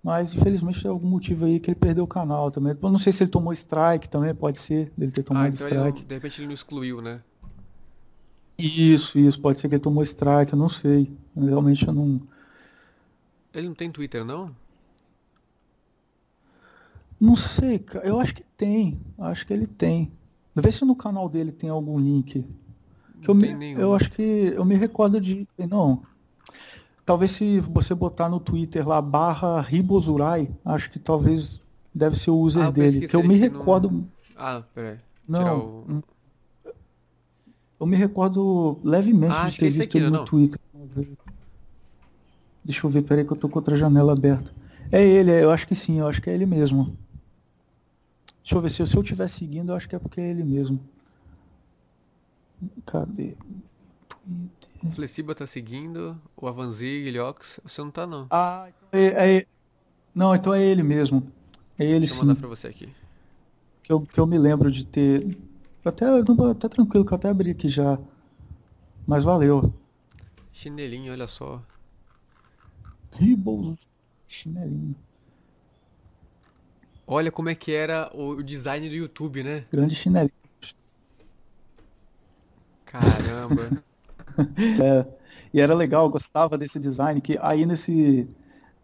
Mas 0.00 0.32
infelizmente 0.32 0.80
tem 0.80 0.88
algum 0.90 1.08
motivo 1.08 1.44
aí 1.46 1.58
que 1.58 1.68
ele 1.70 1.74
perdeu 1.74 2.04
o 2.04 2.06
canal 2.06 2.48
também. 2.48 2.76
Eu 2.80 2.90
não 2.90 2.98
sei 2.98 3.12
se 3.12 3.24
ele 3.24 3.30
tomou 3.32 3.52
strike 3.52 4.08
também, 4.08 4.32
pode 4.32 4.60
ser, 4.60 4.92
dele 4.96 5.10
ter 5.10 5.22
Ah, 5.22 5.24
tomado 5.24 5.54
então 5.54 5.66
ele 5.66 5.76
não- 5.76 5.86
strike. 5.88 6.06
de 6.06 6.14
repente 6.14 6.40
ele 6.40 6.46
não 6.46 6.54
excluiu, 6.54 7.02
né? 7.02 7.20
Isso, 8.56 9.18
isso, 9.18 9.40
pode 9.40 9.58
ser 9.58 9.68
que 9.68 9.74
ele 9.74 9.82
tomou 9.82 10.04
strike, 10.04 10.52
eu 10.52 10.58
não 10.60 10.68
sei. 10.68 11.10
Realmente 11.36 11.84
eu 11.84 11.92
não. 11.92 12.20
Ele 13.52 13.66
não 13.66 13.74
tem 13.74 13.90
Twitter, 13.90 14.24
não? 14.24 14.54
Não 17.20 17.34
sei, 17.36 17.78
cara. 17.80 18.06
Eu 18.06 18.20
acho 18.20 18.34
que 18.34 18.44
tem. 18.56 19.00
Acho 19.18 19.46
que 19.46 19.52
ele 19.52 19.66
tem. 19.66 20.12
Vê 20.54 20.70
se 20.70 20.84
no 20.84 20.94
canal 20.94 21.28
dele 21.28 21.50
tem 21.50 21.68
algum 21.70 21.98
link. 21.98 22.44
Que 23.22 23.30
eu, 23.30 23.34
Não 23.34 23.40
me- 23.40 23.54
nenhum. 23.54 23.78
eu 23.80 23.94
acho 23.94 24.10
que 24.10 24.22
eu 24.22 24.64
me 24.64 24.74
recordo 24.76 25.20
de. 25.20 25.46
Não. 25.70 26.02
Talvez 27.06 27.30
se 27.32 27.60
você 27.60 27.94
botar 27.94 28.28
no 28.28 28.38
Twitter 28.40 28.86
lá 28.86 29.00
barra 29.00 29.60
Ribozurai, 29.60 30.48
acho 30.64 30.90
que 30.90 30.98
talvez 30.98 31.60
deve 31.94 32.16
ser 32.16 32.30
o 32.30 32.38
user 32.38 32.64
Ah, 32.64 32.70
dele. 32.70 33.06
Que 33.06 33.16
eu 33.16 33.22
me 33.22 33.34
no- 33.34 33.40
recordo. 33.40 34.04
Ah, 34.36 34.62
peraí. 34.74 34.98
Não. 35.28 35.58
o... 35.88 36.02
Eu 37.80 37.86
me 37.86 37.96
recordo 37.96 38.78
levemente 38.84 39.34
Ah, 39.34 39.46
de 39.46 39.52
que 39.52 39.58
ter 39.60 39.66
é 39.66 39.68
visto 39.70 39.82
aqui, 39.82 39.98
ele 39.98 40.04
não 40.06 40.08
é 40.08 40.12
no 40.12 40.18
não? 40.18 40.24
Twitter. 40.24 40.60
Deixa 42.64 42.86
eu 42.86 42.90
ver, 42.90 43.02
peraí 43.02 43.24
que 43.24 43.32
eu 43.32 43.36
tô 43.36 43.48
com 43.48 43.58
outra 43.58 43.76
janela 43.76 44.12
aberta. 44.12 44.52
É 44.90 45.02
ele, 45.04 45.30
eu 45.32 45.50
acho 45.50 45.66
que 45.66 45.74
sim, 45.74 45.98
eu 45.98 46.06
acho 46.06 46.22
que 46.22 46.30
é 46.30 46.34
ele 46.34 46.46
mesmo. 46.46 46.96
Deixa 48.42 48.54
eu 48.56 48.60
ver, 48.60 48.70
se 48.70 48.82
eu, 48.82 48.86
se 48.86 48.96
eu 48.96 49.02
tiver 49.02 49.26
seguindo, 49.28 49.70
eu 49.72 49.76
acho 49.76 49.88
que 49.88 49.96
é 49.96 49.98
porque 49.98 50.20
é 50.20 50.30
ele 50.30 50.44
mesmo. 50.44 50.78
Cadê? 52.86 53.34
Twitter. 54.08 54.68
o 54.84 54.90
Fleciba 54.90 55.34
tá 55.34 55.46
seguindo, 55.46 56.20
o 56.36 56.46
Avanzi, 56.46 57.02
Guilhox, 57.04 57.60
você 57.64 57.80
não 57.82 57.90
tá 57.90 58.06
não. 58.06 58.26
Ah, 58.30 58.68
então 58.68 58.88
é, 59.00 59.36
é- 59.38 59.46
Não, 60.14 60.34
então 60.34 60.52
é 60.54 60.62
ele 60.62 60.82
mesmo. 60.82 61.26
É 61.78 61.84
ele 61.84 62.00
Deixa 62.00 62.14
eu 62.14 62.18
sim. 62.18 62.26
mandar 62.26 62.38
pra 62.38 62.48
você 62.48 62.68
aqui. 62.68 62.88
Que 63.82 63.92
eu, 63.92 64.00
que 64.00 64.18
eu 64.20 64.26
me 64.26 64.38
lembro 64.38 64.70
de 64.70 64.84
ter. 64.84 65.36
Até, 65.84 66.06
até 66.50 66.68
tranquilo, 66.68 67.04
que 67.04 67.12
eu 67.12 67.16
até 67.16 67.28
abri 67.28 67.50
aqui 67.50 67.68
já. 67.68 67.98
Mas 69.06 69.24
valeu. 69.24 69.72
Chinelinho, 70.52 71.12
olha 71.12 71.26
só. 71.26 71.60
Ribos. 73.12 73.88
Chinelinho. 74.28 74.94
Olha 77.06 77.32
como 77.32 77.48
é 77.48 77.54
que 77.54 77.72
era 77.72 78.10
o 78.14 78.42
design 78.42 78.88
do 78.88 78.94
YouTube, 78.94 79.42
né? 79.42 79.64
Grande 79.72 79.94
chinelinho. 79.96 80.30
Caramba. 82.92 83.82
E 85.54 85.60
era 85.60 85.74
legal, 85.74 86.08
gostava 86.08 86.56
desse 86.56 86.80
design, 86.80 87.20
que 87.20 87.38
aí 87.42 87.66
nesse, 87.66 88.26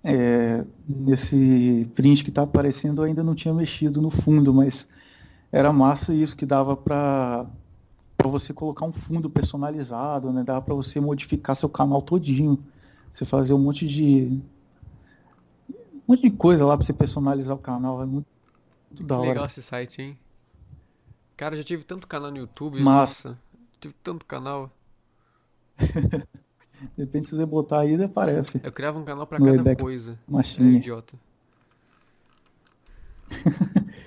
é, 0.05 0.63
nesse 0.87 1.91
print 1.95 2.23
que 2.23 2.31
tá 2.31 2.43
aparecendo 2.43 3.03
ainda 3.03 3.23
não 3.23 3.35
tinha 3.35 3.55
mexido 3.55 4.03
no 4.03 4.11
fundo, 4.11 4.53
mas 4.53 4.87
era 5.51 5.73
massa 5.73 6.13
isso 6.13 6.37
que 6.37 6.45
dava 6.45 6.77
para 6.77 7.47
para 8.19 8.29
você 8.29 8.53
colocar 8.53 8.85
um 8.85 8.93
fundo 8.93 9.31
personalizado, 9.31 10.33
né? 10.33 10.43
Dava 10.43 10.61
para 10.61 10.75
você 10.75 10.99
modificar 11.01 11.55
seu 11.55 11.69
canal 11.69 12.03
todinho. 12.03 12.59
Você 13.15 13.25
fazer 13.25 13.55
um 13.55 13.59
monte 13.59 13.87
de 13.87 14.41
um 15.71 16.13
monte 16.13 16.23
de 16.23 16.31
coisa 16.33 16.67
lá 16.67 16.77
para 16.77 16.85
você 16.85 16.93
personalizar 16.93 17.57
o 17.57 17.61
canal, 17.61 18.03
é 18.03 18.07
muito, 18.07 18.27
muito 18.91 19.05
da 19.05 19.15
Que 19.15 19.21
hora. 19.21 19.29
legal 19.31 19.47
esse 19.47 19.63
site, 19.63 20.03
hein? 20.03 20.19
Cara, 21.37 21.57
já 21.57 21.63
tive 21.63 21.85
tanto 21.85 22.07
canal 22.09 22.31
no 22.31 22.39
YouTube, 22.39 22.83
Massa. 22.83 23.31
nossa. 23.31 23.48
Tive 23.81 23.95
tanto 24.03 24.25
canal. 24.27 24.71
De 25.79 27.03
repente 27.05 27.27
se 27.29 27.35
você 27.37 27.45
botar 27.45 27.81
aí, 27.81 28.01
aparece. 28.03 28.61
Eu 28.63 28.71
criava 28.73 28.99
um 28.99 29.05
canal 29.05 29.27
pra 29.27 29.39
No 29.39 29.45
cada 29.47 29.57
Wayback 29.57 29.83
coisa. 29.83 30.13
É 30.13 30.31
Machinha. 30.31 30.77
idiota. 30.79 31.17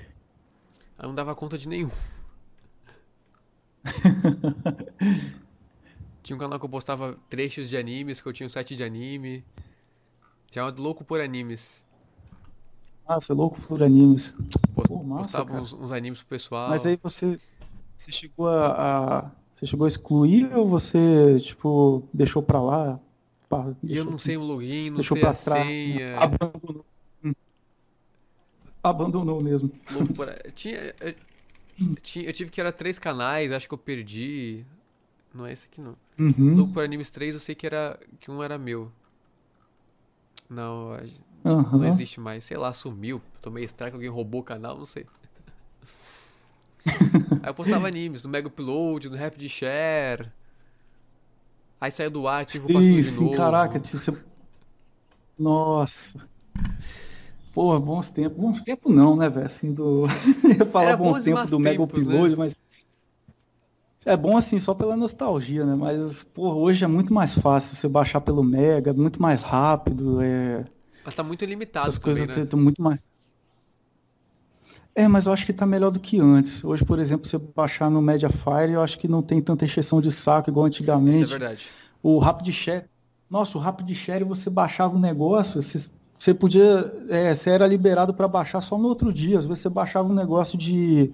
Aí 0.98 1.08
não 1.08 1.14
dava 1.16 1.36
conta 1.36 1.58
de 1.58 1.68
nenhum. 1.68 1.90
Tinha 6.24 6.36
um 6.36 6.40
canal 6.40 6.60
que 6.60 6.66
eu 6.66 6.70
postava 6.70 7.18
trechos 7.30 7.68
de 7.70 7.76
animes, 7.78 8.22
que 8.22 8.28
eu 8.28 8.34
tinha 8.34 8.46
um 8.46 8.50
site 8.50 8.76
de 8.76 8.84
anime. 8.84 9.44
Chamado 10.52 10.82
Louco 10.82 11.04
por 11.04 11.20
Animes. 11.20 11.84
Nossa, 13.10 13.34
é 13.34 13.36
louco 13.36 13.60
por 13.62 13.82
animes. 13.82 14.32
Post- 14.76 14.88
Pô, 14.90 15.04
massa, 15.04 15.24
postava 15.24 15.54
uns, 15.60 15.74
uns 15.74 15.92
animes 15.92 16.20
pro 16.20 16.30
pessoal. 16.30 16.70
Mas 16.70 16.86
aí 16.86 16.98
você, 17.02 17.40
você 17.98 18.12
chegou 18.12 18.48
a, 18.48 18.68
a- 19.20 19.32
você 19.62 19.66
chegou 19.68 19.86
a 19.86 19.88
excluir 19.88 20.52
ou 20.56 20.68
você, 20.68 21.40
tipo, 21.40 22.04
deixou 22.14 22.42
pra 22.44 22.60
lá? 22.62 23.00
Pá, 23.48 23.68
E 23.84 23.96
eu 23.96 24.04
deixou- 24.04 24.12
não 24.12 24.18
sei 24.18 24.36
o 24.38 24.42
login, 24.44 24.90
não 24.90 24.96
deixou 24.98 25.16
sei 25.16 25.22
pra 25.22 25.30
a 25.30 25.34
trás, 25.34 25.68
senha. 25.68 26.18
abandonou. 26.18 26.86
Hum. 27.24 27.34
Abandonou 28.84 29.42
mesmo. 29.44 29.72
Louco 29.92 30.14
por... 30.14 30.28
tinha, 30.56 30.96
eu, 31.00 31.16
tinha, 32.02 32.26
eu 32.26 32.34
tive 32.34 32.50
que 32.50 32.60
era 32.60 32.72
três 32.72 32.98
canais, 32.98 33.52
acho 33.52 33.68
que 33.68 33.74
eu 33.74 33.78
perdi. 33.78 34.66
Não 35.34 35.46
é 35.46 35.54
esse 35.54 35.68
aqui 35.72 35.80
não. 35.80 35.96
Uhum. 36.20 36.56
Louco 36.56 36.74
por 36.74 36.84
Animes 36.84 37.10
3, 37.10 37.36
eu 37.36 37.40
sei 37.40 37.54
que 37.56 37.66
era 37.66 38.00
que 38.20 38.30
um 38.32 38.42
era 38.42 38.58
meu. 38.58 38.92
Não, 40.50 40.94
a- 40.94 41.02
não 41.44 41.86
existe 41.86 42.20
mais. 42.20 42.44
Sei 42.44 42.58
lá, 42.58 42.74
sumiu. 42.74 43.22
Tomei 43.42 43.64
strike, 43.66 43.94
alguém 43.96 44.10
roubou 44.10 44.42
o 44.42 44.44
canal, 44.44 44.78
não 44.78 44.86
sei. 44.86 45.06
Aí 47.44 47.50
eu 47.50 47.54
postava 47.54 47.88
animes 47.88 48.24
no 48.24 48.30
Mega 48.30 48.48
Upload, 48.48 49.10
no 49.10 49.18
Rapid 49.18 49.50
Share. 49.50 50.32
Aí 51.80 51.92
saiu 51.92 52.12
do 52.12 52.28
ar, 52.28 52.46
tive 52.46 52.66
o 52.66 52.68
Sim, 52.68 52.74
passou 52.74 52.92
de 52.92 53.04
sim, 53.04 53.24
novo. 53.24 53.38
caraca, 53.38 53.80
tinha-. 53.80 54.18
Nossa. 55.38 56.20
Pô, 57.54 57.80
bons 57.80 58.10
tempos. 58.10 58.38
Bons 58.38 58.62
tempos 58.62 58.94
não, 58.94 59.16
né, 59.16 59.30
velho? 59.30 59.48
Assim, 59.48 59.74
do. 59.74 60.06
Eu 60.44 60.50
ia 60.52 60.66
falar 60.66 60.96
bons 60.96 61.18
bons 61.18 61.24
tempos 61.24 61.52
do 61.52 61.60
Mega 61.60 61.80
tempos, 61.80 62.04
né? 62.04 62.14
Upload, 62.14 62.36
mas. 62.36 62.62
É 64.04 64.18
bom 64.18 64.36
assim, 64.36 64.60
só 64.60 64.74
pela 64.74 64.96
nostalgia, 64.96 65.64
né? 65.64 65.76
Mas, 65.76 66.24
pô, 66.24 66.54
hoje 66.54 66.84
é 66.84 66.88
muito 66.88 67.14
mais 67.14 67.36
fácil 67.36 67.76
você 67.76 67.88
baixar 67.88 68.22
pelo 68.22 68.44
Mega, 68.44 68.94
muito 68.94 69.22
mais 69.22 69.44
rápido. 69.44 70.22
É... 70.22 70.64
Mas 71.06 71.14
tá 71.14 71.22
muito 71.24 71.46
limitado 71.46 71.90
Essas 71.90 72.00
também, 72.00 72.18
coisas 72.18 72.38
né? 72.38 72.44
estão 72.44 72.60
muito 72.60 72.82
mais. 72.82 73.00
É, 74.94 75.08
mas 75.08 75.26
eu 75.26 75.32
acho 75.34 75.46
que 75.46 75.54
tá 75.54 75.66
melhor 75.66 75.90
do 75.90 76.00
que 76.00 76.20
antes. 76.20 76.64
Hoje, 76.64 76.84
por 76.84 77.00
exemplo, 77.00 77.26
você 77.28 77.38
baixar 77.38 77.90
no 77.90 78.02
Mediafire, 78.02 78.74
eu 78.74 78.82
acho 78.82 79.00
que 79.00 79.08
não 79.08 79.22
tem 79.22 79.42
tanta 79.42 79.64
encheção 79.66 80.02
de 80.02 80.12
saco 80.12 80.50
igual 80.50 80.68
Isso 80.68 80.78
é 80.78 80.80
antigamente. 80.82 81.26
verdade. 81.26 81.68
O 82.04 82.20
Rapid 82.20 82.52
Share. 82.54 82.86
Nossa, 83.30 83.58
o 83.58 83.62
Rapid 83.62 83.90
Share 83.96 84.24
você 84.26 84.50
baixava 84.50 84.96
um 84.96 85.00
negócio, 85.00 85.62
você, 85.62 85.90
você 86.20 86.34
podia. 86.34 86.94
É, 87.10 87.34
você 87.34 87.50
era 87.52 87.66
liberado 87.66 88.14
para 88.14 88.28
baixar 88.28 88.60
só 88.60 88.78
no 88.78 88.90
outro 88.90 89.14
dia. 89.14 89.40
Às 89.40 89.46
vezes 89.46 89.62
você 89.62 89.70
baixava 89.70 90.10
um 90.10 90.14
negócio 90.14 90.58
de 90.58 91.10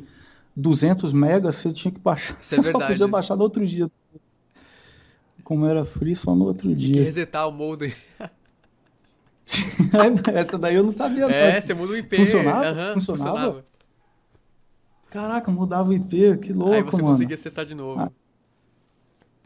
200 0.56 1.14
megas, 1.14 1.58
você 1.58 1.72
tinha 1.72 1.91
que 1.91 1.99
baixar. 1.99 2.36
Isso 2.41 2.56
é 2.56 2.58
só 2.58 2.64
verdade. 2.64 2.94
podia 2.94 3.08
baixar 3.08 3.36
no 3.36 3.44
outro 3.44 3.66
dia. 3.66 3.91
Como 5.44 5.66
era 5.66 5.86
free, 5.86 6.16
só 6.16 6.36
no 6.36 6.45
outro 6.45 6.64
Tinha 6.64 6.76
que 6.76 6.94
dia. 6.94 7.04
resetar 7.04 7.48
o 7.48 7.52
modem. 7.52 7.94
Essa 10.34 10.58
daí 10.58 10.76
eu 10.76 10.84
não 10.84 10.91
sabia. 10.91 11.26
É, 11.26 11.54
não. 11.54 11.62
você 11.62 11.74
muda 11.74 11.94
o 11.94 11.98
IP. 11.98 12.18
Funcionava? 12.18 12.66
Aham, 12.68 12.94
Funcionava? 12.95 13.66
Caraca, 15.10 15.52
mudava 15.52 15.90
o 15.90 15.94
IP, 15.94 16.38
que 16.38 16.54
louco, 16.54 16.74
Aí 16.74 16.82
você 16.82 17.02
mano. 17.02 17.14
conseguia 17.14 17.36
acessar 17.36 17.66
de 17.66 17.74
novo. 17.76 18.02
Ah. 18.02 18.12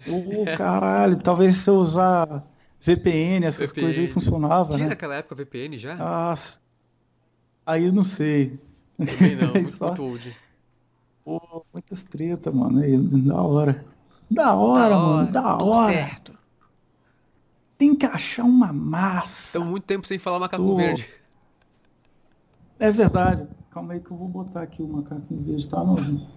Ô, 0.07 0.45
caralho, 0.57 1.17
talvez 1.21 1.57
se 1.57 1.69
eu 1.69 1.75
usar 1.75 2.43
VPN, 2.79 3.45
essas 3.45 3.69
VPN. 3.69 3.85
coisas 3.85 4.03
aí 4.03 4.07
funcionavam, 4.07 4.73
Tinha 4.75 4.85
né? 4.85 4.89
naquela 4.89 5.15
época 5.15 5.35
VPN 5.35 5.77
já? 5.77 5.95
Nossa. 5.95 6.59
Aí 7.65 7.85
eu 7.85 7.93
não 7.93 8.03
sei. 8.03 8.59
Também 8.97 9.35
não, 9.35 9.53
muito, 9.53 9.69
Só- 9.69 9.87
muito 9.87 10.03
old. 10.03 10.35
Pô, 11.23 11.65
muitas 11.73 12.03
treta, 12.03 12.51
mano. 12.51 12.79
Aí, 12.81 12.97
da 12.97 13.41
hora. 13.41 13.85
Da 14.29 14.55
hora, 14.55 14.97
mano. 14.97 15.31
Da 15.31 15.57
Tudo 15.57 15.67
hora. 15.69 15.93
certo. 15.93 16.37
Tem 17.77 17.95
que 17.95 18.05
achar 18.05 18.43
uma 18.43 18.71
massa. 18.71 19.39
Estamos 19.47 19.69
muito 19.69 19.83
tempo 19.85 20.05
sem 20.07 20.17
falar 20.19 20.39
macaco 20.39 20.63
Tô. 20.63 20.75
verde. 20.75 21.09
É 22.79 22.91
verdade. 22.91 23.47
Calma 23.71 23.93
aí 23.93 23.99
que 24.01 24.11
eu 24.11 24.17
vou 24.17 24.27
botar 24.27 24.63
aqui 24.63 24.81
o 24.83 24.87
macaco 24.87 25.21
verde, 25.29 25.67
tá 25.67 25.83
novinho. 25.83 26.27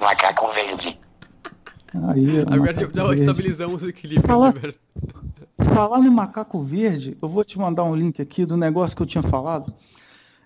Macaco 0.00 0.52
verde. 0.52 0.98
Aí, 2.08 2.40
ó, 2.42 2.52
Agora 2.54 2.76
já, 2.76 2.86
verde. 3.06 3.20
estabilizamos 3.22 3.82
o 3.84 3.88
equilíbrio. 3.88 4.26
Fala- 4.26 4.52
né? 4.52 4.72
Falar 5.72 5.98
no 5.98 6.10
macaco 6.10 6.60
verde, 6.60 7.16
eu 7.22 7.28
vou 7.28 7.44
te 7.44 7.56
mandar 7.58 7.84
um 7.84 7.94
link 7.94 8.20
aqui 8.20 8.44
do 8.44 8.56
negócio 8.56 8.96
que 8.96 9.02
eu 9.02 9.06
tinha 9.06 9.22
falado. 9.22 9.72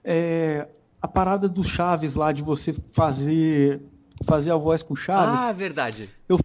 É, 0.04 0.68
a 1.00 1.08
parada 1.08 1.48
do 1.48 1.64
Chaves 1.64 2.14
lá, 2.14 2.32
de 2.32 2.42
você 2.42 2.74
fazer, 2.92 3.80
fazer 4.24 4.50
a 4.50 4.56
voz 4.56 4.82
com 4.82 4.92
o 4.92 4.96
Chaves. 4.96 5.40
Ah, 5.40 5.52
verdade. 5.52 6.10
Eu, 6.28 6.38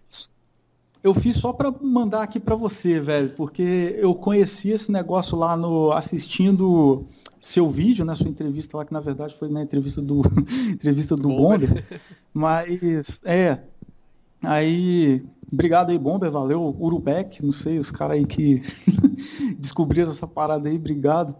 eu 1.02 1.12
fiz 1.12 1.36
só 1.36 1.52
pra 1.52 1.70
mandar 1.82 2.22
aqui 2.22 2.40
pra 2.40 2.54
você, 2.56 2.98
velho, 2.98 3.30
porque 3.36 3.94
eu 3.98 4.14
conheci 4.14 4.70
esse 4.70 4.90
negócio 4.90 5.36
lá 5.36 5.54
no 5.54 5.92
assistindo 5.92 7.06
seu 7.44 7.68
vídeo, 7.68 8.06
né, 8.06 8.14
sua 8.14 8.30
entrevista 8.30 8.78
lá 8.78 8.86
que 8.86 8.92
na 8.92 9.00
verdade 9.00 9.34
foi 9.34 9.50
na 9.50 9.62
entrevista 9.62 10.00
do 10.00 10.22
entrevista 10.72 11.14
do 11.14 11.28
Bomber. 11.28 11.68
Bomber. 11.68 12.00
Mas 12.32 13.20
é, 13.22 13.58
aí 14.42 15.22
obrigado 15.52 15.90
aí 15.90 15.98
Bomber, 15.98 16.30
valeu 16.30 16.74
Urubeck, 16.80 17.44
não 17.44 17.52
sei, 17.52 17.78
os 17.78 17.90
caras 17.90 18.16
aí 18.16 18.24
que 18.24 18.62
descobriram 19.60 20.10
essa 20.10 20.26
parada 20.26 20.70
aí, 20.70 20.76
obrigado. 20.76 21.36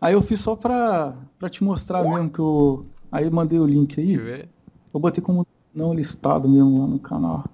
Aí 0.00 0.14
eu 0.14 0.20
fiz 0.20 0.40
só 0.40 0.56
pra, 0.56 1.16
pra 1.38 1.48
te 1.48 1.62
mostrar 1.62 2.02
mesmo 2.02 2.28
que 2.28 2.40
eu 2.40 2.84
aí 3.10 3.24
eu 3.24 3.30
mandei 3.30 3.60
o 3.60 3.66
link 3.66 4.00
aí. 4.00 4.06
Deixa 4.06 4.20
eu 4.20 4.24
ver. 4.24 4.48
Eu 4.92 4.98
botei 4.98 5.22
como 5.22 5.46
não 5.72 5.94
listado 5.94 6.48
mesmo 6.48 6.80
lá 6.80 6.86
no 6.88 6.98
canal. 6.98 7.44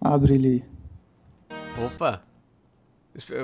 Abre 0.00 0.34
ele 0.34 0.48
aí. 0.48 1.84
Opa. 1.84 2.22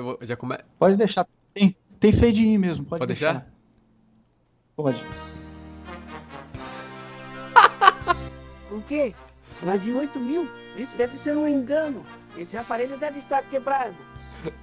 Vou- 0.01 0.17
já 0.21 0.37
come... 0.37 0.55
Pode 0.79 0.95
deixar. 0.95 1.27
Tem, 1.53 1.75
tem 1.99 2.13
fade 2.13 2.47
in 2.47 2.57
mesmo, 2.57 2.85
pode, 2.85 2.99
Pode 2.99 3.07
deixar? 3.07 3.53
Pode. 4.75 5.03
O 8.71 8.81
quê? 8.81 9.13
Mais 9.63 9.81
de 9.81 9.93
8 9.93 10.19
mil? 10.19 10.49
Isso 10.75 10.97
deve 10.97 11.17
ser 11.17 11.37
um 11.37 11.47
engano. 11.47 12.03
Esse 12.37 12.57
aparelho 12.57 12.97
deve 12.97 13.19
estar 13.19 13.41
quebrado. 13.43 13.95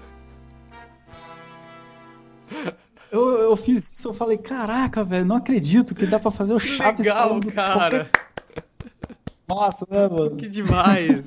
Eu, 3.10 3.28
eu 3.40 3.56
fiz 3.56 3.92
isso, 3.94 4.08
eu 4.08 4.14
falei, 4.14 4.38
caraca, 4.38 5.04
velho, 5.04 5.24
não 5.26 5.36
acredito 5.36 5.94
que 5.94 6.06
dá 6.06 6.18
pra 6.18 6.30
fazer 6.30 6.54
o 6.54 6.58
Que 6.58 6.66
Chaves 6.66 7.04
legal, 7.04 7.28
falando 7.28 7.52
cara. 7.52 8.04
qualquer- 8.06 8.10
Nossa, 9.48 9.86
né, 9.90 10.08
mano? 10.08 10.34
Que 10.36 10.48
demais. 10.48 11.22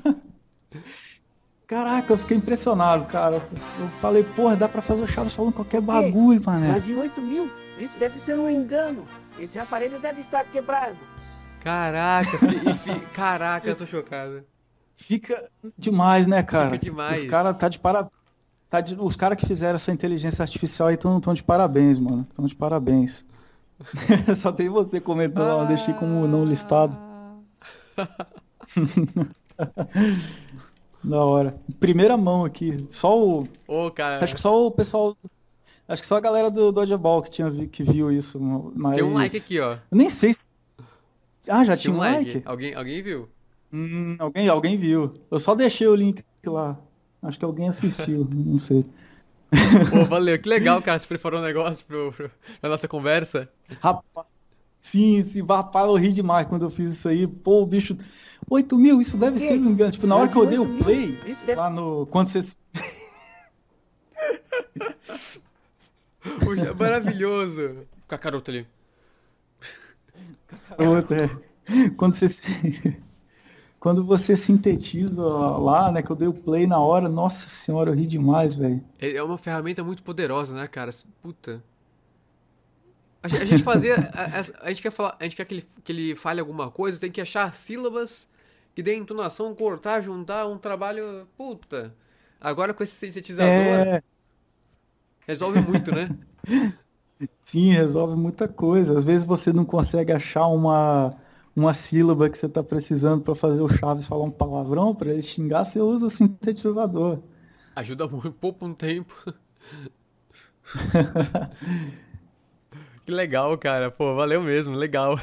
Caraca, 1.68 2.12
eu 2.14 2.18
fiquei 2.18 2.38
impressionado, 2.38 3.06
cara. 3.06 3.36
Eu 3.80 3.88
falei, 4.02 4.24
porra, 4.24 4.56
dá 4.56 4.68
pra 4.68 4.82
fazer 4.82 5.04
o 5.04 5.08
Chaves 5.08 5.34
falando 5.34 5.54
qualquer 5.54 5.80
bagulho, 5.80 6.42
mané. 6.44 6.70
Mais 6.72 6.84
de 6.84 6.96
8 6.96 7.22
mil? 7.22 7.52
Isso 7.80 7.98
deve 7.98 8.20
ser 8.20 8.38
um 8.38 8.50
engano. 8.50 9.06
Esse 9.40 9.60
aparelho 9.60 10.00
deve 10.00 10.22
estar 10.22 10.44
quebrado. 10.46 10.98
Caraca, 11.62 12.38
fi- 12.38 12.74
fi- 12.74 13.00
caraca, 13.14 13.68
eu 13.68 13.76
tô 13.76 13.86
chocado. 13.86 14.44
Fica 14.96 15.50
demais, 15.78 16.26
né, 16.28 16.42
cara? 16.44 16.66
Fica 16.72 16.78
demais. 16.86 17.24
Os 17.24 17.30
caras 17.30 17.58
tá 17.58 17.68
de 17.68 17.80
para... 17.80 18.08
tá 18.70 18.80
de- 18.82 18.96
Os 19.00 19.16
caras 19.16 19.38
que 19.38 19.46
fizeram 19.46 19.76
essa 19.76 19.92
inteligência 19.92 20.42
artificial 20.44 20.88
aí 20.90 20.96
estão 20.96 21.34
de 21.34 21.44
parabéns, 21.44 22.00
mano. 22.00 22.26
Estão 22.30 22.46
de 22.46 22.56
parabéns. 22.56 23.26
Só 24.38 24.52
tem 24.54 24.70
você 24.70 25.02
comentando 25.02 25.48
lá, 25.58 25.64
eu 25.64 25.68
deixei 25.68 25.94
como 25.96 26.26
não 26.28 26.46
listado. 26.46 26.98
Da 31.04 31.24
hora. 31.24 31.56
Primeira 31.80 32.18
mão 32.18 32.44
aqui. 32.46 32.88
Só 32.90 33.20
o. 33.20 33.48
Ô, 33.68 33.92
cara, 33.92 34.24
Acho 34.24 34.34
que 34.34 34.42
só 34.42 34.66
o 34.66 34.72
pessoal. 34.72 35.16
Acho 35.88 36.02
que 36.02 36.08
só 36.08 36.18
a 36.18 36.22
galera 36.22 36.50
do 36.50 36.72
Dodgeball 36.72 37.22
que, 37.22 37.30
tinha 37.30 37.50
vi- 37.50 37.68
que 37.68 37.84
viu 37.84 38.12
isso. 38.12 38.40
Mas... 38.40 38.96
tem 38.96 39.04
um 39.04 39.14
like 39.14 39.38
aqui, 39.38 39.60
ó. 39.60 39.74
Eu 39.74 39.98
nem 39.98 40.10
sei 40.10 40.34
se. 40.34 40.48
Ah, 41.48 41.64
já 41.64 41.78
Tinha 41.78 41.78
tinha 41.78 41.94
um 41.94 41.98
like. 41.98 42.34
like? 42.34 42.48
Alguém, 42.48 42.74
alguém 42.74 43.04
viu? 43.04 43.30
Hum, 43.72 44.16
alguém, 44.18 44.50
alguém 44.50 44.78
viu. 44.78 45.14
Eu 45.30 45.40
só 45.40 45.54
deixei 45.54 45.88
o 45.88 45.96
link 45.96 46.24
lá. 46.46 46.78
Acho 47.22 47.38
que 47.38 47.46
alguém 47.46 47.70
assistiu, 47.70 48.26
não 48.34 48.58
sei. 48.58 48.86
Pô, 49.90 50.06
valeu, 50.06 50.40
que 50.40 50.50
legal, 50.50 50.82
cara. 50.82 50.98
Você 50.98 51.08
preparou 51.08 51.40
um 51.40 51.44
negócio 51.44 51.86
pro, 51.86 52.12
pro, 52.12 52.32
pra 52.60 52.70
nossa 52.70 52.88
conversa. 52.88 53.50
Rapaz. 53.80 54.26
Sim, 54.80 55.24
sim, 55.24 55.44
rapaz, 55.44 55.88
eu 55.88 55.96
ri 55.96 56.12
demais 56.14 56.48
quando 56.48 56.66
eu 56.66 56.70
fiz 56.70 56.94
isso 56.94 57.10
aí. 57.10 57.28
Pô, 57.28 57.62
o 57.62 57.66
bicho. 57.66 57.98
8 58.50 58.78
mil, 58.78 59.02
isso 59.02 59.18
deve 59.18 59.40
ser 59.40 59.60
um 59.60 59.70
engano. 59.72 59.92
Tipo, 59.92 60.06
na 60.08 60.16
hora 60.16 60.30
que 60.30 60.36
eu 60.38 60.46
dei 60.46 60.58
o 60.60 60.62
8 60.62 60.74
mil? 60.74 60.84
play, 60.84 61.20
Isso 61.26 61.46
deve... 61.46 61.60
lá 61.60 61.70
no. 61.70 62.06
Quando 62.08 62.28
você. 62.28 62.56
Poxa, 66.44 66.74
maravilhoso. 66.74 67.88
Com 68.08 68.16
a 68.16 68.18
carota 68.20 68.52
ali. 68.52 68.68
Outra, 70.78 71.26
é. 71.26 71.90
Quando 71.98 72.16
você 72.16 72.28
quando 73.80 74.04
você 74.06 74.36
sintetiza 74.38 75.22
lá, 75.24 75.92
né, 75.92 76.02
que 76.04 76.12
eu 76.12 76.16
dei 76.16 76.28
o 76.28 76.34
play 76.34 76.68
na 76.68 76.80
hora, 76.80 77.10
nossa 77.10 77.48
senhora, 77.50 77.92
eu 77.92 77.96
ri 77.96 78.08
demais, 78.08 78.56
velho. 78.56 78.84
É 79.00 79.16
é 79.16 79.24
uma 79.24 79.38
ferramenta 79.38 79.84
muito 79.86 80.04
poderosa, 80.04 80.54
né, 80.56 80.68
cara? 80.68 80.92
Puta. 81.22 81.64
A 83.24 83.28
gente, 83.28 83.42
a 83.42 83.46
gente 83.46 83.64
fazia. 83.64 83.96
A, 84.14 84.40
a- 84.40 84.68
a 84.68 84.70
gente 84.70 84.82
quer 84.82 84.92
falar. 84.92 85.18
A 85.20 85.24
gente 85.24 85.36
quer 85.36 85.46
que 85.46 85.56
ele, 85.56 85.70
que 85.84 85.92
ele 85.92 86.16
fale 86.16 86.40
alguma 86.40 86.70
coisa, 86.72 87.00
tem 87.00 87.12
que 87.12 87.22
achar 87.22 87.54
sílabas 87.56 88.28
que 88.76 88.84
dê 88.84 88.96
entonação, 88.96 89.56
cortar, 89.56 90.02
juntar, 90.02 90.48
um 90.48 90.58
trabalho. 90.58 91.28
Puta. 91.38 91.96
Agora 92.40 92.74
com 92.74 92.84
esse 92.84 92.96
sintetizador, 92.96 93.88
É, 93.94 94.02
resolve 95.28 95.62
muito, 95.62 95.92
né? 95.92 96.10
sim, 97.42 97.72
resolve 97.72 98.16
muita 98.16 98.48
coisa. 98.48 98.96
Às 98.96 99.04
vezes 99.04 99.26
você 99.26 99.52
não 99.54 99.66
consegue 99.66 100.12
achar 100.12 100.48
uma 100.48 101.16
uma 101.56 101.74
sílaba 101.74 102.30
que 102.30 102.38
você 102.38 102.50
tá 102.50 102.62
precisando 102.62 103.24
para 103.24 103.34
fazer 103.34 103.62
o 103.62 103.70
Chaves 103.70 104.06
falar 104.06 104.26
um 104.26 104.32
palavrão 104.32 104.94
para 104.94 105.12
ele 105.12 105.22
xingar, 105.22 105.64
você 105.64 105.80
usa 105.80 106.08
o 106.08 106.10
sintetizador. 106.10 107.20
Ajuda 107.74 108.08
muito, 108.08 108.34
poupa 108.34 108.66
um 108.66 108.74
tempo. 108.74 109.16
Que 113.06 113.12
legal, 113.12 113.56
cara. 113.58 113.92
Pô, 113.92 114.16
valeu 114.16 114.42
mesmo, 114.42 114.76
legal. 114.76 115.20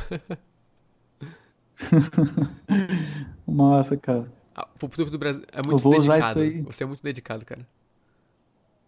Massa, 3.44 3.96
cara. 3.96 4.32
Ah, 4.54 4.68
O 4.76 4.78
público 4.78 5.10
do 5.10 5.18
Brasil 5.18 5.42
é 5.52 5.60
muito 5.66 5.90
dedicado. 5.90 6.62
Você 6.66 6.84
é 6.84 6.86
muito 6.86 7.02
dedicado, 7.02 7.44
cara. 7.44 7.66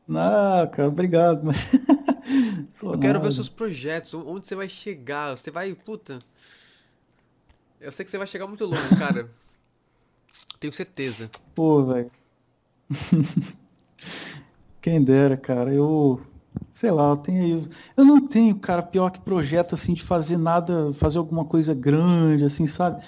Não, 0.06 0.66
cara, 0.68 0.88
obrigado. 0.88 1.42
Mas... 1.44 1.56
Eu 2.82 2.98
quero 2.98 3.00
ver 3.00 3.12
nada. 3.12 3.28
os 3.28 3.34
seus 3.34 3.48
projetos, 3.48 4.14
onde 4.14 4.46
você 4.46 4.54
vai 4.54 4.68
chegar. 4.68 5.36
Você 5.36 5.50
vai, 5.50 5.74
puta. 5.74 6.18
Eu 7.80 7.92
sei 7.92 8.04
que 8.04 8.10
você 8.10 8.18
vai 8.18 8.26
chegar 8.26 8.46
muito 8.46 8.64
longe, 8.64 8.88
cara. 8.98 9.30
Tenho 10.58 10.72
certeza. 10.72 11.30
Pô, 11.54 11.84
velho. 11.84 12.10
Quem 14.80 15.02
dera, 15.02 15.36
cara. 15.36 15.72
Eu. 15.72 16.20
Sei 16.72 16.90
lá, 16.90 17.10
eu 17.10 17.16
tenho 17.16 17.42
aí. 17.42 17.70
Eu 17.96 18.04
não 18.04 18.26
tenho, 18.26 18.58
cara, 18.58 18.82
pior 18.82 19.10
que 19.10 19.20
projeto 19.20 19.74
assim 19.74 19.94
de 19.94 20.02
fazer 20.02 20.36
nada, 20.36 20.92
fazer 20.94 21.18
alguma 21.18 21.44
coisa 21.44 21.74
grande, 21.74 22.44
assim, 22.44 22.66
sabe? 22.66 23.04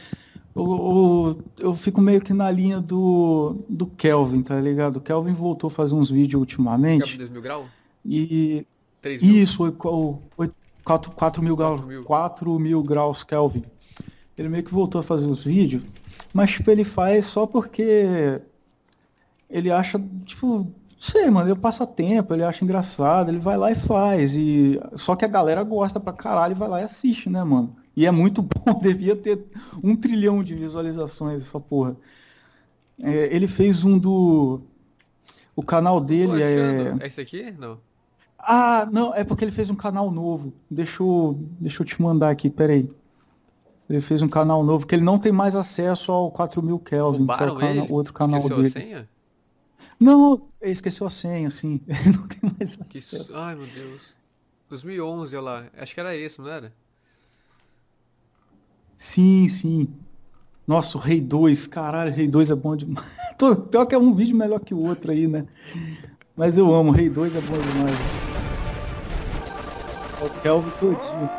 Eu, 0.57 1.39
eu, 1.59 1.74
fico 1.74 2.01
meio 2.01 2.20
que 2.20 2.33
na 2.33 2.51
linha 2.51 2.81
do, 2.81 3.57
do 3.69 3.87
Kelvin, 3.87 4.43
tá 4.43 4.59
ligado? 4.61 4.97
O 4.97 5.01
Kelvin 5.01 5.35
voltou 5.35 5.69
a 5.69 5.70
fazer 5.70 5.95
uns 5.95 6.11
vídeos 6.11 6.41
ultimamente. 6.41 7.16
2 7.19 7.31
mil 7.31 7.43
grau? 7.43 7.66
E 8.05 8.66
3 9.03 9.20
mil? 9.20 9.43
isso, 9.43 9.65
o- 9.65 10.23
o- 10.39 10.49
4, 10.85 11.11
4 11.12 11.43
mil 11.43 11.57
graus, 11.57 11.81
4 11.81 11.89
mil. 11.89 12.05
4 12.05 12.59
mil 12.59 12.83
graus 12.83 13.23
Kelvin. 13.23 13.65
Ele 14.39 14.49
meio 14.49 14.65
que 14.65 14.73
voltou 14.73 15.01
a 15.01 15.05
fazer 15.05 15.27
os 15.27 15.45
vídeos, 15.45 15.83
mas 16.33 16.51
tipo, 16.53 16.70
ele 16.70 16.85
faz 16.85 17.27
só 17.27 17.47
porque 17.47 18.41
ele 19.51 19.70
acha, 19.70 20.03
tipo, 20.24 20.47
não 20.59 20.73
sei, 20.99 21.31
mano, 21.31 21.51
ele 21.51 21.59
passa 21.59 21.87
tempo, 21.87 22.33
ele 22.33 22.43
acha 22.45 22.65
engraçado, 22.65 23.31
ele 23.31 23.39
vai 23.39 23.57
lá 23.57 23.70
e 23.70 23.74
faz. 23.74 24.35
E 24.35 24.81
só 24.97 25.15
que 25.16 25.24
a 25.24 25.28
galera 25.28 25.62
gosta 25.62 26.01
pra 26.01 26.12
caralho 26.12 26.53
e 26.53 26.59
vai 26.59 26.69
lá 26.69 26.81
e 26.81 26.85
assiste, 26.85 27.28
né, 27.28 27.43
mano? 27.45 27.74
E 27.97 28.05
é 28.05 28.10
muito 28.10 28.43
bom, 28.44 28.78
devia 28.81 29.16
ter 29.16 29.43
um 29.82 29.97
trilhão 29.97 30.43
de 30.44 30.55
visualizações 30.55 31.43
essa 31.43 31.59
porra. 31.59 31.97
É, 33.01 33.35
ele 33.35 33.47
fez 33.48 33.85
um 33.85 33.98
do. 33.98 34.60
O 35.55 35.62
canal 35.62 36.01
dele 36.01 36.43
é. 36.43 36.47
achando. 36.85 37.02
É 37.02 37.06
esse 37.06 37.20
aqui? 37.20 37.51
Não. 37.59 37.78
Ah, 38.39 38.86
não, 38.93 39.14
é 39.14 39.24
porque 39.24 39.44
ele 39.44 39.51
fez 39.51 39.70
um 39.70 39.74
canal 39.74 40.10
novo. 40.10 40.52
Deixa 40.70 41.02
eu, 41.02 41.36
deixa 41.59 41.82
eu 41.82 41.86
te 41.86 42.01
mandar 42.01 42.31
aqui, 42.31 42.48
peraí. 42.51 42.90
Ele 43.89 44.01
fez 44.01 44.20
um 44.20 44.28
canal 44.28 44.62
novo, 44.64 44.86
que 44.86 44.94
ele 44.94 45.05
não 45.05 45.18
tem 45.18 45.32
mais 45.32 45.55
acesso 45.56 46.10
ao 46.12 46.31
4000 46.31 46.78
Kelvin, 46.81 47.27
que 47.27 47.32
é 47.32 47.47
o, 47.47 47.56
cana- 47.56 47.70
ele? 47.82 47.93
outro 47.93 48.12
canal 48.12 48.39
Esqueceu 48.39 48.56
dele. 48.56 48.68
a 48.68 48.70
senha? 48.70 49.09
Não, 49.98 50.43
ele 50.60 50.73
esqueceu 50.73 51.06
a 51.06 51.10
senha, 51.10 51.48
assim. 51.48 51.81
Não 52.14 52.28
tem 52.28 52.52
mais 52.59 52.78
acesso. 52.81 53.35
Ai, 53.35 53.55
meu 53.55 53.66
Deus. 53.66 54.02
2011, 54.68 55.35
olha 55.36 55.43
lá. 55.44 55.64
Acho 55.78 55.94
que 55.94 56.01
era 56.01 56.14
esse, 56.14 56.40
não 56.40 56.48
era? 56.48 56.73
Sim, 58.98 59.48
sim. 59.48 59.89
Nossa, 60.66 60.98
o 60.98 61.01
Rei 61.01 61.20
2, 61.20 61.66
caralho, 61.66 62.12
Rei 62.12 62.27
2 62.27 62.51
é 62.51 62.55
bom 62.55 62.77
demais. 62.77 63.06
Pior 63.70 63.86
que 63.86 63.94
é 63.94 63.98
um 63.98 64.14
vídeo 64.14 64.36
melhor 64.36 64.60
que 64.60 64.74
o 64.74 64.78
outro 64.78 65.12
aí, 65.12 65.27
né? 65.27 65.47
Mas 66.36 66.59
eu 66.59 66.74
amo, 66.74 66.90
Rei 66.90 67.09
2 67.09 67.36
é 67.36 67.40
bom 67.40 67.59
demais. 67.59 67.97
O 70.20 70.40
Kelvin 70.40 70.70
todinho. 70.81 71.31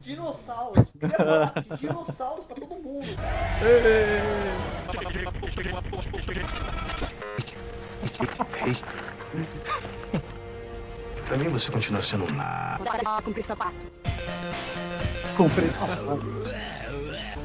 Dinossauros. 0.00 0.86
Dinossauros 1.78 2.46
pra 2.46 2.56
todo 2.56 2.74
mundo. 2.76 3.04
Pra 11.26 11.38
mim 11.38 11.48
você 11.48 11.70
continua 11.70 12.02
sendo 12.02 12.24
um 12.24 12.36
Cumprir 13.22 13.42
sapato. 13.42 13.74
Comprei 15.36 15.68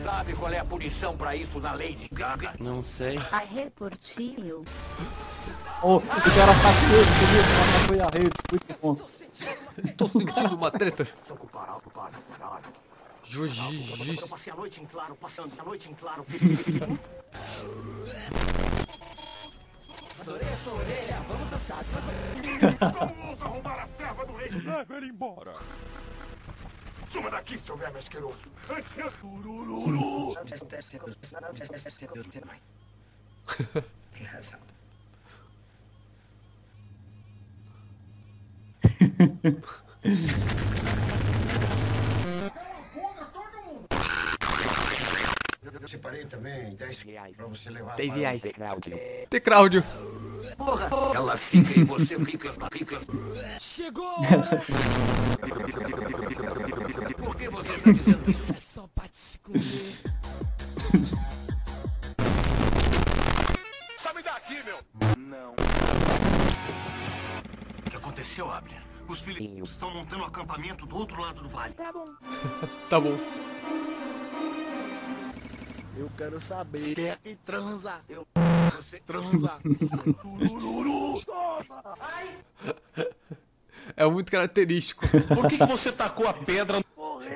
Sabe 0.09 0.33
qual 0.33 0.51
é 0.51 0.57
a 0.57 0.65
punição 0.65 1.15
pra 1.15 1.35
isso 1.35 1.59
na 1.59 1.73
Lady 1.73 2.09
Gaga? 2.11 2.55
Não 2.59 2.81
sei. 2.81 3.19
A 3.31 3.37
reportinho. 3.37 4.65
Oh, 5.83 5.97
o 5.97 6.01
cara 6.01 6.15
tá 6.15 6.71
preso, 6.89 7.11
que 7.19 7.25
matar 7.53 7.79
foi 7.85 7.99
a 7.99 8.09
rede. 8.17 8.35
Muito 8.51 8.79
bom. 8.81 8.95
Tô 9.95 10.07
sentindo 10.07 10.55
uma 10.55 10.71
treta. 10.71 11.07
Juji. 13.23 14.19
Eu 14.19 14.27
passei 14.27 14.51
a 14.51 14.55
noite 14.55 14.81
em 14.81 14.85
claro, 14.87 15.15
passando 15.15 15.53
a 15.59 15.63
noite 15.63 15.91
em 15.91 15.93
claro. 15.93 16.25
Vamos 22.79 23.41
arrombar 23.43 23.83
a 23.83 23.87
terra 23.89 24.25
do 24.25 24.33
rei. 24.33 24.49
Leva 24.49 24.97
ele 24.97 25.09
embora. 25.09 25.53
Suma 27.11 27.29
daqui, 27.31 27.57
seu 27.59 27.75
verme 27.75 27.99
asqueroso. 27.99 28.37
Turururu. 29.19 30.35
Tem 34.13 34.25
razão. 34.25 34.59
Eu 45.81 45.87
separei 45.87 46.25
também 46.25 46.75
10 46.75 47.01
reais 47.01 47.35
pra 47.35 47.45
você 47.47 47.69
levar 47.69 47.95
Dez 47.95 48.09
para 48.09 48.17
o 48.17 48.19
reais. 48.19 48.41
Tecnaudio. 48.41 48.99
Tem 49.29 49.41
Cláudio. 49.41 49.83
Porra, 50.59 50.89
ela 51.15 51.37
fica 51.37 51.79
e 51.79 51.83
você 51.85 52.19
fica, 52.19 52.51
fica. 52.69 52.99
Chegou! 53.61 54.17
Por 57.17 57.35
que 57.37 57.47
você 57.47 57.71
está 57.71 57.91
dizendo 57.93 58.29
isso? 58.29 58.51
É 58.51 58.55
só 58.59 58.85
pra 58.93 59.07
te 59.07 59.17
se 59.17 59.39
comer. 59.39 59.61
Sabe 63.97 64.21
daqui, 64.21 64.61
meu! 64.65 64.79
O 67.87 67.89
que 67.89 67.95
aconteceu, 67.95 68.51
Abner? 68.51 68.81
Os 69.07 69.21
filhos 69.21 69.69
estão 69.71 69.89
montando 69.91 70.23
um 70.23 70.27
acampamento 70.27 70.85
do 70.85 70.97
outro 70.97 71.21
lado 71.21 71.41
do 71.41 71.47
vale. 71.47 71.73
Tá 71.73 71.93
bom. 71.93 72.05
Tá 72.89 72.99
bom. 72.99 73.17
Eu 75.95 76.11
quero 76.17 76.41
saber 76.41 76.95
quem 76.95 77.05
é 77.07 77.15
que 77.15 77.35
transa. 77.37 78.01
Eu 78.09 78.27
Você 78.77 78.99
transa. 79.05 79.53
É 83.95 84.05
muito 84.05 84.31
característico. 84.31 85.05
Por 85.27 85.47
que, 85.47 85.57
que 85.57 85.65
você 85.65 85.91
tacou 85.91 86.27
a 86.27 86.33
pedra? 86.33 86.79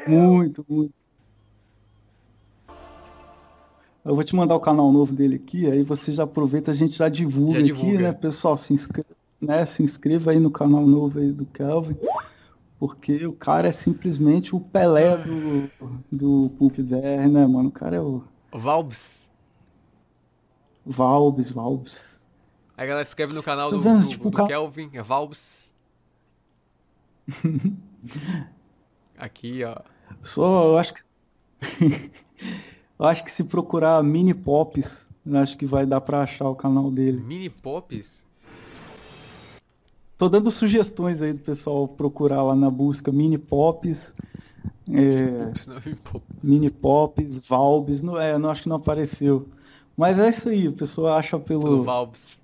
Muito, 0.07 0.65
muito. 0.69 0.93
Eu 4.05 4.15
vou 4.15 4.23
te 4.23 4.35
mandar 4.35 4.55
o 4.55 4.59
canal 4.59 4.91
novo 4.91 5.13
dele 5.13 5.35
aqui, 5.35 5.65
aí 5.65 5.81
você 5.81 6.11
já 6.11 6.23
aproveita, 6.23 6.71
a 6.71 6.73
gente 6.73 6.97
já 6.97 7.07
divulga, 7.07 7.53
Já 7.53 7.59
aqui, 7.59 7.67
divulga. 7.67 7.99
né? 7.99 8.11
Pessoal, 8.11 8.57
se 8.57 8.73
inscreva, 8.73 9.07
né? 9.39 9.65
Se 9.65 9.81
inscreva 9.81 10.31
aí 10.31 10.39
no 10.39 10.51
canal 10.51 10.85
novo 10.85 11.19
aí 11.19 11.31
do 11.31 11.45
Kelvin, 11.45 11.95
porque 12.77 13.25
o 13.25 13.31
cara 13.31 13.69
é 13.69 13.71
simplesmente 13.71 14.53
o 14.53 14.59
Pelé 14.59 15.15
do, 15.17 15.69
do 16.11 16.51
Pulp 16.57 16.75
VR, 16.79 17.29
né, 17.29 17.47
mano? 17.47 17.69
O 17.69 17.71
cara 17.71 17.95
é 17.95 18.01
o 18.01 18.21
Valbs. 18.51 19.22
Valbes, 20.85 21.51
Valbes. 21.51 21.93
Aí 22.75 22.85
a 22.85 22.87
galera 22.87 23.03
escreve 23.07 23.33
no 23.33 23.43
canal 23.43 23.69
do, 23.69 23.81
vendo, 23.81 24.03
do, 24.03 24.09
tipo, 24.09 24.29
do 24.29 24.37
ca- 24.37 24.47
Kelvin, 24.47 24.89
é 24.93 25.01
Valbs. 25.01 25.73
Aqui, 29.17 29.63
ó. 29.63 29.77
Só, 30.23 30.65
eu 30.65 30.77
acho 30.77 30.93
que. 30.93 31.01
eu 32.99 33.05
acho 33.05 33.23
que 33.23 33.31
se 33.31 33.43
procurar 33.43 34.03
Mini 34.03 34.33
Pops, 34.33 35.05
eu 35.25 35.37
acho 35.37 35.57
que 35.57 35.65
vai 35.65 35.85
dar 35.85 36.01
pra 36.01 36.23
achar 36.23 36.49
o 36.49 36.55
canal 36.55 36.91
dele. 36.91 37.21
Mini 37.21 37.49
Pops? 37.49 38.23
Tô 40.17 40.29
dando 40.29 40.51
sugestões 40.51 41.21
aí 41.21 41.33
do 41.33 41.39
pessoal 41.39 41.87
procurar 41.87 42.43
lá 42.43 42.55
na 42.55 42.69
busca 42.69 43.11
Mini 43.11 43.37
Pops, 43.37 44.13
é, 44.89 45.45
Pops 45.45 45.67
não, 45.67 45.75
Mini 45.81 45.95
Pop. 45.95 46.25
Mini 46.43 46.69
Pops, 46.69 47.39
Valbes, 47.47 48.01
não, 48.01 48.19
é, 48.19 48.37
não 48.37 48.49
acho 48.49 48.63
que 48.63 48.69
não 48.69 48.77
apareceu. 48.77 49.47
Mas 49.95 50.17
é 50.19 50.29
isso 50.29 50.49
aí, 50.49 50.67
o 50.67 50.73
pessoal 50.73 51.17
acha 51.17 51.37
Pelo 51.39 51.61
pelo. 51.61 51.83
Valbs. 51.83 52.39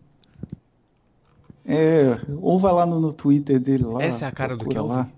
É, 1.65 2.19
ou 2.41 2.59
vai 2.59 2.73
lá 2.73 2.85
no, 2.85 2.99
no 2.99 3.13
Twitter 3.13 3.59
dele 3.59 3.84
lá. 3.84 4.01
Essa 4.01 4.26
é 4.26 4.27
a 4.27 4.31
cara 4.31 4.57
do 4.57 4.65
Kelvin? 4.65 4.89
lá. 4.89 5.09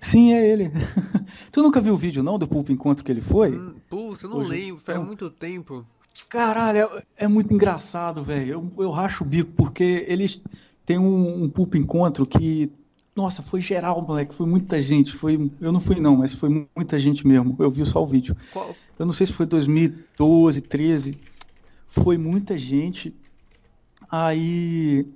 Sim, 0.00 0.32
é 0.32 0.46
ele. 0.46 0.70
tu 1.52 1.62
nunca 1.62 1.80
viu 1.80 1.94
o 1.94 1.96
vídeo 1.96 2.22
não 2.22 2.38
do 2.38 2.46
Pulp 2.48 2.70
Encontro 2.70 3.04
que 3.04 3.10
ele 3.12 3.20
foi? 3.20 3.50
Hum, 3.56 3.74
Putz, 3.88 4.22
eu 4.22 4.30
não 4.30 4.38
Hoje- 4.38 4.50
lembro, 4.50 4.80
faz 4.80 4.98
muito 5.04 5.28
tempo. 5.30 5.84
Caralho, 6.28 6.78
é, 6.80 7.02
é 7.24 7.28
muito 7.28 7.52
engraçado, 7.52 8.22
velho. 8.22 8.52
Eu, 8.78 8.84
eu 8.84 8.90
racho 8.90 9.24
o 9.24 9.26
bico, 9.26 9.50
porque 9.56 10.04
eles 10.08 10.40
têm 10.86 10.98
um, 10.98 11.44
um 11.44 11.48
pulpo 11.50 11.76
encontro 11.76 12.24
que. 12.24 12.70
Nossa, 13.14 13.42
foi 13.42 13.60
geral, 13.60 14.00
moleque. 14.00 14.34
Foi 14.34 14.46
muita 14.46 14.80
gente. 14.80 15.12
Foi, 15.16 15.50
eu 15.60 15.72
não 15.72 15.80
fui, 15.80 16.00
não, 16.00 16.16
mas 16.16 16.32
foi 16.32 16.68
muita 16.74 16.98
gente 16.98 17.26
mesmo. 17.26 17.56
Eu 17.58 17.70
vi 17.70 17.84
só 17.84 18.02
o 18.02 18.06
vídeo. 18.06 18.36
Qual? 18.52 18.74
Eu 19.00 19.06
não 19.06 19.14
sei 19.14 19.26
se 19.26 19.32
foi 19.32 19.46
2012, 19.46 20.60
13. 20.60 21.18
Foi 21.88 22.18
muita 22.18 22.58
gente. 22.58 23.16
Aí. 24.10 25.08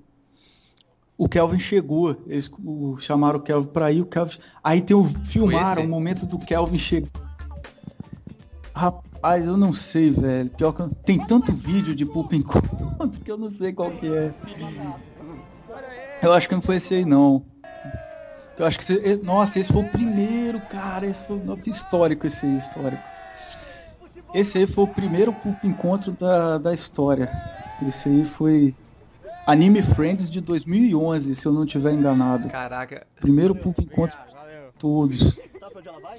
O 1.18 1.28
Kelvin 1.28 1.58
chegou. 1.58 2.16
Eles 2.26 2.50
o- 2.64 2.96
chamaram 2.98 3.38
o 3.38 3.42
Kelvin 3.42 3.68
pra 3.68 3.92
ir. 3.92 4.00
O 4.00 4.06
Kelvin... 4.06 4.38
Aí 4.64 4.80
tem 4.80 4.96
o. 4.96 5.04
Filmaram 5.04 5.84
o 5.84 5.88
momento 5.88 6.24
do 6.24 6.38
Kelvin 6.38 6.78
chegar. 6.78 7.10
Rapaz, 8.74 9.44
eu 9.44 9.56
não 9.58 9.74
sei, 9.74 10.10
velho. 10.10 10.48
Pior 10.48 10.72
que 10.72 10.80
eu- 10.80 10.88
tem 11.04 11.18
tanto 11.18 11.52
vídeo 11.52 11.94
de 11.94 12.06
Pulp 12.06 12.32
Encontro 12.32 13.20
que 13.22 13.30
eu 13.30 13.36
não 13.36 13.50
sei 13.50 13.74
qual 13.74 13.90
que 13.90 14.06
é. 14.06 14.32
Eu 16.22 16.32
acho 16.32 16.48
que 16.48 16.54
não 16.54 16.62
foi 16.62 16.76
esse 16.76 16.94
aí, 16.94 17.04
não. 17.04 17.44
Eu 18.58 18.64
acho 18.64 18.78
que 18.78 18.84
esse... 18.92 19.16
Nossa, 19.22 19.58
esse 19.58 19.70
foi 19.70 19.82
o 19.82 19.88
primeiro, 19.90 20.58
cara. 20.70 21.06
Esse 21.06 21.22
foi 21.24 21.38
histórico 21.66 22.26
esse 22.26 22.46
aí, 22.46 22.56
histórico. 22.56 23.13
Esse 24.34 24.58
aí 24.58 24.66
foi 24.66 24.82
o 24.82 24.88
primeiro 24.88 25.32
Pulp 25.32 25.62
Encontro 25.62 26.10
da, 26.10 26.58
da 26.58 26.74
história. 26.74 27.30
Esse 27.86 28.08
aí 28.08 28.24
foi 28.24 28.74
Anime 29.46 29.80
Friends 29.80 30.28
de 30.28 30.40
2011, 30.40 31.36
se 31.36 31.46
eu 31.46 31.52
não 31.52 31.62
estiver 31.62 31.92
enganado. 31.92 32.48
Caraca. 32.48 33.06
Primeiro 33.20 33.54
Pulp 33.54 33.78
Encontro 33.78 34.18
de 34.18 34.78
todos. 34.78 35.36
Sabe 35.36 35.48
pra 35.48 35.78
onde 35.78 35.88
ela 35.88 36.00
vai? 36.00 36.18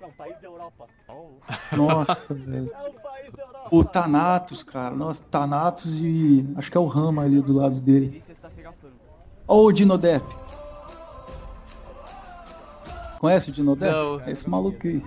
É 0.00 0.06
um 0.06 0.12
país 0.12 0.40
da 0.40 0.48
Europa. 0.48 0.86
Nossa, 1.76 2.34
velho. 2.34 2.70
É 2.72 2.88
um. 2.88 3.78
O 3.78 3.84
Thanatos, 3.84 4.62
cara. 4.62 4.94
Nossa, 4.94 5.22
Thanatos 5.24 6.00
e. 6.00 6.46
Acho 6.56 6.70
que 6.70 6.76
é 6.78 6.80
o 6.80 6.86
Rama 6.86 7.22
ali 7.22 7.42
do 7.42 7.52
lado 7.52 7.80
dele. 7.82 8.22
Ó 9.46 9.62
o 9.62 9.72
Dinodep. 9.72 10.24
Conhece 13.18 13.50
o 13.50 13.52
Dinodep? 13.52 13.92
Não. 13.92 14.20
É 14.20 14.30
esse 14.30 14.48
maluco 14.48 14.86
aí. 14.86 15.02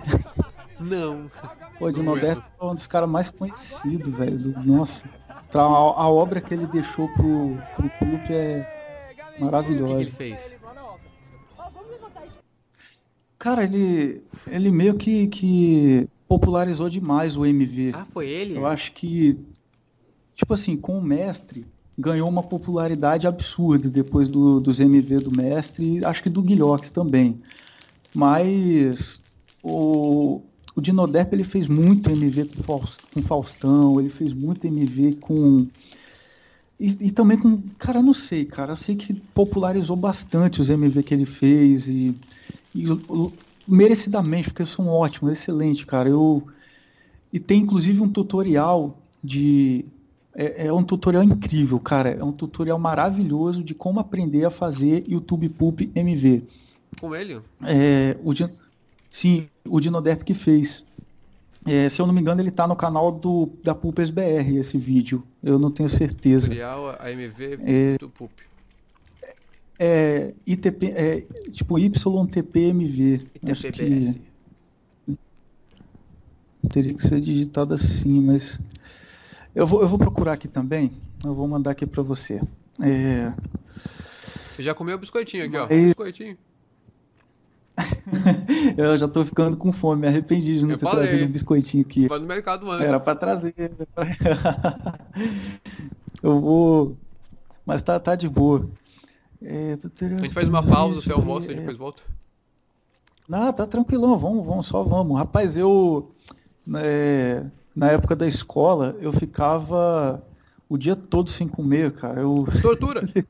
Não. 0.78 1.28
Pô, 1.80 1.86
o 1.86 1.92
Dinodep 1.92 2.42
é 2.60 2.64
um 2.64 2.74
dos 2.74 2.86
caras 2.86 3.08
mais 3.08 3.30
conhecidos, 3.30 4.14
velho. 4.14 4.36
do- 4.38 4.54
Nossa. 4.60 5.08
Tá, 5.50 5.62
A, 5.62 5.64
a 5.64 6.08
obra 6.10 6.38
que 6.38 6.52
ele 6.52 6.66
deixou 6.66 7.08
pro, 7.08 7.56
pro 7.74 7.88
Pulp 7.98 8.30
é 8.30 8.58
O 8.60 9.34
que, 9.36 9.40
maravilhosa. 9.40 10.02
ele 10.02 10.10
fez? 10.10 10.56
Cara, 13.38 13.64
ele, 13.64 14.22
ele 14.46 14.70
meio 14.70 14.94
que, 14.96 15.26
que 15.28 16.06
popularizou 16.28 16.90
demais 16.90 17.34
o 17.34 17.46
MV. 17.46 17.92
Ah, 17.94 18.04
foi 18.04 18.28
ele? 18.28 18.58
Eu 18.58 18.66
acho 18.66 18.92
que, 18.92 19.38
tipo 20.36 20.52
assim, 20.52 20.76
com 20.76 20.98
o 20.98 21.02
mestre, 21.02 21.66
ganhou 21.98 22.28
uma 22.28 22.42
popularidade 22.42 23.26
absurda 23.26 23.88
depois 23.88 24.28
do, 24.28 24.60
dos 24.60 24.78
MV 24.78 25.16
do 25.16 25.34
mestre 25.34 25.96
e 26.00 26.04
acho 26.04 26.22
que 26.22 26.28
do 26.28 26.42
Guilhox 26.42 26.90
também. 26.90 27.40
Mas 28.14 29.18
o, 29.62 30.42
o 30.74 30.80
Dinoderp 30.80 31.32
ele 31.32 31.44
fez 31.44 31.66
muito 31.68 32.10
MV 32.10 32.46
com, 32.46 32.62
Faus- 32.62 32.98
com 33.12 33.22
Faustão, 33.22 33.98
ele 34.00 34.10
fez 34.10 34.32
muito 34.32 34.66
MV 34.66 35.14
com. 35.20 35.66
E, 36.78 36.96
e 37.08 37.10
também 37.10 37.36
com. 37.36 37.60
Cara, 37.78 38.02
não 38.02 38.14
sei, 38.14 38.44
cara. 38.44 38.72
Eu 38.72 38.76
sei 38.76 38.94
que 38.96 39.12
popularizou 39.34 39.96
bastante 39.96 40.60
os 40.60 40.70
MV 40.70 41.02
que 41.02 41.12
ele 41.12 41.26
fez 41.26 41.86
e, 41.88 42.14
e 42.74 42.84
merecidamente, 43.68 44.48
porque 44.50 44.64
são 44.64 44.88
ótimos, 44.88 45.32
excelente, 45.32 45.84
cara. 45.86 46.08
Eu, 46.08 46.42
e 47.32 47.38
tem 47.38 47.62
inclusive 47.62 48.00
um 48.00 48.08
tutorial 48.08 48.98
de. 49.22 49.84
É, 50.34 50.68
é 50.68 50.72
um 50.72 50.82
tutorial 50.84 51.22
incrível, 51.24 51.78
cara. 51.80 52.10
É 52.10 52.24
um 52.24 52.32
tutorial 52.32 52.78
maravilhoso 52.78 53.62
de 53.62 53.74
como 53.74 54.00
aprender 54.00 54.44
a 54.44 54.50
fazer 54.50 55.04
YouTube 55.08 55.48
Poop 55.48 55.90
MV. 55.94 56.44
Com 57.00 57.14
ele? 57.14 57.40
É, 57.62 58.16
o 58.24 58.32
Sim, 59.10 59.48
o 59.68 59.80
Dinoderp 59.80 60.22
que 60.22 60.34
fez. 60.34 60.84
É, 61.66 61.88
se 61.88 62.00
eu 62.00 62.06
não 62.06 62.14
me 62.14 62.20
engano, 62.20 62.40
ele 62.40 62.50
tá 62.50 62.66
no 62.66 62.74
canal 62.76 63.12
do, 63.12 63.50
da 63.62 63.74
Pulpes 63.74 64.10
BR, 64.10 64.56
esse 64.58 64.78
vídeo. 64.78 65.22
Eu 65.42 65.58
não 65.58 65.70
tenho 65.70 65.88
certeza. 65.88 66.46
Tutorial 66.46 66.96
AMV 66.98 67.58
É. 67.64 67.98
do 67.98 68.08
Pup. 68.08 68.30
É, 69.78 70.32
ITP, 70.46 70.86
é, 70.94 71.20
tipo 71.52 71.78
YTPMV. 71.78 73.26
ITPBS. 73.42 74.18
que 76.62 76.68
teria 76.68 76.94
que 76.94 77.02
ser 77.02 77.20
digitado 77.20 77.74
assim, 77.74 78.20
mas 78.20 78.60
eu 79.54 79.66
vou, 79.66 79.80
eu 79.82 79.88
vou 79.88 79.98
procurar 79.98 80.34
aqui 80.34 80.46
também. 80.48 80.92
Eu 81.24 81.34
vou 81.34 81.48
mandar 81.48 81.72
aqui 81.72 81.86
pra 81.86 82.02
você. 82.02 82.40
É, 82.82 83.32
Você 84.54 84.62
já 84.62 84.74
comeu 84.74 84.96
o 84.96 84.98
biscoitinho 84.98 85.44
aqui, 85.44 85.56
ó. 85.56 85.66
Mas- 85.68 85.84
Biscoitinho. 85.86 86.36
eu 88.76 88.96
já 88.96 89.08
tô 89.08 89.24
ficando 89.24 89.56
com 89.56 89.72
fome, 89.72 90.02
me 90.02 90.08
arrependi 90.08 90.58
de 90.58 90.64
não 90.64 90.72
Eu 90.72 90.78
ter 90.78 90.84
falei. 90.84 91.06
trazido 91.06 91.24
um 91.24 91.32
biscoitinho 91.32 91.84
aqui. 91.84 92.08
Vai 92.08 92.18
no 92.18 92.26
mercado 92.26 92.70
antes. 92.70 92.86
Era 92.86 93.00
pra 93.00 93.14
trazer. 93.14 93.54
Eu 96.22 96.40
vou. 96.40 96.96
Mas 97.64 97.82
tá, 97.82 97.98
tá 97.98 98.14
de 98.14 98.28
boa. 98.28 98.68
É, 99.42 99.72
A 99.72 100.08
gente 100.20 100.34
faz 100.34 100.48
uma 100.48 100.62
pausa, 100.62 101.00
você 101.00 101.12
almoça 101.12 101.50
e 101.52 101.54
depois 101.54 101.76
volta. 101.76 102.02
Não, 103.28 103.52
tá 103.52 103.66
tranquilão, 103.66 104.18
vamos, 104.18 104.44
vamos, 104.44 104.66
só 104.66 104.82
vamos. 104.82 105.16
Rapaz, 105.16 105.56
eu. 105.56 106.12
é, 106.74 107.44
na 107.74 107.90
época 107.90 108.14
da 108.16 108.26
escola, 108.26 108.96
eu 109.00 109.12
ficava 109.12 110.22
o 110.68 110.76
dia 110.76 110.94
todo 110.94 111.30
sem 111.30 111.48
comer, 111.48 111.92
cara. 111.92 112.20
Eu. 112.20 112.44
Tortura. 112.60 113.08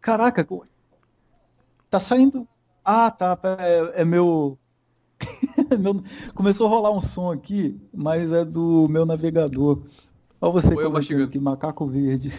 Caraca, 0.00 0.46
tá 1.94 2.00
saindo. 2.00 2.46
Ah, 2.84 3.10
tá. 3.10 3.38
É, 3.58 4.02
é 4.02 4.04
meu... 4.04 4.58
meu- 5.78 6.02
Começou 6.34 6.66
a 6.66 6.70
rolar 6.70 6.90
um 6.90 7.00
som 7.00 7.30
aqui, 7.30 7.80
mas 7.92 8.32
é 8.32 8.44
do 8.44 8.88
meu 8.88 9.06
navegador. 9.06 9.82
Olha 10.40 10.52
você 10.52 10.74
eu 10.74 10.90
mastigando. 10.90 11.26
aqui, 11.26 11.38
macaco 11.38 11.86
verde. 11.86 12.32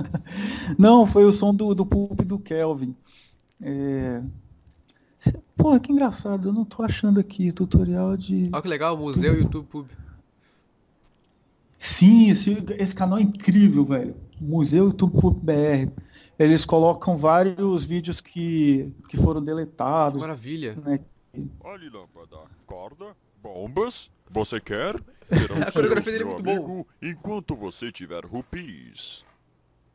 Não, 0.78 1.06
foi 1.06 1.24
o 1.24 1.32
som 1.32 1.54
do, 1.54 1.74
do 1.74 1.84
pulp 1.84 2.22
do 2.22 2.38
Kelvin. 2.38 2.96
É... 3.60 4.22
Porra, 5.54 5.80
que 5.80 5.90
engraçado, 5.90 6.48
eu 6.48 6.52
não 6.52 6.64
tô 6.64 6.82
achando 6.82 7.18
aqui 7.18 7.50
tutorial 7.50 8.16
de. 8.16 8.48
Olha 8.52 8.62
que 8.62 8.68
legal, 8.68 8.96
Museu 8.96 9.34
YouTube 9.34 9.66
Pub. 9.66 9.86
Sim, 11.78 12.30
esse, 12.30 12.64
esse 12.78 12.94
canal 12.94 13.18
é 13.18 13.22
incrível, 13.22 13.84
velho. 13.84 14.14
Museu 14.40 14.84
YouTube 14.84 15.40
BR. 15.42 15.90
Eles 16.38 16.64
colocam 16.64 17.16
vários 17.16 17.84
vídeos 17.84 18.20
que, 18.20 18.92
que 19.08 19.16
foram 19.16 19.42
deletados. 19.42 20.20
Maravilha. 20.20 20.74
né? 20.76 21.00
Olhe, 21.60 21.88
lâmpada. 21.88 22.38
Corda, 22.66 23.16
bombas. 23.42 24.10
Você 24.30 24.60
quer? 24.60 25.00
Serão 25.28 25.56
A 25.66 25.72
coreografia 25.72 26.12
dele 26.12 26.24
é 26.24 26.26
muito 26.26 26.50
amigo, 26.50 26.86
enquanto 27.00 27.54
você 27.56 27.90
tiver 27.90 28.24
rupis. 28.24 29.24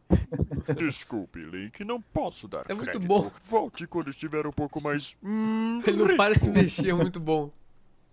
Desculpe, 0.78 1.40
Link, 1.40 1.84
não 1.86 2.02
posso 2.02 2.48
dar 2.48 2.66
É 2.70 2.74
muito 2.74 2.90
crédito. 2.90 3.08
bom. 3.08 3.32
Volte 3.46 3.86
quando 3.88 4.10
estiver 4.10 4.46
um 4.48 4.52
pouco 4.52 4.82
mais... 4.82 5.16
hum, 5.24 5.82
Ele 5.86 5.98
não 6.04 6.18
para 6.18 6.34
de 6.34 6.42
se 6.42 6.48
rico. 6.48 6.60
mexer, 6.60 6.90
é 6.90 6.94
muito 6.94 7.20
bom. 7.20 7.52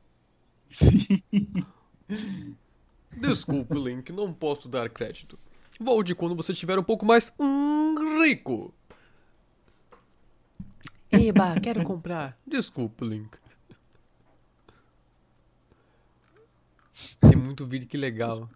Sim. 0.71 1.23
Desculpe, 3.17 3.75
Link, 3.75 4.13
não 4.13 4.33
posso 4.33 4.69
dar 4.69 4.89
crédito. 4.91 5.39
Volte 5.79 6.15
quando 6.15 6.35
você 6.35 6.53
estiver 6.53 6.79
um 6.79 6.83
pouco 6.83 7.07
mais 7.07 7.33
hum, 7.39 7.95
rico. 8.23 8.75
Eba, 11.11 11.59
quero 11.61 11.85
comprar. 11.85 12.37
Desculpe, 12.47 13.05
Link. 13.05 13.39
Tem 17.21 17.37
muito 17.37 17.67
vídeo, 17.67 17.89
que 17.89 17.97
legal. 17.97 18.49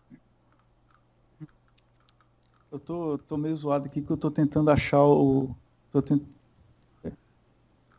Eu 2.70 2.78
tô, 2.78 3.18
tô 3.18 3.36
meio 3.36 3.54
zoado 3.54 3.86
aqui 3.86 4.00
que 4.00 4.10
eu 4.10 4.16
tô 4.16 4.30
tentando 4.30 4.70
achar 4.70 5.02
o. 5.04 5.54
Tô 5.92 6.00
tent... 6.00 6.22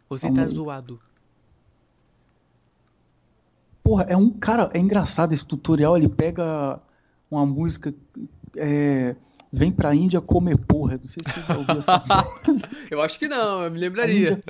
Você 0.09 0.27
Calma 0.27 0.41
tá 0.43 0.47
aí. 0.49 0.55
zoado. 0.55 0.99
Porra, 3.83 4.03
é 4.03 4.17
um. 4.17 4.31
Cara, 4.31 4.69
é 4.73 4.79
engraçado 4.79 5.33
esse 5.33 5.45
tutorial. 5.45 5.95
Ele 5.97 6.09
pega 6.09 6.81
uma 7.29 7.45
música. 7.45 7.93
É, 8.57 9.15
vem 9.51 9.71
pra 9.71 9.93
Índia 9.95 10.21
comer 10.21 10.57
porra. 10.57 10.99
Não 11.01 11.07
sei 11.07 11.23
se 11.25 11.31
você 11.31 11.41
já 11.47 11.57
ouviu 11.57 11.77
essa 11.79 12.03
música. 12.47 12.69
Eu 12.89 13.01
acho 13.01 13.19
que 13.19 13.27
não, 13.27 13.63
eu 13.63 13.71
me 13.71 13.79
lembraria. 13.79 14.43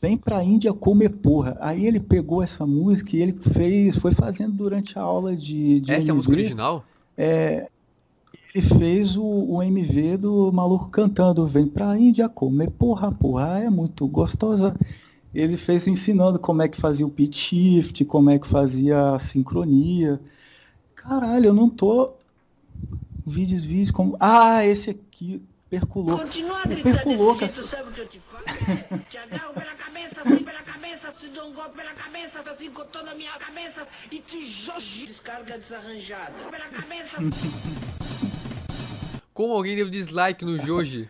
Vem 0.00 0.16
pra 0.16 0.42
Índia 0.42 0.72
comer 0.72 1.10
porra. 1.10 1.56
Aí 1.60 1.86
ele 1.86 2.00
pegou 2.00 2.42
essa 2.42 2.66
música 2.66 3.16
e 3.16 3.22
ele 3.22 3.32
fez. 3.32 3.96
Foi 3.96 4.12
fazendo 4.12 4.52
durante 4.54 4.98
a 4.98 5.02
aula 5.02 5.36
de. 5.36 5.80
de 5.80 5.92
Essa 5.92 6.10
é 6.10 6.12
a 6.12 6.14
música 6.14 6.32
MV. 6.32 6.42
original? 6.42 6.84
É, 7.16 7.68
ele 8.54 8.66
fez 8.66 9.16
o, 9.16 9.22
o 9.24 9.62
MV 9.62 10.16
do 10.16 10.52
maluco 10.52 10.88
cantando 10.88 11.46
Vem 11.46 11.66
pra 11.66 11.96
Índia 11.96 12.28
comer 12.28 12.70
porra, 12.70 13.12
porra 13.12 13.60
é 13.60 13.70
muito 13.70 14.06
gostosa. 14.08 14.74
Ele 15.34 15.56
fez 15.56 15.86
ensinando 15.86 16.38
como 16.38 16.60
é 16.60 16.68
que 16.68 16.78
fazia 16.78 17.06
o 17.06 17.10
pitch 17.10 17.36
shift, 17.48 18.04
como 18.04 18.28
é 18.28 18.38
que 18.38 18.46
fazia 18.46 19.14
a 19.14 19.18
sincronia. 19.18 20.20
Caralho, 21.02 21.46
eu 21.46 21.54
não 21.54 21.68
tô. 21.68 22.14
Vídeos, 23.26 23.62
vídeos, 23.62 23.90
como. 23.90 24.16
Ah, 24.20 24.64
esse 24.64 24.90
aqui, 24.90 25.42
perculou. 25.68 26.18
Continua 26.18 26.62
Ele 26.64 26.82
gritando 26.82 26.94
perculou, 26.94 27.34
desse 27.34 27.38
jeito, 27.40 27.54
cara. 27.54 27.66
sabe 27.66 27.88
o 27.88 27.92
que 27.92 28.00
eu 28.00 28.08
te 28.08 28.18
falo? 28.18 28.44
É, 28.46 28.98
te 29.08 29.18
agarro 29.18 29.54
pela 29.54 29.74
cabeça, 29.74 30.20
assim 30.20 30.44
pela 30.44 30.62
cabeça, 30.62 31.12
te 31.12 31.28
dou 31.28 31.48
um 31.48 31.52
golpe 31.54 31.76
pela 31.76 31.92
cabeça, 31.92 32.40
assim 32.40 32.70
com 32.70 32.84
toda 32.84 33.10
a 33.10 33.14
minha 33.14 33.32
cabeça 33.32 33.86
e 34.10 34.18
te. 34.18 34.38
Descarga 35.06 35.58
desarranjada. 35.58 36.32
Pela 36.50 36.66
cabeça. 36.66 37.16
Como 39.34 39.54
alguém 39.54 39.76
deu 39.76 39.88
dislike 39.90 40.44
no 40.44 40.58
Joji? 40.58 41.08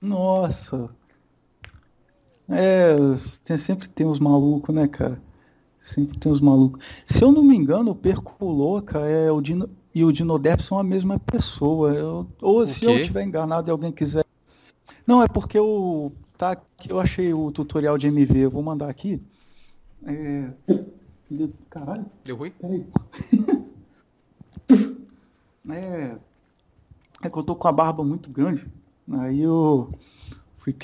Nossa. 0.00 0.90
É, 2.48 2.94
tem, 3.44 3.56
sempre 3.56 3.88
tem 3.88 4.06
uns 4.06 4.20
malucos, 4.20 4.74
né, 4.74 4.86
cara? 4.86 5.20
Sempre 5.86 6.18
tem 6.18 6.32
uns 6.32 6.40
malucos. 6.40 6.84
Se 7.06 7.22
eu 7.22 7.30
não 7.30 7.44
me 7.44 7.54
engano, 7.54 7.92
o 7.92 7.94
Perco 7.94 8.44
Louca 8.44 8.98
é 8.98 9.30
o 9.30 9.40
Dino, 9.40 9.70
e 9.94 10.04
o 10.04 10.10
Dinodep 10.10 10.60
são 10.60 10.80
a 10.80 10.82
mesma 10.82 11.16
pessoa. 11.20 11.94
Eu- 11.94 12.26
ou 12.42 12.66
se 12.66 12.84
eu 12.84 12.96
estiver 12.96 13.22
enganado 13.22 13.68
e 13.68 13.70
alguém 13.70 13.92
quiser. 13.92 14.24
Não, 15.06 15.22
é 15.22 15.28
porque 15.28 15.56
eu, 15.56 16.12
tá, 16.36 16.60
eu 16.88 16.98
achei 16.98 17.32
o 17.32 17.52
tutorial 17.52 17.96
de 17.96 18.08
MV, 18.08 18.36
eu 18.40 18.50
vou 18.50 18.64
mandar 18.64 18.90
aqui. 18.90 19.22
É... 20.04 20.50
Caralho, 21.70 22.06
Deu 22.24 22.36
ruim? 22.36 22.50
peraí. 22.50 22.84
É, 25.68 26.16
é 27.22 27.28
que 27.28 27.36
eu 27.36 27.42
tô 27.42 27.56
com 27.56 27.66
a 27.66 27.72
barba 27.72 28.04
muito 28.04 28.30
grande. 28.30 28.64
Aí 29.10 29.40
eu 29.40 29.92
fui 30.58 30.76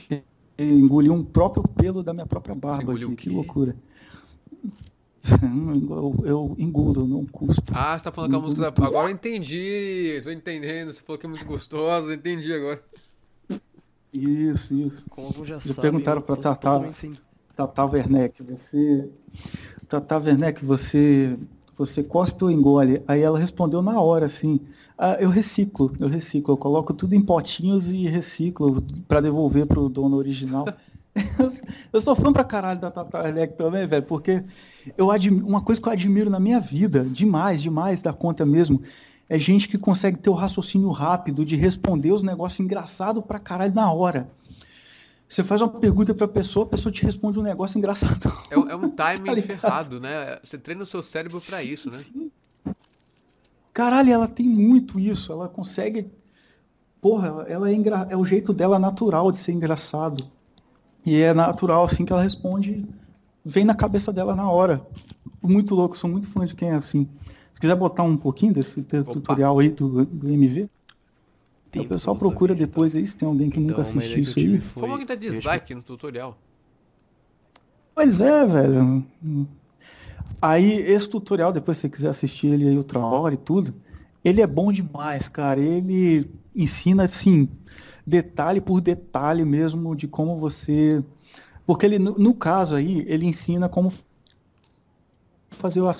engolir 0.58 1.12
um 1.12 1.24
próprio 1.24 1.62
pelo 1.62 2.02
da 2.02 2.12
minha 2.12 2.26
própria 2.26 2.52
barba 2.52 2.92
aqui. 2.92 3.14
Que 3.14 3.30
loucura. 3.30 3.76
Eu, 5.42 6.14
eu 6.24 6.54
engulo, 6.58 7.02
eu 7.02 7.06
não 7.06 7.24
cuspo. 7.26 7.62
Ah, 7.72 7.96
você 7.96 8.04
tá 8.04 8.12
falando 8.12 8.30
que 8.30 8.36
a 8.36 8.40
música 8.40 8.70
da... 8.70 8.86
Agora 8.86 9.08
eu 9.08 9.14
entendi. 9.14 10.20
Tô 10.22 10.30
entendendo. 10.30 10.92
Você 10.92 11.00
falou 11.02 11.18
que 11.18 11.26
é 11.26 11.28
muito 11.28 11.44
gostosa. 11.44 12.14
Entendi 12.14 12.52
agora. 12.52 12.82
Isso, 14.12 14.74
isso. 14.74 15.06
Como 15.08 15.44
já 15.44 15.58
sabe, 15.60 15.80
perguntaram 15.80 16.20
tô 16.20 16.36
Tatá. 16.36 16.82
Tata 17.56 17.84
Werneck, 17.84 18.42
você. 18.42 19.08
Tata 19.88 20.18
Werneck, 20.18 20.64
você. 20.64 21.36
Você 21.76 22.02
cospe 22.02 22.44
ou 22.44 22.50
engole? 22.50 23.02
Aí 23.08 23.22
ela 23.22 23.38
respondeu 23.38 23.80
na 23.80 23.98
hora, 24.00 24.26
assim. 24.26 24.60
"Ah, 24.98 25.16
eu 25.18 25.30
reciclo, 25.30 25.92
eu 25.98 26.08
reciclo, 26.08 26.52
eu 26.52 26.58
coloco 26.58 26.92
tudo 26.92 27.14
em 27.14 27.22
potinhos 27.22 27.90
e 27.90 28.06
reciclo 28.06 28.82
pra 29.08 29.20
devolver 29.20 29.66
pro 29.66 29.88
dono 29.88 30.16
original. 30.16 30.66
Eu, 31.92 32.00
sou 32.00 32.16
fã 32.16 32.32
pra 32.32 32.42
caralho 32.44 32.80
da 32.80 32.90
Tata 32.90 33.18
Werneck 33.20 33.54
também, 33.56 33.86
velho, 33.86 34.02
porque 34.04 34.42
eu 34.96 35.10
admi- 35.10 35.42
uma 35.42 35.60
coisa 35.60 35.80
que 35.80 35.86
eu 35.88 35.92
admiro 35.92 36.30
na 36.30 36.40
minha 36.40 36.58
vida, 36.58 37.04
demais, 37.04 37.60
demais 37.60 38.00
da 38.00 38.12
conta 38.14 38.46
mesmo, 38.46 38.82
é 39.28 39.38
gente 39.38 39.68
que 39.68 39.76
consegue 39.76 40.16
ter 40.18 40.30
o 40.30 40.34
raciocínio 40.34 40.90
rápido 40.90 41.44
de 41.44 41.54
responder 41.54 42.12
os 42.12 42.22
negócios 42.22 42.60
engraçados 42.60 43.22
pra 43.24 43.38
caralho 43.38 43.74
na 43.74 43.92
hora. 43.92 44.30
Você 45.28 45.42
faz 45.44 45.60
uma 45.60 45.68
pergunta 45.68 46.14
pra 46.14 46.28
pessoa, 46.28 46.64
a 46.64 46.68
pessoa 46.68 46.92
te 46.92 47.02
responde 47.02 47.38
um 47.38 47.42
negócio 47.42 47.76
engraçado. 47.78 48.32
É, 48.50 48.58
um- 48.58 48.68
é 48.70 48.76
um 48.76 48.88
Tá 48.92 49.12
timing 49.14 49.34
ligado? 49.34 49.46
ferrado, 49.60 50.00
né? 50.00 50.38
Você 50.42 50.56
treina 50.58 50.82
o 50.82 50.86
seu 50.86 51.02
cérebro 51.02 51.40
pra 51.40 51.62
isso, 51.62 51.90
né? 51.90 51.98
Sim. 51.98 52.30
Caralho, 53.72 54.10
ela 54.12 54.28
tem 54.28 54.46
muito 54.46 54.98
isso. 55.00 55.32
Ela 55.32 55.48
consegue. 55.48 56.10
Porra, 57.00 57.46
ela 57.48 57.70
é, 57.70 57.72
engra... 57.74 58.06
é 58.10 58.16
o 58.16 58.24
jeito 58.24 58.52
dela 58.52 58.78
natural 58.78 59.32
de 59.32 59.38
ser 59.38 59.52
engraçado. 59.52 60.30
E 61.04 61.20
é 61.20 61.34
natural, 61.34 61.84
assim, 61.84 62.04
que 62.04 62.12
ela 62.12 62.22
responde. 62.22 62.84
Vem 63.44 63.64
na 63.64 63.74
cabeça 63.74 64.12
dela 64.12 64.36
na 64.36 64.48
hora. 64.48 64.80
Muito 65.42 65.74
louco, 65.74 65.96
sou 65.96 66.08
muito 66.08 66.28
fã 66.28 66.46
de 66.46 66.54
quem 66.54 66.68
é 66.70 66.74
assim. 66.74 67.08
Se 67.52 67.60
quiser 67.60 67.74
botar 67.74 68.04
um 68.04 68.16
pouquinho 68.16 68.54
desse 68.54 68.80
Opa. 68.80 69.12
tutorial 69.12 69.58
aí 69.58 69.68
do, 69.68 70.04
do 70.04 70.28
MV, 70.28 70.68
o 71.80 71.84
pessoal 71.84 72.14
procura 72.16 72.54
vida, 72.54 72.66
depois 72.66 72.94
aí, 72.94 73.06
se 73.06 73.16
tem 73.16 73.26
alguém 73.26 73.50
que 73.50 73.58
Então, 73.58 73.76
nunca 73.78 73.82
assistiu 73.82 74.22
isso 74.22 74.38
aí. 74.38 74.60
foi- 74.60 74.82
Como 74.82 74.92
alguém 74.92 75.06
tá 75.06 75.14
eu 75.14 75.18
dislike 75.18 75.74
no 75.74 75.82
tutorial? 75.82 76.36
Pois 77.94 78.20
é, 78.20 78.46
velho. 78.46 79.04
Aí, 80.40 80.72
esse 80.72 81.08
tutorial, 81.08 81.52
depois 81.52 81.78
se 81.78 81.82
você 81.82 81.88
quiser 81.88 82.08
assistir 82.08 82.48
ele 82.48 82.68
aí 82.68 82.76
outra 82.76 82.98
hora 82.98 83.34
e 83.34 83.38
tudo, 83.38 83.74
ele 84.24 84.40
é 84.40 84.46
bom 84.46 84.72
demais, 84.72 85.28
cara. 85.28 85.60
Ele 85.60 86.30
ensina, 86.54 87.04
assim, 87.04 87.48
detalhe 88.06 88.60
por 88.60 88.80
detalhe 88.80 89.44
mesmo 89.44 89.94
de 89.96 90.08
como 90.08 90.38
você. 90.38 91.02
Porque 91.66 91.86
ele, 91.86 91.98
no, 91.98 92.12
no 92.18 92.34
caso 92.34 92.76
aí, 92.76 93.04
ele 93.08 93.26
ensina 93.26 93.68
como 93.68 93.92
fazer 95.50 95.80
o 95.80 95.90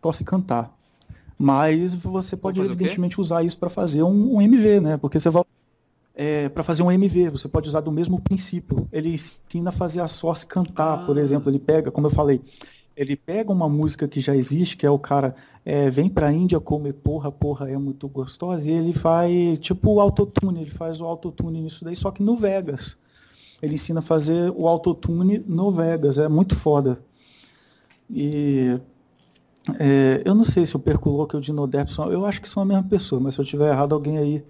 tosse 0.00 0.24
cantar. 0.24 0.72
Mas 1.38 1.94
você 1.94 2.36
pode, 2.36 2.60
evidentemente, 2.60 3.20
usar 3.20 3.44
isso 3.44 3.58
para 3.58 3.70
fazer 3.70 4.02
um, 4.02 4.36
um 4.36 4.42
MV, 4.42 4.80
né? 4.80 4.96
Porque 4.96 5.20
você 5.20 5.30
vai. 5.30 5.44
É, 6.14 6.48
para 6.48 6.64
fazer 6.64 6.82
um 6.82 6.90
MV, 6.90 7.30
você 7.30 7.48
pode 7.48 7.68
usar 7.68 7.80
do 7.80 7.92
mesmo 7.92 8.20
princípio. 8.20 8.88
Ele 8.92 9.14
ensina 9.14 9.70
a 9.70 9.72
fazer 9.72 10.00
a 10.00 10.08
source 10.08 10.44
cantar, 10.46 11.06
por 11.06 11.16
Ah. 11.16 11.20
exemplo. 11.20 11.50
Ele 11.50 11.60
pega, 11.60 11.90
como 11.92 12.08
eu 12.08 12.10
falei, 12.10 12.42
ele 12.98 13.14
pega 13.14 13.52
uma 13.52 13.68
música 13.68 14.08
que 14.08 14.18
já 14.18 14.34
existe, 14.34 14.76
que 14.76 14.84
é 14.84 14.90
o 14.90 14.98
cara 14.98 15.36
é, 15.64 15.88
vem 15.88 16.08
pra 16.08 16.32
Índia 16.32 16.58
comer 16.58 16.94
porra, 16.94 17.30
porra 17.30 17.70
é 17.70 17.78
muito 17.78 18.08
gostosa, 18.08 18.68
e 18.68 18.74
ele 18.74 18.92
faz 18.92 19.58
tipo 19.60 19.94
o 19.94 20.00
autotune, 20.00 20.62
ele 20.62 20.70
faz 20.70 21.00
o 21.00 21.04
autotune 21.04 21.62
nisso 21.62 21.84
daí, 21.84 21.94
só 21.94 22.10
que 22.10 22.22
no 22.22 22.36
Vegas. 22.36 22.96
Ele 23.62 23.74
ensina 23.74 24.00
a 24.00 24.02
fazer 24.02 24.52
o 24.56 24.66
autotune 24.66 25.42
no 25.46 25.70
Vegas, 25.70 26.18
é 26.18 26.28
muito 26.28 26.56
foda. 26.56 27.00
E 28.10 28.78
é, 29.78 30.22
eu 30.24 30.34
não 30.34 30.44
sei 30.44 30.66
se 30.66 30.74
o 30.74 30.80
Perculoco 30.80 31.36
e 31.36 31.38
o 31.38 31.40
Dinodep 31.40 31.92
são, 31.92 32.10
eu 32.10 32.26
acho 32.26 32.42
que 32.42 32.48
são 32.48 32.62
a 32.62 32.66
mesma 32.66 32.84
pessoa, 32.84 33.20
mas 33.20 33.34
se 33.34 33.40
eu 33.40 33.44
tiver 33.44 33.70
errado, 33.70 33.94
alguém 33.94 34.18
aí 34.18 34.44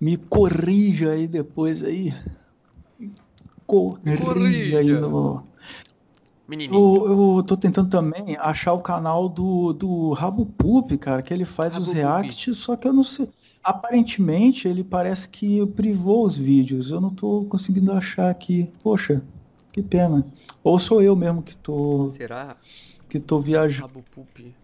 me 0.00 0.16
corrija 0.16 1.12
aí 1.12 1.28
depois 1.28 1.84
aí. 1.84 2.12
Corrija, 3.66 4.16
corrija. 4.24 4.78
aí 4.78 4.92
no. 4.92 5.44
Menininho. 6.48 7.06
Eu, 7.06 7.36
eu 7.38 7.42
tô 7.42 7.56
tentando 7.56 7.90
também 7.90 8.36
achar 8.38 8.72
o 8.72 8.80
canal 8.80 9.28
do, 9.28 9.72
do 9.72 10.12
Rabo 10.12 10.46
Pup, 10.46 10.96
cara, 10.98 11.22
que 11.22 11.34
ele 11.34 11.44
faz 11.44 11.74
Rabo 11.74 11.86
os 11.86 11.92
reacts, 11.92 12.56
só 12.58 12.76
que 12.76 12.86
eu 12.86 12.92
não 12.92 13.02
sei. 13.02 13.28
Aparentemente 13.62 14.68
ele 14.68 14.84
parece 14.84 15.28
que 15.28 15.66
privou 15.68 16.24
os 16.24 16.36
vídeos. 16.36 16.90
Eu 16.90 17.00
não 17.00 17.10
tô 17.10 17.44
conseguindo 17.48 17.90
achar 17.90 18.30
aqui. 18.30 18.70
Poxa, 18.82 19.22
que 19.72 19.82
pena. 19.82 20.24
Ou 20.62 20.78
sou 20.78 21.02
eu 21.02 21.16
mesmo 21.16 21.42
que 21.42 21.56
tô, 21.56 22.08
Será? 22.10 22.56
que 23.08 23.18
tô 23.18 23.40
viajando. 23.40 23.88
Rabo 23.88 24.04
Pup. 24.14 24.54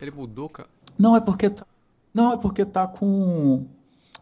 Ele 0.00 0.10
mudou, 0.10 0.48
cara. 0.48 0.68
Não, 0.98 1.14
é 1.14 1.20
porque 1.20 1.50
tá. 1.50 1.66
Não, 2.14 2.32
é 2.32 2.36
porque 2.36 2.64
tá 2.64 2.86
com. 2.86 3.66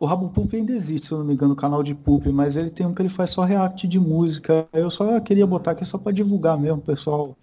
O 0.02 0.06
Rabo 0.06 0.28
Pup 0.30 0.52
ainda 0.52 0.72
existe, 0.72 1.06
se 1.06 1.12
eu 1.12 1.18
não 1.18 1.24
me 1.24 1.32
engano, 1.32 1.52
o 1.52 1.56
canal 1.56 1.80
de 1.80 1.94
Pup, 1.94 2.26
mas 2.26 2.56
ele 2.56 2.70
tem 2.70 2.84
um 2.84 2.92
que 2.92 3.00
ele 3.00 3.08
faz 3.08 3.30
só 3.30 3.44
react 3.44 3.86
de 3.86 4.00
música. 4.00 4.66
Eu 4.72 4.90
só 4.90 5.20
queria 5.20 5.46
botar 5.46 5.70
aqui 5.70 5.84
só 5.84 5.96
pra 5.96 6.10
divulgar 6.10 6.58
mesmo, 6.58 6.78
o 6.78 6.82
pessoal. 6.82 7.36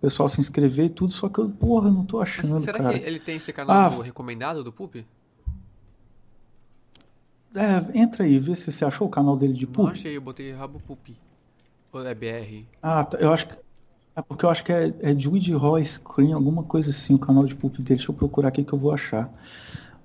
Pessoal 0.00 0.26
se 0.30 0.40
inscrever 0.40 0.86
e 0.86 0.88
tudo, 0.88 1.12
só 1.12 1.28
que 1.28 1.40
eu, 1.40 1.50
porra, 1.50 1.90
não 1.90 2.02
tô 2.02 2.20
Mas 2.20 2.28
achando, 2.40 2.58
será 2.58 2.78
cara. 2.78 2.98
que 2.98 3.04
ele 3.04 3.20
tem 3.20 3.36
esse 3.36 3.52
canal 3.52 3.76
Ah. 3.76 3.88
do 3.90 4.00
recomendado 4.00 4.64
do 4.64 4.72
Pup? 4.72 4.96
É, 7.54 7.98
entra 7.98 8.24
aí, 8.24 8.38
vê 8.38 8.56
se 8.56 8.72
você 8.72 8.82
achou 8.86 9.06
o 9.06 9.10
canal 9.10 9.36
dele 9.36 9.52
de 9.52 9.66
Não 9.66 9.72
Pup. 9.72 9.90
achei, 9.90 10.16
eu 10.16 10.22
botei 10.22 10.52
Rabo 10.52 10.80
Pup. 10.80 11.10
Ou 11.92 12.06
é 12.06 12.14
BR? 12.14 12.64
Ah, 12.82 13.04
tá, 13.04 13.18
eu 13.18 13.30
acho 13.30 13.46
que. 13.46 13.56
É 14.16 14.22
porque 14.22 14.46
eu 14.46 14.48
acho 14.48 14.64
que 14.64 14.72
é, 14.72 14.94
é 15.00 15.14
Jude 15.18 15.52
Roy 15.52 15.84
Screen, 15.84 16.32
alguma 16.32 16.62
coisa 16.62 16.92
assim, 16.92 17.12
o 17.12 17.18
canal 17.18 17.44
de 17.44 17.54
Pup 17.54 17.74
dele. 17.76 17.96
Deixa 17.98 18.10
eu 18.10 18.14
procurar 18.16 18.48
aqui 18.48 18.64
que 18.64 18.72
eu 18.72 18.78
vou 18.78 18.90
achar. 18.90 19.30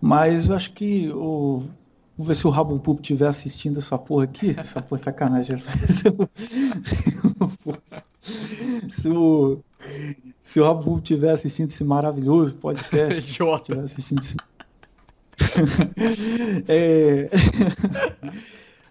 Mas 0.02 0.50
eu 0.50 0.56
acho 0.56 0.74
que 0.74 1.10
o. 1.10 1.64
Vou 2.18 2.28
ver 2.28 2.36
se 2.36 2.46
o 2.46 2.50
Rabo 2.50 2.78
Pup 2.80 3.00
estiver 3.00 3.28
assistindo 3.28 3.80
essa 3.80 3.98
porra 3.98 4.26
aqui. 4.26 4.54
Essa 4.58 4.82
porra 4.82 5.00
é 5.00 5.04
sacanagem. 5.04 5.58
se 8.90 9.08
o. 9.08 9.60
Se 10.44 10.60
o 10.60 10.64
Rabo 10.64 10.84
Pup 10.84 10.98
estiver 11.00 11.32
assistindo 11.32 11.70
esse 11.70 11.84
maravilhoso 11.84 12.56
podcast. 12.56 13.18
Idiota. 13.32 13.62
estiver 13.64 13.84
assistindo 13.84 14.22
esse. 14.22 14.38
É, 16.68 17.30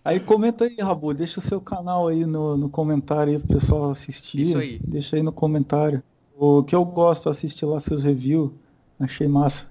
Aí 0.09 0.19
comenta 0.19 0.65
aí, 0.65 0.77
Rabu, 0.81 1.13
deixa 1.13 1.39
o 1.39 1.43
seu 1.43 1.61
canal 1.61 2.09
aí 2.09 2.25
no, 2.25 2.57
no 2.57 2.71
comentário 2.71 3.35
aí 3.35 3.39
pro 3.39 3.59
pessoal 3.59 3.91
assistir. 3.91 4.41
Isso 4.41 4.57
aí. 4.57 4.81
Deixa 4.83 5.17
aí 5.17 5.23
no 5.23 5.31
comentário. 5.31 6.03
O 6.35 6.63
que 6.63 6.75
eu 6.75 6.83
gosto, 6.83 7.29
assistir 7.29 7.67
lá 7.67 7.79
seus 7.79 8.05
reviews. 8.05 8.51
Achei 8.99 9.29
massa. 9.29 9.69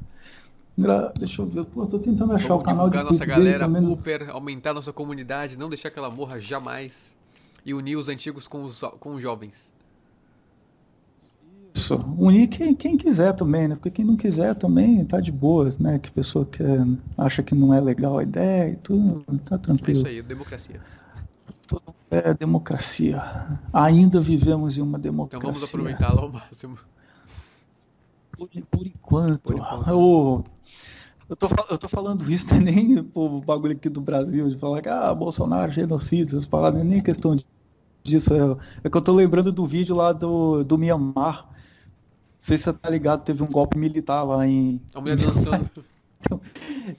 Gra- 0.77 1.11
Deixa 1.17 1.41
eu 1.41 1.45
ver, 1.47 1.65
pô, 1.65 1.85
tô 1.87 1.97
tentando 1.97 2.33
achar 2.33 2.49
Vamos 2.49 2.61
o 2.61 2.65
canal 2.65 2.89
de 2.89 2.91
divulgar 2.97 3.03
nossa 3.11 3.25
Pup 3.25 3.35
dele 3.35 3.49
galera, 3.51 3.65
também. 3.65 3.83
Pooper, 3.95 4.29
aumentar 4.29 4.73
nossa 4.73 4.93
comunidade, 4.93 5.57
não 5.57 5.69
deixar 5.69 5.89
que 5.89 5.97
ela 5.97 6.09
morra 6.11 6.39
jamais. 6.39 7.15
E 7.65 7.73
unir 7.73 7.95
os 7.97 8.07
antigos 8.07 8.47
com 8.47 8.63
os, 8.63 8.81
com 8.99 9.15
os 9.15 9.21
jovens. 9.21 9.73
Isso. 11.73 11.95
Unir 12.17 12.47
quem, 12.47 12.73
quem 12.75 12.95
quiser 12.97 13.33
também, 13.33 13.67
né? 13.67 13.75
Porque 13.75 13.91
quem 13.91 14.05
não 14.05 14.15
quiser 14.15 14.55
também 14.55 15.03
tá 15.05 15.19
de 15.19 15.31
boas, 15.31 15.77
né? 15.77 15.99
Que 15.99 16.09
pessoa 16.11 16.45
que 16.45 16.63
acha 17.17 17.43
que 17.43 17.53
não 17.53 17.73
é 17.73 17.81
legal 17.81 18.17
a 18.17 18.23
ideia 18.23 18.71
e 18.71 18.75
tudo, 18.77 19.23
tá 19.45 19.55
É 19.55 19.57
tranquilo. 19.57 19.99
isso 19.99 20.07
aí, 20.07 20.21
democracia. 20.21 20.79
É 22.09 22.33
democracia. 22.33 23.21
Ainda 23.73 24.21
vivemos 24.21 24.77
em 24.77 24.81
uma 24.81 24.97
Então 24.97 25.01
democracia. 25.11 25.45
vamos 25.51 25.63
aproveitá-la 25.67 26.21
ao 26.21 26.31
máximo. 26.31 26.77
Por, 28.31 28.47
por 28.71 28.87
enquanto. 28.87 29.41
Por 29.41 29.55
enquanto. 29.57 29.89
Eu, 29.89 30.45
eu, 31.29 31.35
tô, 31.35 31.47
eu 31.69 31.77
tô 31.77 31.87
falando 31.87 32.29
isso, 32.31 32.47
não 32.49 32.57
é 32.57 32.59
nem 32.59 33.03
pô, 33.03 33.37
o 33.37 33.41
bagulho 33.41 33.73
aqui 33.73 33.89
do 33.89 34.01
Brasil, 34.01 34.49
de 34.49 34.57
falar 34.57 34.81
que 34.81 34.89
ah, 34.89 35.13
Bolsonaro, 35.13 35.71
genocídio, 35.71 36.37
essas 36.37 36.47
palavras, 36.47 36.81
é 36.81 36.85
nem 36.85 37.01
questão 37.01 37.37
disso. 38.03 38.33
É, 38.33 38.87
é 38.87 38.89
que 38.89 38.97
eu 38.97 39.01
tô 39.01 39.13
lembrando 39.13 39.51
do 39.51 39.67
vídeo 39.67 39.95
lá 39.95 40.11
do, 40.11 40.63
do 40.63 40.77
Mianmar. 40.77 41.45
Não 41.45 41.55
sei 42.39 42.57
se 42.57 42.63
você 42.63 42.73
tá 42.73 42.89
ligado, 42.89 43.23
teve 43.23 43.43
um 43.43 43.47
golpe 43.47 43.77
militar 43.77 44.23
lá 44.23 44.47
em. 44.47 44.81
A 44.93 45.01
mulher 45.01 45.17
dançando. 45.17 45.69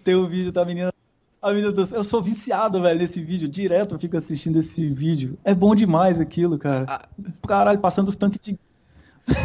Tem 0.05 0.15
o 0.15 0.29
vídeo 0.29 0.53
da 0.53 0.65
menina. 0.65 0.93
A 1.41 1.51
menina 1.51 1.73
dançando. 1.73 1.97
Eu 1.97 2.05
sou 2.05 2.23
viciado, 2.23 2.83
velho, 2.83 2.99
nesse 2.99 3.23
vídeo. 3.23 3.49
Direto 3.49 3.95
eu 3.95 3.99
fico 3.99 4.17
assistindo 4.17 4.59
esse 4.59 4.89
vídeo. 4.91 5.39
É 5.45 5.55
bom 5.55 5.75
demais 5.75 6.21
aquilo, 6.21 6.59
cara. 6.59 6.85
Ah, 6.89 7.09
Caralho, 7.47 7.79
passando 7.79 8.09
os 8.09 8.17
tanques 8.17 8.41
de 8.41 8.59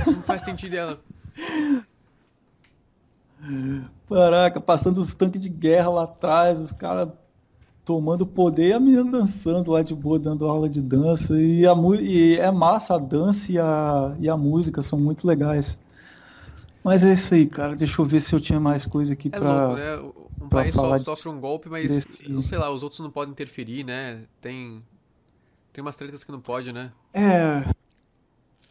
não 0.05 0.21
faz 0.23 0.43
sentido 0.43 0.75
ela. 0.75 0.99
Caraca, 4.13 4.61
passando 4.61 4.99
os 4.99 5.13
tanques 5.15 5.41
de 5.41 5.49
guerra 5.49 5.89
lá 5.89 6.03
atrás, 6.03 6.59
os 6.59 6.71
caras 6.71 7.09
tomando 7.85 8.25
poder 8.25 8.69
e 8.69 8.73
a 8.73 8.79
menina 8.79 9.11
dançando 9.11 9.71
lá 9.71 9.83
de 9.83 9.95
boa, 9.95 10.19
dando 10.19 10.47
aula 10.47 10.69
de 10.69 10.81
dança. 10.81 11.39
E, 11.41 11.65
a, 11.67 11.73
e 12.01 12.35
é 12.37 12.51
massa 12.51 12.95
a 12.95 12.99
dança 12.99 13.51
e 13.51 13.59
a, 13.59 14.15
e 14.19 14.29
a 14.29 14.37
música, 14.37 14.81
são 14.83 14.99
muito 14.99 15.27
legais. 15.27 15.79
Mas 16.83 17.03
é 17.03 17.13
isso 17.13 17.33
aí, 17.33 17.47
cara. 17.47 17.75
Deixa 17.75 18.01
eu 18.01 18.05
ver 18.05 18.21
se 18.21 18.33
eu 18.35 18.41
tinha 18.41 18.59
mais 18.59 18.85
coisa 18.85 19.13
aqui 19.13 19.29
É 19.31 19.39
pra. 19.39 19.67
louco, 19.67 19.75
né? 19.75 20.11
Um 20.41 20.49
pra 20.49 20.61
país 20.61 20.75
so- 20.75 20.81
falar 20.81 20.99
sofre 20.99 21.29
um 21.29 21.39
golpe, 21.39 21.69
mas, 21.69 21.87
desse- 21.87 22.27
não 22.29 22.41
sei 22.41 22.57
lá, 22.57 22.69
os 22.69 22.83
outros 22.83 22.99
não 22.99 23.09
podem 23.09 23.31
interferir, 23.31 23.83
né? 23.85 24.23
Tem, 24.41 24.83
tem 25.73 25.81
umas 25.81 25.95
tretas 25.95 26.23
que 26.23 26.31
não 26.31 26.41
pode, 26.41 26.73
né? 26.73 26.91
É, 27.13 27.63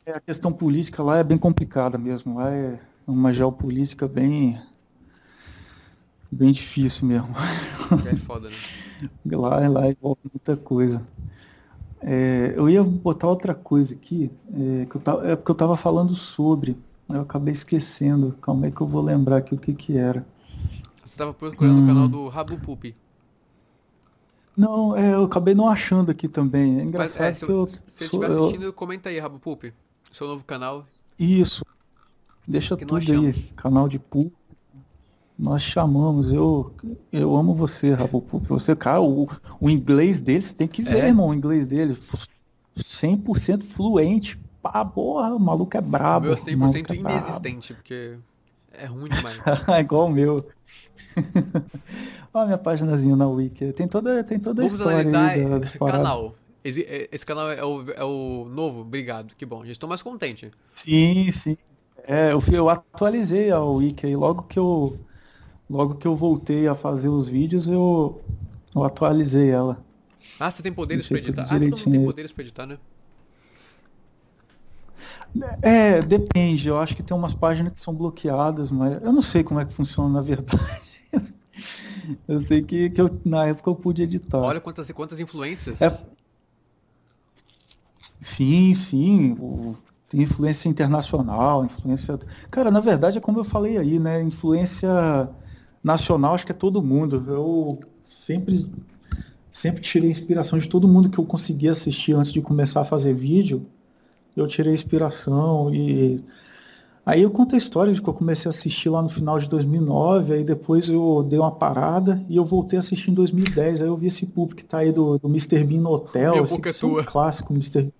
é, 0.07 0.13
a 0.13 0.21
questão 0.21 0.53
política 0.53 1.03
lá 1.03 1.19
é 1.19 1.25
bem 1.25 1.39
complicada 1.39 1.99
mesmo. 1.99 2.37
Lá 2.37 2.51
é 2.51 2.79
uma 3.07 3.33
geopolítica 3.33 4.07
bem. 4.09 4.61
Bem 6.33 6.53
difícil 6.53 7.07
mesmo. 7.07 7.29
É 8.09 8.17
foda, 8.17 8.49
né? 8.49 8.57
Lá, 9.27 9.69
lá 9.69 9.89
envolve 9.91 10.21
muita 10.33 10.57
coisa. 10.57 11.03
É, 12.01 12.55
eu 12.57 12.69
ia 12.69 12.83
botar 12.83 13.29
outra 13.29 13.55
coisa 13.55 13.95
aqui, 13.95 14.31
é, 14.55 14.87
que 14.87 14.97
eu 14.97 15.01
tava, 15.01 15.29
é 15.29 15.37
porque 15.37 15.51
eu 15.51 15.55
tava 15.57 15.77
falando 15.77 16.15
sobre, 16.15 16.77
eu 17.09 17.21
acabei 17.21 17.53
esquecendo. 17.53 18.37
Calma 18.41 18.67
aí 18.67 18.73
que 18.73 18.81
eu 18.81 18.87
vou 18.87 19.03
lembrar 19.03 19.39
aqui 19.39 19.55
o 19.55 19.59
que 19.59 19.73
que 19.75 19.97
era. 19.97 20.25
Você 21.05 21.17
tava 21.17 21.35
procurando 21.35 21.79
Hum. 21.81 21.85
o 21.85 21.87
canal 21.87 22.09
do 22.09 22.29
Rabu 22.29 22.59
Pup. 22.59 22.95
Não, 24.57 24.95
é, 24.97 25.15
eu 25.15 25.25
acabei 25.25 25.55
não 25.55 25.69
achando 25.69 26.11
aqui 26.11 26.29
também. 26.29 26.75
É 26.75 26.77
Mas, 26.79 26.87
engraçado 26.89 27.23
é, 27.25 27.35
se, 27.35 27.47
que 27.47 27.53
eu 27.53 27.67
se 27.67 28.05
estiver 28.05 28.31
eu- 28.31 28.45
assistindo, 28.45 28.73
comenta 28.73 29.09
aí, 29.09 29.19
Rabu 29.19 29.39
Pup. 29.39 29.73
Seu 30.13 30.27
novo 30.29 30.45
canal. 30.45 30.85
Isso. 31.19 31.65
Deixa 32.47 32.77
Que 32.77 32.85
tudo 32.85 32.99
aí. 33.13 33.33
Canal 33.57 33.89
de 33.89 33.99
pu. 33.99 34.33
Nós 35.43 35.63
chamamos, 35.63 36.33
eu, 36.33 36.73
eu 37.11 37.35
amo 37.37 37.55
você, 37.55 37.93
Rapopup. 37.95 38.47
Você, 38.49 38.77
cara, 38.77 39.01
o, 39.01 39.29
o 39.61 39.69
inglês 39.69 40.21
dele, 40.21 40.43
você 40.43 40.55
tem 40.55 40.69
que 40.69 40.83
ver, 40.83 41.05
É? 41.05 41.09
irmão, 41.09 41.29
o 41.31 41.35
inglês 41.35 41.67
dele. 41.67 41.97
100% 42.77 43.65
fluente. 43.65 44.39
Pá, 44.63 44.85
porra, 44.85 45.35
o 45.35 45.41
maluco 45.41 45.77
é 45.77 45.81
brabo. 45.81 46.27
meu 46.27 46.33
é 46.33 46.37
o 46.37 46.57
maluco 46.57 46.79
100% 46.79 46.91
é 46.93 46.95
brabo. 46.95 47.19
inexistente, 47.19 47.75
porque 47.75 48.19
é 48.73 48.87
ruim 48.87 49.11
demais. 49.11 49.39
Igual 49.81 50.07
o 50.07 50.11
meu. 50.11 50.47
Olha 52.35 52.45
a 52.45 52.47
minha 52.47 52.59
paginazinha 52.59 53.17
na 53.17 53.29
Wiki. 53.29 53.73
Tem 53.73 53.89
toda, 53.89 54.25
tem 54.25 54.39
toda 54.39 54.63
a 54.63 54.67
história 54.67 55.05
analisar 55.05 55.39
da, 55.39 55.61
canal. 55.85 56.37
Esse, 56.65 56.83
é- 56.85 57.09
esse 57.11 57.27
canal 57.27 57.51
é 57.51 57.65
o, 57.65 57.91
é 57.91 58.05
o 58.05 58.47
novo? 58.49 58.81
Obrigado, 58.81 59.35
que 59.37 59.45
bom. 59.45 59.65
Já 59.65 59.73
estou 59.73 59.89
mais 59.89 60.03
contente. 60.03 60.51
Sim, 60.67 61.31
sim. 61.33 61.57
É, 62.05 62.33
eu, 62.33 62.41
eu 62.53 62.69
atualizei 62.69 63.51
a 63.51 63.61
Wiki 63.61 64.07
aí. 64.07 64.17
Logo 64.17 64.45
que 64.45 64.59
eu, 64.59 64.99
logo 65.73 65.95
que 65.95 66.07
eu 66.07 66.15
voltei 66.15 66.69
a 66.69 66.75
fazer 66.75 67.09
os 67.09 67.27
vídeos, 67.27 67.67
eu, 67.67 68.21
eu 68.75 68.85
atualizei 68.85 69.51
ela. 69.51 69.83
Ah, 70.39 70.51
você 70.51 70.63
tem 70.63 70.73
poderes 70.73 71.09
pra 71.09 71.17
Deixei 71.17 71.33
tudo 71.33 71.41
editar? 71.41 71.57
Ah, 71.57 71.59
todo 71.61 71.79
mundo 71.79 71.91
tem 71.91 72.05
poderes 72.05 72.33
pra 72.33 72.43
editar, 72.45 72.67
né? 72.67 72.79
É, 75.63 76.01
depende. 76.01 76.69
Eu 76.69 76.79
acho 76.79 76.95
que 76.95 77.03
tem 77.03 77.17
umas 77.17 77.33
páginas 77.33 77.73
que 77.73 77.81
são 77.81 77.95
bloqueadas, 77.95 78.71
mas 78.71 78.95
eu 79.03 79.13
não 79.13 79.23
sei 79.23 79.43
como 79.43 79.61
é 79.61 79.65
que 79.65 79.73
funciona 79.73 80.09
na 80.13 80.21
verdade. 80.21 80.61
Eu 82.27 82.41
sei 82.41 82.63
que, 82.63 82.91
que 82.91 83.01
eu, 83.01 83.21
na 83.25 83.47
época 83.47 83.71
eu 83.71 83.77
pude 83.77 84.03
editar. 84.03 84.39
Olha 84.41 84.61
quantas, 84.61 84.91
quantas 84.91 85.21
influências. 85.21 85.81
É. 85.81 86.05
Sim, 88.21 88.75
sim. 88.75 89.37
o- 89.39 89.77
tem 90.09 90.23
influência 90.23 90.69
internacional, 90.69 91.65
influência. 91.65 92.19
Cara, 92.51 92.71
na 92.73 92.81
verdade 92.81 93.19
é 93.19 93.21
como 93.21 93.39
eu 93.39 93.45
falei 93.45 93.79
aí, 93.79 93.99
né? 94.01 94.21
Influência 94.23 94.91
nacional, 95.83 96.35
acho 96.35 96.47
que 96.47 96.53
é 96.53 96.55
todo 96.55 96.83
mundo. 96.83 97.25
Eu 97.27 97.81
sempre, 98.07 98.67
sempre 99.53 99.83
tirei 99.83 100.11
inspiração 100.11 100.59
de 100.59 100.69
todo 100.69 100.87
mundo 100.89 101.11
que 101.11 101.19
eu 101.19 101.25
consegui 101.27 101.69
assistir 101.69 102.13
antes 102.15 102.33
de 102.33 102.41
começar 102.41 102.83
a 102.83 102.85
fazer 102.85 103.15
vídeo. 103.15 103.67
Eu 104.37 104.47
tirei 104.47 104.73
inspiração 104.73 105.75
e 105.75 106.23
aí 107.05 107.23
eu 107.23 107.31
conto 107.31 107.55
a 107.55 107.59
história 107.59 107.93
de 107.93 108.01
que 108.01 108.09
eu 108.09 108.15
comecei 108.15 108.49
a 108.49 108.51
assistir 108.51 108.89
lá 108.89 109.03
no 109.03 109.09
final 109.09 109.39
de 109.39 109.49
2009, 109.49 110.33
aí 110.33 110.45
depois 110.45 110.89
eu 110.89 111.23
dei 111.23 111.39
uma 111.39 111.51
parada 111.51 112.25
e 112.29 112.37
eu 112.37 112.45
voltei 112.45 112.79
a 112.79 112.81
assistir 112.81 113.11
em 113.11 113.15
2010. 113.15 113.83
Aí 113.83 113.89
eu 113.89 113.97
vi 113.97 114.07
esse 114.07 114.25
pulp 114.25 114.55
que 114.55 114.65
tá 114.65 114.79
aí 114.79 114.93
do, 114.93 115.19
do 115.19 115.29
Mr. 115.29 115.65
Bean 115.65 115.81
no 115.81 115.91
hotel, 115.91 116.33
Minha 116.33 116.45
esse, 116.45 116.53
boca 116.55 116.71
é 116.71 116.73
é 116.83 116.87
um 116.87 116.95
tua. 116.95 117.05
clássico, 117.05 117.53
Mr. 117.53 117.93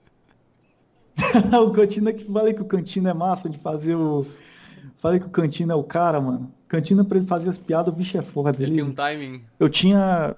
o 1.67 1.71
Cantina 1.71 2.13
que 2.13 2.25
falei 2.25 2.55
que 2.55 2.63
o 2.63 2.65
Cantina 2.65 3.11
é 3.11 3.15
massa 3.15 3.49
de 3.49 3.59
fazer 3.59 3.95
o 3.95 4.27
falei 4.99 5.21
que 5.21 5.27
o 5.27 5.31
Cantina 5.31 5.73
é 5.73 5.77
o 5.77 5.85
cara, 5.85 6.21
mano. 6.21 6.51
Cantina 6.73 7.05
pra 7.05 7.19
ele 7.19 7.27
fazer 7.27 7.51
as 7.51 7.59
piadas, 7.59 7.93
o 7.93 7.97
bicho 7.97 8.17
é 8.17 8.23
foda. 8.23 8.49
Ele 8.51 8.65
Ele- 8.65 8.75
tem 8.77 8.83
um 8.83 8.93
timing. 8.95 9.43
eu 9.61 9.69
tinha. 9.69 10.35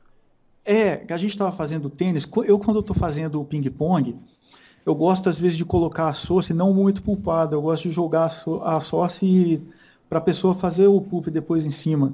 É, 0.65 1.05
a 1.09 1.17
gente 1.17 1.39
tava 1.39 1.53
fazendo 1.53 1.89
tênis. 1.89 2.27
Eu, 2.45 2.59
quando 2.59 2.79
eu 2.79 2.83
tô 2.83 2.93
fazendo 2.93 3.41
o 3.41 3.45
ping-pong, 3.45 4.17
eu 4.85 4.97
gosto 4.97 5.29
às 5.29 5.39
vezes 5.39 5.57
de 5.57 5.65
colocar 5.65 6.09
a 6.09 6.13
source 6.15 6.53
não 6.53 6.75
muito 6.75 7.05
pulpada. 7.05 7.55
Eu 7.55 7.63
gosto 7.63 7.85
de 7.85 7.93
jogar 7.95 8.25
a, 8.65 8.81
source 8.81 9.63
pra 10.09 10.21
pessoa 10.21 10.57
fazer 10.57 10.89
o 10.89 11.01
pulp 11.01 11.29
depois 11.29 11.65
em 11.65 11.71
cima. 11.71 12.13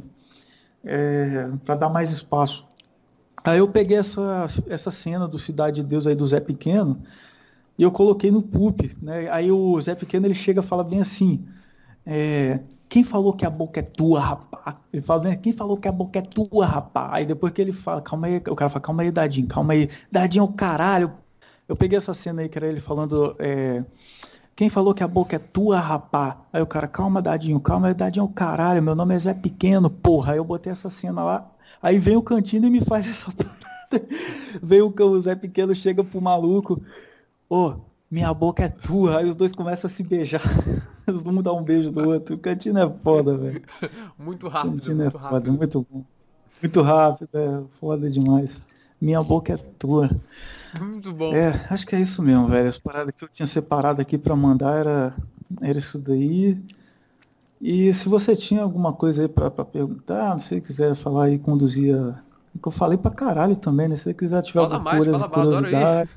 É, 0.85 1.49
para 1.65 1.77
dar 1.77 1.89
mais 1.89 2.11
espaço. 2.11 2.67
Aí 3.43 3.59
eu 3.59 3.69
peguei 3.69 3.97
essa, 3.97 4.47
essa 4.69 4.91
cena 4.91 5.27
do 5.27 5.39
Cidade 5.39 5.81
de 5.81 5.87
Deus 5.89 6.07
aí 6.07 6.15
do 6.15 6.27
Zé 6.27 6.41
Pequeno 6.41 7.01
e 7.79 7.83
eu 7.83 7.91
coloquei 7.91 8.31
no 8.31 8.43
pulp, 8.43 8.83
né? 9.01 9.31
Aí 9.31 9.51
o 9.51 9.81
Zé 9.81 9.95
Pequeno 9.95 10.27
ele 10.27 10.35
chega 10.35 10.61
e 10.61 10.65
fala 10.65 10.85
bem 10.85 11.01
assim. 11.01 11.43
É, 12.05 12.61
quem 12.91 13.05
falou 13.05 13.33
que 13.33 13.47
a 13.47 13.51
boca 13.51 13.79
é 13.79 13.85
tua, 13.85 14.19
rapá? 14.21 14.81
Ele 14.93 15.01
fala, 15.01 15.23
né? 15.23 15.37
Quem 15.37 15.53
falou 15.53 15.77
que 15.77 15.87
a 15.87 15.93
boca 15.93 16.19
é 16.19 16.23
tua, 16.23 16.67
rapá? 16.67 17.11
Aí 17.13 17.25
depois 17.25 17.53
que 17.53 17.63
ele 17.63 17.73
fala, 17.73 18.03
calma 18.03 18.27
aí, 18.27 18.39
o 18.39 18.57
cara 18.57 18.69
fala, 18.69 18.81
calma 18.81 19.03
aí, 19.03 19.13
Dadinho, 19.13 19.47
calma 19.47 19.75
aí. 19.75 19.89
Dadinho 20.11 20.43
é 20.43 20.45
o 20.45 20.49
caralho. 20.53 21.13
Eu 21.69 21.77
peguei 21.77 21.97
essa 21.97 22.13
cena 22.13 22.43
aí 22.43 22.49
que 22.49 22.59
era 22.59 22.67
ele 22.67 22.81
falando, 22.81 23.37
é, 23.39 23.85
quem 24.57 24.69
falou 24.69 24.93
que 24.93 25.05
a 25.05 25.09
boca 25.09 25.37
é 25.37 25.39
tua, 25.39 25.79
rapá? 25.79 26.45
Aí 26.53 26.61
o 26.61 26.67
cara, 26.67 26.89
calma, 26.89 27.23
Dadinho, 27.23 27.61
calma 27.61 27.87
aí, 27.87 27.95
Dadinho 27.95 28.25
é 28.25 28.27
o 28.27 28.29
caralho, 28.29 28.83
meu 28.83 28.97
nome 28.97 29.15
é 29.15 29.19
Zé 29.21 29.35
Pequeno, 29.35 29.89
porra. 29.89 30.33
Aí 30.33 30.39
eu 30.39 30.45
botei 30.45 30.73
essa 30.73 30.89
cena 30.89 31.23
lá, 31.23 31.49
aí 31.81 31.97
vem 31.97 32.17
o 32.17 32.23
Cantinho 32.23 32.67
e 32.67 32.71
me 32.71 32.81
faz 32.81 33.07
essa 33.09 33.31
parada. 33.33 34.09
Vem 34.61 34.83
o, 34.83 34.93
o 34.93 35.21
Zé 35.21 35.37
Pequeno, 35.37 35.73
chega 35.77 36.03
pro 36.03 36.21
maluco, 36.21 36.83
ô, 37.49 37.77
minha 38.11 38.33
boca 38.35 38.65
é 38.65 38.69
tua. 38.69 39.19
Aí 39.19 39.29
os 39.29 39.35
dois 39.35 39.53
começam 39.55 39.89
a 39.89 39.93
se 39.93 40.03
beijar. 40.03 40.43
Os 41.07 41.25
um 41.25 41.43
dá 41.43 41.53
um 41.53 41.63
beijo 41.63 41.91
do 41.91 42.09
outro. 42.09 42.37
O 42.37 42.39
Cantinho 42.39 42.79
é 42.79 42.89
foda, 43.03 43.37
velho. 43.37 43.63
Muito 44.19 44.47
rápido, 44.49 44.75
Cantinho 44.75 45.01
é 45.01 45.05
muito 45.05 45.19
foda, 45.19 45.29
rápido. 45.35 45.53
muito 45.53 45.87
bom. 45.91 46.05
Muito 46.63 46.83
rápido, 46.83 47.29
é 47.35 47.63
foda 47.81 48.09
demais. 48.11 48.61
Minha 49.01 49.21
boca 49.23 49.53
é 49.55 49.57
tua. 49.57 50.09
Muito 50.79 51.13
bom. 51.13 51.35
É, 51.35 51.67
acho 51.71 51.85
que 51.87 51.97
é 51.97 52.01
isso 52.01 52.23
mesmo, 52.23 52.47
velho. 52.47 52.69
As 52.69 52.79
paradas 52.79 53.13
que 53.17 53.25
eu 53.25 53.29
tinha 53.29 53.47
separado 53.47 54.01
aqui 54.01 54.17
pra 54.19 54.37
mandar 54.37 54.77
era, 54.77 55.15
era 55.63 55.79
isso 55.79 55.99
daí. 55.99 56.57
E 57.61 57.93
se 57.93 58.09
você 58.09 58.37
tinha 58.37 58.63
alguma 58.63 58.93
coisa 58.93 59.23
aí 59.23 59.29
pra, 59.29 59.51
pra 59.51 59.65
perguntar, 59.65 60.39
se 60.39 60.49
você 60.49 60.61
quiser 60.61 60.95
falar 60.95 61.25
aí, 61.25 61.39
conduzir 61.39 61.97
a... 61.97 62.15
que 62.63 62.69
eu 62.69 62.73
falei 62.73 62.97
pra 62.99 63.11
caralho 63.11 63.57
também, 63.57 63.89
né? 63.89 63.97
Se 63.97 64.05
você 64.05 64.15
quiser 64.15 64.43
tiver 64.43 64.61
Fala 64.61 64.75
alguma 64.75 64.93
mais, 64.93 64.99
curiosi- 65.05 65.21
fala 65.29 65.31
curiosidade. 65.45 66.11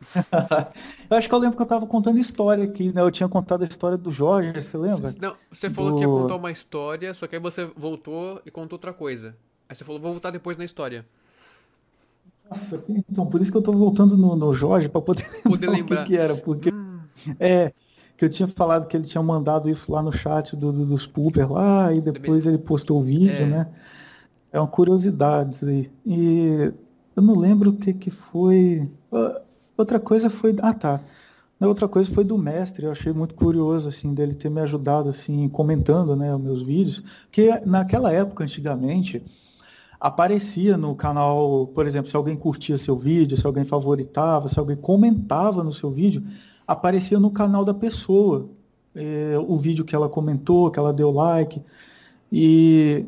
eu 1.10 1.16
acho 1.16 1.28
que 1.28 1.34
eu 1.34 1.38
lembro 1.38 1.56
que 1.56 1.62
eu 1.62 1.66
tava 1.66 1.86
contando 1.86 2.18
história 2.18 2.64
aqui, 2.64 2.92
né? 2.92 3.02
Eu 3.02 3.10
tinha 3.10 3.28
contado 3.28 3.62
a 3.62 3.66
história 3.66 3.98
do 3.98 4.10
Jorge, 4.12 4.52
você 4.52 4.76
lembra? 4.76 5.14
Não, 5.20 5.36
você 5.50 5.68
falou 5.68 5.94
que 5.96 6.00
ia 6.00 6.06
Do- 6.06 6.22
contar 6.22 6.36
uma 6.36 6.50
história, 6.50 7.12
só 7.14 7.26
que 7.26 7.36
aí 7.36 7.40
você 7.42 7.66
voltou 7.76 8.40
e 8.44 8.50
contou 8.50 8.76
outra 8.76 8.92
coisa. 8.92 9.36
Aí 9.68 9.76
você 9.76 9.84
falou, 9.84 10.00
vou 10.00 10.10
voltar 10.12 10.30
depois 10.30 10.56
na 10.56 10.64
história. 10.64 11.04
Nossa, 12.48 12.82
então 12.88 13.26
por 13.26 13.40
isso 13.40 13.50
que 13.52 13.56
eu 13.58 13.62
tô 13.62 13.72
voltando 13.72 14.16
no, 14.16 14.34
no 14.34 14.52
Jorge 14.54 14.88
pra 14.88 15.00
poder 15.00 15.24
Poder 15.44 15.68
lembrar 15.70 16.00
o 16.02 16.04
que, 16.04 16.10
que 16.12 16.16
era, 16.16 16.34
porque 16.34 16.70
é 17.38 17.72
que 18.16 18.24
eu 18.24 18.30
tinha 18.30 18.48
falado 18.48 18.86
que 18.86 18.96
ele 18.96 19.06
tinha 19.06 19.22
mandado 19.22 19.70
isso 19.70 19.90
lá 19.92 20.02
no 20.02 20.12
chat 20.12 20.56
do, 20.56 20.72
do- 20.72 20.84
dos 20.86 21.06
Pooper 21.06 21.50
lá 21.52 21.92
e 21.94 22.00
depois 22.00 22.46
ele 22.46 22.58
postou 22.58 23.00
o 23.00 23.02
vídeo, 23.04 23.30
É. 23.44 23.46
né? 23.46 23.66
É 24.52 24.58
uma 24.58 24.66
curiosidade 24.66 25.54
isso 25.54 25.64
aí. 25.66 25.90
E 26.04 26.72
eu 27.14 27.22
não 27.22 27.38
lembro 27.38 27.70
o 27.70 27.76
que 27.76 27.92
que 27.94 28.10
foi. 28.10 28.90
Outra 29.80 29.98
coisa 29.98 30.28
foi, 30.28 30.54
ah 30.60 30.74
tá. 30.74 31.00
Outra 31.58 31.88
coisa 31.88 32.10
foi 32.12 32.22
do 32.22 32.36
mestre, 32.36 32.84
eu 32.84 32.92
achei 32.92 33.14
muito 33.14 33.34
curioso 33.34 33.88
assim 33.88 34.12
dele 34.12 34.34
ter 34.34 34.50
me 34.50 34.60
ajudado 34.60 35.08
assim 35.08 35.48
comentando, 35.48 36.14
né, 36.14 36.34
os 36.34 36.40
meus 36.40 36.62
vídeos, 36.62 37.02
que 37.30 37.50
naquela 37.64 38.12
época 38.12 38.44
antigamente 38.44 39.22
aparecia 39.98 40.76
no 40.76 40.94
canal, 40.94 41.66
por 41.74 41.86
exemplo, 41.86 42.10
se 42.10 42.16
alguém 42.16 42.36
curtia 42.36 42.76
seu 42.76 42.94
vídeo, 42.94 43.38
se 43.38 43.46
alguém 43.46 43.64
favoritava, 43.64 44.48
se 44.48 44.58
alguém 44.58 44.76
comentava 44.76 45.64
no 45.64 45.72
seu 45.72 45.90
vídeo, 45.90 46.22
aparecia 46.66 47.18
no 47.18 47.30
canal 47.30 47.64
da 47.64 47.72
pessoa 47.72 48.50
é, 48.94 49.34
o 49.38 49.56
vídeo 49.56 49.84
que 49.84 49.94
ela 49.94 50.10
comentou, 50.10 50.70
que 50.70 50.78
ela 50.78 50.92
deu 50.92 51.10
like. 51.10 51.62
E 52.30 53.06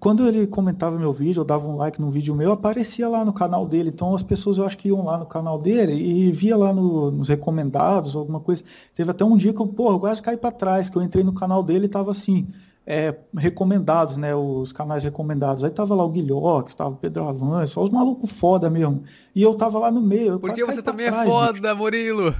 quando 0.00 0.26
ele 0.26 0.46
comentava 0.46 0.96
meu 0.98 1.12
vídeo, 1.12 1.40
eu 1.40 1.44
dava 1.44 1.66
um 1.66 1.76
like 1.76 2.00
no 2.00 2.10
vídeo 2.10 2.34
meu, 2.34 2.52
aparecia 2.52 3.08
lá 3.08 3.24
no 3.24 3.32
canal 3.32 3.66
dele. 3.66 3.90
Então 3.90 4.14
as 4.14 4.22
pessoas 4.22 4.58
eu 4.58 4.64
acho 4.64 4.78
que 4.78 4.88
iam 4.88 5.04
lá 5.04 5.18
no 5.18 5.26
canal 5.26 5.58
dele 5.58 5.92
e 5.94 6.30
via 6.32 6.56
lá 6.56 6.72
no- 6.72 7.10
nos 7.10 7.28
recomendados, 7.28 8.14
alguma 8.14 8.40
coisa. 8.40 8.62
Teve 8.94 9.10
até 9.10 9.24
um 9.24 9.36
dia 9.36 9.52
que 9.52 9.60
eu, 9.60 9.66
porra, 9.66 9.94
eu 9.96 10.00
quase 10.00 10.22
caí 10.22 10.36
para 10.36 10.52
trás, 10.52 10.88
que 10.88 10.96
eu 10.96 11.02
entrei 11.02 11.24
no 11.24 11.32
canal 11.32 11.62
dele 11.62 11.86
e 11.86 11.88
tava 11.88 12.10
assim, 12.12 12.46
é, 12.86 13.14
recomendados, 13.36 14.16
né? 14.16 14.34
Os 14.34 14.72
canais 14.72 15.02
recomendados. 15.04 15.62
Aí 15.64 15.70
tava 15.70 15.94
lá 15.94 16.04
o 16.04 16.08
Guilhox, 16.08 16.74
tava 16.74 16.90
o 16.90 16.96
Pedro 16.96 17.28
Avan, 17.28 17.66
só 17.66 17.82
os 17.82 17.90
malucos 17.90 18.30
foda 18.30 18.70
mesmo. 18.70 19.02
E 19.34 19.42
eu 19.42 19.54
tava 19.56 19.78
lá 19.78 19.90
no 19.90 20.00
meio. 20.00 20.38
Porque 20.38 20.64
você 20.64 20.80
também 20.80 21.06
é 21.06 21.10
trás, 21.10 21.24
bicho. 21.28 21.36
foda, 21.38 21.74
Murilo. 21.74 22.34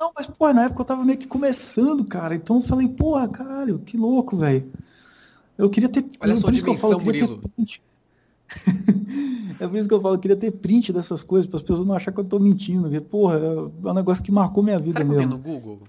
Não, 0.00 0.10
mas, 0.16 0.26
pô, 0.26 0.52
na 0.52 0.64
época 0.64 0.80
eu 0.82 0.84
tava 0.86 1.04
meio 1.04 1.18
que 1.18 1.26
começando, 1.26 2.04
cara. 2.04 2.34
Então 2.34 2.56
eu 2.56 2.62
falei, 2.62 2.88
porra, 2.88 3.28
caralho, 3.28 3.78
que 3.78 3.96
louco, 3.96 4.36
velho. 4.36 4.70
Eu 5.56 5.70
queria 5.70 5.88
ter. 5.88 6.04
Olha 6.20 6.32
a 6.32 6.36
por 6.36 6.40
sua 6.40 6.52
isso 6.52 6.64
que 6.64 6.70
eu 6.70 6.76
falo, 6.78 6.98
dimensão, 6.98 6.98
eu 6.98 7.04
queria 7.04 7.26
ter 7.26 7.34
Murilo. 7.34 7.50
print. 7.56 7.82
é 9.60 9.66
por 9.68 9.76
isso 9.76 9.88
que 9.88 9.94
eu 9.94 10.00
falo, 10.00 10.14
eu 10.14 10.18
queria 10.18 10.36
ter 10.36 10.50
print 10.50 10.92
dessas 10.92 11.22
coisas, 11.22 11.48
para 11.48 11.56
as 11.58 11.62
pessoas 11.62 11.86
não 11.86 11.94
acharem 11.94 12.14
que 12.14 12.20
eu 12.20 12.24
tô 12.24 12.38
mentindo. 12.38 12.82
Porque, 12.82 13.00
porra, 13.00 13.36
é 13.38 13.88
um 13.90 13.94
negócio 13.94 14.22
que 14.22 14.32
marcou 14.32 14.62
minha 14.62 14.78
vida 14.78 14.98
Será 14.98 15.04
que 15.04 15.10
mesmo. 15.16 15.32
no 15.32 15.38
Google? 15.38 15.80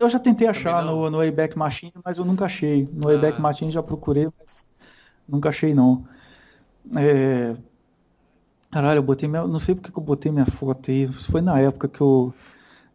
Eu 0.00 0.08
já 0.08 0.18
tentei 0.18 0.46
achar 0.46 0.84
não? 0.84 0.96
no, 1.02 1.10
no 1.10 1.18
Wayback 1.18 1.58
Machine, 1.58 1.92
mas 2.04 2.18
eu 2.18 2.24
nunca 2.24 2.44
achei. 2.44 2.88
No 2.92 3.08
Ah. 3.08 3.12
Wayback 3.12 3.40
Machine 3.40 3.70
já 3.70 3.82
procurei, 3.82 4.28
mas 4.38 4.66
nunca 5.28 5.48
achei 5.48 5.74
não. 5.74 6.04
É... 6.96 7.56
Caralho, 8.70 8.98
eu 8.98 9.02
botei 9.02 9.28
minha... 9.28 9.46
Não 9.46 9.58
sei 9.58 9.74
porque 9.74 9.90
que 9.90 9.98
eu 9.98 10.02
botei 10.02 10.30
minha 10.30 10.46
foto 10.46 10.90
aí. 10.90 11.04
Isso 11.04 11.30
foi 11.30 11.40
na 11.40 11.58
época 11.58 11.88
que 11.88 12.00
eu. 12.00 12.32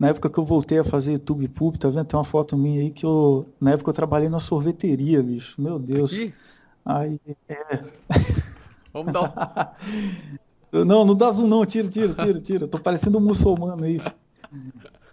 Na 0.04 0.10
época 0.10 0.30
que 0.30 0.38
eu 0.38 0.44
voltei 0.44 0.78
a 0.78 0.84
fazer 0.84 1.14
YouTube 1.14 1.48
Pub, 1.48 1.78
tá 1.78 1.88
vendo? 1.90 2.04
Tem 2.04 2.18
uma 2.20 2.26
foto 2.26 2.58
minha 2.58 2.82
aí 2.82 2.92
que 2.92 3.06
eu. 3.06 3.46
Na 3.58 3.72
época 3.72 3.90
eu 3.90 3.94
trabalhei 3.94 4.28
na 4.28 4.42
sorveteria, 4.42 5.24
bicho. 5.24 5.56
Meu 5.62 5.80
Deus. 5.80 6.12
Aqui? 6.12 6.34
Aí. 6.84 7.22
Vamos 8.94 9.14
dar 9.14 9.78
um... 10.74 10.84
Não, 10.86 11.06
não 11.06 11.16
dá 11.16 11.32
zoom 11.32 11.48
não, 11.48 11.66
tira, 11.66 11.88
tira, 11.88 12.14
tira, 12.14 12.42
tira. 12.42 12.64
Eu 12.66 12.68
tô 12.68 12.78
parecendo 12.80 13.18
um 13.18 13.22
muçulmano 13.22 13.86
aí. 13.86 14.02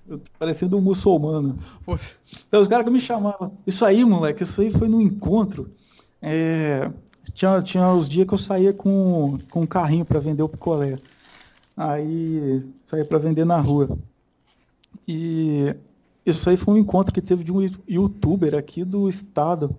Eu 0.08 0.18
tô 0.18 0.30
parecendo 0.36 0.76
um 0.76 0.80
muçulmano. 0.80 1.56
Você- 1.86 2.14
Então 2.48 2.60
os 2.60 2.66
caras 2.66 2.84
que 2.84 2.90
me 2.90 2.98
chamavam. 2.98 3.52
Isso 3.64 3.84
aí, 3.84 4.04
moleque, 4.04 4.42
isso 4.42 4.60
aí 4.60 4.72
foi 4.72 4.88
num 4.88 5.00
encontro. 5.00 5.70
É, 6.20 6.90
tinha, 7.32 7.62
tinha 7.62 7.92
os 7.92 8.08
dias 8.08 8.26
que 8.26 8.34
eu 8.34 8.38
saía 8.38 8.72
com, 8.72 9.38
com 9.52 9.60
um 9.60 9.66
carrinho 9.66 10.04
pra 10.04 10.18
vender 10.18 10.42
o 10.42 10.48
picolé. 10.48 10.98
Aí 11.76 12.64
saía 12.88 13.04
pra 13.04 13.18
vender 13.18 13.44
na 13.44 13.60
rua. 13.60 13.96
E 15.12 15.74
isso 16.24 16.48
aí 16.48 16.56
foi 16.56 16.74
um 16.74 16.76
encontro 16.78 17.12
que 17.12 17.20
teve 17.20 17.42
de 17.42 17.52
um 17.52 17.66
youtuber 17.88 18.54
aqui 18.54 18.84
do 18.84 19.08
estado. 19.08 19.74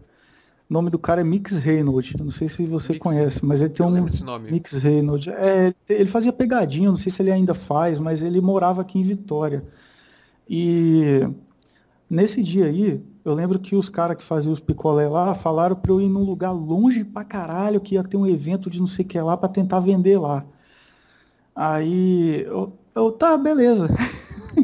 O 0.69 0.73
nome 0.73 0.89
do 0.89 0.99
cara 0.99 1.21
é 1.21 1.23
Mix 1.23 1.55
Reynolds. 1.55 2.13
Não 2.19 2.31
sei 2.31 2.49
se 2.49 2.65
você 2.65 2.93
Mix- 2.93 3.03
conhece, 3.03 3.45
mas 3.45 3.61
ele 3.61 3.69
tem 3.69 3.85
Eu 3.85 3.89
um. 3.89 3.93
lembro 3.95 4.09
desse 4.11 4.23
nome. 4.23 4.51
Mix 4.51 4.73
Reynolds. 4.73 5.27
É, 5.27 5.73
ele 5.87 6.07
fazia 6.09 6.33
pegadinha, 6.33 6.89
não 6.89 6.97
sei 6.97 7.11
se 7.11 7.21
ele 7.21 7.31
ainda 7.31 7.53
faz, 7.53 7.97
mas 7.99 8.21
ele 8.21 8.41
morava 8.41 8.81
aqui 8.81 8.99
em 8.99 9.03
Vitória. 9.03 9.63
E 10.49 11.25
nesse 12.09 12.43
dia 12.43 12.65
aí, 12.65 13.01
eu 13.23 13.33
lembro 13.33 13.57
que 13.59 13.75
os 13.75 13.87
caras 13.87 14.17
que 14.17 14.23
faziam 14.23 14.51
os 14.51 14.59
picolé 14.59 15.07
lá 15.07 15.33
falaram 15.35 15.75
pra 15.77 15.91
eu 15.91 16.01
ir 16.01 16.09
num 16.09 16.23
lugar 16.25 16.51
longe 16.51 17.05
pra 17.05 17.23
caralho, 17.23 17.79
que 17.79 17.95
ia 17.95 18.03
ter 18.03 18.17
um 18.17 18.27
evento 18.27 18.69
de 18.69 18.79
não 18.79 18.87
sei 18.87 19.05
o 19.05 19.07
que 19.07 19.19
lá 19.21 19.37
pra 19.37 19.47
tentar 19.47 19.79
vender 19.79 20.17
lá. 20.17 20.45
Aí 21.55 22.41
eu, 22.45 22.73
eu 22.95 23.11
tá, 23.11 23.37
beleza. 23.37 23.87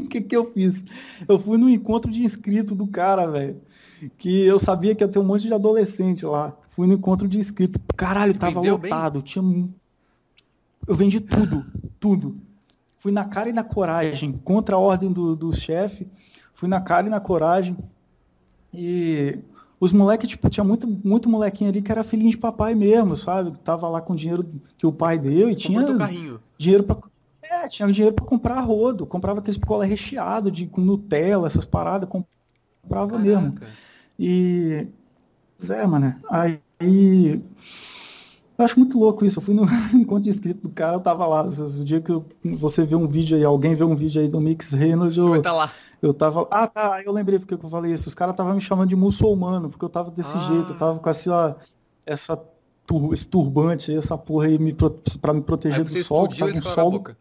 O 0.07 0.09
que 0.09 0.21
que 0.21 0.35
eu 0.35 0.51
fiz? 0.51 0.83
Eu 1.27 1.37
fui 1.37 1.57
no 1.57 1.69
encontro 1.69 2.11
de 2.11 2.23
inscrito 2.23 2.73
do 2.73 2.87
cara, 2.87 3.27
velho. 3.27 3.57
Que 4.17 4.41
eu 4.43 4.57
sabia 4.59 4.93
que 4.95 5.03
ia 5.03 5.07
ter 5.07 5.19
um 5.19 5.23
monte 5.23 5.47
de 5.47 5.53
adolescente 5.53 6.25
lá. 6.25 6.53
Fui 6.71 6.87
no 6.87 6.93
encontro 6.93 7.27
de 7.27 7.37
inscrito. 7.39 7.79
Caralho, 7.95 8.31
E 8.31 8.37
tava 8.37 8.61
vendeu 8.61 8.77
bem? 8.77 8.91
lotado. 8.91 9.21
Tinha 9.21 9.43
Eu 10.87 10.95
vendi 10.95 11.19
tudo, 11.19 11.65
tudo. 11.99 12.37
Fui 12.99 13.11
na 13.11 13.25
cara 13.25 13.49
e 13.49 13.53
na 13.53 13.63
coragem, 13.63 14.33
contra 14.43 14.75
a 14.75 14.79
ordem 14.79 15.11
do, 15.11 15.35
do 15.35 15.55
chefe. 15.55 16.07
Fui 16.53 16.67
na 16.69 16.79
cara 16.81 17.07
e 17.07 17.09
na 17.09 17.19
coragem. 17.19 17.75
E 18.73 19.37
os 19.79 19.91
moleques, 19.91 20.29
tipo, 20.29 20.49
tinha 20.49 20.63
muito, 20.63 20.87
muito 21.03 21.29
molequinho 21.29 21.69
ali 21.69 21.81
que 21.81 21.91
era 21.91 22.03
filhinho 22.03 22.31
de 22.31 22.37
papai 22.37 22.75
mesmo, 22.75 23.15
sabe? 23.15 23.57
Tava 23.63 23.87
lá 23.87 24.01
com 24.01 24.13
o 24.13 24.15
dinheiro 24.15 24.45
que 24.77 24.85
o 24.85 24.91
pai 24.91 25.17
deu 25.17 25.49
e 25.49 25.55
tinha 25.55 25.79
Comprou 25.79 25.97
carrinho. 25.97 26.39
dinheiro 26.57 26.83
pra. 26.83 26.97
É, 27.49 27.67
tinha 27.67 27.91
dinheiro 27.91 28.15
pra 28.15 28.25
comprar 28.25 28.59
rodo. 28.61 29.05
Comprava 29.05 29.39
aqueles 29.39 29.57
picolé 29.57 29.85
recheado 29.87 30.51
de, 30.51 30.65
com 30.67 30.81
Nutella, 30.81 31.47
essas 31.47 31.65
paradas. 31.65 32.09
Comprava 32.09 33.17
mesmo. 33.17 33.53
Caraca. 33.53 33.73
E. 34.19 34.87
Zé, 35.63 35.85
mano. 35.87 36.15
Aí. 36.29 36.59
Eu 38.57 38.65
acho 38.65 38.79
muito 38.79 38.97
louco 38.97 39.23
isso. 39.25 39.37
Eu 39.39 39.43
fui 39.43 39.53
no 39.53 39.63
encontro 39.93 40.23
de 40.23 40.29
inscrito 40.29 40.61
do 40.67 40.69
cara, 40.69 40.95
eu 40.95 40.99
tava 40.99 41.25
lá. 41.27 41.43
O 41.45 41.83
dia 41.85 42.01
que 42.01 42.11
eu- 42.11 42.25
você 42.43 42.83
vê 42.83 42.95
um 42.95 43.07
vídeo 43.07 43.37
aí, 43.37 43.43
alguém 43.43 43.75
vê 43.75 43.83
um 43.83 43.95
vídeo 43.95 44.21
aí 44.21 44.27
do 44.27 44.41
Mix 44.41 44.71
Reynolds, 44.71 45.15
Você 45.17 45.29
eu, 45.29 45.35
estar 45.35 45.53
lá. 45.53 45.71
eu 46.01 46.13
tava. 46.13 46.47
Ah, 46.49 46.65
tá, 46.67 47.01
eu 47.03 47.11
lembrei 47.11 47.37
porque 47.39 47.55
que 47.57 47.63
eu 47.63 47.69
falei 47.69 47.93
isso. 47.93 48.07
Os 48.09 48.15
caras 48.15 48.33
estavam 48.33 48.55
me 48.55 48.61
chamando 48.61 48.89
de 48.89 48.95
muçulmano, 48.95 49.69
porque 49.69 49.85
eu 49.85 49.89
tava 49.89 50.09
desse 50.11 50.35
Ah. 50.35 50.39
jeito, 50.47 50.71
eu 50.71 50.77
tava 50.77 50.97
com 50.99 51.09
essa, 51.09 51.55
essa 52.05 52.39
tur- 52.87 53.13
esse 53.13 53.27
turbante, 53.27 53.91
aí, 53.91 53.97
essa 53.97 54.17
porra 54.17 54.47
aí 54.47 54.57
me, 54.57 54.73
pra 55.21 55.33
me 55.33 55.39
Aí 55.39 55.45
proteger 55.45 55.83
do 55.83 55.89
você 55.89 56.03
sol. 56.03 56.27
explodiu 56.27 56.35
e 56.35 56.39
tava 56.39 56.51
eles 56.51 56.65
um 56.65 56.73
sol. 56.73 56.91
boca. 56.91 57.17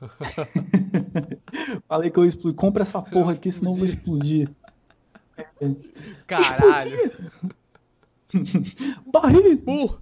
Falei 1.88 2.10
que 2.10 2.18
eu 2.18 2.24
explodi. 2.24 2.56
Compra 2.56 2.82
essa 2.82 3.00
porra 3.02 3.32
aqui, 3.32 3.50
senão 3.50 3.72
eu 3.72 3.76
vou 3.76 3.86
explodir. 3.86 4.50
Caralho. 6.26 6.96
Barril! 9.12 9.62
Uh, 9.66 9.98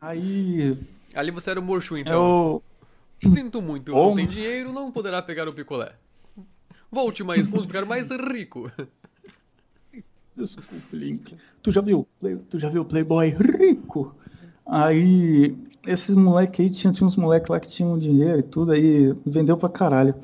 Aí 0.00 0.78
ali 1.14 1.30
você 1.30 1.50
era 1.50 1.60
o 1.60 1.62
Morchu, 1.62 1.96
então. 1.96 2.62
eu. 3.22 3.30
Sinto 3.30 3.60
muito, 3.60 3.90
não 3.90 3.98
Como? 3.98 4.16
tem 4.16 4.26
dinheiro, 4.26 4.72
não 4.72 4.92
poderá 4.92 5.20
pegar 5.20 5.48
o 5.48 5.52
picolé. 5.52 5.92
Volte 6.90 7.24
mais, 7.24 7.46
vamos 7.48 7.66
ficar 7.66 7.84
mais 7.84 8.08
rico. 8.10 8.70
Link. 10.92 11.36
Tu 11.62 11.72
já 11.72 11.80
viu? 11.80 12.06
Tu 12.48 12.58
já 12.60 12.68
viu 12.68 12.82
o 12.82 12.84
Playboy 12.84 13.30
rico? 13.30 14.14
Aí, 14.64 15.56
esses 15.86 16.14
moleques 16.14 16.60
aí, 16.60 16.70
tinha, 16.70 16.92
tinha 16.92 17.06
uns 17.06 17.16
moleques 17.16 17.48
lá 17.48 17.58
que 17.60 17.68
tinham 17.68 17.98
dinheiro 17.98 18.38
e 18.38 18.42
tudo, 18.42 18.72
aí 18.72 19.14
vendeu 19.26 19.56
pra 19.56 19.68
caralho. 19.68 20.14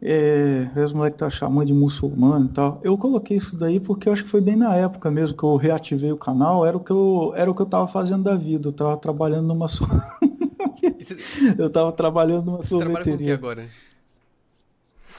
É, 0.00 0.68
os 0.84 0.92
moleques 0.92 1.16
estavam 1.16 1.30
chamando 1.30 1.66
de 1.66 1.72
muçulmano 1.72 2.46
e 2.46 2.48
tal. 2.50 2.80
Eu 2.84 2.98
coloquei 2.98 3.36
isso 3.36 3.56
daí 3.56 3.80
porque 3.80 4.08
eu 4.08 4.12
acho 4.12 4.24
que 4.24 4.30
foi 4.30 4.40
bem 4.42 4.54
na 4.54 4.74
época 4.76 5.10
mesmo 5.10 5.36
que 5.36 5.42
eu 5.42 5.56
reativei 5.56 6.12
o 6.12 6.18
canal, 6.18 6.66
era 6.66 6.76
o 6.76 6.80
que 6.80 6.90
eu, 6.92 7.32
era 7.34 7.50
o 7.50 7.54
que 7.54 7.62
eu 7.62 7.66
tava 7.66 7.88
fazendo 7.88 8.22
da 8.24 8.36
vida. 8.36 8.68
Eu 8.68 8.72
tava 8.72 8.96
trabalhando 8.98 9.46
numa 9.48 9.68
so- 9.68 9.86
você, 10.98 11.16
eu 11.58 11.70
tava 11.70 11.92
trabalhando 11.92 12.46
numa 12.46 12.62
você 12.62 12.76
trabalha 12.76 13.06
com 13.06 13.14
o 13.14 13.20
que 13.20 13.30
sorveteria. 13.30 13.34
agora? 13.34 13.74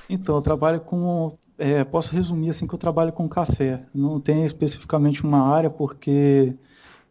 Então, 0.09 0.35
eu 0.35 0.41
trabalho 0.41 0.81
com. 0.81 1.37
é, 1.57 1.83
posso 1.83 2.11
resumir 2.13 2.49
assim 2.49 2.67
que 2.67 2.73
eu 2.73 2.79
trabalho 2.79 3.11
com 3.11 3.27
café. 3.27 3.85
Não 3.93 4.19
tem 4.19 4.45
especificamente 4.45 5.23
uma 5.23 5.41
área, 5.41 5.69
porque 5.69 6.53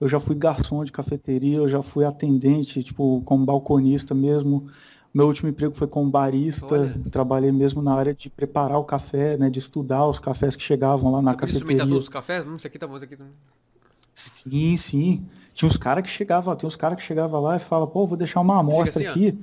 eu 0.01 0.09
já 0.09 0.21
fui 0.21 0.35
garçom 0.35 0.85
de 0.85 0.93
cafeteria, 0.93 1.59
eu 1.59 1.69
já 1.69 1.83
fui 1.83 2.05
atendente, 2.05 2.83
tipo, 2.83 3.23
como 3.25 3.45
balconista 3.45 4.15
mesmo. 4.15 4.67
Meu 5.13 5.27
último 5.27 5.49
emprego 5.49 5.75
foi 5.75 5.87
como 5.87 6.11
barista. 6.11 6.75
Olha. 6.75 7.01
Trabalhei 7.11 7.51
mesmo 7.51 7.81
na 7.81 7.95
área 7.95 8.15
de 8.15 8.29
preparar 8.29 8.79
o 8.79 8.85
café, 8.85 9.39
né? 9.39 9.49
De 9.49 9.59
estudar 9.59 10.07
os 10.07 10.19
cafés 10.19 10.55
que 10.55 10.63
chegavam 10.63 11.11
lá 11.11 11.23
na 11.23 11.33
Você 11.33 11.39
cafeteria. 11.39 11.79
todos 11.79 12.03
os 12.03 12.09
cafés? 12.11 12.47
Hum, 12.47 12.57
esse 12.57 12.67
aqui 12.67 12.79
tá 12.79 12.87
bom, 12.87 12.97
esse 12.97 13.07
aqui 13.07 13.17
tá 13.17 13.25
bom. 13.25 13.31
Sim, 14.15 14.77
sim. 14.77 15.27
Tinha 15.55 15.69
uns 15.69 15.79
caras 15.79 16.05
que 16.05 16.11
chegavam, 16.11 16.55
tem 16.55 16.67
uns 16.67 16.77
caras 16.77 16.99
que 16.99 17.03
chegavam 17.03 17.41
lá 17.41 17.57
e 17.57 17.61
falavam, 17.61 17.89
pô, 17.89 18.07
vou 18.07 18.17
deixar 18.17 18.41
uma 18.41 18.59
amostra 18.59 18.91
assim, 18.91 19.07
ó. 19.07 19.11
aqui. 19.11 19.39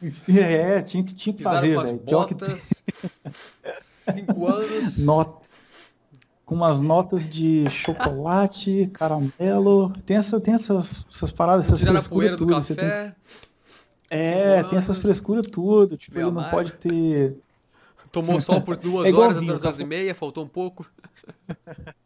É, 0.32 0.80
tinha 0.80 1.02
que, 1.02 1.12
tinha 1.12 1.32
que 1.32 1.38
Pisaram 1.38 1.58
fazer, 1.58 1.76
velho. 1.76 1.98
Pior 1.98 2.24
que 2.24 2.34
botas. 2.34 2.70
Cinco 3.82 4.46
anos. 4.46 4.98
Not... 4.98 5.37
Com 6.48 6.54
umas 6.54 6.80
notas 6.80 7.28
de 7.28 7.68
chocolate, 7.68 8.88
caramelo. 8.94 9.92
Tem, 10.06 10.16
essa, 10.16 10.40
tem 10.40 10.54
essas, 10.54 11.04
essas 11.12 11.30
paradas, 11.30 11.66
essas 11.66 11.78
Tiraram 11.78 11.98
a 11.98 12.00
frescuras 12.00 12.30
poeira 12.30 12.36
do 12.36 12.46
tudo. 12.46 12.54
você 12.62 12.74
tem- 12.74 12.88
café. 12.88 13.14
É, 14.10 14.62
tem 14.62 14.78
essas 14.78 14.96
frescuras 14.96 15.46
tudo. 15.46 15.98
Tipo, 15.98 16.18
ele 16.18 16.30
não 16.30 16.48
pode 16.48 16.72
ter. 16.72 17.36
Tomou 18.10 18.40
sol 18.40 18.62
por 18.62 18.78
duas 18.78 19.04
É 19.12 19.12
horas, 19.12 19.36
vinho, 19.36 19.52
duas 19.52 19.62
horas 19.62 19.76
café. 19.76 19.82
e 19.82 19.86
meia, 19.86 20.14
faltou 20.14 20.42
um 20.44 20.48
pouco. 20.48 20.86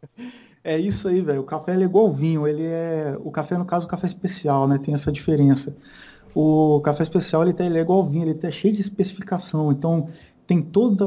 É 0.65 0.77
isso 0.77 1.09
aí, 1.09 1.21
velho. 1.21 1.41
O 1.41 1.43
café 1.43 1.73
é 1.75 1.79
igual 1.79 2.13
vinho. 2.13 2.47
Ele 2.47 2.63
é. 2.65 3.17
O 3.21 3.29
café, 3.31 3.57
no 3.57 3.65
caso, 3.65 3.85
o 3.85 3.89
café 3.89 4.07
especial, 4.07 4.65
né? 4.67 4.77
Tem 4.77 4.93
essa 4.93 5.11
diferença. 5.11 5.75
O 6.33 6.79
café 6.81 7.03
especial 7.03 7.43
ele, 7.43 7.51
tá, 7.51 7.65
ele 7.65 7.77
é 7.77 7.81
igual 7.81 8.03
vinho, 8.05 8.23
ele 8.23 8.33
tá 8.33 8.49
cheio 8.49 8.73
de 8.73 8.79
especificação. 8.81 9.71
Então, 9.73 10.07
tem 10.45 10.61
toda 10.61 11.05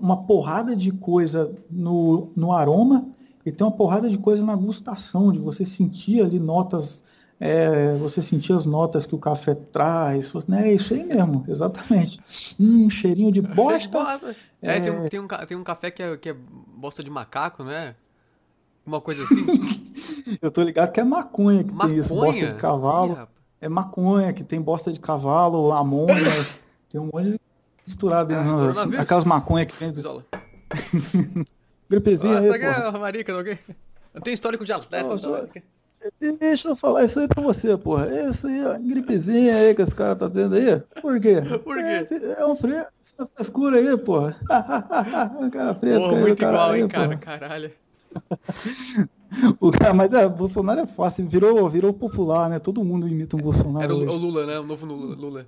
uma 0.00 0.16
porrada 0.24 0.74
de 0.74 0.90
coisa 0.92 1.52
no, 1.70 2.30
no 2.36 2.52
aroma 2.52 3.06
e 3.46 3.52
tem 3.52 3.66
uma 3.66 3.72
porrada 3.72 4.08
de 4.08 4.18
coisa 4.18 4.44
na 4.44 4.54
gustação, 4.56 5.32
de 5.32 5.38
você 5.38 5.64
sentir 5.64 6.22
ali 6.22 6.38
notas, 6.38 7.02
é, 7.40 7.92
você 7.94 8.22
sentir 8.22 8.52
as 8.52 8.64
notas 8.66 9.04
que 9.06 9.14
o 9.14 9.18
café 9.18 9.54
traz. 9.54 10.28
Você- 10.30 10.50
né, 10.50 10.68
É 10.70 10.74
isso 10.74 10.94
aí 10.94 11.04
mesmo, 11.04 11.44
exatamente. 11.48 12.20
Hum, 12.58 12.88
cheirinho 12.90 13.32
de 13.32 13.40
bosta. 13.42 13.98
É, 14.60 14.78
tem, 14.80 14.92
um, 14.92 15.04
É. 15.04 15.08
tem, 15.08 15.20
um, 15.20 15.26
tem 15.28 15.56
um 15.56 15.64
café 15.64 15.90
que 15.90 16.02
é, 16.02 16.16
que 16.16 16.28
é 16.28 16.36
bosta 16.76 17.02
de 17.02 17.10
macaco, 17.10 17.62
não 17.64 17.72
é? 17.72 17.94
Uma 18.84 19.00
coisa 19.00 19.22
assim. 19.24 19.46
Eu 20.42 20.50
tô 20.50 20.62
ligado 20.62 20.90
que 20.92 21.00
é 21.00 21.04
maconha 21.04 21.62
que 21.64 21.72
tem 21.74 21.96
isso, 21.98 22.14
bosta 22.14 22.32
Maconha? 22.32 22.52
de 22.54 22.60
cavalo. 22.60 23.12
Ih. 23.20 23.26
É 23.60 23.68
maconha, 23.68 24.32
que 24.32 24.42
tem 24.42 24.60
bosta 24.60 24.92
de 24.92 24.98
cavalo, 24.98 25.70
amônia, 25.72 26.16
tem 26.88 27.00
um 27.00 27.04
monte 27.12 27.30
de 27.32 27.40
misturado. 27.86 28.34
Ah, 28.34 28.38
né? 28.38 28.44
coronavírus. 28.44 29.00
Aquelas 29.00 29.24
maconha 29.24 29.66
que 29.66 29.76
tem. 29.76 29.92
Gripezinha 31.90 32.40
Nossa, 32.40 32.54
aí, 32.54 32.62
é 32.62 32.98
marica? 32.98 33.32
Eu 33.32 34.20
tenho 34.22 34.34
histórico 34.34 34.64
de 34.64 34.72
atleta. 34.72 35.08
Nossa, 35.08 35.30
ok? 35.30 35.62
Deixa 36.40 36.68
eu 36.68 36.76
falar 36.76 37.04
isso 37.04 37.20
aí 37.20 37.28
pra 37.28 37.42
você, 37.42 37.76
porra. 37.76 38.06
Essa 38.06 38.48
aí, 38.48 38.64
ó, 38.64 38.76
gripezinha 38.78 39.54
aí 39.54 39.74
que 39.74 39.82
os 39.82 39.94
caras 39.94 40.18
tá 40.18 40.28
tendo 40.28 40.56
aí. 40.56 40.80
Por 41.00 41.20
quê? 41.20 41.36
Por 41.62 41.76
quê? 41.76 42.08
É, 42.10 42.40
é 42.40 42.46
um 42.46 42.56
frio, 42.56 42.84
essa 43.02 43.26
frescura 43.26 43.78
aí, 43.78 43.96
porra. 43.96 44.36
Cara 45.52 45.74
fresco 45.74 46.00
Porra, 46.00 46.20
muito 46.20 46.38
cara 46.38 46.52
igual, 46.52 46.70
aí, 46.70 46.80
hein, 46.80 46.88
cara? 46.88 47.08
porra. 47.08 47.18
Caralho. 47.18 47.72
O 49.60 49.70
cara, 49.70 49.94
mas 49.94 50.12
é, 50.12 50.28
Bolsonaro 50.28 50.80
é 50.80 50.86
fácil, 50.86 51.26
virou, 51.26 51.68
virou 51.70 51.92
popular, 51.92 52.50
né? 52.50 52.58
Todo 52.58 52.84
mundo 52.84 53.08
imita 53.08 53.36
um 53.36 53.40
Bolsonaro. 53.40 53.84
Era 53.84 53.94
o, 53.94 53.98
o 53.98 54.16
Lula, 54.16 54.44
né? 54.44 54.58
O 54.58 54.64
novo 54.64 54.84
Lula. 54.86 55.46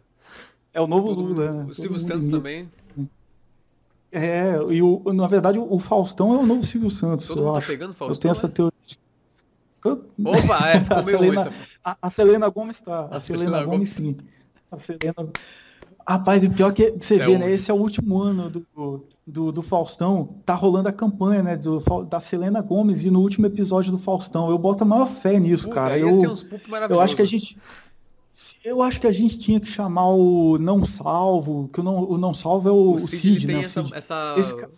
É 0.75 0.81
o 0.81 0.87
novo 0.87 1.09
Todo 1.09 1.23
Lula, 1.23 1.53
mundo- 1.53 1.59
né? 1.65 1.67
O 1.71 1.75
Silvio 1.75 1.99
Santos 1.99 2.27
imita. 2.27 2.37
também. 2.37 2.69
É, 4.13 4.55
e 4.71 4.81
o, 4.83 5.03
na 5.13 5.27
verdade 5.27 5.59
o 5.59 5.79
Faustão 5.81 6.35
é 6.35 6.39
o 6.39 6.47
novo 6.47 6.65
Silvio 6.65 6.89
Santos, 6.91 7.27
Todo 7.27 7.39
eu 7.41 7.45
mundo 7.45 7.53
tá 7.55 7.59
acho. 7.59 7.67
pegando 7.67 7.91
Eu 7.91 7.95
Faustão, 7.95 8.21
tenho 8.21 8.33
essa 8.33 8.47
é? 8.47 8.49
teoria. 8.49 8.73
Opa, 9.85 10.69
é, 10.69 10.79
ficou 10.81 10.99
A 10.99 11.03
meio 11.03 11.19
ruim 11.19 11.29
Selena, 11.31 11.41
essa. 11.41 11.53
a, 11.85 11.97
a 12.03 12.11
Selena 12.11 12.49
Gomes 12.49 12.81
tá. 12.81 13.09
A, 13.11 13.17
A 13.17 13.21
Selena, 13.21 13.45
Selena 13.51 13.67
Gomes 13.67 13.91
sim. 13.91 14.17
A 14.71 14.79
Selena. 14.79 15.29
Rapaz, 16.07 16.45
o 16.45 16.51
pior 16.51 16.73
que 16.73 16.91
você 16.93 17.15
Isso 17.15 17.23
é 17.23 17.27
vê, 17.27 17.39
né? 17.39 17.51
Esse 17.51 17.71
é 17.71 17.75
o 17.75 17.77
último 17.79 18.19
ano 18.21 18.51
do, 18.51 19.05
do, 19.27 19.51
do 19.53 19.63
Faustão. 19.63 20.37
Tá 20.45 20.55
rolando 20.55 20.89
a 20.89 20.93
campanha, 20.93 21.43
né? 21.43 21.57
Do, 21.57 21.81
da 22.05 22.21
Selena 22.21 22.61
Gomes 22.63 23.03
e 23.03 23.11
no 23.11 23.21
último 23.21 23.47
episódio 23.47 23.91
do 23.91 23.99
Faustão. 23.99 24.49
Eu 24.51 24.59
boto 24.59 24.85
a 24.85 24.87
maior 24.87 25.07
fé 25.09 25.41
nisso, 25.41 25.65
Puta, 25.65 25.75
cara. 25.75 25.99
Eu, 25.99 26.11
eu 26.91 27.01
acho 27.01 27.17
que 27.17 27.23
a 27.23 27.27
gente. 27.27 27.57
Eu 28.65 28.83
acho 28.83 29.01
que 29.01 29.07
a 29.07 29.13
gente 29.13 29.39
tinha 29.39 29.61
que 29.61 29.67
chamar 29.69 30.09
o 30.09 30.59
não 30.59 30.85
salvo, 30.85 31.69
que 31.73 31.81
o 31.81 31.83
não, 31.83 32.03
o 32.03 32.19
não 32.19 32.35
salvo 32.35 32.69
é 32.69 32.73
o, 32.73 32.75
O 32.75 32.95
o 32.95 32.99
Cid, 33.09 33.17
Cid, 33.21 33.37
ele 33.37 33.47
tem 33.47 33.57
né? 33.57 33.63
o 33.63 33.65
essa, 33.67 33.83
Cid. 33.83 33.95
essa 33.95 34.35
Esse 34.39 34.55
ca- 34.57 34.69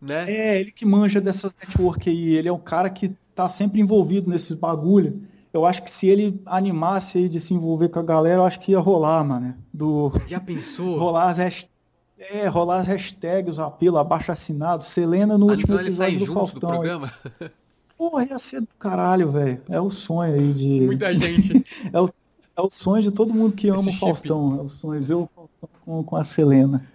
né? 0.00 0.30
É, 0.32 0.60
ele 0.60 0.70
que 0.72 0.86
manja 0.86 1.20
dessas 1.20 1.54
network 1.54 2.08
aí. 2.08 2.34
Ele 2.34 2.48
é 2.48 2.52
um 2.52 2.58
cara 2.58 2.88
que 2.88 3.10
tá 3.34 3.48
sempre 3.48 3.80
envolvido 3.80 4.30
nesses 4.30 4.52
bagulho. 4.54 5.22
Eu 5.52 5.66
acho 5.66 5.82
que 5.82 5.90
se 5.90 6.06
ele 6.06 6.40
animasse 6.46 7.18
aí 7.18 7.28
de 7.28 7.40
se 7.40 7.52
envolver 7.52 7.88
com 7.88 7.98
a 7.98 8.02
galera, 8.02 8.42
eu 8.42 8.46
acho 8.46 8.60
que 8.60 8.70
ia 8.72 8.78
rolar, 8.78 9.24
mano. 9.24 9.56
Do, 9.74 10.12
Já 10.28 10.38
pensou? 10.40 10.96
rolar 10.98 11.28
as 11.30 11.38
hashtags. 11.38 11.68
É, 12.18 12.46
rolar 12.48 12.80
as 12.80 12.86
hashtags, 12.86 13.58
o 13.58 13.62
apelo, 13.62 13.96
abaixo 13.98 14.30
assinado, 14.30 14.84
Selena 14.84 15.36
no 15.38 15.48
Ah, 15.48 15.52
último 15.52 15.74
eles 15.80 15.98
episódio 15.98 16.18
do 16.20 16.24
juntos 16.26 16.52
do 16.54 16.60
Faustão. 16.60 16.70
programa? 16.70 17.12
Porra, 17.98 18.24
ia 18.24 18.38
ser 18.38 18.60
do 18.60 18.68
caralho, 18.78 19.30
velho. 19.32 19.60
É 19.68 19.80
o 19.80 19.90
sonho 19.90 20.34
aí 20.34 20.52
de. 20.52 20.80
Muita 20.82 21.12
gente. 21.12 21.64
É 21.92 22.00
o, 22.00 22.08
é 22.60 22.62
o 22.62 22.70
sonho 22.70 23.02
de 23.02 23.10
todo 23.10 23.32
mundo 23.34 23.54
que 23.56 23.68
ama 23.68 23.78
Esse 23.80 23.88
o 23.88 23.92
chip. 23.92 24.00
Faustão. 24.00 24.58
É 24.58 24.62
o 24.62 24.68
sonho 24.68 25.00
de 25.00 25.06
ver 25.06 25.14
o 25.14 25.28
Faustão 25.34 25.68
com, 25.84 26.04
com 26.04 26.16
a 26.16 26.24
Selena. 26.24 26.86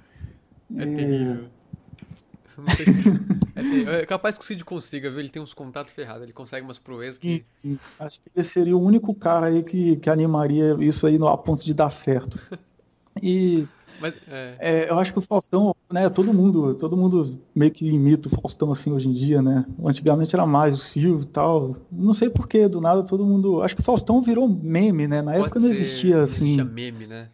É 0.75 0.85
terrível. 0.85 1.45
Não 2.57 2.73
sei 2.73 2.85
se- 2.85 3.09
é, 3.55 3.61
terrível. 3.61 3.93
É 3.95 4.05
capaz 4.05 4.37
que 4.37 4.43
o 4.43 4.47
Cid 4.47 4.63
consiga, 4.63 5.09
viu? 5.09 5.19
Ele 5.19 5.29
tem 5.29 5.41
uns 5.41 5.53
contatos 5.53 5.93
ferrados, 5.93 6.23
ele 6.23 6.31
consegue 6.31 6.65
umas 6.65 6.79
proezas 6.79 7.15
Sim, 7.15 7.39
que. 7.39 7.41
sim. 7.43 7.79
Acho 7.99 8.21
que 8.21 8.29
ele 8.33 8.43
seria 8.45 8.77
o 8.77 8.81
único 8.81 9.13
cara 9.13 9.47
aí 9.47 9.61
que, 9.61 9.97
que 9.97 10.09
animaria 10.09 10.75
isso 10.79 11.05
aí 11.05 11.17
no, 11.17 11.27
a 11.27 11.37
ponto 11.37 11.63
de 11.65 11.73
dar 11.73 11.91
certo. 11.91 12.39
E 13.23 13.65
Mas, 13.99 14.13
é, 14.29 14.55
é, 14.59 14.89
eu 14.89 14.99
acho 14.99 15.13
que 15.13 15.19
o 15.19 15.21
Faustão, 15.21 15.75
né, 15.91 16.09
todo 16.09 16.33
mundo, 16.33 16.75
todo 16.75 16.97
mundo 16.97 17.39
meio 17.53 17.71
que 17.71 17.87
imita 17.87 18.27
o 18.27 18.41
Faustão 18.41 18.71
assim 18.71 18.91
hoje 18.91 19.07
em 19.07 19.13
dia, 19.13 19.41
né? 19.41 19.65
Antigamente 19.83 20.35
era 20.35 20.45
mais 20.45 20.73
o 20.73 20.77
Silvio 20.77 21.21
e 21.21 21.25
tal. 21.25 21.77
Não 21.91 22.13
sei 22.13 22.29
porquê, 22.29 22.67
do 22.67 22.81
nada 22.81 23.03
todo 23.03 23.25
mundo. 23.25 23.61
Acho 23.61 23.75
que 23.75 23.81
o 23.81 23.85
Faustão 23.85 24.21
virou 24.21 24.47
meme, 24.47 25.07
né? 25.07 25.21
Na 25.21 25.31
pode 25.33 25.45
época 25.45 25.59
não 25.59 25.69
existia 25.69 26.21
assim. 26.23 26.43
Existia 26.45 26.65
meme, 26.65 27.07
né? 27.07 27.29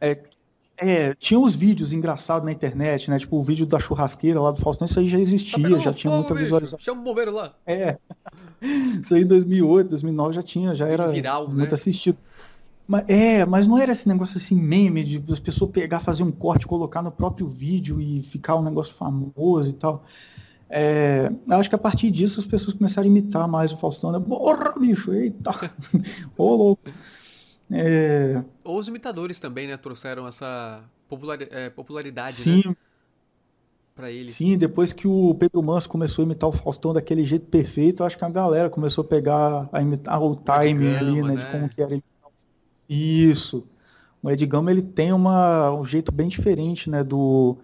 É, 0.83 1.13
tinha 1.13 1.39
uns 1.39 1.53
vídeos 1.53 1.93
engraçados 1.93 2.43
na 2.43 2.51
internet, 2.51 3.07
né? 3.07 3.19
Tipo 3.19 3.37
o 3.37 3.43
vídeo 3.43 3.67
da 3.67 3.79
churrasqueira 3.79 4.41
lá 4.41 4.49
do 4.49 4.59
Faustão, 4.59 4.85
isso 4.85 4.99
aí 4.99 5.07
já 5.07 5.17
Tá 5.17 5.21
existia, 5.21 5.79
já 5.79 5.93
tinha 5.93 6.11
fogo, 6.11 6.15
muita 6.15 6.33
bicho. 6.33 6.43
visualização. 6.45 6.79
Chama 6.79 7.01
o 7.01 7.03
bombeiro 7.03 7.31
lá. 7.31 7.53
É. 7.67 7.97
Isso 9.01 9.15
aí 9.15 9.23
em 9.23 9.25
2008, 9.25 9.89
2009 9.89 10.33
já 10.35 10.43
tinha, 10.43 10.75
já 10.75 10.87
era 10.87 11.07
viral, 11.07 11.47
né? 11.47 11.55
muito 11.55 11.73
assistido. 11.73 12.17
Mas, 12.91 13.05
é, 13.07 13.45
mas 13.45 13.67
não 13.67 13.77
era 13.77 13.93
esse 13.93 14.05
negócio 14.05 14.37
assim, 14.37 14.53
meme, 14.53 15.01
de 15.01 15.23
as 15.31 15.39
pessoas 15.39 15.71
pegar, 15.71 16.01
fazer 16.01 16.23
um 16.23 16.31
corte, 16.31 16.67
colocar 16.67 17.01
no 17.01 17.09
próprio 17.09 17.47
vídeo 17.47 18.01
e 18.01 18.21
ficar 18.21 18.57
um 18.57 18.61
negócio 18.61 18.93
famoso 18.93 19.69
e 19.69 19.73
tal. 19.73 20.03
É, 20.69 21.31
eu 21.47 21.55
acho 21.55 21.69
que 21.69 21.75
a 21.75 21.77
partir 21.77 22.11
disso 22.11 22.41
as 22.41 22.45
pessoas 22.45 22.73
começaram 22.73 23.07
a 23.07 23.09
imitar 23.09 23.47
mais 23.47 23.71
o 23.71 23.77
Faustão, 23.77 24.11
né? 24.11 24.19
Porra, 24.19 24.73
bicho, 24.77 25.13
eita! 25.13 25.51
Ô, 26.37 26.53
louco! 26.53 26.91
É, 27.71 28.43
Ou 28.61 28.77
os 28.77 28.89
imitadores 28.89 29.39
também, 29.39 29.67
né? 29.69 29.77
Trouxeram 29.77 30.27
essa 30.27 30.83
é, 31.49 31.69
popularidade, 31.69 32.35
sim, 32.35 32.61
né? 32.65 32.75
Pra 33.95 34.11
eles. 34.11 34.35
Sim, 34.35 34.57
depois 34.57 34.91
que 34.91 35.07
o 35.07 35.33
Pedro 35.35 35.63
Manso 35.63 35.87
começou 35.87 36.23
a 36.23 36.25
imitar 36.25 36.49
o 36.49 36.51
Faustão 36.51 36.91
daquele 36.91 37.23
jeito 37.23 37.45
perfeito, 37.45 38.03
eu 38.03 38.07
acho 38.07 38.17
que 38.17 38.25
a 38.25 38.29
galera 38.29 38.69
começou 38.69 39.05
a 39.05 39.07
pegar 39.07 39.69
a 39.71 39.81
imitar 39.81 40.21
o 40.21 40.35
timing 40.35 40.95
ali, 40.97 41.21
né, 41.21 41.35
né? 41.35 41.45
de 41.45 41.51
como 41.53 41.69
que 41.69 41.81
era 41.81 41.93
ele. 41.93 42.03
Isso. 42.93 43.65
O 44.21 44.29
Ed 44.29 44.45
Gama, 44.45 44.69
ele 44.69 44.81
tem 44.81 45.11
uma, 45.13 45.71
um 45.71 45.85
jeito 45.85 46.11
bem 46.11 46.27
diferente, 46.27 46.89
né, 46.89 47.03
do 47.03 47.57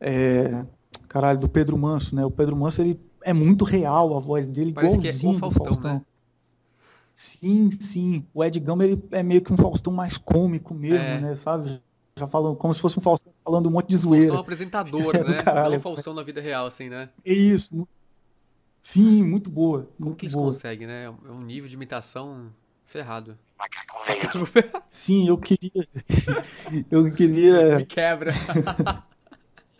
é, 0.00 0.64
caralho, 1.08 1.38
do 1.40 1.48
Pedro 1.48 1.76
Manso, 1.76 2.14
né? 2.14 2.24
O 2.24 2.30
Pedro 2.30 2.54
Manso, 2.56 2.80
ele 2.80 3.00
é 3.22 3.32
muito 3.32 3.64
real, 3.64 4.16
a 4.16 4.20
voz 4.20 4.46
dele 4.48 4.72
Parece 4.72 4.98
que 4.98 5.08
é 5.08 5.12
o 5.12 5.34
Faustão, 5.34 5.64
Faustão. 5.64 5.94
né? 5.94 6.02
Sim, 7.16 7.70
sim. 7.72 8.24
O 8.32 8.42
Ed 8.44 8.58
Gama, 8.60 8.84
ele 8.84 9.02
é 9.10 9.22
meio 9.22 9.42
que 9.42 9.52
um 9.52 9.56
Faustão 9.56 9.92
mais 9.92 10.16
cômico 10.16 10.72
mesmo, 10.74 10.96
É. 11.04 11.20
né, 11.20 11.34
sabe? 11.34 11.80
Já 12.16 12.26
falando, 12.26 12.56
como 12.56 12.72
se 12.74 12.80
fosse 12.80 12.98
um 12.98 13.02
Faustão 13.02 13.32
falando 13.44 13.66
um 13.66 13.70
monte 13.70 13.88
de 13.88 13.96
Faustão 13.96 14.12
é 14.14 14.16
um 14.16 14.26
zoeira. 14.26 14.40
apresentador, 14.40 15.14
É 15.16 15.24
do 15.24 15.30
né? 15.30 15.42
caralho. 15.42 15.70
Não 15.70 15.76
o 15.78 15.80
Faustão 15.80 16.14
na 16.14 16.22
vida 16.22 16.40
real, 16.40 16.66
assim, 16.66 16.88
né? 16.88 17.08
É 17.24 17.32
isso. 17.32 17.86
Sim, 18.78 19.22
muito 19.24 19.50
boa. 19.50 19.88
Como 19.96 20.10
muito 20.10 20.16
que 20.18 20.26
eles 20.26 20.34
boa. 20.34 20.46
conseguem, 20.46 20.86
né? 20.86 21.04
É 21.04 21.30
um 21.30 21.42
nível 21.42 21.68
de 21.68 21.74
imitação 21.74 22.46
ferrado. 22.86 23.36
Macaco 23.60 24.44
verde. 24.44 24.70
Sim, 24.90 25.28
eu 25.28 25.36
queria. 25.38 25.86
Eu 26.90 27.12
queria. 27.12 27.76
Me 27.76 27.84
quebra. 27.86 28.32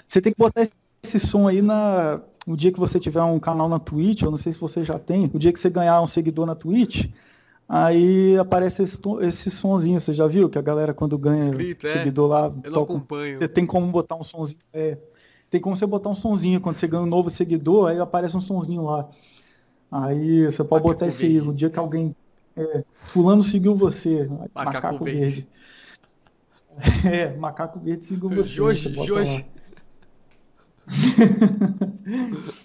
Você 0.09 0.21
tem 0.21 0.33
que 0.33 0.39
botar 0.39 0.69
esse 1.03 1.19
som 1.21 1.49
aí 1.49 1.63
na. 1.63 2.21
O 2.47 2.57
dia 2.57 2.73
que 2.73 2.81
você 2.81 2.99
tiver 2.99 3.23
um 3.23 3.39
canal 3.39 3.69
na 3.69 3.79
Twitch, 3.79 4.23
eu 4.23 4.31
não 4.31 4.39
sei 4.39 4.53
se 4.53 4.59
você 4.59 4.83
já 4.83 4.99
tem, 4.99 5.31
o 5.33 5.39
dia 5.39 5.53
que 5.53 5.61
você 5.61 5.69
ganhar 5.71 6.01
um 6.01 6.07
seguidor 6.07 6.47
na 6.47 6.55
Twitch, 6.55 7.07
aí 7.69 8.37
aparece 8.39 8.83
esse, 8.83 8.99
esse 9.21 9.51
sonzinho, 9.51 10.01
você 10.01 10.13
já 10.15 10.27
viu? 10.27 10.49
Que 10.49 10.59
a 10.59 10.63
galera 10.63 10.93
quando 10.95 11.17
ganha 11.19 11.45
Escrito, 11.45 11.87
é. 11.87 11.93
seguidor 11.99 12.29
lá, 12.29 12.53
Eu 12.65 12.73
toca 12.73 12.93
um- 12.93 12.97
acompanho. 12.97 13.39
você 13.39 13.47
tem 13.47 13.65
como 13.67 13.87
botar 13.93 14.17
um 14.17 14.25
sonzinho. 14.25 14.59
É, 14.73 14.99
tem 15.51 15.61
como 15.61 15.77
você 15.77 15.87
botar 15.87 16.09
um 16.09 16.15
sonzinho 16.15 16.61
quando 16.61 16.77
você 16.77 16.89
ganha 16.89 17.03
um 17.03 17.07
novo 17.07 17.29
seguidor, 17.31 17.91
aí 17.91 18.01
aparece 18.01 18.37
um 18.37 18.41
sonzinho 18.41 18.83
lá. 18.83 19.07
Aí 19.93 20.47
você 20.47 20.65
pode 20.65 20.83
Macaco 20.83 20.89
botar 20.89 21.07
esse 21.07 21.27
aí, 21.27 21.41
o 21.41 21.53
dia 21.53 21.69
que 21.71 21.79
alguém. 21.79 22.17
É, 22.57 22.85
fulano 23.03 23.43
seguiu 23.43 23.75
você. 23.77 24.29
Macaco, 24.55 25.05
verde. 25.05 25.21
verde. 25.21 25.49
É, 27.05 27.37
macaco 27.37 27.79
verde 27.81 28.05
seguiu 28.07 28.31
você. 28.31 28.45
Joji, 28.55 28.95
você 28.95 29.11
lá. 29.23 29.45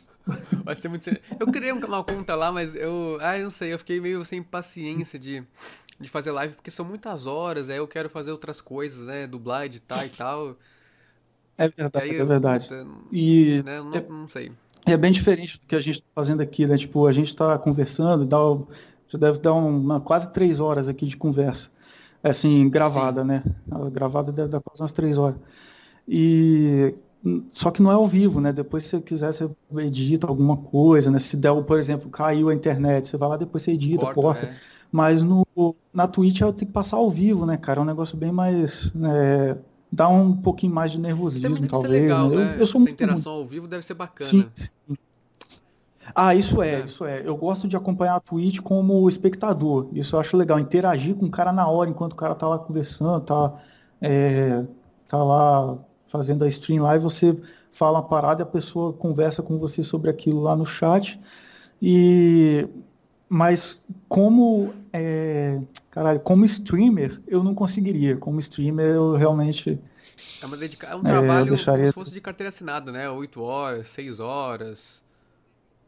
Vai 0.63 0.75
ser 0.75 0.87
muito. 0.89 1.07
Eu 1.39 1.47
criei 1.47 1.71
um- 1.71 1.79
uma 1.79 2.03
conta 2.03 2.35
lá, 2.35 2.51
mas 2.51 2.75
eu. 2.75 3.17
Ah, 3.21 3.37
eu 3.37 3.43
não 3.45 3.49
sei, 3.51 3.73
eu 3.73 3.79
fiquei 3.79 3.99
meio 3.99 4.23
sem 4.25 4.41
paciência 4.41 5.19
de, 5.19 5.43
de 5.99 6.09
fazer 6.09 6.31
live, 6.31 6.55
porque 6.55 6.71
são 6.71 6.85
muitas 6.85 7.27
horas, 7.27 7.69
aí 7.69 7.77
eu 7.77 7.87
quero 7.87 8.09
fazer 8.09 8.31
outras 8.31 8.59
coisas, 8.61 9.05
né? 9.05 9.27
Dublar, 9.27 9.65
editar 9.65 10.05
e 10.05 10.09
tal. 10.09 10.57
É 11.57 11.65
E 11.67 11.69
verdade, 11.69 11.99
aí 11.99 12.17
é 12.17 12.21
eu, 12.21 12.25
verdade. 12.25 12.67
puta, 12.67 12.87
E 13.11 13.61
né, 13.63 13.81
não, 13.81 13.91
não 14.09 14.29
sei. 14.29 14.51
é 14.85 14.97
bem 14.97 15.11
diferente 15.11 15.59
do 15.59 15.65
que 15.67 15.75
a 15.75 15.81
gente 15.81 15.95
está 15.99 16.07
fazendo 16.15 16.41
aqui, 16.41 16.65
né? 16.67 16.77
Tipo, 16.77 17.07
a 17.07 17.11
gente 17.11 17.27
está 17.27 17.57
conversando, 17.57 18.25
dá, 18.25 18.39
o- 18.41 18.67
já 19.15 19.19
deve 19.19 19.39
dar 19.39 19.53
uma, 19.53 19.99
quase 20.01 20.31
três 20.31 20.59
horas 20.59 20.89
aqui 20.89 21.05
de 21.07 21.17
conversa. 21.17 21.69
Assim, 22.23 22.69
gravada, 22.69 23.23
né? 23.23 23.43
A 23.71 23.89
Gravada 23.89 24.31
deve 24.31 24.49
dar 24.49 24.59
quase 24.61 24.81
umas 24.81 24.91
três 24.91 25.17
horas. 25.17 25.37
E 26.07 26.93
só 27.51 27.71
que 27.71 27.81
não 27.81 27.91
é 27.91 27.95
ao 27.95 28.07
vivo, 28.07 28.39
né? 28.39 28.53
Depois, 28.53 28.83
se 28.85 28.91
você 28.91 29.01
quiser, 29.01 29.33
você 29.33 29.49
edita 29.79 30.27
alguma 30.27 30.57
coisa, 30.57 31.09
né? 31.09 31.19
Se 31.19 31.35
der, 31.35 31.53
por 31.63 31.79
exemplo, 31.79 32.09
caiu 32.09 32.49
a 32.49 32.53
internet, 32.55 33.07
você 33.09 33.17
vai 33.17 33.29
lá, 33.29 33.37
depois 33.37 33.63
você 33.63 33.71
edita, 33.71 34.05
Corta, 34.05 34.21
porta. 34.21 34.45
é. 34.45 34.59
Mas 34.91 35.21
no, 35.21 35.45
na 35.93 36.07
Twitch 36.07 36.41
eu 36.41 36.53
tenho 36.53 36.67
que 36.67 36.73
passar 36.73 36.97
ao 36.97 37.09
vivo, 37.09 37.45
né, 37.45 37.57
cara? 37.57 37.79
É 37.79 37.83
um 37.83 37.85
negócio 37.85 38.15
bem 38.17 38.31
mais. 38.31 38.91
é, 39.03 39.57
dá 39.91 40.07
um 40.07 40.35
pouquinho 40.35 40.73
mais 40.73 40.91
de 40.91 40.99
nervosismo, 40.99 41.67
ser 41.67 41.67
talvez. 41.67 42.01
legal, 42.01 42.29
né? 42.29 42.35
Eu- 42.35 42.39
né? 42.39 42.55
eu, 42.61 42.67
sou 42.67 42.79
Essa 42.79 42.89
muito 42.89 42.93
interação 42.93 43.33
ao 43.33 43.45
vivo 43.45 43.67
deve 43.67 43.83
ser 43.83 43.93
bacana. 43.95 44.29
Sim, 44.29 44.51
sim. 44.55 44.95
Ah, 46.13 46.35
isso 46.35 46.61
é, 46.61 46.81
É. 46.81 46.85
isso 46.85 47.05
é. 47.05 47.21
Eu 47.25 47.35
gosto 47.35 47.67
de 47.67 47.75
acompanhar 47.75 48.15
a 48.15 48.19
Twitch 48.19 48.59
como 48.59 49.07
espectador. 49.09 49.89
Isso 49.93 50.15
eu 50.15 50.19
acho 50.19 50.37
legal. 50.37 50.59
Interagir 50.59 51.15
com 51.15 51.25
o 51.25 51.31
cara 51.31 51.51
na 51.51 51.67
hora, 51.67 51.89
enquanto 51.89 52.13
o 52.13 52.15
cara 52.15 52.35
tá 52.35 52.47
lá 52.47 52.59
conversando, 52.59 53.21
tá, 53.25 53.53
é, 54.01 54.63
tá 55.07 55.23
lá 55.23 55.77
fazendo 56.07 56.43
a 56.43 56.47
stream 56.47 56.83
live, 56.83 57.03
você 57.03 57.37
fala 57.73 57.99
uma 57.99 58.07
parada 58.07 58.41
e 58.41 58.43
a 58.43 58.45
pessoa 58.45 58.93
conversa 58.93 59.41
com 59.41 59.57
você 59.57 59.81
sobre 59.83 60.09
aquilo 60.09 60.41
lá 60.41 60.55
no 60.55 60.65
chat. 60.65 61.19
E 61.81 62.67
mas 63.27 63.77
como 64.07 64.73
é, 64.93 65.59
caralho, 65.89 66.19
como 66.19 66.45
streamer, 66.45 67.19
eu 67.27 67.43
não 67.43 67.55
conseguiria. 67.55 68.15
Como 68.15 68.39
streamer, 68.39 68.85
eu 68.95 69.15
realmente 69.15 69.79
É, 70.41 70.45
uma 70.45 70.55
dedica... 70.55 70.87
é 70.87 70.95
um 70.95 70.99
É, 70.99 71.03
trabalho 71.03 71.47
deixaria- 71.47 71.79
como 71.85 71.87
se 71.87 71.93
fosse 71.93 72.13
de 72.13 72.21
carteira 72.21 72.49
assinada, 72.49 72.91
né? 72.91 73.09
Oito 73.09 73.41
horas, 73.41 73.87
seis 73.89 74.19
horas. 74.19 75.03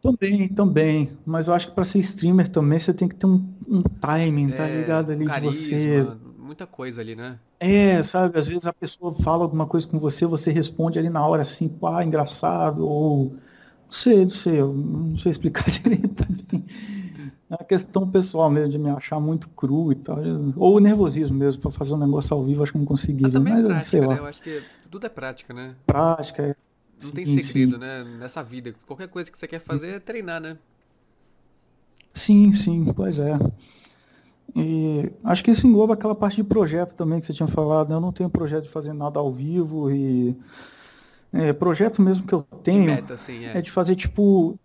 Também, 0.08 0.48
também. 0.48 1.18
Mas 1.26 1.48
eu 1.48 1.54
acho 1.54 1.68
que 1.68 1.74
para 1.76 1.84
ser 1.86 2.00
streamer 2.00 2.50
também 2.50 2.80
você 2.80 2.94
tem 2.94 3.08
que 3.08 3.16
ter 3.16 3.26
um, 3.28 3.46
um 3.68 3.82
timing, 3.84 4.52
tá 4.52 4.66
É, 4.66 4.68
ligado? 4.68 5.12
Ali 5.12 5.30
de 5.30 5.40
carisma, 5.40 5.42
você. 5.42 6.14
muita 6.38 6.66
coisa 6.68 7.02
ali, 7.02 7.16
né? 7.16 7.40
É, 7.60 8.04
sabe? 8.04 8.38
Às 8.38 8.48
vezes 8.48 8.68
a 8.68 8.74
pessoa 8.74 9.14
fala 9.24 9.44
alguma 9.44 9.66
coisa 9.68 9.88
com 9.88 10.00
você, 10.00 10.26
você 10.28 10.52
responde 10.52 11.00
ali 11.00 11.10
na 11.10 11.26
hora 11.26 11.42
assim, 11.42 11.68
pá, 11.68 12.04
engraçado, 12.04 12.88
ou. 12.88 13.32
Não 13.86 13.92
sei, 13.94 14.24
não 14.26 14.30
sei, 14.32 14.60
eu 14.62 14.74
não 14.74 15.18
sei 15.18 15.32
explicar 15.32 15.66
direito 15.72 16.10
também. 16.26 16.66
É 17.50 17.56
uma 17.56 17.66
questão 17.66 18.10
pessoal 18.12 18.50
mesmo, 18.50 18.72
de 18.72 18.78
me 18.80 18.90
achar 18.90 19.20
muito 19.20 19.50
cru 19.50 19.92
e 19.94 19.96
tal. 19.96 20.18
Ou 20.58 20.78
o 20.78 20.80
nervosismo 20.80 21.38
mesmo, 21.38 21.62
para 21.62 21.72
fazer 21.72 21.94
um 21.96 21.98
negócio 21.98 22.36
ao 22.36 22.44
vivo, 22.46 22.64
acho 22.64 22.74
que 22.74 22.78
não 22.80 22.86
conseguiria. 22.86 23.32
também 23.32 23.54
é 23.54 23.58
Mas, 23.60 23.86
sei 23.86 24.02
prática, 24.02 24.08
lá, 24.08 24.16
né? 24.16 24.20
Eu 24.20 24.26
acho 24.26 24.42
que 24.42 24.62
tudo 24.90 25.06
é 25.06 25.10
prática, 25.10 25.54
né? 25.54 25.76
prática. 25.86 26.44
é- 26.50 26.67
Não 27.02 27.12
tem 27.12 27.26
sim, 27.26 27.42
segredo, 27.42 27.74
sim. 27.74 27.78
né? 27.80 28.04
Nessa 28.04 28.44
vida. 28.44 28.74
Qualquer 28.86 29.08
coisa 29.08 29.32
que 29.32 29.38
você 29.38 29.48
quer 29.48 29.60
fazer 29.60 29.88
é 29.88 30.00
treinar, 30.00 30.42
né? 30.42 30.58
Sim, 32.14 32.52
sim, 32.54 32.92
pois 32.94 33.20
é. 33.20 33.38
E 34.56 35.12
acho 35.24 35.44
que 35.44 35.52
isso 35.52 35.68
engloba 35.68 35.94
aquela 35.94 36.16
parte 36.16 36.38
de 36.38 36.44
projeto 36.44 36.96
também 36.96 37.20
que 37.20 37.26
você 37.28 37.34
tinha 37.34 37.48
falado, 37.48 37.90
né? 37.90 37.96
Eu 37.96 38.02
não 38.02 38.12
tenho 38.12 38.30
projeto 38.30 38.64
de 38.64 38.70
fazer 38.70 38.94
nada 38.94 39.20
ao 39.20 39.32
vivo 39.32 39.92
e 39.92 40.36
é, 41.32 41.54
projeto 41.54 42.02
mesmo 42.02 42.26
que 42.26 42.34
eu 42.34 42.48
De 42.52 42.58
tenho 42.64 42.84
meta, 42.86 43.14
assim, 43.14 43.46
é 43.46 43.58
é. 43.58 43.62
de 43.62 43.70
fazer 43.70 43.96
tipo 43.96 44.58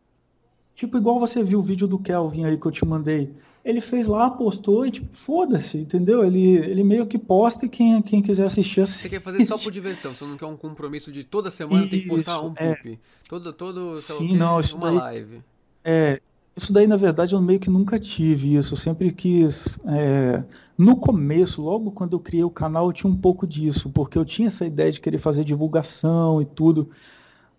Tipo, 0.75 0.97
igual 0.97 1.21
você 1.21 1.43
viu 1.43 1.61
o 1.61 1.63
vídeo 1.63 1.87
do 1.87 1.99
Kelvin 1.99 2.45
aí 2.45 2.57
que 2.57 2.67
eu 2.67 2.73
te 2.73 2.85
mandei. 2.85 3.33
Ele 3.65 3.81
fez 3.81 4.07
lá, 4.09 4.29
postou 4.29 4.85
e 4.85 4.91
tipo, 4.91 5.17
foda-se, 5.17 5.79
entendeu? 5.79 6.25
Ele, 6.25 6.57
ele 6.57 6.83
meio 6.83 7.07
que 7.07 7.17
posta 7.17 7.65
e 7.65 7.69
quem, 7.69 8.03
quem 8.03 8.21
quiser 8.21 8.45
assistir, 8.47 8.81
assiste. 8.81 9.03
Você 9.03 9.09
quer 9.09 9.21
fazer 9.21 9.45
só 9.47 9.57
por 9.57 9.71
diversão, 9.73 10.15
você 10.15 10.25
não 10.25 10.37
quer 10.37 10.47
um 10.47 10.57
compromisso 10.57 11.13
de 11.13 11.23
toda 11.23 11.49
semana 11.49 11.87
tem 11.87 12.01
que 12.01 12.09
postar 12.09 12.41
um 12.41 12.53
é. 12.57 12.75
poop. 12.75 12.99
Todo, 13.29 13.53
todo, 13.53 13.97
sei 13.99 14.15
lá 14.17 14.21
Sim, 14.21 14.29
quê, 14.29 14.37
não, 14.37 14.61
isso 14.61 14.77
uma 14.77 14.87
daí- 14.89 14.99
live. 14.99 15.41
É, 15.85 16.21
isso 16.57 16.73
daí, 16.73 16.87
na 16.87 16.97
verdade, 16.97 17.35
eu 17.35 17.41
meio 17.41 17.61
que 17.61 17.71
nunca 17.71 17.99
tive 18.01 18.57
isso. 18.57 18.75
Eu 18.75 18.79
sempre 18.79 19.13
quis. 19.13 19.79
é, 19.87 20.43
No 20.77 20.97
começo, 20.97 21.63
logo 21.63 21.93
quando 21.93 22.15
eu 22.15 22.21
criei 22.21 22.43
o 22.45 22.51
canal, 22.51 22.87
eu 22.87 22.93
tinha 22.93 23.11
um 23.11 23.17
pouco 23.17 23.47
disso, 23.47 23.89
porque 23.91 24.19
eu 24.19 24.25
tinha 24.25 24.49
essa 24.49 24.67
ideia 24.67 24.91
de 24.91 25.01
querer 25.01 25.19
fazer 25.19 25.45
divulgação 25.45 26.43
e 26.43 26.45
tudo. 26.45 26.91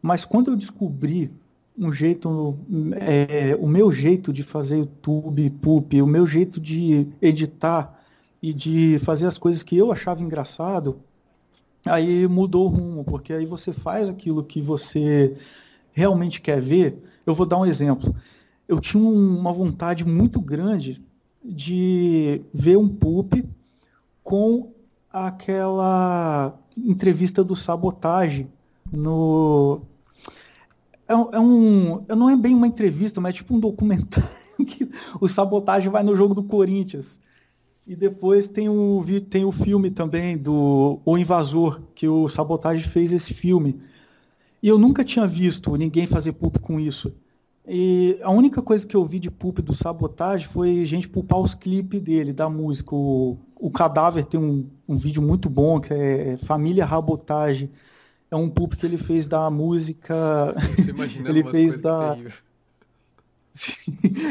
Mas 0.02 0.26
quando 0.26 0.52
eu 0.52 0.56
descobri 0.58 1.32
um 1.78 1.92
jeito, 1.92 2.58
é, 2.96 3.56
o 3.60 3.68
meu 3.68 3.92
jeito 3.92 4.32
de 4.32 4.44
fazer 4.44 4.78
YouTube, 4.78 5.50
poop, 5.62 6.02
o 6.02 6.08
meu 6.08 6.28
jeito 6.28 6.60
de 6.60 7.08
editar 7.22 8.00
e 8.42 8.54
de 8.54 9.00
fazer 9.00 9.26
as 9.26 9.38
coisas 9.38 9.64
que 9.64 9.76
eu 9.78 9.92
achava 9.92 10.22
engraçado, 10.22 11.00
aí 11.86 12.28
mudou 12.28 12.66
o 12.66 12.70
rumo, 12.70 13.04
porque 13.04 13.34
aí 13.34 13.46
você 13.46 13.74
faz 13.74 14.10
aquilo 14.10 14.44
que 14.44 14.62
você 14.62 15.36
realmente 15.92 16.42
quer 16.42 16.62
ver. 16.62 16.98
Eu 17.26 17.34
vou 17.34 17.46
dar 17.46 17.58
um 17.58 17.66
exemplo. 17.66 18.14
Eu 18.68 18.80
tinha 18.80 19.02
um- 19.02 19.38
uma 19.40 19.52
vontade 19.52 20.06
muito 20.06 20.40
grande 20.40 21.02
de 21.44 22.42
ver 22.54 22.78
um 22.78 22.88
poop 22.88 23.44
com 24.24 24.72
aquela 25.12 26.58
entrevista 26.78 27.44
do 27.44 27.56
Sabotagem 27.56 28.48
no 28.92 29.82
é, 31.14 31.18
um- 31.18 31.30
é 31.34 31.40
um 31.40 32.06
não 32.16 32.30
é 32.30 32.36
bem 32.36 32.56
uma 32.56 32.68
entrevista, 32.68 33.22
mas 33.22 33.32
é 33.34 33.38
tipo 33.38 33.54
um 33.56 33.60
documentário 33.60 34.30
que 34.68 34.90
o 35.20 35.28
Sabotagem 35.28 35.90
vai 35.92 36.04
no 36.04 36.16
jogo 36.16 36.34
do 36.34 36.44
Corinthians. 36.44 37.20
E 37.88 37.96
depois 37.96 38.48
tem 38.48 38.70
o, 38.70 39.04
tem 39.30 39.46
o 39.46 39.52
filme 39.52 39.92
também 39.92 40.38
do 40.38 41.00
O 41.06 41.18
Invasor, 41.18 41.82
que 41.96 42.08
o 42.08 42.30
Sabotagem 42.30 42.88
fez 42.90 43.12
esse 43.12 43.34
filme. 43.34 43.82
E 44.62 44.68
eu 44.68 44.78
nunca 44.78 45.04
tinha 45.04 45.28
visto 45.28 45.76
ninguém 45.76 46.08
fazer 46.08 46.34
poop 46.34 46.60
com 46.60 46.80
isso. 46.80 47.14
E 47.68 48.18
a 48.22 48.32
única 48.32 48.62
coisa 48.62 48.86
que 48.86 48.96
eu 48.96 49.06
vi 49.06 49.20
de 49.20 49.32
poop 49.32 49.62
do 49.62 49.74
Sabotagem 49.74 50.48
foi 50.50 50.86
gente 50.86 51.08
pulpar 51.08 51.40
os 51.40 51.54
clipes 51.56 52.02
dele, 52.02 52.34
da 52.34 52.50
música. 52.50 52.96
O, 52.96 53.38
o 53.56 53.72
Cadáver 53.72 54.26
tem 54.26 54.40
um, 54.40 54.68
um 54.88 54.98
vídeo 54.98 55.22
muito 55.22 55.50
bom, 55.50 55.80
que 55.80 55.94
é 55.94 56.38
Família 56.38 56.86
Rabotagem. 56.86 57.70
É 58.34 58.36
um 58.36 58.50
poop 58.50 58.76
que 58.76 58.84
ele 58.84 58.98
fez 58.98 59.28
da 59.28 59.48
música. 59.52 60.56
Tô 60.84 60.90
imaginando 60.90 61.30
ele 61.30 61.44
fez 61.52 61.80
da. 61.80 62.18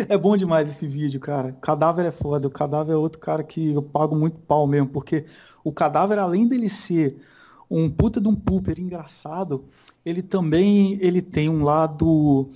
É 0.09 0.19
bom 0.19 0.37
demais 0.37 0.69
esse 0.69 0.85
vídeo, 0.85 1.21
cara. 1.21 1.53
Cadáver 1.61 2.07
é 2.07 2.11
foda. 2.11 2.49
O 2.49 2.51
Cadáver 2.51 2.95
é 2.95 2.97
outro 2.97 3.21
cara 3.21 3.45
que 3.45 3.71
eu 3.71 3.81
pago 3.81 4.17
muito 4.17 4.37
pau 4.41 4.67
mesmo, 4.67 4.89
porque 4.89 5.25
o 5.63 5.71
Cadáver, 5.71 6.19
além 6.19 6.49
dele 6.49 6.69
ser 6.69 7.17
um 7.71 7.89
puta 7.89 8.21
de 8.21 8.27
um 8.27 8.35
pooper 8.35 8.81
engraçado, 8.81 9.65
ele 10.05 10.21
também 10.21 10.99
ele 11.01 11.23
tem 11.23 11.49
um 11.49 11.63
lado 11.63 12.51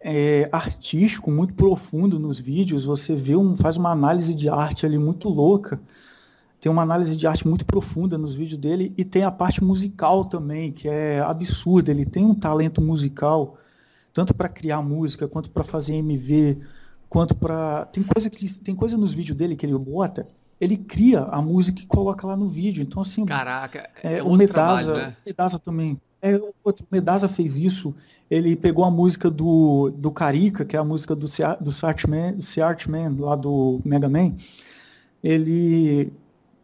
é, 0.00 0.48
artístico 0.50 1.30
muito 1.30 1.54
profundo 1.54 2.18
nos 2.18 2.40
vídeos. 2.40 2.84
Você 2.84 3.14
vê 3.14 3.36
um, 3.36 3.54
faz 3.54 3.76
uma 3.76 3.92
análise 3.92 4.34
de 4.34 4.48
arte 4.48 4.84
ali 4.84 4.98
muito 4.98 5.28
louca. 5.28 5.80
Tem 6.60 6.70
uma 6.70 6.82
análise 6.82 7.14
de 7.14 7.26
arte 7.26 7.46
muito 7.46 7.64
profunda 7.64 8.18
nos 8.18 8.34
vídeos 8.34 8.58
dele 8.58 8.92
e 8.96 9.04
tem 9.04 9.22
a 9.22 9.30
parte 9.30 9.62
musical 9.62 10.24
também, 10.24 10.72
que 10.72 10.88
é 10.88 11.20
absurda. 11.20 11.90
Ele 11.90 12.04
tem 12.04 12.24
um 12.24 12.34
talento 12.34 12.80
musical 12.80 13.56
tanto 14.12 14.34
para 14.34 14.48
criar 14.48 14.82
música, 14.82 15.28
quanto 15.28 15.50
para 15.50 15.62
fazer 15.62 15.94
MV, 15.94 16.58
quanto 17.08 17.36
para 17.36 17.84
tem 17.86 18.02
coisa 18.02 18.28
que 18.28 18.58
tem 18.58 18.74
coisa 18.74 18.96
nos 18.96 19.14
vídeos 19.14 19.36
dele 19.36 19.54
que 19.54 19.64
ele 19.64 19.78
bota, 19.78 20.26
ele 20.60 20.76
cria 20.76 21.20
a 21.20 21.40
música 21.40 21.80
e 21.80 21.86
coloca 21.86 22.26
lá 22.26 22.36
no 22.36 22.48
vídeo. 22.48 22.82
Então 22.82 23.02
assim, 23.02 23.24
Caraca, 23.24 23.88
é, 24.02 24.18
é, 24.18 24.22
o 24.22 24.32
Medasa, 24.34 24.52
trabalho, 24.52 24.94
né? 24.94 25.16
Medasa 25.24 25.58
também. 25.60 26.00
É, 26.20 26.40
outro, 26.64 26.84
o 26.84 26.88
Medasa 26.90 27.28
fez 27.28 27.56
isso. 27.56 27.94
Ele 28.28 28.56
pegou 28.56 28.84
a 28.84 28.90
música 28.90 29.30
do, 29.30 29.90
do 29.90 30.10
Carica, 30.10 30.64
que 30.64 30.74
é 30.74 30.78
a 30.80 30.84
música 30.84 31.14
do, 31.14 31.28
do 31.60 31.72
Sartman, 31.72 32.40
Sartman, 32.40 33.16
lá 33.16 33.36
do 33.36 33.80
Mega 33.84 34.08
Man. 34.08 34.34
Ele 35.22 36.12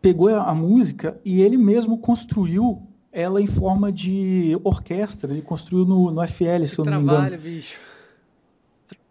pegou 0.04 0.28
a, 0.28 0.54
música 0.54 1.18
e 1.24 1.40
ele 1.40 1.56
mesmo 1.56 1.96
construiu 1.96 2.82
ela 3.10 3.40
em 3.40 3.46
forma 3.46 3.90
de 3.90 4.54
orquestra. 4.62 5.32
Ele 5.32 5.40
construiu 5.40 5.86
no, 5.86 6.10
no 6.10 6.28
FL, 6.28 6.66
se 6.66 6.78
eu 6.78 6.84
não 6.84 6.98
me 6.98 7.04
engano. 7.04 7.20
Trabalho, 7.20 7.40
bicho. 7.40 7.80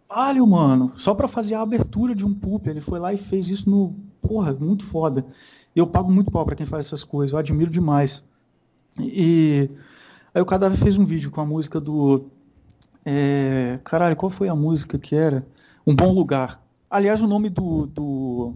Trabalho, 0.06 0.46
mano. 0.46 0.92
Só 0.94 1.12
pra 1.12 1.26
fazer 1.26 1.56
a 1.56 1.62
abertura 1.62 2.14
de 2.14 2.24
um 2.24 2.32
poop. 2.32 2.70
Ele 2.70 2.80
foi 2.80 3.00
lá 3.00 3.12
e 3.12 3.16
fez 3.16 3.48
isso 3.48 3.68
no. 3.68 3.92
Porra, 4.22 4.52
muito 4.52 4.86
foda. 4.86 5.26
Eu 5.74 5.84
pago 5.84 6.12
muito 6.12 6.30
pau 6.30 6.44
pra 6.44 6.54
quem 6.54 6.64
faz 6.64 6.86
essas 6.86 7.02
coisas. 7.02 7.32
Eu 7.32 7.40
admiro 7.40 7.72
demais. 7.72 8.24
E 9.00 9.68
aí 10.32 10.40
o 10.40 10.46
Cadáver 10.46 10.78
fez 10.78 10.96
um 10.96 11.04
vídeo 11.04 11.32
com 11.32 11.40
a 11.40 11.44
música 11.44 11.80
do. 11.80 12.26
é, 13.04 13.80
Caralho, 13.82 14.14
qual 14.14 14.30
foi 14.30 14.48
a 14.48 14.54
música 14.54 14.96
que 14.96 15.16
era? 15.16 15.44
Um 15.84 15.92
Bom 15.92 16.12
Lugar. 16.12 16.62
Aliás, 16.88 17.20
o 17.20 17.26
nome 17.26 17.50
do, 17.50 17.86
do, 17.86 18.54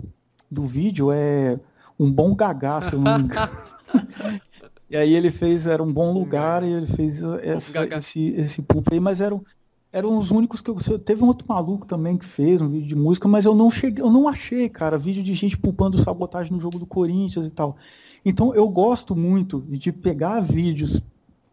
do 0.48 0.64
vídeo 0.66 1.10
é 1.10 1.58
Um 1.98 2.10
Bom 2.12 2.34
Gagá, 2.34 2.80
se 2.82 2.92
eu 2.92 3.00
não 3.00 3.18
me 3.18 3.24
engano. 3.24 3.48
E 4.90 4.96
aí 4.96 5.14
ele 5.14 5.30
fez, 5.30 5.66
era 5.66 5.82
um 5.82 5.92
bom 5.92 6.12
lugar, 6.14 6.62
e 6.62 6.72
ele 6.72 6.86
fez 6.86 7.22
essa- 7.42 7.72
Gagá. 7.72 7.98
esse, 7.98 8.28
esse 8.30 8.62
pulp 8.62 8.86
aí, 8.90 8.98
mas 8.98 9.20
eram, 9.20 9.44
eram 9.92 10.16
os 10.16 10.30
únicos 10.30 10.62
que 10.62 10.70
eu. 10.70 10.98
Teve 10.98 11.22
um 11.22 11.26
outro 11.26 11.46
maluco 11.46 11.86
também 11.86 12.16
que 12.16 12.24
fez 12.24 12.58
um 12.62 12.68
vídeo 12.70 12.88
de 12.88 12.94
música, 12.94 13.28
mas 13.28 13.44
eu 13.44 13.54
não 13.54 13.70
cheguei, 13.70 14.02
eu 14.02 14.10
não 14.10 14.26
achei, 14.26 14.66
cara, 14.66 14.96
vídeo 14.96 15.22
de 15.22 15.34
gente 15.34 15.58
pulpando 15.58 15.98
sabotagem 16.02 16.52
no 16.54 16.60
jogo 16.60 16.78
do 16.78 16.86
Corinthians 16.86 17.46
e 17.46 17.50
tal. 17.50 17.76
Então 18.24 18.54
eu 18.54 18.66
gosto 18.66 19.14
muito 19.14 19.60
de 19.68 19.92
pegar 19.92 20.40
vídeos 20.40 21.02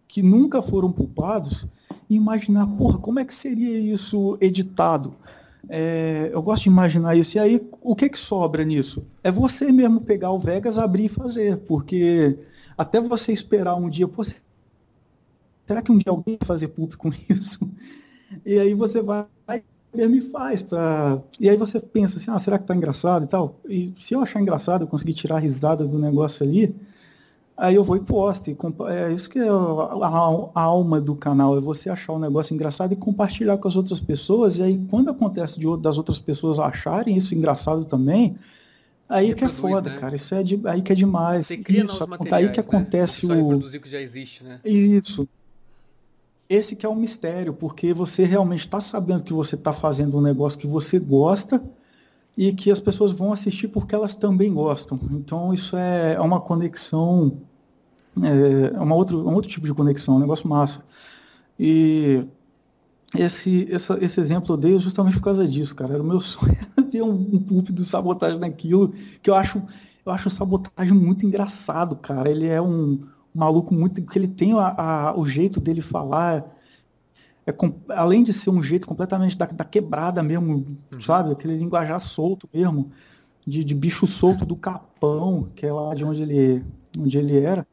que 0.08 0.22
nunca 0.24 0.62
foram 0.62 0.90
pulpados 0.90 1.66
e 2.10 2.16
imaginar, 2.16 2.66
porra, 2.68 3.00
como 3.00 3.20
é 3.20 3.26
que 3.26 3.34
seria 3.34 3.78
isso 3.80 4.38
editado? 4.40 5.14
É, 5.70 6.30
eu 6.32 6.42
gosto 6.42 6.64
de 6.64 6.70
imaginar 6.70 7.16
isso. 7.16 7.38
E 7.38 7.40
aí, 7.40 7.68
o 7.82 7.96
que 7.96 8.10
que 8.10 8.20
sobra 8.20 8.64
nisso? 8.64 9.06
É 9.24 9.32
você 9.32 9.72
mesmo 9.72 10.02
pegar 10.02 10.32
o 10.32 10.40
Vegas, 10.40 10.78
abrir 10.78 11.06
e 11.06 11.10
fazer, 11.10 11.58
porque 11.60 12.38
até 12.78 13.00
você 13.02 13.32
esperar 13.32 13.76
um 13.76 13.90
dia, 13.90 14.08
será 15.66 15.82
que 15.82 15.92
um 15.92 15.98
dia 15.98 16.12
alguém 16.12 16.38
vai 16.40 16.48
fazer 16.48 16.70
público 16.70 17.10
com 17.10 17.10
isso? 17.34 17.70
E 18.46 18.60
aí 18.60 18.74
você 18.74 19.02
vai 19.02 19.28
mesmo 19.94 20.16
e 20.16 20.22
faz. 20.22 20.62
Pra... 20.62 21.22
E 21.40 21.50
aí 21.50 21.58
você 21.58 21.80
pensa 21.80 22.18
assim, 22.18 22.30
ah, 22.30 22.40
será 22.40 22.60
que 22.60 22.66
tá 22.66 22.76
engraçado 22.76 23.26
e 23.26 23.28
tal? 23.28 23.60
E 23.68 23.94
se 24.00 24.14
eu 24.14 24.22
achar 24.22 24.42
engraçado, 24.42 24.84
eu 24.84 24.88
conseguir 24.88 25.14
tirar 25.14 25.38
a 25.38 25.40
risada 25.40 25.86
do 25.86 25.98
negócio 25.98 26.46
ali, 26.46 26.76
aí 27.58 27.76
eu 27.76 27.84
vou 27.84 27.96
e 27.96 28.00
posto. 28.02 28.50
E 28.50 28.56
compa- 28.56 28.94
É 28.94 29.12
isso 29.14 29.30
que 29.30 29.40
é 29.40 29.48
a, 29.48 29.54
a- 29.54 30.50
a 30.56 30.62
alma 30.62 31.00
do 31.02 31.16
canal, 31.16 31.58
é 31.58 31.62
você 31.62 31.90
achar 31.90 32.14
um 32.14 32.20
negócio 32.20 32.54
engraçado 32.54 32.92
e 32.94 32.96
compartilhar 32.96 33.58
com 33.58 33.68
as 33.68 33.76
outras 33.76 34.00
pessoas. 34.00 34.58
E 34.58 34.64
aí, 34.64 34.78
quando 34.90 35.10
acontece 35.10 35.60
de, 35.60 35.66
das 35.78 35.98
outras 35.98 36.20
pessoas 36.20 36.60
acharem 36.60 37.16
isso 37.18 37.34
engraçado 37.36 37.86
também, 37.86 38.36
aí 39.08 39.34
que 39.34 39.44
é 39.44 39.48
reproduz, 39.48 39.76
foda, 39.76 39.90
né? 39.92 39.98
cara. 39.98 40.16
Isso 40.16 40.34
é 40.36 40.44
de, 40.44 40.60
aí 40.66 40.82
que 40.82 40.92
é 40.92 40.96
demais. 40.96 41.46
Você 41.48 41.58
cria 41.58 41.84
isso, 41.84 41.98
aí 42.32 42.50
que 42.52 42.58
né? 42.60 42.64
acontece 42.68 43.14
precisa 43.20 43.34
o. 43.34 43.38
reproduzir 43.50 43.80
o 43.80 43.84
que 43.84 43.90
já 43.90 44.02
existe, 44.02 44.44
né? 44.44 44.60
Isso. 44.64 45.28
Esse 46.48 46.76
que 46.76 46.86
é 46.86 46.90
o 46.90 46.96
mistério, 46.96 47.54
porque 47.54 47.92
você 47.92 48.24
realmente 48.24 48.60
está 48.60 48.80
sabendo 48.80 49.24
que 49.24 49.34
você 49.34 49.56
está 49.56 49.74
fazendo 49.74 50.18
um 50.18 50.22
negócio 50.22 50.60
que 50.60 50.68
você 50.68 51.00
gosta 51.00 51.60
e 52.38 52.54
que 52.54 52.72
as 52.72 52.80
pessoas 52.80 53.12
vão 53.12 53.32
assistir 53.34 53.68
porque 53.70 53.96
elas 53.96 54.14
também 54.16 54.54
gostam. 54.54 55.00
Então 55.12 55.54
isso 55.54 55.78
é, 55.78 56.14
é 56.16 56.22
uma 56.22 56.42
conexão, 56.42 57.42
é, 58.24 58.76
é 58.76 58.80
uma 58.80 58.96
um 58.96 59.34
outro 59.36 59.50
tipo 59.50 59.66
de 59.68 59.74
conexão, 59.74 60.16
um 60.18 60.20
negócio 60.20 60.48
massa. 60.48 60.84
E 61.60 62.26
esse, 63.18 63.68
essa- 63.74 63.98
esse 64.04 64.20
exemplo 64.20 64.54
eu 64.54 64.58
dei 64.58 64.80
justamente 64.80 65.18
por 65.18 65.24
causa 65.24 65.48
disso, 65.48 65.76
cara. 65.76 65.94
Era 65.94 66.04
o 66.04 66.06
meu 66.06 66.20
sonho 66.22 66.56
ver 66.92 67.02
um, 67.04 67.12
um 67.36 67.40
pulp 67.42 67.70
do 67.70 67.84
sabotagem 67.84 68.40
naquilo, 68.40 68.94
que 69.22 69.30
eu 69.30 69.36
acho, 69.36 69.62
eu 70.06 70.12
acho 70.12 70.28
o 70.28 70.32
sabotagem 70.32 70.94
muito 70.94 71.26
engraçado, 71.26 71.96
cara. 71.96 72.30
Ele 72.30 72.48
é 72.48 72.62
um 72.62 73.00
maluco 73.34 73.74
muito. 73.74 74.02
que 74.06 74.18
ele 74.20 74.28
tem 74.28 74.54
a- 74.54 75.10
a- 75.10 75.18
o 75.20 75.26
jeito 75.28 75.60
dele 75.60 75.82
falar. 75.82 76.46
É, 77.48 77.54
além 77.90 78.24
de 78.24 78.34
ser 78.34 78.50
um 78.50 78.62
jeito 78.62 78.88
completamente 78.88 79.38
da, 79.38 79.46
da 79.46 79.64
quebrada 79.64 80.24
mesmo, 80.24 80.78
sabe? 81.00 81.32
Aquele 81.32 81.58
linguajar 81.58 82.00
solto 82.00 82.50
mesmo, 82.52 82.92
de, 83.46 83.64
de 83.64 83.76
bicho 83.76 84.08
solto 84.08 84.46
do 84.46 84.56
Capão, 84.56 85.50
que 85.56 85.66
é 85.66 85.72
lá 85.72 85.94
de 85.94 86.04
onde 86.04 86.24
ele, 86.24 86.66
onde 86.98 87.18
ele 87.18 87.40
era. 87.40 87.68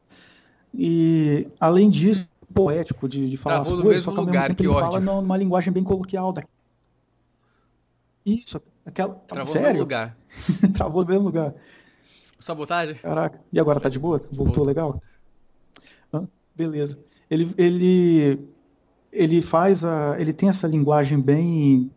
E 0.73 1.47
além 1.59 1.89
disso, 1.89 2.27
poético 2.53 3.09
de, 3.09 3.29
de 3.29 3.37
falar 3.37 3.55
Travou 3.55 3.73
as 3.73 3.81
coisas, 3.81 4.05
mesmo 4.05 4.11
só 4.11 4.19
que 4.19 4.25
lugar, 4.25 4.41
mesmo 4.43 4.55
que 4.55 4.61
ele 4.63 4.69
ódio. 4.69 4.81
fala 4.81 4.99
numa 4.99 5.37
linguagem 5.37 5.73
bem 5.73 5.83
coloquial. 5.83 6.31
Da... 6.31 6.43
Isso, 8.25 8.61
aquela. 8.85 9.15
Travou 9.15 9.55
no 9.55 9.61
sério? 9.61 9.79
lugar. 9.79 10.17
Travou 10.73 11.03
no 11.03 11.09
mesmo 11.09 11.25
lugar. 11.25 11.53
Sabotagem? 12.37 12.95
Caraca. 12.95 13.39
E 13.51 13.59
agora 13.59 13.79
tá 13.79 13.89
de 13.89 13.97
boa? 13.97 14.19
Voltou 14.19 14.45
Voltou. 14.45 14.65
legal? 14.65 15.01
Hã? 16.13 16.27
Beleza. 16.55 16.99
Ele, 17.29 17.53
ele, 17.57 18.39
ele 19.13 19.41
faz 19.41 19.85
a. 19.85 20.19
Ele 20.19 20.33
tem 20.33 20.49
essa 20.49 20.67
linguagem 20.67 21.19
bem 21.19 21.89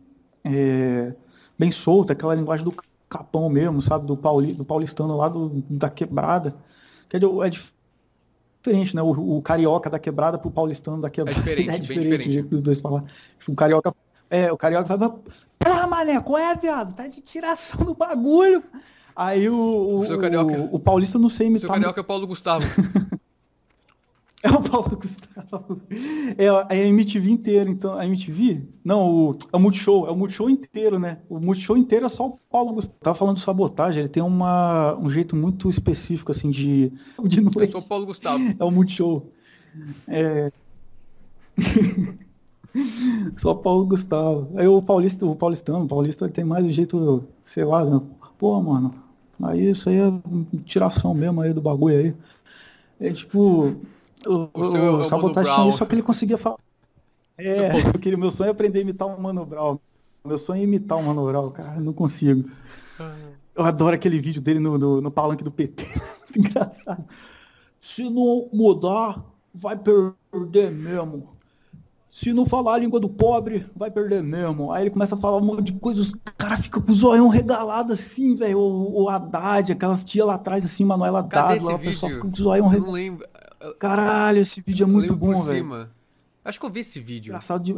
é, 0.43 1.13
bem 1.57 1.71
solta, 1.71 2.13
aquela 2.13 2.35
linguagem 2.35 2.63
do 2.63 2.73
capão 3.09 3.49
mesmo, 3.49 3.81
sabe? 3.81 4.05
Do, 4.05 4.15
pauli, 4.15 4.53
do 4.53 4.63
paulistano 4.63 5.15
lá 5.17 5.27
do, 5.27 5.63
da 5.69 5.89
quebrada. 5.89 6.55
Que 7.09 7.17
é, 7.17 7.19
de- 7.19 7.25
é 7.25 7.49
diferente, 7.49 8.95
né? 8.95 9.01
O, 9.01 9.37
o 9.37 9.41
carioca 9.41 9.89
da 9.89 9.99
quebrada 9.99 10.37
pro 10.37 10.51
paulistano 10.51 11.01
da 11.01 11.09
quebrada. 11.09 11.39
É 11.39 11.41
diferente, 11.41 11.69
é 11.69 11.71
bem 11.71 11.81
diferente, 11.81 12.03
diferente. 12.03 12.29
o 12.29 12.33
jeito 12.33 12.49
dos 12.49 12.61
dois 12.61 12.79
falar. 12.79 13.03
O 13.47 13.55
carioca. 13.55 13.93
É, 14.29 14.51
o 14.51 14.57
carioca 14.57 14.85
fala, 14.85 15.19
porra, 15.57 15.87
mané, 15.87 16.19
qual 16.19 16.37
é, 16.37 16.53
viado? 16.55 16.93
Tá 16.93 17.07
de 17.07 17.21
tiração 17.21 17.79
do 17.85 17.93
bagulho. 17.95 18.61
Aí 19.15 19.49
o, 19.49 19.55
o, 19.55 19.99
O 20.01 20.75
o, 20.75 20.79
paulista 20.79 21.17
não 21.17 21.29
sei 21.29 21.47
O 21.47 21.57
seu 21.57 21.67
imitar. 21.67 21.69
carioca 21.71 21.99
é 21.99 22.03
o 22.03 22.05
Paulo 22.05 22.27
Gustavo. 22.27 22.65
É 24.47 24.49
o 24.49 24.61
Paulo 24.61 24.97
Gustavo. 24.97 25.81
É 26.37 26.47
a 26.47 26.67
é 26.69 26.83
a 26.83 26.87
MTV 26.87 27.29
inteira, 27.29 27.69
então. 27.69 27.93
A 27.97 28.05
MTV? 28.05 28.61
Não, 28.83 29.29
o, 29.29 29.37
é 29.51 29.57
o 29.57 29.59
Multishow. 29.59 30.07
É 30.07 30.11
o 30.11 30.15
Multishow 30.15 30.49
inteiro, 30.49 30.97
né? 30.97 31.19
O 31.27 31.39
Multishow 31.39 31.75
inteiro 31.75 32.05
é 32.05 32.09
só 32.09 32.27
o 32.27 32.37
Paulo 32.49 32.73
Gustavo. 32.73 32.97
Tava 33.01 33.15
falando 33.15 33.35
de 33.37 33.43
sabotagem, 33.43 33.99
ele 33.99 34.09
tem 34.09 34.23
uma, 34.23 34.95
um 34.95 35.09
jeito 35.09 35.35
muito 35.35 35.69
específico, 35.69 36.31
assim, 36.31 36.49
de, 36.49 36.93
de 37.25 37.39
Eu 37.39 37.43
noite. 37.43 37.71
sou 37.71 37.81
o 37.81 37.87
Paulo 37.87 38.05
Gustavo. 38.05 38.43
É 38.57 38.63
o 38.63 38.71
Multishow. 38.71 39.29
É... 40.07 40.51
Só 43.35 43.53
Paulo 43.53 43.85
Gustavo. 43.85 44.49
Aí 44.55 44.67
o 44.67 44.81
paulista, 44.81 45.25
o 45.25 45.35
paulistano, 45.35 45.83
o 45.85 45.87
paulista 45.87 46.25
ele 46.25 46.33
tem 46.33 46.45
mais 46.45 46.63
um 46.63 46.71
jeito, 46.71 47.27
sei 47.43 47.65
lá, 47.65 47.83
né? 47.83 47.99
Pô, 48.37 48.61
mano, 48.61 48.93
aí 49.41 49.71
isso 49.71 49.89
aí 49.89 49.97
é 49.97 50.13
tiração 50.65 51.13
mesmo 51.13 51.41
aí 51.41 51.53
do 51.53 51.61
bagulho 51.61 51.97
aí. 51.97 52.15
É 52.99 53.11
tipo, 53.11 53.75
o, 54.27 54.49
O 54.53 54.71
seu 54.71 54.85
é 54.85 54.91
o 54.91 55.31
tinha 55.31 55.69
isso, 55.69 55.77
só 55.77 55.85
que 55.85 55.95
ele 55.95 56.03
conseguia 56.03 56.37
falar. 56.37 56.57
É, 57.39 57.69
eu 57.69 57.93
queria, 58.01 58.17
meu 58.17 58.31
sonho 58.31 58.47
é 58.47 58.51
aprender 58.51 58.79
a 58.79 58.81
imitar 58.81 59.07
o 59.07 59.21
Mano 59.21 59.45
Brown. 59.45 59.77
Meu 60.25 60.39
sonho 60.39 60.61
é 60.61 60.63
imitar 60.63 60.97
o 60.97 61.03
Mano 61.03 61.23
Brown, 61.27 61.51
cara, 61.51 61.79
não 61.79 61.93
consigo. 61.93 62.49
Eu 63.55 63.63
adoro 63.63 63.93
aquele 63.93 64.19
vídeo 64.19 64.41
dele 64.41 64.59
no, 64.59 64.75
no, 64.75 65.01
no 65.01 65.11
palanque 65.11 65.43
do 65.43 65.51
PT. 65.51 65.85
Engraçado. 66.35 67.05
Se 67.79 68.09
não 68.09 68.49
mudar, 68.51 69.23
vai 69.53 69.77
perder 69.77 70.71
mesmo. 70.71 71.37
Se 72.11 72.33
não 72.33 72.47
falar 72.47 72.73
a 72.73 72.77
língua 72.79 72.99
do 72.99 73.07
pobre, 73.07 73.67
vai 73.75 73.91
perder 73.91 74.23
mesmo. 74.23 74.71
Aí 74.71 74.83
ele 74.83 74.89
começa 74.89 75.13
a 75.13 75.17
falar 75.19 75.37
um 75.37 75.45
monte 75.45 75.71
de 75.71 75.73
coisa, 75.73 76.01
os 76.01 76.11
caras 76.35 76.61
ficam 76.61 76.81
com 76.81 76.91
o 76.91 76.95
zoião 76.95 77.27
regalado 77.27 77.93
assim, 77.93 78.35
velho. 78.35 78.57
O, 78.57 79.03
o 79.03 79.09
Haddad, 79.09 79.71
aquelas 79.71 80.03
tia 80.03 80.25
lá 80.25 80.33
atrás 80.33 80.65
assim, 80.65 80.83
Manuela 80.83 81.21
Dávila, 81.21 81.73
esse 81.73 81.81
o 81.81 81.85
pessoal 81.85 82.11
fica 82.11 82.21
com 82.23 82.33
o 82.33 82.35
zoião 82.35 82.67
regalado. 82.67 82.87
não 82.87 82.93
lembro. 82.93 83.27
Caralho, 83.75 84.39
esse 84.39 84.61
vídeo 84.61 84.83
é 84.83 84.87
muito 84.87 85.15
bom, 85.15 85.41
velho. 85.41 85.89
Acho 86.43 86.59
que 86.59 86.65
eu 86.65 86.69
vi 86.69 86.79
esse 86.81 86.99
vídeo. 86.99 87.31
Engraçado 87.31 87.63
de... 87.63 87.77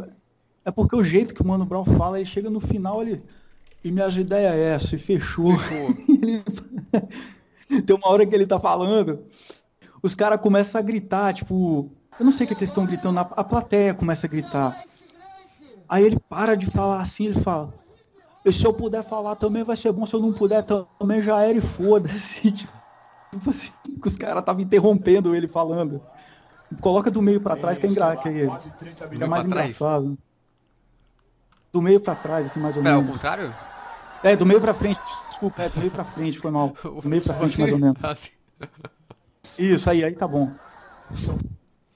É 0.64 0.70
porque 0.70 0.94
o 0.94 1.02
jeito 1.02 1.34
que 1.34 1.42
o 1.42 1.46
Mano 1.46 1.64
Brown 1.64 1.84
fala, 1.84 2.18
ele 2.18 2.26
chega 2.26 2.50
no 2.50 2.60
final, 2.60 3.02
ele. 3.02 3.22
E 3.82 3.90
minha 3.90 4.08
ideia 4.08 4.54
é 4.54 4.74
essa, 4.74 4.94
e 4.94 4.98
fechou. 4.98 5.56
Fechou. 5.56 5.94
Tem 7.86 7.96
uma 7.96 8.08
hora 8.08 8.26
que 8.26 8.34
ele 8.34 8.46
tá 8.46 8.58
falando, 8.58 9.24
os 10.02 10.14
caras 10.14 10.40
começam 10.40 10.78
a 10.78 10.82
gritar, 10.82 11.32
tipo. 11.34 11.90
Eu 12.18 12.24
não 12.24 12.32
sei 12.32 12.44
o 12.44 12.48
que, 12.48 12.54
que 12.54 12.60
eles 12.60 12.70
estão 12.70 12.84
gritando, 12.84 13.18
a 13.18 13.44
plateia 13.44 13.94
começa 13.94 14.26
a 14.26 14.30
gritar. 14.30 14.84
Aí 15.88 16.04
ele 16.04 16.18
para 16.28 16.54
de 16.54 16.66
falar 16.66 17.00
assim, 17.00 17.26
ele 17.26 17.40
fala. 17.40 17.72
E 18.44 18.52
se 18.52 18.64
eu 18.64 18.72
puder 18.74 19.02
falar 19.02 19.36
também 19.36 19.64
vai 19.64 19.76
ser 19.76 19.92
bom, 19.92 20.04
se 20.04 20.14
eu 20.14 20.20
não 20.20 20.32
puder 20.32 20.64
também 20.98 21.22
já 21.22 21.40
era 21.40 21.56
e 21.56 21.60
foda-se. 21.60 22.50
Tipo 22.52 22.79
assim, 23.48 23.70
que 24.00 24.08
os 24.08 24.16
caras 24.16 24.40
estavam 24.40 24.62
interrompendo 24.62 25.34
ele 25.34 25.46
falando. 25.48 26.00
Coloca 26.80 27.10
do 27.10 27.20
meio 27.20 27.40
pra 27.40 27.56
trás 27.56 27.78
que 27.78 27.86
é, 27.86 27.90
engra... 27.90 28.16
que 28.16 28.28
é, 28.28 28.46
Quase 28.46 28.70
30 28.72 29.08
que 29.08 29.22
é 29.22 29.26
mais 29.26 29.42
pra 29.46 29.52
trás? 29.52 29.74
engraçado. 29.76 30.18
Do 31.72 31.82
meio 31.82 32.00
pra 32.00 32.14
trás, 32.14 32.46
assim, 32.46 32.60
mais 32.60 32.76
ou 32.76 32.82
Pera, 32.82 32.94
ao 32.96 33.00
menos. 33.02 33.16
contrário? 33.16 33.54
É, 34.22 34.36
do 34.36 34.44
meio 34.46 34.60
pra 34.60 34.74
frente, 34.74 35.00
desculpa, 35.28 35.62
é, 35.62 35.68
do 35.68 35.78
meio 35.78 35.90
pra 35.90 36.04
frente, 36.04 36.38
foi 36.38 36.50
mal. 36.50 36.68
Do 37.02 37.08
meio 37.08 37.22
pra 37.22 37.34
frente, 37.34 37.60
mais 37.60 37.72
ou 37.72 37.78
menos. 37.78 38.04
Assim. 38.04 38.30
Isso, 39.58 39.88
aí, 39.88 40.04
aí 40.04 40.14
tá 40.14 40.28
bom. 40.28 40.50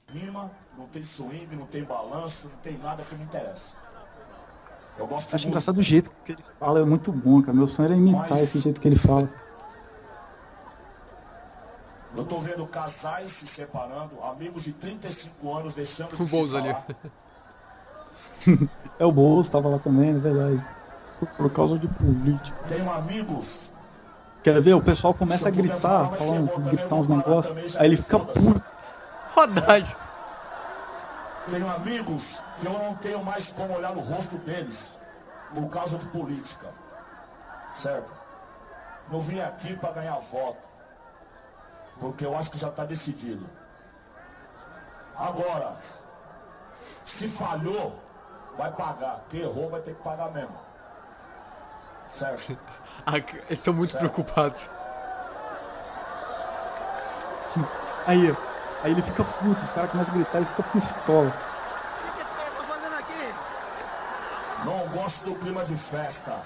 Rima, 0.08 0.50
não 0.78 0.86
tem 0.86 1.04
swing, 1.04 1.54
não 1.56 1.66
tem 1.66 1.84
balanço, 1.84 2.48
não 2.48 2.56
tem 2.58 2.78
nada 2.78 3.02
que 3.02 3.14
me 3.14 3.24
interessa. 3.24 3.74
Eu 4.98 5.06
gosto 5.06 5.28
de 5.30 5.34
Acho 5.36 5.48
engraçado 5.48 5.78
o 5.78 5.82
jeito 5.82 6.10
que 6.24 6.32
ele 6.32 6.44
fala, 6.58 6.80
é 6.80 6.84
muito 6.84 7.12
bom, 7.12 7.40
cara. 7.42 7.52
Meu 7.56 7.66
sonho 7.66 7.86
era 7.86 7.96
imitar 7.96 8.30
Mas- 8.30 8.42
esse 8.42 8.60
jeito 8.60 8.80
que 8.80 8.86
ele 8.88 8.96
fala. 8.96 9.28
Eu 12.16 12.24
tô 12.24 12.38
vendo 12.38 12.66
casais 12.66 13.32
se 13.32 13.46
separando, 13.46 14.22
amigos 14.22 14.64
de 14.64 14.72
35 14.72 15.56
anos 15.56 15.74
deixando 15.74 16.16
de 16.16 16.22
O 16.22 16.26
se 16.26 16.36
Bozo 16.36 16.56
ali. 16.56 16.68
falar. 16.68 16.86
É 18.96 19.04
o 19.04 19.10
Bolso, 19.10 19.50
tava 19.50 19.68
lá 19.68 19.78
também, 19.80 20.10
é 20.10 20.18
verdade. 20.18 20.64
Por 21.36 21.50
causa 21.50 21.76
de 21.76 21.88
política. 21.88 22.56
Tenho 22.68 22.88
amigos 22.92 23.68
Quer 24.44 24.60
ver? 24.60 24.74
O 24.74 24.82
pessoal 24.82 25.14
começa 25.14 25.48
a 25.48 25.50
gritar, 25.50 25.78
falar, 25.78 26.18
bom 26.18 26.46
também, 26.46 26.74
gritar 26.74 26.94
uns 26.96 27.08
negócios. 27.08 27.76
Aí 27.76 27.86
ele 27.86 27.96
fica 27.96 28.18
puto. 28.18 28.62
Haddad. 29.34 29.96
Tenho 31.50 31.66
amigos 31.70 32.40
que 32.58 32.66
eu 32.66 32.72
não 32.74 32.94
tenho 32.96 33.24
mais 33.24 33.48
como 33.48 33.74
olhar 33.74 33.94
no 33.94 34.02
rosto 34.02 34.36
deles 34.36 34.92
por 35.54 35.66
causa 35.70 35.96
de 35.96 36.04
política. 36.06 36.68
Certo? 37.72 38.12
Não 39.10 39.18
vim 39.18 39.40
aqui 39.40 39.74
para 39.76 39.92
ganhar 39.92 40.18
voto. 40.18 40.73
Porque 42.00 42.26
eu 42.26 42.36
acho 42.36 42.50
que 42.50 42.58
já 42.58 42.68
está 42.68 42.84
decidido. 42.84 43.48
Agora, 45.16 45.76
se 47.04 47.28
falhou, 47.28 48.02
vai 48.56 48.70
pagar. 48.72 49.20
Quem 49.30 49.40
errou 49.40 49.70
vai 49.70 49.80
ter 49.80 49.94
que 49.94 50.02
pagar 50.02 50.30
mesmo. 50.32 50.56
Certo? 52.08 52.58
Ah, 53.06 53.18
Eles 53.18 53.58
estão 53.58 53.74
muito 53.74 53.90
Certo. 53.90 54.00
preocupados. 54.02 54.68
Aí, 58.06 58.36
aí 58.82 58.92
ele 58.92 59.02
fica 59.02 59.24
puto, 59.24 59.60
os 59.62 59.72
caras 59.72 59.90
começam 59.90 60.14
a 60.14 60.16
gritar 60.16 60.40
e 60.40 60.44
fica 60.44 60.62
pistola. 60.62 61.32
Não 64.64 64.88
gosto 64.88 65.24
do 65.24 65.34
clima 65.34 65.64
de 65.64 65.76
festa. 65.76 66.40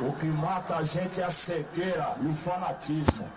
O 0.00 0.12
que 0.12 0.26
mata 0.26 0.76
a 0.76 0.82
gente 0.84 1.20
é 1.20 1.24
a 1.24 1.30
cegueira 1.30 2.14
e 2.22 2.26
o 2.26 2.32
fanatismo. 2.34 3.28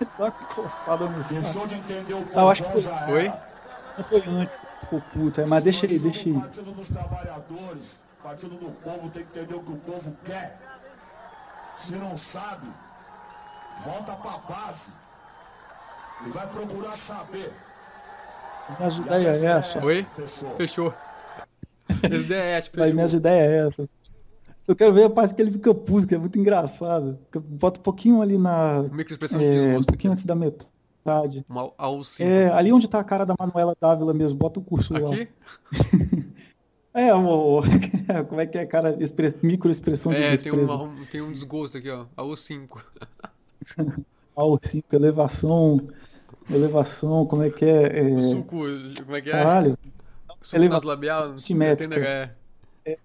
Coçada 0.56 1.06
no. 1.07 1.23
Deixou 1.23 1.65
de 1.67 1.75
entender 1.75 2.14
o 2.14 2.27
Ah, 2.35 2.41
eu 2.41 2.49
acho 2.49 2.64
povão 2.64 2.77
que 2.77 2.81
já 2.83 2.98
foi. 3.07 3.25
era. 3.25 3.51
Não 3.98 4.03
foi 4.06 4.23
antes 4.27 4.56
que 4.56 4.65
ficou 4.81 5.01
puto, 5.14 5.41
é, 5.41 5.45
mas 5.48 5.64
deixa 5.64 5.88
somos 5.88 6.01
deixa 6.03 6.30
aí. 6.30 6.31
o 6.35 6.40
Partido 6.41 6.72
dos 6.72 6.88
Trabalhadores, 6.88 7.95
Partido 8.23 8.56
do 8.56 8.72
Povo 8.83 9.09
tem 9.09 9.23
que 9.25 9.40
entender 9.40 9.56
o 9.56 9.64
que 9.64 9.72
o 9.72 9.75
povo 9.77 10.15
quer. 10.23 10.57
Se 11.77 11.95
não 11.95 12.15
sabe, 12.15 12.67
volta 13.83 14.14
pra 14.14 14.38
base 14.38 14.91
e 16.25 16.30
vai 16.30 16.48
procurar 16.48 16.95
saber. 16.95 17.51
Minhas 18.77 18.95
ideias 18.98 19.41
é 19.43 19.45
essa. 19.48 19.83
Oi? 19.85 20.06
Fechou. 20.15 20.56
Fechou. 20.56 20.93
Esse 21.90 22.23
DS, 22.23 22.30
Mas 22.53 22.67
fechou. 22.69 22.93
minhas 22.93 23.14
ideias 23.14 23.51
é 23.51 23.67
essa. 23.67 23.90
Eu 24.72 24.75
quero 24.75 24.93
ver 24.93 25.03
a 25.03 25.09
parte 25.09 25.35
que 25.35 25.41
ele 25.41 25.51
fica 25.51 25.74
puto, 25.75 26.08
que 26.08 26.16
é 26.16 26.17
muito 26.17 26.40
engraçado. 26.40 27.19
Bota 27.35 27.77
um 27.80 27.83
pouquinho 27.83 28.22
ali 28.22 28.38
na. 28.38 28.83
Microexpressão 28.83 29.38
de 29.40 29.45
É, 29.45 29.50
um 29.50 29.53
desgosto. 29.66 29.88
pouquinho 29.88 30.14
antes 30.14 30.24
da 30.24 30.33
metade. 30.33 31.45
Uma 31.50 31.69
AU5. 31.72 32.22
É, 32.25 32.48
ali 32.53 32.72
onde 32.72 32.88
tá 32.88 33.00
a 33.00 33.03
cara 33.03 33.25
da 33.25 33.35
Manuela 33.38 33.75
Dávila 33.82 34.14
mesmo, 34.14 34.38
bota 34.38 34.61
o 34.61 34.64
cursor 34.64 35.01
lá. 35.01 35.14
Aqui? 35.14 35.27
É, 36.93 37.14
o, 37.16 37.61
como 38.27 38.41
é 38.41 38.45
que 38.45 38.58
é, 38.58 38.66
cara? 38.66 38.98
Expre... 39.01 39.33
Microexpressão 39.41 40.11
de 40.11 40.17
É, 40.17 40.35
tem 40.35 40.51
desprezo. 40.51 40.77
um, 40.77 40.83
um- 41.01 41.06
tem 41.06 41.22
um 41.22 41.32
desgosto 41.32 41.77
aqui, 41.77 41.90
ó. 41.90 42.06
AU5. 42.17 42.83
AO 44.35 44.59
5, 44.61 44.93
elevação. 44.93 45.88
Elevação, 46.50 47.25
como 47.25 47.43
é 47.43 47.50
que 47.50 47.64
é? 47.64 47.98
é... 48.14 48.19
Suco, 48.19 48.58
como 49.06 49.16
é 49.16 49.22
que 49.22 49.30
é? 49.30 49.32
Caralho. 49.32 49.77
Suco 50.41 50.64
nas 50.67 50.83
labial. 50.83 51.38
simétrica. 51.38 52.35
É, 52.85 52.98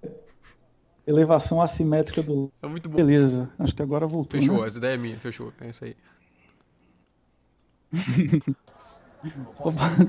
Elevação 1.06 1.60
assimétrica 1.60 2.22
do. 2.22 2.52
é 2.60 2.66
muito 2.66 2.88
bom. 2.88 2.96
Beleza, 2.96 3.48
acho 3.58 3.74
que 3.74 3.82
agora 3.82 4.06
voltou. 4.06 4.40
Fechou, 4.40 4.60
né? 4.60 4.66
essa 4.66 4.78
ideia 4.78 4.94
é 4.94 4.96
minha, 4.96 5.18
fechou. 5.18 5.52
É 5.60 5.70
isso 5.70 5.84
aí. 5.84 5.96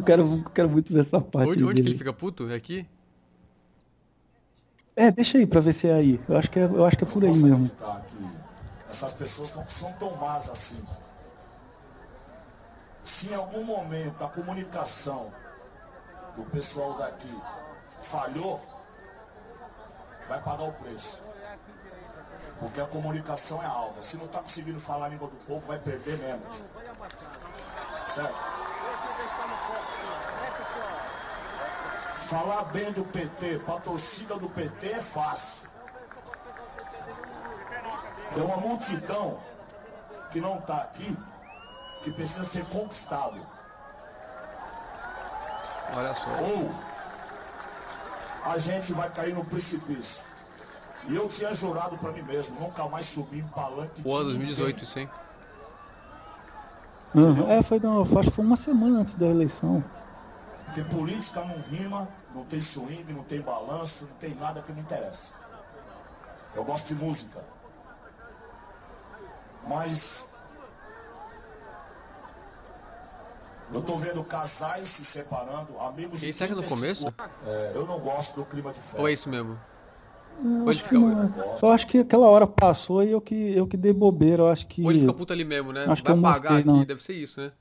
Quero, 0.05 0.43
quero 0.53 0.69
muito 0.69 0.93
ver 0.93 0.99
essa 0.99 1.19
parte. 1.19 1.53
Onde, 1.53 1.63
onde 1.63 1.81
que 1.81 1.89
ele 1.89 1.97
fica 1.97 2.13
puto? 2.13 2.49
É 2.49 2.55
aqui? 2.55 2.85
É, 4.95 5.11
deixa 5.11 5.37
aí 5.37 5.45
pra 5.45 5.59
ver 5.59 5.73
se 5.73 5.87
é 5.87 5.93
aí. 5.93 6.19
Eu 6.27 6.37
acho 6.37 6.49
que 6.51 6.59
é, 6.59 6.63
eu 6.63 6.85
acho 6.85 6.97
que 6.97 7.03
é 7.03 7.07
por 7.07 7.23
aí 7.23 7.35
mesmo. 7.35 7.69
que 7.69 7.75
essas 8.89 9.13
pessoas 9.13 9.55
não 9.55 9.67
são 9.67 9.91
tão 9.93 10.15
más 10.17 10.49
assim. 10.49 10.77
Se 13.03 13.29
em 13.31 13.35
algum 13.35 13.63
momento 13.63 14.23
a 14.23 14.27
comunicação 14.27 15.31
do 16.35 16.43
pessoal 16.43 16.97
daqui 16.97 17.33
falhou, 18.01 18.59
vai 20.27 20.41
pagar 20.41 20.63
o 20.63 20.73
preço. 20.73 21.23
Porque 22.59 22.81
a 22.81 22.85
comunicação 22.85 23.61
é 23.61 23.65
algo. 23.65 24.03
Se 24.03 24.17
não 24.17 24.25
está 24.25 24.39
conseguindo 24.39 24.79
falar 24.79 25.05
a 25.05 25.09
língua 25.09 25.27
do 25.27 25.35
povo, 25.45 25.65
vai 25.67 25.77
perder 25.79 26.17
mesmo. 26.17 26.43
Certo? 28.05 28.35
Falar 32.13 32.63
bem 32.65 32.91
do 32.91 33.05
PT, 33.05 33.59
pra 33.59 33.79
torcida 33.79 34.37
do 34.37 34.49
PT 34.49 34.91
é 34.91 35.01
fácil. 35.01 35.69
Tem 38.33 38.43
uma 38.43 38.57
multidão 38.57 39.39
que 40.31 40.41
não 40.41 40.57
está 40.57 40.77
aqui, 40.77 41.17
que 42.03 42.11
precisa 42.11 42.43
ser 42.43 42.65
conquistado. 42.65 43.39
Olha 45.95 46.13
só. 46.15 46.29
Ou 46.41 46.86
a 48.45 48.57
gente 48.57 48.93
vai 48.93 49.09
cair 49.09 49.33
no 49.33 49.43
precipício. 49.45 50.21
E 51.07 51.15
eu 51.15 51.29
tinha 51.29 51.53
jurado 51.53 51.97
pra 51.97 52.11
mim 52.11 52.21
mesmo, 52.23 52.59
nunca 52.59 52.87
mais 52.89 53.05
subir 53.05 53.39
em 53.39 53.47
palanque 53.47 54.01
Pô, 54.01 54.17
de 54.19 54.23
2018 54.25 54.67
ninguém. 54.67 54.83
isso, 54.83 54.99
hein? 54.99 55.09
Aham. 57.15 57.49
É, 57.49 57.63
foi, 57.63 57.79
não, 57.79 58.01
acho 58.01 58.29
que 58.29 58.35
foi 58.35 58.45
uma 58.45 58.57
semana 58.57 58.99
antes 58.99 59.15
da 59.15 59.25
eleição. 59.25 59.83
Porque 60.65 60.83
política 60.83 61.41
não 61.43 61.61
rima, 61.61 62.07
não 62.35 62.43
tem 62.43 62.59
swing, 62.61 63.13
não 63.13 63.23
tem 63.23 63.41
balanço, 63.41 64.05
não 64.05 64.15
tem 64.17 64.35
nada 64.35 64.61
que 64.61 64.71
me 64.73 64.81
interessa. 64.81 65.31
Eu 66.53 66.63
gosto 66.63 66.87
de 66.87 66.95
música. 66.95 67.41
Mas 69.65 70.26
eu 73.73 73.81
tô 73.81 73.95
vendo 73.97 74.23
casais 74.23 74.87
se 74.87 75.03
separando, 75.05 75.77
amigos 75.79 76.19
de 76.19 76.29
Isso 76.29 76.43
é 76.43 76.47
que 76.47 76.53
no 76.53 76.59
35 76.61 76.75
começo? 77.13 77.13
É, 77.45 77.71
eu 77.75 77.85
não 77.85 77.99
gosto 77.99 78.35
do 78.35 78.45
clima 78.45 78.71
de 78.73 78.79
festa. 78.79 78.99
Ou 79.01 79.07
é 79.07 79.13
isso 79.13 79.29
mesmo? 79.29 79.57
Ele 80.39 80.69
acho, 80.69 80.83
fica, 80.83 80.89
que 80.89 80.95
não, 81.01 81.33
eu 81.63 81.71
acho 81.71 81.87
que 81.87 81.97
aquela 81.97 82.27
hora 82.27 82.45
passou 82.45 83.03
e 83.03 83.11
eu 83.11 83.19
que, 83.19 83.33
eu 83.55 83.65
que 83.65 83.75
dei 83.75 83.91
bobeira. 83.91 84.43
Eu 84.43 84.49
acho 84.49 84.67
que. 84.67 84.83
ou 84.83 84.91
ele 84.91 84.99
fica 84.99 85.13
puto 85.13 85.33
ali 85.33 85.43
mesmo, 85.43 85.73
né? 85.73 85.85
Acho 85.87 86.03
que 86.03 86.09
Vai 86.09 86.17
eu 86.17 86.21
pagar 86.21 86.33
mostrei, 86.51 86.57
aqui, 86.59 86.67
não. 86.67 86.85
deve 86.85 87.03
ser 87.03 87.13
isso, 87.13 87.41
né? 87.41 87.51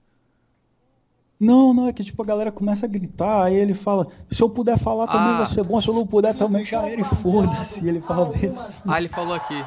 Não, 1.38 1.74
não, 1.74 1.86
é 1.88 1.92
que 1.92 2.02
tipo 2.02 2.22
a 2.22 2.26
galera 2.26 2.50
começa 2.50 2.86
a 2.86 2.88
gritar, 2.88 3.44
aí 3.44 3.54
ele 3.54 3.74
fala, 3.74 4.06
se 4.30 4.42
eu 4.42 4.48
puder 4.48 4.78
falar 4.78 5.06
também 5.06 5.34
Ah. 5.34 5.38
vai 5.38 5.46
ser 5.48 5.62
bom, 5.64 5.78
se 5.82 5.88
eu 5.88 5.92
não 5.94 6.06
puder 6.06 6.34
também 6.34 6.64
já 6.64 6.82
era 6.86 7.00
e 7.00 7.04
foda-se. 7.04 7.84
E 7.84 7.88
ele 7.88 8.00
fala 8.00 8.34
isso. 8.36 8.82
Ah, 8.86 8.98
ele 8.98 9.08
falou 9.08 9.34
aqui. 9.34 9.62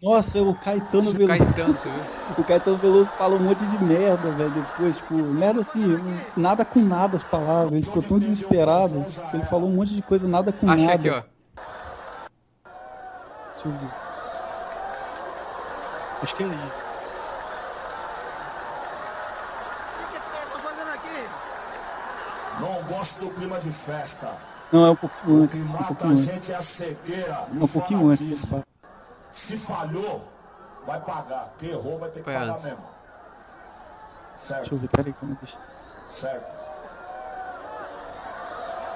Nossa, 0.00 0.40
o 0.40 0.54
Caetano 0.54 1.10
Veloso. 1.12 1.26
Caetano, 1.26 1.74
você 1.74 1.88
viu? 1.88 2.02
O 2.38 2.44
Caetano 2.44 2.76
Veloso 2.76 3.06
fala 3.18 3.34
um 3.34 3.40
monte 3.40 3.64
de 3.64 3.84
merda, 3.84 4.30
velho, 4.30 4.50
depois, 4.50 4.96
tipo, 4.96 5.14
merda 5.14 5.62
assim, 5.62 5.84
um- 5.96 6.20
nada 6.40 6.64
com 6.64 6.78
nada 6.80 7.16
as 7.16 7.22
palavras. 7.24 7.72
Ele 7.72 7.82
ficou 7.82 8.02
tão 8.02 8.18
desesperado. 8.18 9.04
que 9.30 9.36
Ele 9.36 9.44
falou 9.46 9.68
um 9.68 9.74
monte 9.74 9.94
de 9.94 10.02
coisa, 10.02 10.28
nada 10.28 10.52
com 10.52 10.70
Achei 10.70 10.86
nada. 10.86 10.98
aqui, 10.98 11.10
ó. 11.10 11.22
Deixa 13.54 13.66
eu 13.68 13.72
ver. 13.72 13.88
Acho 16.22 16.36
que 16.36 16.42
é 16.42 16.46
ali. 16.46 16.56
Não 22.60 22.82
gosto 22.84 23.20
do 23.20 23.30
clima 23.30 23.58
de 23.60 23.70
festa. 23.70 24.32
Não, 24.72 24.86
é 24.86 24.90
um 24.90 24.96
pouquinho 24.96 25.38
O 25.38 25.42
antes. 25.44 25.54
que 25.54 25.62
Um 25.62 25.68
mata 25.72 25.84
pouquinho 25.86 26.10
a 26.10 26.14
antes. 26.14 26.24
gente 26.34 26.52
é 26.52 26.54
a 26.56 26.62
cegueira 26.62 27.46
É 27.54 27.58
o 27.58 27.64
um 27.64 27.68
pouquinho 27.68 28.08
antes. 28.10 28.44
Se 29.38 29.56
falhou, 29.56 30.28
vai 30.84 31.00
pagar. 31.00 31.52
Quem 31.60 31.70
errou 31.70 31.96
vai 31.96 32.10
ter 32.10 32.18
que 32.18 32.24
pagar 32.24 32.60
mesmo. 32.60 32.84
Deixa 34.34 34.52
eu 34.52 34.58
Certo, 34.58 34.76
ver, 34.76 34.88
peraí, 34.88 35.12
como 35.12 35.32
é 35.32 35.46
que 35.46 36.12
certo. 36.12 36.52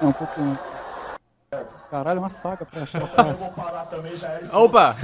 É 0.01 0.05
um 0.05 0.11
pouco 0.11 0.41
antes. 0.41 1.69
Caralho, 1.89 2.17
é 2.17 2.19
uma 2.19 2.29
saga 2.29 2.65
pra 2.65 2.83
achar. 2.83 3.01
Eu 3.01 3.35
vou 3.35 3.51
parar 3.53 3.85
também, 3.85 4.15
já 4.17 4.27
era. 4.27 4.57
Opa! 4.57 4.95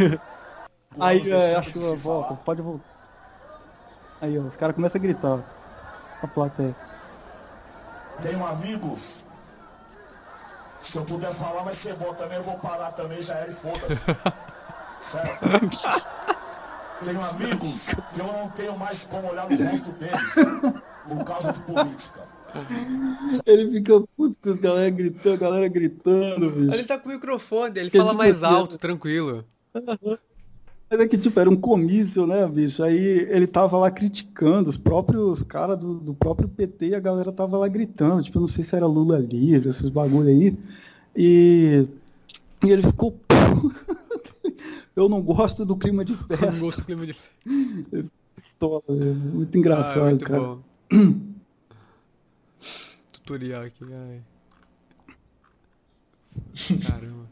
Aí, 1.00 1.32
é, 1.32 1.62
que 1.62 1.80
volta, 1.96 2.28
falar. 2.30 2.42
pode 2.42 2.62
voltar. 2.62 2.86
Aí, 4.22 4.38
ó, 4.38 4.42
os 4.42 4.58
caras 4.58 4.76
começam 4.76 5.00
a 5.00 5.02
gritar, 5.02 5.28
ó. 5.36 5.40
A 6.22 6.28
plateia. 6.28 6.76
Tenho 8.22 8.46
amigos. 8.46 9.24
Se 10.82 10.98
eu 10.98 11.06
puder 11.06 11.32
falar, 11.32 11.64
vai 11.64 11.74
ser 11.74 11.94
bom 11.96 12.14
também. 12.14 12.38
Eu 12.38 12.44
vou 12.44 12.60
parar 12.60 12.92
também, 12.92 13.22
já 13.22 13.36
era 13.36 13.50
e 13.50 13.54
foda-se. 13.54 14.04
certo? 15.02 15.46
Tenho 17.04 17.22
amigos 17.24 17.88
que 18.14 18.20
eu 18.20 18.28
não 18.28 18.50
tenho 18.50 18.78
mais 18.78 19.06
como 19.06 19.30
olhar 19.30 19.50
no 19.50 19.70
rosto 19.70 19.92
deles 19.92 20.36
por 21.08 21.24
causa 21.24 21.54
de 21.54 21.60
política. 21.62 22.28
Ele 23.46 23.72
fica 23.72 24.02
puto 24.18 24.38
com 24.42 24.50
os 24.50 24.58
galera 24.58 24.90
gritando, 24.90 25.34
a 25.34 25.38
galera 25.38 25.68
gritando, 25.68 26.50
bicho. 26.50 26.74
Ele 26.74 26.84
tá 26.84 26.98
com 26.98 27.10
o 27.10 27.12
microfone, 27.12 27.80
ele 27.80 27.90
Que 27.90 27.98
fala 27.98 28.10
tipo 28.10 28.18
mais 28.18 28.44
assim, 28.44 28.56
alto, 28.56 28.78
tranquilo. 28.78 29.46
Mas 30.90 31.00
é 31.00 31.08
que, 31.08 31.18
tipo, 31.18 31.40
era 31.40 31.50
um 31.50 31.56
comício, 31.56 32.26
né, 32.26 32.48
bicho? 32.48 32.84
Aí 32.84 32.98
ele 33.30 33.46
tava 33.46 33.78
lá 33.78 33.92
criticando 33.92 34.70
os 34.70 34.78
próprios 34.78 35.44
caras 35.44 35.78
do, 35.78 35.94
do 35.94 36.14
próprio 36.16 36.50
PT 36.50 36.88
e 36.88 36.96
a 36.96 37.00
galera 37.00 37.32
tava 37.32 37.58
lá 37.58 37.68
gritando. 37.68 38.24
Tipo, 38.24 38.40
eu 38.40 38.42
não 38.42 38.48
sei 38.48 38.64
se 38.64 38.76
era 38.76 38.88
Lula 38.88 39.20
livre, 39.20 39.70
esses 39.70 39.90
bagulho 39.90 40.30
aí. 40.30 40.58
E, 41.16 41.88
e 42.66 42.72
ele 42.72 42.82
ficou. 42.82 43.16
Eu 44.96 45.10
não 45.10 45.22
gosto 45.22 45.66
do 45.66 45.76
clima 45.78 46.04
de 46.06 46.14
Não 46.30 46.38
festa. 46.38 46.60
gosto 46.60 46.80
do 46.80 46.86
clima 46.86 47.06
de 47.06 47.16
Pistola, 48.36 48.82
velho. 48.88 49.16
Muito 49.16 49.56
Ah, 49.56 49.60
engraçado, 49.60 50.02
muito 50.10 50.26
cara. 50.26 50.40
bom. 50.40 50.64
Tutorial 53.12 53.64
aqui, 53.64 53.86
ai. 53.94 54.22
Caramba. 56.80 57.28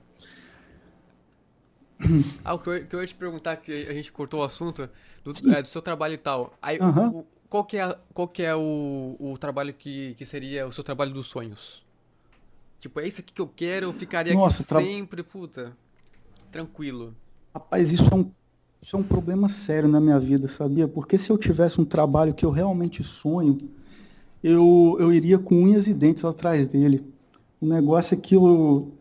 Ah, 2.44 2.54
o 2.54 2.60
que 2.60 2.70
eu, 2.70 2.86
que 2.88 2.96
eu 2.96 3.02
ia 3.02 3.08
te 3.08 3.16
perguntar, 3.16 3.58
que 3.58 3.72
a 3.88 3.94
gente 3.94 4.12
cortou 4.12 4.42
o 4.42 4.44
assunto, 4.44 4.90
do, 5.24 5.52
é, 5.52 5.62
do 5.62 5.68
seu 5.68 5.82
trabalho 5.82 6.14
e 6.14 6.18
tal. 6.18 6.54
Aí, 6.62 6.80
o- 7.12 7.26
qual 7.50 7.64
que 7.66 7.78
é, 7.78 7.98
qual 8.14 8.28
que 8.28 8.44
é 8.44 8.56
o, 8.56 9.16
o 9.20 9.38
trabalho 9.38 9.74
que, 9.74 10.14
que 10.16 10.26
seria 10.26 10.68
o 10.68 10.72
seu 10.72 10.84
trabalho 10.84 11.14
dos 11.14 11.28
sonhos? 11.28 11.84
Tipo, 12.80 13.00
é 13.00 13.08
isso 13.08 13.22
aqui 13.22 13.34
que 13.34 13.42
eu 13.42 13.48
quero, 13.48 13.88
eu 13.88 13.94
ficaria 13.94 14.34
Nossa, 14.34 14.62
aqui 14.62 14.70
tra- 14.70 14.82
sempre, 14.82 15.24
puta. 15.24 15.76
Tranquilo. 16.52 17.16
Rapaz, 17.54 17.92
isso 17.92 18.08
é, 18.12 18.16
um, 18.16 18.32
isso 18.82 18.96
é 18.96 19.00
um 19.00 19.04
problema 19.04 19.50
sério 19.50 19.90
na 19.90 20.00
minha 20.00 20.20
vida, 20.20 20.48
sabia? 20.48 20.88
Porque 20.88 21.18
se 21.18 21.30
eu 21.30 21.38
tivesse 21.38 21.80
um 21.82 21.86
trabalho 21.86 22.34
que 22.34 22.46
eu 22.46 22.52
realmente 22.52 23.04
sonho, 23.04 23.58
eu, 24.44 24.96
eu 25.00 25.14
iria 25.14 25.40
com 25.40 25.64
unhas 25.64 25.88
e 25.88 25.94
dentes 25.94 26.24
atrás 26.24 26.68
dele. 26.68 27.04
O 27.60 27.66
negócio 27.66 28.14
é 28.14 28.18
que 28.18 28.36
eu, 28.36 28.94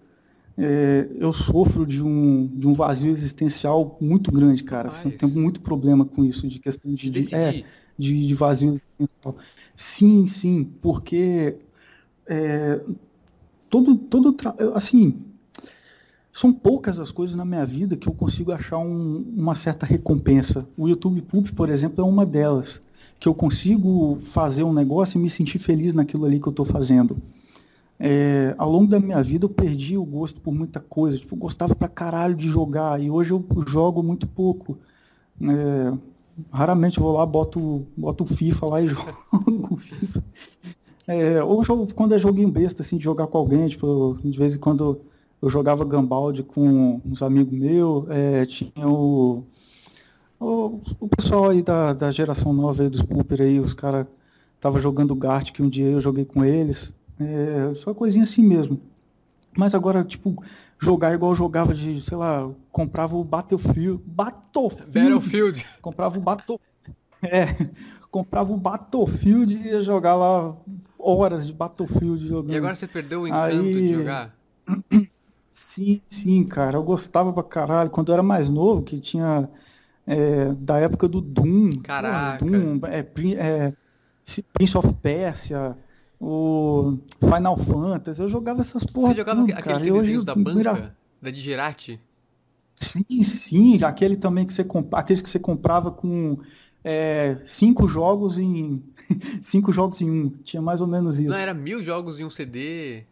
é, 0.57 1.08
eu 1.16 1.33
sofro 1.33 1.86
de 1.86 2.02
um, 2.02 2.47
de 2.47 2.66
um 2.66 2.73
vazio 2.73 3.10
existencial 3.10 3.97
muito 4.00 4.33
grande, 4.33 4.65
cara. 4.65 4.89
Assim, 4.89 5.10
eu 5.10 5.18
tenho 5.18 5.33
muito 5.33 5.60
problema 5.60 6.05
com 6.05 6.25
isso, 6.25 6.49
de 6.49 6.58
questão 6.58 6.92
de, 6.94 7.10
De 7.10 7.34
é, 7.34 7.65
de, 7.99 8.26
de 8.26 8.34
vazio 8.34 8.70
existencial. 8.70 9.36
Sim, 9.76 10.26
sim, 10.26 10.65
porque 10.81 11.57
é, 12.26 12.81
todo, 13.68 13.97
todo 13.97 14.34
assim, 14.75 15.23
são 16.36 16.52
poucas 16.52 16.98
as 16.98 17.10
coisas 17.10 17.34
na 17.34 17.47
minha 17.47 17.65
vida 17.65 17.97
que 17.97 18.06
eu 18.06 18.12
consigo 18.12 18.52
achar 18.52 18.76
um- 18.76 19.24
uma 19.34 19.55
certa 19.55 19.86
recompensa. 19.86 20.66
O 20.76 20.86
YouTube 20.86 21.23
Poop, 21.23 21.50
por 21.55 21.70
exemplo, 21.70 22.05
é 22.05 22.06
uma 22.06 22.26
delas, 22.26 22.82
que 23.18 23.26
eu 23.26 23.34
consigo 23.34 24.18
fazer 24.26 24.62
um 24.62 24.73
negócio 24.73 25.18
e 25.18 25.23
me 25.23 25.31
sentir 25.31 25.58
feliz 25.58 25.94
naquilo 25.94 26.26
ali 26.26 26.39
que 26.39 26.47
eu 26.47 26.50
estou 26.50 26.66
fazendo. 26.66 27.16
É, 27.98 28.55
ao 28.58 28.70
longo 28.70 28.86
da 28.86 29.00
minha 29.00 29.23
vida 29.23 29.47
eu 29.47 29.48
perdi 29.48 29.97
o 29.97 30.05
gosto 30.05 30.39
por 30.39 30.52
muita 30.52 30.78
coisa. 30.78 31.16
Tipo, 31.16 31.36
eu 31.36 31.39
gostava 31.39 31.74
pra 31.74 31.89
caralho 31.89 32.34
de 32.34 32.48
jogar 32.48 33.00
e 33.00 33.10
hoje 33.10 33.31
eu 33.31 33.42
jogo 33.66 34.02
muito 34.02 34.26
pouco. 34.26 34.76
É, 35.40 35.92
raramente 36.52 37.00
vou 37.00 37.12
lá, 37.16 37.24
boto, 37.24 37.86
boto 37.97 38.26
FIFA 38.26 38.66
lá 38.66 38.82
e 38.82 38.89
jogo 38.92 39.76
FIFA. 39.78 40.24
É, 41.06 41.42
ou 41.42 41.65
jogo, 41.65 41.89
quando 41.94 42.15
é 42.15 42.18
joguinho 42.18 42.50
besta, 42.50 42.82
assim, 42.82 42.98
de 42.98 43.05
jogar 43.05 43.26
com 43.26 43.39
alguém, 43.39 43.66
tipo, 43.68 44.18
de 44.23 44.36
vez 44.36 44.55
em 44.55 44.58
quando 44.58 45.00
eu 45.47 45.50
jogava 45.50 45.84
Gambaldi 45.84 46.42
com 46.42 47.00
uns 47.05 47.23
amigos 47.23 47.57
meus, 47.57 48.10
é, 48.10 48.44
tinha 48.47 48.89
o, 48.89 49.44
o, 50.41 50.81
o 50.99 51.08
pessoal 51.08 51.50
aí 51.50 51.62
da, 51.62 51.92
da 51.92 52.10
geração 52.10 52.52
nova 52.52 52.83
aí 52.83 52.91
dos 52.91 53.02
Pooper 53.02 53.41
aí, 53.41 53.60
os 53.60 53.73
caras 53.73 54.07
tava 54.60 54.81
jogando 54.81 55.15
Gart 55.15 55.52
que 55.52 55.62
um 55.62 55.68
dia 55.68 55.86
eu 55.86 56.00
joguei 56.00 56.25
com 56.25 56.44
eles, 56.44 56.92
é, 57.20 57.73
só 57.76 57.94
coisinha 57.94 58.25
assim 58.25 58.42
mesmo. 58.42 58.81
Mas 59.57 59.73
agora, 59.73 60.02
tipo, 60.02 60.42
jogar 60.81 61.15
igual 61.15 61.31
eu 61.31 61.36
jogava 61.36 61.73
de, 61.73 62.00
sei 62.00 62.16
lá, 62.16 62.50
comprava 62.73 63.16
o 63.16 63.23
Battlefield, 63.23 64.02
Battlefield, 64.05 64.92
Battlefield. 64.92 65.66
comprava 65.81 66.18
o 66.18 66.20
Battle, 66.20 66.60
é, 67.23 67.68
comprava 68.10 68.52
o 68.52 68.57
Battlefield 68.57 69.57
e 69.57 69.68
ia 69.68 69.81
jogar 69.81 70.16
lá 70.16 70.57
horas 70.99 71.47
de 71.47 71.52
Battlefield 71.52 72.26
jogando. 72.26 72.52
E 72.52 72.57
agora 72.57 72.75
você 72.75 72.89
perdeu 72.89 73.23
o 73.23 73.28
encanto 73.28 73.55
Aí- 73.55 73.73
de 73.73 73.94
jogar? 73.94 74.36
Sim, 75.77 76.01
sim, 76.09 76.43
cara, 76.43 76.79
eu 76.79 76.83
gostava 76.83 77.35
pra 77.35 77.43
caralho. 77.43 77.91
Quando 77.91 78.09
eu 78.09 78.15
era 78.15 78.23
mais 78.23 78.49
novo, 78.49 78.83
que 78.83 78.99
tinha 78.99 79.47
é, 80.07 80.47
da 80.55 80.79
época 80.79 81.07
do 81.07 81.21
Doom, 81.21 81.69
Caraca. 81.83 82.47
Doom, 82.47 82.81
é, 82.87 83.01
é, 83.37 83.73
Prince 84.55 84.79
of 84.79 84.91
Persia, 85.03 85.77
o 86.19 86.97
Final 87.21 87.59
Fantasy, 87.59 88.23
eu 88.23 88.29
jogava 88.31 88.63
essas 88.63 88.85
porra 88.85 89.09
Você 89.09 89.17
jogava 89.17 89.43
tudo, 89.43 89.53
aqueles 89.53 89.83
CDzinhos 89.83 90.25
da 90.25 90.35
banca? 90.35 90.97
Da 91.21 91.31
Digerati? 91.31 92.01
Sim, 92.75 93.23
sim, 93.23 93.85
aquele 93.85 94.17
também 94.17 94.47
que 94.47 94.55
você 94.55 94.67
aqueles 94.93 95.21
que 95.21 95.29
você 95.29 95.39
comprava 95.39 95.91
com 95.91 96.39
é, 96.83 97.37
cinco 97.45 97.87
jogos 97.87 98.39
em 98.39 98.83
cinco 99.43 99.75
jogos 99.75 100.01
em 100.01 100.11
um, 100.11 100.31
tinha 100.43 100.63
mais 100.63 100.81
ou 100.81 100.87
menos 100.87 101.21
isso. 101.21 101.29
Não, 101.29 101.37
era 101.37 101.53
mil 101.53 101.85
jogos 101.85 102.19
em 102.19 102.25
um 102.25 102.31
CD. 102.31 103.05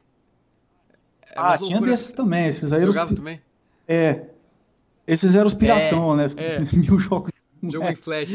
Era 1.35 1.55
ah, 1.55 1.59
tinha 1.59 1.81
desses 1.81 2.13
também, 2.13 2.47
esses 2.47 2.73
aí 2.73 2.81
os 2.83 2.87
Jogava 2.95 3.11
que- 3.11 3.17
também? 3.17 3.41
É. 3.89 4.27
Esses 5.07 5.35
eram 5.35 5.47
os 5.49 5.55
piratão, 5.55 6.17
né? 6.17 6.27
é. 6.37 6.61
Mil 6.77 6.99
jogos. 6.99 7.45
Jogo 7.63 7.89
em 7.89 7.95
flash. 7.95 8.31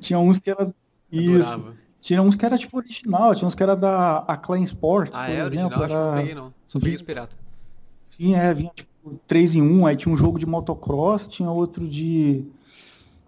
Tinha 0.00 0.18
uns 0.20 0.38
que 0.38 0.50
era. 0.50 0.72
Isso. 1.10 1.50
Adorava. 1.52 1.76
Tinha 2.00 2.22
uns 2.22 2.36
que 2.36 2.44
era 2.46 2.56
tipo 2.56 2.76
original, 2.76 3.34
tinha 3.34 3.46
uns 3.48 3.54
que 3.56 3.62
era 3.62 3.74
da 3.74 4.18
Acclaim 4.18 4.62
Sports, 4.62 5.12
Ah, 5.14 5.24
por 5.26 5.32
é 5.32 5.44
original? 5.44 5.66
exemplo. 5.66 5.84
Acho 5.84 5.88
que 5.94 5.94
não 6.00 6.06
era- 6.08 6.16
peguei, 6.16 6.34
não. 6.34 6.54
Só 6.68 6.78
peguei 6.78 6.94
os 6.94 7.02
piratas. 7.02 7.36
Sim, 8.04 8.34
é, 8.36 8.54
vinha 8.54 8.70
tipo 8.74 9.20
3 9.26 9.54
em 9.56 9.62
1, 9.62 9.84
aí 9.86 9.96
tinha 9.96 10.12
um 10.12 10.16
jogo 10.16 10.38
de 10.38 10.46
motocross, 10.46 11.26
tinha 11.26 11.50
outro 11.50 11.88
de. 11.88 12.44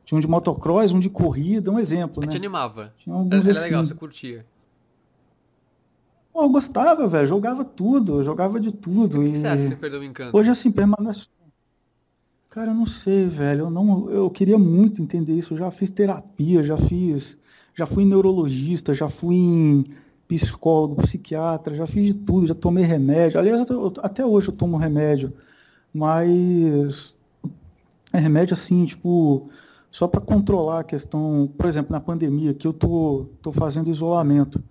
Tinha 0.04 0.16
um 0.18 0.20
de 0.20 0.28
motocross, 0.28 0.92
um 0.92 1.00
de 1.00 1.10
corrida, 1.10 1.70
um 1.70 1.78
exemplo, 1.80 2.22
Aí 2.22 2.26
né? 2.26 2.32
te 2.32 2.36
animava. 2.36 2.92
Tinha 2.98 3.14
Era, 3.14 3.22
alguns 3.24 3.46
era 3.48 3.60
legal, 3.60 3.80
assim. 3.80 3.88
você 3.90 3.94
curtia. 3.96 4.46
Pô, 6.32 6.42
eu 6.42 6.48
gostava, 6.48 7.08
velho, 7.08 7.26
jogava 7.26 7.64
tudo, 7.64 8.22
jogava 8.24 8.60
de 8.60 8.72
tudo. 8.72 9.22
Que 9.22 9.28
e- 9.30 9.34
você 9.36 9.46
acha 9.48 9.62
que 9.62 9.68
você 9.68 9.76
perdeu 9.76 10.00
o 10.00 10.04
encanto? 10.04 10.36
Hoje, 10.36 10.50
assim, 10.50 10.70
permanece. 10.70 11.20
Cara, 12.48 12.70
eu 12.70 12.74
não 12.74 12.86
sei, 12.86 13.26
velho. 13.26 13.62
Eu 13.66 13.70
não, 13.70 14.10
eu 14.10 14.30
queria 14.30 14.58
muito 14.58 15.00
entender 15.00 15.34
isso. 15.34 15.54
Eu 15.54 15.58
já 15.58 15.70
fiz 15.70 15.90
terapia, 15.90 16.64
já 16.64 16.76
fiz, 16.76 17.36
já 17.74 17.86
fui 17.86 18.02
em 18.02 18.06
neurologista, 18.08 18.92
já 18.92 19.08
fui 19.08 19.36
em 19.36 19.84
psicólogo, 20.26 21.02
psiquiatra, 21.02 21.74
já 21.74 21.86
fiz 21.86 22.06
de 22.06 22.14
tudo, 22.14 22.46
já 22.46 22.54
tomei 22.54 22.84
remédio. 22.84 23.38
Aliás, 23.38 23.68
eu- 23.70 23.92
até 23.98 24.24
hoje 24.24 24.48
eu 24.48 24.52
tomo 24.54 24.76
remédio, 24.76 25.32
mas 25.92 27.16
é 28.12 28.18
remédio 28.18 28.54
assim, 28.54 28.84
tipo, 28.86 29.48
só 29.90 30.06
para 30.08 30.20
controlar 30.20 30.80
a 30.80 30.84
questão, 30.84 31.50
por 31.56 31.66
exemplo, 31.66 31.92
na 31.92 32.00
pandemia, 32.00 32.54
que 32.54 32.66
eu 32.66 32.72
tô, 32.72 33.26
tô 33.42 33.52
fazendo 33.52 33.90
isolamento. 33.90 34.62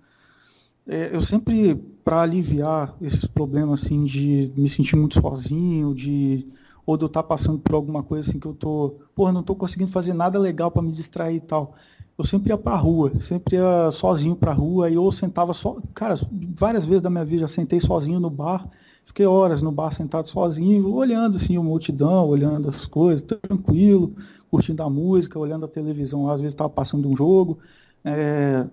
É, 0.92 1.16
eu 1.16 1.22
sempre, 1.22 1.76
para 2.04 2.22
aliviar 2.24 2.96
esses 3.00 3.26
problemas 3.28 3.84
assim 3.84 4.06
de 4.06 4.52
me 4.58 4.68
sentir 4.68 4.96
muito 4.96 5.22
sozinho, 5.22 5.94
de 5.94 6.48
ou 6.84 6.98
de 6.98 7.04
eu 7.04 7.08
estar 7.08 7.22
passando 7.22 7.60
por 7.60 7.76
alguma 7.76 8.02
coisa 8.02 8.28
assim 8.28 8.40
que 8.40 8.48
eu 8.48 8.56
tô, 8.56 8.96
porra, 9.14 9.32
não 9.32 9.44
tô 9.44 9.54
conseguindo 9.56 9.92
fazer 9.92 10.14
nada 10.14 10.40
legal 10.40 10.72
para 10.72 10.82
me 10.82 10.92
distrair 10.92 11.36
e 11.36 11.40
tal. 11.42 11.76
Eu 12.18 12.26
sempre 12.26 12.50
ia 12.52 12.58
pra 12.58 12.76
rua, 12.76 13.12
sempre 13.22 13.58
ia 13.58 13.92
sozinho 13.92 14.36
pra 14.36 14.52
rua 14.52 14.90
e 14.90 14.98
ou 14.98 15.12
sentava 15.12 15.54
só, 15.54 15.78
cara, 15.94 16.16
várias 16.56 16.86
vezes 16.86 17.04
da 17.04 17.10
minha 17.12 17.24
vida 17.24 17.42
já 17.42 17.48
sentei 17.48 17.80
sozinho 17.80 18.20
no 18.20 18.30
bar, 18.32 18.68
fiquei 19.06 19.28
horas 19.28 19.62
no 19.62 19.72
bar 19.72 19.92
sentado 19.94 20.28
sozinho, 20.28 20.92
olhando 20.92 21.38
assim 21.38 21.56
a 21.56 21.62
multidão, 21.62 22.28
olhando 22.28 22.70
as 22.70 22.88
coisas, 22.88 23.22
tranquilo, 23.22 24.16
curtindo 24.50 24.82
a 24.82 24.90
música, 24.90 25.38
olhando 25.38 25.66
a 25.66 25.70
televisão, 25.70 26.28
às 26.28 26.42
vezes 26.42 26.54
estava 26.56 26.70
passando 26.72 27.08
um 27.08 27.16
jogo, 27.16 27.60
é, 28.04 28.66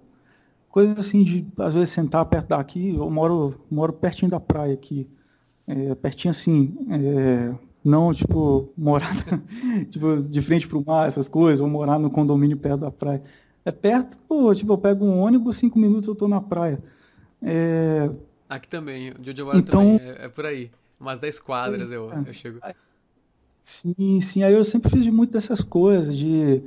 coisa 0.76 1.00
assim 1.00 1.24
de 1.24 1.46
às 1.56 1.72
vezes 1.72 1.88
sentar 1.88 2.22
perto 2.26 2.48
daqui, 2.48 2.94
eu 2.94 3.08
moro 3.10 3.58
moro 3.70 3.94
pertinho 3.94 4.30
da 4.30 4.38
praia 4.38 4.74
aqui, 4.74 5.08
é, 5.66 5.94
pertinho 5.94 6.32
assim, 6.32 6.76
é, 6.90 7.54
não 7.82 8.12
tipo 8.12 8.68
morar 8.76 9.16
tipo 9.88 10.22
de 10.22 10.42
frente 10.42 10.68
para 10.68 10.76
o 10.76 10.84
mar, 10.84 11.08
essas 11.08 11.30
coisas, 11.30 11.60
ou 11.60 11.66
morar 11.66 11.98
no 11.98 12.10
condomínio 12.10 12.58
perto 12.58 12.80
da 12.80 12.90
praia. 12.90 13.22
É 13.64 13.72
perto, 13.72 14.18
pô, 14.28 14.54
tipo 14.54 14.70
eu 14.70 14.76
pego 14.76 15.02
um 15.02 15.18
ônibus, 15.18 15.56
cinco 15.56 15.78
minutos 15.78 16.08
eu 16.08 16.14
tô 16.14 16.28
na 16.28 16.42
praia. 16.42 16.78
É, 17.40 18.10
Aqui 18.46 18.68
também, 18.68 19.14
de 19.18 19.30
onde 19.30 19.40
eu 19.40 19.46
moro 19.46 19.58
Então- 19.58 19.96
também, 19.96 20.10
é, 20.10 20.26
é 20.26 20.28
por 20.28 20.44
aí. 20.44 20.70
Umas 21.00 21.18
10 21.18 21.40
quadras 21.40 21.90
eu, 21.90 22.10
eu 22.26 22.32
chego. 22.34 22.60
Sim, 23.62 24.20
sim. 24.20 24.42
Aí 24.42 24.52
eu 24.52 24.62
sempre 24.62 24.90
fiz 24.90 25.06
muito 25.08 25.32
dessas 25.32 25.62
coisas, 25.62 26.14
de 26.16 26.62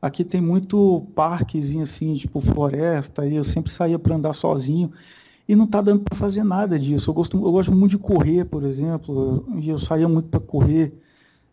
aqui 0.00 0.24
tem 0.24 0.40
muito 0.40 1.06
parquezinho 1.14 1.82
assim, 1.82 2.14
tipo 2.14 2.40
floresta, 2.40 3.22
aí 3.22 3.36
eu 3.36 3.44
sempre 3.44 3.70
saía 3.70 3.98
para 3.98 4.14
andar 4.14 4.32
sozinho 4.32 4.92
e 5.48 5.56
não 5.56 5.66
tá 5.66 5.80
dando 5.80 6.02
para 6.02 6.16
fazer 6.16 6.44
nada 6.44 6.78
disso. 6.78 7.10
Eu 7.10 7.14
gosto, 7.14 7.36
eu 7.36 7.50
gosto 7.50 7.72
muito 7.72 7.92
de 7.92 7.98
correr, 7.98 8.44
por 8.44 8.62
exemplo, 8.64 9.46
e 9.58 9.68
eu 9.68 9.78
saía 9.78 10.08
muito 10.08 10.28
para 10.28 10.40
correr. 10.40 10.92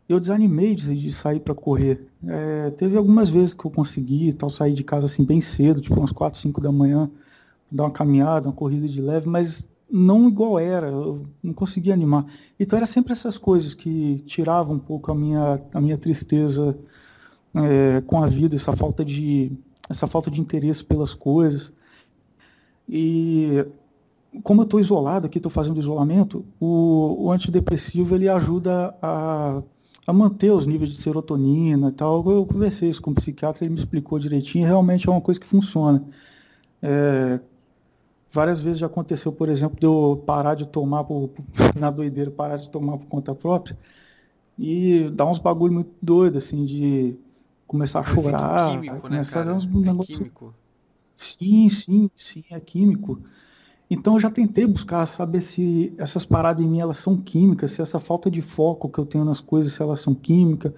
Eu 0.08 0.20
desanimei 0.20 0.76
de, 0.76 0.96
de 0.96 1.12
sair 1.12 1.40
para 1.40 1.56
correr. 1.56 2.08
É, 2.28 2.72
teve 2.72 2.98
algumas 2.98 3.30
vezes 3.30 3.54
que 3.54 3.66
eu 3.66 3.72
consegui, 3.72 4.28
e 4.28 4.34
tal, 4.34 4.50
sair 4.50 4.74
de 4.74 4.84
casa 4.84 5.06
assim 5.06 5.24
bem 5.24 5.42
cedo, 5.42 5.82
tipo 5.82 5.98
umas 5.98 6.12
4, 6.12 6.40
5 6.40 6.62
da 6.62 6.72
manhã, 6.72 7.10
dar 7.72 7.84
uma 7.84 7.92
caminhada, 7.92 8.48
uma 8.50 8.54
corrida 8.54 8.88
de 8.88 9.02
leve, 9.02 9.28
mas 9.28 9.68
não 9.90 10.28
igual 10.28 10.60
era, 10.60 10.88
eu 10.88 11.26
não 11.42 11.54
conseguia 11.54 11.94
animar. 11.94 12.26
Então 12.60 12.78
era 12.78 12.86
sempre 12.86 13.14
essas 13.14 13.38
coisas 13.38 13.74
que 13.74 14.22
tiravam 14.26 14.76
um 14.76 14.80
pouco 14.80 15.12
a 15.12 15.16
minha, 15.16 15.62
a 15.74 15.82
minha 15.82 15.98
tristeza 15.98 16.78
é, 17.56 18.02
com 18.02 18.22
a 18.24 18.28
vida, 18.28 18.56
essa 18.56 18.76
falta 18.76 19.04
de 19.04 19.52
essa 19.90 20.08
falta 20.08 20.30
de 20.32 20.42
interesse 20.42 20.84
pelas 20.84 21.14
coisas. 21.14 21.72
E 22.90 23.66
como 24.44 24.62
eu 24.62 24.66
estou 24.66 24.80
isolado 24.80 25.28
aqui, 25.28 25.38
estou 25.38 25.52
fazendo 25.52 25.80
isolamento, 25.80 26.46
o, 26.60 27.26
o 27.26 27.32
antidepressivo 27.32 28.16
ele 28.16 28.28
ajuda 28.28 28.96
a, 29.02 29.62
a 30.06 30.14
manter 30.14 30.52
os 30.52 30.66
níveis 30.66 30.92
de 30.92 30.98
serotonina 31.00 31.90
e 31.90 31.92
tal. 31.92 32.30
Eu 32.30 32.46
conversei 32.46 32.90
isso 32.90 33.02
com 33.02 33.12
o 33.12 33.16
psiquiatra, 33.16 33.64
ele 33.64 33.74
me 33.74 33.80
explicou 33.80 34.20
direitinho, 34.20 34.68
realmente 34.68 35.08
é 35.08 35.12
uma 35.12 35.22
coisa 35.22 35.40
que 35.40 35.48
funciona. 35.48 36.04
É, 36.82 37.40
várias 38.32 38.60
vezes 38.60 38.80
já 38.80 38.88
aconteceu, 38.88 39.32
por 39.32 39.50
exemplo, 39.50 39.80
de 39.80 39.86
eu 39.86 40.22
parar 40.26 40.56
de 40.56 40.68
tomar, 40.68 41.04
por, 41.04 41.30
na 41.80 41.90
doideira, 41.90 42.30
parar 42.30 42.58
de 42.58 42.70
tomar 42.70 42.98
por 42.98 43.06
conta 43.06 43.34
própria 43.34 43.78
e 44.58 45.10
dar 45.14 45.26
uns 45.26 45.40
bagulho 45.40 45.74
muito 45.74 45.92
doido, 46.02 46.38
assim, 46.38 46.66
de 46.66 47.18
começar 47.76 48.00
a 48.00 48.04
É 48.04 48.12
um 48.12 48.22
chorar, 48.24 48.72
químico, 48.72 48.94
né, 48.96 49.02
começar 49.02 49.42
a 49.42 49.44
dar 49.44 49.54
uns 49.56 49.66
É 49.66 49.68
negócios 49.68 50.18
químico. 50.18 50.54
Sim, 51.18 51.70
sim, 51.70 52.10
sim, 52.16 52.44
é 52.52 52.60
químico. 52.60 53.20
Então 53.90 54.16
eu 54.16 54.20
já 54.20 54.30
tentei 54.30 54.66
buscar 54.66 55.06
saber 55.06 55.42
se 55.42 55.94
essas 55.98 56.26
paradas 56.26 56.64
em 56.66 56.68
mim 56.68 56.80
elas 56.80 57.00
são 57.00 57.18
químicas, 57.18 57.72
se 57.72 57.82
essa 57.82 58.00
falta 58.00 58.32
de 58.32 58.42
foco 58.42 58.90
que 58.90 59.00
eu 59.00 59.06
tenho 59.06 59.24
nas 59.24 59.40
coisas, 59.40 59.74
se 59.74 59.82
elas 59.82 60.00
são 60.00 60.16
químicas, 60.16 60.74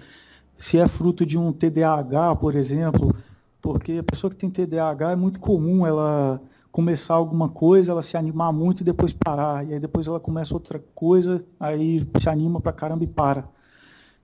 se 0.57 0.77
é 0.77 0.87
fruto 0.87 1.25
de 1.25 1.37
um 1.37 1.51
TDAH, 1.53 2.35
por 2.35 2.55
exemplo, 2.55 3.13
porque 3.61 3.93
a 3.99 4.03
pessoa 4.03 4.29
que 4.31 4.37
tem 4.37 4.49
TDAH 4.49 5.11
é 5.11 5.15
muito 5.15 5.39
comum 5.39 5.85
ela 5.87 6.41
começar 6.71 7.15
alguma 7.15 7.49
coisa, 7.49 7.91
ela 7.91 8.01
se 8.01 8.17
animar 8.17 8.51
muito 8.53 8.81
e 8.81 8.83
depois 8.83 9.13
parar, 9.13 9.65
e 9.67 9.73
aí 9.73 9.79
depois 9.79 10.07
ela 10.07 10.19
começa 10.19 10.53
outra 10.53 10.79
coisa, 10.93 11.43
aí 11.59 12.05
se 12.19 12.29
anima 12.29 12.59
pra 12.61 12.73
caramba 12.73 13.03
e 13.03 13.07
para. 13.07 13.49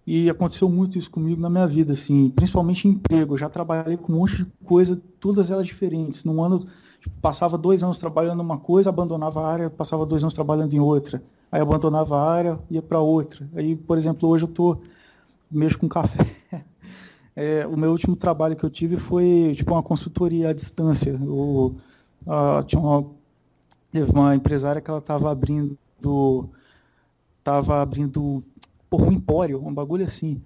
E 0.05 0.29
aconteceu 0.29 0.69
muito 0.69 0.97
isso 0.97 1.09
comigo 1.09 1.39
na 1.39 1.49
minha 1.49 1.65
vida, 1.65 1.93
assim, 1.93 2.29
principalmente 2.29 2.87
em 2.87 2.91
emprego. 2.91 3.33
Eu 3.33 3.37
já 3.37 3.49
trabalhei 3.49 3.95
com 3.95 4.11
um 4.11 4.17
monte 4.17 4.37
de 4.37 4.45
coisa, 4.65 5.01
todas 5.19 5.49
elas 5.49 5.65
diferentes. 5.65 6.23
Num 6.25 6.43
ano, 6.43 6.67
tipo, 6.99 7.15
passava 7.21 7.57
dois 7.57 7.83
anos 7.83 7.97
trabalhando 7.97 8.37
numa 8.37 8.57
coisa, 8.57 8.89
abandonava 8.89 9.41
a 9.41 9.47
área, 9.47 9.69
passava 9.69 10.05
dois 10.05 10.21
anos 10.21 10.33
trabalhando 10.33 10.73
em 10.73 10.79
outra. 10.79 11.23
Aí 11.49 11.61
abandonava 11.61 12.17
a 12.17 12.31
área, 12.31 12.59
ia 12.69 12.81
para 12.81 12.99
outra. 12.99 13.47
Aí, 13.55 13.75
por 13.75 13.97
exemplo, 13.97 14.27
hoje 14.27 14.43
eu 14.43 14.49
tô 14.49 14.77
mexo 15.49 15.79
com 15.79 15.87
café. 15.87 16.25
É, 17.35 17.65
o 17.65 17.75
meu 17.75 17.89
último 17.89 18.15
trabalho 18.15 18.55
que 18.55 18.63
eu 18.63 18.69
tive 18.69 18.97
foi 18.97 19.55
tipo 19.57 19.73
uma 19.73 19.81
consultoria 19.81 20.49
à 20.49 20.53
distância. 20.53 21.19
Eu, 21.19 21.75
ah, 22.27 22.63
tinha 22.63 22.79
uma, 22.79 23.07
uma 24.13 24.35
empresária 24.35 24.79
que 24.79 24.87
ela 24.87 24.99
estava 24.99 25.31
abrindo, 25.31 25.75
tava 27.43 27.81
abrindo 27.81 28.43
porra, 28.93 29.07
um 29.07 29.11
empório, 29.11 29.65
um 29.65 29.73
bagulho 29.73 30.03
assim. 30.03 30.39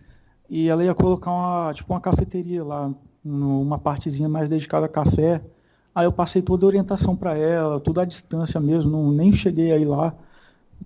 E 0.49 0.69
ela 0.69 0.81
ia 0.81 0.95
colocar 0.95 1.31
uma, 1.31 1.73
tipo, 1.73 1.91
uma 1.91 1.99
cafeteria 1.99 2.63
lá, 2.63 2.93
numa 3.21 3.77
partezinha 3.77 4.29
mais 4.29 4.47
dedicada 4.47 4.85
a 4.85 4.89
café. 4.89 5.43
Aí 5.93 6.05
eu 6.05 6.13
passei 6.13 6.41
toda 6.41 6.65
a 6.65 6.67
orientação 6.67 7.13
para 7.13 7.37
ela, 7.37 7.77
tudo 7.77 7.99
à 7.99 8.05
distância 8.05 8.57
mesmo, 8.61 8.89
não, 8.89 9.11
nem 9.11 9.33
cheguei 9.33 9.73
aí 9.73 9.83
lá. 9.83 10.15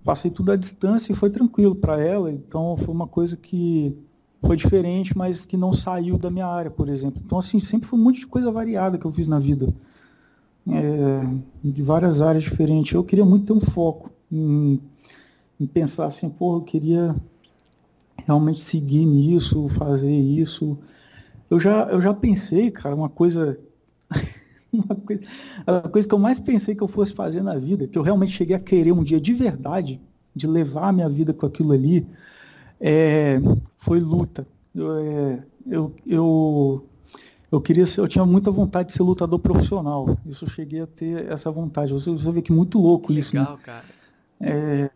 Passei 0.02 0.28
tudo 0.28 0.50
à 0.50 0.56
distância 0.56 1.12
e 1.12 1.14
foi 1.14 1.30
tranquilo 1.30 1.76
para 1.76 2.02
ela. 2.02 2.32
Então 2.32 2.76
foi 2.78 2.92
uma 2.92 3.06
coisa 3.06 3.36
que 3.36 3.96
foi 4.44 4.56
diferente, 4.56 5.16
mas 5.16 5.46
que 5.46 5.56
não 5.56 5.72
saiu 5.72 6.18
da 6.18 6.30
minha 6.30 6.46
área, 6.48 6.70
por 6.70 6.88
exemplo. 6.88 7.22
Então, 7.24 7.38
assim, 7.38 7.60
sempre 7.60 7.86
foi 7.86 7.96
um 7.96 8.02
monte 8.02 8.20
de 8.20 8.26
coisa 8.26 8.50
variada 8.50 8.98
que 8.98 9.04
eu 9.04 9.12
fiz 9.12 9.28
na 9.28 9.38
vida. 9.38 9.72
É, 10.66 11.20
de 11.62 11.82
várias 11.82 12.20
áreas 12.20 12.42
diferentes. 12.42 12.92
Eu 12.92 13.04
queria 13.04 13.24
muito 13.24 13.46
ter 13.46 13.52
um 13.52 13.60
foco 13.60 14.10
em, 14.30 14.80
em 15.60 15.66
pensar 15.66 16.06
assim, 16.06 16.28
pô, 16.28 16.56
eu 16.56 16.62
queria 16.62 17.14
realmente 18.18 18.60
seguir 18.60 19.04
nisso, 19.04 19.68
fazer 19.70 20.12
isso. 20.12 20.78
Eu 21.50 21.60
já, 21.60 21.84
eu 21.84 22.00
já 22.00 22.14
pensei, 22.14 22.70
cara, 22.70 22.94
uma 22.94 23.08
coisa, 23.08 23.58
uma 24.72 24.94
coisa. 24.94 25.22
A 25.66 25.88
coisa 25.88 26.08
que 26.08 26.14
eu 26.14 26.18
mais 26.18 26.38
pensei 26.38 26.74
que 26.74 26.82
eu 26.82 26.88
fosse 26.88 27.12
fazer 27.12 27.42
na 27.42 27.56
vida, 27.56 27.86
que 27.86 27.98
eu 27.98 28.02
realmente 28.02 28.32
cheguei 28.32 28.56
a 28.56 28.60
querer 28.60 28.92
um 28.92 29.04
dia 29.04 29.20
de 29.20 29.34
verdade, 29.34 30.00
de 30.34 30.46
levar 30.46 30.88
a 30.88 30.92
minha 30.92 31.08
vida 31.08 31.32
com 31.32 31.46
aquilo 31.46 31.72
ali, 31.72 32.06
é, 32.80 33.38
foi 33.78 34.00
luta. 34.00 34.46
Eu, 34.74 34.96
é, 34.98 35.44
eu, 35.66 35.94
eu, 36.06 36.86
eu 37.50 37.60
queria 37.60 37.86
ser, 37.86 38.00
eu 38.00 38.08
tinha 38.08 38.24
muita 38.24 38.50
vontade 38.50 38.88
de 38.88 38.94
ser 38.94 39.02
lutador 39.02 39.38
profissional. 39.38 40.18
Isso 40.24 40.44
eu 40.44 40.48
cheguei 40.48 40.80
a 40.80 40.86
ter 40.86 41.30
essa 41.30 41.50
vontade. 41.50 41.92
Você, 41.92 42.10
você 42.10 42.32
vê 42.32 42.40
que 42.40 42.52
muito 42.52 42.78
louco 42.78 43.12
Que 43.12 43.18
isso, 43.18 43.34
né? 43.36 43.42
legal, 43.42 43.58
cara. 43.58 43.84
É, 44.40 44.90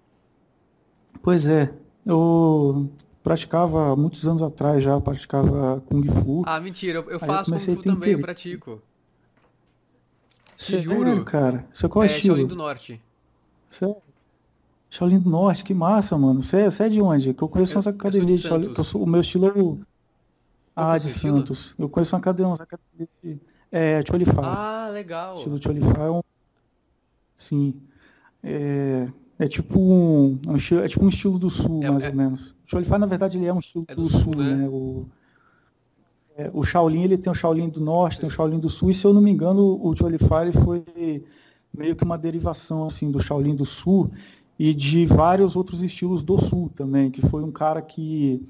pois 1.23 1.47
é, 1.47 1.73
eu 2.05 2.89
praticava 3.27 3.97
muitos 3.97 4.25
anos 4.25 4.41
atrás 4.41 4.85
já, 4.85 5.01
praticava 5.01 5.83
Kung 5.89 6.07
Fu. 6.23 6.43
Ah, 6.47 6.61
mentira, 6.61 6.99
eu, 7.01 7.03
eu 7.03 7.09
Aí 7.09 7.15
eu 7.15 7.19
faço 7.19 7.51
Kung 7.51 7.59
Fu 7.59 7.83
também, 7.83 8.13
eu 8.13 8.21
pratico. 8.21 8.81
Sério, 10.57 10.85
juro. 10.85 11.25
cara. 11.25 11.67
Você 11.75 11.89
qual 11.89 12.05
É, 12.05 12.07
estilo? 12.07 12.37
Shaolin 12.37 12.47
do 12.49 12.55
Norte. 12.55 13.03
Sério? 13.69 13.97
Shaolin 14.89 15.19
do 15.19 15.29
Norte, 15.29 15.65
que 15.65 15.75
massa, 15.75 16.17
mano. 16.17 16.41
Você 16.41 16.59
é, 16.59 16.71
você 16.71 16.85
é 16.85 16.89
de 16.89 17.03
onde? 17.03 17.35
Que 17.35 17.43
eu 17.43 17.49
conheço 17.49 17.73
Eu- 17.73 17.77
umas 17.79 17.85
sou 17.85 17.93
de 17.93 17.99
academias 17.99 18.41
de 18.43 18.49
Shaolin. 18.49 18.65
Santos. 18.69 18.87
sou- 18.87 19.03
o 19.03 19.07
meu 19.09 19.21
estilo 19.21 19.47
é 19.49 19.51
o. 19.61 19.79
Ah, 20.77 20.93
é 20.93 20.95
o 20.95 20.97
de 20.99 21.03
seu 21.03 21.11
estilo? 21.11 21.39
Santos. 21.39 21.75
Eu 21.77 21.89
conheço 21.89 22.15
uma 22.15 22.21
academia, 22.21 22.49
umas 22.49 22.61
academias 22.61 23.09
de. 23.25 23.39
É, 23.73 24.03
Cholify. 24.09 24.31
Ah, 24.41 24.89
legal. 24.93 25.37
estilo 25.39 25.61
Cholify 25.61 25.99
é 26.01 26.11
um. 26.11 26.21
Sim. 27.37 27.75
É, 28.43 29.09
é 29.41 29.49
tipo 29.49 29.81
um. 29.81 30.39
é 30.49 30.57
estilo- 30.57 30.81
é 30.85 30.89
tipo 30.89 31.05
um 31.05 31.09
estilo 31.09 31.39
do 31.41 31.51
sul, 31.51 31.83
É- 31.83 31.91
mais 31.91 32.03
é- 32.05 32.09
ou 32.11 32.15
menos. 32.15 32.55
O 32.67 32.71
Cholify, 32.71 32.99
na 32.99 33.07
verdade, 33.07 33.39
ele 33.39 33.47
é 33.47 33.53
um 33.53 33.59
estilo 33.61 33.87
É 33.89 33.95
do, 33.95 34.03
do 34.03 34.09
sul, 34.09 34.21
sul, 34.21 34.43
né? 34.45 34.45
né? 34.45 34.69
O, 34.69 35.07
é, 36.37 36.51
o 36.53 36.63
Shaolin, 36.65 37.03
ele 37.05 37.17
tem 37.19 37.31
o 37.31 37.35
Shaolin 37.35 37.69
do 37.69 37.81
norte, 37.81 38.21
tem 38.21 38.29
o 38.29 38.33
Shaolin 38.33 38.59
do 38.59 38.69
sul, 38.69 38.91
e 38.91 38.95
se 38.95 39.05
eu 39.05 39.13
não 39.13 39.23
me 39.23 39.31
engano, 39.31 39.63
o 39.83 39.95
ele 40.07 40.19
foi 40.53 40.85
meio 41.77 41.97
que 41.97 42.05
uma 42.05 42.19
derivação 42.19 42.87
assim 42.87 43.11
do 43.11 43.21
Shaolin 43.21 43.55
do 43.55 43.65
sul 43.65 44.11
e 44.59 44.73
de 44.75 45.05
vários 45.07 45.57
outros 45.57 45.83
estilos 45.83 46.23
do 46.23 46.39
sul 46.39 46.71
também, 46.75 47.11
que 47.11 47.23
foi 47.23 47.43
um 47.43 47.53
cara 47.53 47.83
que 47.83 48.43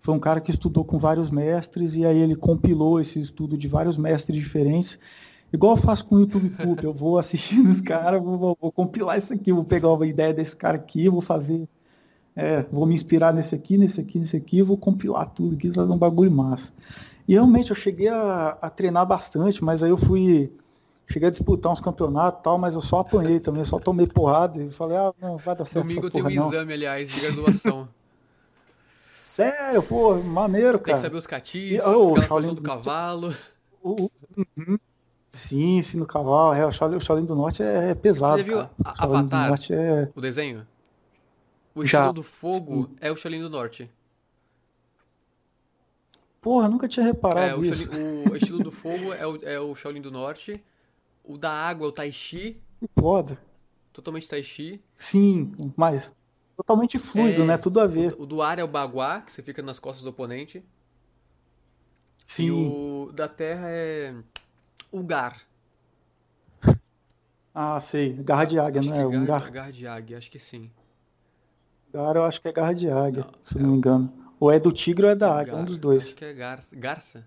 foi 0.00 0.14
um 0.14 0.20
cara 0.20 0.40
que 0.40 0.50
estudou 0.50 0.84
com 0.84 0.98
vários 0.98 1.30
mestres 1.30 1.94
e 1.94 2.04
aí 2.04 2.18
ele 2.18 2.36
compilou 2.36 3.00
esse 3.00 3.18
estudo 3.18 3.58
de 3.58 3.68
vários 3.68 3.98
mestres 3.98 4.38
diferentes. 4.38 4.98
Igual 5.52 5.76
eu 5.76 5.82
faço 5.82 6.04
com 6.06 6.16
o 6.16 6.20
YouTube 6.20 6.50
Poop, 6.50 6.84
eu 6.84 6.94
vou 6.94 7.18
assistindo 7.18 7.70
os 7.70 7.80
caras, 7.80 8.22
vou, 8.22 8.38
vou- 8.38 8.58
vou 8.60 8.72
compilar 8.72 9.18
isso 9.18 9.32
aqui, 9.34 9.52
vou 9.52 9.64
pegar 9.64 9.90
uma 9.92 10.06
ideia 10.06 10.32
desse 10.34 10.56
cara 10.56 10.76
aqui, 10.76 11.08
vou 11.08 11.20
fazer, 11.22 11.68
é, 12.40 12.62
vou 12.70 12.86
me 12.86 12.94
inspirar 12.94 13.34
nesse 13.34 13.52
aqui, 13.54 13.76
nesse 13.76 14.00
aqui, 14.00 14.16
nesse 14.18 14.36
aqui, 14.36 14.62
vou 14.62 14.76
compilar 14.76 15.28
tudo 15.30 15.56
aqui, 15.56 15.72
fazer 15.72 15.92
um 15.92 15.98
bagulho 15.98 16.30
massa. 16.30 16.72
E 17.26 17.32
realmente 17.34 17.70
eu 17.70 17.76
cheguei 17.76 18.06
a, 18.08 18.56
a 18.62 18.70
treinar 18.70 19.04
bastante, 19.04 19.62
mas 19.62 19.82
aí 19.82 19.90
eu 19.90 19.98
fui, 19.98 20.50
cheguei 21.10 21.26
a 21.28 21.30
disputar 21.32 21.72
uns 21.72 21.80
campeonatos 21.80 22.40
e 22.40 22.42
tal, 22.44 22.56
mas 22.56 22.74
eu 22.74 22.80
só 22.80 23.00
apanhei 23.00 23.40
também, 23.40 23.62
eu 23.62 23.66
só 23.66 23.78
tomei 23.80 24.06
porrada 24.06 24.62
e 24.62 24.70
falei, 24.70 24.96
ah, 24.96 25.12
não 25.20 25.36
vai 25.36 25.56
dar 25.56 25.64
certo 25.64 25.84
Domingo 25.84 26.06
eu 26.06 26.10
tenho 26.10 26.26
um 26.26 26.30
não. 26.30 26.46
exame, 26.46 26.72
aliás, 26.72 27.10
de 27.10 27.20
graduação. 27.20 27.88
Sério, 29.18 29.82
pô, 29.82 30.14
maneiro, 30.16 30.78
Tem 30.78 30.84
cara. 30.86 30.96
que 30.96 31.02
saber 31.02 31.16
os 31.16 31.26
catis, 31.26 31.72
E, 31.72 31.80
oh, 31.80 32.10
aquela 32.12 32.26
Shaolin 32.26 32.48
do 32.48 32.54
do- 32.56 32.62
cavalo. 32.62 33.34
O- 33.82 34.04
o- 34.04 34.10
uhum. 34.56 34.78
Sim, 35.32 35.80
sim, 35.82 35.98
no 35.98 36.06
cavalo. 36.06 36.54
É, 36.54 36.66
o 36.66 36.72
Shaolin, 36.72 36.96
o 36.96 37.00
Shaolin 37.00 37.24
do 37.24 37.36
Norte 37.36 37.62
é, 37.62 37.90
é 37.90 37.94
pesado. 37.94 38.32
Você 38.32 38.38
já 38.38 38.44
viu 38.46 38.56
cara. 38.58 38.70
a- 38.84 39.06
O 39.06 39.16
Avatar? 39.16 39.48
Norte 39.48 39.72
é. 39.74 40.08
O 40.14 40.20
desenho? 40.20 40.66
O 41.78 41.84
Já, 41.84 42.00
estilo 42.02 42.12
do 42.12 42.22
fogo 42.22 42.76
sim. 42.76 42.98
é 43.00 43.10
o 43.10 43.16
Shaolin 43.16 43.40
do 43.40 43.50
Norte. 43.50 43.90
Porra, 46.40 46.68
nunca 46.68 46.88
tinha 46.88 47.06
É, 47.32 47.54
reparado 47.54 47.54
o, 47.54 47.64
isso. 47.64 47.88
Shaolin- 47.88 47.88
o 47.92 48.34
estilo 48.36 48.60
do 48.60 48.70
fogo 48.70 49.12
é 49.12 49.26
o, 49.26 49.36
é 49.44 49.60
o 49.60 49.74
Shaolin 49.74 50.00
do 50.02 50.10
Norte. 50.10 50.62
O 51.24 51.38
da 51.38 51.50
água 51.52 51.86
é 51.86 51.90
o 51.90 51.92
Tai 51.92 52.12
Chi, 52.12 52.62
Que 52.80 52.88
foda. 53.00 53.38
totalmente 53.92 54.28
Tai 54.28 54.42
Chi. 54.42 54.82
Sim, 54.98 55.52
mas 55.76 56.12
totalmente 56.56 56.98
fluido, 56.98 57.44
É, 57.44 57.46
né? 57.46 57.56
Tudo 57.56 57.80
a 57.80 57.86
ver. 57.86 58.14
O 58.18 58.26
do 58.26 58.42
ar 58.42 58.58
é 58.58 58.64
o 58.64 58.68
Bagua, 58.68 59.22
que 59.22 59.32
você 59.32 59.42
fica 59.42 59.62
nas 59.62 59.80
costas 59.80 60.04
do 60.04 60.10
oponente. 60.10 60.64
E 62.38 62.50
Sim. 62.50 62.50
o 62.50 63.10
da 63.12 63.28
terra 63.28 63.68
é 63.70 64.14
o 64.92 65.02
Gar. 65.04 65.46
Ah, 67.54 67.78
sei. 67.80 68.14
Garra 68.22 68.44
de 68.46 68.58
águia, 68.58 68.80
Acho 68.80 68.88
não 68.90 68.94
é? 68.94 69.02
é 69.02 69.06
Um 69.06 69.24
gar, 69.26 69.26
gar... 69.26 69.50
garra 69.50 69.70
de 69.70 69.86
águia, 69.86 70.16
acho 70.18 70.30
que 70.30 70.38
sim. 70.38 70.70
Gar, 71.92 72.16
eu 72.16 72.24
acho 72.24 72.40
que 72.40 72.48
é 72.48 72.52
garra 72.52 72.72
de 72.74 72.88
águia, 72.90 73.22
Não, 73.24 73.32
se 73.44 73.58
é 73.58 73.62
não 73.62 73.70
me 73.70 73.76
engano. 73.76 74.12
Ou 74.40 74.50
é 74.52 74.58
do 74.60 74.70
tigre 74.72 75.04
ou 75.06 75.10
é 75.12 75.14
da 75.14 75.32
águia, 75.40 75.52
Gar- 75.52 75.62
um 75.62 75.64
dos 75.64 75.78
dois. 75.78 76.04
Acho 76.04 76.14
que 76.14 76.24
é 76.24 76.32
garça. 76.32 76.76
Garça? 76.76 77.24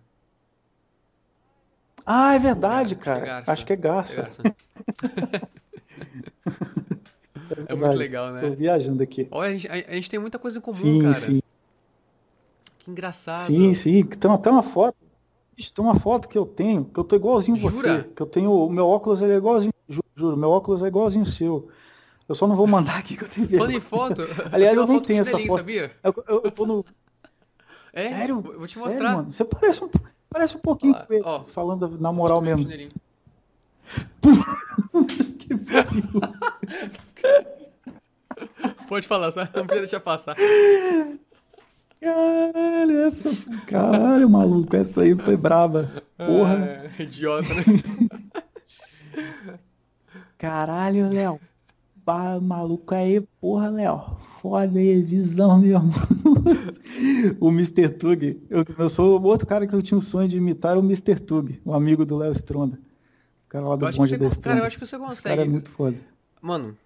Ah, 2.06 2.33
é 2.35 2.40
verdade, 2.40 2.95
Gar- 2.95 3.01
acho 3.01 3.03
que 3.03 3.09
é 3.09 3.25
cara. 3.25 3.43
Acho 3.51 3.65
que 3.65 3.73
é 3.73 3.75
É 3.75 3.77
garça. 3.77 4.15
garça. 4.15 4.43
É 7.49 7.73
muito 7.73 7.80
verdade. 7.80 7.98
legal, 7.98 8.31
né? 8.31 8.41
Tô 8.41 8.56
viajando 8.56 9.03
aqui. 9.03 9.27
Olha, 9.30 9.49
a 9.49 9.53
gente, 9.53 9.67
a- 9.67 9.73
a 9.91 9.93
gente 9.95 10.09
tem 10.09 10.19
muita 10.19 10.40
coisa 10.40 10.57
em 10.57 10.61
comum, 10.61 10.77
Sim, 10.77 11.01
cara. 11.01 11.15
sim. 11.19 11.41
Que 12.80 12.90
engraçado. 12.90 13.45
Sim, 13.45 13.73
sim. 13.73 14.03
Tem 14.06 14.31
até 14.31 14.49
uma 14.49 14.64
foto. 14.64 14.95
Tem 15.57 15.85
uma 15.85 15.99
foto 15.99 16.27
que 16.30 16.38
eu 16.38 16.45
tenho, 16.45 16.85
que 16.85 16.99
eu 16.99 17.03
tô 17.03 17.15
igualzinho 17.15 17.57
Jura? 17.57 17.99
você. 18.03 18.09
Que 18.15 18.22
eu 18.22 18.25
tenho. 18.25 18.51
O 18.51 18.69
meu 18.69 18.88
óculos 18.88 19.22
é 19.22 19.35
igualzinho. 19.35 19.73
ju- 19.90 20.01
Juro, 20.15 20.38
meu 20.38 20.49
óculos 20.49 20.81
é 20.81 20.88
igualzinho 20.88 21.23
o 21.23 21.27
seu. 21.27 21.69
Eu 22.32 22.35
só 22.35 22.48
não 22.48 22.56
vou 22.56 22.66
mandar 22.66 22.98
aqui 22.98 23.18
que 23.18 23.24
eu 23.26 23.30
tenho 23.30 23.45
Falando 23.48 23.72
vergonha. 23.72 23.77
em 23.77 23.82
foto, 23.82 24.22
Aliás, 24.53 24.76
eu 24.77 24.84
uma 24.85 24.93
nem 24.93 25.01
tenho 25.01 25.22
essa 25.22 25.38
foto. 25.38 25.56
sabia? 25.58 25.92
Eu, 26.03 26.24
eu- 26.27 26.42
eu 26.45 26.51
tô 26.51 26.66
no. 26.66 26.85
É? 27.93 28.08
Sério? 28.08 28.40
Vou 28.40 28.66
te 28.68 28.76
Sério, 28.80 28.90
mostrar. 28.90 29.16
mano? 29.18 29.34
Você 29.34 29.43
parece 29.43 29.84
um, 29.84 29.90
parece 30.30 30.56
um 30.56 30.60
pouquinho 30.60 30.93
Ó, 30.93 31.06
com 31.06 31.14
ele, 31.14 31.24
ó. 31.26 31.43
falando 31.43 31.90
na 32.00 32.10
moral 32.14 32.40
mesmo. 32.42 32.66
Que. 32.66 32.90
Pode 38.88 39.08
falar, 39.08 39.32
só 39.32 39.42
não 39.42 39.48
precisa 39.68 39.80
deixar 39.80 40.00
passar. 40.00 40.35
Caralho, 42.00 42.98
essa. 43.06 43.30
Caralho, 43.68 44.30
maluco, 44.30 44.76
essa 44.76 45.01
aí 45.01 45.16
foi 45.16 45.35
braba. 45.35 45.92
Porra. 46.18 46.92
É, 46.98 47.03
idiota, 47.03 47.48
né? 47.53 47.64
Caralho, 50.38 51.10
Léo. 51.10 51.40
Pá, 52.11 52.41
maluco 52.41 52.93
aí, 52.93 53.22
porra, 53.40 53.69
Léo. 53.69 54.17
Foda 54.41 54.77
aí, 54.77 55.01
visão 55.01 55.57
mesmo. 55.61 55.93
o 57.40 57.48
Mr. 57.48 57.88
Tug. 57.88 58.38
Eu, 58.49 58.65
eu 58.77 58.90
sou 58.90 59.17
o 59.17 59.23
outro 59.23 59.48
cara 59.48 59.65
que 59.65 59.73
eu 59.73 59.81
tinha 59.81 59.98
o 59.98 60.01
sonho 60.01 60.27
de 60.27 60.35
imitar, 60.35 60.77
o 60.77 60.81
Mr. 60.81 61.15
Tug, 61.22 61.61
o 61.64 61.73
amigo 61.73 62.06
do 62.06 62.17
Léo 62.17 62.33
Stronda. 62.33 62.77
O 63.45 63.48
cara 63.48 63.65
lá 63.65 63.75
do 63.77 63.85
bonde 63.85 63.98
você, 63.98 64.17
da 64.17 64.30
cara, 64.41 64.59
eu 64.59 64.65
acho 64.65 64.77
que 64.77 64.85
você 64.85 64.98
Esse 64.98 64.99
cara 64.99 65.09
consegue. 65.09 65.41
é 65.41 65.45
muito 65.45 65.69
foda. 65.69 65.95
Mano, 66.41 66.77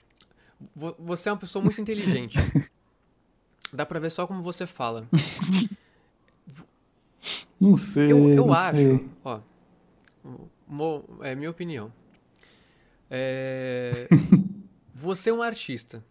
vo- 0.75 0.95
você 0.99 1.27
é 1.27 1.31
uma 1.31 1.39
pessoa 1.39 1.63
muito 1.63 1.81
inteligente. 1.81 2.37
Dá 3.73 3.83
pra 3.83 3.97
ver 3.99 4.11
só 4.11 4.27
como 4.27 4.43
você 4.43 4.67
fala. 4.67 5.07
Não 7.59 7.75
sei, 7.75 8.11
Eu, 8.11 8.29
eu 8.29 8.45
não 8.45 8.53
acho, 8.53 8.75
sei. 8.77 9.05
ó, 9.23 9.39
mo- 10.67 11.03
é 11.21 11.33
minha 11.33 11.49
opinião. 11.49 11.91
É, 13.09 14.07
você 14.95 15.29
é 15.29 15.33
um 15.33 15.43
artista. 15.43 16.01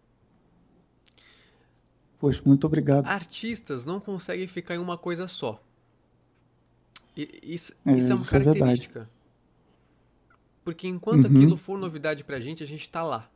Poxa, 2.19 2.41
muito 2.45 2.65
obrigado. 2.65 3.07
Artistas 3.07 3.83
não 3.85 3.99
conseguem 3.99 4.47
ficar 4.47 4.75
em 4.75 4.77
uma 4.77 4.97
coisa 4.97 5.27
só. 5.27 5.61
E- 7.17 7.39
isso, 7.43 7.73
É, 7.85 7.97
isso 7.97 8.11
é 8.11 8.15
uma 8.15 8.23
isso 8.23 8.35
é 8.35 8.39
característica. 8.43 9.09
Porque 10.63 10.87
enquanto 10.87 11.25
Uhum. 11.25 11.31
aquilo 11.35 11.57
for 11.57 11.77
novidade 11.77 12.23
pra 12.23 12.39
gente, 12.39 12.63
a 12.63 12.67
gente 12.67 12.89
tá 12.89 13.03
lá. 13.03 13.29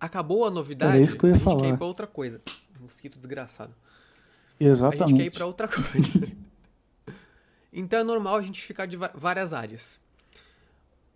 Acabou 0.00 0.44
a 0.44 0.50
novidade, 0.50 0.94
Era 0.96 1.02
isso 1.02 1.16
que 1.16 1.24
eu 1.24 1.28
ia 1.30 1.34
a 1.34 1.38
gente 1.38 1.46
quer 1.46 1.50
falar. 1.54 1.68
ir 1.68 1.76
pra 1.76 1.86
outra 1.86 2.06
coisa. 2.06 2.40
Mosquito 2.80 3.16
desgraçado. 3.18 3.74
A 4.60 4.64
Exatamente. 4.64 5.08
gente 5.10 5.18
quer 5.18 5.24
ir 5.26 5.30
pra 5.30 5.46
outra 5.46 5.66
coisa. 5.68 6.36
então 7.72 7.98
é 7.98 8.04
normal 8.04 8.36
a 8.36 8.42
gente 8.42 8.60
ficar 8.62 8.86
de 8.86 8.96
várias 8.96 9.52
áreas. 9.52 10.00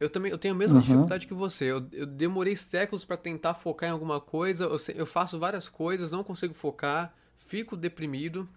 Eu 0.01 0.09
também 0.09 0.31
eu 0.31 0.39
tenho 0.39 0.55
a 0.55 0.57
mesma 0.57 0.77
Uhum. 0.77 0.83
dificuldade 0.83 1.27
que 1.27 1.35
você. 1.35 1.65
Eu, 1.67 1.87
eu 1.93 2.07
demorei 2.07 2.55
séculos 2.57 3.05
pra 3.05 3.17
tentar 3.17 3.55
focar 3.55 3.89
em 3.89 3.93
alguma 3.93 4.21
coisa. 4.21 4.65
Eu, 4.65 4.79
eu 4.95 5.07
faço 5.07 5.39
várias 5.39 5.69
coisas, 5.69 6.11
não 6.11 6.23
consigo 6.23 6.55
focar, 6.55 7.15
fico 7.39 7.77
deprimido, 7.77 8.49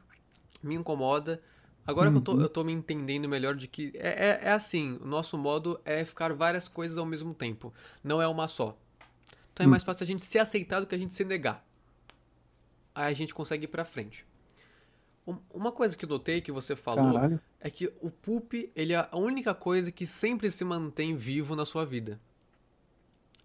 me 0.62 0.76
incomoda. 0.76 1.42
Agora 1.86 2.12
que 2.12 2.18
eu 2.18 2.22
tô, 2.22 2.34
Uhum. 2.34 2.42
eu 2.42 2.50
tô 2.50 2.64
me 2.64 2.72
entendendo 2.72 3.28
melhor 3.28 3.56
de 3.56 3.68
que 3.68 3.92
é, 3.96 4.40
é, 4.44 4.50
é 4.50 4.52
assim, 4.52 5.00
o 5.02 5.06
nosso 5.06 5.36
modo 5.38 5.80
é 5.84 6.06
ficar 6.06 6.32
várias 6.34 6.68
coisas 6.68 6.98
ao 6.98 7.06
mesmo 7.08 7.34
tempo, 7.34 7.74
não 8.04 8.22
é 8.22 8.28
uma 8.28 8.48
só. 8.48 8.78
Então 9.52 9.64
é 9.64 9.68
Hum. 9.68 9.72
mais 9.72 9.84
fácil 9.84 10.04
a 10.04 10.08
gente 10.08 10.22
se 10.24 10.38
aceitar 10.38 10.80
do 10.80 10.86
que 10.88 10.94
a 10.96 10.98
gente 10.98 11.14
se 11.14 11.26
negar. 11.26 11.66
Aí 12.94 13.12
a 13.12 13.16
gente 13.16 13.34
consegue 13.34 13.66
ir 13.66 13.68
pra 13.68 13.84
frente. 13.86 14.26
Um- 15.28 15.38
Uma 15.54 15.72
coisa 15.72 15.96
que 15.96 16.04
eu 16.06 16.10
notei 16.10 16.42
que 16.42 16.52
você 16.52 16.76
falou 16.76 17.14
Caralho. 17.14 17.40
é 17.60 17.70
que 17.70 17.92
o 18.02 18.10
poop, 18.10 18.72
ele 18.76 18.94
é 18.94 19.08
a 19.12 19.18
única 19.18 19.54
coisa 19.54 19.92
que 19.92 20.06
sempre 20.08 20.50
se 20.50 20.64
mantém 20.66 21.16
vivo 21.16 21.56
na 21.56 21.66
sua 21.66 21.86
vida. 21.86 22.20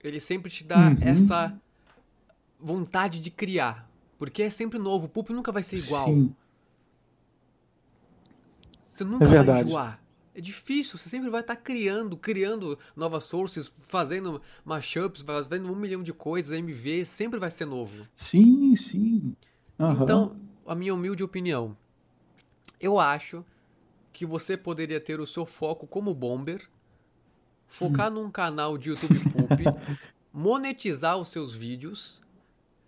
Ele 0.02 0.20
sempre 0.20 0.50
te 0.50 0.64
dá 0.64 0.88
Uhum. 0.90 0.96
essa 1.00 1.54
vontade 2.58 3.20
de 3.20 3.30
criar, 3.30 3.88
porque 4.18 4.42
é 4.42 4.50
sempre 4.50 4.78
novo. 4.78 5.06
O 5.06 5.08
poop 5.08 5.32
nunca 5.32 5.52
vai 5.52 5.62
ser 5.62 5.76
igual. 5.76 6.06
Sim. 6.06 6.34
Você 8.88 9.04
nunca 9.04 9.26
vai 9.26 9.36
verdade. 9.38 9.68
enjoar. 9.68 10.00
É 10.34 10.40
difícil, 10.40 10.98
você 10.98 11.08
sempre 11.08 11.30
vai 11.30 11.40
estar 11.40 11.56
criando, 11.56 12.16
criando 12.16 12.78
novas 12.94 13.24
sources, 13.24 13.72
fazendo 13.88 14.40
mashups, 14.64 15.22
fazendo 15.22 15.70
um 15.72 15.74
milhão 15.74 16.02
de 16.02 16.12
coisas, 16.12 16.52
MV, 16.52 17.04
sempre 17.06 17.38
vai 17.38 17.50
ser 17.50 17.64
novo. 17.64 18.06
Sim, 18.16 18.76
sim. 18.76 19.34
Aham. 19.80 20.02
Então, 20.04 20.36
a 20.66 20.74
minha 20.74 20.94
humilde 20.94 21.22
opinião, 21.24 21.76
eu 22.80 22.98
acho 22.98 23.44
que 24.12 24.24
você 24.26 24.56
poderia 24.56 25.00
ter 25.00 25.20
o 25.20 25.26
seu 25.26 25.44
foco 25.46 25.86
como 25.86 26.14
bomber, 26.14 26.68
focar 27.66 28.10
num 28.10 28.30
canal 28.30 28.78
de 28.78 28.90
YouTube 28.90 29.18
Poop, 29.30 29.64
monetizar 30.32 31.16
os 31.18 31.28
seus 31.28 31.54
vídeos 31.54 32.22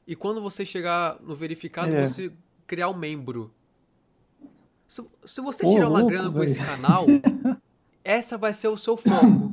e 0.07 0.15
quando 0.16 0.40
você 0.40 0.65
chegar 0.65 1.18
no 1.20 1.34
verificado, 1.34 1.94
É. 1.94 2.07
você 2.07 2.32
criar 2.66 2.89
um 2.89 2.94
membro. 2.97 3.52
Se, 4.86 5.05
se 5.24 5.40
você 5.42 5.66
Ô, 5.66 5.70
tirar 5.73 5.89
uma 5.89 5.98
louco, 5.98 6.08
grana 6.12 6.28
com 6.31 6.39
velho. 6.39 6.44
esse 6.50 6.58
canal, 6.58 7.05
essa 8.02 8.39
vai 8.39 8.55
ser 8.55 8.68
o 8.68 8.76
seu 8.76 8.97
foco. 8.97 9.52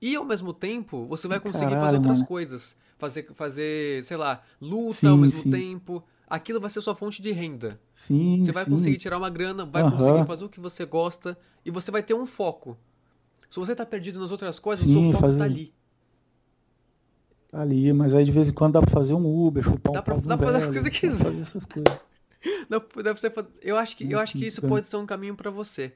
E 0.00 0.16
ao 0.16 0.24
mesmo 0.24 0.52
tempo, 0.54 1.06
você 1.06 1.28
vai 1.28 1.38
conseguir 1.38 1.66
Caralho, 1.72 1.84
fazer 1.84 1.96
outras 1.98 2.16
mano. 2.18 2.28
coisas. 2.28 2.76
Fazer, 2.98 3.26
fazer, 3.34 4.02
sei 4.04 4.16
lá, 4.16 4.40
luta 4.60 4.94
Sim, 5.00 5.08
ao 5.08 5.16
mesmo 5.18 5.42
sim. 5.42 5.50
tempo. 5.50 6.02
Aquilo 6.34 6.58
vai 6.58 6.70
ser 6.70 6.80
sua 6.80 6.94
fonte 6.94 7.20
de 7.20 7.30
renda. 7.30 7.78
Sim, 7.94 8.42
Você 8.42 8.52
vai 8.52 8.64
sim. 8.64 8.70
conseguir 8.70 8.96
tirar 8.96 9.18
uma 9.18 9.28
grana, 9.28 9.66
vai 9.66 9.82
Aham. 9.82 9.90
conseguir 9.98 10.26
fazer 10.26 10.44
o 10.46 10.48
que 10.48 10.58
você 10.60 10.86
gosta 10.86 11.36
e 11.62 11.70
você 11.70 11.90
vai 11.90 12.02
ter 12.02 12.14
um 12.14 12.24
foco. 12.24 12.78
Se 13.50 13.58
você 13.60 13.74
tá 13.76 13.84
perdido 13.84 14.18
nas 14.18 14.32
outras 14.32 14.58
coisas, 14.58 14.82
o 14.82 14.88
Sim, 14.88 14.94
seu 15.02 15.12
foco 15.12 15.24
fazer- 15.26 15.38
tá 15.38 15.44
ali. 15.44 15.74
Tá 17.50 17.60
ali, 17.60 17.92
mas 17.92 18.14
aí 18.14 18.24
de 18.24 18.32
vez 18.32 18.48
em 18.48 18.52
quando 18.54 18.72
dá 18.72 18.80
pra 18.80 18.90
fazer 18.90 19.12
um 19.12 19.26
Uber, 19.46 19.62
chupar 19.62 19.92
Dá 19.92 20.00
um 20.00 20.02
pra- 20.02 20.14
pau 20.14 20.22
de 20.22 20.26
dá 20.28 20.38
pra 20.38 20.46
fazer 20.52 20.64
o 20.68 20.72
que 20.72 20.78
você 20.78 20.90
pra 20.90 21.00
quiser. 21.00 21.24
fazer 21.24 21.40
essas 21.42 21.64
coisas. 21.66 22.00
Dá 22.70 22.80
pra- 22.80 23.02
dá 23.02 23.10
pra 23.12 23.20
você 23.20 23.30
fa- 23.30 23.46
Eu 23.60 23.76
acho 23.76 23.94
que, 23.94 24.10
eu 24.10 24.18
acho 24.18 24.32
que 24.38 24.46
isso 24.46 24.62
pode 24.62 24.86
ser 24.86 24.96
um 24.96 25.04
caminho 25.04 25.36
pra 25.36 25.50
você. 25.50 25.92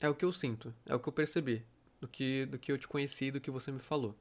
É 0.00 0.08
o 0.08 0.14
que 0.14 0.24
eu 0.24 0.32
sinto, 0.32 0.72
é 0.86 0.94
o 0.94 0.98
que 0.98 1.08
eu 1.10 1.12
percebi, 1.12 1.62
do 2.00 2.08
que, 2.08 2.46
do 2.46 2.58
que 2.58 2.72
eu 2.72 2.78
te 2.78 2.88
conheci, 2.88 3.30
do 3.30 3.38
que 3.38 3.50
você 3.50 3.70
me 3.70 3.80
falou. 3.80 4.14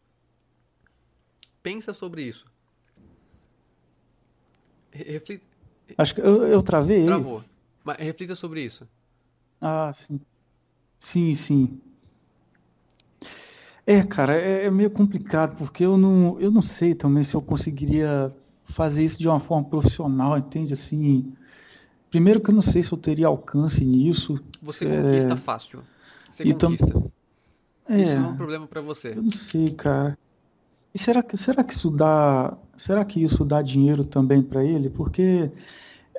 Pensa 1.63 1.93
sobre 1.93 2.21
isso. 2.21 2.51
Re- 4.93 5.03
Reflita, 5.11 5.43
Acho 5.97 6.15
que 6.15 6.21
eu, 6.21 6.43
eu 6.43 6.61
travei 6.61 6.97
ele. 6.97 7.05
travou. 7.05 7.43
Mas 7.83 7.97
reflita 7.97 8.35
sobre 8.35 8.61
isso. 8.61 8.87
Ah, 9.61 9.91
sim. 9.93 10.19
Sim, 10.99 11.35
sim. 11.35 11.81
É, 13.85 14.01
cara, 14.03 14.35
é, 14.35 14.65
é 14.65 14.71
meio 14.71 14.89
complicado, 14.89 15.57
porque 15.57 15.83
eu 15.83 15.97
não, 15.97 16.39
eu 16.39 16.49
não 16.49 16.61
sei 16.61 16.95
também 16.95 17.23
se 17.23 17.35
eu 17.35 17.41
conseguiria 17.41 18.33
fazer 18.65 19.03
isso 19.03 19.19
de 19.19 19.27
uma 19.27 19.39
forma 19.39 19.67
profissional, 19.67 20.37
entende? 20.37 20.73
Assim, 20.73 21.33
primeiro 22.09 22.39
que 22.41 22.49
eu 22.49 22.55
não 22.55 22.61
sei 22.61 22.81
se 22.81 22.91
eu 22.93 22.97
teria 22.97 23.27
alcance 23.27 23.83
nisso. 23.83 24.39
Você 24.61 24.85
É. 24.85 25.01
conquista 25.03 25.35
fácil. 25.35 25.83
Você 26.31 26.43
E 26.45 26.53
tam- 26.53 26.69
conquista. 26.69 26.93
Isso 27.89 28.11
É, 28.11 28.15
não 28.19 28.29
é 28.29 28.31
um 28.31 28.37
problema 28.37 28.67
pra 28.67 28.81
você. 28.81 29.09
eu 29.09 29.21
não 29.23 29.31
sei, 29.31 29.69
cara. 29.71 30.17
E 30.93 30.99
será 30.99 31.21
que, 31.21 31.35
será 31.35 31.63
que 31.63 31.73
isso 31.73 31.89
dá, 31.91 32.57
será 32.85 33.03
que 33.05 33.23
isso 33.23 33.45
dá 33.45 33.61
dinheiro 33.61 34.03
também 34.05 34.41
para 34.41 34.63
ele? 34.63 34.89
Porque, 34.89 35.49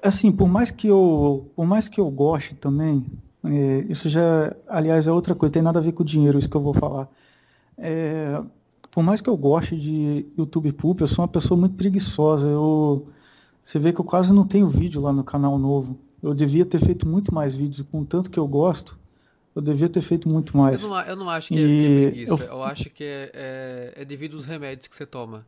assim, 0.02 0.33
por 0.33 0.49
mais 0.49 0.70
que 0.70 0.89
eu, 0.89 1.51
por 1.57 1.67
mais 1.67 1.89
que 1.89 2.01
eu 2.01 2.10
goste 2.10 2.55
também, 2.55 3.05
é, 3.44 3.86
isso 3.89 4.09
já, 4.09 4.55
aliás, 4.68 5.07
é 5.07 5.12
outra 5.12 5.34
coisa, 5.34 5.52
tem 5.52 5.62
nada 5.62 5.78
a 5.78 5.83
ver 5.83 5.93
com 5.93 6.02
o 6.02 6.07
dinheiro, 6.07 6.39
isso 6.39 6.49
que 6.49 6.57
eu 6.57 6.62
vou 6.62 6.75
falar. 6.75 7.09
É, 7.78 8.41
por 8.91 9.02
mais 9.02 9.20
que 9.20 9.28
eu 9.28 9.36
goste 9.36 9.76
de 9.78 10.26
YouTube 10.39 10.73
Poop, 10.73 11.01
eu 11.01 11.07
sou 11.07 11.23
uma 11.25 11.28
pessoa 11.28 11.59
muito 11.59 11.75
preguiçosa. 11.76 12.47
Eu, 12.49 13.09
você 13.62 13.78
vê 13.78 13.93
que 13.93 14.01
eu 14.01 14.05
quase 14.05 14.33
não 14.33 14.47
tenho 14.47 14.68
vídeo 14.68 15.01
lá 15.01 15.12
no 15.12 15.25
canal 15.25 15.59
novo. 15.59 15.99
Eu 16.23 16.33
devia 16.34 16.65
ter 16.65 16.78
feito 16.78 17.07
muito 17.07 17.34
mais 17.34 17.55
vídeos, 17.55 17.86
com 17.91 18.05
tanto 18.05 18.31
que 18.31 18.39
eu 18.39 18.47
gosto, 18.49 18.97
eu 19.55 19.60
devia 19.60 19.89
ter 19.89 20.01
feito 20.01 20.28
muito 20.28 20.57
mais. 20.57 20.83
Eu 20.83 20.89
não, 20.89 21.01
eu 21.02 21.17
não 21.17 21.31
acho 21.31 21.49
que 21.49 21.55
é, 21.55 21.59
que 21.59 21.67
é 21.67 21.68
E 21.68 22.02
preguiça. 22.10 22.44
eu- 22.44 22.49
Eu 22.49 22.62
acho 22.62 22.89
que 22.91 23.05
é, 23.05 23.31
é, 23.34 24.02
é 24.02 24.05
devido 24.05 24.36
aos 24.36 24.44
remédios 24.47 24.86
que 24.86 24.97
você 24.97 25.05
toma. 25.07 25.44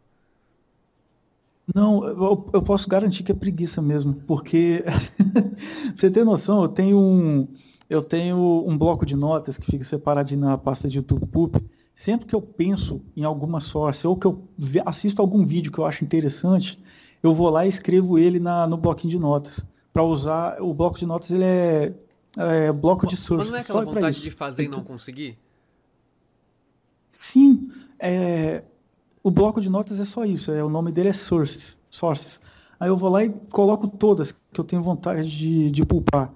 Não, 1.75 2.07
eu, 2.07 2.51
eu 2.53 2.63
posso 2.63 2.89
garantir 2.89 3.23
que 3.23 3.33
é 3.33 3.35
preguiça 3.35 3.83
mesmo, 3.83 4.15
porque 4.27 4.85
pra 5.35 5.97
você 5.97 6.11
ter 6.11 6.25
noção, 6.25 6.63
eu 6.63 6.69
tenho 6.69 6.99
um 6.99 7.49
eu 7.89 8.03
tenho 8.03 8.65
um 8.67 8.77
bloco 8.77 9.07
de 9.07 9.15
notas 9.15 9.57
que 9.59 9.71
fica 9.71 9.85
separadinho 9.85 10.41
na 10.41 10.59
pasta 10.59 10.89
de 10.89 10.99
YouTube 10.99 11.27
Poop. 11.27 11.65
Sempre 11.95 12.27
que 12.27 12.35
eu 12.35 12.43
penso 12.43 13.01
em 13.17 13.25
alguma 13.25 13.61
source 13.61 14.07
ou 14.07 14.17
que 14.17 14.27
eu 14.27 14.43
assisto 14.85 15.23
algum 15.23 15.47
vídeo 15.47 15.73
que 15.73 15.79
eu 15.79 15.87
acho 15.87 16.05
interessante, 16.05 16.79
eu 17.23 17.35
vou 17.35 17.49
lá 17.49 17.65
e 17.65 17.69
escrevo 17.69 18.19
ele 18.19 18.39
na, 18.39 18.67
no 18.67 18.77
bloquinho 18.77 19.13
de 19.13 19.19
notas. 19.19 19.65
Para 19.93 20.03
usar, 20.03 20.61
o 20.61 20.75
bloco 20.75 20.99
de 20.99 21.07
notas 21.07 21.31
ele 21.31 21.45
é, 21.45 21.95
é 22.37 22.73
bloco 22.73 23.07
de 23.07 23.15
Mas 23.15 23.25
source. 23.25 23.51
não 23.51 23.57
é 23.57 23.61
aquela 23.61 23.85
vontade 23.85 24.21
de 24.21 24.31
fazer 24.31 24.65
e 24.65 24.69
não 24.69 24.83
conseguir? 24.83 25.39
Sim, 27.11 27.71
é, 27.99 28.63
o 29.27 29.31
bloco 29.31 29.61
de 29.61 29.69
notas 29.69 29.99
é 29.99 30.05
só 30.05 30.25
isso, 30.25 30.53
é, 30.53 30.63
o 30.63 30.69
nome 30.69 30.93
dele 30.93 31.09
é 31.09 31.13
Sources, 31.13 31.77
Sources. 31.91 32.39
Aí 32.79 32.89
eu 32.89 32.97
vou 32.97 33.09
lá 33.11 33.25
e 33.25 33.31
coloco 33.51 33.89
todas 33.89 34.31
que 34.53 34.61
eu 34.61 34.65
tenho 34.65 34.83
vontade 34.83 35.29
de, 35.29 35.71
de 35.71 35.85
pulpar. 35.85 36.33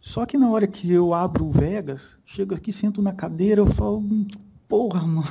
Só 0.00 0.24
que 0.24 0.38
na 0.38 0.48
hora 0.48 0.66
que 0.66 0.90
eu 0.90 1.12
abro 1.12 1.44
o 1.46 1.50
Vegas, 1.50 2.16
chego 2.24 2.54
aqui, 2.54 2.72
sento 2.72 3.02
na 3.02 3.12
cadeira, 3.12 3.60
eu 3.60 3.66
falo, 3.66 3.98
"Hum, 3.98 4.26
porra, 4.66 5.06
mano. 5.06 5.24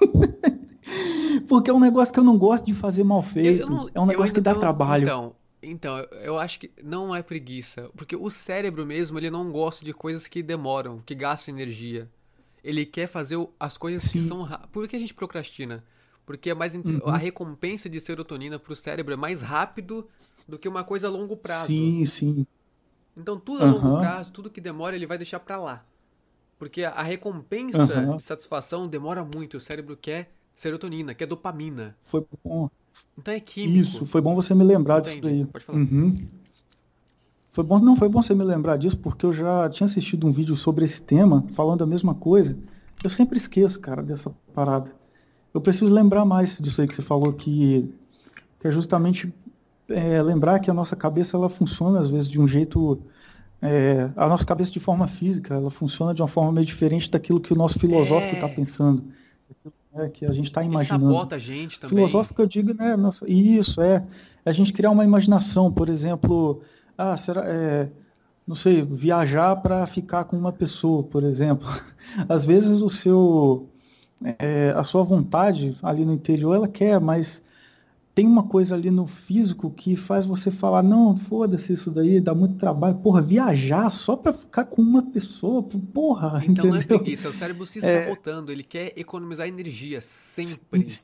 Porque 1.48 1.70
é 1.70 1.74
um 1.74 1.80
negócio 1.80 2.12
que 2.14 2.20
eu 2.20 2.24
não 2.24 2.38
gosto 2.38 2.66
de 2.66 2.74
fazer 2.74 3.02
mal 3.04 3.18
Eu- 3.18 3.22
feito. 3.24 3.62
eu 3.62 3.68
não- 3.70 3.88
é 3.94 3.98
um 4.00 4.02
eu 4.04 4.06
negócio 4.06 4.34
que 4.34 4.40
dá 4.40 4.52
não- 4.52 4.60
trabalho. 4.60 5.02
Então, 5.04 5.34
então, 5.62 5.98
eu- 5.98 6.18
eu 6.20 6.38
acho 6.38 6.60
que 6.60 6.70
não 6.82 7.14
é 7.14 7.22
preguiça. 7.22 7.90
Porque 7.96 8.14
o 8.14 8.30
cérebro 8.30 8.86
mesmo, 8.86 9.18
ele 9.18 9.30
não 9.30 9.50
gosta 9.50 9.84
de 9.84 9.92
coisas 9.92 10.26
que 10.26 10.42
demoram, 10.42 11.00
que 11.04 11.14
gastam 11.14 11.54
energia. 11.54 12.08
Ele 12.62 12.86
quer 12.86 13.06
fazer 13.08 13.36
as 13.58 13.76
coisas 13.76 14.10
que 14.10 14.20
Sim. 14.20 14.28
são. 14.28 14.42
ra- 14.42 14.66
Por 14.70 14.86
que 14.86 14.96
a 14.96 14.98
gente 14.98 15.12
procrastina? 15.14 15.82
Porque 16.26 16.50
é 16.50 16.54
mais 16.54 16.74
Uhum. 16.74 17.00
a 17.06 17.16
recompensa 17.16 17.88
de 17.88 18.00
serotonina 18.00 18.58
pro 18.58 18.74
cérebro 18.74 19.12
é 19.12 19.16
mais 19.16 19.42
rápido 19.42 20.08
do 20.48 20.58
que 20.58 20.68
uma 20.68 20.82
coisa 20.84 21.08
a 21.08 21.10
longo 21.10 21.36
prazo. 21.36 21.68
Sim, 21.68 22.04
sim. 22.04 22.46
Então 23.16 23.38
tudo 23.38 23.62
a 23.62 23.70
longo 23.70 23.98
prazo, 24.00 24.32
tudo 24.32 24.50
que 24.50 24.60
demora, 24.60 24.96
ele 24.96 25.06
vai 25.06 25.18
deixar 25.18 25.40
pra 25.40 25.56
lá. 25.56 25.84
Porque 26.58 26.84
a, 26.84 27.02
recompensa 27.02 28.00
Aham. 28.00 28.16
de 28.16 28.22
satisfação 28.22 28.88
demora 28.88 29.24
muito. 29.24 29.56
O 29.56 29.60
cérebro 29.60 29.96
quer 29.96 30.32
serotonina, 30.54 31.14
quer 31.14 31.26
dopamina. 31.26 31.96
Foi 32.04 32.24
bom. 32.42 32.70
Então 33.18 33.34
é 33.34 33.40
químico. 33.40 33.78
Isso, 33.78 34.06
foi 34.06 34.20
bom 34.20 34.34
você 34.34 34.54
me 34.54 34.64
lembrar 34.64 35.00
disso 35.00 35.16
Entendi, 35.18 35.42
daí. 35.42 35.46
pode 35.46 35.64
falar. 35.64 35.78
Uhum. 35.78 36.16
Foi 37.52 37.62
bom, 37.62 37.78
não, 37.78 37.94
foi 37.94 38.08
bom 38.08 38.20
você 38.20 38.34
me 38.34 38.42
lembrar 38.42 38.76
disso, 38.76 38.98
porque 38.98 39.24
eu 39.24 39.32
já 39.32 39.68
tinha 39.70 39.84
assistido 39.86 40.26
um 40.26 40.32
vídeo 40.32 40.56
sobre 40.56 40.84
esse 40.84 41.00
tema, 41.00 41.46
falando 41.52 41.82
a 41.84 41.86
mesma 41.86 42.14
coisa. 42.14 42.56
Eu 43.04 43.10
sempre 43.10 43.36
esqueço, 43.36 43.78
cara, 43.78 44.02
dessa 44.02 44.30
parada. 44.52 44.92
Eu 45.54 45.60
preciso 45.60 45.86
lembrar 45.86 46.24
mais 46.24 46.58
disso 46.58 46.80
aí 46.82 46.88
que 46.88 46.94
você 46.94 47.02
falou, 47.02 47.32
que, 47.32 47.88
que 48.60 48.66
é 48.68 48.72
justamente 48.72 49.32
é, 49.88 50.20
lembrar 50.20 50.58
que 50.58 50.70
a 50.70 50.74
nossa 50.74 50.96
cabeça 50.96 51.36
ela 51.36 51.48
funciona 51.48 52.00
às 52.00 52.08
vezes 52.08 52.28
de 52.28 52.40
um 52.40 52.48
jeito. 52.48 52.98
é, 53.62 54.10
a 54.16 54.28
nossa 54.28 54.44
cabeça 54.44 54.72
de 54.72 54.80
forma 54.80 55.06
física, 55.08 55.54
ela 55.54 55.70
funciona 55.70 56.12
de 56.12 56.20
uma 56.20 56.28
forma 56.28 56.52
meio 56.52 56.66
diferente 56.66 57.10
daquilo 57.10 57.40
que 57.40 57.52
o 57.52 57.56
nosso 57.56 57.78
filosófico 57.78 58.32
É. 58.32 58.34
está 58.34 58.48
pensando. 58.48 59.04
Daquilo, 59.48 59.74
né, 59.94 60.10
que 60.12 60.26
a 60.26 60.32
gente 60.32 60.46
está 60.46 60.60
Ele 60.62 60.70
imaginando. 60.72 61.06
sabota 61.06 61.36
a 61.36 61.38
gente 61.38 61.78
também. 61.80 61.96
Filosófico, 61.96 62.42
eu 62.42 62.46
digo, 62.46 62.74
né? 62.74 62.96
Nossa, 62.96 63.24
isso 63.30 63.80
é 63.80 64.04
a 64.44 64.52
gente 64.52 64.72
criar 64.72 64.90
uma 64.90 65.04
imaginação, 65.04 65.72
por 65.72 65.88
exemplo, 65.88 66.60
ah, 66.98 67.16
será, 67.16 67.42
é, 67.46 67.88
não 68.46 68.54
sei, 68.54 68.82
viajar 68.82 69.56
para 69.56 69.86
ficar 69.86 70.24
com 70.24 70.36
uma 70.36 70.52
pessoa, 70.52 71.02
por 71.02 71.22
exemplo. 71.22 71.66
Às 72.28 72.44
vezes 72.44 72.82
o 72.82 72.90
seu, 72.90 73.66
é, 74.22 74.70
a 74.70 74.84
sua 74.84 75.02
vontade 75.04 75.76
ali 75.82 76.04
no 76.04 76.12
interior, 76.12 76.54
ela 76.54 76.68
quer, 76.68 77.00
mas 77.00 77.42
tem 78.14 78.26
uma 78.26 78.44
coisa 78.48 78.74
ali 78.74 78.90
no 78.90 79.06
físico 79.06 79.70
que 79.70 79.96
faz 79.96 80.26
você 80.26 80.50
falar, 80.50 80.82
não, 80.82 81.16
foda-se 81.18 81.72
isso 81.74 81.90
daí, 81.90 82.20
dá 82.20 82.34
muito 82.34 82.56
trabalho. 82.58 82.96
Porra, 82.98 83.22
viajar 83.22 83.90
só 83.90 84.16
para 84.16 84.32
ficar 84.32 84.66
com 84.66 84.82
uma 84.82 85.02
pessoa, 85.02 85.62
porra, 85.64 86.40
Então 86.40 86.66
não 86.66 86.76
é 86.76 86.80
entendeu? 86.80 86.82
preguiça, 86.82 87.26
é 87.26 87.30
o 87.30 87.32
cérebro 87.32 87.66
se 87.66 87.80
É. 87.82 87.82
sabotando. 87.82 88.52
Ele 88.52 88.64
quer 88.64 88.92
economizar 88.98 89.46
energia 89.48 90.00
sempre. 90.00 91.02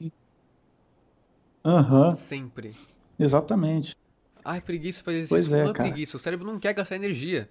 Aham, 1.64 2.18
Sempre. 2.26 2.76
exatamente. 3.18 3.96
Ai, 4.44 4.60
preguiça 4.60 5.02
fazer 5.02 5.20
isso. 5.20 5.28
Pois 5.28 5.50
é, 5.52 5.64
não 5.64 5.70
é 5.70 5.74
cara. 5.74 5.74
preguiça, 5.74 6.16
o 6.16 6.20
cérebro 6.20 6.46
não 6.46 6.58
quer 6.58 6.72
gastar 6.74 6.96
energia. 6.96 7.50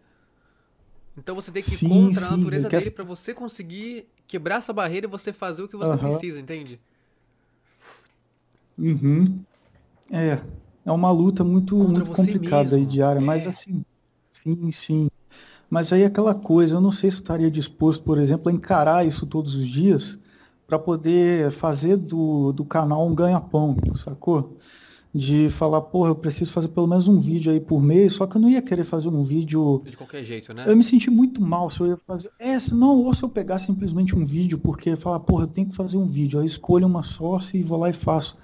Então 1.17 1.35
você 1.35 1.51
tem 1.51 1.63
que 1.63 1.75
ir 1.75 1.77
Sim, 1.77 2.13
contra 2.17 2.27
a 2.27 2.29
sim, 2.29 2.31
natureza 2.31 2.69
ele 2.69 2.69
quer- 2.69 2.83
dele 2.83 2.91
pra 2.91 3.03
você 3.03 3.33
conseguir 3.33 4.07
quebrar 4.29 4.57
essa 4.57 4.71
barreira 4.71 5.07
e 5.07 5.09
você 5.09 5.33
fazer 5.33 5.63
o 5.63 5.67
que 5.67 5.75
você 5.75 5.93
Aham. 5.93 6.09
precisa, 6.09 6.39
entende? 6.39 6.79
Uhum. 8.77 9.43
É, 10.11 10.39
é 10.85 10.91
uma 10.91 11.11
luta 11.11 11.43
muito, 11.43 11.75
Contra 11.75 12.05
muito 12.05 12.15
complicada 12.15 12.75
aí 12.75 12.81
mesmo. 12.81 12.93
diária, 12.93 13.21
mas 13.21 13.45
É. 13.45 13.49
assim, 13.49 13.83
sim, 14.31 14.71
sim. 14.71 15.07
Mas 15.69 15.93
aí 15.93 16.03
é 16.03 16.07
aquela 16.07 16.35
coisa, 16.35 16.75
eu 16.75 16.81
não 16.81 16.91
sei 16.91 17.11
se 17.11 17.17
eu 17.17 17.21
estaria 17.21 17.51
disposto, 17.51 18.03
por 18.03 18.19
exemplo, 18.19 18.49
a 18.49 18.53
encarar 18.53 19.05
isso 19.05 19.27
todos 19.27 19.55
os 19.55 19.67
dias 19.67 20.17
para 20.67 20.79
poder 20.79 21.51
fazer 21.51 21.97
do, 21.97 22.53
do 22.53 22.65
canal 22.65 23.07
um 23.07 23.15
ganha-pão, 23.15 23.75
sacou? 23.97 24.58
De 25.13 25.49
falar, 25.49 25.81
porra, 25.81 26.09
eu 26.09 26.15
preciso 26.15 26.51
fazer 26.51 26.67
pelo 26.67 26.85
menos 26.85 27.07
um 27.07 27.19
vídeo 27.19 27.51
aí 27.51 27.59
por 27.59 27.81
mês, 27.81 28.13
só 28.13 28.27
que 28.27 28.37
eu 28.37 28.41
não 28.41 28.47
ia 28.47 28.61
querer 28.61 28.83
fazer 28.83 29.07
um 29.07 29.23
vídeo 29.23 29.81
De 29.83 29.97
qualquer 29.97 30.23
jeito, 30.23 30.53
né? 30.53 30.65
eu 30.67 30.77
me 30.77 30.83
senti 30.83 31.09
muito 31.09 31.41
mal 31.41 31.67
se 31.71 31.79
eu 31.79 31.87
ia 31.87 31.97
fazer. 31.97 32.29
É, 32.37 32.59
se 32.59 32.75
não, 32.75 32.95
ou 33.03 33.11
se 33.15 33.23
eu 33.23 33.29
pegar 33.29 33.57
simplesmente 33.57 34.15
um 34.15 34.23
vídeo, 34.23 34.59
porque 34.59 34.95
falar, 34.95 35.19
porra, 35.21 35.45
eu 35.45 35.47
tenho 35.47 35.67
que 35.67 35.75
fazer 35.75 35.97
um 35.97 36.05
vídeo. 36.05 36.39
Aí 36.39 36.45
escolho 36.45 36.85
uma 36.85 37.01
source 37.01 37.57
e 37.57 37.63
vou 37.63 37.79
lá 37.79 37.89
e 37.89 37.93
faço. 37.93 38.37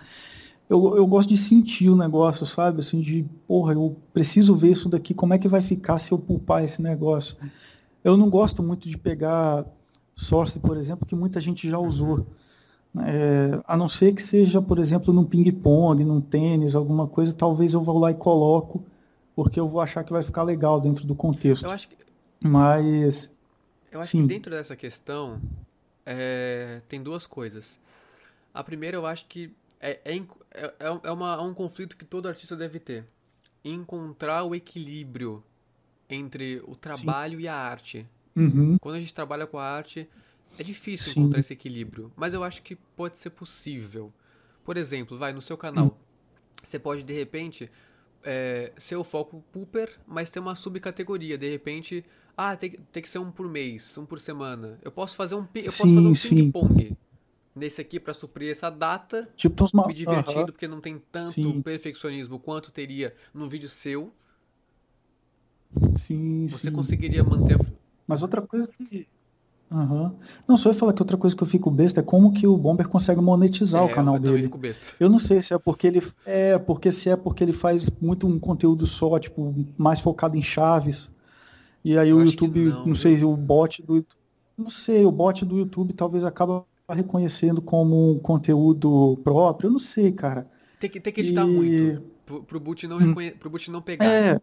Eu, 0.68 0.98
eu 0.98 1.06
gosto 1.06 1.30
de 1.30 1.38
sentir 1.38 1.90
o 1.90 1.96
negócio, 1.96 2.46
sabe? 2.48 2.80
Assim, 2.80 3.00
de, 3.00 3.24
porra, 3.48 3.74
eu 3.74 3.96
preciso 4.12 4.56
ver 4.56 4.72
isso 4.72 4.90
daqui, 4.90 5.14
como 5.14 5.36
é 5.36 5.38
que 5.38 5.48
vai 5.48 5.62
ficar 5.62 6.00
se 6.00 6.12
eu 6.12 6.18
pulpar 6.18 6.64
esse 6.64 6.82
negócio. 6.82 7.38
Eu 8.04 8.18
não 8.18 8.28
gosto 8.30 8.64
muito 8.64 8.90
de 8.90 8.98
pegar 8.98 9.66
source, 10.16 10.58
por 10.58 10.78
exemplo, 10.78 11.06
que 11.06 11.16
muita 11.16 11.40
gente 11.40 11.70
já 11.70 11.78
usou. 11.78 12.26
É, 13.04 13.62
a 13.68 13.76
não 13.76 13.90
ser 13.90 14.14
que 14.14 14.22
seja, 14.24 14.62
por 14.62 14.80
exemplo, 14.80 15.14
num 15.14 15.26
ping-pong, 15.26 16.04
num 16.04 16.22
tênis, 16.22 16.76
alguma 16.76 17.08
coisa, 17.08 17.34
talvez 17.34 17.74
eu 17.74 17.82
vou 17.82 17.98
lá 18.00 18.12
e 18.12 18.16
coloco, 18.16 18.84
porque 19.36 19.60
eu 19.60 19.68
vou 19.68 19.82
achar 19.82 20.04
que 20.04 20.14
vai 20.14 20.24
ficar 20.24 20.44
legal 20.44 20.80
dentro 20.80 21.06
do 21.06 21.16
contexto. 21.16 21.66
Eu 21.66 21.72
acho 21.72 21.90
que, 21.90 21.96
Mas, 22.42 23.30
eu 23.92 24.00
acho 24.00 24.12
Sim. 24.12 24.22
que 24.22 24.28
dentro 24.28 24.52
dessa 24.52 24.76
questão, 24.76 25.42
é, 26.06 26.82
tem 26.88 27.02
duas 27.02 27.26
coisas. 27.26 27.80
A 28.54 28.64
primeira, 28.64 28.96
eu 28.98 29.06
acho 29.06 29.26
que 29.26 29.52
é, 29.82 30.00
é, 30.06 30.16
é, 30.16 30.22
é- 30.80 31.00
é 31.04 31.12
uma- 31.12 31.36
é 31.36 31.42
um 31.42 31.54
conflito 31.54 31.98
que 31.98 32.06
todo 32.06 32.28
artista 32.28 32.56
deve 32.56 32.80
ter. 32.80 33.06
Encontrar 33.64 34.44
o 34.44 34.54
equilíbrio 34.56 35.44
entre 36.10 36.62
o 36.68 36.76
trabalho 36.76 37.40
e 37.40 37.48
a 37.48 37.56
arte. 37.56 38.06
Uhum. 38.36 38.78
Quando 38.80 38.96
a 38.96 39.00
gente 39.00 39.14
trabalha 39.14 39.48
com 39.48 39.58
a 39.58 39.64
arte, 39.64 40.08
é 40.58 40.64
difícil 40.64 41.12
Sim. 41.14 41.22
encontrar 41.22 41.40
esse 41.40 41.54
equilíbrio. 41.54 42.12
Mas 42.16 42.34
eu 42.34 42.44
acho 42.44 42.62
que 42.62 42.76
pode 42.76 43.20
ser 43.20 43.32
possível. 43.32 44.14
Por 44.64 44.78
exemplo, 44.78 45.18
vai 45.18 45.34
no 45.34 45.42
seu 45.42 45.58
canal. 45.58 46.00
Você 46.64 46.80
pode, 46.80 47.04
de 47.04 47.14
repente, 47.14 47.72
é, 48.24 48.74
ser 48.78 48.96
o 48.96 49.04
foco 49.04 49.44
pooper, 49.52 50.00
mas 50.08 50.30
ter 50.30 50.40
uma 50.40 50.56
subcategoria. 50.56 51.38
De 51.38 51.50
repente, 51.50 52.06
ah, 52.38 52.56
tem, 52.56 52.72
que- 52.72 52.78
tem 52.92 53.04
que 53.04 53.10
ser 53.10 53.20
um 53.20 53.32
por 53.32 53.48
mês, 53.50 53.98
um 53.98 54.06
por 54.06 54.20
semana. 54.20 54.80
Eu 54.84 54.92
posso 54.92 55.16
fazer 55.16 55.36
um, 55.36 55.48
eu 55.56 55.74
posso 55.74 55.78
Sim, 55.90 55.96
fazer 55.96 56.08
um 56.08 56.16
ping-pong 56.16 56.96
nesse 57.56 57.82
aqui 57.82 58.00
pra 58.00 58.14
suprir 58.14 58.52
essa 58.52 58.70
data, 58.70 59.30
Tipo, 59.36 59.64
uns 59.64 59.72
ma- 59.74 59.88
me 59.88 59.94
divertindo, 59.94 60.46
Aham. 60.46 60.54
porque 60.54 60.68
não 60.68 60.82
tem 60.82 61.00
tanto 61.12 61.34
Sim. 61.34 61.62
perfeccionismo 61.64 62.40
quanto 62.40 62.72
teria 62.72 63.14
num 63.34 63.48
vídeo 63.50 63.70
seu. 63.70 64.14
Sim, 65.98 66.50
Você 66.50 66.70
sim. 66.70 66.72
conseguiria 66.72 67.24
manter 67.24 67.56
a 67.56 67.60
Mas 68.08 68.22
outra 68.22 68.42
coisa 68.42 68.68
que. 68.68 69.08
Aham. 69.76 70.14
Não, 70.48 70.56
só 70.56 70.70
ia 70.70 70.74
falar 70.76 70.94
que 70.94 71.02
outra 71.02 71.18
coisa 71.18 71.36
que 71.36 71.44
eu 71.44 71.48
fico 71.48 71.70
besta 71.70 72.00
é 72.00 72.04
como 72.04 72.32
que 72.32 72.48
o 72.48 72.58
Bomber 72.58 72.88
consegue 72.88 73.20
monetizar 73.20 73.84
o 73.84 73.90
É, 73.90 73.94
canal 73.94 74.16
eu 74.16 74.22
dele. 74.22 74.44
fico 74.44 74.58
besta. 74.58 74.88
Eu 75.00 75.10
não 75.10 75.20
sei 75.20 75.42
se 75.42 75.54
é 75.54 75.58
porque 75.58 75.88
ele 75.88 76.02
é 76.26 76.58
porque 76.58 76.92
se 76.92 77.10
é 77.10 77.16
porque 77.18 77.44
ele 77.44 77.52
faz 77.52 77.90
muito 78.02 78.26
um 78.26 78.40
conteúdo 78.40 78.86
só, 78.86 79.20
tipo, 79.20 79.54
mais 79.78 80.00
focado 80.00 80.38
em 80.38 80.42
chaves. 80.42 81.12
E 81.84 81.98
aí 81.98 82.10
Eu 82.10 82.18
o 82.18 82.24
YouTube, 82.24 82.66
não, 82.70 82.86
não, 82.88 82.96
sei, 82.96 83.22
o 83.24 83.36
bot 83.36 83.84
do 83.84 84.06
não 84.58 84.70
sei, 84.70 85.06
o 85.06 85.12
bot 85.12 85.44
do 85.44 85.58
YouTube 85.58 85.94
talvez 85.94 86.24
acaba 86.24 86.66
reconhecendo 86.90 87.62
como 87.62 88.12
um 88.14 88.20
conteúdo 88.20 89.20
próprio, 89.24 89.68
eu 89.68 89.72
não 89.74 89.80
sei, 89.80 90.12
cara. 90.12 90.48
Tem 90.80 90.90
que, 90.90 91.00
tem 91.00 91.12
que 91.12 91.22
editar 91.22 91.44
E- 91.46 91.48
muito. 91.48 92.04
Pro, 92.26 92.42
pro 92.44 92.60
boot 92.60 92.88
não, 92.88 92.98
reconhe... 92.98 93.32
pro 93.32 93.50
boot 93.50 93.70
não 93.70 93.82
pegar. 93.82 94.06
É. 94.06 94.40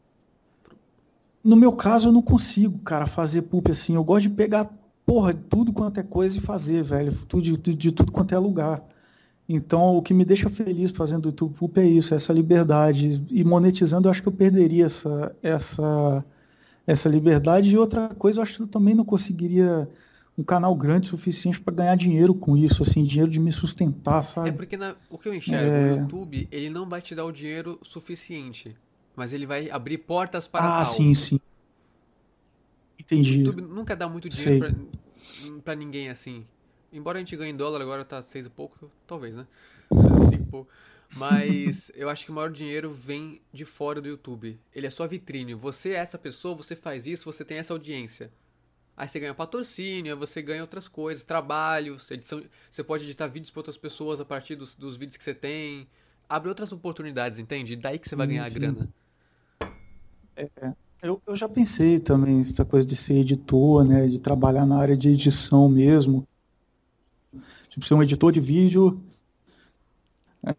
No 1.43 1.57
meu 1.57 1.73
caso, 1.73 2.09
eu 2.09 2.13
não 2.13 2.23
consigo, 2.23 2.79
cara, 2.81 3.07
fazer 3.07 3.43
poop 3.43 3.71
assim. 3.71 3.95
Eu 3.97 4.05
gosto 4.05 4.29
de 4.29 4.35
pegar, 4.35 4.71
porra, 5.07 5.35
tudo 5.35 5.73
quanto 5.73 5.99
é 6.01 6.03
coisa 6.03 6.37
e 6.39 6.41
fazer, 6.41 6.83
velho. 6.83 7.13
Tudo, 7.29 7.43
de, 7.43 7.57
de- 7.57 7.75
de 7.75 7.93
tudo 7.93 8.13
quanto 8.13 8.35
é 8.35 8.39
lugar. 8.39 8.83
Então, 9.49 9.97
o 9.97 10.03
que 10.03 10.15
me 10.15 10.25
deixa 10.25 10.49
feliz 10.49 10.91
fazendo 10.91 11.29
YouTube 11.29 11.55
Poop 11.59 11.79
é 11.81 11.85
isso, 11.85 12.15
essa 12.15 12.33
liberdade. 12.33 13.23
E 13.31 13.45
monetizando, 13.45 14.07
eu 14.09 14.11
acho 14.11 14.23
que 14.23 14.29
eu 14.29 14.33
perderia 14.33 14.87
essa, 14.87 15.35
essa, 15.43 16.25
essa 16.87 17.09
liberdade. 17.09 17.71
E 17.71 17.77
outra 17.79 18.09
coisa, 18.11 18.39
eu 18.39 18.43
acho 18.43 18.57
que 18.57 18.63
eu 18.63 18.67
também 18.69 18.95
não 18.95 19.05
conseguiria 19.05 19.89
um 20.39 20.43
canal 20.43 20.75
grande 20.75 21.09
o 21.09 21.11
suficiente 21.11 21.61
para 21.61 21.75
ganhar 21.75 21.95
dinheiro 21.97 22.35
com 22.35 22.57
isso, 22.57 22.83
assim, 22.83 23.05
dinheiro 23.05 23.31
de 23.31 23.39
me 23.39 23.53
sustentar, 23.53 24.23
sabe? 24.25 24.49
É 24.49 24.53
porque 24.53 24.77
na- 24.79 24.95
o 25.11 25.19
que 25.19 25.29
eu 25.29 25.35
enxergo, 25.35 25.77
É. 25.77 25.93
o 25.93 25.97
YouTube, 26.01 26.49
ele 26.51 26.71
não 26.71 26.89
vai 26.89 27.03
te 27.03 27.15
dar 27.15 27.25
o 27.27 27.33
dinheiro 27.33 27.79
suficiente. 27.83 28.75
Mas 29.15 29.35
ele 29.35 29.45
vai 29.45 29.69
abrir 29.69 29.99
portas 29.99 30.49
para 30.49 30.65
Ah, 30.81 30.85
tal. 30.85 30.95
sim, 30.95 31.15
sim. 31.15 31.39
Entendi. 33.03 33.39
O 33.39 33.39
YouTube 33.41 33.63
nunca 33.63 33.97
dá 33.97 34.09
muito 34.09 34.29
dinheiro 34.29 34.61
pra, 34.61 35.61
pra 35.65 35.75
ninguém 35.75 36.09
assim. 36.09 36.47
Embora 36.93 37.19
a 37.19 37.21
gente 37.21 37.37
ganhe 37.37 37.53
em 37.53 37.57
dólar, 37.57 37.81
agora 37.81 38.05
tá 38.05 38.23
seis 38.23 38.47
e 38.47 38.51
pouco, 38.51 38.91
talvez, 39.07 39.35
né? 39.35 39.47
Cinco 40.31 40.43
e 40.43 40.47
pouco. 40.47 40.71
Mas 41.17 41.91
eu 41.97 42.09
acho 42.09 42.25
que 42.25 42.31
o 42.31 42.35
maior 42.35 42.51
dinheiro 42.51 42.93
vem 42.93 43.41
de 43.53 43.65
fora 43.65 44.01
do 44.01 44.09
YouTube. 44.09 44.59
Ele 44.75 44.87
é 44.87 44.91
sua 44.91 45.09
vitrine. 45.09 45.55
Você 45.55 45.91
é 45.91 45.95
essa 45.95 46.17
pessoa, 46.17 46.55
você 46.55 46.77
faz 46.77 47.07
isso, 47.07 47.25
você 47.25 47.45
tem 47.45 47.59
essa 47.59 47.73
audiência. 47.73 48.31
Aí 48.97 49.09
você 49.09 49.19
ganha 49.19 49.35
patrocínio, 49.35 50.17
você 50.17 50.43
ganha 50.43 50.61
outras 50.61 50.87
coisas, 50.87 51.25
trabalhos, 51.25 52.11
edição. 52.11 52.43
Você 52.71 52.85
pode 52.85 53.05
editar 53.05 53.27
vídeos 53.27 53.51
para 53.51 53.61
outras 53.61 53.77
pessoas 53.77 54.21
a 54.21 54.25
partir 54.25 54.55
dos, 54.55 54.77
dos 54.77 54.97
vídeos 54.97 55.17
que 55.17 55.25
você 55.25 55.35
tem. 55.35 55.89
Abre 56.29 56.51
outras 56.51 56.73
oportunidades, 56.73 57.39
entende? 57.39 57.75
Daí 57.75 57.99
que 57.99 58.09
você 58.09 58.15
vai 58.15 58.27
ganhar 58.27 58.45
a 58.45 58.51
grana. 58.51 58.89
Eu, 61.03 61.21
eu 61.27 61.37
já 61.37 61.47
pensei 61.47 62.01
também 62.01 62.41
essa 62.41 62.65
coisa 62.65 62.87
de 62.87 62.97
ser 62.97 63.17
editor, 63.17 63.85
né, 63.85 64.09
de 64.09 64.19
trabalhar 64.19 64.65
na 64.65 64.79
área 64.79 64.97
de 64.97 65.11
edição 65.11 65.69
mesmo. 65.69 66.27
Tipo, 67.69 67.85
ser 67.87 67.95
um 67.95 68.03
editor 68.03 68.33
de 68.33 68.41
vídeo, 68.41 69.01
é, 70.47 70.55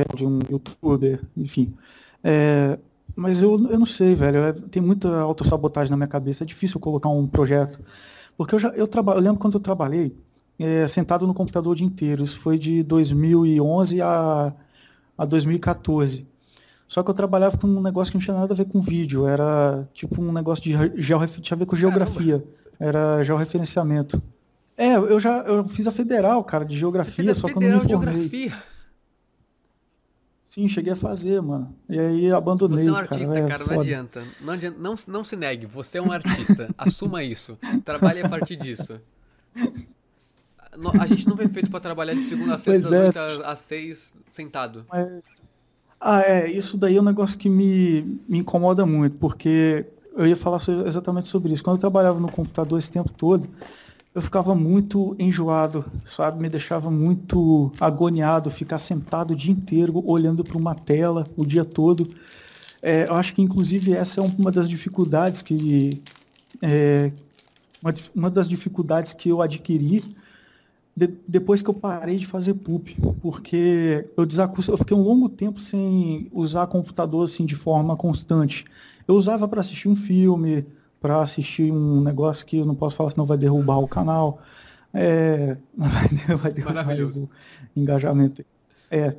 é, 0.00 0.04
de 0.16 0.26
um 0.26 0.40
youtuber, 0.50 1.22
enfim. 1.36 1.74
É, 2.24 2.78
mas 3.16 3.42
eu, 3.42 3.52
eu 3.70 3.78
não 3.78 3.86
sei, 3.86 4.14
velho, 4.14 4.38
é- 4.44 4.52
tem 4.52 4.82
muita 4.82 5.20
autossabotagem 5.20 5.90
na 5.90 5.96
minha 5.96 6.08
cabeça, 6.08 6.44
é 6.44 6.46
difícil 6.46 6.80
colocar 6.80 7.08
um 7.10 7.26
projeto. 7.28 7.84
Porque 8.36 8.54
eu 8.54 8.58
já, 8.58 8.68
eu, 8.70 8.88
traba, 8.88 9.14
eu 9.14 9.20
lembro 9.20 9.40
quando 9.40 9.54
eu 9.56 9.60
trabalhei, 9.60 10.16
é, 10.58 10.88
sentado 10.88 11.26
no 11.26 11.34
computador 11.34 11.72
o 11.72 11.76
dia 11.76 11.86
inteiro, 11.86 12.24
isso 12.24 12.40
foi 12.40 12.58
de 12.58 12.82
2011 12.82 14.02
a, 14.02 14.54
a 15.18 15.24
2014. 15.26 16.26
Só 16.88 17.02
que 17.02 17.10
eu 17.10 17.14
trabalhava 17.14 17.56
com 17.58 17.66
um 17.66 17.82
negócio 17.82 18.10
que 18.10 18.16
não 18.18 18.24
tinha 18.24 18.36
nada 18.36 18.54
a 18.54 18.56
ver 18.56 18.64
com 18.64 18.80
vídeo, 18.80 19.26
era 19.28 19.86
tipo 19.92 20.22
um 20.22 20.32
negócio 20.32 20.64
de 20.64 20.72
ge- 20.72 20.92
georref- 20.96 21.40
tinha 21.40 21.54
a 21.54 21.58
ver 21.58 21.66
com 21.66 21.76
geografia, 21.76 22.42
era 22.80 23.22
georreferenciamento. 23.24 24.22
É, 24.76 24.94
eu 24.96 25.20
já 25.20 25.38
eu 25.40 25.68
fiz 25.68 25.86
a 25.86 25.92
federal, 25.92 26.42
cara, 26.44 26.64
de 26.64 26.78
geografia, 26.78 27.34
só 27.34 27.46
que 27.48 27.52
eu 27.52 27.60
não 27.60 27.80
federal 27.80 27.82
me 27.84 27.88
formei. 27.90 28.28
geografia. 28.28 28.62
Sim, 30.46 30.66
cheguei 30.68 30.94
a 30.94 30.96
fazer, 30.96 31.42
mano. 31.42 31.74
E 31.90 31.98
aí 31.98 32.32
abandonei, 32.32 32.78
Você 32.84 32.88
é 32.88 32.92
um 32.92 32.94
cara. 32.94 33.08
artista, 33.10 33.38
é 33.38 33.46
cara, 33.46 33.58
não 33.58 33.66
foda. 33.66 33.80
adianta. 33.82 34.24
Não, 34.40 34.52
adianta 34.54 34.78
não, 34.80 34.94
não 35.06 35.22
se 35.24 35.36
negue, 35.36 35.66
você 35.66 35.98
é 35.98 36.02
um 36.02 36.10
artista. 36.10 36.68
Assuma 36.78 37.22
isso. 37.22 37.58
Trabalhe 37.84 38.22
a 38.22 38.28
partir 38.30 38.56
disso. 38.56 38.98
A 41.00 41.06
gente 41.06 41.28
não 41.28 41.36
foi 41.36 41.48
feito 41.48 41.70
pra 41.70 41.80
trabalhar 41.80 42.14
de 42.14 42.22
segunda 42.24 42.54
a 42.54 42.58
sexta, 42.58 42.88
das 42.88 42.92
é. 42.98 43.06
8 43.08 43.18
às- 43.18 43.40
às 43.40 43.58
6, 43.60 44.14
sentado. 44.32 44.86
Mas... 44.88 45.38
Ah, 46.00 46.22
é, 46.22 46.50
isso 46.50 46.76
daí 46.76 46.96
é 46.96 47.00
um 47.00 47.04
negócio 47.04 47.36
que 47.36 47.48
me, 47.48 48.20
me 48.28 48.38
incomoda 48.38 48.86
muito, 48.86 49.16
porque 49.16 49.84
eu 50.16 50.26
ia 50.26 50.36
falar 50.36 50.60
exatamente 50.86 51.28
sobre 51.28 51.52
isso. 51.52 51.62
Quando 51.62 51.76
eu 51.76 51.80
trabalhava 51.80 52.20
no 52.20 52.30
computador 52.30 52.78
esse 52.78 52.90
tempo 52.90 53.12
todo, 53.12 53.48
eu 54.14 54.22
ficava 54.22 54.54
muito 54.54 55.14
enjoado, 55.18 55.84
sabe? 56.04 56.40
Me 56.40 56.48
deixava 56.48 56.90
muito 56.90 57.72
agoniado 57.80 58.50
ficar 58.50 58.78
sentado 58.78 59.32
o 59.32 59.36
dia 59.36 59.52
inteiro 59.52 60.02
olhando 60.06 60.44
para 60.44 60.56
uma 60.56 60.74
tela 60.74 61.24
o 61.36 61.44
dia 61.44 61.64
todo. 61.64 62.08
É, 62.80 63.08
eu 63.08 63.14
acho 63.14 63.34
que, 63.34 63.42
inclusive, 63.42 63.92
essa 63.92 64.20
é 64.20 64.24
uma 64.24 64.50
das 64.50 64.68
dificuldades 64.68 65.42
que. 65.42 66.00
é, 66.62 67.12
uma, 67.82 67.94
uma 68.14 68.30
das 68.30 68.48
dificuldades 68.48 69.12
que 69.12 69.28
eu 69.28 69.42
adquiri 69.42 70.02
de- 71.06 71.14
depois 71.28 71.62
que 71.62 71.70
eu 71.70 71.74
parei 71.74 72.16
de 72.16 72.26
fazer 72.26 72.54
PUP, 72.54 72.96
porque 73.22 74.04
eu 74.16 74.26
desacost... 74.26 74.68
eu 74.68 74.76
fiquei 74.78 74.96
um 74.96 75.02
longo 75.02 75.28
tempo 75.28 75.60
sem 75.60 76.28
usar 76.32 76.66
computador 76.66 77.24
assim 77.24 77.46
de 77.46 77.54
forma 77.54 77.96
constante. 77.96 78.64
Eu 79.06 79.14
usava 79.14 79.46
para 79.46 79.60
assistir 79.60 79.88
um 79.88 79.94
filme, 79.96 80.66
para 81.00 81.22
assistir 81.22 81.72
um 81.72 82.00
negócio 82.00 82.44
que 82.44 82.58
eu 82.58 82.66
não 82.66 82.74
posso 82.74 82.96
falar 82.96 83.10
senão 83.10 83.24
vai 83.26 83.38
derrubar 83.38 83.78
o 83.78 83.86
canal. 83.86 84.40
É... 84.92 85.56
vai 85.76 86.52
derrubar 86.52 86.84
o 87.14 87.28
engajamento. 87.76 88.44
É. 88.90 89.14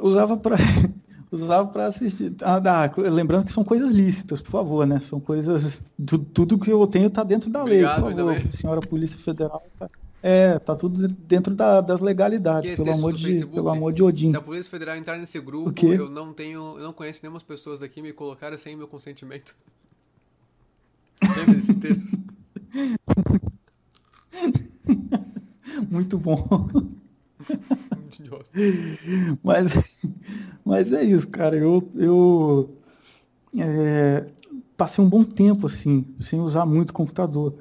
Usava 0.00 0.36
para 0.36 0.56
usava 1.32 1.66
para 1.68 1.86
assistir. 1.86 2.32
Ah, 2.42 2.58
dá, 2.60 2.90
lembrando 2.96 3.46
que 3.46 3.52
são 3.52 3.64
coisas 3.64 3.90
lícitas, 3.90 4.40
por 4.40 4.50
favor, 4.52 4.86
né? 4.86 5.00
São 5.00 5.18
coisas 5.18 5.82
tu- 6.06 6.18
tudo 6.18 6.58
que 6.58 6.70
eu 6.70 6.86
tenho 6.86 7.06
está 7.08 7.24
dentro 7.24 7.50
da 7.50 7.64
lei, 7.64 7.84
Obrigado, 7.84 8.00
por 8.02 8.08
ainda 8.10 8.24
favor, 8.34 8.52
senhora 8.54 8.80
Polícia 8.80 9.18
Federal. 9.18 9.64
tá- 9.78 9.90
É, 10.26 10.58
tá 10.58 10.74
tudo 10.74 11.06
dentro 11.06 11.54
da- 11.54 11.82
das 11.82 12.00
legalidades, 12.00 12.76
pelo 12.76 12.94
amor 12.94 13.12
de, 13.12 13.22
Facebook? 13.22 13.54
pelo 13.54 13.68
amor 13.68 13.92
de 13.92 14.02
Odin. 14.02 14.30
Se 14.30 14.36
a 14.38 14.40
Polícia 14.40 14.70
Federal 14.70 14.96
entrar 14.96 15.18
nesse 15.18 15.38
grupo, 15.38 15.86
eu 15.86 16.08
não 16.08 16.32
tenho. 16.32 16.78
Eu 16.78 16.84
não 16.84 16.94
conheço 16.94 17.20
nenhuma 17.22 17.38
pessoas 17.40 17.78
daqui 17.78 18.00
me 18.00 18.10
colocaram 18.10 18.56
sem 18.56 18.74
meu 18.74 18.88
consentimento. 18.88 19.54
Lembra 21.36 21.54
desses 21.56 21.76
textos? 21.76 22.14
Muito 25.90 26.16
bom. 26.18 26.42
Muito 26.72 26.88
idiota. 28.20 28.48
Mas, 29.42 29.70
mas 30.64 30.90
é 30.94 31.04
isso, 31.04 31.28
cara. 31.28 31.54
Eu, 31.54 31.86
eu 31.96 32.74
é, 33.58 34.24
passei 34.74 35.04
um 35.04 35.08
bom 35.08 35.22
tempo 35.22 35.66
assim, 35.66 36.06
sem 36.18 36.40
usar 36.40 36.64
muito 36.64 36.94
computador. 36.94 37.52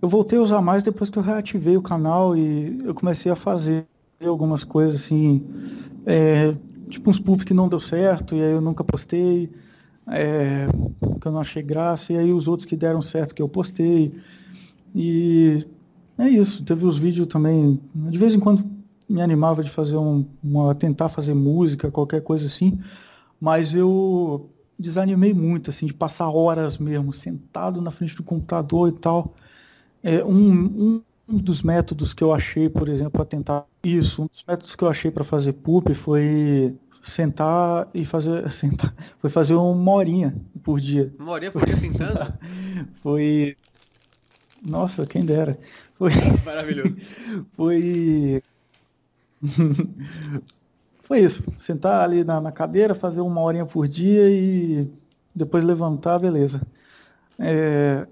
Eu 0.00 0.08
voltei 0.08 0.38
a 0.38 0.42
usar 0.42 0.60
mais 0.60 0.82
depois 0.82 1.08
que 1.08 1.18
eu 1.18 1.22
reativei 1.22 1.76
o 1.76 1.82
canal 1.82 2.36
e 2.36 2.80
eu 2.84 2.94
comecei 2.94 3.32
a 3.32 3.36
fazer 3.36 3.86
algumas 4.24 4.64
coisas 4.64 5.02
assim, 5.02 5.44
é, 6.04 6.54
tipo 6.88 7.10
uns 7.10 7.18
pulp 7.18 7.42
que 7.42 7.54
não 7.54 7.68
deu 7.68 7.80
certo 7.80 8.34
e 8.34 8.42
aí 8.42 8.52
eu 8.52 8.60
nunca 8.60 8.84
postei, 8.84 9.50
é, 10.08 10.66
que 11.20 11.26
eu 11.26 11.32
não 11.32 11.40
achei 11.40 11.62
graça, 11.62 12.12
e 12.12 12.16
aí 12.16 12.32
os 12.32 12.46
outros 12.46 12.66
que 12.66 12.76
deram 12.76 13.02
certo 13.02 13.34
que 13.34 13.42
eu 13.42 13.48
postei. 13.48 14.14
E 14.94 15.66
é 16.18 16.28
isso. 16.28 16.64
Teve 16.64 16.84
os 16.86 16.98
vídeos 16.98 17.26
também, 17.26 17.80
de 17.94 18.18
vez 18.18 18.34
em 18.34 18.40
quando 18.40 18.64
me 19.08 19.20
animava 19.20 19.62
de 19.62 19.70
fazer 19.70 19.96
um, 19.96 20.26
uma, 20.42 20.74
tentar 20.74 21.08
fazer 21.08 21.34
música, 21.34 21.90
qualquer 21.90 22.22
coisa 22.22 22.46
assim, 22.46 22.78
mas 23.40 23.72
eu 23.74 24.50
desanimei 24.78 25.32
muito, 25.32 25.70
assim, 25.70 25.86
de 25.86 25.94
passar 25.94 26.28
horas 26.28 26.78
mesmo, 26.78 27.12
sentado 27.12 27.80
na 27.80 27.90
frente 27.90 28.16
do 28.16 28.22
computador 28.22 28.88
e 28.88 28.92
tal. 28.92 29.34
É, 30.06 30.24
um, 30.24 31.02
um 31.28 31.36
dos 31.36 31.62
métodos 31.62 32.14
que 32.14 32.22
eu 32.22 32.32
achei, 32.32 32.68
por 32.68 32.88
exemplo, 32.88 33.10
para 33.10 33.24
tentar 33.24 33.66
isso, 33.82 34.22
um 34.22 34.26
dos 34.28 34.44
métodos 34.46 34.76
que 34.76 34.84
eu 34.84 34.88
achei 34.88 35.10
para 35.10 35.24
fazer 35.24 35.52
poop 35.52 35.92
foi 35.94 36.76
sentar 37.02 37.88
e 37.92 38.04
fazer 38.04 38.48
sentar, 38.54 38.94
foi 39.18 39.28
fazer 39.28 39.54
uma 39.54 39.90
horinha 39.90 40.32
por 40.62 40.78
dia. 40.78 41.12
Uma 41.18 41.32
horinha 41.32 41.50
por 41.50 41.66
dia 41.66 41.76
sentando? 41.76 42.32
Foi 43.02 43.56
Nossa, 44.64 45.04
quem 45.04 45.24
dera. 45.24 45.58
Foi 45.98 46.12
Maravilhoso. 46.46 46.94
foi 47.56 48.40
foi 51.02 51.18
isso, 51.18 51.42
sentar 51.58 52.04
ali 52.04 52.22
na, 52.22 52.40
na 52.40 52.52
cadeira, 52.52 52.94
fazer 52.94 53.22
uma 53.22 53.40
horinha 53.40 53.66
por 53.66 53.88
dia 53.88 54.30
e 54.30 54.88
depois 55.34 55.64
levantar, 55.64 56.20
beleza. 56.20 56.60
É, 57.38 58.06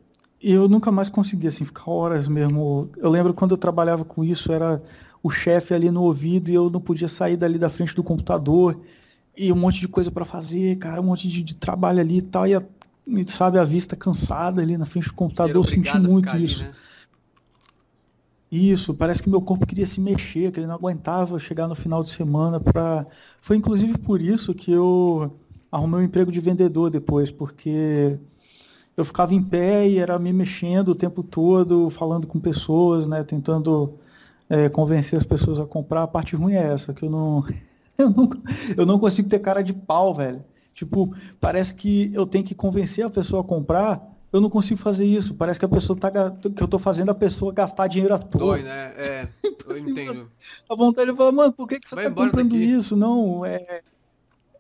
e 0.44 0.52
eu 0.52 0.68
nunca 0.68 0.92
mais 0.92 1.08
consegui 1.08 1.47
assim 1.47 1.64
ficar 1.64 1.90
horas 1.90 2.28
mesmo. 2.28 2.90
Eu 2.98 3.08
lembro 3.08 3.32
quando 3.32 3.52
eu 3.52 3.56
trabalhava 3.56 4.05
com 4.05 4.23
isso, 4.23 4.52
era 4.52 4.82
o 5.23 5.31
chefe 5.31 5.73
ali 5.73 5.90
no 5.90 6.02
ouvido 6.02 6.50
e 6.50 6.55
eu 6.55 6.68
não 6.68 6.82
podia 6.82 7.08
sair 7.08 7.34
dali 7.34 7.58
da 7.58 7.70
frente 7.70 7.94
do 7.94 8.05
computador 8.05 8.78
e 9.34 9.50
um 9.50 9.56
monte 9.56 9.81
de 9.81 9.89
coisa 9.89 10.10
para 10.10 10.26
fazer, 10.26 10.76
cara, 10.76 11.00
um 11.00 11.05
monte 11.05 11.26
de, 11.28 11.42
de, 11.42 11.55
trabalho 11.55 11.98
ali 11.98 12.18
e 12.18 12.23
tal, 12.23 12.47
e, 12.47 12.55
a, 12.55 12.62
e 13.06 13.32
sabe 13.32 13.58
a 13.58 13.64
vista 13.64 13.97
cansada 13.97 14.60
ali 14.60 14.76
na 14.76 14.84
frente 14.84 15.08
do 15.08 15.14
computador, 15.14 15.56
eu 15.56 15.64
senti 15.64 15.98
muito 15.98 16.36
isso. 16.36 16.60
Ali, 16.60 16.68
né? 16.68 16.76
Isso, 18.52 18.92
parece 18.92 19.23
que 19.23 19.31
meu 19.31 19.40
corpo 19.40 19.66
queria 19.66 19.86
se 19.86 19.98
mexer, 19.98 20.52
que 20.52 20.60
ele 20.60 20.66
não 20.66 20.74
aguentava 20.74 21.39
chegar 21.39 21.66
no 21.66 21.74
final 21.74 22.02
de 22.02 22.10
semana 22.10 22.60
para. 22.60 23.06
Foi 23.40 23.56
inclusive 23.56 23.97
por 23.97 24.20
isso 24.20 24.55
que 24.55 24.70
eu 24.70 25.34
arrumei 25.73 26.00
um 26.00 26.05
emprego 26.05 26.31
de 26.31 26.39
vendedor 26.39 26.90
depois, 26.90 27.31
porque 27.31 28.18
eu 28.97 29.05
ficava 29.05 29.34
em 29.34 29.42
pé 29.42 29.89
e 29.89 29.98
era 29.98 30.18
me 30.18 30.32
mexendo 30.32 30.89
o 30.89 30.94
tempo 30.94 31.23
todo, 31.23 31.90
falando 31.90 32.26
com 32.26 32.39
pessoas, 32.39 33.06
né, 33.06 33.23
tentando 33.24 33.94
é, 34.48 34.68
convencer 34.68 35.18
as 35.18 35.24
pessoas 35.24 35.58
a 35.58 35.66
comprar. 35.66 36.02
A 36.02 36.08
parte 36.08 36.36
ruim 36.36 36.55
é 36.55 36.62
essa, 36.62 36.92
que 36.92 37.05
eu 37.05 37.10
não, 37.10 37.44
eu 37.98 38.10
não, 38.10 38.31
eu 38.76 38.86
não 38.86 38.98
consigo 38.98 39.28
ter 39.28 39.39
cara 39.39 39.62
de 39.62 39.73
pau, 39.73 40.14
velho. 40.14 40.40
Tipo, 40.74 41.14
parece 41.40 41.74
que 41.74 42.10
eu 42.12 42.26
tenho 42.26 42.44
que 42.44 42.55
convencer 42.55 43.05
a 43.05 43.10
pessoa 43.10 43.42
a 43.42 43.44
comprar 43.44 44.14
eu 44.34 44.40
não 44.40 44.50
consigo 44.50 44.81
fazer 44.81 45.05
isso. 45.05 45.32
Parece 45.32 45.60
que 45.60 45.64
a 45.64 45.68
pessoa 45.68 45.97
tá 45.97 46.10
que 46.10 46.60
eu 46.60 46.66
tô 46.66 46.76
fazendo 46.76 47.08
a 47.10 47.14
pessoa 47.14 47.52
gastar 47.52 47.86
dinheiro 47.86 48.12
à 48.16 48.18
toa. 48.18 48.40
Dói, 48.40 48.62
né? 48.64 48.92
É, 48.97 49.28
eu 49.68 49.78
entendo. 49.78 50.28
A 50.68 50.74
vontade 50.74 51.08
de 51.08 51.16
falar, 51.16 51.31
mano, 51.31 51.52
por 51.52 51.68
que, 51.68 51.78
que 51.78 51.89
você 51.89 51.94
vai 51.94 52.06
tá 52.06 52.10
comprando 52.10 52.50
daqui. 52.50 52.64
isso? 52.64 52.97
Não, 52.97 53.47
é. 53.47 53.82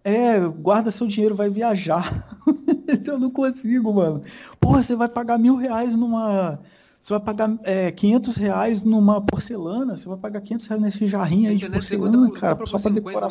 É, 0.04 0.38
guarda 0.38 0.90
seu 0.90 1.06
dinheiro, 1.06 1.34
vai 1.34 1.48
viajar. 1.48 2.38
eu 3.06 3.18
não 3.18 3.30
consigo, 3.30 3.90
mano. 3.94 4.22
Porra, 4.60 4.82
você 4.82 4.94
vai 4.94 5.08
pagar 5.08 5.38
mil 5.38 5.56
reais 5.56 5.96
numa. 5.96 6.60
Você 7.00 7.14
vai 7.14 7.20
pagar 7.20 7.58
é, 7.62 7.90
500 7.90 8.36
reais 8.36 8.84
numa 8.84 9.20
porcelana, 9.20 9.96
você 9.96 10.06
vai 10.06 10.18
pagar 10.18 10.42
500 10.42 10.66
reais 10.66 10.82
nesse 10.82 11.08
jarrinho 11.08 11.50
aí 11.50 11.56
de 11.56 11.68
porcelana, 11.68 12.30
cara, 12.32 12.66
só 12.66 12.78
pra 12.78 12.90
decorar. 12.90 13.28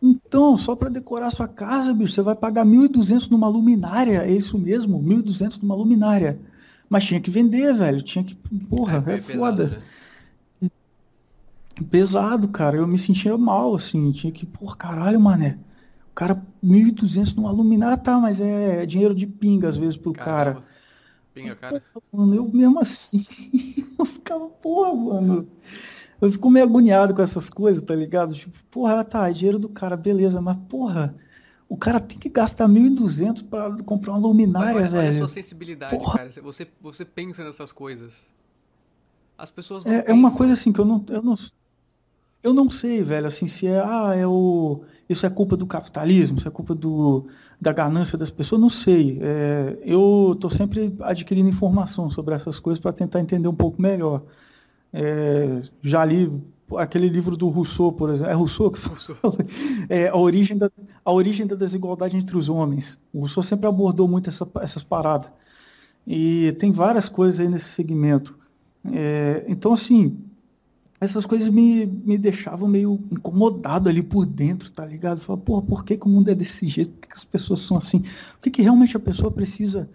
Então, 0.00 0.56
só 0.56 0.76
para 0.76 0.88
decorar 0.88 1.30
sua 1.30 1.48
casa, 1.48 1.92
bicho, 1.92 2.14
você 2.14 2.22
vai 2.22 2.34
pagar 2.34 2.64
1.200 2.64 3.28
numa 3.30 3.48
luminária, 3.48 4.22
é 4.22 4.30
isso 4.30 4.56
mesmo, 4.56 5.02
1.200 5.02 5.60
numa 5.60 5.74
luminária. 5.74 6.38
Mas 6.88 7.04
tinha 7.04 7.20
que 7.20 7.30
vender, 7.30 7.74
velho, 7.74 8.00
tinha 8.00 8.24
que, 8.24 8.34
porra, 8.34 9.04
é, 9.06 9.12
é, 9.12 9.14
é 9.16 9.20
foda. 9.20 9.68
Pesado, 9.68 9.80
né? 9.80 9.82
Pesado, 11.84 12.48
cara, 12.48 12.76
eu 12.76 12.86
me 12.86 12.98
sentia 12.98 13.36
mal, 13.36 13.74
assim, 13.74 14.12
tinha 14.12 14.32
que, 14.32 14.46
porra, 14.46 14.76
caralho, 14.76 15.20
mané. 15.20 15.58
O 16.10 16.14
cara, 16.14 16.42
1.200 16.62 17.34
numa 17.36 17.50
luminária, 17.50 17.96
tá, 17.96 18.18
mas 18.18 18.40
é 18.40 18.84
dinheiro 18.84 19.14
de 19.14 19.26
pinga 19.26 19.68
às 19.68 19.76
vezes 19.76 19.96
pro 19.96 20.12
Caramba. 20.12 20.60
cara. 20.60 20.66
Pinga, 21.32 21.54
cara. 21.54 21.82
Mano, 22.12 22.34
eu 22.34 22.48
mesmo 22.48 22.80
assim, 22.80 23.24
eu 23.98 24.04
ficava, 24.04 24.46
porra, 24.48 24.94
mano. 24.94 25.48
Eu 26.20 26.32
fico 26.32 26.50
meio 26.50 26.66
agoniado 26.66 27.14
com 27.14 27.22
essas 27.22 27.48
coisas, 27.48 27.82
tá 27.82 27.94
ligado? 27.94 28.34
Tipo, 28.34 28.58
porra, 28.70 29.04
tá, 29.04 29.28
é 29.28 29.32
dinheiro 29.32 29.58
do 29.58 29.68
cara, 29.68 29.96
beleza, 29.96 30.40
mas 30.40 30.56
porra, 30.68 31.14
o 31.68 31.76
cara 31.76 32.00
tem 32.00 32.18
que 32.18 32.28
gastar 32.28 32.66
1.200 32.66 33.48
para 33.48 33.82
comprar 33.84 34.12
uma 34.12 34.26
luminária, 34.26 34.74
olha, 34.74 34.90
velho. 34.90 34.98
Olha 34.98 35.10
a 35.10 35.18
sua 35.18 35.28
sensibilidade, 35.28 35.96
porra. 35.96 36.18
cara. 36.18 36.30
Você, 36.42 36.66
você 36.80 37.04
pensa 37.04 37.44
nessas 37.44 37.72
coisas. 37.72 38.26
As 39.36 39.52
pessoas 39.52 39.84
não 39.84 39.92
é, 39.92 40.04
é 40.08 40.12
uma 40.12 40.34
coisa 40.34 40.54
assim 40.54 40.72
que 40.72 40.80
eu 40.80 40.84
não, 40.84 41.04
eu 41.08 41.22
não 41.22 41.36
eu 42.42 42.54
não 42.54 42.70
sei, 42.70 43.02
velho, 43.02 43.26
assim, 43.26 43.46
se 43.46 43.66
é, 43.66 43.80
ah, 43.80 44.14
é 44.14 44.26
o 44.26 44.82
isso 45.08 45.24
é 45.24 45.30
culpa 45.30 45.56
do 45.56 45.66
capitalismo, 45.66 46.38
isso 46.38 46.46
é 46.48 46.50
culpa 46.50 46.74
do, 46.74 47.26
da 47.60 47.72
ganância 47.72 48.18
das 48.18 48.30
pessoas, 48.30 48.60
não 48.60 48.68
sei. 48.70 49.18
É, 49.22 49.78
eu 49.82 50.36
tô 50.38 50.50
sempre 50.50 50.94
adquirindo 51.00 51.48
informação 51.48 52.10
sobre 52.10 52.34
essas 52.34 52.60
coisas 52.60 52.80
para 52.80 52.92
tentar 52.92 53.20
entender 53.20 53.48
um 53.48 53.54
pouco 53.54 53.80
melhor. 53.80 54.22
É, 54.92 55.62
já 55.82 56.04
li 56.04 56.30
aquele 56.76 57.08
livro 57.08 57.36
do 57.36 57.48
Rousseau, 57.48 57.92
por 57.92 58.10
exemplo. 58.10 58.30
É 58.30 58.34
Rousseau 58.34 58.70
que 58.70 58.78
fala? 58.80 59.36
É, 59.88 60.08
a, 60.08 60.16
origem 60.16 60.58
da, 60.58 60.70
a 61.04 61.12
origem 61.12 61.46
da 61.46 61.56
desigualdade 61.56 62.16
entre 62.16 62.36
os 62.36 62.48
homens. 62.50 62.98
O 63.12 63.20
Rousseau 63.20 63.42
sempre 63.42 63.66
abordou 63.66 64.06
muito 64.08 64.28
essa, 64.28 64.46
essas 64.60 64.82
paradas. 64.82 65.30
E 66.06 66.54
tem 66.58 66.72
várias 66.72 67.08
coisas 67.08 67.40
aí 67.40 67.48
nesse 67.48 67.70
segmento. 67.70 68.38
É, 68.92 69.44
então, 69.48 69.72
assim, 69.72 70.18
essas 71.00 71.24
coisas 71.26 71.48
me, 71.48 71.86
me 71.86 72.18
deixavam 72.18 72.68
meio 72.68 73.00
incomodado 73.10 73.88
ali 73.88 74.02
por 74.02 74.26
dentro, 74.26 74.70
tá 74.70 74.84
ligado? 74.84 75.20
Falava, 75.20 75.44
porra, 75.44 75.62
por 75.62 75.84
que, 75.84 75.96
que 75.96 76.06
o 76.06 76.08
mundo 76.08 76.28
é 76.28 76.34
desse 76.34 76.66
jeito? 76.66 76.90
Por 76.90 77.00
que, 77.02 77.08
que 77.08 77.14
as 77.14 77.24
pessoas 77.24 77.60
são 77.60 77.78
assim? 77.78 77.98
O 78.36 78.40
que, 78.42 78.50
que 78.50 78.62
realmente 78.62 78.96
a 78.96 79.00
pessoa 79.00 79.30
precisa 79.30 79.88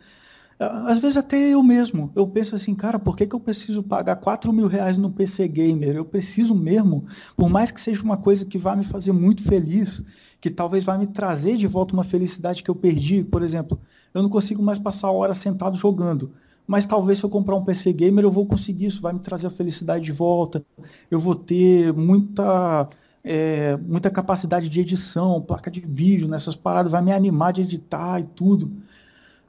às 0.60 1.00
vezes 1.00 1.18
até 1.18 1.38
eu 1.50 1.64
mesmo, 1.64 2.12
eu 2.16 2.28
penso 2.28 2.56
assim, 2.56 2.76
cara, 2.76 3.00
por 3.00 3.16
que, 3.16 3.26
que 3.26 3.36
eu 3.36 3.40
preciso 3.40 3.82
pagar 3.82 4.16
4 4.18 4.52
mil 4.54 4.68
reais 4.68 4.98
no 4.98 5.12
PC 5.12 5.48
Gamer? 5.48 5.96
Eu 5.96 6.06
preciso 6.06 6.54
mesmo, 6.54 7.06
por 7.36 7.50
mais 7.50 7.72
que 7.72 7.82
seja 7.82 8.02
uma 8.04 8.18
coisa 8.18 8.46
que 8.46 8.58
vai 8.58 8.76
me 8.76 8.84
fazer 8.84 9.12
muito 9.12 9.42
feliz, 9.44 10.02
que 10.40 10.50
talvez 10.50 10.84
vai 10.84 10.98
me 10.98 11.08
trazer 11.08 11.58
de 11.58 11.68
volta 11.68 11.94
uma 11.94 12.04
felicidade 12.04 12.64
que 12.64 12.70
eu 12.70 12.76
perdi, 12.76 13.24
por 13.24 13.42
exemplo, 13.42 13.80
eu 14.14 14.22
não 14.22 14.30
consigo 14.30 14.62
mais 14.62 14.78
passar 14.78 15.12
horas 15.12 15.38
sentado 15.38 15.78
jogando, 15.78 16.32
mas 16.68 16.86
talvez 16.86 17.20
se 17.20 17.26
eu 17.26 17.30
comprar 17.30 17.56
um 17.56 17.64
PC 17.64 17.94
Gamer 17.94 18.26
eu 18.26 18.32
vou 18.32 18.46
conseguir 18.46 18.86
isso, 18.88 19.02
vai 19.02 19.14
me 19.14 19.20
trazer 19.20 19.48
a 19.48 19.52
felicidade 19.52 20.06
de 20.06 20.12
volta, 20.12 20.66
eu 21.10 21.20
vou 21.20 21.36
ter 21.36 21.94
muita... 21.94 22.90
É, 23.26 23.78
muita 23.78 24.10
capacidade 24.10 24.68
de 24.68 24.82
edição, 24.82 25.42
placa 25.42 25.72
de 25.72 25.80
vídeo 25.80 26.28
nessas 26.28 26.58
paradas, 26.58 26.92
vai 26.92 27.02
me 27.02 27.14
animar 27.14 27.54
de 27.54 27.62
editar 27.62 28.20
e 28.20 28.26
tudo. 28.26 28.70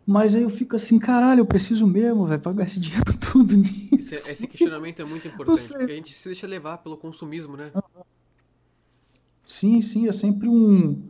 Mas 0.07 0.35
aí 0.35 0.43
eu 0.43 0.51
fico 0.51 0.77
assim, 0.77 0.99
caralho, 0.99 1.41
eu 1.41 1.47
preciso 1.47 1.87
mesmo, 1.87 2.27
velho, 2.27 2.41
pagar 2.41 2.67
esse 2.67 2.79
dinheiro 2.81 3.17
tudo 3.19 3.57
nisso. 3.57 4.15
Esse, 4.15 4.31
esse 4.31 4.47
questionamento 4.47 5.01
é 5.01 5.05
muito 5.05 5.27
importante, 5.27 5.69
porque 5.69 5.93
a 5.93 5.97
gente 5.97 6.13
se 6.13 6.29
deixa 6.29 6.47
levar 6.47 6.79
pelo 6.79 6.97
consumismo, 6.97 7.57
né? 7.57 7.73
Sim, 9.47 9.81
sim, 9.81 10.09
é 10.09 10.13
sempre 10.13 10.49
um. 10.49 11.03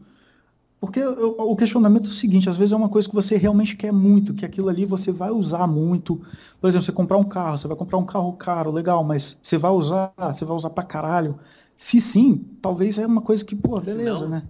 Porque 0.86 1.02
o 1.02 1.56
questionamento 1.56 2.06
é 2.06 2.08
o 2.08 2.12
seguinte, 2.12 2.48
às 2.48 2.56
vezes 2.56 2.72
é 2.72 2.76
uma 2.76 2.88
coisa 2.88 3.08
que 3.08 3.14
você 3.14 3.36
realmente 3.36 3.76
quer 3.76 3.92
muito, 3.92 4.34
que 4.34 4.44
aquilo 4.44 4.68
ali 4.68 4.84
você 4.84 5.10
vai 5.12 5.30
usar 5.30 5.66
muito. 5.66 6.20
Por 6.60 6.68
exemplo, 6.68 6.84
você 6.84 6.92
comprar 6.92 7.16
um 7.18 7.24
carro, 7.24 7.58
você 7.58 7.68
vai 7.68 7.76
comprar 7.76 7.98
um 7.98 8.04
carro 8.06 8.32
caro, 8.34 8.70
legal, 8.70 9.02
mas 9.04 9.36
você 9.42 9.56
vai 9.56 9.70
usar, 9.70 10.12
você 10.16 10.44
vai 10.44 10.56
usar 10.56 10.70
pra 10.70 10.84
caralho. 10.84 11.38
Se 11.78 12.00
sim, 12.00 12.44
talvez 12.62 12.98
é 12.98 13.06
uma 13.06 13.20
coisa 13.20 13.44
que, 13.44 13.54
pô, 13.54 13.80
beleza, 13.80 14.28
né? 14.28 14.44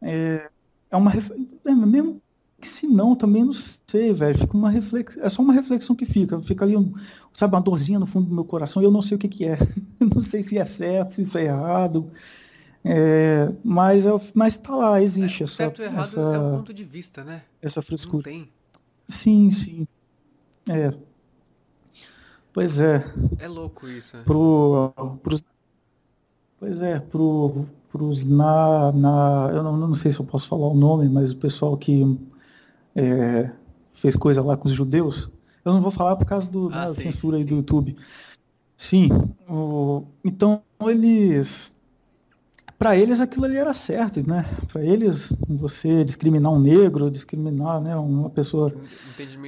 É, 0.00 0.50
é 0.90 0.96
uma. 0.96 1.12
É, 1.64 1.74
mesmo 1.74 2.20
que 2.60 2.68
se 2.68 2.86
não, 2.86 3.14
também 3.14 3.44
não 3.44 3.52
sei, 3.86 4.12
velho. 4.12 4.38
Fica 4.38 4.56
uma 4.56 4.70
reflexão. 4.70 5.22
É 5.22 5.28
só 5.28 5.42
uma 5.42 5.52
reflexão 5.52 5.94
que 5.94 6.06
fica. 6.06 6.38
Fica 6.40 6.64
ali, 6.64 6.76
um, 6.76 6.94
sabe, 7.32 7.54
uma 7.54 7.60
dorzinha 7.60 7.98
no 7.98 8.06
fundo 8.06 8.28
do 8.28 8.34
meu 8.34 8.44
coração 8.44 8.82
e 8.82 8.84
eu 8.84 8.90
não 8.90 9.02
sei 9.02 9.16
o 9.16 9.18
que, 9.18 9.28
que 9.28 9.44
é. 9.44 9.58
não 10.00 10.20
sei 10.20 10.42
se 10.42 10.58
é 10.58 10.64
certo, 10.64 11.12
se 11.14 11.22
isso 11.22 11.36
é 11.38 11.44
errado. 11.44 12.10
É, 12.84 13.50
mas, 13.64 14.04
é, 14.04 14.10
mas 14.34 14.58
tá 14.58 14.74
lá, 14.74 15.02
existe 15.02 15.42
é, 15.42 15.44
essa. 15.44 15.54
Certo 15.54 15.78
ou 15.78 15.84
errado 15.86 16.04
essa, 16.04 16.20
é 16.20 16.38
um 16.38 16.56
ponto 16.58 16.74
de 16.74 16.84
vista, 16.84 17.24
né? 17.24 17.42
Essa 17.62 17.80
frescura. 17.80 18.16
Não 18.16 18.22
tem. 18.22 18.48
Sim, 19.08 19.50
sim. 19.50 19.88
É. 20.68 20.92
Pois 22.52 22.78
é. 22.78 23.04
É 23.38 23.48
louco 23.48 23.88
isso. 23.88 24.16
Pro, 24.24 24.92
pros, 25.22 25.42
pois 26.60 26.82
é, 26.82 27.00
pro, 27.00 27.66
pros 27.90 28.24
na, 28.24 28.92
na. 28.92 29.50
Eu 29.52 29.62
não, 29.62 29.76
não 29.76 29.94
sei 29.94 30.12
se 30.12 30.20
eu 30.20 30.24
posso 30.24 30.46
falar 30.46 30.68
o 30.68 30.74
nome, 30.74 31.08
mas 31.08 31.32
o 31.32 31.36
pessoal 31.36 31.76
que 31.76 32.18
é, 32.94 33.50
fez 33.94 34.14
coisa 34.14 34.42
lá 34.42 34.56
com 34.56 34.68
os 34.68 34.74
judeus. 34.74 35.30
Eu 35.64 35.72
não 35.72 35.80
vou 35.80 35.90
falar 35.90 36.16
por 36.16 36.26
causa 36.26 36.48
do, 36.50 36.68
ah, 36.68 36.86
da 36.86 36.94
sim, 36.94 37.02
censura 37.02 37.38
aí 37.38 37.44
do 37.44 37.56
YouTube. 37.56 37.96
Sim, 38.76 39.08
o, 39.48 40.04
então 40.22 40.62
eles, 40.82 41.73
para 42.78 42.96
eles 42.96 43.20
aquilo 43.20 43.44
ali 43.44 43.56
era 43.56 43.72
certo, 43.74 44.26
né? 44.28 44.44
Para 44.72 44.82
eles 44.82 45.32
você 45.48 46.04
discriminar 46.04 46.52
um 46.52 46.60
negro, 46.60 47.10
discriminar, 47.10 47.80
né, 47.80 47.96
uma 47.96 48.30
pessoa, 48.30 48.72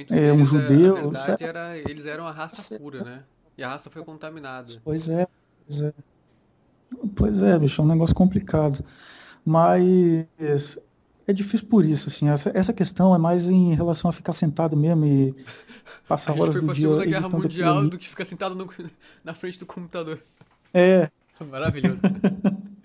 é, 0.09 0.31
um 0.33 0.45
judeu, 0.45 0.97
a 0.97 1.01
verdade 1.01 1.43
era, 1.43 1.77
eles 1.77 2.05
eram 2.05 2.25
a 2.25 2.31
raça 2.31 2.77
pura, 2.79 3.03
né? 3.03 3.23
E 3.57 3.63
a 3.63 3.69
raça 3.69 3.89
foi 3.89 4.03
contaminada. 4.03 4.73
Pois 4.83 5.07
é, 5.09 5.27
pois 5.65 5.81
é. 5.81 5.93
Pois 7.15 7.43
é, 7.43 7.57
bicho, 7.59 7.81
é 7.81 7.83
um 7.83 7.87
negócio 7.87 8.15
complicado. 8.15 8.83
Mas 9.43 10.77
é 11.27 11.33
difícil 11.33 11.67
por 11.67 11.83
isso, 11.85 12.07
assim. 12.09 12.29
Essa, 12.29 12.51
essa 12.53 12.71
questão 12.73 13.13
é 13.13 13.17
mais 13.17 13.47
em 13.47 13.73
relação 13.73 14.09
a 14.09 14.13
ficar 14.13 14.33
sentado 14.33 14.75
mesmo 14.77 15.05
e 15.05 15.35
A 16.05 16.07
passar 16.07 16.31
gente 16.31 16.41
horas 16.41 16.53
foi 16.53 16.61
do 16.61 16.65
pra 16.67 16.73
dia 16.75 16.83
Segunda 16.87 17.05
Guerra 17.05 17.27
editando 17.27 17.37
aquilo 17.37 17.43
Mundial 17.43 17.77
ali. 17.79 17.89
do 17.89 17.97
que 17.97 18.07
ficar 18.07 18.25
sentado 18.25 18.55
no- 18.55 18.69
na 19.23 19.33
frente 19.33 19.59
do 19.59 19.65
computador. 19.65 20.21
É, 20.73 21.09
Maravilhoso. 21.51 22.01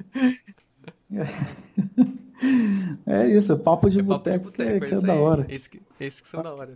é 3.06 3.28
isso, 3.28 3.56
papo 3.58 3.88
de 3.90 4.00
É 4.00 4.02
boteco 4.02 4.50
que, 4.50 4.62
é- 4.62 4.76
é 4.76 4.80
que 4.80 4.94
é 4.94 5.00
da 5.00 5.14
hora. 5.14 5.46
Esse 5.48 5.68
que, 5.70 5.80
esse 6.00 6.22
que 6.22 6.28
são 6.28 6.42
da 6.42 6.52
hora. 6.54 6.74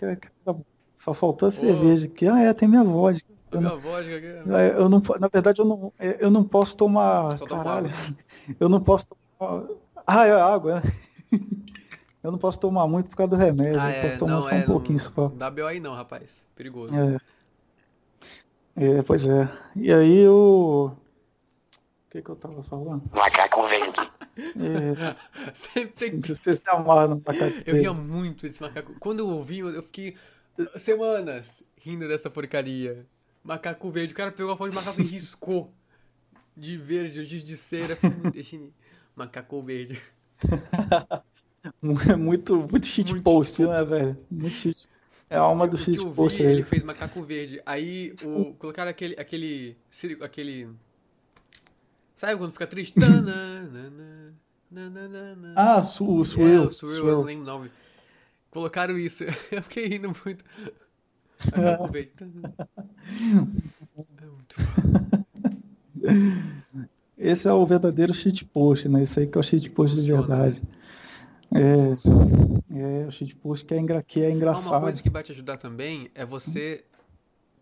É- 0.00 0.18
da- 0.44 0.56
Só 0.96 1.12
faltou 1.12 1.48
a 1.48 1.50
cerveja 1.50 2.06
aqui. 2.06 2.26
Ah, 2.28 2.40
é, 2.40 2.52
tem 2.54 2.68
minha 2.68 2.84
vodka. 2.84 3.26
Eu 3.50 3.60
minha 3.60 3.72
não, 3.72 3.80
vodka 3.80 4.16
aqui. 4.16 4.26
é, 4.26 4.74
eu 4.76 4.88
não 4.88 5.02
na 5.20 5.28
verdade, 5.28 5.60
eu 5.60 5.64
não, 5.64 5.92
é, 5.98 6.16
eu 6.20 6.30
não 6.30 6.44
posso 6.44 6.76
tomar. 6.76 7.36
Só 7.38 7.46
Caralho, 7.46 7.90
eu 8.60 8.68
não 8.68 8.80
posso 8.80 9.06
tomar. 9.38 9.64
Ah, 10.06 10.26
é 10.26 10.32
água, 10.32 10.80
né? 10.80 10.82
Eu 12.22 12.30
não 12.30 12.38
posso 12.38 12.60
tomar 12.60 12.86
muito 12.86 13.08
por 13.10 13.16
causa 13.16 13.30
do 13.30 13.36
remédio. 13.36 13.80
Ah, 13.80 13.90
eu 13.90 14.02
posso 14.02 14.18
tomar 14.18 14.32
não, 14.34 14.42
só 14.42 14.50
é, 14.50 14.58
um 14.60 14.62
pouquinho 14.62 14.98
não, 15.00 15.04
só. 15.12 15.28
não 15.28 15.36
dá 15.36 15.50
BO 15.50 15.66
aí 15.66 15.80
não, 15.80 15.92
rapaz. 15.92 16.46
Perigoso. 16.54 16.92
É, 18.76 19.02
pois 19.02 19.26
é. 19.26 19.48
E 19.74 19.92
aí 19.92 20.18
eu. 20.18 20.96
O 22.12 22.14
que 22.14 22.20
que 22.20 22.28
eu 22.28 22.36
tava 22.36 22.62
falando? 22.62 23.02
Macaco 23.10 23.66
verde. 23.68 24.12
É, 24.36 25.16
Sempre 25.54 26.10
tem 26.10 26.20
você 26.20 26.54
se 26.54 26.68
amarra 26.68 27.08
no 27.08 27.16
macaco 27.16 27.56
Eu 27.64 27.74
ria 27.74 27.90
verde. 27.90 28.00
muito 28.00 28.46
desse 28.46 28.60
macaco. 28.60 28.94
Quando 29.00 29.20
eu 29.20 29.28
ouvi, 29.28 29.60
eu 29.60 29.82
fiquei 29.82 30.14
semanas 30.76 31.64
rindo 31.74 32.06
dessa 32.06 32.28
porcaria. 32.28 33.06
Macaco 33.42 33.88
verde. 33.88 34.12
O 34.12 34.16
cara 34.16 34.30
pegou 34.30 34.52
a 34.52 34.56
foto 34.58 34.68
de 34.68 34.76
macaco 34.76 35.00
e 35.00 35.04
riscou 35.04 35.72
de 36.54 36.76
verde, 36.76 37.18
o 37.18 37.24
giz 37.24 37.42
de 37.42 37.56
cera. 37.56 37.98
Macaco 39.16 39.62
verde. 39.62 39.98
É 42.10 42.16
muito, 42.16 42.56
muito 42.68 42.86
shit 42.86 43.08
Muito 43.08 43.22
post, 43.22 43.62
né, 43.62 43.84
velho? 43.84 44.18
Muito 44.28 44.52
shit. 44.52 44.88
É 45.30 45.36
a 45.36 45.40
alma 45.40 45.66
do 45.68 45.76
O 45.76 45.78
que 45.78 45.84
shit 45.84 45.96
eu 45.96 46.10
vi, 46.10 46.16
post 46.16 46.44
é 46.44 46.50
ele 46.50 46.64
fez 46.64 46.82
macaco 46.82 47.22
verde. 47.22 47.62
Aí 47.64 48.12
o, 48.26 48.52
colocaram 48.54 48.90
aquele. 48.90 49.14
aquele. 49.16 49.78
aquele. 50.20 50.68
Sabe 52.22 52.36
quando 52.38 52.52
fica 52.52 52.68
triste? 52.68 52.94
Ah, 55.56 55.80
su, 55.82 56.04
o 56.06 56.22
É, 56.22 56.24
Swirl. 56.24 56.66
o 56.66 56.70
Swirl, 56.70 57.08
eu 57.08 57.16
não 57.16 57.22
lembro 57.24 57.42
o 57.42 57.46
nome. 57.46 57.70
Colocaram 58.48 58.96
isso. 58.96 59.24
Eu 59.50 59.60
fiquei 59.62 59.88
rindo 59.88 60.12
muito. 60.24 60.44
É 61.52 61.76
muito 64.26 64.54
Esse 67.18 67.48
é 67.48 67.52
o 67.52 67.66
verdadeiro 67.66 68.14
shit 68.14 68.44
post, 68.44 68.88
né? 68.88 69.02
Esse 69.02 69.18
aí 69.20 69.26
que 69.26 69.36
é 69.36 69.40
o 69.40 69.42
shit 69.42 69.68
post 69.70 69.96
de 70.00 70.12
Funciona, 70.12 70.36
verdade. 70.36 70.62
É, 71.52 73.02
é 73.02 73.06
o 73.06 73.10
shit 73.10 73.34
post 73.34 73.64
que 73.66 73.74
é, 73.74 73.78
engra, 73.78 74.00
que 74.02 74.20
é 74.22 74.26
Ah, 74.26 74.28
Uma 74.28 74.36
engraçado. 74.36 74.80
coisa 74.80 75.02
que 75.02 75.10
vai 75.10 75.22
te 75.24 75.32
ajudar 75.32 75.56
também 75.58 76.08
é 76.14 76.24
você 76.24 76.84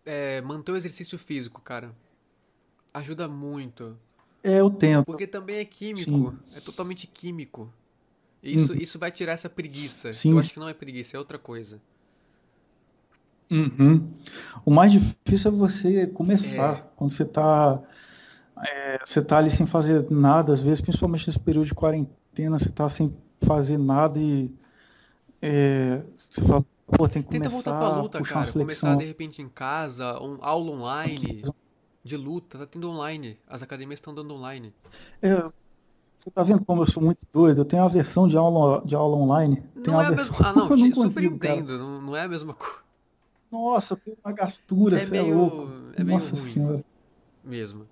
é, 0.05 0.39
manter 0.41 0.71
o 0.71 0.77
exercício 0.77 1.17
físico, 1.17 1.59
cara. 1.61 1.91
Ajuda 2.93 3.27
muito. 3.27 3.97
É, 4.43 4.59
eu 4.59 4.69
tento. 4.69 5.05
Porque 5.05 5.27
também 5.27 5.57
é 5.57 5.65
químico. 5.65 6.11
Sim. 6.11 6.37
É 6.55 6.59
totalmente 6.59 7.07
químico. 7.07 7.71
Isso, 8.41 8.73
Uhum. 8.73 8.79
isso 8.79 8.97
vai 8.97 9.11
tirar 9.11 9.33
essa 9.33 9.49
preguiça. 9.49 10.13
Sim. 10.13 10.31
Eu 10.31 10.39
acho 10.39 10.53
que 10.53 10.59
não 10.59 10.67
é 10.67 10.73
preguiça, 10.73 11.15
é 11.15 11.19
outra 11.19 11.37
coisa. 11.37 11.79
Uhum. 13.51 14.09
O 14.65 14.71
mais 14.71 14.91
difícil 14.91 15.51
é 15.51 15.53
você 15.53 16.07
começar. 16.07 16.77
É. 16.77 16.83
Quando 16.95 17.11
você 17.11 17.25
tá, 17.25 17.81
é, 18.65 18.99
você 19.05 19.21
tá 19.21 19.37
ali 19.37 19.49
sem 19.49 19.65
fazer 19.65 20.09
nada, 20.09 20.53
às 20.53 20.61
vezes, 20.61 20.81
principalmente 20.81 21.27
nesse 21.27 21.39
período 21.39 21.67
de 21.67 21.73
quarentena, 21.73 22.57
você 22.57 22.69
tá 22.69 22.89
sem 22.89 23.13
fazer 23.41 23.77
nada 23.77 24.17
e 24.19 24.49
é, 25.41 26.01
você 26.15 26.41
fala, 26.43 26.65
pô, 26.87 27.07
tem 27.09 27.21
que 27.21 27.29
Tenta 27.29 27.49
começar 27.49 27.71
voltar 27.71 27.89
pra 27.91 28.01
luta, 28.01 28.21
cara. 28.21 28.51
Começar 28.51 28.95
de 28.95 29.05
repente 29.05 29.41
em 29.41 29.49
casa, 29.49 30.19
um, 30.21 30.37
aula 30.41 30.71
online 30.71 31.43
de 32.03 32.17
luta. 32.17 32.57
Tá 32.59 32.65
tendo 32.65 32.89
online. 32.89 33.37
As 33.47 33.61
academias 33.63 33.97
estão 33.99 34.13
dando 34.13 34.33
online. 34.33 34.73
É, 35.21 35.35
você 36.17 36.29
tá 36.31 36.43
vendo 36.43 36.63
como 36.65 36.81
eu 36.83 36.87
sou 36.91 37.01
muito 37.01 37.25
doido? 37.31 37.61
Eu 37.61 37.65
tenho 37.65 37.83
a 37.83 37.87
versão 37.87 38.27
de 38.27 38.37
aula, 38.37 38.81
de 38.85 38.95
aula 38.95 39.15
online. 39.17 39.61
Tem 39.83 39.93
Não 39.93 40.01
é 40.01 40.05
a 40.07 40.11
mesma. 40.11 40.35
Ah, 40.39 40.53
não, 40.53 40.63
eu 40.69 40.77
não 40.77 40.77
super 40.77 40.93
consigo, 40.95 41.37
cara. 41.39 41.55
entendo. 41.55 41.77
Não, 41.79 42.01
não 42.01 42.15
é 42.15 42.21
a 42.23 42.27
mesma 42.27 42.53
coisa 42.53 42.75
Nossa, 43.51 43.93
eu 43.93 43.97
tenho 43.97 44.17
uma 44.23 44.31
gastura, 44.33 44.97
É 44.97 45.05
você 45.05 45.17
é 45.17 45.21
meio- 45.23 45.37
louco. 45.37 45.71
é 45.95 46.03
meio 46.03 46.19
Nossa 46.19 46.35
ruim. 46.35 46.45
senhora. 46.51 46.85
mesmo. 47.43 47.85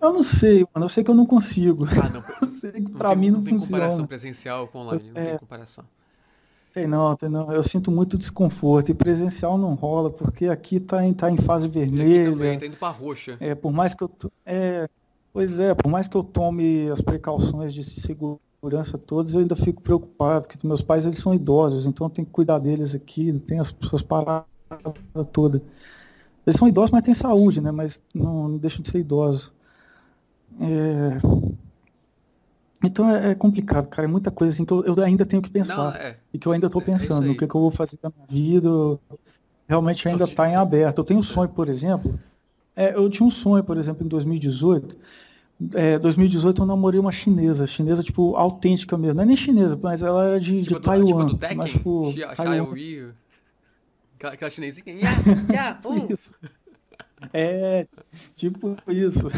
Eu 0.00 0.12
não 0.12 0.22
sei, 0.22 0.66
mano. 0.74 0.84
Eu 0.84 0.88
sei 0.90 1.02
que 1.02 1.10
eu 1.10 1.14
não 1.14 1.24
consigo. 1.26 1.84
Ah, 1.86 2.08
não. 2.10 2.22
Eu 2.42 2.48
sei 2.48 2.72
que 2.72 2.80
Não 2.80 2.90
pra 2.98 3.10
tem, 3.10 3.18
mim 3.18 3.30
não, 3.30 3.38
não 3.38 3.44
tem 3.44 3.58
comparação 3.58 3.90
funciona. 3.90 4.08
presencial 4.08 4.68
com 4.68 4.78
online. 4.80 5.04
Não 5.06 5.14
tem 5.14 5.24
É. 5.32 5.38
comparação. 5.38 5.84
Tem 6.76 6.86
não, 6.86 7.16
tem 7.16 7.30
não. 7.30 7.50
Eu 7.50 7.64
sinto 7.64 7.90
muito 7.90 8.18
desconforto. 8.18 8.90
E 8.90 8.94
presencial 8.94 9.56
não 9.56 9.72
rola, 9.72 10.10
porque 10.10 10.44
aqui 10.44 10.78
tá 10.78 11.02
em, 11.02 11.14
tá 11.14 11.30
em 11.30 11.38
fase 11.38 11.64
E 11.64 11.68
aqui 11.68 11.78
vermelha. 11.78 12.30
também, 12.30 12.58
tá 12.58 12.66
indo 12.66 12.76
pra 12.76 12.90
roxa. 12.90 13.38
É, 13.40 13.54
por 13.54 13.72
mais 13.72 13.94
que 13.94 14.04
eu. 14.04 14.10
É, 14.44 14.86
pois 15.32 15.58
é, 15.58 15.74
por 15.74 15.90
mais 15.90 16.06
que 16.06 16.14
eu 16.14 16.22
tome 16.22 16.90
as 16.90 17.00
precauções 17.00 17.72
de 17.72 17.82
segurança 17.82 18.98
todas, 18.98 19.32
eu 19.32 19.40
ainda 19.40 19.56
fico 19.56 19.80
preocupado, 19.80 20.46
porque 20.46 20.66
meus 20.66 20.82
pais 20.82 21.06
eles 21.06 21.18
são 21.18 21.32
idosos, 21.32 21.86
então 21.86 22.08
eu 22.08 22.10
tenho 22.10 22.26
que 22.26 22.32
cuidar 22.32 22.58
deles 22.58 22.94
aqui, 22.94 23.32
tem 23.46 23.58
as 23.58 23.74
suas 23.80 24.02
paradas 24.02 24.44
todas. 25.32 25.62
Eles 26.46 26.58
são 26.58 26.68
idosos, 26.68 26.90
mas 26.90 27.02
têm 27.02 27.14
saúde, 27.14 27.58
né? 27.58 27.70
Mas 27.70 28.02
não, 28.14 28.48
não 28.50 28.58
deixam 28.58 28.82
de 28.82 28.90
ser 28.90 28.98
idosos. 28.98 29.50
É, 30.60 31.18
Então 32.86 33.10
é, 33.10 33.30
é 33.30 33.34
complicado, 33.34 33.86
cara. 33.88 34.06
É 34.06 34.10
muita 34.10 34.30
coisa 34.30 34.54
assim 34.54 34.64
que 34.64 34.72
eu, 34.72 34.84
eu 34.84 35.02
ainda 35.04 35.24
tenho 35.26 35.42
que 35.42 35.50
pensar. 35.50 35.76
Não, 35.76 35.90
é. 35.90 36.16
E 36.32 36.38
que 36.38 36.46
eu 36.46 36.52
ainda 36.52 36.66
estou 36.66 36.80
É- 36.80 36.84
é 36.84 36.86
pensando 36.86 37.24
no 37.24 37.30
aí. 37.32 37.36
que, 37.36 37.46
que 37.46 37.54
eu 37.54 37.60
vou 37.60 37.70
fazer 37.70 37.98
da 38.02 38.10
minha 38.14 38.26
vida. 38.26 38.68
Realmente 39.68 40.06
ainda 40.08 40.24
está 40.24 40.48
em 40.48 40.54
aberto. 40.54 40.98
Eu 40.98 41.04
tenho 41.04 41.20
um 41.20 41.22
sonho, 41.22 41.48
por 41.48 41.68
exemplo. 41.68 42.18
é, 42.74 42.94
eu 42.94 43.08
tinha 43.10 43.26
um 43.26 43.30
sonho, 43.30 43.64
por 43.64 43.76
exemplo, 43.78 44.04
em 44.04 44.08
2018. 44.08 44.96
É, 45.74 45.98
2018 45.98 46.60
eu 46.62 46.66
namorei 46.66 47.00
uma 47.00 47.10
chinesa, 47.10 47.66
chinesa 47.66 48.02
tipo 48.02 48.36
autêntica 48.36 48.96
mesmo. 48.98 49.14
Não 49.14 49.22
é 49.22 49.26
nem 49.26 49.36
chinesa, 49.36 49.78
mas 49.82 50.02
ela 50.02 50.24
era 50.26 50.40
de, 50.40 50.60
Tipo 50.60 50.74
de 50.74 50.74
do, 50.74 50.80
Taiwan. 50.80 51.06
tipo 51.06 51.24
do 51.24 51.38
Tekken, 51.38 51.56
mas, 51.56 51.70
tipo, 51.70 52.12
Xia- 52.12 52.28
aquela, 54.18 54.50
chinesinha. 54.50 54.94
Ya, 55.00 55.52
ya, 55.52 55.80
uh. 55.84 56.12
Isso. 56.12 56.34
É, 57.32 57.86
tipo 58.34 58.76
isso. 58.88 59.28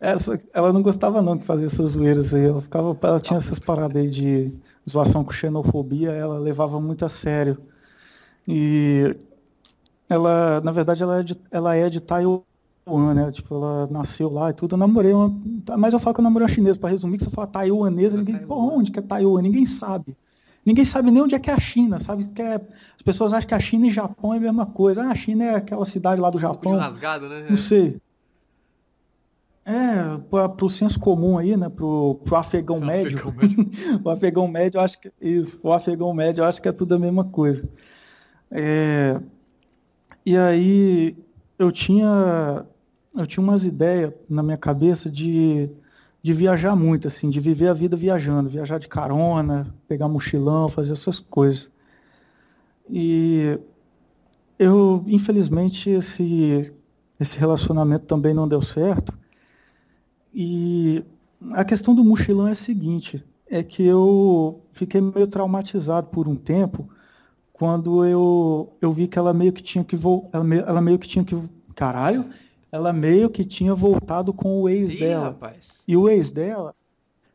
É, 0.00 0.14
ela 0.52 0.72
não 0.72 0.82
gostava 0.82 1.22
não 1.22 1.36
de 1.36 1.44
fazer 1.44 1.66
essas 1.66 1.92
zoeiras 1.92 2.34
aí. 2.34 2.44
Ela, 2.44 2.60
ficava, 2.62 2.96
ela 3.02 3.20
tinha 3.20 3.36
essas 3.38 3.58
paradas 3.58 3.96
aí 4.02 4.08
de 4.10 4.52
zoação 4.88 5.24
com 5.24 5.32
xenofobia, 5.32 6.10
ela 6.12 6.38
levava 6.38 6.80
muito 6.80 7.04
a 7.04 7.08
sério. 7.08 7.58
E 8.48 9.16
ela, 10.08 10.60
na 10.62 10.72
verdade, 10.72 11.02
ela 11.02 11.20
é 11.20 11.22
de, 11.22 11.36
ela 11.50 11.74
é 11.76 11.88
de 11.90 12.00
Taiwan, 12.00 12.42
né? 13.14 13.30
Tipo, 13.32 13.54
ela 13.56 13.86
nasceu 13.88 14.30
lá 14.30 14.50
e 14.50 14.54
tudo. 14.54 14.74
Eu 14.74 14.78
namorei 14.78 15.12
uma. 15.12 15.30
Mas 15.78 15.94
eu 15.94 16.00
falo 16.00 16.14
que 16.14 16.20
eu 16.20 16.24
namorei 16.24 16.46
uma 16.48 16.54
chinesa, 16.54 16.78
pra 16.78 16.90
resumir, 16.90 17.18
que 17.18 17.24
você 17.24 17.30
fala 17.30 17.46
taiwanesa, 17.46 18.16
É 18.16 18.18
ninguém. 18.18 18.36
Taiwan. 18.36 18.48
Pô, 18.48 18.76
onde 18.78 18.90
que 18.92 18.98
é 18.98 19.02
Taiwan? 19.02 19.42
Ninguém 19.42 19.66
sabe. 19.66 20.16
Ninguém 20.64 20.84
sabe 20.84 21.10
nem 21.10 21.22
onde 21.22 21.34
é 21.34 21.38
que 21.38 21.50
é 21.50 21.54
a 21.54 21.60
China, 21.60 21.98
sabe? 21.98 22.24
Que 22.24 22.40
é, 22.40 22.54
as 22.54 23.02
pessoas 23.04 23.32
acham 23.32 23.48
que 23.48 23.54
a 23.54 23.60
China 23.60 23.86
e 23.86 23.90
Japão 23.90 24.32
é 24.32 24.38
a 24.38 24.40
mesma 24.40 24.64
coisa. 24.66 25.02
Ah, 25.02 25.10
a 25.10 25.14
China 25.14 25.44
é 25.44 25.54
aquela 25.56 25.84
cidade 25.84 26.20
lá 26.20 26.30
do 26.30 26.36
Um 26.36 26.40
de 26.40 26.42
Japão. 26.42 26.76
rasgado, 26.76 27.28
né? 27.28 27.46
Não 27.48 27.56
sei. 27.56 28.00
É, 29.66 30.18
para 30.30 30.64
o 30.64 30.70
senso 30.70 31.00
comum 31.00 31.38
aí, 31.38 31.56
né? 31.56 31.68
Pro, 31.68 32.20
pro 32.24 32.36
afegão 32.36 32.80
médio. 32.80 33.16
Afegão 33.18 33.32
médio. 33.40 34.00
o 34.04 34.10
afegão 34.10 34.48
médio, 34.48 34.78
eu 34.78 34.82
acho 34.82 35.00
que 35.00 35.10
isso. 35.20 35.58
O 35.62 35.72
afegão 35.72 36.12
médio, 36.12 36.42
eu 36.42 36.46
acho 36.46 36.60
que 36.60 36.68
é 36.68 36.72
tudo 36.72 36.94
a 36.94 36.98
mesma 36.98 37.24
coisa. 37.24 37.68
É, 38.50 39.18
e 40.24 40.36
aí 40.36 41.16
eu 41.58 41.72
tinha 41.72 42.64
eu 43.16 43.26
tinha 43.26 43.42
umas 43.42 43.64
ideias 43.64 44.12
na 44.28 44.42
minha 44.42 44.56
cabeça 44.56 45.08
de, 45.08 45.70
de 46.24 46.32
viajar 46.32 46.74
muito, 46.74 47.06
assim, 47.06 47.28
de 47.28 47.38
viver 47.38 47.68
a 47.68 47.74
vida 47.74 47.94
viajando, 47.94 48.48
viajar 48.48 48.78
de 48.78 48.88
carona, 48.88 49.74
pegar 49.86 50.08
mochilão, 50.08 50.70
fazer 50.70 50.92
essas 50.92 51.20
coisas. 51.20 51.70
E 52.88 53.58
eu, 54.58 55.04
infelizmente, 55.06 55.90
esse, 55.90 56.72
esse 57.20 57.36
relacionamento 57.36 58.06
também 58.06 58.32
não 58.32 58.48
deu 58.48 58.62
certo. 58.62 59.12
E 60.32 61.04
a 61.52 61.62
questão 61.62 61.94
do 61.94 62.02
mochilão 62.02 62.48
é 62.48 62.52
a 62.52 62.54
seguinte, 62.54 63.22
é 63.46 63.62
que 63.62 63.82
eu 63.82 64.62
fiquei 64.72 65.02
meio 65.02 65.26
traumatizado 65.26 66.06
por 66.06 66.26
um 66.26 66.36
tempo 66.36 66.88
quando 67.52 68.02
eu, 68.02 68.74
eu 68.80 68.94
vi 68.94 69.08
que 69.08 69.18
ela 69.18 69.34
meio 69.34 69.52
que 69.52 69.62
tinha 69.62 69.84
que 69.84 69.94
vol- 69.94 70.30
ela, 70.32 70.54
ela 70.54 70.80
meio 70.80 70.98
que 70.98 71.06
tinha 71.06 71.22
que 71.22 71.38
caralho, 71.74 72.24
ela 72.74 72.92
meio 72.92 73.30
que 73.30 73.44
tinha 73.44 73.72
voltado 73.72 74.32
com 74.32 74.60
o 74.60 74.68
ex 74.68 74.90
Ih, 74.90 74.98
dela. 74.98 75.26
rapaz. 75.26 75.84
E 75.86 75.96
o 75.96 76.08
ex 76.08 76.28
dela, 76.28 76.74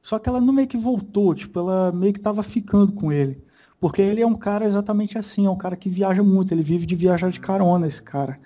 só 0.03 0.19
que 0.19 0.27
ela 0.27 0.41
não 0.41 0.51
meio 0.51 0.67
que 0.67 0.75
voltou, 0.77 1.33
tipo, 1.33 1.57
ela 1.59 1.93
meio 1.93 2.11
que 2.11 2.19
tava 2.19 2.43
ficando 2.43 2.91
com 2.91 3.09
ele. 3.09 3.41
Porque 3.79 4.01
ele 4.01 4.21
é 4.21 4.27
um 4.27 4.35
cara 4.35 4.65
exatamente 4.65 5.17
assim, 5.17 5.45
é 5.45 5.49
um 5.49 5.55
cara 5.57 5.77
que 5.77 5.87
viaja 5.89 6.21
muito, 6.21 6.53
ele 6.53 6.61
vive 6.61 6.85
de 6.85 6.93
viajar 6.93 7.31
de 7.31 7.39
carona, 7.39 7.87
esse 7.87 8.03
cara. 8.03 8.37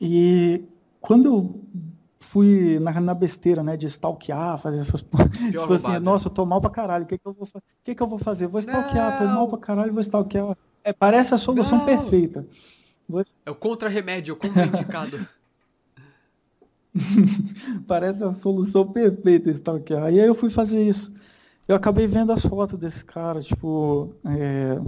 E 0.00 0.64
quando 1.00 1.26
eu 1.26 1.60
fui 2.18 2.80
na, 2.80 3.00
na 3.00 3.14
besteira, 3.14 3.62
né? 3.62 3.76
De 3.76 3.86
stalkear, 3.86 4.58
fazer 4.58 4.80
essas. 4.80 5.02
Pior 5.02 5.62
tipo 5.62 5.74
assim, 5.74 5.98
nossa, 6.00 6.26
eu 6.26 6.32
tô 6.32 6.44
mal 6.44 6.60
pra 6.60 6.70
caralho. 6.70 7.04
O 7.04 7.06
que, 7.06 7.16
que 7.16 7.26
eu 7.28 7.32
vou 7.32 7.48
que, 7.84 7.94
que 7.94 8.02
eu 8.02 8.08
vou 8.08 8.18
fazer? 8.18 8.48
Vou 8.48 8.58
stalkear, 8.58 9.18
tô 9.18 9.24
Não. 9.24 9.34
mal 9.34 9.48
pra 9.48 9.58
caralho, 9.58 9.92
vou 9.92 10.00
stalkear. 10.00 10.56
É, 10.82 10.92
parece 10.92 11.32
a 11.32 11.38
solução 11.38 11.78
Não. 11.78 11.84
perfeita. 11.86 12.44
Vou- 13.08 13.24
É 13.46 13.50
o 13.52 13.54
contra-remédio, 13.54 14.34
o 14.34 14.36
contraindicado. 14.36 15.24
Parece 17.86 18.24
a 18.24 18.32
solução 18.32 18.86
perfeita 18.92 19.50
stalkear. 19.50 20.12
E 20.12 20.20
aí 20.20 20.26
eu 20.26 20.34
fui 20.34 20.50
fazer 20.50 20.82
isso. 20.86 21.12
Eu 21.68 21.76
acabei 21.76 22.06
vendo 22.06 22.32
as 22.32 22.42
fotos 22.42 22.78
desse 22.78 23.04
cara, 23.04 23.40
tipo. 23.42 24.14
é, 24.26 24.78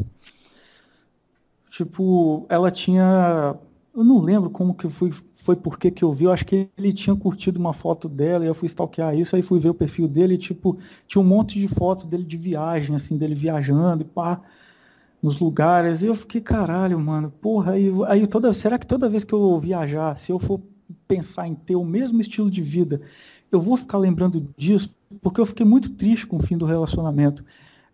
Tipo, 1.70 2.47
ela 2.49 2.70
tinha. 2.70 3.57
Eu 3.94 4.05
não 4.05 4.20
lembro 4.20 4.49
como 4.50 4.74
que 4.74 4.89
foi 4.89 5.57
por 5.57 5.78
que 5.78 5.91
que 5.91 6.05
eu 6.05 6.12
vi. 6.12 6.24
Eu 6.24 6.33
acho 6.33 6.47
que 6.47 6.68
ele 6.78 6.92
tinha 6.92 7.15
curtido 7.16 7.58
uma 7.60 7.73
foto 7.73 8.08
dela 8.08 8.44
e 8.44 8.49
eu 8.49 8.55
fui 8.55 8.66
stalkear 8.66 9.15
isso. 9.16 9.34
Aí 9.36 9.42
fui 9.42 9.58
ver 9.60 9.70
o 9.70 9.74
perfil 9.74 10.08
dele 10.08 10.34
e, 10.34 10.39
tipo, 10.39 10.78
tinha 11.07 11.20
um 11.20 11.24
monte 11.26 11.58
de 11.60 11.68
foto 11.68 12.07
dele 12.07 12.24
de 12.24 12.36
viagem, 12.36 12.94
assim, 12.97 13.16
dele 13.18 13.34
viajando 13.34 14.02
e 14.02 14.05
pá, 14.07 14.41
nos 15.23 15.41
lugares. 15.41 16.02
E 16.02 16.07
eu 16.07 16.16
fiquei, 16.16 16.41
caralho, 16.41 16.99
mano, 17.00 17.31
porra. 17.42 17.73
Aí, 17.73 17.91
aí 18.08 18.26
toda, 18.26 18.55
será 18.55 18.78
que 18.78 18.86
toda 18.86 19.08
vez 19.08 19.24
que 19.24 19.34
eu 19.34 19.60
viajar, 19.60 20.18
se 20.18 20.33
eu 20.33 20.39
for 20.41 20.60
pensar 21.08 21.46
em 21.48 21.54
ter 21.54 21.76
o 21.76 21.84
mesmo 21.84 22.20
estilo 22.20 22.50
de 22.50 22.62
vida, 22.62 23.00
eu 23.50 23.60
vou 23.60 23.76
ficar 23.76 23.98
lembrando 23.98 24.48
disso? 24.56 24.90
Porque 25.22 25.40
eu 25.40 25.46
fiquei 25.46 25.64
muito 25.64 25.90
triste 25.90 26.26
com 26.26 26.36
o 26.36 26.42
fim 26.42 26.56
do 26.56 26.66
relacionamento. 26.66 27.44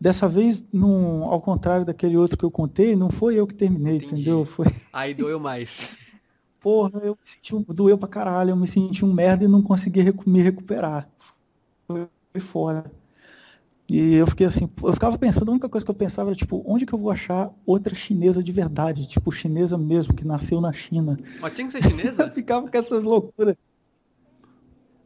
Dessa 0.00 0.28
vez, 0.28 0.64
não, 0.72 1.24
ao 1.24 1.40
contrário 1.40 1.84
daquele 1.84 2.16
outro 2.16 2.36
que 2.38 2.44
eu 2.44 2.50
contei, 2.50 2.96
não 2.96 3.10
foi 3.10 3.34
eu 3.36 3.46
que 3.46 3.54
terminei, 3.54 3.96
Entendi. 3.96 4.14
entendeu? 4.14 4.44
Foi, 4.46 4.66
Aí 4.92 5.12
doeu 5.14 5.38
mais. 5.38 5.90
porra, 6.60 7.00
eu 7.02 7.12
me 7.14 7.28
senti 7.30 7.54
um, 7.54 7.62
doeu 7.62 7.98
pra 7.98 8.08
caralho, 8.08 8.50
eu 8.50 8.56
me 8.56 8.66
senti 8.66 9.04
um 9.04 9.12
merda 9.12 9.44
e 9.44 9.48
não 9.48 9.62
consegui 9.62 10.00
recu- 10.00 10.28
me 10.28 10.40
recuperar. 10.40 11.08
Foi, 11.86 12.08
foi 12.32 12.40
fora. 12.40 12.92
E 13.90 14.14
eu 14.14 14.26
fiquei 14.28 14.46
assim, 14.46 14.70
eu 14.84 14.92
ficava 14.92 15.18
pensando, 15.18 15.48
a 15.48 15.52
única 15.52 15.68
coisa 15.68 15.84
que 15.84 15.90
eu 15.90 15.94
pensava 15.94 16.30
era, 16.30 16.36
tipo, 16.36 16.62
onde 16.64 16.86
que 16.86 16.92
eu 16.92 16.98
vou 16.98 17.10
achar 17.10 17.50
outra 17.66 17.92
chinesa 17.92 18.40
de 18.40 18.52
verdade? 18.52 19.04
Tipo, 19.08 19.32
chinesa 19.32 19.76
mesmo, 19.76 20.14
que 20.14 20.24
nasceu 20.24 20.60
na 20.60 20.72
China. 20.72 21.18
Mas 21.40 21.52
tinha 21.52 21.66
que 21.66 21.72
ser 21.72 21.84
Eu 21.84 21.90
chinesa? 21.90 22.30
ficava 22.30 22.68
com 22.68 22.78
essas 22.78 23.04
loucuras. 23.04 23.56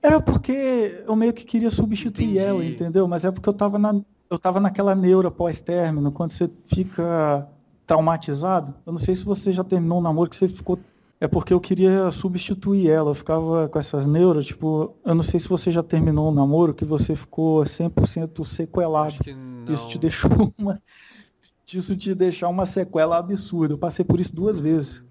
Era 0.02 0.20
porque 0.20 1.02
eu 1.06 1.16
meio 1.16 1.32
que 1.32 1.46
queria 1.46 1.70
substituir 1.70 2.24
Entendi. 2.24 2.38
ela, 2.38 2.62
entendeu? 2.62 3.08
Mas 3.08 3.24
é 3.24 3.30
porque 3.30 3.48
eu 3.48 3.54
tava, 3.54 3.78
na, 3.78 3.98
eu 4.28 4.38
tava 4.38 4.60
naquela 4.60 4.94
neura 4.94 5.30
pós-término, 5.30 6.12
quando 6.12 6.32
você 6.32 6.50
fica 6.66 7.48
traumatizado. 7.86 8.74
Eu 8.84 8.92
não 8.92 9.00
sei 9.00 9.14
se 9.14 9.24
você 9.24 9.50
já 9.50 9.64
terminou 9.64 9.98
um 9.98 10.02
namoro 10.02 10.28
que 10.28 10.36
você 10.36 10.46
ficou. 10.46 10.78
É 11.20 11.28
porque 11.28 11.54
eu 11.54 11.60
queria 11.60 12.10
substituir 12.10 12.90
ela. 12.90 13.10
Eu 13.10 13.14
ficava 13.14 13.68
com 13.68 13.78
essas 13.78 14.06
neuras, 14.06 14.46
tipo, 14.46 14.94
eu 15.04 15.14
não 15.14 15.22
sei 15.22 15.40
se 15.40 15.48
você 15.48 15.70
já 15.72 15.82
terminou 15.82 16.30
um 16.30 16.34
namoro 16.34 16.74
que 16.74 16.84
você 16.84 17.14
ficou 17.16 17.66
100% 17.66 18.44
sequelado. 18.44 19.24
Isso 19.66 19.86
te 19.88 19.98
deixou 19.98 20.30
uma. 20.58 20.82
Isso 21.72 21.96
te 21.96 22.14
deixar 22.14 22.48
uma 22.48 22.66
sequela 22.66 23.18
absurda. 23.18 23.74
Eu 23.74 23.78
passei 23.78 24.04
por 24.04 24.20
isso 24.20 24.34
duas 24.34 24.58
vezes. 24.58 25.02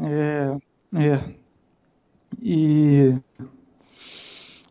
É, 0.00 0.56
é. 0.94 1.34
E 2.42 3.20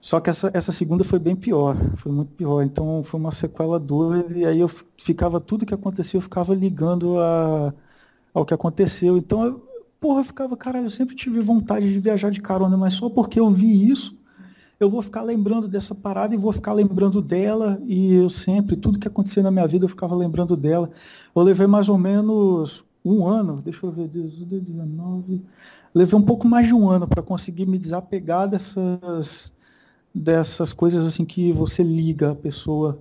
só 0.01 0.19
que 0.19 0.29
essa, 0.29 0.51
essa 0.53 0.71
segunda 0.71 1.03
foi 1.03 1.17
bem 1.17 1.35
pior, 1.35 1.75
foi 1.97 2.11
muito 2.11 2.31
pior. 2.33 2.61
Então 2.63 3.03
foi 3.03 3.19
uma 3.19 3.31
sequela 3.31 3.79
doida 3.79 4.37
e 4.37 4.45
aí 4.45 4.59
eu 4.59 4.67
fi- 4.67 4.85
ficava 4.97 5.39
tudo 5.41 5.65
que 5.65 5.73
acontecia, 5.73 6.17
eu 6.17 6.21
ficava 6.21 6.53
ligando 6.53 7.19
a, 7.19 7.73
ao 8.33 8.45
que 8.45 8.53
aconteceu. 8.53 9.17
Então, 9.17 9.45
eu, 9.45 9.63
porra, 10.05 10.19
eu 10.19 10.25
ficava, 10.25 10.55
caralho, 10.55 10.85
eu 10.85 10.91
sempre 10.91 11.15
tive 11.15 11.41
vontade 11.41 11.91
de 11.91 11.99
viajar 11.99 12.29
de 12.29 12.39
carona, 12.39 12.77
mas 12.77 12.93
só 12.93 13.09
porque 13.09 13.39
eu 13.39 13.49
vi 13.49 13.89
isso, 13.89 14.15
eu 14.79 14.87
vou 14.87 15.01
ficar 15.01 15.23
lembrando 15.23 15.67
dessa 15.67 15.95
parada 15.95 16.35
e 16.35 16.37
vou 16.37 16.53
ficar 16.53 16.73
lembrando 16.73 17.23
dela. 17.23 17.81
E 17.87 18.13
eu 18.13 18.29
sempre, 18.29 18.75
tudo 18.75 18.99
que 18.99 19.07
acontecia 19.07 19.41
na 19.41 19.49
minha 19.49 19.65
vida, 19.67 19.85
eu 19.85 19.89
ficava 19.89 20.13
lembrando 20.13 20.55
dela. 20.55 20.91
Eu 21.35 21.41
levei 21.41 21.65
mais 21.65 21.89
ou 21.89 21.97
menos 21.97 22.83
um 23.03 23.25
ano, 23.25 23.63
deixa 23.65 23.83
eu 23.83 23.91
ver, 23.91 24.07
18, 24.07 24.59
19. 24.59 25.41
Levei 25.91 26.19
um 26.19 26.21
pouco 26.21 26.47
mais 26.47 26.67
de 26.67 26.73
um 26.75 26.87
ano 26.87 27.07
para 27.07 27.23
conseguir 27.23 27.65
me 27.65 27.79
desapegar 27.79 28.47
dessas, 28.47 29.51
dessas 30.13 30.71
coisas 30.71 31.03
assim 31.03 31.25
que 31.25 31.51
você 31.51 31.81
liga 31.81 32.29
a 32.29 32.35
pessoa 32.35 32.99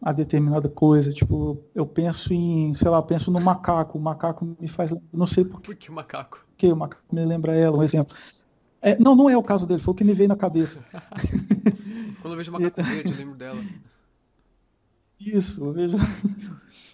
a 0.00 0.12
determinada 0.12 0.68
coisa. 0.68 1.12
Tipo, 1.12 1.62
eu 1.74 1.86
penso 1.86 2.32
em, 2.32 2.74
sei 2.74 2.88
lá, 2.90 3.02
penso 3.02 3.30
no 3.30 3.40
macaco. 3.40 3.98
O 3.98 4.00
macaco 4.00 4.44
me 4.60 4.68
faz, 4.68 4.92
não 5.12 5.26
sei 5.26 5.44
por 5.44 5.62
Por 5.62 5.74
que 5.76 5.90
macaco? 5.90 6.44
que 6.56 6.72
o 6.72 6.76
macaco 6.76 7.04
me 7.14 7.24
lembra 7.24 7.54
ela, 7.56 7.78
um 7.78 7.82
exemplo. 7.82 8.16
É, 8.82 8.98
não, 8.98 9.16
não 9.16 9.30
é 9.30 9.36
o 9.36 9.42
caso 9.42 9.66
dele, 9.66 9.80
foi 9.82 9.92
o 9.92 9.96
que 9.96 10.04
me 10.04 10.14
veio 10.14 10.28
na 10.28 10.36
cabeça. 10.36 10.84
Quando 12.20 12.34
eu 12.34 12.36
vejo 12.38 12.52
macaco 12.52 12.82
verde, 12.82 13.12
eu 13.12 13.16
lembro 13.18 13.36
dela. 13.36 13.68
Isso, 15.20 15.64
eu 15.64 15.72
vejo. 15.72 15.96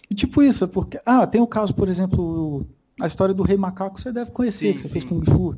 E 0.09 0.15
tipo 0.15 0.41
isso, 0.43 0.63
é 0.63 0.67
porque. 0.67 0.99
Ah, 1.05 1.25
tem 1.27 1.41
o 1.41 1.47
caso, 1.47 1.73
por 1.73 1.87
exemplo, 1.89 2.65
a 2.99 3.07
história 3.07 3.33
do 3.33 3.43
Rei 3.43 3.57
Macaco, 3.57 3.99
você 3.99 4.11
deve 4.11 4.31
conhecer, 4.31 4.73
Sim, 4.73 4.73
que 4.73 4.81
você 4.81 4.87
sim. 4.87 4.89
fez 4.89 5.03
Kung 5.03 5.23
Fu. 5.25 5.55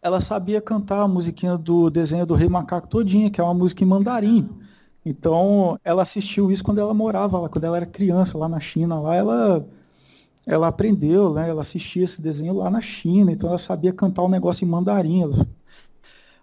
Ela 0.00 0.20
sabia 0.20 0.60
cantar 0.60 1.00
a 1.00 1.08
musiquinha 1.08 1.56
do 1.56 1.90
desenho 1.90 2.26
do 2.26 2.34
Rei 2.34 2.48
Macaco 2.48 2.86
todinha, 2.88 3.30
que 3.30 3.40
é 3.40 3.44
uma 3.44 3.54
música 3.54 3.82
em 3.82 3.86
mandarim. 3.86 4.48
Então, 5.04 5.78
ela 5.84 6.02
assistiu 6.02 6.50
isso 6.50 6.64
quando 6.64 6.80
ela 6.80 6.94
morava 6.94 7.38
lá, 7.38 7.48
quando 7.48 7.64
ela 7.64 7.76
era 7.76 7.86
criança, 7.86 8.38
lá 8.38 8.48
na 8.48 8.60
China, 8.60 9.00
lá 9.00 9.14
ela 9.14 9.66
ela 10.46 10.68
aprendeu, 10.68 11.34
né? 11.34 11.48
Ela 11.48 11.62
assistia 11.62 12.04
esse 12.04 12.20
desenho 12.22 12.54
lá 12.54 12.70
na 12.70 12.80
China, 12.80 13.32
então 13.32 13.48
ela 13.50 13.58
sabia 13.58 13.92
cantar 13.92 14.22
o 14.22 14.28
negócio 14.28 14.64
em 14.64 14.68
mandarim. 14.68 15.22
ela- 15.22 15.46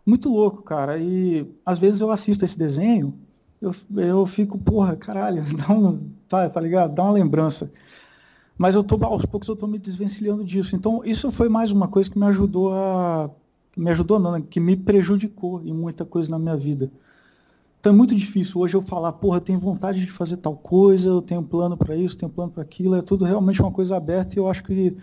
Muito 0.05 0.29
louco, 0.29 0.61
cara. 0.63 0.97
E 0.97 1.45
às 1.65 1.79
vezes 1.79 1.99
eu 2.01 2.11
assisto 2.11 2.43
esse 2.45 2.57
desenho, 2.57 3.13
eu, 3.61 3.73
eu 3.97 4.25
fico, 4.25 4.57
porra, 4.57 4.95
caralho, 4.95 5.43
dá 5.55 5.71
um, 5.73 6.09
tá, 6.27 6.49
tá 6.49 6.59
ligado? 6.61 6.93
Dá 6.95 7.03
uma 7.03 7.11
lembrança. 7.13 7.71
Mas 8.57 8.75
eu 8.75 8.83
tô, 8.83 9.03
aos 9.05 9.25
poucos 9.25 9.47
eu 9.49 9.55
tô 9.55 9.67
me 9.67 9.79
desvencilhando 9.79 10.43
disso. 10.45 10.75
Então, 10.75 11.03
isso 11.05 11.31
foi 11.31 11.49
mais 11.49 11.71
uma 11.71 11.87
coisa 11.87 12.09
que 12.09 12.19
me 12.19 12.25
ajudou 12.27 12.73
a. 12.73 13.29
Me 13.77 13.91
ajudou, 13.91 14.19
não, 14.19 14.33
né? 14.33 14.43
que 14.49 14.59
me 14.59 14.77
prejudicou 14.77 15.61
em 15.63 15.73
muita 15.73 16.05
coisa 16.05 16.31
na 16.31 16.39
minha 16.39 16.57
vida. 16.57 16.91
Então 17.81 17.91
é 17.91 17.95
muito 17.95 18.13
difícil 18.15 18.61
hoje 18.61 18.75
eu 18.75 18.81
falar, 18.83 19.11
porra, 19.13 19.37
eu 19.37 19.41
tenho 19.41 19.59
vontade 19.59 19.99
de 20.05 20.11
fazer 20.11 20.37
tal 20.37 20.55
coisa, 20.55 21.09
eu 21.09 21.19
tenho 21.19 21.41
plano 21.41 21.75
para 21.75 21.95
isso, 21.95 22.15
tenho 22.15 22.31
plano 22.31 22.51
para 22.51 22.61
aquilo, 22.61 22.93
é 22.95 23.01
tudo 23.01 23.25
realmente 23.25 23.59
uma 23.59 23.71
coisa 23.71 23.97
aberta 23.97 24.35
e 24.35 24.37
eu 24.37 24.47
acho 24.47 24.63
que 24.63 24.95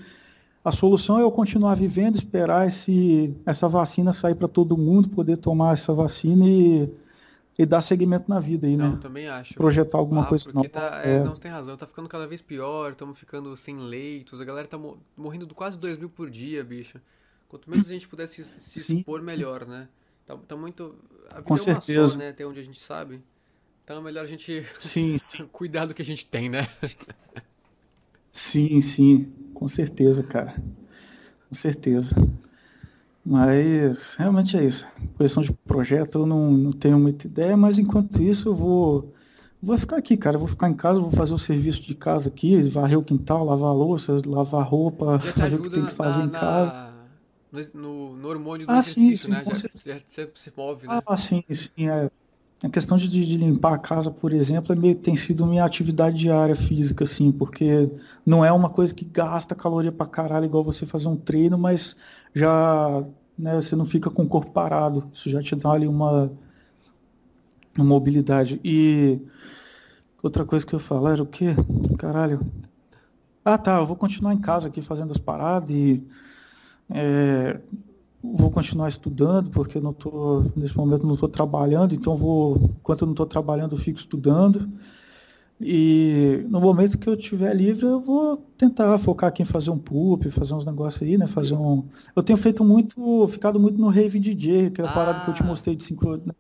a 0.65 0.71
solução 0.71 1.19
é 1.19 1.23
eu 1.23 1.33
continuar 1.33 1.75
vivendo, 1.75 2.15
esperar 2.17 2.69
esse, 2.69 3.35
essa 3.45 3.69
vacina 3.69 4.13
sair 4.13 4.37
para 4.37 4.47
todo 4.47 4.79
mundo, 4.79 5.09
poder 5.09 5.39
tomar 5.39 5.73
essa 5.73 5.93
vacina 5.93 6.47
e, 6.47 6.89
e 7.59 7.67
dar 7.67 7.81
seguimento 7.81 8.27
na 8.29 8.39
vida 8.39 8.69
aí, 8.69 8.77
Não, 8.77 8.93
né? 8.93 8.99
também 9.03 9.27
acho. 9.27 9.55
Projetar 9.55 9.99
alguma 9.99 10.23
Ah, 10.23 10.27
coisa 10.27 10.45
porque 10.45 10.69
nova. 10.69 10.69
tá, 10.69 11.03
é, 11.03 11.17
É. 11.17 11.25
não 11.25 11.35
tem 11.35 11.51
razão, 11.51 11.77
tá 11.77 11.85
ficando 11.87 12.09
cada 12.09 12.29
vez 12.29 12.41
pior, 12.41 12.93
estamos 12.93 13.19
ficando 13.19 13.57
sem 13.57 13.77
leitos, 13.77 14.41
a 14.41 14.45
galera 14.45 14.69
tá 14.69 14.79
mo- 14.79 14.99
morrendo 15.17 15.47
de 15.47 15.55
quase 15.55 15.77
2 15.77 15.97
mil 15.97 16.09
por 16.11 16.31
dia, 16.31 16.63
bicho. 16.63 17.01
Quanto 17.49 17.69
menos 17.69 17.89
a 17.91 17.93
gente 17.93 18.07
puder 18.07 18.29
se, 18.29 18.43
expor, 18.79 19.21
melhor, 19.21 19.67
né? 19.67 19.89
Tá, 20.29 20.37
tá 20.47 20.57
muito. 20.57 20.95
A 21.31 21.37
vida 21.37 21.45
Com 21.45 21.57
é 21.57 21.63
uma 21.63 21.75
só, 21.81 21.81
certeza. 21.81 22.17
né? 22.19 22.29
Até 22.29 22.47
onde 22.47 22.61
a 22.61 22.63
gente 22.63 22.79
sabe. 22.79 23.23
Então 23.83 23.97
é 23.97 24.01
melhor 24.03 24.25
a 24.25 24.27
gente 24.27 24.63
Sim, 24.79 25.17
sim. 25.19 25.47
cuidar 25.51 25.87
do 25.87 25.95
que 25.95 26.03
a 26.03 26.05
gente 26.05 26.27
tem, 26.27 26.51
né? 26.51 26.69
Sim, 28.31 28.81
sim, 28.83 29.33
com 29.55 29.67
certeza, 29.67 30.23
cara. 30.23 30.55
Com 31.49 31.55
certeza. 31.55 32.15
Mas 33.25 34.15
realmente 34.15 34.57
é 34.57 34.65
isso. 34.65 34.87
Questão 35.17 35.43
de 35.43 35.53
projeto, 35.53 36.19
eu 36.21 36.27
não, 36.27 36.53
não 36.53 36.73
tenho 36.73 36.99
muita 36.99 37.27
ideia, 37.27 37.57
mas 37.57 37.79
enquanto 37.79 38.23
isso 38.23 38.51
eu 38.51 38.55
vou, 38.55 39.15
vou 39.63 39.79
ficar 39.79 39.97
aqui, 39.97 40.17
cara. 40.17 40.39
Vou 40.39 40.49
ficar 40.49 40.69
em 40.69 40.75
casa, 40.75 41.01
vou 41.01 41.11
fazer 41.11 41.33
o 41.35 41.39
serviço 41.39 41.83
de 41.83 41.95
casa 41.95 42.29
aqui, 42.29 42.61
varrer 42.69 42.99
o 42.99 43.03
quintal, 43.03 43.45
lavar 43.45 43.71
a 43.71 43.73
louça, 43.73 44.21
lavar 44.27 44.67
roupa, 44.67 45.19
fazer 45.21 45.57
o 45.57 45.63
que 45.63 45.71
tem 45.71 45.87
que 45.87 45.93
fazer 45.95 46.21
na, 46.21 46.27
em 46.27 46.31
casa. 46.31 46.88
No, 47.75 48.17
no 48.17 48.29
hormônio 48.29 48.67
do 48.67 48.75
Ah, 48.75 48.83
sim, 48.83 49.15
exercício, 49.15 49.17
sim, 49.17 49.31
né? 49.31 49.45
Já, 49.45 49.63
já 49.85 50.01
se 50.35 50.53
move, 50.57 50.89
né? 50.89 51.03
Ah, 51.07 51.17
sim, 51.17 51.43
sim. 51.53 51.89
É. 51.89 52.11
A 52.65 52.71
questão 52.71 52.97
de, 52.97 53.09
de 53.09 53.37
limpar 53.39 53.75
a 53.75 53.79
casa, 53.79 54.11
por 54.11 54.33
exemplo, 54.33 54.73
é 54.73 54.77
meio, 54.77 54.97
tem 54.97 55.17
sido 55.17 55.47
minha 55.47 55.65
atividade 55.65 56.19
diária 56.19 56.57
física, 56.57 57.05
assim, 57.05 57.33
porque 57.33 57.91
não 58.27 58.45
é 58.45 58.53
uma 58.53 58.71
coisa 58.71 58.95
que 58.95 59.05
gasta 59.05 59.55
caloria 59.55 59.93
pra 59.93 60.07
caralho, 60.07 60.47
igual 60.47 60.65
você 60.65 60.87
fazer 60.87 61.09
um 61.09 61.17
treino, 61.17 61.59
mas 61.59 61.97
já, 62.35 63.05
né, 63.39 63.57
você 63.57 63.77
não 63.77 63.87
fica 63.87 64.11
com 64.11 64.25
o 64.25 64.29
corpo 64.29 64.53
parado. 64.53 65.11
Isso 65.15 65.31
já 65.31 65.43
te 65.43 65.57
dá 65.57 65.73
ali 65.73 65.89
uma, 65.89 66.33
uma 67.77 67.85
mobilidade. 67.85 68.61
E 68.65 69.21
outra 70.23 70.45
coisa 70.45 70.67
que 70.67 70.75
eu 70.75 70.79
ia 70.79 70.85
falar 70.85 71.13
era 71.13 71.23
o 71.23 71.27
quê? 71.27 71.47
Caralho. 71.99 72.41
Ah, 73.45 73.57
tá, 73.59 73.79
eu 73.79 73.87
vou 73.87 73.97
continuar 73.97 74.35
em 74.35 74.41
casa 74.41 74.69
aqui 74.69 74.83
fazendo 74.83 75.11
as 75.11 75.19
paradas 75.19 75.71
e 75.71 76.07
é, 76.91 77.61
vou 78.23 78.51
continuar 78.51 78.89
estudando, 78.89 79.51
porque 79.51 79.79
eu 79.79 79.83
não 79.83 79.93
tô, 79.93 80.45
nesse 80.57 80.77
momento 80.77 81.07
não 81.07 81.15
estou 81.15 81.29
trabalhando, 81.29 81.95
então 81.95 82.17
vou, 82.17 82.57
enquanto 82.81 83.03
eu 83.03 83.07
não 83.07 83.13
estou 83.15 83.27
trabalhando, 83.27 83.75
eu 83.77 83.79
fico 83.79 83.99
estudando. 83.99 84.69
E 85.61 86.45
no 86.49 86.61
momento 86.61 86.99
que 86.99 87.09
eu 87.09 87.17
tiver 87.17 87.53
livre, 87.55 87.85
eu 87.85 88.01
vou 88.01 88.37
tentar 88.57 88.97
focar 88.99 89.29
aqui 89.29 89.43
em 89.43 89.45
fazer 89.45 89.71
um 89.71 89.79
poop, 89.79 90.31
fazer 90.31 90.55
uns 90.55 90.65
negócios 90.65 91.03
aí, 91.03 91.19
né? 91.19 91.27
Fazer 91.27 91.55
um. 91.55 91.85
Eu 92.15 92.23
tenho 92.23 92.39
feito 92.39 92.65
muito, 92.65 93.27
ficado 93.29 93.59
muito 93.59 93.77
no 93.81 93.89
Rave 93.89 94.21
DJ, 94.21 94.67
aquela 94.67 94.89
parada 94.89 95.21
que 95.21 95.29
eu 95.29 95.35
te 95.35 95.43
Ah. 95.43 95.47
mostrei 95.47 95.75
de 95.75 95.83
sincro... 95.85 96.17
né, 96.25 96.33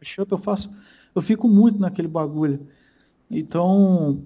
mashup, 0.00 0.30
eu 0.30 0.38
faço, 0.38 0.70
eu 1.14 1.22
fico 1.22 1.48
muito 1.48 1.78
naquele 1.78 2.08
bagulho. 2.08 2.66
Então, 3.30 4.22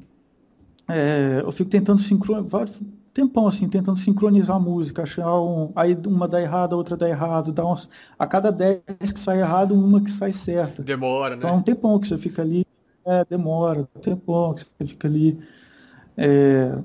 é, 0.89 1.41
eu 1.45 1.53
fico 1.53 1.71
tentando 1.71 2.01
sincronizar, 2.01 2.69
tempão 3.13 3.47
assim, 3.49 3.69
tentando 3.69 3.99
sincronizar 3.99 4.57
a 4.57 4.61
música, 4.61 5.03
achar 5.03 5.41
um, 5.41 5.73
aí 5.77 5.97
uma 6.07 6.29
dá 6.29 6.41
errado, 6.41 6.75
a 6.75 6.79
outra 6.79 6.97
dá 6.97 7.09
errado, 7.09 7.53
dá 7.53 7.67
uns, 7.67 7.89
a 8.19 8.27
cada 8.27 8.51
10 8.53 9.13
que 9.13 9.21
sai 9.21 9.41
errado, 9.41 9.75
uma 9.75 10.03
que 10.03 10.11
sai 10.11 10.33
certa. 10.33 10.87
Demora, 10.87 11.37
Então 11.37 11.51
é 11.51 11.53
um 11.55 11.59
né? 11.59 11.63
tempão 11.63 11.99
que 12.01 12.09
você 12.09 12.19
fica 12.19 12.43
ali, 12.43 12.67
é, 13.07 13.25
demora, 13.25 13.83
um 13.97 14.01
tempão 14.01 14.55
que 14.55 14.63
você 14.79 14.87
fica 14.87 15.09
ali. 15.09 15.39
é, 16.17 16.83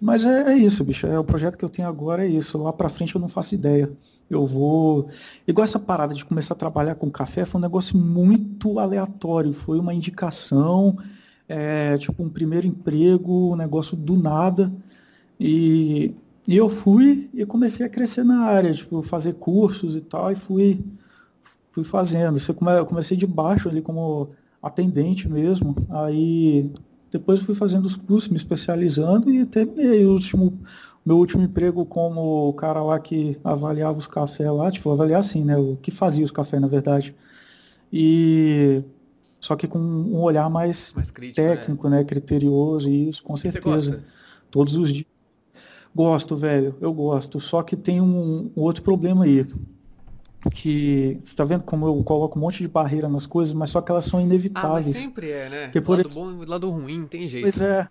mas 0.00 0.24
é, 0.24 0.52
é 0.52 0.56
isso, 0.56 0.84
bicho, 0.84 1.06
é 1.06 1.18
o 1.18 1.24
projeto 1.24 1.56
que 1.56 1.64
eu 1.64 1.68
tenho 1.68 1.88
agora 1.88 2.24
é 2.26 2.28
isso. 2.28 2.58
Lá 2.58 2.72
pra 2.72 2.88
frente 2.88 3.14
eu 3.14 3.20
não 3.20 3.28
faço 3.28 3.54
ideia. 3.54 3.90
Eu 4.30 4.46
vou. 4.46 5.08
Igual 5.46 5.64
essa 5.64 5.78
parada 5.78 6.14
de 6.14 6.24
começar 6.24 6.54
a 6.54 6.56
trabalhar 6.56 6.94
com 6.96 7.10
café 7.10 7.44
foi 7.44 7.58
um 7.60 7.62
negócio 7.62 7.96
muito 7.98 8.78
aleatório. 8.78 9.52
Foi 9.54 9.78
uma 9.78 9.94
indicação, 9.94 10.96
é, 11.48 11.98
tipo 11.98 12.22
um 12.22 12.28
primeiro 12.30 12.66
emprego, 12.66 13.52
um 13.52 13.56
negócio 13.56 13.96
do 13.96 14.16
nada. 14.16 14.72
E, 15.38 16.14
e 16.46 16.56
eu 16.56 16.68
fui 16.68 17.28
e 17.34 17.44
comecei 17.46 17.84
a 17.84 17.88
crescer 17.88 18.24
na 18.24 18.40
área, 18.42 18.72
tipo, 18.72 19.02
fazer 19.02 19.34
cursos 19.34 19.96
e 19.96 20.00
tal, 20.00 20.32
e 20.32 20.36
fui, 20.36 20.84
fui 21.72 21.84
fazendo. 21.84 22.38
Eu 22.78 22.86
comecei 22.86 23.16
de 23.16 23.26
baixo 23.26 23.68
ali 23.68 23.82
como 23.82 24.30
atendente 24.62 25.28
mesmo. 25.28 25.74
Aí 25.90 26.70
depois 27.10 27.40
fui 27.40 27.54
fazendo 27.54 27.86
os 27.86 27.96
cursos, 27.96 28.28
me 28.30 28.36
especializando 28.36 29.30
e 29.30 29.44
terminei 29.44 30.04
o 30.06 30.12
último, 30.12 30.58
meu 31.04 31.16
último 31.18 31.42
emprego 31.42 31.84
como 31.84 32.48
o 32.48 32.54
cara 32.54 32.82
lá 32.82 32.98
que 32.98 33.38
avaliava 33.44 33.98
os 33.98 34.06
cafés 34.06 34.50
lá, 34.50 34.70
tipo, 34.70 34.90
avaliar 34.90 35.20
assim, 35.20 35.44
né? 35.44 35.56
O 35.56 35.76
que 35.76 35.90
fazia 35.90 36.24
os 36.24 36.30
cafés, 36.30 36.60
na 36.62 36.68
verdade. 36.68 37.14
E 37.92 38.82
só 39.40 39.56
que 39.56 39.66
com 39.66 39.78
um 39.78 40.22
olhar 40.22 40.48
mais 40.48 40.92
Mais 40.94 41.10
crítico, 41.10 41.42
né? 41.42 41.56
técnico, 41.56 41.88
né? 41.88 42.04
Criterioso, 42.04 42.88
e 42.88 43.08
isso, 43.08 43.22
com 43.22 43.34
E 43.34 43.38
certeza. 43.38 44.02
Todos 44.50 44.74
os 44.74 44.92
dias. 44.92 45.11
Gosto, 45.94 46.36
velho, 46.36 46.76
eu 46.80 46.92
gosto. 46.92 47.40
Só 47.40 47.62
que 47.62 47.76
tem 47.76 48.00
um, 48.00 48.50
um 48.56 48.60
outro 48.62 48.82
problema 48.82 49.24
aí. 49.24 49.44
Que 50.54 51.18
você 51.22 51.36
tá 51.36 51.44
vendo 51.44 51.62
como 51.64 51.86
eu 51.86 52.02
coloco 52.04 52.38
um 52.38 52.42
monte 52.42 52.58
de 52.58 52.68
barreira 52.68 53.08
nas 53.08 53.26
coisas, 53.26 53.54
mas 53.54 53.70
só 53.70 53.80
que 53.80 53.90
elas 53.92 54.04
são 54.04 54.20
Ah, 54.20 54.68
mas 54.68 54.86
inevitáveis. 54.86 54.86
sempre 54.86 55.30
é, 55.30 55.48
né? 55.48 55.66
Porque, 55.66 55.80
por 55.80 55.96
lado 55.96 56.08
ex- 56.08 56.14
bom 56.14 56.42
e 56.42 56.46
lado 56.46 56.70
ruim, 56.70 57.06
tem 57.06 57.26
jeito. 57.28 57.52
Pois 57.52 57.60
é. 57.60 57.88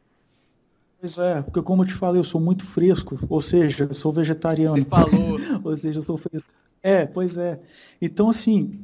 Pois 1.00 1.18
é, 1.18 1.42
porque 1.42 1.62
como 1.64 1.82
eu 1.82 1.88
te 1.88 1.94
falei, 1.96 2.20
eu 2.20 2.24
sou 2.24 2.40
muito 2.40 2.64
fresco, 2.64 3.18
ou 3.28 3.42
seja, 3.42 3.86
eu 3.90 3.96
sou 3.96 4.14
vegetariano. 4.14 4.76
Você 4.76 4.82
falou. 4.90 5.38
Ou 5.64 5.76
seja, 5.76 5.98
eu 6.00 6.04
sou 6.04 6.18
fresco. 6.18 6.54
É, 6.84 7.06
pois 7.06 7.38
é. 7.38 7.60
Então, 8.00 8.30
assim, 8.30 8.80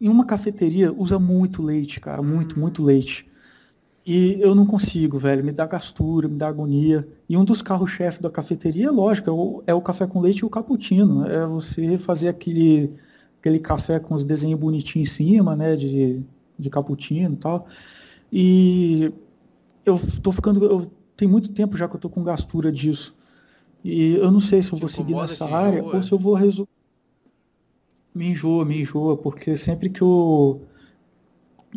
em 0.00 0.08
uma 0.08 0.24
cafeteria 0.26 0.92
usa 0.92 1.18
muito 1.18 1.62
leite, 1.62 2.00
cara, 2.00 2.22
muito, 2.22 2.58
muito 2.58 2.82
leite. 2.82 3.27
E 4.10 4.40
eu 4.40 4.54
não 4.54 4.64
consigo, 4.64 5.18
velho, 5.18 5.44
me 5.44 5.52
dá 5.52 5.66
gastura, 5.66 6.28
me 6.28 6.38
dá 6.38 6.48
agonia. 6.48 7.06
E 7.28 7.36
um 7.36 7.44
dos 7.44 7.60
carros-chefe 7.60 8.22
da 8.22 8.30
cafeteria, 8.30 8.90
lógico, 8.90 9.28
é 9.28 9.32
o, 9.34 9.62
é 9.66 9.74
o 9.74 9.82
café 9.82 10.06
com 10.06 10.18
leite 10.18 10.38
e 10.38 10.44
o 10.46 10.48
cappuccino. 10.48 11.26
É 11.26 11.46
você 11.46 11.98
fazer 11.98 12.28
aquele, 12.28 12.90
aquele 13.38 13.58
café 13.58 14.00
com 14.00 14.14
os 14.14 14.24
desenhos 14.24 14.58
bonitinhos 14.58 15.10
em 15.10 15.12
cima, 15.12 15.54
né, 15.54 15.76
de, 15.76 16.22
de 16.58 16.70
cappuccino 16.70 17.34
e 17.34 17.36
tal. 17.36 17.66
E 18.32 19.12
eu 19.84 20.00
tô 20.22 20.32
ficando, 20.32 20.64
eu, 20.64 20.90
tem 21.14 21.28
muito 21.28 21.50
tempo 21.52 21.76
já 21.76 21.86
que 21.86 21.94
eu 21.94 22.00
tô 22.00 22.08
com 22.08 22.24
gastura 22.24 22.72
disso. 22.72 23.14
E 23.84 24.14
eu 24.14 24.30
não 24.30 24.40
sei 24.40 24.62
se 24.62 24.72
eu 24.72 24.78
vou 24.78 24.88
seguir 24.88 25.16
nessa 25.16 25.44
área 25.44 25.80
enjoa? 25.80 25.96
ou 25.96 26.02
se 26.02 26.12
eu 26.12 26.18
vou 26.18 26.32
resolver. 26.32 26.70
Me 28.14 28.30
enjoa, 28.30 28.64
me 28.64 28.80
enjoa, 28.80 29.18
porque 29.18 29.54
sempre 29.54 29.90
que 29.90 30.00
eu 30.00 30.62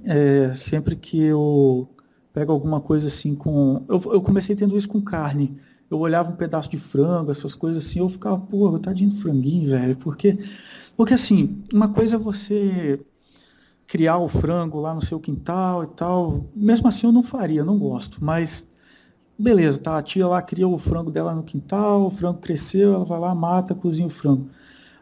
é, 0.06 0.56
sempre 0.56 0.96
que 0.96 1.22
eu 1.22 1.90
pego 2.34 2.52
alguma 2.52 2.82
coisa 2.82 3.08
assim 3.08 3.36
com. 3.36 3.84
Eu, 3.88 4.02
eu 4.14 4.22
comecei 4.22 4.56
tendo 4.56 4.78
isso 4.78 4.88
com 4.88 5.02
carne. 5.02 5.58
Eu 5.90 6.00
olhava 6.00 6.32
um 6.32 6.36
pedaço 6.36 6.70
de 6.70 6.78
frango, 6.78 7.32
essas 7.32 7.54
coisas 7.54 7.86
assim, 7.86 8.00
eu 8.00 8.08
ficava, 8.10 8.38
pô, 8.38 8.80
tadinho 8.80 9.10
do 9.10 9.18
franguinho, 9.18 9.70
velho. 9.70 9.96
Porque, 9.98 10.40
porque 10.96 11.14
assim, 11.14 11.62
uma 11.74 11.90
coisa 11.90 12.16
é 12.16 12.20
você 12.20 13.00
criar 13.88 14.18
o 14.20 14.30
frango 14.30 14.80
lá 14.80 14.94
no 14.96 15.02
seu 15.02 15.20
quintal 15.20 15.84
e 15.84 15.88
tal. 15.88 16.46
Mesmo 16.56 16.88
assim 16.88 17.08
eu 17.08 17.12
não 17.12 17.22
faria, 17.22 17.64
não 17.66 17.78
gosto. 17.78 18.24
Mas 18.24 18.66
beleza, 19.38 19.80
tá? 19.80 19.98
A 19.98 20.02
tia 20.04 20.28
lá 20.28 20.42
cria 20.42 20.68
o 20.68 20.78
frango 20.78 21.12
dela 21.12 21.34
no 21.34 21.44
quintal, 21.44 22.08
o 22.08 22.12
frango 22.12 22.40
cresceu, 22.40 22.94
ela 22.94 23.06
vai 23.06 23.20
lá, 23.20 23.34
mata, 23.34 23.74
cozinha 23.74 24.08
o 24.08 24.10
frango. 24.10 24.50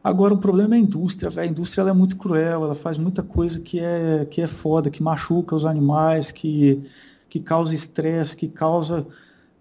Agora 0.03 0.33
o 0.33 0.37
problema 0.37 0.75
é 0.75 0.77
a 0.77 0.81
indústria, 0.81 1.29
velho. 1.29 1.49
A 1.49 1.51
indústria 1.51 1.83
é 1.83 1.93
muito 1.93 2.15
cruel, 2.15 2.63
ela 2.63 2.75
faz 2.75 2.97
muita 2.97 3.21
coisa 3.21 3.59
que 3.59 3.79
é, 3.79 4.25
que 4.25 4.41
é 4.41 4.47
foda, 4.47 4.89
que 4.89 5.03
machuca 5.03 5.55
os 5.55 5.65
animais, 5.65 6.31
que, 6.31 6.81
que 7.29 7.39
causa 7.39 7.73
estresse, 7.75 8.35
que 8.35 8.47
causa. 8.49 9.07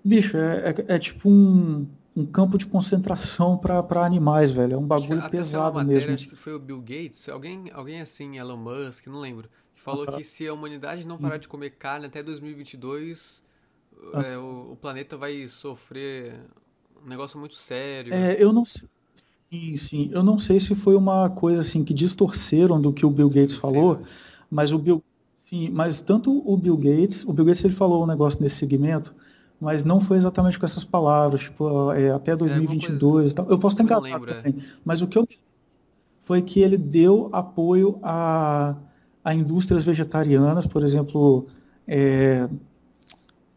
Bicho, 0.05 0.37
é, 0.37 0.71
é, 0.89 0.95
é 0.97 0.99
tipo 0.99 1.29
um, 1.31 1.87
um 2.17 2.27
campo 2.27 2.59
de 2.59 2.67
concentração 2.67 3.59
para 3.59 4.05
animais, 4.05 4.51
velho. 4.51 4.75
É 4.75 4.79
um 4.79 4.87
bagulho 4.87 5.23
até 5.23 5.39
pesado 5.39 5.75
matéria, 5.75 6.09
mesmo. 6.09 6.15
acho 6.15 6.29
que 6.29 6.37
foi 6.37 6.55
o 6.55 6.59
Bill 6.59 6.81
Gates, 6.81 7.29
alguém, 7.29 7.71
alguém 7.73 8.01
assim, 8.01 8.39
Elon 8.39 8.57
Musk, 8.57 9.07
não 9.07 9.21
lembro, 9.21 9.49
que 9.75 9.81
falou 9.81 10.07
que 10.09 10.25
se 10.25 10.47
a 10.47 10.53
humanidade 10.55 11.07
não 11.07 11.19
parar 11.19 11.39
de 11.39 11.49
comer 11.49 11.71
carne 11.71 12.07
até 12.07 12.23
2022, 12.23 13.43
Ah. 14.13 14.23
é, 14.23 14.39
o, 14.39 14.73
o 14.73 14.77
planeta 14.77 15.17
vai 15.17 15.49
sofrer 15.49 16.41
um 17.05 17.09
negócio 17.09 17.39
muito 17.39 17.55
sério. 17.55 18.13
É, 18.13 18.43
eu 18.43 18.53
não 18.53 18.65
sei. 18.65 18.89
Sim, 19.17 19.77
sim. 19.77 20.11
Eu 20.13 20.23
não 20.23 20.39
sei 20.39 20.61
se 20.61 20.75
foi 20.75 20.95
uma 20.95 21.31
coisa 21.31 21.63
assim 21.63 21.83
que 21.85 21.95
distorceram 21.95 22.81
do 22.81 22.93
que 22.93 23.07
o 23.07 23.11
Bill 23.11 23.31
Gates 23.31 23.57
falou, 23.57 24.03
mas 24.51 24.73
o 24.73 24.79
Bill, 24.79 25.03
sim, 25.49 25.70
mas 25.70 26.01
tanto 26.01 26.43
o 26.44 26.57
Bill 26.57 26.77
Gates, 26.77 27.25
o 27.25 27.33
Bill 27.33 27.47
Gates 27.47 27.65
ele 27.65 27.75
falou 27.75 28.05
um 28.05 28.07
negócio 28.07 28.41
nesse 28.41 28.57
segmento, 28.57 29.15
mas 29.59 29.83
não 29.83 30.01
foi 30.01 30.18
exatamente 30.18 30.59
com 30.59 30.67
essas 30.67 30.85
palavras, 30.85 31.43
tipo, 31.43 31.91
é, 31.93 32.10
até 32.10 32.36
2022 32.36 33.33
e 33.33 33.35
tal. 33.35 33.47
Eu 33.49 33.59
posso 33.59 33.75
estar 33.75 33.83
não 33.83 34.02
enganado 34.02 34.25
lembro, 34.27 34.31
é. 34.31 34.43
também, 34.43 34.62
mas 34.85 35.01
o 35.01 35.07
que 35.07 35.17
eu 35.18 35.27
foi 36.23 36.43
que 36.43 36.60
ele 36.60 36.77
deu 36.77 37.31
apoio 37.33 37.99
a, 38.02 38.77
a 39.25 39.35
indústrias 39.35 39.85
vegetarianas, 39.85 40.67
por 40.67 40.85
exemplo, 40.85 41.47
é, 41.86 42.47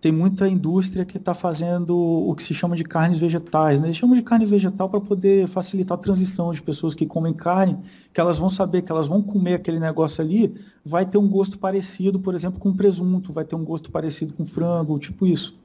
tem 0.02 0.12
muita 0.12 0.48
indústria 0.48 1.06
que 1.06 1.18
está 1.18 1.36
fazendo 1.36 1.96
o 1.96 2.34
que 2.34 2.42
se 2.42 2.56
chama 2.56 2.76
de 2.76 2.84
carnes 2.84 3.20
vegetais, 3.20 3.80
né? 3.80 3.86
Eles 3.86 3.98
chamam 3.98 4.16
de 4.16 4.24
carne 4.24 4.48
vegetal 4.48 4.90
para 4.90 5.00
poder 5.00 5.48
facilitar 5.48 5.96
a 5.96 6.02
transição 6.02 6.52
de 6.52 6.60
pessoas 6.60 6.96
que 6.96 7.06
comem 7.06 7.32
carne, 7.32 7.78
que 8.12 8.20
elas 8.20 8.40
vão 8.40 8.50
saber 8.50 8.82
que 8.82 8.92
elas 8.92 9.06
vão 9.06 9.22
comer 9.22 9.54
aquele 9.54 9.80
negócio 9.80 10.24
ali, 10.24 10.56
vai 10.84 11.06
ter 11.06 11.20
um 11.20 11.30
gosto 11.30 11.60
parecido, 11.60 12.20
por 12.20 12.34
exemplo, 12.34 12.60
com 12.60 12.74
presunto, 12.74 13.32
vai 13.32 13.46
ter 13.46 13.56
um 13.56 13.64
gosto 13.64 13.92
parecido 13.92 14.34
com 14.34 14.44
frango, 14.44 14.98
tipo 14.98 15.28
isso. 15.28 15.56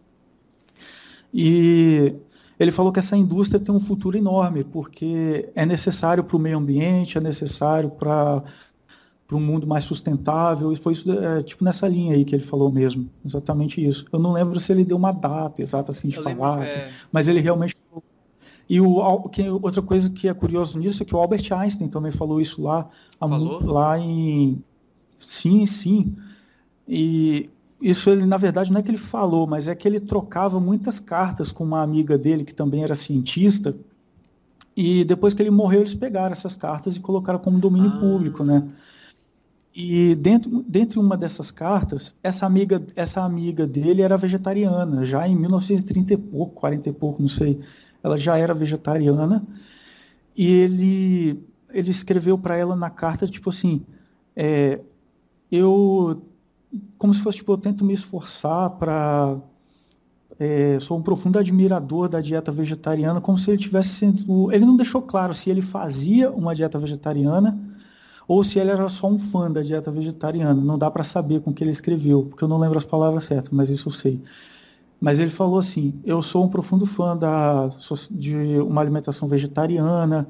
E 1.33 2.15
ele 2.61 2.71
falou 2.71 2.93
que 2.93 2.99
essa 2.99 3.17
indústria 3.17 3.59
tem 3.59 3.75
um 3.75 3.81
futuro 3.81 4.19
enorme, 4.19 4.65
porque 4.65 5.49
é 5.55 5.65
necessário 5.65 6.23
para 6.23 6.37
o 6.37 6.41
meio 6.41 6.59
ambiente, 6.59 7.17
é 7.17 7.21
necessário 7.23 7.89
para 7.89 8.43
para 9.27 9.37
um 9.37 9.41
mundo 9.41 9.67
mais 9.67 9.85
sustentável, 9.85 10.73
e 10.73 10.77
foi 10.77 10.93
isso, 10.93 11.11
é, 11.11 11.43
tipo 11.43 11.65
nessa 11.65 11.89
linha 11.89 12.15
aí 12.15 12.25
que 12.25 12.35
ele 12.35 12.45
falou 12.45 12.71
mesmo, 12.71 13.11
exatamente 13.25 13.85
isso. 13.85 14.05
Eu 14.13 14.19
não 14.21 14.33
lembro 14.33 14.61
se 14.61 14.71
ele 14.73 14.85
deu 14.85 14.97
uma 14.97 15.11
data 15.13 15.61
exata 15.61 15.91
assim 15.91 16.09
de 16.09 16.17
Eu 16.17 16.25
lembro, 16.25 16.43
falar, 16.45 16.65
é. 16.65 16.89
mas 17.11 17.27
ele 17.27 17.41
realmente 17.41 17.77
falou. 17.89 18.05
E 18.69 18.81
o, 18.81 19.29
que, 19.29 19.49
outra 19.49 19.81
coisa 19.83 20.11
que 20.11 20.29
é 20.29 20.35
curioso 20.35 20.79
nisso 20.79 21.03
é 21.03 21.07
que 21.07 21.15
o 21.15 21.19
Albert 21.19 21.53
Einstein 21.53 21.89
também 21.89 22.11
falou 22.11 22.41
isso 22.41 22.61
lá, 22.63 22.89
Falou? 23.19 23.65
lá 23.65 23.99
em. 23.99 24.63
Sim, 25.21 25.67
sim. 25.67 26.17
E 26.89 27.49
isso 27.81 28.11
ele, 28.11 28.27
na 28.27 28.37
verdade, 28.37 28.73
não 28.73 28.79
é 28.81 28.83
que 28.83 28.91
ele 28.91 28.99
falou, 28.99 29.47
mas 29.47 29.69
é 29.69 29.75
que 29.75 29.87
ele 29.87 30.01
trocava 30.01 30.59
muitas 30.61 30.99
cartas 30.99 31.53
com 31.53 31.63
uma 31.65 31.83
amiga 31.83 32.17
dele, 32.19 32.45
que 32.45 32.55
também 32.55 32.83
era 32.83 32.95
cientista, 32.97 33.77
e 34.77 35.05
depois 35.05 35.33
que 35.33 35.43
ele 35.43 35.51
morreu, 35.51 35.81
eles 35.81 35.95
pegaram 35.95 36.33
essas 36.33 36.55
cartas 36.55 36.97
e 36.97 37.01
colocaram 37.01 37.39
como 37.39 37.59
domínio 37.59 37.93
Ah. 37.95 37.99
público, 38.01 38.45
né? 38.45 38.67
E 39.79 40.15
dentro, 40.15 40.65
dentre 40.67 40.99
uma 40.99 41.19
dessas 41.19 41.51
cartas, 41.51 42.19
essa 42.23 42.47
amiga, 42.47 42.83
essa 42.97 43.23
amiga 43.23 43.67
dele 43.67 44.01
era 44.01 44.17
vegetariana, 44.17 45.05
já 45.05 45.29
em 45.29 45.37
1930 45.37 46.15
e 46.15 46.17
pouco, 46.17 46.55
40 46.55 46.89
e 46.89 46.93
pouco, 46.95 47.21
não 47.21 47.29
sei. 47.29 47.61
Ela 48.03 48.19
já 48.19 48.39
era 48.39 48.55
vegetariana. 48.55 49.47
E 50.35 50.47
ele, 50.51 51.45
ele 51.69 51.91
escreveu 51.91 52.39
para 52.39 52.57
ela 52.57 52.75
na 52.75 52.89
carta, 52.89 53.27
tipo 53.27 53.51
assim, 53.51 53.85
é, 54.35 54.81
eu, 55.53 56.23
como 56.97 57.13
se 57.13 57.21
fosse, 57.21 57.37
tipo, 57.37 57.53
eu 57.53 57.59
tento 57.59 57.85
me 57.85 57.93
esforçar 57.93 58.71
para, 58.71 59.37
sou 60.81 60.97
um 60.97 61.03
profundo 61.03 61.39
admirador 61.39 62.09
da 62.09 62.23
dieta 62.23 62.51
vegetariana, 62.51 63.21
como 63.21 63.37
se 63.37 63.51
ele 63.51 63.59
tivesse 63.59 63.91
sendo, 63.91 64.51
ele 64.51 64.65
não 64.65 64.75
deixou 64.75 65.03
claro 65.03 65.35
se 65.35 65.51
ele 65.51 65.61
fazia 65.61 66.31
uma 66.31 66.55
dieta 66.55 66.79
vegetariana 66.79 67.76
ou 68.29 68.43
se 68.43 68.59
ele 68.59 68.71
era 68.71 68.89
só 68.89 69.09
um 69.09 69.19
fã 69.19 69.51
da 69.51 69.63
dieta 69.63 69.91
vegetariana. 69.91 70.61
Não 70.61 70.79
dá 70.79 70.91
para 70.91 71.05
saber 71.05 71.41
com 71.41 71.53
que 71.53 71.63
ele 71.63 71.71
escreveu, 71.71 72.25
porque 72.25 72.43
eu 72.43 72.49
não 72.49 72.59
lembro 72.59 72.79
as 72.79 72.85
palavras 72.85 73.25
certas, 73.25 73.51
mas 73.51 73.71
isso 73.71 73.89
eu 73.89 73.93
sei. 73.93 74.21
Mas 75.01 75.19
ele 75.19 75.31
falou 75.31 75.59
assim: 75.59 75.95
eu 76.05 76.23
sou 76.23 76.45
um 76.45 76.49
profundo 76.49 76.87
fã 76.87 77.17
da, 77.17 77.69
de 78.11 78.35
uma 78.61 78.81
alimentação 78.81 79.29
vegetariana, 79.29 80.29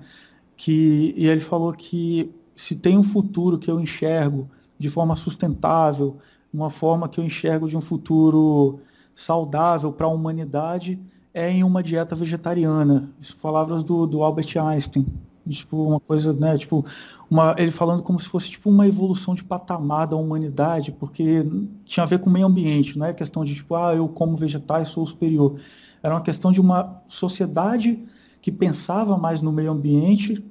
que, 0.57 1.15
e 1.17 1.27
ele 1.27 1.41
falou 1.41 1.73
que 1.73 2.31
se 2.55 2.75
tem 2.75 2.99
um 2.99 3.03
futuro 3.03 3.59
que 3.59 3.71
eu 3.71 3.81
enxergo 3.81 4.49
de 4.79 4.91
forma 4.91 5.17
sustentável, 5.17 6.17
uma 6.53 6.71
forma 6.71 7.09
que 7.09 7.21
eu 7.21 7.25
enxergo 7.25 7.69
de 7.69 7.77
um 7.77 7.81
futuro 7.81 8.81
saudável 9.15 9.93
para 9.93 10.07
a 10.07 10.11
humanidade, 10.11 10.99
é 11.33 11.51
em 11.51 11.65
uma 11.65 11.83
dieta 11.83 12.15
vegetariana. 12.15 13.11
Isso 13.21 13.37
palavras 13.37 13.83
do, 13.83 14.07
do 14.07 14.23
Albert 14.23 14.57
Einstein. 14.59 15.07
Tipo, 15.49 15.85
uma 15.85 16.01
coisa, 16.01 16.33
né? 16.33 16.57
Tipo, 16.57 16.85
uma, 17.31 17.55
ele 17.59 17.71
falando 17.71 18.03
como 18.03 18.21
se 18.21 18.29
fosse 18.29 18.51
tipo 18.51 18.71
uma 18.71 18.87
evolução 18.87 19.35
de 19.35 19.45
patamar 19.45 20.07
da 20.07 20.17
humanidade, 20.17 20.93
porque 20.93 21.45
tinha 21.85 22.05
a 22.05 22.07
ver 22.07 22.19
com 22.19 22.29
o 22.29 22.33
meio 22.33 22.47
ambiente, 22.47 22.99
não 22.99 23.07
é 23.07 23.13
questão 23.13 23.45
de 23.45 23.55
tipo, 23.55 23.75
ah, 23.75 23.95
eu 23.95 24.09
como 24.09 24.37
vegetais 24.37 24.89
sou 24.89 25.07
superior. 25.07 25.57
Era 26.03 26.15
uma 26.15 26.21
questão 26.21 26.53
de 26.53 26.61
uma 26.61 27.03
sociedade 27.09 27.99
que 28.41 28.53
pensava 28.53 29.17
mais 29.17 29.43
no 29.43 29.51
meio 29.51 29.73
ambiente, 29.73 30.45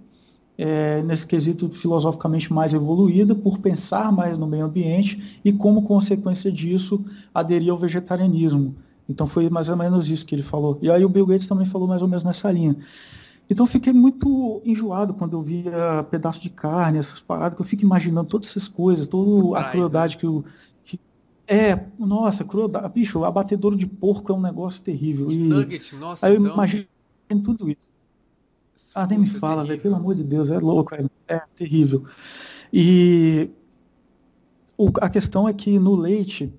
é, 0.57 1.01
nesse 1.03 1.25
quesito 1.25 1.69
filosoficamente 1.69 2.51
mais 2.51 2.73
evoluída, 2.73 3.35
por 3.35 3.59
pensar 3.59 4.11
mais 4.11 4.37
no 4.37 4.47
meio 4.47 4.65
ambiente 4.65 5.39
e, 5.43 5.51
como 5.51 5.83
consequência 5.83 6.51
disso, 6.51 7.03
aderir 7.33 7.71
ao 7.71 7.77
vegetarianismo. 7.77 8.75
Então 9.07 9.27
foi 9.27 9.49
mais 9.49 9.69
ou 9.69 9.77
menos 9.77 10.09
isso 10.09 10.25
que 10.25 10.33
ele 10.33 10.41
falou. 10.43 10.77
E 10.81 10.89
aí 10.89 11.05
o 11.05 11.09
Bill 11.09 11.25
Gates 11.25 11.47
também 11.47 11.65
falou 11.65 11.87
mais 11.87 12.01
ou 12.01 12.07
menos 12.07 12.23
nessa 12.23 12.51
linha. 12.51 12.75
Então 13.49 13.67
fiquei 13.67 13.93
muito 13.93 14.61
enjoado 14.65 15.13
quando 15.13 15.37
eu 15.37 15.41
via 15.41 16.05
pedaço 16.09 16.41
de 16.41 16.49
carne, 16.49 16.97
essas 16.97 17.19
paradas, 17.19 17.55
que 17.55 17.61
eu 17.61 17.65
fico 17.65 17.83
imaginando 17.83 18.27
todas 18.27 18.49
essas 18.49 18.67
coisas, 18.67 19.05
toda 19.05 19.59
a 19.59 19.69
crueldade 19.71 20.15
né? 20.15 20.19
que 20.19 20.27
o. 20.27 20.43
Que, 20.83 20.99
é, 21.47 21.85
nossa, 21.99 22.43
crueldade. 22.43 22.91
Bicho, 22.93 23.23
abatedouro 23.23 23.77
de 23.77 23.85
porco 23.85 24.31
é 24.31 24.35
um 24.35 24.41
negócio 24.41 24.81
terrível. 24.81 25.31
E, 25.31 25.37
Nugget, 25.37 25.95
nossa, 25.95 26.25
aí 26.25 26.33
eu 26.33 26.41
então... 26.41 26.53
imagino 26.53 26.87
tudo 27.43 27.69
isso. 27.69 27.85
Ah, 28.95 29.05
nem 29.05 29.19
me 29.19 29.27
fala, 29.27 29.63
velho, 29.65 29.81
pelo 29.81 29.95
amor 29.95 30.15
de 30.15 30.23
Deus, 30.23 30.49
é 30.49 30.57
louco, 30.57 30.95
é, 30.95 31.05
é 31.27 31.41
terrível. 31.55 32.05
E 32.71 33.49
o, 34.77 34.89
a 35.01 35.09
questão 35.09 35.47
é 35.47 35.53
que 35.53 35.77
no 35.77 35.95
leite 35.95 36.51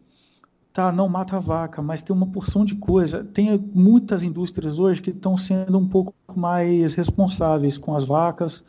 tá, 0.76 0.92
não 0.92 1.08
mata 1.08 1.38
a 1.38 1.40
vaca, 1.40 1.80
mas 1.80 2.02
tem 2.02 2.14
uma 2.14 2.26
porção 2.26 2.62
de 2.62 2.74
coisa. 2.74 3.24
Tem 3.24 3.58
muitas 3.72 4.22
indústrias 4.22 4.78
hoje 4.78 5.00
que 5.00 5.08
estão 5.08 5.38
sendo 5.38 5.78
um 5.78 5.88
pouco 5.88 6.14
mais 6.34 6.92
responsáveis 6.92 7.78
com 7.78 7.96
as 7.96 8.04
vacas. 8.04 8.62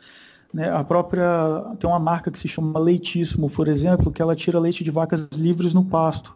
Né? 0.50 0.70
A 0.70 0.82
própria 0.82 1.22
tem 1.78 1.88
uma 1.88 1.98
marca 1.98 2.30
que 2.30 2.38
se 2.38 2.48
chama 2.48 2.78
Leitíssimo, 2.78 3.50
por 3.50 3.68
exemplo, 3.68 4.10
que 4.10 4.22
ela 4.22 4.34
tira 4.34 4.58
leite 4.58 4.82
de 4.82 4.90
vacas 4.90 5.28
livres 5.36 5.74
no 5.74 5.84
pasto. 5.84 6.34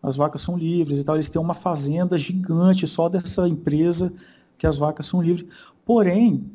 As 0.00 0.14
vacas 0.14 0.40
são 0.40 0.56
livres 0.56 1.00
e 1.00 1.04
tal. 1.04 1.16
Eles 1.16 1.28
têm 1.28 1.42
uma 1.42 1.54
fazenda 1.54 2.16
gigante 2.16 2.86
só 2.86 3.08
dessa 3.08 3.48
empresa 3.48 4.12
que 4.56 4.68
as 4.68 4.78
vacas 4.78 5.06
são 5.06 5.20
livres. 5.20 5.48
Porém, 5.84 6.48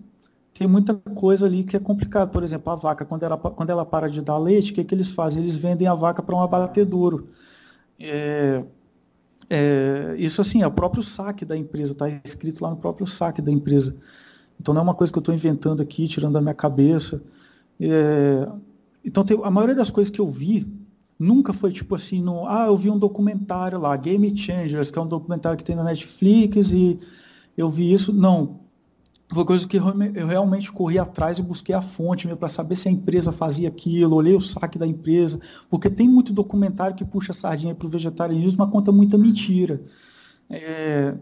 tem 0.53 0.69
muita 0.69 0.95
coisa 1.15 1.47
ali 1.47 1.65
que 1.65 1.75
é 1.75 1.81
complicado. 1.81 2.29
Por 2.29 2.41
exemplo, 2.45 2.71
a 2.71 2.77
vaca, 2.77 3.03
quando 3.03 3.23
ela, 3.23 3.37
quando 3.37 3.69
ela 3.69 3.85
para 3.85 4.09
de 4.09 4.21
dar 4.21 4.37
leite, 4.37 4.71
o 4.71 4.75
que, 4.75 4.85
que 4.85 4.95
eles 4.95 5.11
fazem? 5.11 5.41
Eles 5.41 5.57
vendem 5.57 5.85
a 5.85 5.93
vaca 5.93 6.23
para 6.23 6.33
um 6.33 6.41
abatedouro. 6.41 7.27
É, 8.05 8.63
é, 9.49 10.15
isso 10.17 10.41
assim, 10.41 10.61
é 10.61 10.67
o 10.67 10.71
próprio 10.71 11.01
saque 11.01 11.45
da 11.45 11.55
empresa, 11.55 11.93
está 11.93 12.09
escrito 12.23 12.61
lá 12.61 12.69
no 12.69 12.77
próprio 12.77 13.07
saque 13.07 13.41
da 13.41 13.51
empresa. 13.51 13.95
Então 14.59 14.73
não 14.73 14.81
é 14.81 14.83
uma 14.83 14.93
coisa 14.93 15.11
que 15.11 15.17
eu 15.17 15.21
estou 15.21 15.33
inventando 15.33 15.81
aqui, 15.81 16.07
tirando 16.07 16.33
da 16.33 16.41
minha 16.41 16.53
cabeça. 16.53 17.21
É, 17.79 18.47
então 19.05 19.23
tem, 19.23 19.39
a 19.43 19.49
maioria 19.49 19.75
das 19.75 19.89
coisas 19.89 20.11
que 20.11 20.19
eu 20.19 20.29
vi 20.29 20.67
nunca 21.17 21.53
foi 21.53 21.71
tipo 21.71 21.95
assim, 21.95 22.21
no, 22.21 22.45
ah, 22.47 22.65
eu 22.65 22.77
vi 22.77 22.89
um 22.89 22.99
documentário 22.99 23.79
lá, 23.79 23.95
Game 23.95 24.35
Changers, 24.35 24.91
que 24.91 24.99
é 24.99 25.01
um 25.01 25.07
documentário 25.07 25.57
que 25.57 25.63
tem 25.63 25.75
na 25.75 25.83
Netflix 25.83 26.73
e 26.73 26.99
eu 27.55 27.69
vi 27.69 27.93
isso. 27.93 28.11
Não, 28.11 28.59
foi 29.33 29.45
coisa 29.45 29.67
que 29.67 29.77
eu 29.77 30.27
realmente 30.27 30.71
corri 30.71 30.99
atrás 30.99 31.39
e 31.39 31.41
busquei 31.41 31.73
a 31.73 31.81
fonte 31.81 32.27
para 32.35 32.49
saber 32.49 32.75
se 32.75 32.87
a 32.87 32.91
empresa 32.91 33.31
fazia 33.31 33.67
aquilo, 33.67 34.15
olhei 34.15 34.35
o 34.35 34.41
saque 34.41 34.77
da 34.77 34.85
empresa, 34.85 35.39
porque 35.69 35.89
tem 35.89 36.07
muito 36.07 36.33
documentário 36.33 36.95
que 36.95 37.05
puxa 37.05 37.31
a 37.31 37.35
sardinha 37.35 37.73
para 37.73 37.87
o 37.87 37.89
vegetarianismo, 37.89 38.59
mas 38.59 38.69
conta 38.69 38.91
muita 38.91 39.17
mentira. 39.17 39.81
É, 40.49 41.15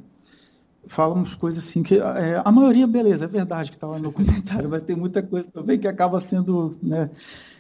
fala 0.88 1.14
umas 1.14 1.35
coisas 1.35 1.64
assim 1.64 1.83
que 1.83 1.95
é, 1.95 2.41
a 2.43 2.51
maioria, 2.51 2.88
beleza, 2.88 3.25
é 3.25 3.27
verdade 3.27 3.69
que 3.69 3.77
estava 3.77 3.98
no 3.98 4.03
documentário, 4.03 4.69
mas 4.69 4.81
tem 4.81 4.95
muita 4.95 5.22
coisa 5.22 5.49
também 5.51 5.80
que 5.80 5.88
acaba 5.88 6.19
sendo, 6.19 6.77
né? 6.81 7.09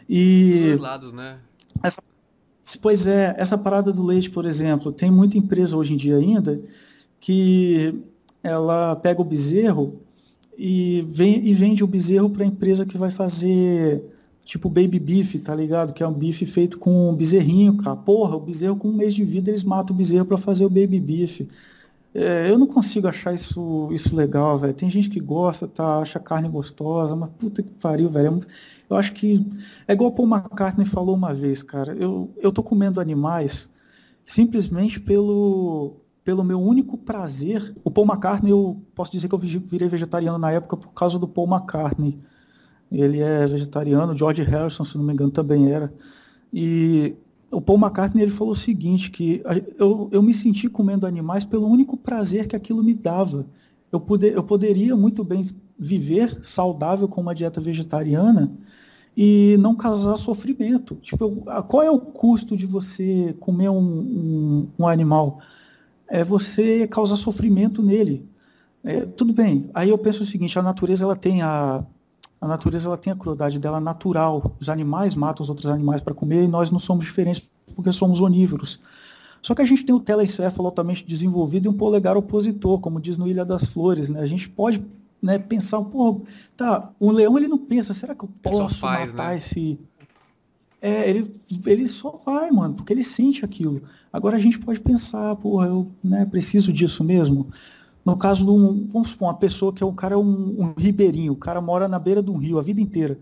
E 0.09 0.51
Dos 0.51 0.61
dois 0.61 0.79
lados, 0.79 1.13
né? 1.13 1.39
Essa, 1.83 2.01
pois 2.81 3.05
é, 3.05 3.35
essa 3.37 3.57
parada 3.57 3.93
do 3.93 4.03
leite, 4.03 4.29
por 4.29 4.45
exemplo, 4.45 4.91
tem 4.91 5.11
muita 5.11 5.37
empresa 5.37 5.77
hoje 5.77 5.93
em 5.93 5.97
dia 5.97 6.17
ainda 6.17 6.61
que 7.19 8.03
ela 8.43 8.95
pega 8.95 9.21
o 9.21 9.25
bezerro 9.25 10.01
e, 10.57 11.05
vem, 11.09 11.45
e 11.45 11.53
vende 11.53 11.83
o 11.83 11.87
bezerro 11.87 12.29
para 12.29 12.43
a 12.43 12.47
empresa 12.47 12.85
que 12.85 12.97
vai 12.97 13.11
fazer 13.11 14.03
tipo 14.45 14.69
baby 14.69 14.99
beef, 14.99 15.35
tá 15.39 15.55
ligado? 15.55 15.93
Que 15.93 16.03
é 16.03 16.07
um 16.07 16.13
bife 16.13 16.45
feito 16.45 16.77
com 16.77 17.13
bezerrinho, 17.15 17.77
cara. 17.77 17.95
Porra, 17.95 18.35
o 18.35 18.39
bezerro 18.39 18.75
com 18.75 18.89
um 18.89 18.93
mês 18.93 19.13
de 19.13 19.23
vida 19.23 19.49
eles 19.49 19.63
matam 19.63 19.95
o 19.95 19.97
bezerro 19.97 20.25
para 20.25 20.37
fazer 20.37 20.65
o 20.65 20.69
baby 20.69 20.99
beef. 20.99 21.41
É, 22.13 22.49
eu 22.49 22.57
não 22.59 22.67
consigo 22.67 23.07
achar 23.07 23.33
isso, 23.33 23.89
isso 23.91 24.15
legal, 24.15 24.59
velho. 24.59 24.73
Tem 24.73 24.89
gente 24.89 25.09
que 25.09 25.19
gosta, 25.19 25.67
tá, 25.67 25.99
acha 25.99 26.19
carne 26.19 26.49
gostosa, 26.49 27.15
mas 27.15 27.29
puta 27.39 27.63
que 27.63 27.69
pariu, 27.69 28.09
velho. 28.09 28.41
Eu 28.89 28.97
acho 28.97 29.13
que 29.13 29.45
é 29.87 29.93
igual 29.93 30.09
o 30.11 30.13
Paul 30.13 30.27
McCartney 30.27 30.85
falou 30.85 31.15
uma 31.15 31.33
vez, 31.33 31.63
cara. 31.63 31.93
Eu, 31.93 32.29
eu 32.37 32.51
tô 32.51 32.61
comendo 32.61 32.99
animais 32.99 33.69
simplesmente 34.25 34.99
pelo 34.99 36.00
pelo 36.23 36.43
meu 36.43 36.59
único 36.59 36.97
prazer. 36.97 37.75
O 37.83 37.91
Paul 37.91 38.07
McCartney, 38.07 38.51
eu 38.51 38.81
posso 38.93 39.11
dizer 39.11 39.27
que 39.27 39.35
eu 39.35 39.39
virei 39.39 39.87
vegetariano 39.87 40.37
na 40.37 40.51
época 40.51 40.77
por 40.77 40.93
causa 40.93 41.17
do 41.17 41.27
Paul 41.27 41.47
McCartney. 41.47 42.19
Ele 42.91 43.19
é 43.19 43.47
vegetariano, 43.47 44.17
George 44.17 44.43
Harrison, 44.43 44.83
se 44.83 44.97
não 44.97 45.03
me 45.03 45.13
engano, 45.13 45.31
também 45.31 45.71
era. 45.71 45.93
E 46.53 47.15
o 47.49 47.61
Paul 47.61 47.79
McCartney 47.79 48.23
ele 48.23 48.31
falou 48.31 48.53
o 48.53 48.55
seguinte, 48.55 49.09
que 49.09 49.41
eu, 49.77 50.09
eu 50.11 50.21
me 50.21 50.33
senti 50.33 50.69
comendo 50.69 51.07
animais 51.07 51.45
pelo 51.45 51.67
único 51.67 51.97
prazer 51.97 52.47
que 52.47 52.55
aquilo 52.55 52.83
me 52.83 52.93
dava. 52.93 53.45
Eu, 53.91 53.99
poder, 53.99 54.33
eu 54.33 54.43
poderia 54.43 54.95
muito 54.95 55.23
bem 55.23 55.45
viver 55.77 56.39
saudável 56.43 57.07
com 57.07 57.21
uma 57.21 57.35
dieta 57.35 57.59
vegetariana 57.59 58.51
e 59.15 59.57
não 59.59 59.75
causar 59.75 60.15
sofrimento. 60.17 60.95
Tipo, 60.95 61.43
qual 61.67 61.83
é 61.83 61.89
o 61.91 61.99
custo 61.99 62.55
de 62.55 62.65
você 62.65 63.35
comer 63.39 63.69
um, 63.69 63.77
um, 63.79 64.67
um 64.79 64.87
animal? 64.87 65.41
É 66.11 66.23
você 66.23 66.85
causar 66.87 67.15
sofrimento 67.15 67.81
nele. 67.81 68.29
É, 68.83 69.05
tudo 69.05 69.33
bem. 69.33 69.69
Aí 69.73 69.89
eu 69.89 69.97
penso 69.97 70.23
o 70.23 70.25
seguinte: 70.25 70.59
a 70.59 70.61
natureza 70.61 71.05
ela 71.05 71.15
tem 71.15 71.41
a 71.41 71.83
a 72.39 72.47
natureza 72.47 72.89
ela 72.89 72.97
tem 72.97 73.13
a 73.13 73.15
crueldade 73.15 73.59
dela 73.59 73.79
natural. 73.79 74.55
Os 74.59 74.67
animais 74.67 75.15
matam 75.15 75.43
os 75.43 75.49
outros 75.49 75.69
animais 75.69 76.01
para 76.01 76.13
comer 76.13 76.43
e 76.43 76.47
nós 76.47 76.71
não 76.71 76.79
somos 76.79 77.05
diferentes 77.05 77.47
porque 77.75 77.91
somos 77.91 78.19
onívoros. 78.19 78.79
Só 79.43 79.55
que 79.55 79.61
a 79.61 79.65
gente 79.65 79.85
tem 79.85 79.93
o 79.93 79.99
telencéfalo 79.99 80.67
altamente 80.67 81.05
desenvolvido 81.05 81.65
e 81.65 81.69
um 81.69 81.73
polegar 81.73 82.17
opositor, 82.17 82.79
como 82.79 82.99
diz 82.99 83.17
no 83.17 83.27
Ilha 83.27 83.45
das 83.45 83.65
Flores, 83.65 84.09
né? 84.09 84.19
A 84.19 84.25
gente 84.25 84.49
pode 84.49 84.83
né, 85.21 85.37
pensar, 85.37 85.81
pô, 85.81 86.21
tá, 86.57 86.89
o 86.99 87.11
leão 87.11 87.37
ele 87.37 87.47
não 87.47 87.59
pensa, 87.59 87.93
será 87.93 88.15
que 88.15 88.23
eu 88.23 88.29
posso 88.41 88.75
faz, 88.75 89.13
matar 89.13 89.31
né? 89.31 89.37
esse 89.37 89.79
é, 90.81 91.07
ele, 91.07 91.31
ele 91.67 91.87
só 91.87 92.19
vai, 92.25 92.49
mano, 92.49 92.73
porque 92.73 92.91
ele 92.91 93.03
sente 93.03 93.45
aquilo. 93.45 93.83
Agora 94.11 94.35
a 94.35 94.39
gente 94.39 94.57
pode 94.57 94.79
pensar, 94.79 95.35
porra, 95.35 95.67
eu 95.67 95.91
né, 96.03 96.25
preciso 96.25 96.73
disso 96.73 97.03
mesmo. 97.03 97.51
No 98.03 98.17
caso 98.17 98.43
de 98.43 98.49
um, 98.49 98.87
vamos 98.91 99.11
supor, 99.11 99.27
uma 99.27 99.37
pessoa 99.37 99.71
que 99.71 99.83
é 99.83 99.85
um 99.85 99.93
cara, 99.93 100.17
um, 100.17 100.59
um 100.59 100.73
ribeirinho, 100.75 101.33
o 101.33 101.37
cara 101.37 101.61
mora 101.61 101.87
na 101.87 101.99
beira 101.99 102.23
de 102.23 102.31
um 102.31 102.37
rio 102.37 102.57
a 102.57 102.63
vida 102.63 102.81
inteira. 102.81 103.19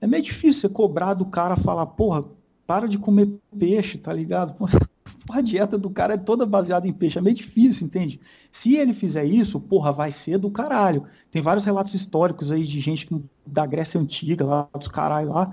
É 0.00 0.08
meio 0.08 0.24
difícil 0.24 0.62
você 0.62 0.68
cobrar 0.68 1.14
do 1.14 1.24
cara 1.24 1.54
falar, 1.54 1.86
porra, 1.86 2.24
para 2.66 2.88
de 2.88 2.98
comer 2.98 3.32
peixe, 3.56 3.96
tá 3.96 4.12
ligado? 4.12 4.54
Porra, 4.54 4.80
a 5.30 5.40
dieta 5.40 5.78
do 5.78 5.88
cara 5.88 6.14
é 6.14 6.18
toda 6.18 6.44
baseada 6.44 6.88
em 6.88 6.92
peixe, 6.92 7.16
é 7.16 7.22
meio 7.22 7.36
difícil, 7.36 7.86
entende? 7.86 8.20
Se 8.50 8.74
ele 8.74 8.92
fizer 8.92 9.24
isso, 9.24 9.60
porra, 9.60 9.92
vai 9.92 10.10
ser 10.10 10.36
do 10.36 10.50
caralho. 10.50 11.04
Tem 11.30 11.40
vários 11.40 11.64
relatos 11.64 11.94
históricos 11.94 12.50
aí 12.50 12.64
de 12.64 12.80
gente 12.80 13.08
da 13.46 13.64
Grécia 13.64 14.00
Antiga, 14.00 14.44
lá, 14.44 14.68
dos 14.76 14.88
caralho 14.88 15.28
lá, 15.32 15.52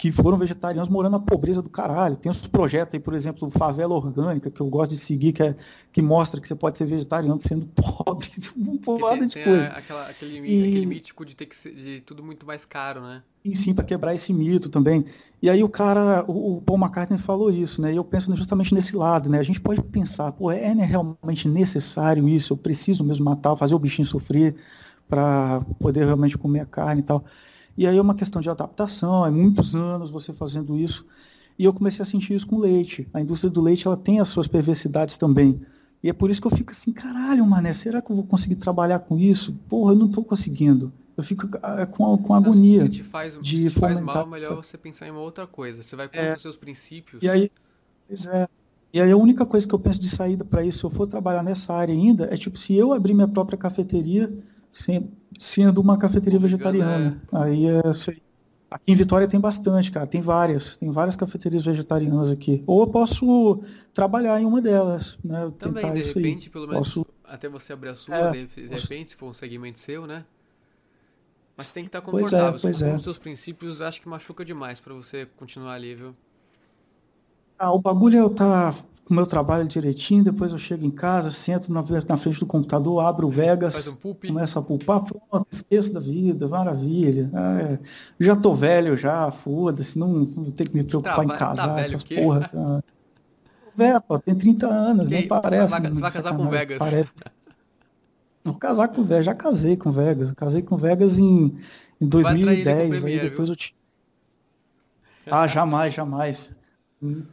que 0.00 0.10
foram 0.10 0.38
vegetarianos 0.38 0.88
morando 0.88 1.12
na 1.12 1.20
pobreza 1.20 1.60
do 1.60 1.68
caralho. 1.68 2.16
Tem 2.16 2.30
uns 2.30 2.46
projetos 2.46 2.94
aí, 2.94 3.00
por 3.00 3.12
exemplo, 3.12 3.50
Favela 3.50 3.94
Orgânica, 3.94 4.50
que 4.50 4.58
eu 4.58 4.66
gosto 4.66 4.92
de 4.92 4.96
seguir, 4.96 5.34
que, 5.34 5.42
é, 5.42 5.54
que 5.92 6.00
mostra 6.00 6.40
que 6.40 6.48
você 6.48 6.54
pode 6.54 6.78
ser 6.78 6.86
vegetariano 6.86 7.38
sendo 7.38 7.66
pobre, 7.76 8.30
uma 8.56 8.78
porrada 8.78 9.26
de 9.26 9.44
coisa. 9.44 9.68
Aquela, 9.68 10.08
aquele, 10.08 10.38
e... 10.38 10.68
aquele 10.68 10.86
mítico 10.86 11.22
de 11.22 11.36
ter 11.36 11.44
que 11.44 11.54
ser 11.54 11.74
de 11.74 12.00
tudo 12.00 12.22
muito 12.22 12.46
mais 12.46 12.64
caro, 12.64 13.02
né? 13.02 13.22
E 13.44 13.54
sim, 13.54 13.74
para 13.74 13.84
quebrar 13.84 14.14
esse 14.14 14.32
mito 14.32 14.70
também. 14.70 15.04
E 15.42 15.50
aí 15.50 15.62
o 15.62 15.68
cara, 15.68 16.24
o, 16.26 16.56
o, 16.56 16.62
Paul 16.62 16.78
McCartney 16.78 17.18
falou 17.18 17.50
isso, 17.50 17.82
né? 17.82 17.92
E 17.92 17.96
eu 17.96 18.04
penso 18.04 18.34
justamente 18.34 18.72
nesse 18.72 18.96
lado, 18.96 19.28
né? 19.28 19.38
A 19.38 19.42
gente 19.42 19.60
pode 19.60 19.82
pensar, 19.82 20.32
pô, 20.32 20.50
é 20.50 20.72
realmente 20.72 21.46
necessário 21.46 22.26
isso? 22.26 22.54
Eu 22.54 22.56
preciso 22.56 23.04
mesmo 23.04 23.26
matar, 23.26 23.54
fazer 23.54 23.74
o 23.74 23.78
bichinho 23.78 24.06
sofrer 24.06 24.56
para 25.06 25.60
poder 25.78 26.06
realmente 26.06 26.38
comer 26.38 26.60
a 26.60 26.66
carne 26.66 27.02
e 27.02 27.04
tal. 27.04 27.22
E 27.80 27.86
aí 27.86 27.96
é 27.96 28.02
uma 28.02 28.14
questão 28.14 28.42
de 28.42 28.50
adaptação, 28.50 29.24
é 29.24 29.30
muitos 29.30 29.74
anos 29.74 30.10
você 30.10 30.34
fazendo 30.34 30.76
isso. 30.76 31.02
E 31.58 31.64
eu 31.64 31.72
comecei 31.72 32.02
a 32.02 32.04
sentir 32.04 32.34
isso 32.34 32.46
com 32.46 32.58
leite. 32.58 33.08
A 33.14 33.22
indústria 33.22 33.48
do 33.48 33.62
leite 33.62 33.86
ela 33.86 33.96
tem 33.96 34.20
as 34.20 34.28
suas 34.28 34.46
perversidades 34.46 35.16
também. 35.16 35.58
E 36.02 36.10
é 36.10 36.12
por 36.12 36.28
isso 36.30 36.42
que 36.42 36.46
eu 36.46 36.50
fico 36.50 36.72
assim, 36.72 36.92
caralho, 36.92 37.46
mané, 37.46 37.72
será 37.72 38.02
que 38.02 38.12
eu 38.12 38.16
vou 38.16 38.24
conseguir 38.26 38.56
trabalhar 38.56 38.98
com 38.98 39.18
isso? 39.18 39.54
Porra, 39.66 39.94
eu 39.94 39.96
não 39.96 40.08
estou 40.08 40.22
conseguindo. 40.22 40.92
Eu 41.16 41.24
fico 41.24 41.48
ah, 41.62 41.86
com, 41.86 42.18
com 42.18 42.34
agonia. 42.34 42.80
Se 42.80 42.88
te 42.90 43.02
faz, 43.02 43.32
se 43.32 43.40
de 43.40 43.56
te 43.64 43.70
faz 43.70 43.94
fomentar 43.94 44.14
mal, 44.16 44.26
é 44.26 44.30
melhor 44.30 44.52
essa- 44.52 44.62
você 44.62 44.76
pensar 44.76 45.08
em 45.08 45.10
uma 45.12 45.20
outra 45.20 45.46
coisa. 45.46 45.82
Você 45.82 45.96
vai 45.96 46.06
contra 46.06 46.20
É. 46.20 46.34
os 46.34 46.42
seus 46.42 46.58
princípios. 46.58 47.22
E 47.22 47.30
aí, 47.30 47.50
pois 48.06 48.26
é. 48.26 48.46
E 48.92 49.00
aí 49.00 49.10
a 49.10 49.16
única 49.16 49.46
coisa 49.46 49.66
que 49.66 49.74
eu 49.74 49.78
penso 49.78 49.98
de 49.98 50.08
saída 50.10 50.44
para 50.44 50.62
isso, 50.62 50.80
se 50.80 50.84
eu 50.84 50.90
for 50.90 51.06
trabalhar 51.06 51.42
nessa 51.42 51.72
área 51.72 51.94
ainda, 51.94 52.28
é 52.30 52.36
tipo, 52.36 52.58
se 52.58 52.74
eu 52.74 52.92
abrir 52.92 53.14
minha 53.14 53.28
própria 53.28 53.56
cafeteria, 53.56 54.30
sendo 55.38 55.80
uma 55.80 55.96
cafeteria 55.98 56.38
vegetariana. 56.38 57.20
Aí 57.32 57.66
é 57.66 57.80
aí. 57.86 58.22
Aqui 58.70 58.92
em 58.92 58.94
Vitória 58.94 59.26
tem 59.26 59.40
bastante, 59.40 59.90
cara. 59.90 60.06
Tem 60.06 60.20
várias. 60.20 60.76
Tem 60.76 60.90
várias 60.92 61.16
cafeterias 61.16 61.64
vegetarianas 61.64 62.30
aqui. 62.30 62.62
Ou 62.68 62.82
eu 62.82 62.86
posso 62.86 63.62
trabalhar 63.92 64.40
em 64.40 64.44
uma 64.44 64.60
delas, 64.62 65.18
né? 65.24 65.50
Também, 65.58 65.82
Tentar 65.82 65.94
de 65.94 66.02
repente, 66.02 66.48
pelo 66.50 66.68
menos, 66.68 66.86
Posso- 66.94 67.06
até 67.24 67.48
você 67.48 67.72
abrir 67.72 67.88
a 67.88 67.96
sua, 67.96 68.14
É, 68.14 68.30
de, 68.30 68.46
de 68.46 68.68
posso- 68.68 68.82
repente, 68.84 69.10
se 69.10 69.16
for 69.16 69.26
um 69.28 69.32
segmento 69.32 69.78
seu, 69.80 70.06
né? 70.06 70.24
Mas 71.56 71.72
tem 71.72 71.82
que 71.82 71.88
estar 71.88 72.00
Pois 72.00 72.14
é, 72.14 72.24
confortável. 72.30 72.58
se 72.58 72.62
pois 72.62 72.78
for 72.78 72.84
é. 72.86 72.90
com 72.90 72.96
os 72.96 73.02
seus 73.02 73.18
princípios, 73.18 73.82
acho 73.82 74.00
que 74.00 74.08
machuca 74.08 74.44
demais 74.44 74.78
pra 74.80 74.94
você 74.94 75.26
continuar 75.36 75.74
ali, 75.74 75.96
viu? 75.96 76.14
Ah, 77.58 77.72
o 77.72 77.78
bagulho 77.80 78.16
é 78.16 78.20
eu 78.20 78.28
estar 78.28 78.72
com 78.72 78.82
o 79.10 79.14
meu 79.14 79.26
trabalho 79.26 79.66
direitinho, 79.66 80.22
depois 80.22 80.52
eu 80.52 80.58
chego 80.58 80.86
em 80.86 80.90
casa, 80.90 81.32
sento 81.32 81.72
na, 81.72 81.82
na 82.08 82.16
frente 82.16 82.38
do 82.38 82.46
computador, 82.46 83.04
abro 83.04 83.26
o 83.26 83.30
Vegas, 83.30 83.88
um 83.88 84.14
começo 84.14 84.58
a 84.58 84.62
pulpar, 84.62 85.02
pronto, 85.02 85.46
esqueço 85.50 85.92
da 85.92 85.98
vida, 85.98 86.48
maravilha. 86.48 87.28
Ah, 87.34 87.60
é. 87.60 87.78
já 88.20 88.36
tô 88.36 88.54
velho 88.54 88.96
já, 88.96 89.28
foda-se, 89.32 89.98
não, 89.98 90.08
não 90.08 90.50
tenho 90.52 90.70
que 90.70 90.76
me 90.76 90.84
preocupar 90.84 91.24
em 91.24 91.28
Tá, 91.28 91.34
tá 91.34 91.38
casar, 91.38 91.74
velho 91.74 91.86
essas 91.86 92.04
porra. 92.04 92.40
cara. 92.48 92.84
Velho, 93.76 94.00
pô, 94.00 94.18
tem 94.18 94.34
30 94.34 94.68
anos, 94.68 95.08
Que 95.08 95.14
nem 95.14 95.28
parece. 95.28 95.70
vai- 95.70 95.80
você 95.90 96.00
vai 96.00 96.12
casar 96.12 96.36
com 96.36 96.48
Vegas. 96.48 96.78
Parece. 96.78 97.14
Vou 98.44 98.54
casar 98.54 98.88
com 98.88 99.02
Vegas, 99.02 99.26
já 99.26 99.34
casei 99.34 99.76
com 99.76 99.90
Vegas. 99.90 100.28
Eu 100.28 100.34
casei 100.36 100.62
com 100.62 100.76
Vegas 100.76 101.18
em, 101.18 101.58
em 102.00 102.08
Vai 102.08 102.20
atrair 102.36 102.60
ele 102.60 102.64
com 102.64 102.88
2010, 102.88 103.04
aí 103.04 103.18
depois 103.18 103.48
eu 103.48 103.56
te... 103.56 103.74
Ah, 105.30 105.46
jamais, 105.48 105.94
jamais. 105.94 106.54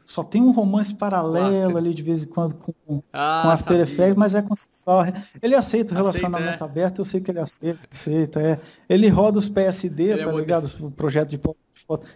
Só 0.05 0.23
tem 0.23 0.41
um 0.41 0.51
romance 0.51 0.93
paralelo 0.95 1.65
After. 1.65 1.77
ali 1.77 1.93
de 1.93 2.01
vez 2.01 2.23
em 2.23 2.27
quando 2.27 2.55
com, 2.55 2.71
com 2.85 3.03
Ah, 3.11 3.51
After 3.51 3.77
sabia. 3.77 3.83
Effects, 3.83 4.15
mas 4.15 4.33
é 4.33 4.41
consensual. 4.41 5.03
Ele 5.41 5.55
aceita 5.55 5.93
o 5.93 5.97
Aceita, 5.97 6.17
relacionamento 6.27 6.63
é? 6.63 6.65
aberto, 6.65 6.99
eu 6.99 7.05
sei 7.05 7.19
que 7.19 7.29
ele 7.31 7.39
aceita, 7.39 7.79
aceita, 7.91 8.41
é. 8.41 8.59
Ele 8.87 9.09
roda 9.09 9.37
os 9.39 9.49
PSD, 9.49 10.03
Ele 10.03 10.11
é 10.13 10.17
tá 10.19 10.25
moder- 10.31 10.39
ligado? 10.45 10.73
O 10.85 10.89
projeto 10.91 11.29
de, 11.29 11.39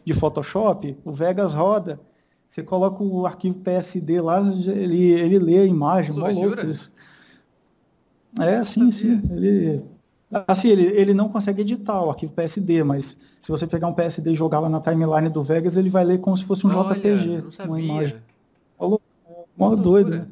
de 0.06 0.14
Photoshop, 0.14 0.98
o 1.04 1.12
Vegas 1.12 1.54
roda. 1.54 2.00
Você 2.48 2.64
coloca 2.64 3.04
o 3.04 3.26
arquivo 3.26 3.60
PSD 3.60 4.20
lá, 4.22 4.40
ele, 4.68 5.12
ele 5.12 5.40
lê 5.40 5.60
a 5.60 5.66
imagem, 5.66 6.14
Pô, 6.14 6.20
louco 6.30 6.66
isso. 6.66 6.92
É, 8.40 8.64
sim, 8.64 8.92
sim. 8.92 9.22
Ele, 9.30 9.84
assim, 10.48 10.70
ele, 10.70 10.84
ele 10.84 11.14
não 11.14 11.30
consegue 11.30 11.62
editar 11.62 12.02
o 12.02 12.10
arquivo 12.10 12.32
PSD, 12.34 12.84
mas 12.84 13.18
se 13.42 13.52
você 13.52 13.66
pegar 13.68 13.88
um 13.88 13.94
PSD 13.94 14.32
e 14.32 14.36
jogar 14.36 14.60
lá 14.60 14.70
na 14.70 14.80
timeline 14.80 15.30
do 15.30 15.44
Vegas, 15.44 15.76
ele 15.76 15.90
vai 15.90 16.04
ler 16.06 16.20
como 16.20 16.36
se 16.38 16.44
fosse 16.46 16.66
um 16.66 16.76
Olha, 16.76 16.96
JPG, 16.96 17.42
não 17.60 17.68
uma 17.68 17.82
imagem. 17.82 18.18
sabia. 18.80 19.00
Mó 19.58 19.76
doido, 19.76 20.12
né? 20.12 20.28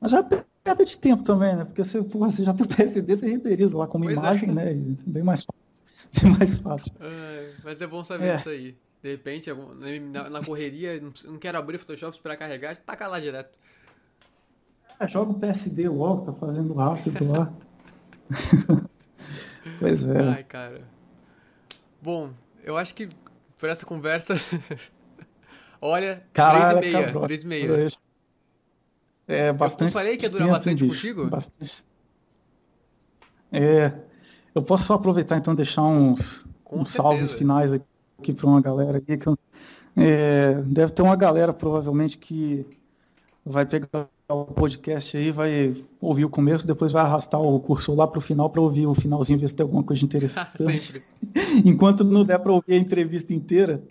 Mas 0.00 0.12
é 0.12 0.22
perda 0.22 0.84
de 0.84 0.96
tempo 0.98 1.22
também, 1.22 1.56
né? 1.56 1.64
Porque 1.64 1.82
você, 1.82 2.02
pô, 2.02 2.18
você 2.20 2.44
já 2.44 2.52
tem 2.54 2.64
o 2.64 2.68
PSD, 2.68 3.16
você 3.16 3.28
renderiza 3.28 3.76
lá 3.76 3.86
como 3.86 4.04
Pois 4.04 4.16
é. 4.16 4.20
imagem, 4.20 4.52
né? 4.52 4.72
E 4.72 4.96
Bem 5.06 5.22
mais 5.22 5.42
fácil. 5.44 5.62
Bem 6.22 6.32
mais 6.38 6.56
fácil. 6.58 6.92
Mas 7.64 7.80
é 7.82 7.86
bom 7.86 8.04
saber 8.04 8.26
É. 8.28 8.36
isso 8.36 8.48
aí. 8.48 8.76
De 9.02 9.10
repente, 9.10 9.50
na, 10.12 10.28
na 10.28 10.44
correria, 10.44 11.00
não, 11.00 11.38
quero 11.38 11.56
abrir 11.58 11.76
o 11.76 11.78
Photoshop, 11.78 12.16
esperar 12.16 12.36
carregar, 12.36 12.76
taca 12.76 13.06
lá 13.06 13.18
direto. 13.20 13.56
Ah, 14.98 15.06
joga 15.06 15.30
o 15.30 15.34
PSD 15.38 15.88
logo, 15.88 16.22
tá 16.26 16.32
fazendo 16.32 16.74
rápido 16.74 17.30
lá. 17.30 17.52
pois 19.78 20.04
é. 20.04 20.20
Ai, 20.28 20.44
cara. 20.44 20.82
Bom, 22.02 22.30
eu 22.62 22.76
acho 22.76 22.94
que 22.94 23.08
por 23.58 23.68
essa 23.68 23.84
conversa. 23.84 24.34
Olha, 25.80 26.22
Caralho, 26.32 26.78
3 26.80 26.92
e 26.92 26.96
meia. 26.96 27.04
acabou. 27.04 27.22
3 27.22 27.42
e 27.42 27.46
meia. 27.46 27.86
É 29.26 29.52
bastante. 29.52 29.92
falei 29.92 30.16
que 30.16 30.24
ia 30.26 30.30
durar 30.30 30.48
bastante 30.48 30.82
bicho, 30.84 30.94
contigo? 30.94 31.26
Bastante. 31.26 31.84
É. 33.52 33.92
Eu 34.54 34.62
posso 34.62 34.84
só 34.86 34.94
aproveitar 34.94 35.36
então 35.36 35.52
e 35.54 35.56
deixar 35.56 35.82
uns, 35.82 36.46
Com 36.64 36.80
uns 36.80 36.90
certeza. 36.90 37.36
finais 37.36 37.72
aqui 37.72 38.32
para 38.32 38.46
uma 38.46 38.60
galera 38.60 38.98
aqui. 38.98 39.16
Que 39.16 39.26
eu- 39.28 39.38
é, 39.96 40.54
deve 40.62 40.92
ter 40.92 41.02
uma 41.02 41.16
galera 41.16 41.52
provavelmente 41.52 42.18
que 42.18 42.66
vai 43.44 43.66
pegar 43.66 44.08
o 44.30 44.44
podcast 44.44 45.16
aí, 45.16 45.30
vai 45.30 45.74
ouvir 45.98 46.26
o 46.26 46.28
começo, 46.28 46.66
depois 46.66 46.92
vai 46.92 47.02
arrastar 47.02 47.40
o 47.40 47.58
cursor 47.60 47.96
lá 47.96 48.06
para 48.06 48.18
o 48.18 48.20
final 48.20 48.50
para 48.50 48.60
ouvir 48.60 48.86
o 48.86 48.94
finalzinho, 48.94 49.38
ver 49.38 49.48
se 49.48 49.54
tem 49.54 49.64
alguma 49.64 49.82
coisa 49.82 50.04
interessante. 50.04 51.02
Enquanto 51.64 52.04
não 52.04 52.24
der 52.24 52.38
para 52.38 52.52
ouvir 52.52 52.74
a 52.74 52.76
entrevista 52.76 53.32
inteira, 53.32 53.82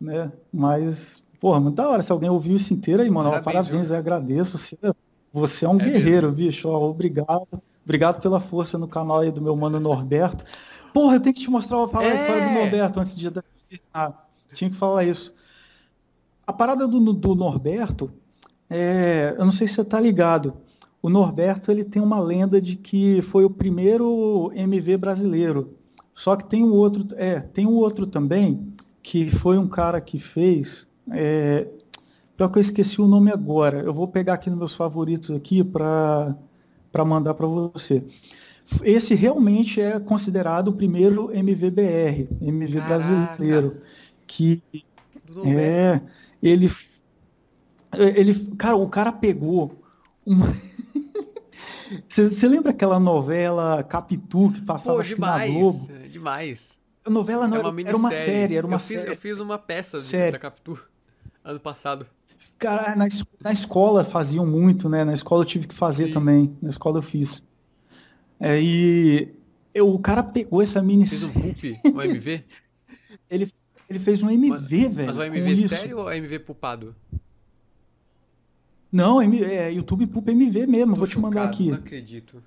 né? 0.00 0.32
Mas, 0.52 1.22
porra, 1.40 1.60
muito 1.60 1.76
da 1.76 1.88
hora. 1.88 2.02
Se 2.02 2.10
alguém 2.10 2.28
ouviu 2.28 2.56
isso 2.56 2.74
inteiro 2.74 3.02
aí, 3.02 3.10
mano, 3.10 3.28
ó, 3.28 3.40
Parabéns, 3.40 3.66
parabéns, 3.66 3.90
eu 3.90 3.96
agradeço. 3.96 4.58
Você, 4.58 4.76
você 5.32 5.64
é 5.64 5.68
um 5.68 5.80
É 5.80 5.84
guerreiro, 5.84 6.32
bicho. 6.32 6.68
Ó, 6.68 6.90
obrigado. 6.90 7.46
Obrigado 7.84 8.20
pela 8.20 8.40
força 8.40 8.76
no 8.76 8.88
canal 8.88 9.20
aí 9.20 9.30
do 9.30 9.40
meu 9.40 9.54
mano 9.54 9.78
Norberto. 9.78 10.44
Porra, 10.92 11.16
eu 11.16 11.20
tenho 11.20 11.34
que 11.34 11.42
te 11.42 11.50
mostrar 11.50 11.86
falar 11.86 12.06
a 12.06 12.14
história 12.14 12.42
do 12.42 12.48
É. 12.48 12.62
Norberto 12.62 12.98
antes 12.98 13.14
de. 13.14 13.30
Ah, 13.92 14.12
tinha 14.54 14.70
que 14.70 14.76
falar 14.76 15.04
isso. 15.04 15.32
A 16.44 16.52
parada 16.52 16.88
do, 16.88 17.12
do 17.12 17.34
Norberto, 17.34 18.10
é, 18.76 19.36
eu 19.38 19.44
não 19.44 19.52
sei 19.52 19.68
se 19.68 19.74
você 19.74 19.84
tá 19.84 20.00
ligado. 20.00 20.54
O 21.00 21.08
Norberto 21.08 21.70
ele 21.70 21.84
tem 21.84 22.02
uma 22.02 22.18
lenda 22.18 22.60
de 22.60 22.74
que 22.74 23.22
foi 23.22 23.44
o 23.44 23.50
primeiro 23.50 24.50
MV 24.52 24.96
brasileiro. 24.96 25.76
Só 26.12 26.34
que 26.34 26.44
tem 26.44 26.64
um 26.64 26.72
outro, 26.72 27.06
é, 27.16 27.38
tem 27.38 27.66
um 27.66 27.74
outro 27.74 28.04
também 28.04 28.74
que 29.00 29.30
foi 29.30 29.58
um 29.58 29.68
cara 29.68 30.00
que 30.00 30.18
fez. 30.18 30.88
É, 31.12 31.68
pior 32.36 32.48
que 32.48 32.58
eu 32.58 32.60
esqueci 32.60 33.00
o 33.00 33.06
nome 33.06 33.30
agora. 33.30 33.80
Eu 33.80 33.94
vou 33.94 34.08
pegar 34.08 34.34
aqui 34.34 34.50
nos 34.50 34.58
meus 34.58 34.74
favoritos 34.74 35.30
aqui 35.30 35.62
para 35.62 36.34
para 36.90 37.04
mandar 37.04 37.34
para 37.34 37.46
você. 37.46 38.04
Esse 38.82 39.14
realmente 39.14 39.80
é 39.80 40.00
considerado 40.00 40.68
o 40.68 40.72
primeiro 40.72 41.30
MVBR, 41.32 42.28
MV 42.40 42.72
Caraca. 42.74 42.88
brasileiro, 42.88 43.76
que 44.26 44.62
é, 45.44 46.00
ele, 46.40 46.70
ele, 48.02 48.34
cara, 48.56 48.76
o 48.76 48.88
cara 48.88 49.12
pegou 49.12 49.82
uma. 50.24 50.46
Você 52.08 52.48
lembra 52.48 52.70
aquela 52.70 52.98
novela 52.98 53.82
Capitu 53.84 54.50
que 54.52 54.62
passava 54.62 54.98
Pô, 54.98 55.02
que 55.04 55.10
na 55.20 55.38
demais. 55.46 55.52
Globo? 55.54 55.88
é 55.92 56.08
Demais. 56.08 56.76
A 57.04 57.10
novela 57.10 57.46
não 57.46 57.56
é 57.56 57.60
era, 57.60 57.68
uma 57.68 57.80
era 57.82 57.96
uma 57.96 58.08
minissérie. 58.08 58.32
série, 58.40 58.56
era 58.56 58.66
uma 58.66 58.76
eu 58.76 58.80
fiz, 58.80 58.98
série. 59.00 59.10
Eu 59.12 59.16
fiz 59.16 59.40
uma 59.40 59.58
peça 59.58 60.00
Série. 60.00 60.32
da 60.32 60.38
Capitu 60.38 60.82
ano 61.44 61.60
passado. 61.60 62.06
Cara, 62.58 62.96
na, 62.96 63.06
es- 63.06 63.22
na 63.42 63.52
escola 63.52 64.04
faziam 64.04 64.46
muito, 64.46 64.88
né? 64.88 65.04
Na 65.04 65.12
escola 65.14 65.42
eu 65.42 65.46
tive 65.46 65.66
que 65.66 65.74
fazer 65.74 66.06
Sim. 66.08 66.12
também. 66.14 66.56
Na 66.62 66.70
escola 66.70 66.98
eu 66.98 67.02
fiz. 67.02 67.42
É, 68.40 68.60
e 68.60 69.28
eu- 69.74 69.92
o 69.92 69.98
cara 69.98 70.22
pegou 70.22 70.62
essa 70.62 70.80
Fiz 70.80 70.86
minissérie. 70.86 71.26
um 71.26 71.32
pulp, 71.54 71.94
um 71.94 72.02
MV. 72.02 72.44
Ele, 73.30 73.52
ele 73.88 73.98
fez 73.98 74.22
um 74.22 74.30
MV, 74.30 74.88
velho. 74.88 75.06
Mas 75.08 75.16
o 75.16 75.22
MV 75.22 75.52
estéreo 75.64 75.98
ou 75.98 76.12
MV 76.12 76.38
pulpado? 76.40 76.94
Não, 78.94 79.20
é 79.20 79.72
YouTube 79.72 80.06
Pup 80.06 80.28
MV 80.28 80.68
mesmo. 80.68 80.92
Tô 80.92 81.00
Vou 81.00 81.08
te 81.08 81.18
mandar 81.18 81.40
chocado, 81.40 81.52
aqui. 81.52 81.68
Não 81.68 81.78
acredito. 81.78 82.40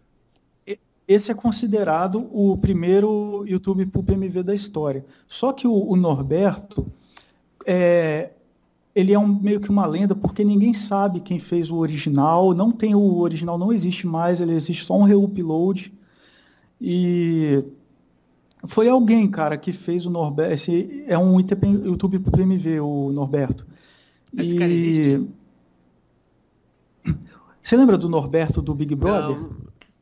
Esse 1.05 1.29
é 1.29 1.33
considerado 1.33 2.25
o 2.31 2.57
primeiro 2.57 3.43
YouTube 3.45 3.85
Pup 3.87 4.09
MV 4.09 4.43
da 4.43 4.55
história. 4.55 5.05
Só 5.27 5.51
que 5.51 5.67
o, 5.67 5.73
o 5.73 5.97
Norberto, 5.97 6.89
é, 7.65 8.31
ele 8.95 9.11
é 9.11 9.19
um, 9.19 9.27
meio 9.27 9.59
que 9.59 9.69
uma 9.69 9.85
lenda 9.85 10.15
porque 10.15 10.41
ninguém 10.41 10.73
sabe 10.73 11.19
quem 11.19 11.37
fez 11.37 11.69
o 11.69 11.75
original. 11.75 12.53
Não 12.53 12.71
tem 12.71 12.95
o 12.95 13.17
original, 13.17 13.57
não 13.57 13.73
existe 13.73 14.07
mais. 14.07 14.39
Ele 14.39 14.53
existe 14.53 14.85
só 14.85 14.97
um 14.97 15.03
reupload. 15.03 15.93
E 16.79 17.61
foi 18.63 18.87
alguém, 18.87 19.29
cara, 19.29 19.57
que 19.57 19.73
fez 19.73 20.05
o 20.05 20.09
Norberto. 20.09 20.53
Esse 20.53 21.03
é 21.07 21.17
um 21.17 21.41
YouTube 21.41 22.19
Pup 22.19 22.39
MV, 22.39 22.79
o 22.79 23.11
Norberto. 23.11 23.67
Esse 24.37 24.55
cara 24.55 24.71
existe? 24.71 25.27
Você 27.67 27.75
lembra 27.75 27.97
do 27.97 28.07
Norberto 28.07 28.61
do 28.61 28.73
Big 28.73 28.95
Brother? 28.95 29.35
Não, 29.37 29.49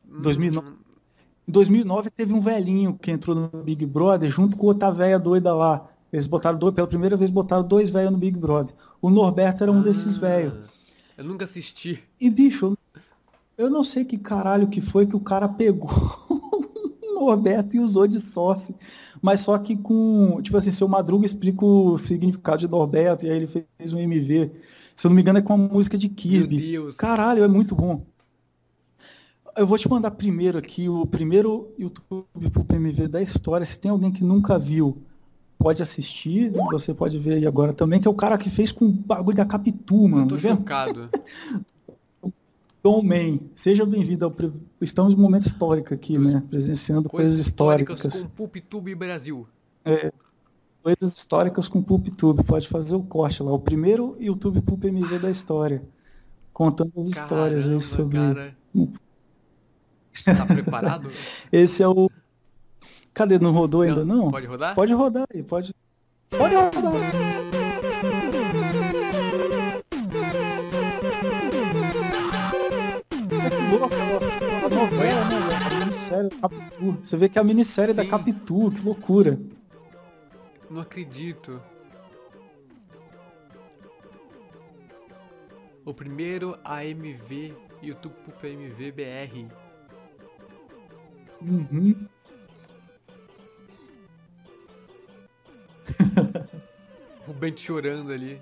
não- 0.08 0.22
2009. 0.22 0.68
Em 1.48 1.50
2009 1.50 2.10
teve 2.10 2.32
um 2.32 2.40
velhinho 2.40 2.94
que 2.94 3.10
entrou 3.10 3.34
no 3.34 3.48
Big 3.64 3.84
Brother 3.84 4.30
junto 4.30 4.56
com 4.56 4.68
outra 4.68 4.88
velha 4.92 5.18
doida 5.18 5.52
lá. 5.52 5.84
Eles 6.12 6.28
botaram 6.28 6.56
dois, 6.56 6.72
pela 6.72 6.86
primeira 6.86 7.16
vez 7.16 7.28
botaram 7.28 7.66
dois 7.66 7.90
velhos 7.90 8.12
no 8.12 8.18
Big 8.18 8.38
Brother. 8.38 8.72
O 9.02 9.10
Norberto 9.10 9.64
era 9.64 9.72
um 9.72 9.82
desses 9.82 10.16
Ah, 10.16 10.20
velhos. 10.20 10.54
Eu 11.18 11.24
nunca 11.24 11.42
assisti. 11.42 12.00
E 12.20 12.30
bicho, 12.30 12.78
eu 13.58 13.68
não 13.68 13.82
sei 13.82 14.04
que 14.04 14.16
caralho 14.16 14.68
que 14.68 14.80
foi 14.80 15.04
que 15.04 15.16
o 15.16 15.20
cara 15.20 15.48
pegou 15.48 15.90
Norberto 17.18 17.74
e 17.74 17.80
usou 17.80 18.06
de 18.06 18.20
source, 18.20 18.72
mas 19.20 19.40
só 19.40 19.58
que 19.58 19.74
com, 19.76 20.40
tipo 20.40 20.56
assim, 20.56 20.70
seu 20.70 20.86
Madruga 20.86 21.26
explica 21.26 21.64
o 21.64 21.98
significado 21.98 22.58
de 22.58 22.68
Norberto 22.68 23.26
e 23.26 23.30
aí 23.30 23.36
ele 23.38 23.48
fez 23.76 23.92
um 23.92 23.98
MV. 23.98 24.52
Se 24.96 25.06
eu 25.06 25.10
não 25.10 25.14
me 25.14 25.20
engano 25.20 25.38
é 25.38 25.42
com 25.42 25.54
uma 25.54 25.68
música 25.68 25.98
de 25.98 26.08
Kirby. 26.08 26.56
Meu 26.56 26.82
Deus. 26.82 26.96
Caralho, 26.96 27.44
é 27.44 27.48
muito 27.48 27.74
bom. 27.76 28.06
Eu 29.54 29.66
vou 29.66 29.76
te 29.76 29.88
mandar 29.88 30.10
primeiro 30.12 30.56
aqui 30.58 30.88
o 30.88 31.04
primeiro 31.06 31.72
YouTube 31.78 32.50
pro 32.50 32.64
PMV 32.64 33.06
da 33.06 33.20
história. 33.22 33.64
Se 33.64 33.78
tem 33.78 33.90
alguém 33.90 34.10
que 34.10 34.24
nunca 34.24 34.58
viu, 34.58 35.02
pode 35.58 35.82
assistir. 35.82 36.50
Você 36.72 36.94
pode 36.94 37.18
ver 37.18 37.34
aí 37.34 37.46
agora 37.46 37.74
também, 37.74 38.00
que 38.00 38.08
é 38.08 38.10
o 38.10 38.14
cara 38.14 38.38
que 38.38 38.48
fez 38.48 38.72
com 38.72 38.86
o 38.86 38.92
bagulho 38.92 39.36
da 39.36 39.44
Capitu, 39.44 40.08
mano. 40.08 40.24
Eu 40.24 40.28
tô 40.28 40.38
chocado. 40.38 41.08
Tom 42.82 43.02
Man, 43.02 43.40
seja 43.54 43.84
bem-vindo 43.84 44.24
ao. 44.24 44.34
Estamos 44.80 45.12
em 45.12 45.16
um 45.16 45.20
momento 45.20 45.46
histórico 45.46 45.92
aqui, 45.92 46.16
né? 46.18 46.42
Presenciando 46.48 47.08
coisas, 47.08 47.32
Coisas 47.32 47.46
históricas 47.46 47.98
históricas. 47.98 48.22
com 48.22 48.28
PulpTube 48.28 48.94
Brasil. 48.94 49.46
Coisas 50.86 51.16
históricas 51.16 51.66
com 51.66 51.82
PulpTube. 51.82 52.44
Pode 52.44 52.68
fazer 52.68 52.94
o 52.94 53.02
corte 53.02 53.42
lá. 53.42 53.50
O 53.50 53.58
primeiro 53.58 54.16
YouTube 54.20 54.60
Pulp 54.60 54.84
MV 54.84 55.18
da 55.18 55.28
história. 55.28 55.82
Contando 56.52 56.92
as 57.00 57.08
histórias 57.08 57.64
aí 57.64 57.70
Caramba, 57.70 57.80
sobre. 57.80 58.18
cara. 58.18 58.56
Você 60.14 60.34
tá 60.36 60.46
preparado? 60.46 61.10
Esse 61.50 61.82
é 61.82 61.88
o. 61.88 62.08
Cadê? 63.12 63.36
Não 63.36 63.50
rodou 63.50 63.82
ainda 63.82 64.04
não? 64.04 64.30
Pode 64.30 64.46
rodar? 64.46 64.74
Pode 64.76 64.92
rodar 64.92 65.24
aí, 65.34 65.42
pode. 65.42 65.74
Pode 66.30 66.54
rodar. 66.54 66.92
Novela, 74.70 75.24
né, 75.24 75.80
minissérie 75.80 76.28
da 76.28 76.36
Capitu. 76.48 76.98
Você 77.02 77.16
vê 77.16 77.28
que 77.28 77.38
é 77.38 77.40
a 77.40 77.44
minissérie 77.44 77.92
da 77.92 78.04
Sim. 78.04 78.08
Capitu, 78.08 78.70
que 78.70 78.82
loucura. 78.82 79.36
Não 80.70 80.80
acredito. 80.80 81.62
O 85.84 85.94
primeiro 85.94 86.58
AMV, 86.64 87.54
YouTube 87.82 88.14
AMV 88.42 88.92
BR. 88.92 89.46
Uhum. 91.40 92.08
O 97.28 97.32
Bento 97.32 97.60
chorando 97.60 98.12
ali. 98.12 98.40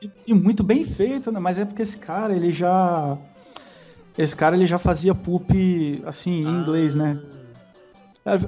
E, 0.00 0.10
e 0.28 0.34
muito 0.34 0.62
bem 0.62 0.84
feito, 0.84 1.32
né? 1.32 1.40
Mas 1.40 1.58
é 1.58 1.64
porque 1.64 1.82
esse 1.82 1.98
cara, 1.98 2.34
ele 2.34 2.52
já. 2.52 3.18
Esse 4.16 4.36
cara, 4.36 4.54
ele 4.54 4.66
já 4.66 4.78
fazia 4.78 5.14
pulp, 5.14 5.50
assim, 6.06 6.44
em 6.44 6.60
inglês, 6.60 6.94
né? 6.94 7.20
É, 8.24 8.38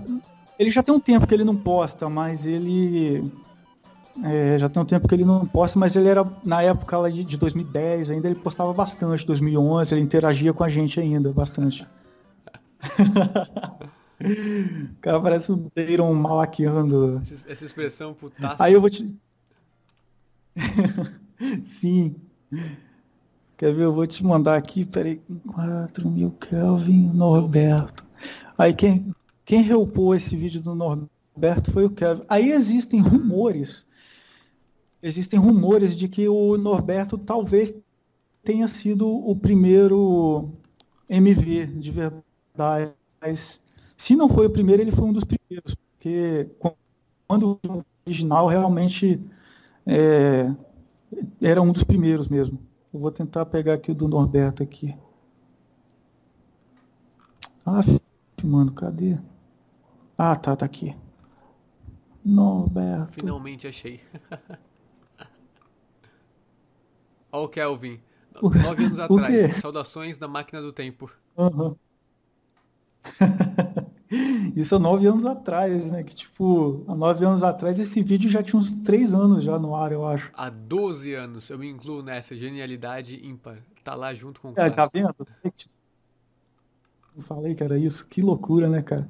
Ele 0.59 0.70
já 0.70 0.83
tem 0.83 0.94
um 0.94 1.01
tempo 1.01 1.26
que 1.26 1.35
ele 1.35 1.44
não 1.44 1.57
posta, 1.57 2.09
mas 2.09 2.47
ele. 2.47 3.31
é, 4.25 4.59
já 4.59 4.68
tem 4.68 4.83
um 4.83 4.86
tempo 4.86 5.07
que 5.07 5.15
ele 5.15 5.25
não 5.25 5.47
posta, 5.47 5.78
mas 5.78 5.94
ele 5.97 6.09
era, 6.09 6.26
na 6.44 6.62
época 6.62 6.97
lá 6.97 7.10
de 7.10 7.25
de 7.25 7.36
2010, 7.36 8.10
ainda 8.10 8.28
ele 8.28 8.36
postava 8.36 8.73
bastante, 8.73 9.26
2011, 9.26 9.94
ele 9.94 10.02
interagia 10.02 10.52
com 10.52 10.65
a 10.65 10.68
gente 10.68 10.99
ainda, 10.99 11.33
bastante. 11.33 11.86
o 14.20 15.01
cara 15.01 15.20
parece 15.20 15.52
um 15.52 15.70
Deiron 15.75 16.12
malaqueando. 16.15 17.20
Essa, 17.23 17.52
essa 17.52 17.65
expressão 17.65 18.15
putaça. 18.15 18.62
Aí 18.62 18.73
eu 18.73 18.81
vou 18.81 18.89
te. 18.89 19.15
Sim. 21.62 22.17
Quer 23.57 23.75
ver? 23.75 23.85
Eu 23.85 23.93
vou 23.93 24.07
te 24.07 24.25
mandar 24.25 24.57
aqui, 24.57 24.85
peraí. 24.85 25.20
4 25.47 26.09
mil 26.09 26.31
Kelvin, 26.33 27.10
Norberto. 27.12 28.05
Aí 28.57 28.73
quem, 28.73 29.15
quem 29.47 29.62
reupou 29.62 30.12
esse 30.12 30.34
vídeo 30.36 30.60
do 30.60 30.75
Norberto 30.75 31.70
foi 31.70 31.84
o 31.84 31.91
Kelvin. 31.91 32.25
Aí 32.28 32.50
existem 32.50 33.00
rumores. 33.00 33.86
Existem 35.00 35.39
rumores 35.39 35.94
de 35.94 36.08
que 36.08 36.28
o 36.28 36.57
Norberto 36.57 37.16
talvez 37.16 37.73
tenha 38.42 38.66
sido 38.66 39.08
o 39.08 39.36
primeiro 39.36 40.50
MV 41.08 41.66
de 41.78 41.91
verdade. 41.92 42.92
Mas 43.20 43.62
se 43.97 44.16
não 44.16 44.28
foi 44.28 44.47
o 44.47 44.50
primeiro, 44.50 44.83
ele 44.83 44.91
foi 44.91 45.05
um 45.05 45.12
dos 45.12 45.23
primeiros. 45.23 45.76
Porque 45.76 46.50
quando 47.28 47.60
o 47.68 47.84
original 48.05 48.49
realmente 48.49 49.20
é, 49.86 50.52
era 51.41 51.62
um 51.62 51.70
dos 51.70 51.84
primeiros 51.84 52.26
mesmo. 52.26 52.58
Eu 52.92 52.99
vou 52.99 53.12
tentar 53.12 53.47
pegar 53.47 53.75
aqui 53.75 53.92
o 53.92 53.94
do 53.94 54.08
Norberto 54.08 54.60
aqui. 54.60 54.92
Ah, 57.65 57.81
mano, 58.42 58.73
cadê? 58.73 59.16
Ah, 60.19 60.35
tá, 60.36 60.57
tá 60.57 60.65
aqui. 60.67 60.95
Norberto. 62.25 63.12
Finalmente 63.12 63.67
achei. 63.67 64.01
Ó 67.33 67.45
o 67.45 67.49
Kelvin. 67.49 68.01
O- 68.43 68.51
Nove 68.51 68.85
anos 68.85 69.01
atrás. 69.01 69.57
Saudações 69.62 70.19
da 70.19 70.28
máquina 70.28 70.61
do 70.61 70.70
tempo. 70.70 71.11
Aham. 71.39 71.75
Isso 74.55 74.77
há 74.77 74.78
nove 74.78 75.07
anos 75.07 75.25
atrás, 75.25 75.91
né? 75.91 76.03
Que 76.05 76.15
tipo, 76.15 76.85
há 76.86 76.95
nove 76.95 77.25
anos 77.25 77.43
atrás 77.43 77.81
esse 77.81 78.03
vídeo 78.03 78.28
já 78.28 78.43
tinha 78.43 78.61
uns 78.61 78.70
três 78.83 79.15
anos 79.15 79.43
já 79.43 79.59
no 79.59 79.75
ar, 79.75 79.91
eu 79.91 80.07
acho. 80.07 80.31
Há 80.35 80.51
12 80.51 81.15
anos 81.15 81.49
eu 81.49 81.59
me 81.59 81.67
incluo 81.69 82.03
nessa 82.03 82.36
genialidade 82.36 83.27
ímpar. 83.27 83.57
Tá 83.83 83.95
lá 83.95 84.12
junto 84.12 84.39
com 84.41 84.49
o 84.49 84.55
É, 84.55 84.69
tá 84.69 84.86
vendo? 84.93 85.15
Eu 87.17 87.23
falei 87.23 87.55
que 87.55 87.62
era 87.65 87.78
isso. 87.78 88.07
Que 88.07 88.20
loucura, 88.20 88.69
né, 88.69 88.83
cara? 88.83 89.09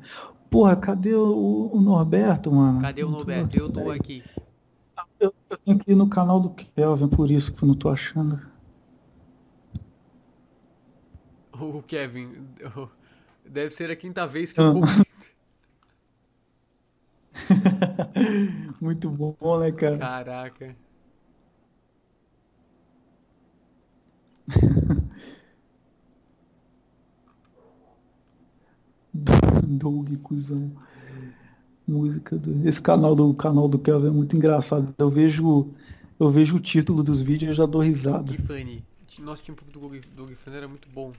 Porra, 0.51 0.77
cadê 0.77 1.15
o, 1.15 1.71
o 1.73 1.81
Norberto, 1.81 2.53
mano? 2.53 2.81
Cadê 2.81 3.05
o 3.05 3.11
Norberto? 3.11 3.57
Eu 3.57 3.71
tô 3.71 3.91
aqui. 3.91 4.25
Eu, 5.21 5.35
eu 5.51 5.59
tenho 5.59 5.79
que 5.79 5.93
ir 5.93 5.95
no 5.95 6.09
canal 6.09 6.41
do 6.41 6.51
Kelvin, 6.51 7.09
por 7.09 7.31
isso 7.31 7.53
que 7.53 7.63
eu 7.63 7.69
não 7.69 7.75
tô 7.75 7.89
achando. 7.89 8.41
O 11.53 11.83
Kevin. 11.83 12.49
Deve 13.45 13.75
ser 13.75 13.91
a 13.91 13.97
quinta 13.97 14.27
vez 14.27 14.53
que 14.53 14.61
eu 14.61 14.65
Ah. 14.65 14.73
comento. 14.73 15.07
Muito 18.81 19.11
bom, 19.11 19.37
né, 19.61 19.73
cara? 19.73 19.99
Caraca. 19.99 20.77
Doug, 29.67 30.15
cuzão. 30.23 30.71
Música 31.87 32.37
do. 32.37 32.67
Esse 32.67 32.81
canal 32.81 33.15
do 33.15 33.33
canal 33.35 33.69
do 33.69 33.79
Kelvin 33.79 34.09
é 34.09 34.11
muito 34.11 34.37
engraçado. 34.37 34.95
Eu 34.99 35.11
vejo, 35.11 35.69
eu 36.19 36.31
vejo 36.31 36.57
o 36.57 36.61
título 36.61 37.03
dos 37.03 37.23
vídeos 37.23 37.43
e 37.43 37.51
eu 37.51 37.55
já 37.55 37.67
dou 37.67 37.83
risada. 37.83 38.33
Doug 38.33 38.41
Funny. 38.41 38.85
Nosso 39.21 39.43
time 39.43 39.57
do 39.73 39.81
Doug, 39.81 40.05
Doug 40.15 40.33
Funny 40.33 40.57
era 40.57 40.69
muito 40.69 40.89
bom. 40.89 41.13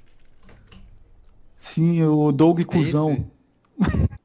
Sim, 1.57 2.03
o 2.03 2.31
Doug 2.31 2.59
É 2.59 2.63
Cuzão. 2.63 3.25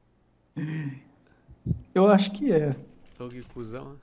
Eu 1.95 2.07
acho 2.07 2.31
que 2.31 2.51
é. 2.51 2.75
Doug 3.17 3.33
Cusão. 3.53 3.95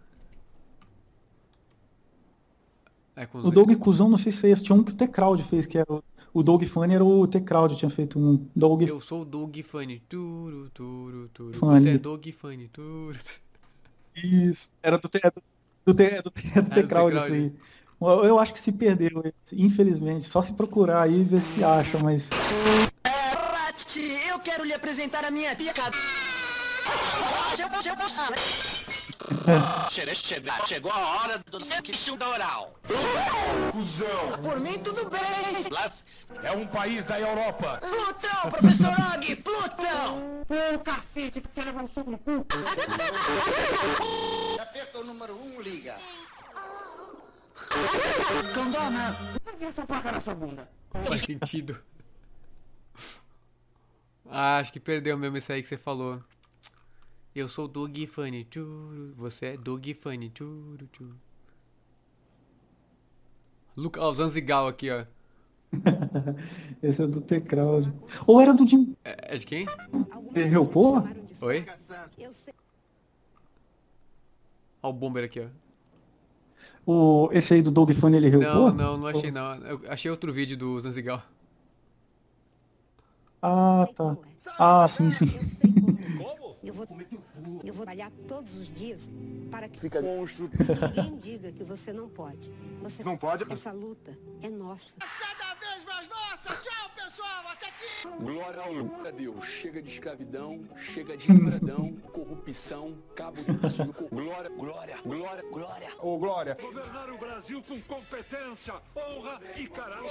É 3.14 3.26
com 3.26 3.38
O 3.38 3.42
Z. 3.42 3.50
Doug 3.50 3.72
Cuzão, 3.76 4.08
não 4.08 4.18
sei 4.18 4.32
se 4.32 4.46
é 4.46 4.50
esse. 4.50 4.62
Tinha 4.62 4.76
um 4.76 4.82
que 4.82 4.92
o 4.92 4.94
T-Crowd 4.94 5.42
fez, 5.44 5.66
que 5.66 5.78
era 5.78 5.92
o, 5.92 6.02
o 6.32 6.42
Doug 6.42 6.64
Funny 6.64 6.94
era 6.94 7.04
o 7.04 7.26
T-Crowd, 7.26 7.76
tinha 7.76 7.90
feito 7.90 8.18
um 8.18 8.46
Doug 8.54 8.82
Eu 8.82 9.00
sou 9.00 9.22
o 9.22 9.24
Doug 9.24 9.56
Funny. 9.62 10.00
Turu, 10.08 10.70
turu, 10.70 11.28
turu. 11.32 11.58
Funny. 11.58 11.80
Você 11.80 11.88
é 11.90 11.98
Doug 11.98 12.26
Funny. 12.32 12.68
Turu. 12.68 13.18
Isso. 14.16 14.70
Era 14.82 14.98
do 14.98 15.08
T- 15.08 15.20
do 15.84 15.94
T- 15.94 16.22
do 16.22 16.30
T- 16.30 16.42
do 16.42 16.58
Ah, 16.58 16.60
do 16.60 16.70
T-Crowd 16.70 17.16
isso 17.16 17.32
aí. 17.32 17.52
Eu 18.00 18.38
acho 18.38 18.52
que 18.54 18.60
se 18.60 18.72
perdeu, 18.72 19.22
infelizmente. 19.52 20.26
Só 20.28 20.40
se 20.40 20.52
procurar 20.52 21.02
aí 21.02 21.20
e 21.20 21.24
ver 21.24 21.40
se 21.40 21.62
acha, 21.62 21.98
mas. 21.98 22.30
Rati, 23.06 24.00
eu 24.28 24.38
quero 24.40 24.64
lhe 24.64 24.72
apresentar 24.72 25.24
a 25.24 25.30
minha 25.30 25.54
tia. 25.54 25.72
Chegou, 29.90 30.66
chegou 30.66 30.92
a 30.92 30.98
hora 30.98 31.38
do 31.38 31.60
sexo 31.60 32.18
oral. 32.20 32.74
Cusão! 33.70 34.42
Por 34.42 34.58
mim, 34.58 34.78
tudo 34.80 35.08
bem. 35.08 35.20
Lá 35.70 35.92
É 36.42 36.52
um 36.52 36.66
país 36.66 37.04
da 37.04 37.20
Europa! 37.20 37.78
Plutão, 37.78 38.50
professor 38.50 38.90
Og, 38.90 39.36
Plutão. 39.36 40.42
Ô, 40.48 40.78
cacete, 40.80 41.40
que 41.40 41.60
levar 41.60 41.84
um 41.84 41.88
soco 41.88 42.10
no 42.10 42.18
cu. 42.18 42.44
Aperta 44.60 44.98
o 44.98 45.04
número 45.04 45.34
1, 45.34 45.56
um, 45.56 45.60
liga. 45.60 45.96
Candona. 48.54 49.16
Por 49.44 49.62
essa 49.62 49.86
placa 49.86 50.12
na 50.12 50.20
sua 50.20 50.34
bunda? 50.34 50.68
Faz 51.06 51.20
sentido. 51.22 51.80
Ah, 54.28 54.58
acho 54.58 54.72
que 54.72 54.80
perdeu 54.80 55.16
mesmo 55.16 55.36
isso 55.36 55.52
aí 55.52 55.62
que 55.62 55.68
você 55.68 55.76
falou. 55.76 56.22
Eu 57.34 57.48
sou 57.48 57.66
o 57.66 57.68
Doug 57.68 57.96
Funny. 58.06 58.44
Turu. 58.44 59.14
Você 59.16 59.46
é 59.46 59.56
Doug 59.56 59.86
Funny. 60.00 60.30
Turu, 60.30 60.86
turu. 60.88 61.16
Luca, 63.76 64.00
ó, 64.00 64.10
o 64.10 64.14
Zanzigal 64.14 64.66
aqui, 64.66 64.90
ó. 64.90 65.04
Esse 66.82 67.02
é 67.02 67.06
do 67.06 67.20
T-Crowd. 67.20 67.92
Ou 68.26 68.40
era 68.40 68.52
do 68.52 68.66
Jim. 68.66 68.96
É, 69.04 69.34
é 69.34 69.36
de 69.36 69.46
quem? 69.46 69.66
Reupô? 70.34 71.02
Oi? 71.40 71.64
Ó 74.82 74.90
o 74.90 74.92
Bomber 74.92 75.24
aqui, 75.24 75.40
ó. 75.40 75.46
O, 76.84 77.28
esse 77.32 77.54
aí 77.54 77.62
do 77.62 77.70
Doug 77.70 77.92
Funny 77.92 78.16
ele 78.16 78.28
reupô? 78.28 78.48
Não, 78.48 78.72
não, 78.72 78.96
não 78.96 79.06
achei 79.06 79.30
não. 79.30 79.54
Eu 79.56 79.80
achei 79.88 80.10
outro 80.10 80.32
vídeo 80.32 80.56
do 80.56 80.80
Zanzigal. 80.80 81.22
Ah, 83.40 83.86
tá. 83.94 84.16
Ah, 84.58 84.88
sim, 84.88 85.10
sim. 85.10 85.26
Eu 86.62 86.74
vou, 86.74 86.86
eu 87.68 87.74
vou 87.74 87.84
trabalhar 87.84 88.10
todos 88.26 88.56
os 88.56 88.68
dias 88.72 89.08
para 89.50 89.68
que 89.68 89.80
Fica 89.80 90.00
monstro. 90.00 90.48
ninguém 90.96 91.18
diga 91.18 91.52
que 91.52 91.64
você 91.64 91.92
não 91.92 92.08
pode. 92.08 92.50
Você 92.82 93.04
Não 93.04 93.16
pode? 93.16 93.44
Essa 93.52 93.72
luta 93.72 94.16
é 94.42 94.48
nossa. 94.48 94.96
Cada 94.98 95.54
vez 95.54 95.84
mais 95.84 96.08
nossa. 96.08 96.48
Tchau, 96.62 96.90
pessoal. 96.94 97.48
Até 97.48 97.66
aqui. 97.66 97.84
Glória 98.20 98.62
ao 98.62 98.72
Lula, 98.72 99.08
a 99.08 99.10
Deus. 99.10 99.44
Chega 99.44 99.82
de 99.82 99.90
escravidão, 99.90 100.64
chega 100.94 101.14
de 101.16 101.26
degradão, 101.26 101.86
corrupção, 102.12 102.96
cabo 103.14 103.42
de 103.42 103.70
suco. 103.70 104.08
Glória, 104.08 104.48
glória, 104.50 104.96
glória, 105.04 105.42
glória. 105.50 105.88
Ô, 105.98 106.16
Glória. 106.18 106.56
Governar 106.60 107.10
o 107.10 107.18
Brasil 107.18 107.62
com 107.68 107.78
competência, 107.82 108.74
honra 108.96 109.40
e 109.56 109.66
caráter. 109.66 110.10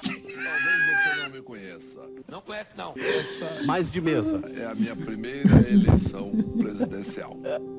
Talvez 0.34 1.14
você 1.16 1.22
não 1.22 1.30
me 1.30 1.42
conheça. 1.42 2.00
Não 2.28 2.40
conhece, 2.40 2.72
não. 2.76 2.94
Essa 2.96 3.62
Mais 3.64 3.90
de 3.90 4.00
mesa. 4.00 4.40
é 4.56 4.66
a 4.66 4.74
minha 4.74 4.94
primeira 4.96 5.56
eleição 5.68 6.30
presidencial. 6.58 7.36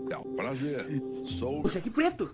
É 0.09 0.17
um 0.17 0.35
prazer. 0.35 1.01
Sou 1.23 1.61
Puxa, 1.61 1.79
que 1.79 1.89
preto. 1.89 2.29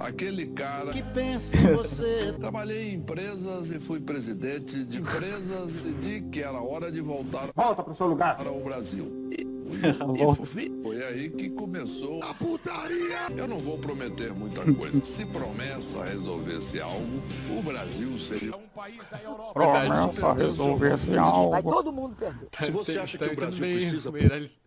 aquele 0.00 0.48
cara 0.48 0.90
Que 0.92 1.02
pensa 1.02 1.56
em 1.56 1.74
você. 1.74 2.34
Trabalhei 2.38 2.90
em 2.90 2.94
empresas 2.94 3.70
e 3.70 3.78
fui 3.78 4.00
presidente 4.00 4.84
de 4.84 4.98
empresas 4.98 5.84
e 5.84 5.90
decidi 5.92 6.20
que 6.30 6.40
era 6.42 6.60
hora 6.60 6.90
de 6.90 7.00
voltar 7.00 7.48
Volta 7.54 7.82
pro 7.82 7.94
seu 7.94 8.06
lugar. 8.06 8.36
para 8.36 8.50
o 8.50 8.62
Brasil. 8.62 9.28
E. 9.30 9.49
e 10.56 10.82
foi 10.82 11.02
aí 11.04 11.30
que 11.30 11.50
começou 11.50 12.22
a 12.22 12.34
putaria. 12.34 13.18
Eu 13.36 13.46
não 13.48 13.58
vou 13.58 13.78
prometer 13.78 14.32
muita 14.32 14.62
coisa. 14.74 15.02
Se 15.04 15.24
promessa 15.26 16.04
resolvesse 16.04 16.80
algo, 16.80 17.22
o 17.56 17.62
Brasil 17.62 18.18
seria 18.18 18.56
um 18.56 18.68
país 18.68 19.02
da 19.10 19.18
Europa. 19.22 19.52
Promessa 19.54 20.32
resolver 20.34 20.94
esse 20.94 21.16
algo. 21.16 21.50
Vai 21.50 21.62
todo 21.62 21.92
mundo 21.92 22.16
perder. 22.16 22.48
Tá 22.50 22.66
você 22.70 22.98
acha 22.98 23.18
que 23.18 23.24
o 23.24 23.36
Brasil 23.36 23.60
precisa- 23.64 24.10
Meirelles. 24.10 24.58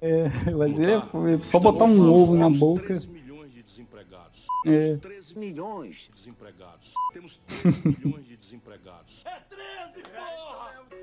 É, 0.00 0.28
mas 0.52 0.78
é 0.78 1.02
só 1.42 1.58
botar 1.58 1.84
um 1.84 2.12
ovo 2.12 2.36
na 2.36 2.48
boca. 2.48 2.86
13 2.86 3.08
milhões 3.08 3.52
de 3.52 3.62
desempregados. 3.62 4.46
É. 4.66 4.96
13 4.96 5.38
Milhões. 5.38 5.96
de 5.96 6.12
desempregados. 6.12 6.92
Temos 7.12 7.36
13 7.48 7.88
milhões 7.88 8.26
de 8.26 8.36
desempregados. 8.36 9.24
É 9.26 9.40
13, 9.48 10.02
porra. 10.08 10.59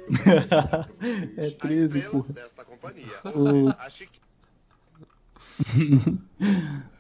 Desta 2.34 2.66
companhia. 2.66 3.08
O- 3.36 3.70
Acho 3.80 4.06
que 4.08 4.20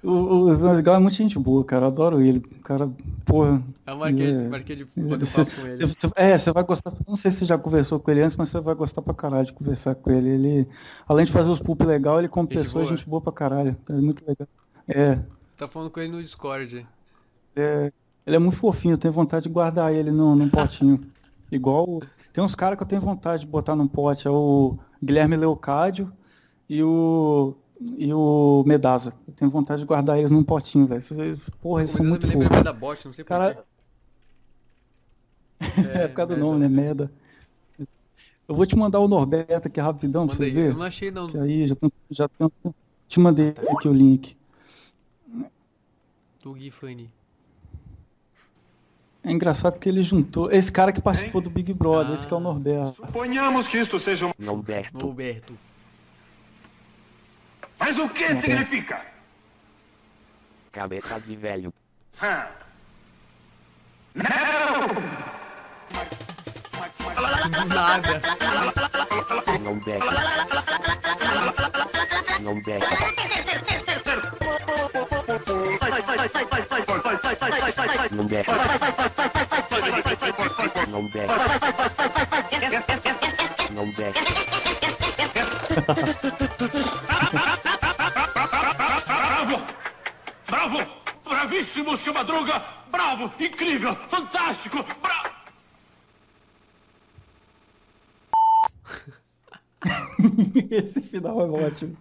O, 0.03 0.11
o 0.11 0.55
Zanzigal 0.55 0.95
é 0.95 0.99
muito 0.99 1.15
gente 1.15 1.37
boa, 1.37 1.63
cara. 1.65 1.85
Eu 1.85 1.87
adoro 1.87 2.21
ele. 2.21 2.39
O 2.39 2.61
cara, 2.61 2.89
porra. 3.25 3.61
Eu 3.85 3.97
marquei, 3.97 4.31
é- 4.31 4.47
marquei 4.47 4.75
de 4.75 4.85
bater 4.85 5.25
Você- 5.25 5.43
papo 5.45 5.55
com 5.61 5.67
ele. 5.67 5.85
você- 5.85 6.11
é, 6.15 6.37
você 6.37 6.51
vai 6.51 6.63
gostar. 6.63 6.93
Não 7.07 7.15
sei 7.15 7.31
se 7.31 7.39
você 7.39 7.45
já 7.45 7.57
conversou 7.57 7.99
com 7.99 8.11
ele 8.11 8.21
antes, 8.21 8.35
mas 8.35 8.49
você 8.49 8.59
vai 8.61 8.75
gostar 8.75 9.01
pra 9.01 9.13
caralho 9.13 9.45
de 9.47 9.53
conversar 9.53 9.95
com 9.95 10.11
ele. 10.11 10.29
Ele, 10.29 10.67
além 11.07 11.25
de 11.25 11.31
fazer 11.31 11.49
os 11.49 11.59
pulp 11.59 11.81
legal, 11.81 12.19
ele 12.19 12.29
como 12.29 12.47
Gente 12.49 12.61
pessoa 12.63 12.83
é 12.83 12.85
boa. 12.85 12.95
gente 12.97 13.09
boa 13.09 13.21
pra 13.21 13.33
caralho. 13.33 13.75
É 13.89 13.93
muito 13.93 14.23
legal. 14.25 14.47
É, 14.87 15.19
Tá 15.57 15.67
falando 15.67 15.89
com 15.89 15.99
ele 15.99 16.11
no 16.11 16.21
Discord. 16.21 16.85
é, 17.55 17.91
ele 18.25 18.35
é 18.35 18.39
muito 18.39 18.57
fofinho, 18.57 18.93
eu 18.93 18.97
tenho 18.97 19.13
vontade 19.13 19.43
de 19.43 19.49
guardar 19.49 19.93
ele 19.93 20.11
num, 20.11 20.35
num 20.35 20.49
potinho. 20.49 21.03
Igual. 21.51 22.01
Tem 22.37 22.43
uns 22.43 22.53
caras 22.53 22.77
que 22.77 22.83
eu 22.83 22.87
tenho 22.87 23.01
vontade 23.01 23.41
de 23.41 23.47
botar 23.47 23.75
num 23.75 23.87
pote, 23.87 24.27
é 24.27 24.29
o 24.29 24.77
Guilherme 25.03 25.35
Leocádio 25.35 26.13
e 26.69 26.83
o. 26.83 27.55
E 27.97 28.13
o 28.13 28.63
Medaza. 28.63 29.11
Eu 29.27 29.33
tenho 29.33 29.49
vontade 29.49 29.81
de 29.81 29.87
guardar 29.87 30.19
eles 30.19 30.29
num 30.29 30.43
potinho, 30.43 30.85
velho. 30.85 31.01
Porra, 31.59 31.81
eles 31.81 31.95
O 31.95 31.97
são 31.97 32.05
muito 32.05 32.27
me 32.27 32.33
lembra 32.33 32.45
fofos. 32.49 32.55
mais 32.57 32.63
da 32.63 32.73
Bosch, 32.73 33.05
não 33.05 33.13
sei 33.13 33.25
Cara, 33.25 33.65
porquê. 35.59 35.81
É, 35.97 36.07
por 36.09 36.13
causa 36.13 36.35
do 36.35 36.39
nome, 36.39 36.59
né? 36.59 36.67
Merda. 36.67 37.11
Eu 38.47 38.53
vou 38.53 38.67
te 38.67 38.75
mandar 38.75 38.99
o 38.99 39.07
Norberto 39.07 39.67
aqui 39.67 39.79
rapidão 39.81 40.27
pra 40.27 40.35
Manda 40.35 40.35
você 40.35 40.43
aí. 40.43 40.51
ver. 40.51 40.69
Eu 40.73 40.77
não 40.77 40.85
achei 40.85 41.09
não. 41.09 41.25
Que 41.27 41.39
aí 41.39 41.67
já 41.67 41.75
já 42.11 42.29
te 43.07 43.19
mandei 43.19 43.49
aqui 43.49 43.87
o 43.87 43.93
link. 43.93 44.37
Do 46.43 46.53
Gui 46.53 46.69
Funny. 46.69 47.09
É 49.27 49.31
engraçado 49.31 49.77
que 49.77 49.89
ele 49.89 50.01
juntou. 50.01 50.49
Esse 50.51 50.71
cara 50.71 50.91
que 50.93 51.01
participou 51.01 51.41
do 51.41 51.49
Big 51.49 51.73
Brother, 51.73 52.13
esse 52.13 52.25
que 52.25 52.33
é 52.33 52.37
o 52.37 52.39
Ah. 52.39 52.43
Norberto. 52.43 52.95
Suponhamos 53.05 53.67
que 53.67 53.77
isto 53.77 53.99
seja 53.99 54.25
um. 54.27 54.31
Norberto. 54.39 54.97
Norberto. 54.97 55.57
Mas 57.77 57.97
o 57.99 58.07
que 58.09 58.25
significa? 58.25 59.01
Cabeça 60.71 61.19
de 61.19 61.35
velho. 61.35 61.73
Hã? 62.21 62.45
Nada. 67.67 68.21
Norberto. 69.61 70.05
Norberto. 72.41 73.86
Norberto. 78.17 78.51
Norberto. 80.89 81.33
Norberto. 83.73 84.19
Bravo! 89.05 89.57
Bravo! 90.47 90.77
Bravíssimo, 91.29 91.95
seu 91.97 92.11
Madruga! 92.11 92.63
Bravo! 92.91 93.31
Incrível! 93.39 93.95
Fantástico! 94.09 94.83
Bravo! 94.99 95.29
esse 100.71 101.01
final 101.01 101.39
é 101.41 101.65
ótimo. 101.67 101.95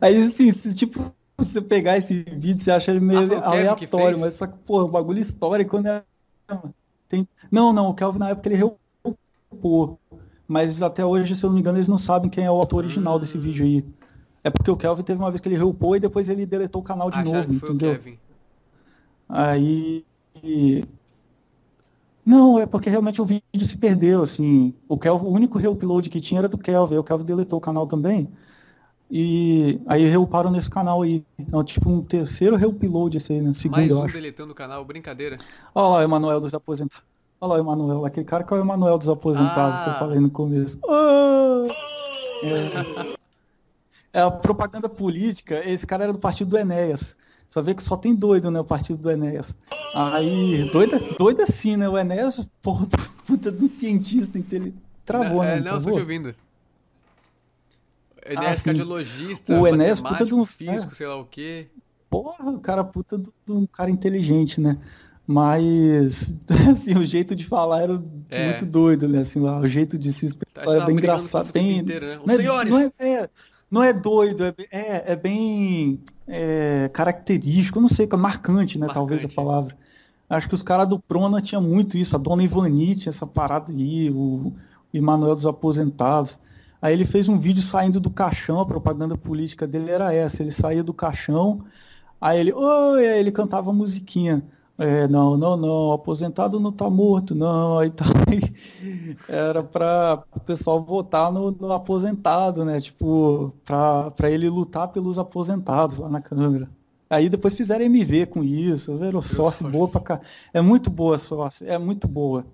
Aí, 0.00 0.16
assim, 0.16 0.50
tipo, 0.74 1.14
você 1.44 1.60
pegar 1.60 1.96
esse 1.96 2.22
vídeo, 2.22 2.58
você 2.58 2.70
acha 2.70 2.90
ele 2.90 3.00
meio 3.00 3.20
Ah, 3.38 3.50
o 3.50 3.52
aleatório, 3.52 4.18
mas 4.18 4.34
só 4.34 4.46
que, 4.46 4.58
pô, 4.58 4.82
o 4.82 4.88
bagulho 4.88 5.20
histórico, 5.20 5.78
né? 5.78 6.02
Tem... 7.08 7.28
Não, 7.50 7.72
não, 7.72 7.88
o 7.88 7.94
Kelvin 7.94 8.18
na 8.18 8.30
época 8.30 8.48
ele 8.48 8.56
reupou. 8.56 9.98
Mas 10.46 10.82
até 10.82 11.04
hoje, 11.04 11.34
se 11.34 11.44
eu 11.44 11.48
não 11.48 11.54
me 11.54 11.60
engano, 11.60 11.78
eles 11.78 11.88
não 11.88 11.98
sabem 11.98 12.30
quem 12.30 12.44
é 12.44 12.50
o 12.50 12.54
autor 12.54 12.84
original 12.84 13.18
desse 13.18 13.38
vídeo 13.38 13.64
aí. 13.64 13.84
É 14.44 14.50
porque 14.50 14.70
o 14.70 14.76
Kelvin 14.76 15.02
teve 15.02 15.20
uma 15.20 15.30
vez 15.30 15.40
que 15.40 15.48
ele 15.48 15.56
reupou 15.56 15.96
e 15.96 16.00
depois 16.00 16.28
ele 16.28 16.44
deletou 16.44 16.80
o 16.80 16.84
canal 16.84 17.10
de 17.10 17.18
Acharam 17.18 17.32
novo, 17.32 17.48
que 17.48 17.58
foi 17.58 17.70
o 17.70 17.74
entendeu? 17.74 17.94
Kevin. 17.94 18.18
Aí. 19.28 20.04
Não, 22.24 22.58
é 22.58 22.66
porque 22.66 22.90
realmente 22.90 23.20
o 23.20 23.24
vídeo 23.24 23.66
se 23.66 23.76
perdeu, 23.76 24.22
assim. 24.22 24.74
O 24.88 24.98
Kelvin, 24.98 25.26
o 25.26 25.30
único 25.30 25.58
reupload 25.58 26.10
que 26.10 26.20
tinha 26.20 26.40
era 26.40 26.48
do 26.48 26.58
Kelvin, 26.58 26.94
aí 26.94 26.98
o 26.98 27.04
Kelvin 27.04 27.24
deletou 27.24 27.58
o 27.58 27.62
canal 27.62 27.86
também. 27.86 28.28
E 29.14 29.78
aí 29.86 30.06
reuparam 30.08 30.50
nesse 30.50 30.70
canal 30.70 31.02
aí. 31.02 31.22
É 31.38 31.64
tipo 31.64 31.90
um 31.90 32.00
terceiro 32.02 32.56
reupload 32.56 33.18
esse 33.18 33.30
aí, 33.30 33.42
né? 33.42 33.52
Segundo, 33.52 33.76
Mais 33.76 33.92
um 33.92 34.06
deletando 34.06 34.52
o 34.52 34.54
canal, 34.54 34.82
brincadeira. 34.86 35.38
Olha 35.74 35.86
lá 35.88 35.98
o 35.98 36.02
Emanuel 36.02 36.40
dos 36.40 36.54
aposentados. 36.54 37.04
Olha 37.38 37.50
lá 37.50 37.54
o 37.56 37.58
Emanuel, 37.60 38.06
aquele 38.06 38.24
cara 38.24 38.42
que 38.42 38.54
é 38.54 38.56
o 38.56 38.60
Emanuel 38.60 38.96
dos 38.96 39.10
aposentados 39.10 39.80
que 39.80 39.88
eu 39.90 39.92
Ah. 39.92 39.98
falei 39.98 40.18
no 40.18 40.30
começo. 40.30 40.78
Ah! 40.88 41.66
É. 42.42 43.12
É 44.14 44.20
a 44.22 44.30
propaganda 44.30 44.88
política, 44.88 45.62
esse 45.68 45.86
cara 45.86 46.04
era 46.04 46.12
do 46.12 46.18
partido 46.18 46.48
do 46.48 46.58
Enéas. 46.58 47.14
Só 47.50 47.60
vê 47.60 47.74
que 47.74 47.82
só 47.82 47.96
tem 47.98 48.14
doido, 48.14 48.50
né? 48.50 48.60
O 48.60 48.64
partido 48.64 48.98
do 48.98 49.10
Enéas. 49.10 49.54
Aí, 49.94 50.70
doido, 50.72 50.98
doido 51.18 51.42
assim, 51.42 51.76
né? 51.76 51.86
O 51.88 51.98
Enéas, 51.98 52.40
porra, 52.62 52.86
puta 53.26 53.52
do 53.52 53.66
cientista 53.68 54.38
inteligente. 54.38 54.76
Travou, 55.04 55.38
não, 55.38 55.44
né? 55.44 55.56
é, 55.58 55.60
não, 55.60 55.64
tô 55.64 55.70
Travou? 55.70 55.92
te 55.92 56.00
ouvindo. 56.00 56.34
Enéas 58.26 58.58
sim. 58.58 58.64
cardiologista, 58.64 59.58
O 59.58 59.66
Enéas, 59.66 60.00
puta 60.00 60.24
de 60.24 60.34
um- 60.34 60.44
físico, 60.44 60.92
é. 60.92 60.94
sei 60.96 61.06
lá 61.06 61.16
o 61.16 61.24
quê. 61.24 61.66
Porra, 62.08 62.50
o 62.50 62.58
cara 62.60 62.84
puta 62.84 63.16
de 63.18 63.28
um 63.48 63.66
cara 63.66 63.90
inteligente, 63.90 64.60
né? 64.60 64.78
Mas, 65.26 66.32
assim, 66.70 66.94
o 66.94 67.04
jeito 67.04 67.34
de 67.34 67.44
falar 67.44 67.82
era 67.82 68.02
É. 68.28 68.48
muito 68.48 68.66
doido, 68.66 69.08
né? 69.08 69.20
Assim, 69.20 69.40
o 69.40 69.66
jeito 69.66 69.96
de 69.98 70.12
se 70.12 70.26
expressar 70.26 70.54
Tá, 70.54 70.60
era 70.62 70.70
estava 70.72 70.86
bem 70.86 70.96
engraçado. 70.96 71.52
Bem, 71.52 71.78
inteiro, 71.78 72.06
né? 72.06 72.18
Os 72.18 72.26
não, 72.26 72.34
é, 72.34 72.36
senhores! 72.36 72.70
não, 72.72 72.80
é, 72.80 72.92
é- 72.98 73.30
não 73.70 73.82
é 73.82 73.92
doido, 73.92 74.44
é, 74.44 74.54
é, 74.70 75.04
é 75.12 75.16
bem 75.16 76.00
é, 76.28 76.90
característico, 76.92 77.80
não 77.80 77.88
sei, 77.88 78.06
marcante, 78.18 78.78
né? 78.78 78.86
Talvez 78.92 79.22
a 79.22 79.28
Marcante. 79.28 79.34
palavra. 79.34 79.76
Acho 80.28 80.48
que 80.48 80.54
os 80.54 80.62
caras 80.62 80.88
do 80.88 80.98
Prona 80.98 81.40
tinha 81.40 81.60
muito 81.60 81.96
isso, 81.98 82.14
a 82.16 82.18
Dona 82.18 82.42
Ivanite, 82.42 83.08
essa 83.08 83.26
parada 83.26 83.70
aí, 83.72 84.10
o, 84.10 84.14
o 84.48 84.54
Emanuel 84.92 85.34
dos 85.34 85.46
Aposentados. 85.46 86.38
Aí 86.82 86.92
ele 86.92 87.04
fez 87.04 87.28
um 87.28 87.38
vídeo 87.38 87.62
saindo 87.62 88.00
do 88.00 88.10
caixão, 88.10 88.60
a 88.60 88.66
propaganda 88.66 89.16
política 89.16 89.66
dele 89.66 89.90
era 89.90 90.12
essa, 90.12 90.42
ele 90.42 90.50
saía 90.50 90.82
do 90.82 90.92
caixão, 90.92 91.64
aí 92.20 92.40
ele, 92.40 92.52
oi, 92.52 93.06
aí 93.06 93.20
ele 93.20 93.30
cantava 93.32 93.72
musiquinha. 93.72 94.44
É, 94.78 95.06
não, 95.06 95.36
não, 95.36 95.56
não, 95.56 95.92
aposentado 95.92 96.58
não 96.58 96.72
tá 96.72 96.90
morto, 96.90 97.34
não. 97.34 97.78
Aí 97.78 97.90
tá. 97.90 98.04
Era 99.28 99.62
para 99.62 100.24
o 100.34 100.40
pessoal 100.40 100.82
votar 100.82 101.30
no, 101.30 101.50
no 101.52 101.72
aposentado, 101.72 102.64
né? 102.64 102.80
Tipo, 102.80 103.52
para 103.64 104.30
ele 104.30 104.48
lutar 104.48 104.88
pelos 104.88 105.18
aposentados 105.18 105.98
lá 105.98 106.08
na 106.08 106.20
Câmara. 106.20 106.68
Aí 107.08 107.28
depois 107.28 107.54
fizeram 107.54 107.84
MV 107.84 108.26
com 108.26 108.42
isso, 108.42 108.96
viram 108.96 109.20
sócio 109.20 109.70
boa 109.70 109.88
pra 109.88 110.00
cá. 110.00 110.20
É 110.52 110.60
muito 110.62 110.90
boa 110.90 111.16
a 111.16 111.18
sócio, 111.18 111.68
é 111.68 111.78
muito 111.78 112.08
boa. 112.08 112.46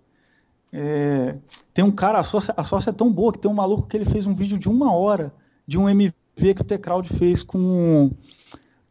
É, 0.72 1.36
tem 1.72 1.84
um 1.84 1.90
cara, 1.90 2.20
a 2.20 2.24
sócia, 2.24 2.52
a 2.56 2.62
sócia 2.64 2.90
é 2.90 2.92
tão 2.92 3.10
boa 3.12 3.32
que 3.32 3.38
tem 3.38 3.50
um 3.50 3.54
maluco 3.54 3.86
que 3.88 3.96
ele 3.96 4.04
fez 4.04 4.26
um 4.26 4.34
vídeo 4.34 4.58
de 4.58 4.68
uma 4.68 4.92
hora 4.92 5.32
de 5.66 5.78
um 5.78 5.88
MV 5.88 6.12
que 6.36 6.60
o 6.60 6.64
T-Crowd 6.64 7.08
fez 7.16 7.42
com, 7.42 8.10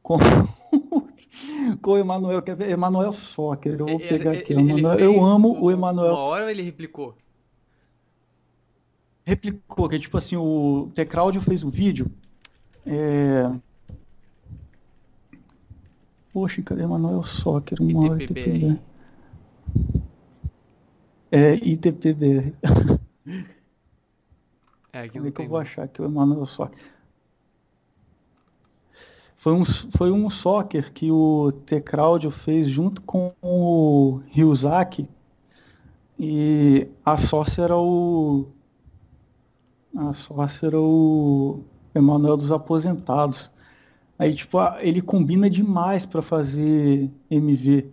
com, 0.02 0.18
com 1.82 1.92
o 1.92 1.98
Emanuel, 1.98 2.42
quer 2.42 2.56
ver? 2.56 2.70
Emanuel 2.72 3.14
Soccer. 3.14 3.74
Eu 3.80 3.86
vou 3.88 4.00
pegar 4.00 4.32
aqui. 4.32 4.54
Ele 4.54 4.62
Emanuel- 4.72 4.98
fez 4.98 5.06
eu 5.16 5.24
amo 5.24 5.54
um- 5.56 5.62
o 5.64 5.72
Emanuel. 5.72 6.14
Uma 6.14 6.24
hora 6.24 6.50
ele 6.52 6.62
replicou? 6.64 7.16
replicou, 9.24 9.90
que 9.90 10.00
tipo 10.00 10.18
assim, 10.18 10.38
o 10.38 10.90
T-Crowd 10.96 11.40
fez 11.42 11.62
um 11.64 11.70
vídeo. 11.70 12.10
É... 12.86 13.52
Poxa, 16.34 16.62
cadê 16.62 16.84
Emanuel 16.84 17.22
Soccer? 17.24 17.78
Uma 17.82 18.12
hora 18.12 18.24
ITPBR. 18.24 18.80
É, 21.32 21.56
ITPBR. 21.56 22.54
É, 24.94 25.02
aqui 25.02 25.18
Como 25.18 25.28
é 25.28 25.32
que 25.32 25.42
eu 25.42 25.50
vou 25.50 25.60
achar 25.60 25.84
aqui 25.84 26.02
o 26.02 26.06
Emanuel 26.06 26.46
Soccer? 26.46 26.80
Foi 29.36 29.54
um, 29.54 29.66
foi 29.66 30.12
um 30.12 30.30
soccer 30.30 30.92
que 30.92 31.12
o 31.12 31.52
T-Crowd 31.66 32.32
fez 32.32 32.68
junto 32.68 33.02
com 33.02 33.34
o 33.42 34.22
Ryuzaki 34.28 35.08
e 36.18 36.88
a 37.06 37.18
sócia 37.18 37.62
era 37.62 37.78
o 37.78 38.48
a 39.96 40.14
sócia 40.14 40.68
era 40.68 40.80
o 40.80 41.64
Emanuel 41.94 42.38
dos 42.38 42.52
Aposentados. 42.52 43.52
Aí, 44.20 44.34
tipo, 44.34 44.58
ele 44.80 45.02
combina 45.02 45.50
demais 45.50 46.06
para 46.06 46.22
fazer 46.22 47.10
MV. 47.30 47.92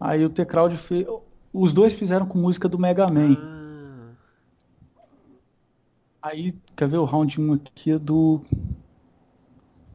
Aí 0.00 0.24
o 0.24 0.30
T-Crowd 0.30 0.76
fez. 0.76 1.06
Os 1.58 1.72
dois 1.72 1.94
fizeram 1.94 2.26
com 2.26 2.38
música 2.38 2.68
do 2.68 2.78
Mega 2.78 3.06
Man. 3.10 3.34
Aí, 6.20 6.52
quer 6.76 6.86
ver 6.86 6.98
o 6.98 7.06
round 7.06 7.40
1 7.40 7.54
aqui 7.54 7.92
é 7.92 7.98
do. 7.98 8.42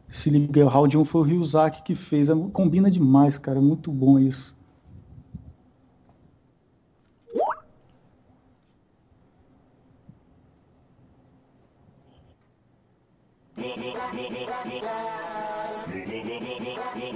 Se 0.09 0.31
liga, 0.31 0.65
o 0.65 0.67
round 0.67 0.98
1 0.98 1.06
foi 1.06 1.22
o 1.22 1.23
Ryuzaki 1.23 1.83
que 1.83 1.93
fez. 1.93 2.30
É- 2.30 2.35
Combina 2.51 2.90
demais, 2.90 3.38
cara. 3.38 3.59
É 3.59 3.61
muito 3.61 3.91
bom 3.91 4.17
isso. 4.17 4.56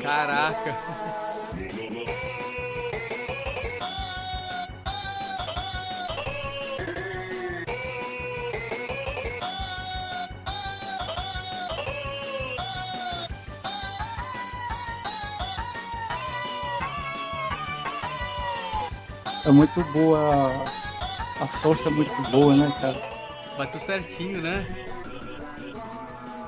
Caraca. 0.02 0.85
É 19.46 19.52
muito 19.52 19.84
boa. 19.94 20.50
A 21.42 21.48
source 21.48 21.88
é 21.88 21.92
muito 21.92 22.32
boa, 22.32 22.56
né, 22.56 22.72
cara? 22.80 22.98
Bateu 23.58 23.80
certinho, 23.80 24.42
né? 24.42 24.66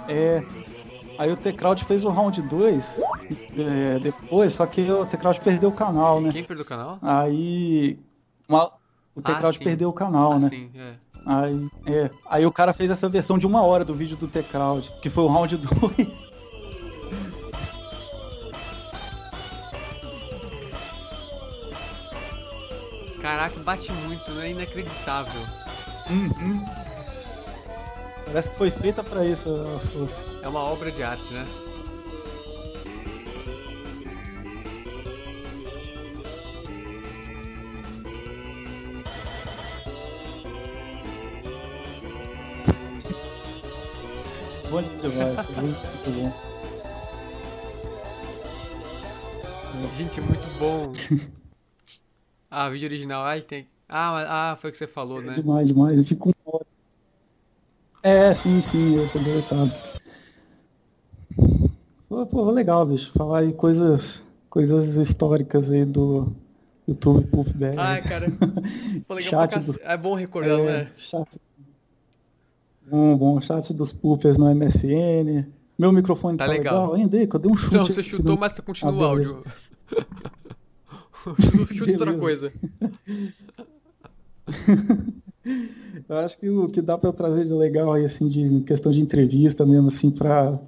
É. 0.08 0.44
Aí 1.18 1.32
o 1.32 1.38
T-Crowd 1.38 1.84
fez 1.84 2.04
o 2.06 2.10
round 2.10 2.40
2 2.44 3.02
é, 3.58 4.00
depois, 4.00 4.54
só 4.54 4.66
que 4.68 4.90
o 4.90 5.06
T-Crowd 5.06 5.40
perdeu 5.42 5.70
o 5.70 5.74
canal, 5.76 6.22
né? 6.22 6.32
Quem 6.32 6.44
perdeu 6.44 6.64
o 6.64 6.68
canal? 6.68 7.00
Aí. 7.02 8.00
uma- 8.48 8.72
o 9.16 9.22
T-Crowd 9.22 9.58
sim. 9.58 9.64
perdeu 9.64 9.90
o 9.90 9.94
canal, 9.94 10.34
Ah, 10.34 10.40
né? 10.40 10.48
sim, 10.50 10.70
é. 10.76 10.94
Aí, 11.26 11.68
é. 11.88 12.10
Aí 12.30 12.46
o 12.46 12.52
cara 12.52 12.72
fez 12.72 12.90
essa 12.92 13.10
versão 13.10 13.38
de 13.38 13.46
uma 13.48 13.62
hora 13.64 13.84
do 13.84 13.94
vídeo 13.94 14.16
do 14.16 14.28
T-Crowd, 14.28 14.90
que 15.02 15.10
foi 15.10 15.24
o 15.24 15.28
round 15.28 15.58
2. 15.58 16.37
Caraca, 23.28 23.60
bate 23.60 23.92
muito, 23.92 24.32
né? 24.32 24.52
Inacreditável. 24.52 25.42
Uhum. 26.10 26.66
Parece 28.26 28.50
que 28.50 28.56
foi 28.56 28.72
feita 28.72 29.04
pra 29.04 29.26
isso 29.26 29.50
a 29.76 29.78
source. 29.78 30.16
É 30.42 30.48
uma 30.48 30.62
obra 30.62 30.90
de 30.90 31.04
arte, 31.04 31.34
né? 31.34 31.46
Bom 44.70 44.82
demais, 44.82 45.50
muito 45.58 46.12
bom. 46.16 46.32
Gente, 49.98 50.22
muito 50.22 50.48
bom. 50.58 50.94
Ah, 52.60 52.70
vídeo 52.72 52.88
original. 52.88 53.24
Ai, 53.24 53.44
tem. 53.44 53.68
Ah, 53.88 54.12
mas- 54.14 54.28
ah, 54.28 54.58
foi 54.60 54.70
o 54.70 54.74
que 54.74 54.80
você 54.80 54.88
falou, 54.88 55.22
né? 55.22 55.34
Demais, 55.34 55.68
demais. 55.68 56.00
Eu 56.00 56.06
fico 56.08 56.32
com. 56.34 56.60
É, 58.02 58.34
sim, 58.34 58.60
sim, 58.64 58.96
eu 58.96 59.08
tô 59.12 59.20
deletado. 59.20 59.72
Pô, 62.10 62.26
pô, 62.26 62.50
legal, 62.50 62.84
bicho. 62.84 63.12
Falar 63.12 63.40
aí 63.42 63.54
coisas, 63.54 64.24
coisas 64.50 64.98
históricas 64.98 65.70
aí 65.70 65.86
do 65.86 66.34
YouTube 66.88 67.28
Puff 67.28 67.54
BR. 67.54 67.78
Ai, 67.78 68.02
cara. 68.02 68.26
Legal 68.28 69.22
Chat 69.22 69.50
pra 69.52 69.60
dos- 69.60 69.80
É 69.82 69.96
bom 69.96 70.16
recordar, 70.16 70.60
É, 70.60 70.66
né? 70.84 70.92
chat. 70.96 71.40
Bom, 72.90 73.16
bom, 73.18 73.40
chat 73.40 73.72
dos 73.72 73.94
Puppers 73.94 74.40
no 74.40 74.50
MSN. 74.50 75.46
Meu 75.78 75.92
microfone 75.92 76.38
Tá 76.40 76.46
tá, 76.46 76.52
legal. 76.52 76.74
legal. 76.82 76.94
ainda 76.96 77.18
aí, 77.18 77.28
que 77.28 77.36
eu 77.36 77.40
dei 77.40 77.52
um 77.52 77.56
chute. 77.56 77.76
Não, 77.76 77.86
você 77.86 78.02
chutou, 78.02 78.36
mas 78.36 78.60
continua 78.62 78.94
o 78.94 79.06
Ah, 79.06 79.10
beleza. 79.16 79.36
áudio. 79.36 79.52
Chuta 81.74 81.92
outra 81.92 82.18
coisa. 82.18 82.52
Eu 86.08 86.18
acho 86.18 86.38
que 86.38 86.50
o 86.50 86.70
que 86.70 86.82
dá 86.82 86.98
para 86.98 87.10
eu 87.10 87.14
trazer 87.14 87.46
de 87.46 87.54
legal 87.54 87.94
aí, 87.94 88.04
assim, 88.06 88.28
de 88.28 88.42
em 88.42 88.62
questão 88.62 88.92
de 88.92 89.00
entrevista 89.00 89.66
mesmo, 89.66 89.88
assim, 89.88 90.12
para 90.12 90.60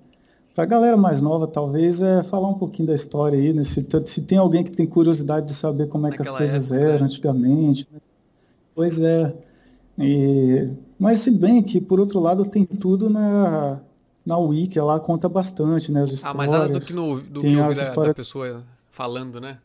a 0.55 0.65
galera 0.65 0.95
mais 0.97 1.21
nova, 1.21 1.47
talvez, 1.47 2.01
é 2.01 2.23
falar 2.23 2.47
um 2.49 2.53
pouquinho 2.57 2.87
da 2.87 2.95
história 2.95 3.37
aí, 3.37 3.53
né? 3.53 3.63
Se, 3.63 3.85
se 4.05 4.21
tem 4.21 4.37
alguém 4.37 4.63
que 4.63 4.71
tem 4.71 4.87
curiosidade 4.87 5.47
de 5.47 5.53
saber 5.53 5.87
como 5.87 6.07
é 6.07 6.11
que 6.11 6.21
as 6.21 6.29
coisas 6.31 6.71
época, 6.71 6.85
eram 6.87 6.99
né? 6.99 7.05
antigamente. 7.05 7.87
né? 7.91 7.99
Pois 8.73 8.99
é. 8.99 9.35
E- 9.97 10.69
Mas 10.97 11.19
se 11.19 11.31
bem 11.31 11.61
que, 11.61 11.81
por 11.81 11.99
outro 11.99 12.19
lado, 12.19 12.45
tem 12.45 12.65
tudo 12.65 13.09
na, 13.09 13.81
na 14.25 14.37
Wiki, 14.37 14.79
lá 14.79 14.99
conta 14.99 15.27
bastante, 15.27 15.91
né? 15.91 16.03
As 16.03 16.09
Ah, 16.11 16.13
histórias. 16.13 16.37
mais 16.37 16.51
nada 16.51 16.69
do 16.69 16.79
que, 16.79 16.93
no, 16.93 17.21
do 17.21 17.41
tem 17.41 17.51
que 17.51 17.57
ouvir 17.57 17.69
as 17.71 17.75
da, 17.77 17.83
da 17.83 17.89
histórias 17.89 18.15
pessoa 18.15 18.63
falando, 18.89 19.39
né? 19.41 19.57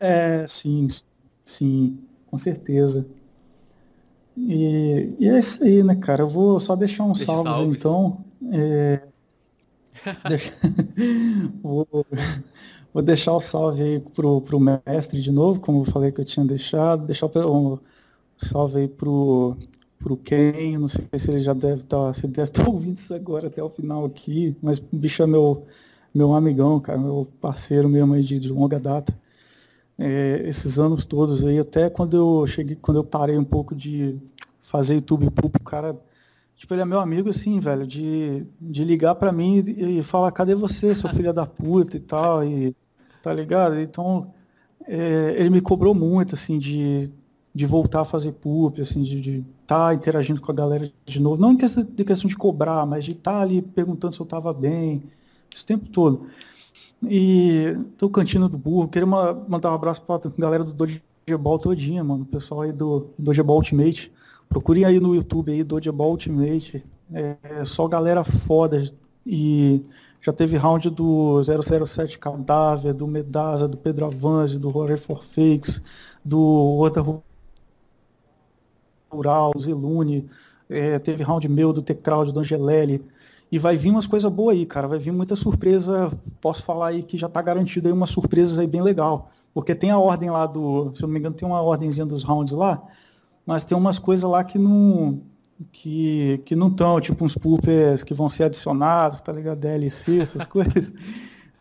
É, 0.00 0.46
sim, 0.46 0.88
sim, 1.44 1.98
com 2.26 2.36
certeza. 2.38 3.06
E, 4.36 5.14
e 5.18 5.28
é 5.28 5.38
isso 5.38 5.62
aí, 5.62 5.82
né, 5.82 5.96
cara? 5.96 6.22
Eu 6.22 6.28
vou 6.28 6.58
só 6.60 6.74
deixar 6.76 7.04
uns 7.04 7.18
Deixa 7.18 7.32
os 7.32 7.42
salvos 7.42 7.56
salves. 7.56 7.80
então. 7.80 8.24
É, 8.52 9.02
deixa- 10.26 10.52
vou, 11.62 11.86
vou 12.92 13.02
deixar 13.02 13.32
o 13.32 13.40
salve 13.40 13.82
aí 13.82 14.00
pro, 14.00 14.40
pro 14.42 14.60
mestre 14.60 15.20
de 15.20 15.30
novo, 15.30 15.60
como 15.60 15.80
eu 15.82 15.84
falei 15.84 16.12
que 16.12 16.20
eu 16.20 16.24
tinha 16.24 16.44
deixado. 16.46 17.06
Deixar 17.06 17.26
o 17.26 17.74
um 17.74 17.78
salve 18.38 18.80
aí 18.80 18.88
pro, 18.88 19.56
pro 19.98 20.16
Ken, 20.16 20.78
não 20.78 20.88
sei 20.88 21.06
se 21.18 21.30
ele 21.30 21.40
já 21.40 21.52
deve 21.52 21.82
estar, 21.82 22.12
deve 22.12 22.42
estar 22.44 22.66
ouvindo 22.68 22.98
isso 22.98 23.14
agora 23.14 23.48
até 23.48 23.62
o 23.62 23.70
final 23.70 24.04
aqui, 24.06 24.56
mas 24.62 24.78
o 24.78 24.96
bicho 24.96 25.22
é 25.22 25.26
meu, 25.26 25.66
meu 26.14 26.34
amigão, 26.34 26.80
cara, 26.80 26.98
meu 26.98 27.26
parceiro 27.40 27.88
mesmo 27.88 28.14
aí 28.14 28.22
de, 28.22 28.38
de 28.40 28.48
longa 28.48 28.78
data 28.80 29.12
é, 30.00 30.48
esses 30.48 30.78
anos 30.78 31.04
todos 31.04 31.44
aí, 31.44 31.58
até 31.58 31.90
quando 31.90 32.16
eu 32.16 32.46
cheguei, 32.46 32.74
quando 32.74 32.96
eu 32.96 33.04
parei 33.04 33.36
um 33.36 33.44
pouco 33.44 33.74
de 33.74 34.18
fazer 34.62 34.94
YouTube 34.94 35.30
Pup, 35.30 35.54
o 35.56 35.62
cara, 35.62 35.94
tipo, 36.56 36.72
ele 36.72 36.80
é 36.80 36.86
meu 36.86 37.00
amigo 37.00 37.28
assim, 37.28 37.60
velho, 37.60 37.86
de, 37.86 38.46
de 38.58 38.82
ligar 38.82 39.14
pra 39.14 39.30
mim 39.30 39.62
e, 39.66 39.98
e 39.98 40.02
falar, 40.02 40.32
cadê 40.32 40.54
você, 40.54 40.94
seu 40.94 41.10
filho 41.14 41.34
da 41.34 41.44
puta 41.44 41.98
e 41.98 42.00
tal, 42.00 42.42
e 42.42 42.74
tá 43.22 43.34
ligado? 43.34 43.78
Então, 43.78 44.32
é, 44.86 45.34
ele 45.36 45.50
me 45.50 45.60
cobrou 45.60 45.94
muito, 45.94 46.34
assim, 46.34 46.58
de, 46.58 47.10
de 47.54 47.66
voltar 47.66 48.00
a 48.00 48.06
fazer 48.06 48.32
Pup, 48.32 48.80
assim, 48.80 49.02
de 49.02 49.44
estar 49.60 49.88
tá 49.88 49.94
interagindo 49.94 50.40
com 50.40 50.50
a 50.50 50.54
galera 50.54 50.90
de 51.04 51.20
novo, 51.20 51.36
não 51.36 51.52
em 51.52 51.58
questão 51.58 51.84
de, 51.84 52.04
questão 52.04 52.26
de 52.26 52.36
cobrar, 52.36 52.86
mas 52.86 53.04
de 53.04 53.12
estar 53.12 53.32
tá 53.32 53.40
ali 53.42 53.60
perguntando 53.60 54.14
se 54.14 54.20
eu 54.20 54.26
tava 54.26 54.50
bem, 54.54 55.02
esse 55.54 55.66
tempo 55.66 55.90
todo. 55.90 56.26
E 57.02 57.76
tô 57.96 58.08
Cantina 58.10 58.48
do 58.48 58.58
Burro. 58.58 58.88
Queria 58.88 59.06
ma- 59.06 59.32
mandar 59.32 59.70
um 59.70 59.74
abraço 59.74 60.02
pra 60.02 60.20
galera 60.38 60.64
do 60.64 60.72
Dodgeball 60.72 61.58
todinha, 61.58 62.04
mano. 62.04 62.22
O 62.22 62.26
pessoal 62.26 62.62
aí 62.62 62.72
do 62.72 63.08
Dodgeball 63.18 63.56
Ultimate. 63.56 64.12
Procurem 64.48 64.84
aí 64.84 65.00
no 65.00 65.14
YouTube 65.14 65.52
aí, 65.52 65.64
Dodgeball 65.64 66.10
Ultimate. 66.10 66.84
É, 67.12 67.36
é 67.42 67.64
só 67.64 67.88
galera 67.88 68.22
foda. 68.24 68.92
E 69.26 69.82
já 70.20 70.32
teve 70.32 70.56
round 70.56 70.90
do 70.90 71.42
007 71.42 72.18
Cadáver, 72.18 72.92
do 72.92 73.06
Medasa, 73.06 73.66
do 73.66 73.76
Pedro 73.76 74.06
Avanzi, 74.06 74.58
do 74.58 74.68
Horror 74.68 74.98
for 74.98 75.24
Fakes, 75.24 75.80
do 76.24 76.38
Outra 76.38 77.02
Rural, 79.10 79.52
Zelune. 79.58 80.28
É, 80.68 80.98
teve 80.98 81.22
round 81.24 81.48
meu 81.48 81.72
do 81.72 81.82
T-Crowd, 81.82 82.32
do 82.32 82.40
Angelelli. 82.40 83.02
E 83.50 83.58
vai 83.58 83.76
vir 83.76 83.90
umas 83.90 84.06
coisas 84.06 84.30
boas 84.30 84.56
aí, 84.56 84.64
cara. 84.64 84.86
Vai 84.86 84.98
vir 84.98 85.12
muita 85.12 85.34
surpresa. 85.34 86.12
Posso 86.40 86.62
falar 86.62 86.88
aí 86.88 87.02
que 87.02 87.16
já 87.16 87.28
tá 87.28 87.42
garantido 87.42 87.88
aí 87.88 87.92
umas 87.92 88.10
surpresas 88.10 88.58
aí 88.58 88.66
bem 88.66 88.82
legal. 88.82 89.30
Porque 89.52 89.74
tem 89.74 89.90
a 89.90 89.98
ordem 89.98 90.30
lá 90.30 90.46
do. 90.46 90.94
Se 90.94 91.02
eu 91.02 91.08
não 91.08 91.14
me 91.14 91.18
engano, 91.18 91.34
tem 91.34 91.48
uma 91.48 91.60
ordemzinha 91.60 92.06
dos 92.06 92.22
rounds 92.22 92.52
lá. 92.52 92.80
Mas 93.44 93.64
tem 93.64 93.76
umas 93.76 93.98
coisas 93.98 94.28
lá 94.28 94.44
que 94.44 94.58
não. 94.58 95.22
Que, 95.72 96.40
que 96.46 96.56
não 96.56 96.68
estão, 96.68 96.98
tipo 97.02 97.22
uns 97.22 97.34
poopers 97.34 98.02
que 98.02 98.14
vão 98.14 98.30
ser 98.30 98.44
adicionados, 98.44 99.20
tá 99.20 99.30
ligado? 99.30 99.58
DLC, 99.58 100.20
essas 100.20 100.44
coisas. 100.46 100.90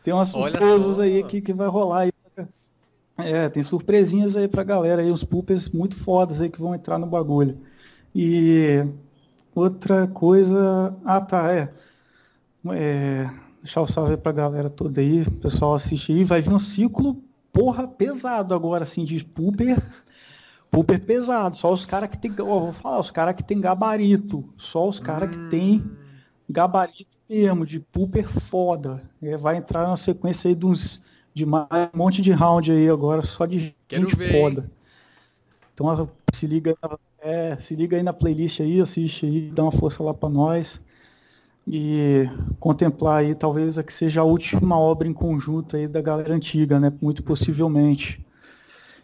Tem 0.03 0.13
umas 0.13 0.29
surpresas 0.29 0.99
aí 0.99 1.23
que, 1.23 1.41
que 1.41 1.53
vai 1.53 1.67
rolar 1.67 2.01
aí. 2.01 2.11
É, 3.17 3.49
tem 3.49 3.61
surpresinhas 3.61 4.37
aí 4.37 4.47
pra 4.47 4.63
galera 4.63 5.01
aí, 5.01 5.11
uns 5.11 5.25
poopers 5.25 5.69
muito 5.69 5.95
fodas 5.95 6.39
aí 6.39 6.49
que 6.49 6.61
vão 6.61 6.73
entrar 6.73 6.97
no 6.97 7.07
bagulho. 7.07 7.57
E 8.15 8.85
outra 9.53 10.07
coisa. 10.07 10.95
Ah, 11.03 11.19
tá, 11.19 11.51
é. 11.51 11.73
É, 12.67 13.29
deixar 13.61 13.81
o 13.81 13.87
salve 13.87 14.11
aí 14.11 14.17
pra 14.17 14.31
galera 14.31 14.69
toda 14.69 14.99
aí, 14.99 15.21
o 15.21 15.31
pessoal 15.31 15.75
assiste 15.75 16.11
aí. 16.11 16.23
Vai 16.23 16.41
vir 16.41 16.53
um 16.53 16.59
ciclo, 16.59 17.21
porra, 17.53 17.87
pesado 17.87 18.53
agora, 18.53 18.83
assim, 18.83 19.05
de 19.05 19.23
pooper. 19.23 19.81
Pooper 20.69 20.99
pesado. 21.03 21.57
Só 21.57 21.73
os 21.73 21.85
caras 21.85 22.09
que 22.09 22.17
tem. 22.17 22.33
Ó, 22.39 22.59
vou 22.59 22.73
falar, 22.73 22.99
os 22.99 23.11
caras 23.11 23.35
que 23.35 23.43
tem 23.43 23.59
gabarito. 23.59 24.43
Só 24.57 24.87
os 24.87 24.99
caras 24.99 25.29
que 25.29 25.49
tem 25.49 25.83
gabarito 26.49 27.17
mesmo, 27.29 27.65
de 27.65 27.79
pooper 27.79 28.27
foda. 28.27 29.01
É, 29.21 29.37
vai 29.37 29.57
entrar 29.57 29.87
uma 29.87 29.97
sequência 29.97 30.47
aí 30.47 30.55
de 30.55 30.65
uns. 30.65 31.01
De 31.31 31.45
mais, 31.45 31.67
um 31.93 31.97
monte 31.97 32.21
de 32.21 32.31
round 32.31 32.71
aí 32.71 32.89
agora, 32.89 33.21
só 33.21 33.45
de 33.45 33.73
Quero 33.87 34.09
gente 34.09 34.15
ver, 34.15 34.33
foda. 34.33 34.69
Então 35.73 36.09
se 36.33 36.47
liga, 36.47 36.75
é, 37.21 37.55
se 37.57 37.75
liga 37.75 37.95
aí 37.95 38.03
na 38.03 38.11
playlist 38.11 38.59
aí, 38.59 38.81
assiste 38.81 39.25
aí, 39.25 39.51
dá 39.51 39.63
uma 39.63 39.71
força 39.71 40.03
lá 40.03 40.13
pra 40.13 40.27
nós. 40.27 40.81
E 41.67 42.27
contemplar 42.59 43.19
aí 43.19 43.35
talvez 43.35 43.77
a 43.77 43.83
que 43.83 43.93
seja 43.93 44.21
a 44.21 44.23
última 44.23 44.77
obra 44.77 45.07
em 45.07 45.13
conjunto 45.13 45.75
aí 45.75 45.87
da 45.87 46.01
galera 46.01 46.33
antiga, 46.33 46.79
né? 46.79 46.91
Muito 47.01 47.21
possivelmente. 47.23 48.25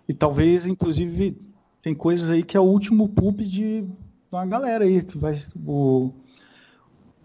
E 0.08 0.14
talvez, 0.14 0.66
inclusive, 0.66 1.38
tem 1.82 1.94
coisas 1.94 2.30
aí 2.30 2.44
que 2.44 2.58
é 2.58 2.60
o 2.60 2.64
último 2.64 3.08
pulp 3.10 3.42
de 3.42 3.86
uma 4.32 4.46
galera 4.46 4.84
aí, 4.84 5.02
que 5.04 5.18
vai. 5.18 5.40
O 5.66 6.12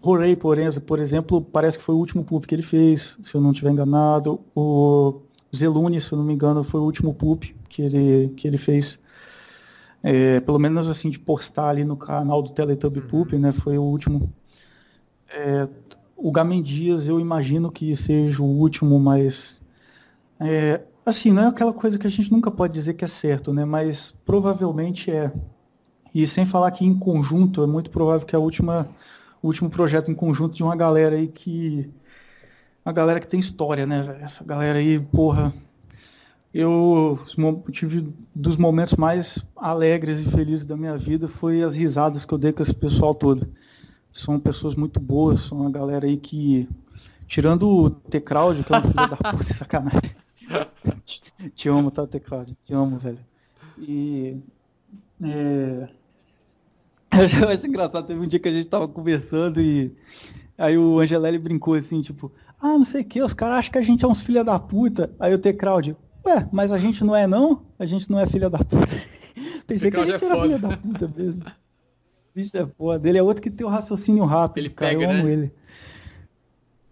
Rorei, 0.01 0.35
por 0.35 0.57
exemplo, 0.57 0.87
por 0.87 0.99
exemplo, 0.99 1.41
parece 1.41 1.77
que 1.77 1.83
foi 1.83 1.95
o 1.95 1.97
último 1.97 2.23
pulp 2.23 2.45
que 2.45 2.55
ele 2.55 2.63
fez, 2.63 3.17
se 3.23 3.35
eu 3.35 3.41
não 3.41 3.51
estiver 3.51 3.71
enganado. 3.71 4.39
O 4.55 5.21
Zelune, 5.55 6.01
se 6.01 6.11
eu 6.11 6.17
não 6.17 6.25
me 6.25 6.33
engano, 6.33 6.63
foi 6.63 6.79
o 6.79 6.83
último 6.83 7.13
pulp 7.13 7.43
que 7.69 7.81
ele, 7.81 8.29
que 8.35 8.47
ele 8.47 8.57
fez. 8.57 8.99
É, 10.03 10.39
pelo 10.39 10.57
menos 10.57 10.89
assim, 10.89 11.09
de 11.09 11.19
postar 11.19 11.69
ali 11.69 11.83
no 11.83 11.95
canal 11.95 12.41
do 12.41 12.49
Teletubby 12.51 13.01
Poop, 13.01 13.37
né? 13.37 13.51
Foi 13.51 13.77
o 13.77 13.83
último. 13.83 14.33
É, 15.33 15.67
o 16.15 16.31
Gamen 16.31 16.61
Dias, 16.61 17.07
eu 17.07 17.19
imagino 17.19 17.71
que 17.71 17.95
seja 17.95 18.41
o 18.41 18.45
último, 18.45 18.99
mas. 18.99 19.61
é, 20.39 20.81
assim, 21.05 21.31
não 21.31 21.43
é 21.43 21.47
aquela 21.47 21.73
coisa 21.73 21.97
que 21.97 22.07
a 22.07 22.09
gente 22.09 22.31
nunca 22.31 22.51
pode 22.51 22.73
dizer 22.73 22.93
que 22.93 23.05
é 23.05 23.07
certo, 23.07 23.53
né? 23.53 23.65
Mas 23.65 24.11
provavelmente 24.25 25.11
é. 25.11 25.31
E 26.13 26.27
sem 26.27 26.45
falar 26.45 26.71
que 26.71 26.85
em 26.85 26.97
conjunto, 26.97 27.63
é 27.63 27.67
muito 27.67 27.89
provável 27.89 28.27
que 28.27 28.35
a 28.35 28.39
última, 28.39 28.89
o 29.41 29.47
último 29.47 29.69
projeto 29.69 30.11
em 30.11 30.15
conjunto 30.15 30.55
de 30.55 30.63
uma 30.63 30.75
galera 30.75 31.15
aí 31.15 31.27
que. 31.27 31.89
Uma 32.85 32.93
galera 32.93 33.19
que 33.19 33.27
tem 33.27 33.39
história, 33.39 33.85
né? 33.85 34.19
Essa 34.21 34.43
galera 34.43 34.79
aí, 34.79 34.99
porra. 34.99 35.53
Eu 36.53 37.17
tive 37.71 38.13
dos 38.35 38.57
momentos 38.57 38.95
mais 38.95 39.39
alegres 39.55 40.19
e 40.21 40.29
felizes 40.29 40.65
da 40.65 40.75
minha 40.75 40.97
vida 40.97 41.27
foi 41.27 41.63
as 41.63 41.75
risadas 41.75 42.25
que 42.25 42.33
eu 42.33 42.37
dei 42.37 42.51
com 42.51 42.61
esse 42.61 42.75
pessoal 42.75 43.15
todo. 43.15 43.47
São 44.13 44.39
pessoas 44.39 44.75
muito 44.75 44.99
boas, 44.99 45.41
são 45.41 45.59
uma 45.59 45.71
galera 45.71 46.05
aí 46.05 46.17
que, 46.17 46.67
tirando 47.27 47.67
o 47.67 47.89
T-Crowd, 47.89 48.63
que 48.63 48.73
é 48.73 48.77
um 48.77 48.81
filho 48.81 48.93
da 48.93 49.17
puta, 49.17 49.53
sacanagem. 49.53 50.15
Te- 51.05 51.21
Te 51.55 51.69
amo, 51.69 51.89
tá, 51.91 52.05
T-Crowd? 52.05 52.55
Te 52.63 52.73
amo, 52.73 52.97
velho. 52.97 53.19
E. 53.79 54.37
É... 55.23 55.87
Eu 57.41 57.49
acho 57.49 57.67
engraçado, 57.67 58.07
teve 58.07 58.19
um 58.19 58.27
dia 58.27 58.39
que 58.39 58.47
a 58.47 58.53
gente 58.53 58.67
tava 58.67 58.87
conversando 58.87 59.59
e 59.61 59.93
aí 60.57 60.77
o 60.77 60.99
Angelelli 60.99 61.37
brincou 61.37 61.73
assim, 61.73 62.01
tipo, 62.01 62.31
ah, 62.61 62.69
não 62.77 62.85
sei 62.85 63.01
o 63.01 63.05
que, 63.05 63.21
os 63.21 63.33
caras 63.33 63.59
acham 63.59 63.71
que 63.73 63.77
a 63.77 63.81
gente 63.83 64.05
é 64.05 64.07
uns 64.07 64.21
filha 64.21 64.43
da 64.43 64.57
puta. 64.57 65.13
Aí 65.19 65.33
o 65.33 65.37
T-Crowd, 65.39 65.95
ué, 66.25 66.47
mas 66.51 66.71
a 66.71 66.77
gente 66.77 67.03
não 67.03 67.15
é 67.15 67.27
não? 67.27 67.63
A 67.77 67.85
gente 67.85 68.09
não 68.09 68.19
é 68.19 68.27
filha 68.27 68.49
da 68.49 68.59
puta. 68.59 68.87
Pensei 69.67 69.91
que 69.91 69.97
a 69.97 70.05
T-Crowd 70.05 70.11
é 70.11 70.13
gente 70.19 70.25
era 70.25 70.35
foda. 70.35 70.43
filha 70.45 70.59
da 70.59 70.77
puta 70.77 71.13
mesmo. 71.15 71.43
Bicho 72.33 72.57
é 72.57 72.65
foda. 72.65 73.07
Ele 73.07 73.17
é 73.17 73.23
outro 73.23 73.41
que 73.41 73.49
tem 73.49 73.65
o 73.65 73.69
raciocínio 73.69 74.23
rápido, 74.25 74.65
Ele 74.65 74.69
cara. 74.69 74.91
pega, 74.91 75.03
eu 75.03 75.09
amo 75.11 75.23
né? 75.23 75.31
ele. 75.31 75.51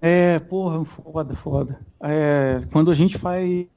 É, 0.02 0.40
porra, 0.40 0.84
foda, 0.86 1.36
foda. 1.36 1.80
É, 2.02 2.60
quando 2.72 2.92
a 2.92 2.96
gente 2.96 3.18
faz. 3.18 3.68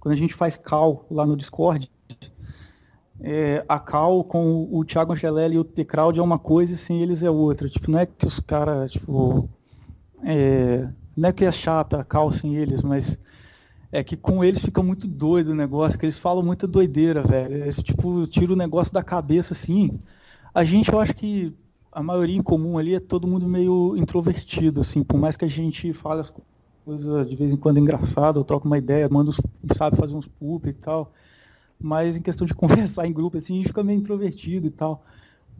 Quando 0.00 0.14
a 0.14 0.16
gente 0.16 0.34
faz 0.34 0.56
call 0.56 1.04
lá 1.10 1.26
no 1.26 1.36
Discord, 1.36 1.90
é, 3.20 3.64
a 3.68 3.78
call 3.78 4.22
com 4.22 4.68
o 4.70 4.84
Thiago 4.84 5.12
Angelelli 5.12 5.56
e 5.56 5.58
o 5.58 5.64
T-Crowd 5.64 6.18
é 6.18 6.22
uma 6.22 6.38
coisa 6.38 6.74
e 6.74 6.76
sem 6.76 7.02
eles 7.02 7.22
é 7.22 7.30
outra. 7.30 7.68
Tipo, 7.68 7.90
não 7.90 7.98
é 7.98 8.06
que 8.06 8.26
os 8.26 8.38
caras, 8.40 8.92
tipo. 8.92 9.48
é, 10.24 10.88
não 11.16 11.28
é 11.28 11.32
que 11.32 11.44
é 11.44 11.50
chata 11.50 12.00
a 12.00 12.04
call 12.04 12.30
sem 12.30 12.56
eles, 12.56 12.82
mas 12.82 13.18
é 13.90 14.04
que 14.04 14.16
com 14.16 14.44
eles 14.44 14.60
fica 14.60 14.82
muito 14.82 15.06
doido 15.06 15.50
o 15.50 15.54
negócio, 15.54 15.98
que 15.98 16.04
eles 16.04 16.18
falam 16.18 16.44
muita 16.44 16.66
doideira, 16.66 17.22
velho. 17.22 17.54
Eles, 17.54 17.76
tipo, 17.82 18.26
tira 18.26 18.52
o 18.52 18.56
negócio 18.56 18.92
da 18.92 19.02
cabeça 19.02 19.52
assim. 19.52 19.98
A 20.54 20.64
gente, 20.64 20.92
eu 20.92 21.00
acho 21.00 21.14
que 21.14 21.54
a 21.92 22.02
maioria 22.02 22.36
em 22.36 22.42
comum 22.42 22.78
ali 22.78 22.94
é 22.94 23.00
todo 23.00 23.26
mundo 23.26 23.46
meio 23.48 23.96
introvertido, 23.96 24.80
assim, 24.80 25.02
por 25.02 25.18
mais 25.18 25.36
que 25.36 25.44
a 25.44 25.48
gente 25.48 25.92
fale 25.92 26.20
as 26.20 26.32
coisas 26.84 27.28
de 27.28 27.36
vez 27.36 27.52
em 27.52 27.56
quando 27.56 27.78
engraçado, 27.78 28.38
ou 28.38 28.44
troca 28.44 28.66
uma 28.66 28.78
ideia, 28.78 29.08
manda 29.08 29.30
uns, 29.30 29.40
sabe, 29.76 29.96
fazer 29.96 30.14
uns 30.14 30.26
poop 30.26 30.68
e 30.68 30.72
tal. 30.72 31.12
Mas 31.80 32.16
em 32.16 32.22
questão 32.22 32.46
de 32.46 32.54
conversar 32.54 33.06
em 33.06 33.12
grupo, 33.12 33.36
assim, 33.36 33.54
a 33.54 33.56
gente 33.56 33.68
fica 33.68 33.84
meio 33.84 33.98
introvertido 33.98 34.66
e 34.66 34.70
tal. 34.70 35.04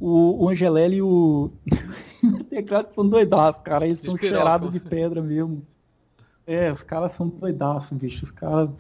O, 0.01 0.45
o 0.45 0.49
Angelelli 0.49 0.97
e 0.97 1.03
o 1.03 1.51
o 2.23 2.45
Teclado 2.45 2.95
são 2.95 3.09
doidaços, 3.09 3.63
cara. 3.63 3.87
Eles 3.87 3.99
são 3.99 4.17
cheirados 4.17 4.73
de 4.73 4.81
pedra 4.81 5.21
mesmo. 5.21 5.63
É, 6.47 6.73
os 6.73 6.83
caras 6.83 7.13
são 7.13 7.29
doidaços, 7.29 7.97
bicho. 7.97 8.25
Os 8.25 8.31
caras. 8.31 8.71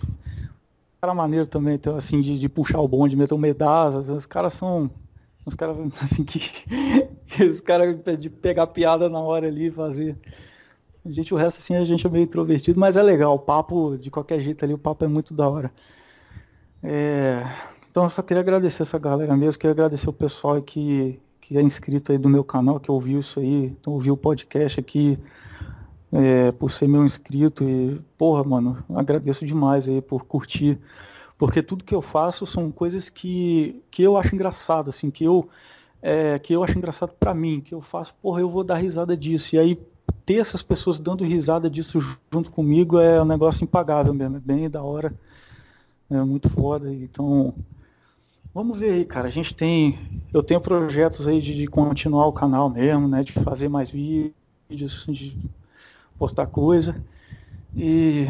cara 1.00 1.12
maneiro 1.12 1.46
também, 1.46 1.74
então, 1.74 1.96
assim, 1.96 2.20
de, 2.22 2.38
de 2.38 2.48
puxar 2.48 2.80
o 2.80 2.88
bonde, 2.88 3.16
meter 3.16 3.34
um 3.34 3.38
medasas. 3.38 4.08
Os 4.08 4.26
caras 4.26 4.54
são. 4.54 4.90
Os 5.48 5.54
caras, 5.54 5.76
assim, 6.02 6.24
que. 6.24 6.40
os 7.44 7.60
caras 7.60 7.96
de 8.18 8.30
pegar 8.30 8.66
piada 8.68 9.08
na 9.08 9.20
hora 9.20 9.46
ali 9.48 9.66
e 9.66 9.70
fazer. 9.70 10.16
A 11.04 11.10
gente, 11.10 11.32
o 11.32 11.36
resto, 11.36 11.58
assim, 11.58 11.74
a 11.74 11.84
gente 11.84 12.06
é 12.06 12.10
meio 12.10 12.24
introvertido, 12.24 12.78
mas 12.78 12.96
é 12.96 13.02
legal. 13.02 13.34
O 13.34 13.38
papo, 13.38 13.96
de 13.98 14.10
qualquer 14.10 14.40
jeito 14.40 14.64
ali, 14.64 14.74
o 14.74 14.78
papo 14.78 15.04
é 15.04 15.08
muito 15.08 15.32
da 15.34 15.48
hora. 15.48 15.72
É, 16.82 17.42
Então, 17.90 18.04
eu 18.04 18.10
só 18.10 18.22
queria 18.22 18.40
agradecer 18.42 18.82
essa 18.82 18.98
galera 18.98 19.36
mesmo, 19.36 19.58
queria 19.58 19.72
agradecer 19.72 20.08
o 20.08 20.12
pessoal 20.12 20.60
que, 20.62 21.20
que 21.40 21.56
é 21.58 21.62
inscrito 21.62 22.12
aí 22.12 22.18
do 22.18 22.28
meu 22.28 22.44
canal, 22.44 22.78
que 22.78 22.90
ouviu 22.90 23.20
isso 23.20 23.40
aí, 23.40 23.66
então, 23.66 23.94
ouviu 23.94 24.14
o 24.14 24.16
podcast 24.16 24.78
aqui, 24.78 25.18
é, 26.12 26.52
por 26.52 26.70
ser 26.70 26.88
meu 26.88 27.04
inscrito 27.04 27.64
e, 27.64 28.00
porra, 28.16 28.44
mano, 28.44 28.84
agradeço 28.94 29.44
demais 29.46 29.88
aí 29.88 30.00
por 30.00 30.24
curtir, 30.24 30.78
porque 31.38 31.62
tudo 31.62 31.84
que 31.84 31.94
eu 31.94 32.02
faço 32.02 32.44
são 32.46 32.70
coisas 32.70 33.08
que, 33.08 33.80
que 33.90 34.02
eu 34.02 34.16
acho 34.16 34.34
engraçado, 34.34 34.90
assim, 34.90 35.10
que 35.10 35.24
eu, 35.24 35.48
é, 36.02 36.38
que 36.38 36.52
eu 36.52 36.64
acho 36.64 36.76
engraçado 36.76 37.12
pra 37.18 37.32
mim, 37.32 37.60
que 37.60 37.72
eu 37.72 37.80
faço, 37.80 38.14
porra, 38.20 38.40
eu 38.40 38.50
vou 38.50 38.64
dar 38.64 38.76
risada 38.76 39.16
disso, 39.16 39.54
e 39.54 39.58
aí 39.58 39.80
ter 40.26 40.40
essas 40.40 40.62
pessoas 40.62 40.98
dando 40.98 41.24
risada 41.24 41.70
disso 41.70 42.00
junto 42.32 42.50
comigo 42.50 42.98
é 42.98 43.22
um 43.22 43.24
negócio 43.24 43.62
impagável 43.62 44.12
mesmo, 44.12 44.36
é 44.36 44.40
bem 44.40 44.68
da 44.68 44.82
hora, 44.82 45.14
é 46.10 46.20
muito 46.20 46.50
foda, 46.50 46.92
então... 46.92 47.54
Vamos 48.54 48.78
ver 48.78 48.90
aí, 48.90 49.04
cara. 49.04 49.28
A 49.28 49.30
gente 49.30 49.54
tem. 49.54 49.96
Eu 50.32 50.42
tenho 50.42 50.60
projetos 50.60 51.28
aí 51.28 51.40
de, 51.40 51.54
de 51.54 51.66
continuar 51.68 52.26
o 52.26 52.32
canal 52.32 52.68
mesmo, 52.68 53.06
né? 53.06 53.22
De 53.22 53.30
fazer 53.30 53.68
mais 53.68 53.90
vídeos, 53.90 54.34
de 55.06 55.36
postar 56.18 56.46
coisa. 56.46 56.96
E 57.76 58.26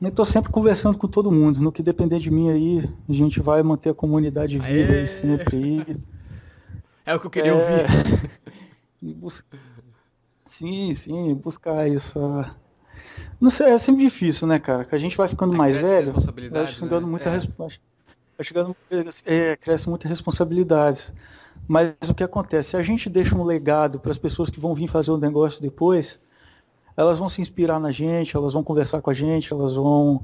eu 0.00 0.10
tô 0.10 0.24
sempre 0.24 0.50
conversando 0.52 0.98
com 0.98 1.08
todo 1.08 1.32
mundo. 1.32 1.60
No 1.60 1.72
que 1.72 1.82
depender 1.82 2.18
de 2.18 2.30
mim 2.30 2.50
aí, 2.50 2.88
a 3.08 3.12
gente 3.12 3.40
vai 3.40 3.62
manter 3.62 3.90
a 3.90 3.94
comunidade 3.94 4.58
viva 4.58 4.92
aí 4.92 5.06
sempre 5.06 5.56
aí. 5.56 5.96
É 7.04 7.14
o 7.14 7.20
que 7.20 7.26
eu 7.26 7.30
queria 7.30 7.52
É, 7.52 7.54
ouvir. 7.54 7.86
bus- 9.14 9.44
Sim, 10.46 10.94
sim, 10.94 11.34
buscar 11.34 11.88
essa, 11.88 12.54
Não 13.40 13.50
sei, 13.50 13.68
é 13.68 13.78
sempre 13.78 14.04
difícil, 14.04 14.46
né, 14.48 14.58
cara? 14.58 14.84
Que 14.84 14.94
a 14.94 14.98
gente 14.98 15.16
vai 15.16 15.28
ficando 15.28 15.52
mais 15.56 15.76
cresce 15.76 15.90
velho, 15.90 16.12
vai 16.50 16.66
chegando 16.66 17.04
né? 17.04 17.10
muita 17.10 17.30
É. 17.30 17.38
vai 17.38 18.44
chegando, 18.44 18.76
é, 19.24 19.56
cresce 19.56 19.88
muitas 19.88 20.08
responsabilidades. 20.08 21.12
Mas 21.68 21.92
o 22.08 22.14
que 22.14 22.22
acontece? 22.24 22.70
Se 22.70 22.76
a 22.76 22.82
gente 22.82 23.08
deixa 23.10 23.34
um 23.36 23.44
legado 23.44 23.98
para 23.98 24.10
as 24.10 24.18
pessoas 24.18 24.50
que 24.50 24.60
vão 24.60 24.74
vir 24.74 24.88
fazer 24.88 25.10
o 25.10 25.18
negócio 25.18 25.60
depois, 25.60 26.18
elas 26.96 27.18
vão 27.18 27.28
se 27.28 27.40
inspirar 27.40 27.78
na 27.80 27.90
gente, 27.92 28.36
elas 28.36 28.52
vão 28.52 28.62
conversar 28.64 29.02
com 29.02 29.10
a 29.10 29.14
gente, 29.14 29.52
elas 29.52 29.74
vão 29.74 30.22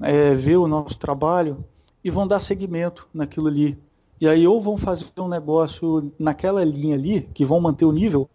é, 0.00 0.34
ver 0.34 0.56
o 0.56 0.68
nosso 0.68 0.98
trabalho 0.98 1.64
e 2.04 2.10
vão 2.10 2.26
dar 2.26 2.40
seguimento 2.40 3.08
naquilo 3.14 3.48
ali. 3.48 3.78
E 4.20 4.28
aí 4.28 4.46
ou 4.46 4.60
vão 4.62 4.76
fazer 4.76 5.06
um 5.18 5.28
negócio 5.28 6.12
naquela 6.18 6.64
linha 6.64 6.94
ali, 6.96 7.22
que 7.34 7.44
vão 7.44 7.60
manter 7.60 7.84
o 7.84 7.92
nível, 7.92 8.28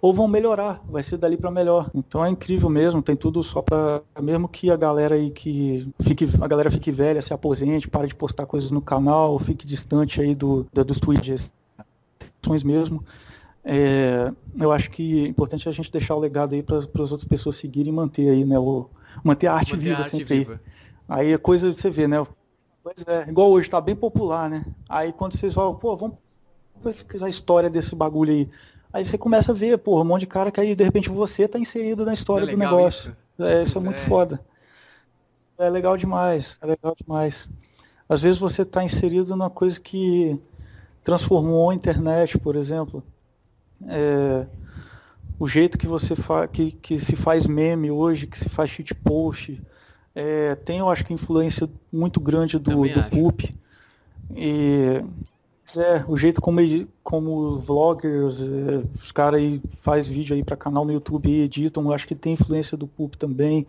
ou 0.00 0.12
vão 0.12 0.28
melhorar, 0.28 0.82
vai 0.88 1.02
ser 1.02 1.16
dali 1.16 1.36
para 1.36 1.50
melhor. 1.50 1.90
Então 1.94 2.24
é 2.24 2.28
incrível 2.28 2.68
mesmo, 2.68 3.02
tem 3.02 3.16
tudo 3.16 3.42
só 3.42 3.62
para 3.62 4.02
mesmo 4.22 4.48
que 4.48 4.70
a 4.70 4.76
galera 4.76 5.14
aí 5.14 5.30
que 5.30 5.88
fique, 6.02 6.28
a 6.40 6.46
galera 6.46 6.70
fique 6.70 6.92
velha, 6.92 7.22
se 7.22 7.32
aposente, 7.32 7.88
pare 7.88 8.08
de 8.08 8.14
postar 8.14 8.46
coisas 8.46 8.70
no 8.70 8.82
canal, 8.82 9.38
fique 9.38 9.66
distante 9.66 10.20
aí 10.20 10.34
do, 10.34 10.66
da- 10.72 10.82
dos 10.82 11.00
tweets 11.00 11.50
mesmo. 12.64 13.02
É, 13.64 14.30
eu 14.60 14.70
acho 14.72 14.90
que 14.90 15.24
é 15.24 15.28
importante 15.28 15.68
a 15.68 15.72
gente 15.72 15.90
deixar 15.90 16.14
o 16.14 16.20
legado 16.20 16.54
aí 16.54 16.62
para 16.62 16.76
as 16.76 17.12
outras 17.12 17.24
pessoas 17.24 17.56
seguirem 17.56 17.92
e 17.92 17.96
manter 17.96 18.28
aí, 18.28 18.44
né, 18.44 18.58
o, 18.58 18.88
manter 19.22 19.46
a 19.46 19.54
arte 19.54 19.72
Manter 19.72 19.84
viva 19.84 19.96
a 19.96 20.04
arte 20.04 20.16
sempre 20.16 20.34
aí. 20.34 20.40
viva. 20.40 20.60
Aí 21.08 21.34
a 21.34 21.38
coisa 21.38 21.72
você 21.72 21.88
vê, 21.88 22.06
né? 22.06 22.24
Pois 22.82 23.06
é, 23.06 23.28
igual 23.28 23.50
hoje, 23.50 23.70
tá 23.70 23.80
bem 23.80 23.96
popular, 23.96 24.50
né? 24.50 24.64
Aí 24.88 25.12
quando 25.12 25.36
vocês 25.36 25.54
falam, 25.54 25.74
pô, 25.74 25.96
vamos 25.96 26.18
pesquisar 26.82 27.26
a 27.26 27.30
história 27.30 27.70
desse 27.70 27.94
bagulho 27.94 28.32
aí. 28.32 28.48
Aí 28.92 29.04
você 29.04 29.16
começa 29.16 29.52
a 29.52 29.54
ver, 29.54 29.78
porra, 29.78 30.02
um 30.02 30.06
monte 30.06 30.20
de 30.20 30.26
cara 30.26 30.50
que 30.50 30.60
aí 30.60 30.76
de 30.76 30.84
repente 30.84 31.08
você 31.08 31.48
tá 31.48 31.58
inserido 31.58 32.04
na 32.04 32.12
história 32.12 32.44
é 32.44 32.50
do 32.50 32.56
negócio. 32.56 33.16
isso? 33.38 33.42
É, 33.42 33.62
isso 33.62 33.78
é 33.78 33.80
muito 33.80 34.00
É. 34.00 34.06
foda. 34.06 34.40
É 35.56 35.70
legal 35.70 35.96
demais, 35.96 36.56
é 36.60 36.66
legal 36.66 36.94
demais. 37.00 37.48
Às 38.08 38.20
vezes 38.20 38.38
você 38.38 38.64
tá 38.64 38.84
inserido 38.84 39.30
numa 39.30 39.48
coisa 39.48 39.80
que 39.80 40.38
transformou 41.02 41.70
a 41.70 41.74
internet, 41.74 42.38
por 42.38 42.54
exemplo. 42.56 43.02
É, 43.88 44.46
o 45.38 45.48
jeito 45.48 45.76
que 45.78 45.86
você 45.86 46.14
fa 46.14 46.46
que, 46.46 46.72
que 46.72 46.98
se 46.98 47.16
faz 47.16 47.46
meme 47.46 47.90
hoje, 47.90 48.26
que 48.26 48.38
se 48.38 48.48
faz 48.48 48.70
shitpost, 48.70 49.60
é, 50.14 50.54
tem, 50.54 50.78
eu 50.78 50.88
acho 50.88 51.04
que, 51.04 51.12
influência 51.12 51.68
muito 51.92 52.20
grande 52.20 52.58
do, 52.58 52.70
Também 52.70 52.92
do 52.92 53.00
acho. 53.00 53.10
Poop. 53.10 53.54
E 54.34 55.02
é, 55.76 56.04
o 56.06 56.16
jeito 56.16 56.40
como, 56.40 56.60
ele- 56.60 56.88
como 57.02 57.58
vloggers, 57.58 58.40
é, 58.40 58.84
os 59.02 59.10
caras 59.10 59.40
aí 59.40 59.60
faz 59.78 60.08
vídeo 60.08 60.34
aí 60.34 60.42
para 60.42 60.56
canal 60.56 60.84
no 60.84 60.92
YouTube 60.92 61.28
e 61.28 61.42
editam, 61.42 61.84
eu 61.84 61.92
acho 61.92 62.06
que 62.06 62.14
tem 62.14 62.34
influência 62.34 62.76
do 62.76 62.86
Poop 62.86 63.16
também. 63.16 63.66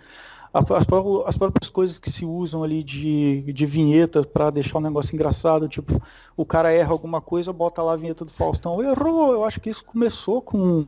As, 0.57 0.85
pró- 0.85 1.25
as 1.27 1.37
próprias 1.37 1.69
coisas 1.69 1.99
que 1.99 2.09
se 2.09 2.23
usam 2.23 2.63
ali 2.63 2.81
de, 2.81 3.41
de 3.51 3.65
vinheta 3.65 4.23
para 4.23 4.49
deixar 4.49 4.77
o 4.77 4.81
negócio 4.81 5.13
engraçado, 5.13 5.67
tipo, 5.67 6.01
o 6.37 6.45
cara 6.45 6.71
erra 6.71 6.93
alguma 6.93 7.19
coisa, 7.19 7.51
bota 7.51 7.81
lá 7.81 7.91
a 7.91 7.97
vinheta 7.97 8.23
do 8.23 8.31
Faustão, 8.31 8.81
errou, 8.81 9.33
eu 9.33 9.43
acho 9.43 9.59
que 9.59 9.69
isso 9.69 9.83
começou 9.83 10.41
com. 10.41 10.87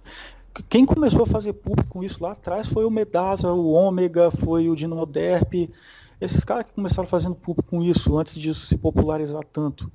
Quem 0.70 0.86
começou 0.86 1.24
a 1.24 1.28
fazer 1.28 1.52
público 1.52 1.90
com 1.90 2.04
isso 2.04 2.24
lá 2.24 2.32
atrás 2.32 2.66
foi 2.68 2.86
o 2.86 2.90
Medasa, 2.90 3.52
o 3.52 3.72
Ômega, 3.74 4.32
foi 4.32 4.70
o 4.70 4.76
Dinoderp, 4.76 5.70
esses 6.20 6.44
caras 6.46 6.66
que 6.66 6.74
começaram 6.74 7.08
fazendo 7.08 7.36
público 7.36 7.70
com 7.70 7.84
isso, 7.84 8.18
antes 8.18 8.36
disso 8.40 8.66
se 8.68 8.78
popularizar 8.78 9.44
tanto. 9.52 9.92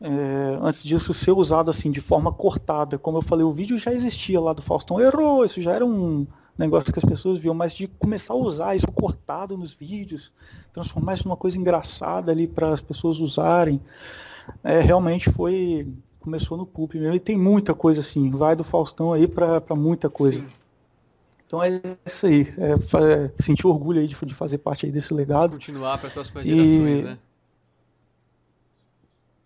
É, 0.00 0.58
antes 0.60 0.82
disso 0.82 1.12
ser 1.14 1.32
usado 1.32 1.70
assim 1.70 1.90
de 1.90 2.00
forma 2.00 2.32
cortada. 2.32 2.98
Como 2.98 3.18
eu 3.18 3.22
falei, 3.22 3.44
o 3.44 3.52
vídeo 3.52 3.78
já 3.78 3.92
existia 3.92 4.40
lá 4.40 4.52
do 4.52 4.62
Faustão, 4.62 5.00
errou, 5.00 5.44
isso 5.44 5.62
já 5.62 5.72
era 5.72 5.86
um 5.86 6.26
negócio 6.58 6.92
que 6.92 6.98
as 6.98 7.04
pessoas 7.04 7.38
viam, 7.38 7.54
mas 7.54 7.72
de 7.72 7.86
começar 7.86 8.32
a 8.34 8.36
usar 8.36 8.74
isso 8.74 8.90
cortado 8.92 9.56
nos 9.56 9.72
vídeos, 9.72 10.32
transformar 10.72 11.14
isso 11.14 11.26
numa 11.28 11.36
coisa 11.36 11.56
engraçada 11.56 12.32
ali 12.32 12.46
para 12.46 12.70
as 12.72 12.80
pessoas 12.80 13.20
usarem, 13.20 13.80
é, 14.64 14.80
realmente 14.80 15.30
foi 15.30 15.86
começou 16.20 16.58
no 16.58 16.66
Pup 16.66 16.94
mesmo. 16.94 17.14
E 17.14 17.20
tem 17.20 17.38
muita 17.38 17.72
coisa 17.74 18.00
assim, 18.00 18.28
vai 18.30 18.54
do 18.54 18.64
Faustão 18.64 19.12
aí 19.12 19.26
para 19.26 19.74
muita 19.74 20.10
coisa. 20.10 20.44
Então 21.46 21.62
é 21.62 21.80
isso 22.04 22.26
aí, 22.26 22.52
é, 22.58 22.72
é, 22.72 23.30
sentir 23.38 23.66
orgulho 23.66 24.00
aí 24.00 24.06
de, 24.06 24.14
de 24.26 24.34
fazer 24.34 24.58
parte 24.58 24.84
aí 24.84 24.92
desse 24.92 25.14
legado. 25.14 25.52
Continuar 25.52 25.96
para 25.96 26.08
as 26.08 26.12
próximas 26.12 26.44
E- 26.44 26.48
gerações, 26.48 27.04
né? 27.04 27.18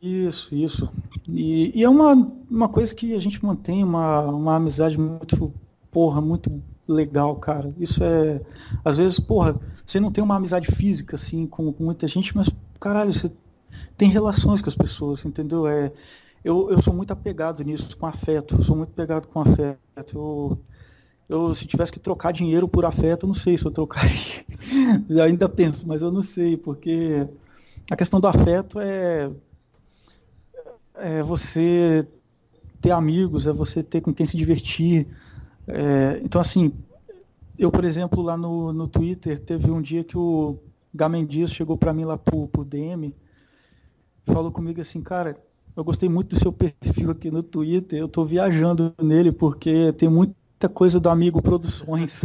Isso, 0.01 0.53
isso. 0.53 0.91
E, 1.29 1.79
e 1.79 1.85
é 1.85 1.89
uma, 1.89 2.13
uma 2.51 2.69
coisa 2.69 2.93
que 2.93 3.15
a 3.15 3.21
gente 3.21 3.45
mantém 3.45 3.85
uma, 3.85 4.23
uma 4.23 4.57
amizade 4.57 4.99
muito, 4.99 5.55
porra, 5.93 6.21
muito 6.21 6.61
legal, 6.87 7.37
cara. 7.37 7.73
Isso 7.79 8.03
é. 8.03 8.41
Às 8.85 8.97
vezes, 8.97 9.19
porra, 9.21 9.59
você 9.85 10.01
não 10.01 10.11
tem 10.11 10.23
uma 10.23 10.37
amizade 10.37 10.71
física, 10.75 11.17
assim, 11.17 11.47
com, 11.47 11.73
com 11.73 11.85
muita 11.85 12.07
gente, 12.07 12.35
mas, 12.37 12.49
caralho, 12.81 13.13
você 13.13 13.31
tem 13.97 14.09
relações 14.09 14.61
com 14.61 14.69
as 14.69 14.75
pessoas, 14.75 15.25
entendeu? 15.25 15.67
É, 15.67 15.93
eu, 16.45 16.71
eu 16.71 16.83
sou 16.83 16.93
muito 16.93 17.13
apegado 17.13 17.63
nisso, 17.63 17.97
com 17.97 18.07
afeto. 18.07 18.57
Eu 18.57 18.63
sou 18.63 18.77
muito 18.77 18.93
pegado 18.93 19.29
com 19.29 19.41
afeto. 19.41 19.79
Eu, 20.15 20.59
eu, 21.29 21.55
se 21.55 21.67
tivesse 21.67 21.93
que 21.93 22.01
trocar 22.01 22.33
dinheiro 22.33 22.69
por 22.69 22.85
afeto, 22.85 23.25
eu 23.25 23.29
não 23.29 23.35
sei 23.35 23.57
se 23.57 23.65
eu 23.65 23.71
trocaria. 23.71 24.45
ainda 25.25 25.49
penso, 25.49 25.87
mas 25.87 26.03
eu 26.03 26.11
não 26.13 26.23
sei, 26.23 26.57
porque 26.57 27.27
a 27.91 27.97
questão 27.97 28.21
do 28.21 28.27
afeto 28.27 28.79
é 28.81 29.31
é 30.95 31.23
você 31.23 32.07
ter 32.81 32.91
amigos, 32.91 33.47
é 33.47 33.53
você 33.53 33.83
ter 33.83 34.01
com 34.01 34.13
quem 34.13 34.27
se 34.27 34.37
divertir. 34.37 35.07
É, 35.67 36.21
então, 36.25 36.41
assim, 36.41 36.73
eu, 37.59 37.71
por 37.73 37.85
exemplo, 37.85 38.23
lá 38.23 38.37
no, 38.37 38.73
no 38.73 38.89
Twitter, 38.89 39.39
teve 39.41 39.71
um 39.71 39.83
dia 39.83 40.05
que 40.05 40.19
o 40.19 40.59
Gamen 40.95 41.27
Dias 41.27 41.53
chegou 41.53 41.77
para 41.79 41.93
mim 41.95 42.05
lá 42.05 42.19
pro, 42.19 42.49
pro 42.49 42.65
DM 42.65 43.15
falou 44.27 44.53
comigo 44.53 44.81
assim, 44.81 45.01
cara, 45.03 45.37
eu 45.77 45.85
gostei 45.85 46.09
muito 46.09 46.35
do 46.37 46.41
seu 46.41 46.53
perfil 46.53 47.11
aqui 47.11 47.31
no 47.31 47.43
Twitter, 47.43 47.99
eu 47.99 48.09
tô 48.09 48.25
viajando 48.25 48.95
nele 49.03 49.33
porque 49.33 49.93
tem 49.95 50.09
muita 50.09 50.69
coisa 50.73 51.01
do 51.01 51.09
Amigo 51.09 51.43
Produções. 51.43 52.23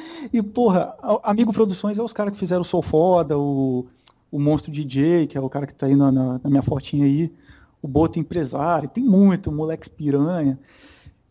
e, 0.32 0.42
porra, 0.42 0.94
Amigo 1.22 1.52
Produções 1.52 1.98
é 1.98 2.02
os 2.02 2.12
caras 2.12 2.32
que 2.32 2.38
fizeram 2.38 2.62
o 2.62 2.64
Sou 2.64 2.82
Foda, 2.82 3.38
o, 3.38 3.86
o 4.30 4.38
Monstro 4.38 4.72
DJ, 4.72 5.26
que 5.26 5.36
é 5.36 5.40
o 5.40 5.48
cara 5.48 5.66
que 5.66 5.74
tá 5.74 5.86
aí 5.86 5.96
na, 5.96 6.10
na- 6.10 6.40
na 6.42 6.50
minha 6.50 6.62
fotinha 6.62 7.04
aí, 7.04 7.32
o 7.80 7.88
Boto 7.88 8.18
Empresário, 8.18 8.88
tem 8.88 9.02
muito, 9.04 9.50
o 9.50 9.52
Moleque 9.52 9.90
Piranha. 9.90 10.58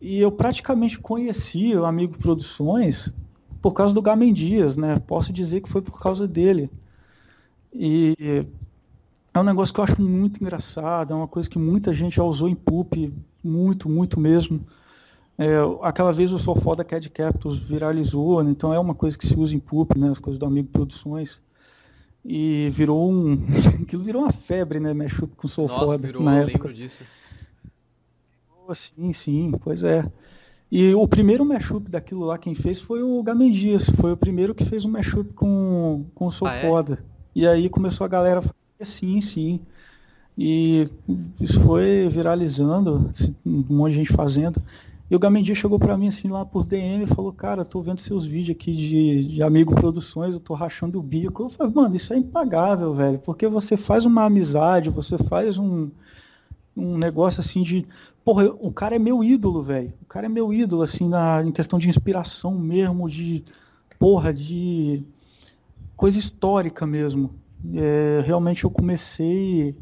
E 0.02 0.18
eu 0.18 0.32
praticamente 0.32 0.98
conheci 0.98 1.76
o 1.76 1.84
Amigo 1.84 2.18
Produções 2.18 3.14
por 3.62 3.70
causa 3.72 3.94
do 3.94 4.02
Gamen 4.02 4.34
Dias, 4.34 4.76
né? 4.76 4.98
Posso 4.98 5.32
dizer 5.32 5.60
que 5.60 5.68
foi 5.68 5.80
por 5.80 6.00
causa 6.00 6.26
dele. 6.26 6.68
E 7.72 8.44
é 9.32 9.38
um 9.38 9.44
negócio 9.44 9.72
que 9.72 9.78
eu 9.78 9.84
acho 9.84 10.02
muito 10.02 10.42
engraçado, 10.42 11.12
é 11.12 11.16
uma 11.16 11.28
coisa 11.28 11.48
que 11.48 11.56
muita 11.56 11.94
gente 11.94 12.16
já 12.16 12.24
usou 12.24 12.48
em 12.48 12.54
poop, 12.56 13.14
muito, 13.44 13.88
muito 13.88 14.18
mesmo. 14.18 14.66
É, 15.38 15.58
aquela 15.82 16.12
vez 16.12 16.32
o 16.32 16.38
Sou 16.38 16.56
Foda 16.56 16.82
Cad 16.82 17.08
Captors 17.08 17.56
viralizou, 17.56 18.42
né? 18.42 18.50
então 18.50 18.74
é 18.74 18.80
uma 18.80 18.96
coisa 18.96 19.16
que 19.16 19.24
se 19.24 19.36
usa 19.36 19.54
em 19.54 19.60
poop, 19.60 19.96
né? 19.96 20.10
As 20.10 20.18
coisas 20.18 20.36
do 20.36 20.46
Amigo 20.46 20.68
Produções. 20.68 21.40
E 22.24 22.70
virou 22.72 23.08
um. 23.08 23.34
Aquilo 23.82 24.02
virou 24.02 24.22
uma 24.22 24.32
febre, 24.32 24.80
né? 24.80 24.92
Mashup 24.92 25.32
com 25.36 25.46
Sou 25.46 25.68
Nossa, 25.68 25.86
Foda 25.86 25.98
virou, 25.98 26.24
na 26.24 26.38
eu 26.38 26.48
época. 26.48 26.58
lembro 26.58 26.74
disso. 26.74 27.04
Sim, 28.74 29.12
sim, 29.12 29.52
pois 29.62 29.82
é. 29.82 30.04
E 30.70 30.94
o 30.94 31.06
primeiro 31.06 31.44
mashup 31.44 31.90
daquilo 31.90 32.24
lá, 32.24 32.38
quem 32.38 32.54
fez 32.54 32.80
foi 32.80 33.02
o 33.02 33.22
Gamen 33.22 33.52
Dias. 33.52 33.88
Foi 34.00 34.12
o 34.12 34.16
primeiro 34.16 34.54
que 34.54 34.64
fez 34.64 34.84
um 34.84 34.90
mashup 34.90 35.32
com, 35.34 36.06
com 36.14 36.26
o 36.26 36.32
Sou 36.32 36.48
Ah, 36.48 36.54
é? 36.54 36.60
Foda. 36.62 37.04
E 37.34 37.46
aí 37.46 37.68
começou 37.68 38.04
a 38.04 38.08
galera 38.08 38.40
a 38.40 38.42
fazer 38.42 38.84
sim, 38.84 39.20
sim. 39.20 39.60
E 40.36 40.88
isso 41.38 41.60
foi 41.60 42.08
viralizando, 42.08 43.10
assim, 43.12 43.34
um 43.44 43.64
monte 43.68 43.92
de 43.92 43.98
gente 43.98 44.12
fazendo. 44.12 44.62
E 45.10 45.14
o 45.14 45.18
Gamen 45.18 45.42
Dias 45.42 45.58
chegou 45.58 45.78
pra 45.78 45.94
mim 45.94 46.08
assim 46.08 46.28
lá 46.28 46.42
por 46.42 46.64
DM 46.64 47.04
e 47.04 47.06
falou, 47.06 47.34
cara, 47.34 47.66
tô 47.66 47.82
vendo 47.82 48.00
seus 48.00 48.24
vídeos 48.24 48.56
aqui 48.56 48.72
de, 48.72 49.24
de 49.26 49.42
Amigo 49.42 49.74
Produções, 49.74 50.32
eu 50.32 50.40
tô 50.40 50.54
rachando 50.54 50.98
o 50.98 51.02
bico. 51.02 51.42
Eu 51.42 51.50
falei, 51.50 51.70
mano, 51.74 51.94
isso 51.94 52.14
é 52.14 52.16
impagável, 52.16 52.94
velho, 52.94 53.18
porque 53.18 53.46
você 53.46 53.76
faz 53.76 54.06
uma 54.06 54.24
amizade, 54.24 54.88
você 54.88 55.18
faz 55.18 55.58
um, 55.58 55.90
um 56.74 56.96
negócio 56.96 57.40
assim 57.40 57.62
de. 57.62 57.86
Porra, 58.24 58.46
o 58.60 58.72
cara 58.72 58.94
é 58.94 58.98
meu 58.98 59.22
ídolo, 59.24 59.62
velho. 59.62 59.92
O 60.00 60.06
cara 60.06 60.26
é 60.26 60.28
meu 60.28 60.52
ídolo, 60.52 60.82
assim, 60.82 61.08
na, 61.08 61.42
em 61.42 61.50
questão 61.50 61.78
de 61.78 61.88
inspiração 61.88 62.56
mesmo, 62.56 63.08
de. 63.08 63.44
Porra, 63.98 64.32
de. 64.32 65.02
coisa 65.96 66.18
histórica 66.18 66.86
mesmo. 66.86 67.30
É, 67.74 68.22
realmente 68.24 68.64
eu 68.64 68.70
comecei. 68.70 69.76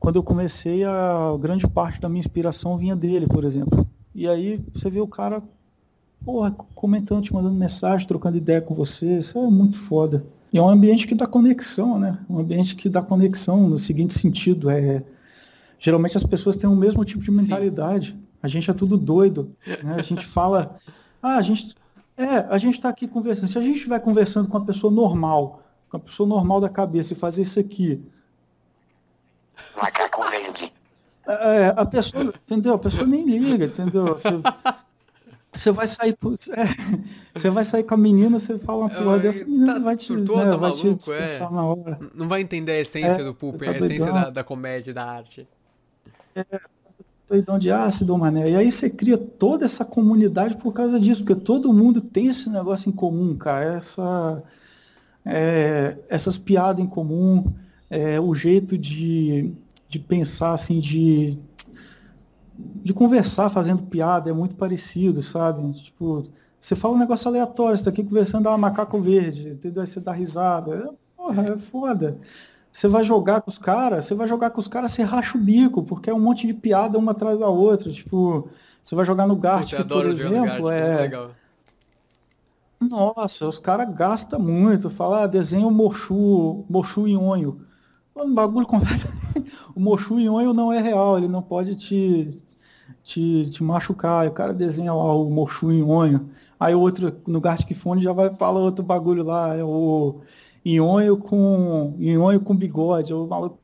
Quando 0.00 0.16
eu 0.16 0.22
comecei, 0.22 0.84
a 0.84 1.36
grande 1.40 1.66
parte 1.66 2.00
da 2.00 2.08
minha 2.08 2.20
inspiração 2.20 2.76
vinha 2.76 2.96
dele, 2.96 3.26
por 3.26 3.44
exemplo. 3.44 3.86
E 4.14 4.28
aí 4.28 4.60
você 4.74 4.90
vê 4.90 5.00
o 5.00 5.06
cara, 5.06 5.42
porra, 6.24 6.50
comentando, 6.74 7.22
te 7.22 7.32
mandando 7.32 7.54
mensagem, 7.54 8.06
trocando 8.06 8.36
ideia 8.36 8.60
com 8.60 8.74
você. 8.74 9.18
Isso 9.18 9.38
é 9.38 9.48
muito 9.48 9.78
foda. 9.82 10.24
E 10.52 10.58
é 10.58 10.62
um 10.62 10.68
ambiente 10.68 11.06
que 11.06 11.14
dá 11.14 11.26
conexão, 11.26 11.98
né? 11.98 12.18
Um 12.28 12.38
ambiente 12.38 12.74
que 12.74 12.88
dá 12.88 13.02
conexão 13.02 13.68
no 13.68 13.78
seguinte 13.78 14.14
sentido, 14.14 14.70
é 14.70 15.02
geralmente 15.78 16.16
as 16.16 16.24
pessoas 16.24 16.56
têm 16.56 16.68
o 16.68 16.76
mesmo 16.76 17.04
tipo 17.04 17.22
de 17.22 17.30
mentalidade. 17.30 18.16
A 18.42 18.48
gente 18.48 18.70
é 18.70 18.74
tudo 18.74 18.96
doido, 18.96 19.54
né? 19.82 19.96
A 19.98 20.02
gente 20.02 20.26
fala, 20.26 20.78
ah, 21.22 21.36
a 21.36 21.42
gente 21.42 21.74
É, 22.18 22.38
a 22.48 22.56
gente 22.56 22.76
está 22.76 22.88
aqui 22.88 23.06
conversando. 23.06 23.48
Se 23.50 23.58
a 23.58 23.60
gente 23.60 23.76
estiver 23.76 24.00
conversando 24.00 24.48
com 24.48 24.56
uma 24.56 24.64
pessoa 24.64 24.90
normal, 24.90 25.62
com 25.90 25.98
uma 25.98 26.02
pessoa 26.02 26.26
normal 26.26 26.60
da 26.62 26.68
cabeça 26.70 27.12
e 27.12 27.16
fazer 27.16 27.42
isso 27.42 27.60
aqui, 27.60 28.02
Macaco 29.76 30.22
verde. 30.30 30.72
é, 31.28 31.74
a 31.76 31.84
pessoa, 31.84 32.32
entendeu? 32.46 32.74
A 32.74 32.78
pessoa 32.78 33.06
nem 33.06 33.24
liga, 33.24 33.66
entendeu? 33.66 34.06
Você, 34.06 34.28
você 35.54 35.70
vai 35.72 35.86
sair, 35.86 36.16
com- 36.16 36.32
é, 36.32 36.66
você 37.34 37.50
vai 37.50 37.64
sair 37.64 37.82
com 37.84 37.94
a 37.94 37.98
menina, 37.98 38.38
você 38.38 38.58
fala 38.58 38.84
uma 38.84 38.90
porra 38.90 39.18
dessa, 39.18 39.44
a 39.44 39.46
menina 39.46 39.74
tá 39.74 39.80
vai 39.80 39.96
te, 39.96 40.04
surtou, 40.04 40.36
né, 40.38 40.44
tá 40.50 40.56
vai 40.56 40.72
te 40.72 40.84
maluco, 40.84 41.12
é. 41.12 41.26
dispensar 41.26 41.52
na 41.52 41.64
hora. 41.64 41.98
Não 42.14 42.28
vai 42.28 42.40
entender 42.42 42.72
a 42.72 42.80
essência 42.80 43.20
É, 43.20 43.24
do 43.24 43.34
Pulp, 43.34 43.62
tá 43.62 43.70
a 43.70 43.76
essência 43.76 44.12
da, 44.12 44.30
da 44.30 44.44
comédia, 44.44 44.94
da 44.94 45.04
arte. 45.04 45.46
Doidão 47.28 47.58
de 47.58 47.70
ácido, 47.70 48.16
mané. 48.16 48.50
E 48.50 48.56
aí 48.56 48.70
você 48.70 48.88
cria 48.88 49.18
toda 49.18 49.64
essa 49.64 49.84
comunidade 49.84 50.56
por 50.56 50.72
causa 50.72 50.98
disso, 50.98 51.24
porque 51.24 51.40
todo 51.40 51.72
mundo 51.72 52.00
tem 52.00 52.28
esse 52.28 52.48
negócio 52.48 52.88
em 52.88 52.92
comum, 52.92 53.36
cara. 53.36 53.76
Essa, 53.76 54.42
é, 55.24 55.98
essas 56.08 56.38
piadas 56.38 56.84
em 56.84 56.88
comum, 56.88 57.52
é, 57.90 58.20
o 58.20 58.34
jeito 58.34 58.78
de, 58.78 59.52
de 59.88 59.98
pensar, 59.98 60.52
assim, 60.54 60.78
de, 60.78 61.36
de 62.56 62.94
conversar 62.94 63.50
fazendo 63.50 63.82
piada 63.82 64.30
é 64.30 64.32
muito 64.32 64.54
parecido, 64.54 65.20
sabe? 65.20 65.72
Tipo, 65.72 66.22
você 66.60 66.76
fala 66.76 66.94
um 66.94 66.98
negócio 66.98 67.28
aleatório, 67.28 67.76
você 67.76 67.84
tá 67.84 67.90
aqui 67.90 68.04
conversando, 68.04 68.48
ah, 68.48 68.56
macaco 68.56 69.00
verde, 69.00 69.50
entendeu? 69.50 69.82
Aí 69.82 69.86
você 69.86 70.00
dá 70.00 70.12
risada. 70.12 70.74
É, 70.76 71.16
porra, 71.16 71.42
é 71.48 71.58
foda. 71.58 72.18
Você 72.76 72.88
vai 72.88 73.02
jogar 73.02 73.40
com 73.40 73.48
os 73.48 73.56
caras, 73.56 74.04
você 74.04 74.14
vai 74.14 74.28
jogar 74.28 74.50
com 74.50 74.60
os 74.60 74.68
caras, 74.68 74.90
você 74.90 75.02
racha 75.02 75.38
o 75.38 75.40
bico, 75.40 75.82
porque 75.82 76.10
é 76.10 76.14
um 76.14 76.20
monte 76.20 76.46
de 76.46 76.52
piada 76.52 76.98
uma 76.98 77.12
atrás 77.12 77.38
da 77.38 77.48
outra. 77.48 77.90
Tipo, 77.90 78.50
você 78.84 78.94
vai 78.94 79.06
jogar 79.06 79.26
no 79.26 79.34
Gartic, 79.34 79.82
por 79.88 80.04
exemplo, 80.04 80.70
é 80.70 80.78
é. 80.78 81.00
legal. 81.00 81.30
Nossa, 82.78 83.48
os 83.48 83.58
caras 83.58 83.88
gastam 83.94 84.38
muito. 84.38 84.90
Fala, 84.90 85.22
ah, 85.22 85.26
desenha 85.26 85.66
o 85.66 85.70
Mochu, 85.70 86.66
Mochu 86.68 87.06
Nhonho. 87.06 87.62
Mano, 88.14 88.34
bagulho 88.34 88.66
completo. 88.68 89.08
O 89.74 89.80
Mochu 89.80 90.18
Nhonho 90.18 90.52
não 90.52 90.70
é 90.70 90.78
real, 90.78 91.16
ele 91.16 91.28
não 91.28 91.40
pode 91.40 91.76
te, 91.76 92.44
te, 93.02 93.50
te 93.52 93.64
machucar. 93.64 94.20
Aí 94.20 94.28
o 94.28 94.32
cara 94.32 94.52
desenha 94.52 94.92
lá 94.92 95.14
o 95.14 95.30
Mochu 95.30 95.72
Nhonho. 95.72 96.28
Aí 96.60 96.74
o 96.74 96.80
outro, 96.80 97.22
no 97.26 97.40
Gartic 97.40 97.74
Phone, 97.74 98.02
já 98.02 98.12
vai 98.12 98.28
falar 98.34 98.60
outro 98.60 98.84
bagulho 98.84 99.24
lá, 99.24 99.56
é 99.56 99.64
o 99.64 100.20
Nhonho 100.66 101.16
com, 101.16 101.94
Nhonho 101.96 102.40
com 102.40 102.56
bigode, 102.56 103.14
o 103.14 103.24
maluco 103.24 103.60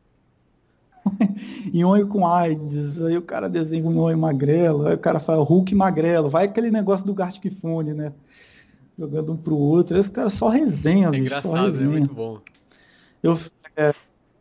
Nhonho 1.74 2.06
com 2.06 2.24
AIDS, 2.24 3.00
aí 3.00 3.16
o 3.16 3.22
cara 3.22 3.48
desenha 3.48 3.84
um 3.84 3.90
Nhonho 3.92 4.16
magrelo, 4.16 4.86
aí 4.86 4.94
o 4.94 4.98
cara 4.98 5.18
fala 5.18 5.42
Hulk 5.42 5.74
magrelo, 5.74 6.30
vai 6.30 6.44
aquele 6.44 6.70
negócio 6.70 7.04
do 7.04 7.12
Gartic 7.12 7.52
Phone, 7.60 7.92
né? 7.92 8.12
Jogando 8.96 9.32
um 9.32 9.36
pro 9.36 9.56
outro, 9.56 9.98
esse 9.98 10.08
cara 10.08 10.28
só 10.28 10.48
resenha, 10.48 11.08
É 11.08 11.10
bicho, 11.10 11.22
engraçado, 11.22 11.56
é 11.56 11.64
resenha. 11.64 11.90
muito 11.90 12.14
bom. 12.14 12.38
Eu, 13.20 13.36
é, 13.76 13.92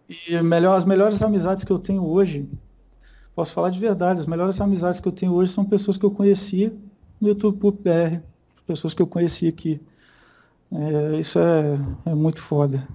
e 0.08 0.40
melhor, 0.42 0.78
as 0.78 0.86
melhores 0.86 1.20
amizades 1.24 1.66
que 1.66 1.72
eu 1.72 1.80
tenho 1.80 2.06
hoje, 2.06 2.48
posso 3.34 3.54
falar 3.54 3.72
de 3.72 3.80
verdade, 3.80 4.20
as 4.20 4.28
melhores 4.28 4.62
amizades 4.62 5.00
que 5.00 5.08
eu 5.08 5.12
tenho 5.12 5.34
hoje 5.34 5.52
são 5.52 5.66
pessoas 5.66 5.98
que 5.98 6.06
eu 6.06 6.12
conheci 6.12 6.72
no 7.20 7.30
YouTube 7.30 7.72
BR, 7.72 8.20
pessoas 8.68 8.94
que 8.94 9.02
eu 9.02 9.08
conheci 9.08 9.48
aqui. 9.48 9.82
É, 10.74 11.20
isso 11.20 11.38
é, 11.40 11.78
é 12.06 12.14
muito 12.16 12.42
foda. 12.42 12.88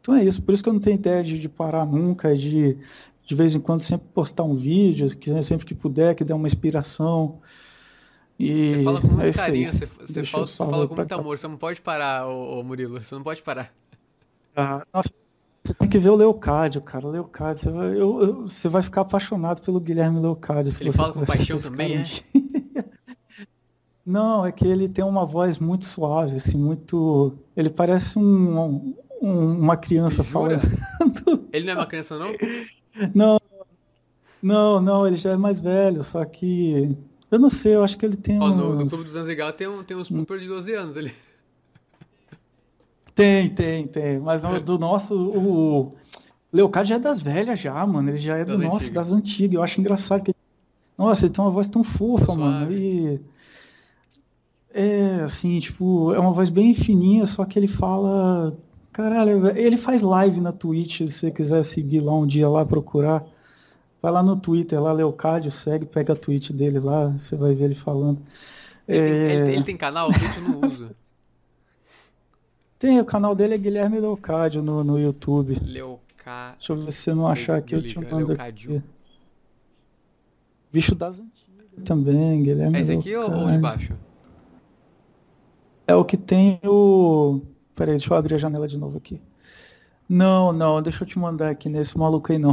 Então 0.00 0.14
é 0.14 0.24
isso, 0.24 0.42
por 0.42 0.52
isso 0.52 0.62
que 0.62 0.68
eu 0.68 0.72
não 0.72 0.80
tenho 0.80 0.94
ideia 0.96 1.22
de, 1.22 1.38
de 1.38 1.48
parar 1.48 1.86
nunca, 1.86 2.34
de 2.36 2.76
de 3.24 3.34
vez 3.36 3.54
em 3.54 3.60
quando 3.60 3.82
sempre 3.82 4.08
postar 4.12 4.42
um 4.42 4.54
vídeo, 4.54 5.08
que 5.16 5.42
sempre 5.44 5.64
que 5.64 5.74
puder, 5.74 6.14
que 6.14 6.24
dê 6.24 6.32
uma 6.32 6.46
inspiração. 6.46 7.40
E 8.38 8.68
Você 8.68 8.82
fala 8.82 9.00
com 9.00 9.06
é 9.06 9.10
muito 9.10 9.24
aí. 9.26 9.32
carinho, 9.32 9.72
você, 9.74 9.86
você 9.86 10.24
fala, 10.24 10.46
você 10.46 10.56
fala 10.56 10.88
com 10.88 10.96
muito 10.96 11.08
cá. 11.08 11.14
amor. 11.20 11.38
Você 11.38 11.46
não 11.46 11.56
pode 11.56 11.80
parar, 11.80 12.26
ô, 12.26 12.58
ô 12.58 12.64
Murilo. 12.64 13.02
Você 13.02 13.14
não 13.14 13.22
pode 13.22 13.40
parar. 13.42 13.72
Ah, 14.56 14.84
nossa, 14.92 15.08
você 15.64 15.72
tem 15.72 15.88
que 15.88 15.98
ver 15.98 16.10
o 16.10 16.16
Leocádio, 16.16 16.82
cara. 16.82 17.06
O 17.06 17.10
Leocádio, 17.10 17.62
você 17.62 17.70
vai, 17.70 17.86
eu- 17.92 18.22
eu- 18.22 18.42
você 18.48 18.68
vai 18.68 18.82
ficar 18.82 19.02
apaixonado 19.02 19.62
pelo 19.62 19.78
Guilherme 19.80 20.20
Leocádio. 20.20 20.72
Ele 20.80 20.90
você 20.90 20.96
fala 20.98 21.12
com 21.12 21.24
paixão 21.24 21.58
também, 21.58 21.98
é? 21.98 22.04
Não, 24.04 24.44
é 24.44 24.50
que 24.52 24.66
ele 24.66 24.88
tem 24.88 25.04
uma 25.04 25.24
voz 25.24 25.58
muito 25.58 25.84
suave, 25.86 26.36
assim, 26.36 26.56
muito. 26.58 27.34
Ele 27.56 27.70
parece 27.70 28.18
um, 28.18 28.94
um- 29.20 29.58
uma 29.60 29.76
criança 29.76 30.22
Jura? 30.22 30.58
falando. 30.58 31.48
Ele 31.52 31.66
não 31.66 31.72
é 31.72 31.76
uma 31.76 31.86
criança, 31.86 32.18
não? 32.18 32.32
Não, 33.14 33.38
não, 34.42 34.80
não, 34.80 35.06
ele 35.06 35.16
já 35.16 35.30
é 35.32 35.36
mais 35.36 35.60
velho, 35.60 36.02
só 36.02 36.24
que. 36.24 36.96
Eu 37.30 37.38
não 37.38 37.48
sei, 37.50 37.74
eu 37.76 37.84
acho 37.84 37.96
que 37.96 38.04
ele 38.04 38.16
tem 38.16 38.40
Ó, 38.40 38.48
no, 38.50 38.74
no 38.74 38.82
uns- 38.84 38.90
Clube 38.90 39.04
dos 39.04 39.12
Zanzigal 39.12 39.52
tem, 39.52 39.66
um, 39.68 39.82
tem 39.84 39.96
uns 39.96 40.10
poopers 40.10 40.42
de 40.42 40.48
12 40.48 40.72
anos 40.74 40.96
ali. 40.96 41.12
Tem, 43.14 43.48
tem, 43.50 43.86
tem. 43.86 44.18
Mas 44.18 44.42
no- 44.42 44.60
do 44.60 44.78
nosso, 44.78 45.14
o 45.14 45.94
Leocádio 46.52 46.90
já 46.90 46.94
é 46.96 46.98
das 46.98 47.20
velhas 47.20 47.60
já, 47.60 47.86
mano. 47.86 48.08
Ele 48.10 48.18
já 48.18 48.36
é 48.38 48.44
do 48.44 48.52
Das 48.52 48.60
nosso, 48.60 48.76
antigas. 48.76 48.92
das 48.94 49.12
antigas. 49.12 49.54
Eu 49.54 49.62
acho 49.62 49.80
engraçado 49.80 50.22
que 50.22 50.30
ele... 50.30 50.36
Nossa, 50.98 51.26
ele 51.26 51.32
tem 51.34 51.44
uma 51.44 51.50
voz 51.50 51.66
tão 51.68 51.84
fofa, 51.84 52.26
Tão 52.26 52.36
mano. 52.36 52.58
suave. 52.60 52.74
E 52.74 53.20
é 54.74 55.20
assim, 55.24 55.58
tipo, 55.58 56.12
é 56.14 56.18
uma 56.18 56.32
voz 56.32 56.48
bem 56.50 56.74
fininha, 56.74 57.26
só 57.26 57.44
que 57.44 57.58
ele 57.58 57.68
fala, 57.68 58.56
caralho, 58.92 59.46
ele 59.56 59.76
faz 59.76 60.02
live 60.02 60.40
na 60.40 60.52
Twitch, 60.52 60.98
se 60.98 61.10
você 61.10 61.30
quiser 61.30 61.62
seguir 61.64 62.00
lá 62.00 62.14
um 62.14 62.26
dia 62.26 62.48
lá 62.48 62.64
procurar. 62.64 63.24
Vai 64.00 64.10
lá 64.10 64.22
no 64.22 64.36
Twitter, 64.36 64.82
lá 64.82 64.92
Leocádio, 64.92 65.50
segue, 65.52 65.86
pega 65.86 66.12
a 66.12 66.16
Twitch 66.16 66.50
dele 66.50 66.80
lá, 66.80 67.08
você 67.10 67.36
vai 67.36 67.54
ver 67.54 67.64
ele 67.66 67.74
falando. 67.76 68.20
Ele, 68.88 68.98
tem, 69.00 69.12
É, 69.12 69.34
ele, 69.34 69.44
tem- 69.44 69.54
ele 69.54 69.64
tem 69.64 69.76
canal? 69.76 70.08
Twitch 70.12 70.36
eu 70.38 70.42
não 70.42 70.60
uso. 70.68 70.90
tem, 72.78 72.98
o 73.00 73.04
canal 73.04 73.34
dele 73.34 73.54
é 73.54 73.58
Guilherme 73.58 74.00
Leocádio 74.00 74.60
no, 74.62 74.82
no 74.82 74.98
YouTube. 74.98 75.56
Leoca... 75.64 76.54
Deixa 76.58 76.72
eu 76.72 76.76
ver 76.76 76.90
se 76.92 76.98
você 76.98 77.14
não 77.14 77.26
achar 77.28 77.56
aqui, 77.58 77.74
eu 77.76 77.82
te 77.82 77.96
mando 77.98 78.26
Leocádio. 78.26 78.78
aqui. 78.78 78.86
Bicho 80.72 80.94
das 80.94 81.20
antigas 81.20 81.72
também, 81.84 82.42
Guilherme 82.42 82.78
É 82.78 82.80
esse 82.80 82.92
aqui 82.92 83.14
ou, 83.14 83.22
ou 83.24 83.28
de 83.30 83.36
Leocádio. 83.36 83.60
baixo? 83.60 83.92
É 85.86 85.94
o 85.94 86.04
que 86.04 86.16
tem 86.16 86.60
o... 86.64 87.40
Peraí, 87.74 87.94
deixa 87.94 88.12
eu 88.12 88.16
abrir 88.16 88.34
a 88.34 88.38
janela 88.38 88.68
de 88.68 88.78
novo 88.78 88.98
aqui. 88.98 89.20
Não, 90.08 90.52
não, 90.52 90.82
deixa 90.82 91.04
eu 91.04 91.08
te 91.08 91.18
mandar 91.18 91.50
aqui 91.50 91.68
nesse 91.68 91.96
maluco 91.96 92.30
aí 92.32 92.38
não. 92.38 92.52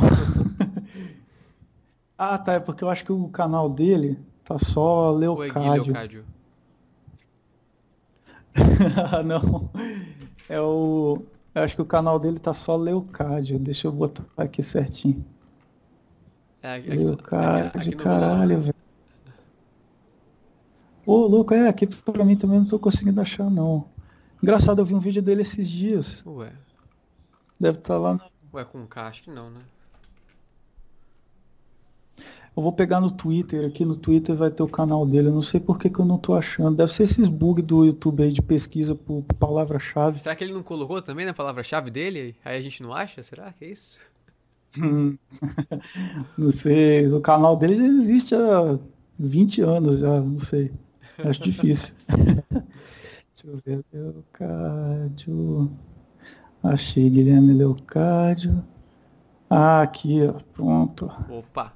ah, 2.18 2.38
tá, 2.38 2.54
é 2.54 2.60
porque 2.60 2.84
eu 2.84 2.90
acho 2.90 3.04
que 3.04 3.12
o 3.12 3.28
canal 3.28 3.70
dele 3.70 4.18
tá 4.44 4.58
só 4.58 5.14
Ou 5.14 5.44
é 5.44 5.50
Gui 5.50 5.60
Leocádio. 5.60 5.84
Leocádio? 5.84 6.26
não, 9.26 9.70
é 10.48 10.60
o... 10.60 11.22
Eu 11.54 11.64
acho 11.64 11.76
que 11.76 11.82
o 11.82 11.86
canal 11.86 12.20
dele 12.20 12.40
tá 12.40 12.54
só 12.54 12.76
Leocádio. 12.78 13.60
Deixa 13.60 13.88
eu 13.88 13.92
botar 13.92 14.24
aqui 14.38 14.64
certinho. 14.64 15.26
É, 16.62 16.76
aqui, 16.76 16.90
Leocádio, 16.90 17.68
aqui, 17.68 17.78
aqui 17.78 17.92
caralho, 17.96 18.62
velho. 18.62 18.76
Ô, 21.10 21.26
louco, 21.26 21.56
é, 21.56 21.68
aqui 21.68 21.88
pra 21.88 22.24
mim 22.24 22.36
também 22.36 22.60
não 22.60 22.68
tô 22.68 22.78
conseguindo 22.78 23.20
achar, 23.20 23.50
não. 23.50 23.86
Engraçado, 24.44 24.80
eu 24.80 24.86
vi 24.86 24.94
um 24.94 25.00
vídeo 25.00 25.24
dele 25.24 25.42
esses 25.42 25.68
dias. 25.68 26.24
Ué, 26.24 26.52
Deve 27.60 27.80
estar 27.80 27.98
lá. 27.98 28.14
no- 28.14 28.22
ué, 28.54 28.64
com 28.64 28.86
K, 28.86 29.08
acho 29.08 29.24
que 29.24 29.32
não, 29.32 29.50
né? 29.50 29.62
Eu 32.56 32.62
vou 32.62 32.72
pegar 32.72 33.02
no 33.02 33.10
Twitter, 33.10 33.66
aqui 33.66 33.84
no 33.84 33.96
Twitter 33.96 34.36
vai 34.36 34.52
ter 34.52 34.62
o 34.62 34.68
canal 34.68 35.04
dele. 35.04 35.30
Eu 35.30 35.34
não 35.34 35.42
sei 35.42 35.60
por 35.60 35.80
que, 35.80 35.90
que 35.90 35.98
eu 35.98 36.06
não 36.06 36.20
tô 36.20 36.36
achando. 36.36 36.78
Deve 36.78 36.94
ser 36.94 37.04
esses 37.04 37.28
bugs 37.28 37.66
do 37.66 37.86
YouTube 37.86 38.22
aí 38.22 38.32
de 38.32 38.42
pesquisa 38.44 38.94
por 38.94 39.24
por 39.24 39.34
palavra-chave. 39.34 40.20
Será 40.20 40.36
que 40.36 40.44
ele 40.44 40.54
não 40.54 40.62
colocou 40.62 41.02
também 41.02 41.26
na 41.26 41.34
palavra-chave 41.34 41.90
dele? 41.90 42.36
Aí 42.46 42.56
a 42.56 42.62
gente 42.62 42.84
não 42.84 42.94
acha? 42.94 43.24
Será 43.24 43.52
que 43.52 43.66
é 43.66 43.70
isso? 43.72 43.98
Não 46.38 46.52
sei, 46.52 47.08
o 47.12 47.20
canal 47.20 47.58
dele 47.58 47.76
já 47.76 47.86
existe 47.88 48.36
há 48.36 48.78
20 49.18 49.62
anos 49.62 50.00
já, 50.00 50.22
não 50.22 50.38
sei. 50.38 50.72
Acho 51.28 51.42
difícil. 51.42 51.94
Deixa 52.08 53.48
eu 53.48 53.58
ver, 53.66 53.86
Leocádio. 53.94 55.72
Achei 56.62 57.10
Guilherme 57.10 57.54
Leocádio. 57.54 58.64
Ah, 59.50 59.82
aqui, 59.82 60.22
ó, 60.28 60.34
pronto. 60.54 61.12
Opa! 61.30 61.74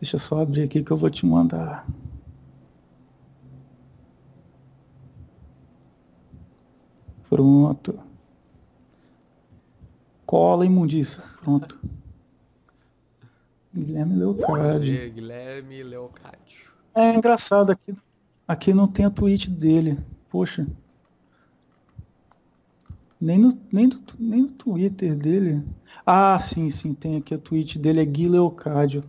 Deixa 0.00 0.16
eu 0.16 0.20
só 0.20 0.40
abrir 0.40 0.62
aqui 0.62 0.84
que 0.84 0.90
eu 0.90 0.96
vou 0.96 1.10
te 1.10 1.24
mandar. 1.24 1.86
Pronto. 7.28 7.98
Cola 10.26 10.66
imundiça. 10.66 11.22
Pronto. 11.42 11.80
Guilherme 13.76 14.16
Leocádio. 14.16 15.12
Guilherme 15.12 15.82
Leocádio. 15.82 16.72
É 16.94 17.14
engraçado, 17.14 17.70
aqui, 17.70 17.94
aqui 18.48 18.72
não 18.72 18.88
tem 18.88 19.04
a 19.04 19.10
tweet 19.10 19.50
dele. 19.50 19.98
Poxa. 20.30 20.66
Nem 23.20 23.38
no, 23.38 23.58
nem, 23.70 23.86
no, 23.86 23.98
nem 24.18 24.42
no 24.42 24.48
Twitter 24.48 25.14
dele. 25.14 25.62
Ah, 26.04 26.38
sim, 26.40 26.70
sim, 26.70 26.94
tem 26.94 27.16
aqui 27.16 27.34
a 27.34 27.38
tweet 27.38 27.78
dele, 27.78 28.00
é 28.00 28.04
Gui 28.04 28.28
Leocádio. 28.28 29.04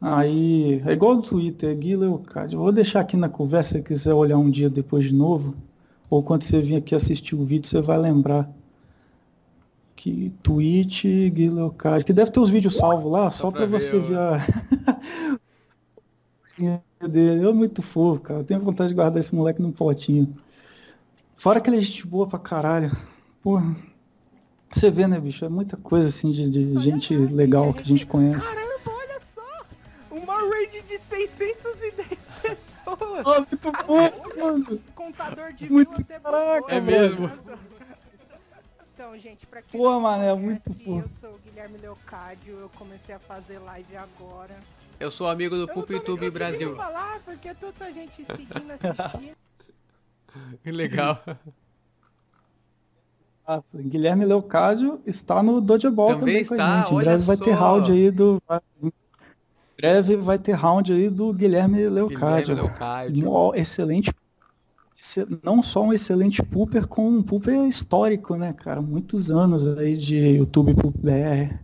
Aí, 0.00 0.82
é 0.84 0.92
igual 0.92 1.16
no 1.16 1.22
Twitter, 1.22 1.76
Gui 1.76 1.96
Leocádio. 1.96 2.58
Vou 2.58 2.70
deixar 2.70 3.00
aqui 3.00 3.16
na 3.16 3.28
conversa, 3.28 3.70
se 3.70 3.78
você 3.78 3.82
quiser 3.82 4.14
olhar 4.14 4.38
um 4.38 4.50
dia 4.50 4.70
depois 4.70 5.04
de 5.04 5.14
novo, 5.14 5.54
ou 6.08 6.22
quando 6.22 6.42
você 6.42 6.60
vir 6.60 6.76
aqui 6.76 6.94
assistir 6.94 7.34
o 7.34 7.44
vídeo, 7.44 7.68
você 7.68 7.80
vai 7.80 7.98
lembrar 7.98 8.48
que 9.96 10.30
Twitch, 10.42 11.04
Gui 11.04 11.48
Leocádio, 11.48 12.06
que 12.06 12.12
deve 12.12 12.30
ter 12.30 12.40
os 12.40 12.50
vídeos 12.50 12.76
salvos 12.76 13.10
lá, 13.10 13.30
só, 13.30 13.50
pra 13.50 13.60
pra 13.60 13.78
ver, 13.78 13.80
você 13.80 13.98
ver 14.00 14.18
a... 14.18 14.46
coisinha 16.42 16.82
dele. 17.00 17.48
É 17.48 17.52
muito 17.52 17.82
fofo, 17.82 18.20
cara. 18.20 18.40
Eu 18.40 18.44
tenho 18.44 18.60
vontade 18.60 18.90
de 18.90 18.94
guardar 18.94 19.20
esse 19.20 19.34
moleque 19.34 19.60
num 19.60 19.72
potinho. 19.72 20.34
Fora 21.36 21.60
que 21.60 21.68
ele 21.68 21.78
é 21.78 21.80
gente 21.80 22.06
boa 22.06 22.26
pra 22.26 22.38
caralho. 22.38 22.90
Porra. 23.42 23.74
Você 24.70 24.90
vê, 24.90 25.06
né, 25.06 25.20
bicho? 25.20 25.44
É 25.44 25.48
muita 25.48 25.76
coisa 25.76 26.08
assim 26.08 26.30
de, 26.30 26.48
de 26.48 26.80
gente 26.80 27.14
legal 27.14 27.72
que 27.72 27.82
a 27.82 27.86
gente 27.86 28.06
conhece. 28.06 28.44
Caramba, 28.44 28.80
olha 28.86 29.20
só! 29.34 29.66
Uma 30.10 30.34
raid 30.34 30.82
de 30.88 30.98
610 31.08 31.94
pessoas! 32.42 33.24
Oh, 33.24 33.38
muito 33.38 33.72
bom, 33.86 34.42
mano! 34.42 34.80
Contador 34.94 35.52
de 35.52 35.70
Muito 35.70 35.90
mil 35.90 36.00
até 36.00 36.18
caraca. 36.18 36.74
É 36.74 36.80
mesmo. 36.80 37.30
Então, 39.04 39.18
gente, 39.18 39.46
pra 39.46 39.60
quem 39.60 39.78
Pô, 39.78 39.90
não 39.90 40.00
mano, 40.00 40.22
é 40.24 40.34
muito 40.34 40.64
fofo. 40.64 41.00
Eu 41.00 41.10
sou 41.20 41.34
o 41.34 41.38
Guilherme 41.44 41.76
Leocádio, 41.76 42.54
eu 42.58 42.70
comecei 42.70 43.14
a 43.14 43.18
fazer 43.18 43.58
live 43.58 43.94
agora. 43.98 44.56
Eu 44.98 45.10
sou 45.10 45.28
amigo 45.28 45.54
do 45.58 45.66
PupTube 45.68 46.04
conseguindo 46.04 46.32
Brasil. 46.32 46.74
falar 46.74 47.20
porque 47.22 47.48
é 47.48 47.54
tanta 47.54 47.92
gente 47.92 48.24
seguindo, 48.24 48.70
assistindo. 48.70 49.36
Que 50.62 50.70
legal. 50.72 51.20
Nossa, 53.46 53.64
Guilherme 53.74 54.24
Leocádio 54.24 55.02
está 55.04 55.42
no 55.42 55.60
Dodgeball 55.60 56.16
Também 56.16 56.42
também, 56.42 56.46
com 56.46 56.54
está, 56.54 56.78
a 56.78 56.80
gente. 56.80 56.94
Em 56.94 56.96
breve 56.96 57.24
vai 57.24 57.36
ter 57.36 57.52
só. 57.52 57.60
round 57.60 57.92
aí 57.92 58.10
do. 58.10 58.42
Em 58.82 58.92
breve 59.76 60.16
vai 60.16 60.38
ter 60.38 60.52
round 60.52 60.92
aí 60.94 61.10
do 61.10 61.30
Guilherme 61.34 61.86
Leocádio. 61.90 62.54
Guilherme 62.54 62.54
Leocádio. 62.54 63.30
Um 63.30 63.54
excelente. 63.54 64.10
Não 65.42 65.62
só 65.62 65.82
um 65.84 65.92
excelente 65.92 66.42
pooper, 66.42 66.86
com 66.86 67.08
um 67.08 67.22
pooper 67.22 67.66
histórico, 67.68 68.36
né, 68.36 68.52
cara? 68.52 68.80
Muitos 68.80 69.30
anos 69.30 69.66
aí 69.78 69.96
de 69.96 70.16
YouTube 70.16 70.74
Poop 70.74 70.96
BR. 70.98 71.54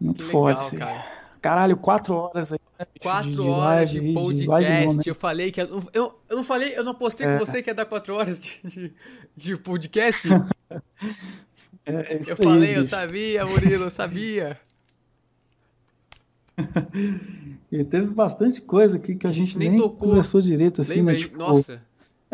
Muito 0.00 0.22
forte. 0.24 0.72
legal, 0.74 0.88
aí. 0.88 0.94
cara. 0.96 1.14
Caralho, 1.40 1.76
quatro 1.76 2.14
horas 2.14 2.52
aí. 2.54 2.58
né, 2.78 2.86
Quatro 3.00 3.30
de 3.30 3.40
horas 3.40 3.90
de 3.90 4.00
live 4.00 4.08
aí, 4.08 4.14
podcast. 4.14 4.48
live 4.48 4.86
não, 4.86 4.92
né? 4.94 5.02
Eu 5.06 5.14
falei 5.14 5.52
que. 5.52 5.60
Eu, 5.60 5.82
eu, 5.92 6.18
eu 6.28 6.36
não 6.36 6.44
falei, 6.44 6.76
eu 6.76 6.82
não 6.84 6.94
postei 6.94 7.26
É. 7.26 7.38
com 7.38 7.44
você 7.46 7.62
que 7.62 7.68
ia 7.70 7.74
dar 7.74 7.84
quatro 7.84 8.14
horas 8.14 8.40
de, 8.40 8.60
de, 8.64 8.92
de 9.36 9.56
podcast. 9.56 10.26
É, 11.86 11.92
é 11.92 12.14
eu 12.14 12.36
aí, 12.38 12.42
falei, 12.42 12.70
eu 12.76 12.80
bicho. 12.80 12.88
sabia, 12.88 13.44
Murilo, 13.44 13.84
eu 13.84 13.90
sabia. 13.90 14.58
E 17.70 17.82
teve 17.84 18.06
bastante 18.06 18.60
coisa 18.60 18.96
aqui 18.96 19.14
que 19.16 19.26
a, 19.26 19.32
gente, 19.32 19.58
nem 19.58 19.70
nem, 19.70 19.78
tocou. 19.80 20.08
conversou 20.10 20.40
direito, 20.40 20.80
assim, 20.80 20.94
Lembra 20.96 21.12
né? 21.14 21.18
Tipo, 21.18 21.36
Nossa. 21.38 21.82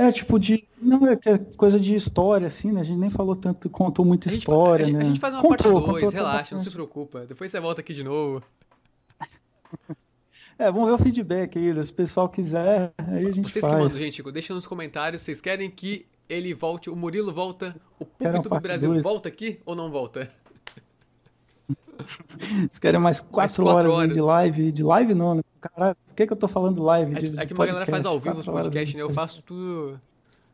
É, 0.00 0.10
tipo 0.10 0.38
de. 0.38 0.66
Não, 0.80 1.06
é 1.06 1.14
que 1.14 1.28
é 1.28 1.36
coisa 1.36 1.78
de 1.78 1.94
história, 1.94 2.46
assim, 2.46 2.72
né? 2.72 2.80
A 2.80 2.84
gente 2.84 2.98
nem 2.98 3.10
falou 3.10 3.36
tanto, 3.36 3.68
contou 3.68 4.02
muita 4.02 4.30
A 4.30 4.32
história, 4.32 4.84
a, 4.84 4.86
gente, 4.86 4.96
né? 4.96 5.02
a 5.02 5.04
gente 5.04 5.20
faz 5.20 5.34
uma 5.34 5.42
Contou, 5.42 5.56
parte 5.56 5.64
contou 5.84 5.92
2, 5.92 6.04
até 6.08 6.16
relaxa, 6.16 6.54
não 6.54 6.62
se 6.62 6.70
bastante. 6.70 6.72
preocupa. 6.72 7.26
Depois 7.26 7.50
você 7.50 7.60
volta 7.60 7.82
aqui 7.82 7.92
de 7.92 8.02
novo. 8.02 8.42
É, 10.58 10.70
vamos 10.70 10.88
ver 10.88 10.94
o 10.94 10.98
feedback 10.98 11.58
aí, 11.58 11.84
se 11.84 11.90
o 11.90 11.94
pessoal 11.94 12.28
quiser, 12.28 12.92
aí 12.98 13.26
a 13.26 13.32
gente 13.32 13.50
Vocês 13.50 13.62
que 13.64 13.70
faz. 13.70 13.82
mandam, 13.82 13.98
gente, 13.98 14.22
deixa 14.32 14.54
nos 14.54 14.66
comentários. 14.66 15.22
Vocês 15.22 15.40
querem 15.40 15.70
que 15.70 16.06
ele 16.28 16.52
volte, 16.54 16.88
o 16.90 16.96
Murilo 16.96 17.32
volta, 17.32 17.74
o 17.98 18.04
PupTube 18.06 18.48
parte 18.48 18.62
Brasil 18.62 18.90
dois? 18.92 19.04
volta 19.04 19.28
aqui 19.28 19.60
ou 19.66 19.74
não 19.74 19.90
volta? 19.90 20.30
Vocês 22.58 22.78
querem 22.78 23.00
mais 23.00 23.20
quatro, 23.20 23.62
quatro 23.64 23.66
horas, 23.66 23.92
aí 23.92 23.98
horas. 23.98 24.14
de 24.14 24.20
live? 24.20 24.72
De 24.72 24.82
live 24.82 25.14
não, 25.14 25.34
né? 25.36 25.42
Caralho, 25.60 25.96
por 26.06 26.14
que, 26.14 26.26
que 26.26 26.32
eu 26.32 26.36
tô 26.36 26.48
falando 26.48 26.82
live? 26.82 27.14
É, 27.14 27.20
de, 27.20 27.38
é 27.38 27.46
que 27.46 27.52
uma 27.52 27.66
galera 27.66 27.86
faz 27.86 28.04
ao 28.06 28.18
vivo 28.18 28.38
os 28.40 28.46
podcasts, 28.46 28.94
né? 28.94 29.02
Eu 29.02 29.10
faço 29.10 29.42
tudo, 29.42 30.00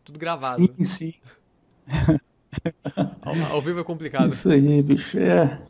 tudo 0.05 0.18
gravado. 0.18 0.57
Sim, 0.78 0.84
sim. 0.84 1.15
Ao, 3.23 3.34
ao 3.57 3.60
vivo 3.62 3.81
é 3.81 3.84
complicado. 3.84 4.28
Isso 4.28 4.49
aí, 4.50 4.83
bicho. 4.83 5.18
É. 5.18 5.60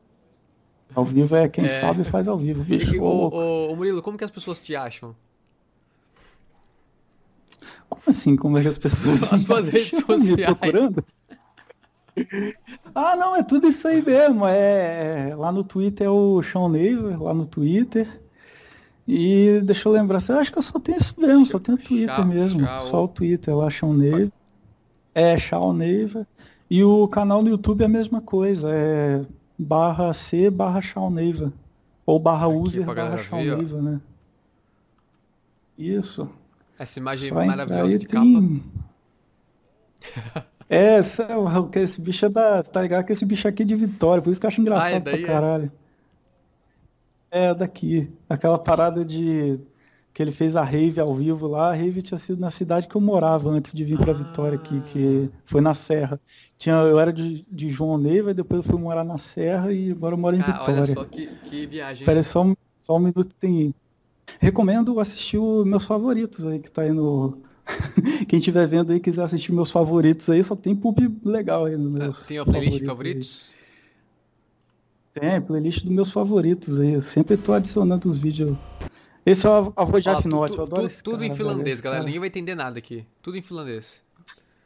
Ao 0.94 1.05
vivo 1.05 1.34
é 1.34 1.48
quem 1.48 1.64
É. 1.64 1.68
sabe 1.80 2.05
faz 2.05 2.28
ao 2.28 2.38
vivo, 2.38 2.62
bicho. 2.62 2.94
E, 2.94 3.00
Ô, 3.00 3.05
ô, 3.05 3.72
ô, 3.72 3.76
Murilo, 3.76 4.00
como 4.00 4.16
que 4.16 4.24
as 4.24 4.30
pessoas 4.30 4.60
te 4.60 4.74
acham? 4.76 5.14
Como 7.88 8.02
assim? 8.06 8.36
Como 8.36 8.56
é 8.58 8.62
que 8.62 8.68
as 8.68 8.78
pessoas. 8.78 9.22
As 9.32 9.40
suas 9.46 9.68
redes 9.68 9.92
Me 9.92 10.00
sociais. 10.18 10.44
procurando? 10.44 11.05
Ah, 12.94 13.14
não, 13.16 13.36
é 13.36 13.42
tudo 13.42 13.66
isso 13.68 13.86
aí 13.86 14.02
mesmo. 14.04 14.46
É, 14.46 15.34
lá 15.36 15.52
no 15.52 15.62
Twitter 15.62 16.06
é 16.06 16.10
o 16.10 16.42
Sean 16.42 16.68
Neiva, 16.68 17.16
lá 17.22 17.34
no 17.34 17.44
Twitter. 17.46 18.08
E 19.06 19.60
deixa 19.64 19.88
eu 19.88 19.92
lembrar, 19.92 20.20
eu 20.28 20.38
acho 20.38 20.50
que 20.50 20.58
eu 20.58 20.62
só 20.62 20.80
tenho 20.80 20.98
isso 20.98 21.14
mesmo, 21.18 21.46
só 21.46 21.58
tenho 21.58 21.78
Twitter 21.78 22.14
Chá- 22.16 22.24
mesmo. 22.24 22.60
Chá- 22.60 22.82
Só 22.82 23.04
o 23.04 23.08
Twitter 23.08 23.54
lá, 23.56 23.70
Sean 23.70 23.92
Neiva. 23.94 24.32
É, 25.14 25.38
Sean 25.38 25.72
Neiva. 25.74 26.26
E 26.68 26.82
o 26.82 27.06
canal 27.06 27.42
no 27.42 27.48
YouTube 27.50 27.82
é 27.82 27.84
a 27.84 27.88
mesma 27.88 28.20
coisa, 28.20 28.68
é 28.72 29.22
barra 29.58 30.12
C 30.12 30.50
barra 30.50 30.82
Sean 30.82 31.10
Neiva. 31.10 31.52
Ou 32.04 32.18
barra 32.18 32.48
user 32.48 32.84
pra 32.84 32.94
barra 32.94 33.18
Sean. 33.24 33.56
Neiva, 33.56 33.80
né? 33.82 34.00
Isso. 35.78 36.28
Essa 36.78 36.98
imagem 36.98 37.28
entrar 37.30 37.46
maravilhosa 37.46 37.98
de 37.98 38.06
tem- 38.06 38.62
É, 40.00 40.00
esse, 40.26 40.56
é 40.68 41.00
que 41.70 41.78
esse 41.78 42.00
bicho 42.00 42.26
é 42.26 42.28
da. 42.28 42.62
Tá 42.62 42.82
ligado 42.82 43.04
que 43.06 43.12
esse 43.12 43.24
bicho 43.24 43.46
aqui 43.48 43.62
é 43.62 43.66
de 43.66 43.76
Vitória, 43.76 44.22
por 44.22 44.30
isso 44.30 44.40
que 44.40 44.46
eu 44.46 44.48
acho 44.48 44.60
engraçado 44.60 44.92
Ah, 44.92 44.96
é 44.96 45.00
daí, 45.00 45.22
pra 45.22 45.22
é? 45.22 45.26
caralho. 45.34 45.72
É, 47.30 47.54
daqui. 47.54 48.10
Aquela 48.28 48.58
parada 48.58 49.04
de. 49.04 49.60
Que 50.14 50.22
ele 50.22 50.32
fez 50.32 50.56
a 50.56 50.62
rave 50.64 50.98
ao 50.98 51.14
vivo 51.14 51.46
lá, 51.46 51.68
a 51.70 51.74
rave 51.74 52.00
tinha 52.00 52.16
sido 52.18 52.40
na 52.40 52.50
cidade 52.50 52.88
que 52.88 52.96
eu 52.96 53.00
morava 53.02 53.50
antes 53.50 53.74
de 53.74 53.84
vir 53.84 53.98
pra 53.98 54.14
Vitória 54.14 54.56
aqui, 54.56 54.80
que 54.90 55.30
foi 55.44 55.60
na 55.60 55.74
Serra. 55.74 56.18
Tinha, 56.56 56.74
eu 56.76 56.98
era 56.98 57.12
de, 57.12 57.44
de 57.52 57.68
João 57.68 57.98
Neiva, 57.98 58.32
depois 58.32 58.64
eu 58.64 58.72
fui 58.72 58.80
morar 58.80 59.04
na 59.04 59.18
Serra 59.18 59.70
e 59.70 59.90
agora 59.90 60.14
eu 60.14 60.18
moro 60.18 60.34
em 60.34 60.40
Ah, 60.40 60.44
Vitória. 60.44 60.82
olha 60.84 60.94
só 60.94 61.04
que, 61.04 61.26
que 61.44 61.66
viagem. 61.66 62.00
Espera 62.00 62.20
aí 62.20 62.24
só, 62.24 62.42
um- 62.42 62.56
só 62.82 62.96
um 62.96 63.00
minuto 63.00 63.34
tem. 63.38 63.74
Recomendo 64.40 64.98
assistir 64.98 65.36
os 65.36 65.66
meus 65.66 65.84
favoritos 65.84 66.46
aí, 66.46 66.60
que 66.60 66.70
tá 66.70 66.80
aí 66.80 66.92
no. 66.92 67.42
Quem 68.28 68.38
estiver 68.38 68.66
vendo 68.68 68.92
aí 68.92 69.00
quiser 69.00 69.22
assistir 69.22 69.52
meus 69.52 69.70
favoritos 69.70 70.30
aí, 70.30 70.42
só 70.44 70.54
tem 70.54 70.74
pub 70.74 70.98
legal 71.24 71.64
aí 71.64 71.76
nos 71.76 71.90
meus. 71.92 72.26
Tem 72.26 72.38
uma 72.38 72.46
playlist 72.46 72.78
de 72.78 72.84
favoritos 72.84 72.86
favoritos? 72.86 73.56
Tem, 75.12 75.40
playlist 75.40 75.82
dos 75.82 75.92
meus 75.92 76.10
favoritos 76.10 76.78
aí. 76.78 76.92
Eu 76.92 77.00
sempre 77.02 77.36
tô 77.36 77.52
adicionando 77.52 78.08
os 78.08 78.18
vídeos. 78.18 78.56
Esse 79.24 79.46
é 79.46 79.50
o 79.50 79.72
avô 79.74 79.98
de 79.98 80.04
tu- 80.04 80.22
tu- 80.22 80.28
eu 80.36 80.44
adoro 80.44 80.82
tu- 80.82 80.86
esse 80.86 81.02
Tudo 81.02 81.14
cara, 81.18 81.26
em 81.26 81.34
finlandês, 81.34 81.80
galera. 81.80 82.04
Ninguém 82.04 82.20
vai 82.20 82.28
entender 82.28 82.54
nada 82.54 82.78
aqui. 82.78 83.04
Tudo 83.22 83.36
em 83.36 83.42
finlandês. 83.42 84.00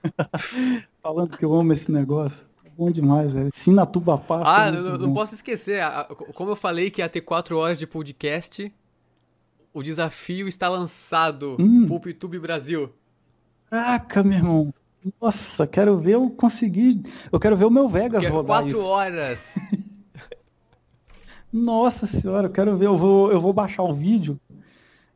Falando 1.02 1.36
que 1.36 1.44
eu 1.44 1.54
amo 1.54 1.72
esse 1.72 1.90
negócio. 1.90 2.44
É 2.64 2.68
bom 2.76 2.90
demais, 2.90 3.32
velho. 3.32 3.48
Sina 3.52 3.86
Tubapá. 3.86 4.42
Ah, 4.44 4.70
não, 4.72 4.98
não 4.98 5.14
posso 5.14 5.34
esquecer. 5.34 5.80
a- 5.80 6.00
a- 6.00 6.04
Como 6.14 6.50
eu 6.50 6.56
falei 6.56 6.90
que 6.90 7.00
ia 7.00 7.08
ter 7.08 7.20
4 7.22 7.56
horas 7.56 7.78
de 7.78 7.86
podcast, 7.86 8.72
o 9.72 9.82
desafio 9.82 10.48
está 10.48 10.68
lançado. 10.68 11.56
Hum. 11.58 11.86
PulpTube 11.86 12.38
Brasil. 12.38 12.92
Caraca, 13.70 14.22
meu 14.22 14.38
irmão. 14.38 14.74
Nossa, 15.20 15.66
quero 15.66 15.96
ver 15.96 16.14
eu 16.14 16.28
conseguir. 16.30 17.02
Eu 17.32 17.40
quero 17.40 17.56
ver 17.56 17.64
o 17.64 17.70
meu 17.70 17.88
Vegas 17.88 18.22
Quero 18.22 18.34
rodar 18.34 18.62
4 18.62 18.68
isso. 18.68 18.80
horas. 18.80 19.54
Nossa 21.52 22.06
senhora, 22.06 22.46
eu 22.46 22.52
quero 22.52 22.76
ver, 22.76 22.86
eu 22.86 22.96
vou, 22.96 23.32
eu 23.32 23.40
vou 23.40 23.52
baixar 23.52 23.82
o 23.82 23.94
vídeo 23.94 24.38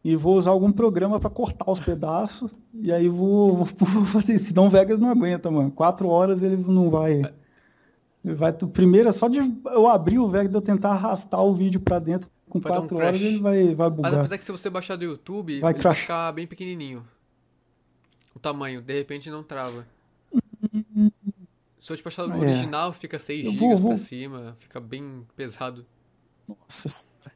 e 0.02 0.16
vou 0.16 0.36
usar 0.36 0.50
algum 0.50 0.72
programa 0.72 1.20
pra 1.20 1.30
cortar 1.30 1.70
os 1.70 1.78
pedaços. 1.78 2.50
E 2.74 2.92
aí 2.92 3.08
vou, 3.08 3.56
vou, 3.56 3.66
fazer. 4.06 4.38
Senão 4.38 4.66
o 4.66 4.70
Vegas 4.70 4.98
não 4.98 5.10
aguenta, 5.10 5.50
mano. 5.50 5.70
Quatro 5.70 6.08
horas 6.08 6.42
ele 6.42 6.56
não 6.56 6.90
vai. 6.90 7.22
Ele 8.24 8.34
vai. 8.34 8.52
Primeiro 8.52 9.08
é 9.08 9.12
só 9.12 9.28
de 9.28 9.38
eu 9.66 9.88
abrir 9.88 10.18
o 10.18 10.28
Vegas, 10.28 10.50
de 10.50 10.56
eu 10.56 10.62
tentar 10.62 10.90
arrastar 10.90 11.42
o 11.42 11.54
vídeo 11.54 11.80
pra 11.80 11.98
dentro. 11.98 12.28
Com 12.54 12.60
Vai 12.60 12.70
dar 12.72 12.78
um 12.78 12.80
quatro 12.82 12.96
horas 12.98 13.20
ele 13.20 13.40
vai, 13.40 13.74
vai 13.74 13.88
Mas 13.88 13.96
bugar. 13.96 14.14
apesar 14.14 14.38
que 14.38 14.44
se 14.44 14.52
você 14.52 14.70
baixar 14.70 14.94
do 14.94 15.02
YouTube, 15.04 15.58
Vai 15.58 15.72
ele 15.72 15.82
vai 15.82 15.94
ficar 15.94 16.30
bem 16.30 16.46
pequenininho. 16.46 17.04
O 18.32 18.38
tamanho, 18.38 18.80
de 18.80 18.94
repente 18.94 19.28
não 19.28 19.42
trava. 19.42 19.84
Se 21.80 21.92
eu 21.92 21.96
te 21.96 22.02
baixar 22.04 22.26
no 22.28 22.34
É. 22.36 22.38
original, 22.38 22.92
fica 22.92 23.18
6 23.18 23.44
Eu 23.46 23.52
GB 23.52 23.66
vou- 23.66 23.76
vou- 23.76 23.88
pra 23.90 23.98
cima, 23.98 24.56
fica 24.60 24.78
bem 24.78 25.26
pesado. 25.36 25.84
Nossa 26.48 26.88
senhora. 26.88 27.32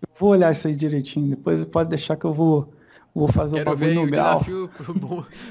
Eu 0.00 0.08
vou 0.16 0.30
olhar 0.30 0.52
isso 0.52 0.68
aí 0.68 0.76
direitinho. 0.76 1.28
Depois 1.36 1.64
pode 1.64 1.90
deixar 1.90 2.16
que 2.16 2.24
eu 2.24 2.32
vou, 2.32 2.72
vou 3.14 3.28
fazer 3.32 3.54
o 3.56 3.58
Quero 3.58 3.70
bagulho 3.70 3.88
ver 3.90 3.94
no 3.96 4.02
o 4.02 4.06
grau. 4.10 4.34
desafio 4.38 4.68
pro 4.68 4.94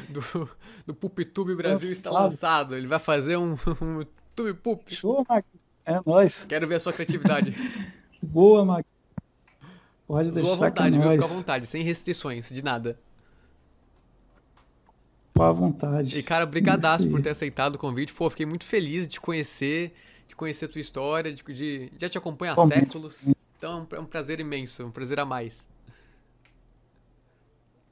do, 0.09 0.49
do 0.87 0.93
PupTube 0.95 1.53
Brasil 1.55 1.91
está 1.91 2.09
Lançado. 2.09 2.23
lançado. 2.71 2.75
Ele 2.77 2.87
vai 2.87 2.99
fazer 2.99 3.35
um, 3.37 3.53
um 3.81 4.05
Tube 4.35 4.53
Pup. 4.53 4.81
Show, 4.87 5.25
Mag. 5.27 5.43
É 5.85 5.99
nóis. 6.05 6.45
Quero 6.45 6.65
ver 6.67 6.75
a 6.75 6.79
sua 6.79 6.93
criatividade. 6.93 7.53
Boa, 8.23 8.63
Mag. 8.63 8.85
Pode 10.11 10.29
Zoa 10.29 10.41
à 10.41 10.43
deixar 10.43 10.55
vontade, 10.57 10.97
é 10.97 10.99
viu? 10.99 11.11
Fica 11.11 11.23
à 11.23 11.27
vontade, 11.27 11.67
sem 11.67 11.83
restrições, 11.83 12.49
de 12.49 12.61
nada. 12.61 12.99
Fica 15.31 15.47
à 15.47 15.51
vontade. 15.53 16.17
E, 16.17 16.21
cara, 16.21 16.45
brigadaço 16.45 17.09
por 17.09 17.21
ter 17.21 17.29
aceitado 17.29 17.75
o 17.75 17.77
convite. 17.77 18.13
Pô, 18.13 18.29
fiquei 18.29 18.45
muito 18.45 18.65
feliz 18.65 19.03
de 19.03 19.13
te 19.13 19.21
conhecer, 19.21 19.93
de 20.27 20.35
conhecer 20.35 20.67
tua 20.67 20.81
história, 20.81 21.33
de, 21.33 21.41
de- 21.41 21.91
já 21.97 22.09
te 22.09 22.17
acompanho 22.17 22.51
há 22.51 22.55
Igualmente. 22.55 22.79
séculos. 22.81 23.33
Então 23.57 23.87
é 23.89 23.99
um, 23.99 24.03
é 24.03 24.05
prazer 24.05 24.41
imenso, 24.41 24.85
um 24.85 24.91
prazer 24.91 25.17
a 25.21 25.25
mais. 25.25 25.65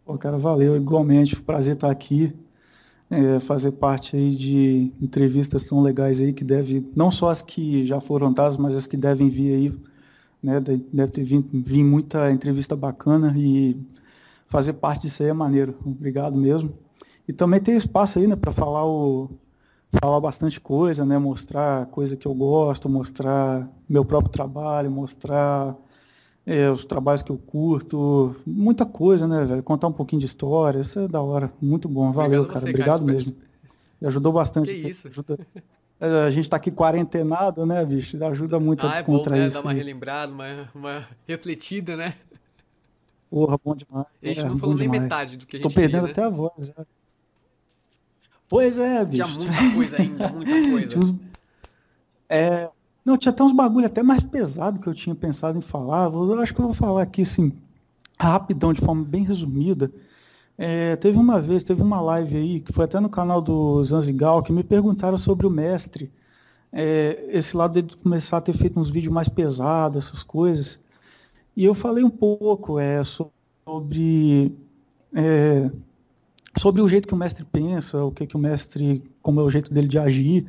Pô, 0.04 0.18
cara, 0.18 0.38
valeu, 0.38 0.76
igualmente, 0.76 1.40
prazer 1.40 1.76
estar 1.76 1.90
aqui, 1.90 2.34
é, 3.10 3.40
fazer 3.40 3.72
parte 3.74 4.18
aí 4.18 4.36
de 4.36 4.92
entrevistas 5.00 5.64
tão 5.66 5.82
legais 5.82 6.20
aí 6.20 6.34
que 6.34 6.44
deve, 6.44 6.86
não 6.94 7.12
só 7.12 7.30
as 7.30 7.42
que 7.42 7.86
já 7.86 8.02
foram 8.02 8.34
dadas, 8.34 8.58
mas 8.58 8.76
as 8.76 8.88
que 8.88 8.98
devem 8.98 9.30
vir 9.30 9.54
aí, 9.54 9.89
né, 10.42 10.60
de- 10.60 10.78
deve 10.94 11.12
ter 11.12 11.24
vindo, 11.24 11.48
vir 11.54 11.84
muita 11.84 12.32
entrevista 12.32 12.76
bacana 12.76 13.34
e 13.38 13.78
fazer 14.48 14.74
parte 14.74 15.04
disso 15.04 15.22
aí 15.24 15.30
é 15.30 15.34
maneiro, 15.34 15.76
obrigado 15.86 16.36
mesmo. 16.38 16.74
E 17.28 17.34
também 17.34 17.60
ter 17.60 17.74
espaço 17.74 18.18
aí, 18.20 18.26
né, 18.28 18.36
para 18.36 18.52
falar 18.52 18.86
o, 18.86 19.30
falar 20.02 20.20
bastante 20.20 20.60
coisa, 20.60 21.06
né, 21.06 21.18
mostrar 21.18 21.86
coisa 21.88 22.16
que 22.16 22.26
eu 22.28 22.34
gosto, 22.34 22.90
mostrar 22.90 23.70
meu 23.88 24.04
próprio 24.04 24.32
trabalho, 24.32 24.90
mostrar 24.90 25.76
é, 26.46 26.72
os 26.72 26.84
trabalhos 26.86 27.22
que 27.22 27.32
eu 27.32 27.38
curto, 27.38 28.36
muita 28.46 28.84
coisa, 28.86 29.28
né, 29.28 29.46
velho? 29.46 29.62
Contar 29.62 29.88
um 29.88 29.92
pouquinho 29.94 30.20
de 30.20 30.26
história, 30.26 30.80
isso 30.80 30.98
é 31.00 31.08
da 31.08 31.22
hora. 31.22 31.52
Muito 31.62 31.88
bom, 31.88 32.12
valeu, 32.12 32.42
Obrigado 32.42 32.48
cara. 32.48 32.60
você, 32.60 32.66
cara. 32.66 32.70
Obrigado 32.72 33.00
Espero- 33.02 33.14
mesmo. 33.14 33.36
E 34.02 34.08
ajudou 34.08 34.34
bastante. 34.34 34.74
Que 34.74 34.90
isso. 34.90 35.10
A 36.00 36.30
gente 36.30 36.50
tá 36.50 36.56
aqui 36.56 36.72
quarentenado, 36.72 37.66
né, 37.66 37.84
bicho? 37.86 38.22
Ajuda 38.24 38.60
muito 38.60 38.86
a 38.86 38.92
Ah, 38.92 38.96
é 38.96 39.04
bom, 39.04 39.14
descontrair 39.18 39.42
né? 39.42 39.48
isso 39.48 39.58
Dar 39.58 39.64
uma 39.64 39.74
relembrada, 39.74 40.32
uma, 40.32 40.70
uma 40.74 41.08
refletida, 41.28 41.98
né? 41.98 42.14
Porra, 43.30 43.60
bom 43.64 43.76
demais. 43.76 44.08
A 44.24 44.28
gente 44.28 44.40
é, 44.40 44.44
não 44.46 44.58
falou 44.58 44.76
nem 44.76 44.86
demais. 44.88 45.04
metade 45.04 45.38
do 45.38 45.46
que 45.46 45.58
a 45.58 45.62
Tô 45.62 45.70
gente 45.70 45.76
perdendo 45.76 46.08
queria, 46.08 46.12
até 46.14 46.22
né? 46.22 46.28
a 46.28 46.30
voz 46.30 46.66
já. 46.68 46.86
Pois 48.48 48.80
é, 48.80 49.04
bicho. 49.06 49.18
Já 49.18 49.28
muita 49.28 49.72
coisa 49.74 49.98
ainda, 50.02 50.28
muita 50.30 50.52
coisa. 50.72 50.88
Tinha 50.90 51.04
uns- 51.04 51.16
É, 52.30 52.70
não, 53.06 53.18
tinha 53.18 53.32
até 53.32 53.44
uns 53.44 53.52
bagulho 53.54 53.86
até 53.86 54.02
mais 54.02 54.24
pesado 54.24 54.80
que 54.80 54.88
eu 54.88 54.94
tinha 54.96 55.14
pensado 55.16 55.58
em 55.58 55.62
falar. 55.62 56.06
Eu 56.06 56.40
acho 56.40 56.54
que 56.54 56.62
eu 56.62 56.66
vou 56.66 56.74
falar 56.74 57.02
aqui, 57.04 57.24
assim, 57.24 57.52
rapidão, 58.20 58.72
de 58.74 58.82
forma 58.82 59.04
bem 59.04 59.24
resumida. 59.24 59.92
É, 60.62 60.98
teve 60.98 61.18
uma 61.18 61.40
vez, 61.40 61.64
teve 61.64 61.82
uma 61.82 62.02
live 62.02 62.36
aí, 62.36 62.60
que 62.60 62.74
foi 62.74 62.84
até 62.84 63.00
no 63.00 63.08
canal 63.08 63.42
do 63.42 63.82
Zanzigal, 63.82 64.44
que 64.44 64.52
me 64.52 64.62
perguntaram 64.62 65.18
sobre 65.18 65.48
o 65.48 65.50
mestre. 65.50 66.12
É, 66.70 67.30
esse 67.30 67.56
lado 67.56 67.74
dele 67.76 67.96
começar 68.04 68.38
a 68.38 68.42
ter 68.42 68.52
feito 68.52 68.78
uns 68.78 68.90
vídeos 68.90 69.14
mais 69.14 69.30
pesados, 69.30 70.06
essas 70.06 70.22
coisas. 70.22 70.78
E 71.56 71.64
eu 71.64 71.74
falei 71.74 72.04
um 72.04 72.10
pouco 72.10 72.78
é, 72.78 73.02
sobre 73.06 74.54
é, 75.16 75.72
sobre 76.58 76.82
o 76.82 76.90
jeito 76.90 77.08
que 77.08 77.14
o 77.14 77.18
mestre 77.18 77.46
pensa, 77.46 78.04
o 78.04 78.12
que, 78.12 78.28
que 78.28 78.36
o 78.36 78.40
mestre, 78.40 79.10
como 79.22 79.40
é 79.40 79.44
o 79.44 79.50
jeito 79.50 79.74
dele 79.74 79.88
de 79.88 79.98
agir. 79.98 80.46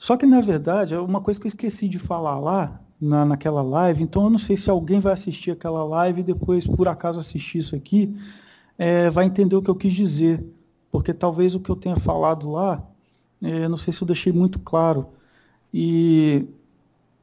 Só 0.00 0.16
que, 0.16 0.26
na 0.26 0.40
verdade, 0.40 0.94
é 0.94 0.98
uma 0.98 1.20
coisa 1.20 1.38
que 1.38 1.46
eu 1.46 1.48
esqueci 1.48 1.88
de 1.88 2.00
falar 2.00 2.40
lá, 2.40 2.80
na, 3.00 3.24
naquela 3.24 3.62
live, 3.62 4.02
então 4.02 4.24
eu 4.24 4.30
não 4.30 4.38
sei 4.38 4.56
se 4.56 4.70
alguém 4.70 4.98
vai 4.98 5.12
assistir 5.12 5.50
aquela 5.50 5.84
live 5.84 6.20
e 6.20 6.24
depois, 6.24 6.66
por 6.66 6.88
acaso, 6.88 7.20
assistir 7.20 7.58
isso 7.58 7.76
aqui, 7.76 8.14
é, 8.78 9.10
vai 9.10 9.26
entender 9.26 9.56
o 9.56 9.62
que 9.62 9.70
eu 9.70 9.74
quis 9.74 9.92
dizer. 9.92 10.44
Porque 10.90 11.12
talvez 11.12 11.54
o 11.54 11.60
que 11.60 11.70
eu 11.70 11.76
tenha 11.76 11.96
falado 11.96 12.50
lá, 12.50 12.82
é, 13.42 13.68
não 13.68 13.76
sei 13.76 13.92
se 13.92 14.00
eu 14.00 14.06
deixei 14.06 14.32
muito 14.32 14.58
claro. 14.58 15.08
E 15.72 16.46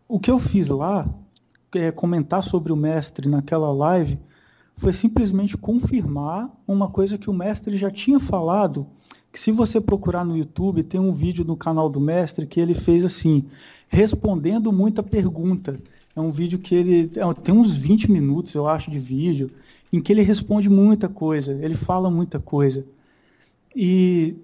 o 0.07 0.19
que 0.19 0.29
eu 0.29 0.39
fiz 0.39 0.67
lá, 0.67 1.07
é, 1.73 1.89
comentar 1.91 2.43
sobre 2.43 2.73
o 2.73 2.75
mestre 2.75 3.29
naquela 3.29 3.71
live, 3.71 4.19
foi 4.75 4.91
simplesmente 4.91 5.55
confirmar 5.55 6.49
uma 6.67 6.89
coisa 6.89 7.17
que 7.17 7.29
o 7.29 7.33
mestre 7.33 7.77
já 7.77 7.89
tinha 7.89 8.19
falado, 8.19 8.87
que 9.31 9.39
se 9.39 9.51
você 9.51 9.79
procurar 9.79 10.25
no 10.25 10.35
YouTube, 10.35 10.83
tem 10.83 10.99
um 10.99 11.13
vídeo 11.13 11.45
no 11.45 11.55
canal 11.55 11.87
do 11.87 11.99
mestre 11.99 12.45
que 12.45 12.59
ele 12.59 12.73
fez 12.73 13.05
assim, 13.05 13.45
respondendo 13.87 14.71
muita 14.71 15.01
pergunta. 15.01 15.79
É 16.15 16.19
um 16.19 16.31
vídeo 16.31 16.59
que 16.59 16.75
ele 16.75 17.11
é, 17.15 17.33
tem 17.41 17.53
uns 17.53 17.73
20 17.73 18.11
minutos, 18.11 18.53
eu 18.53 18.67
acho, 18.67 18.91
de 18.91 18.99
vídeo, 18.99 19.51
em 19.91 20.01
que 20.01 20.11
ele 20.11 20.21
responde 20.21 20.69
muita 20.69 21.07
coisa, 21.07 21.53
ele 21.61 21.75
fala 21.75 22.09
muita 22.09 22.39
coisa. 22.39 22.85
E 23.75 24.35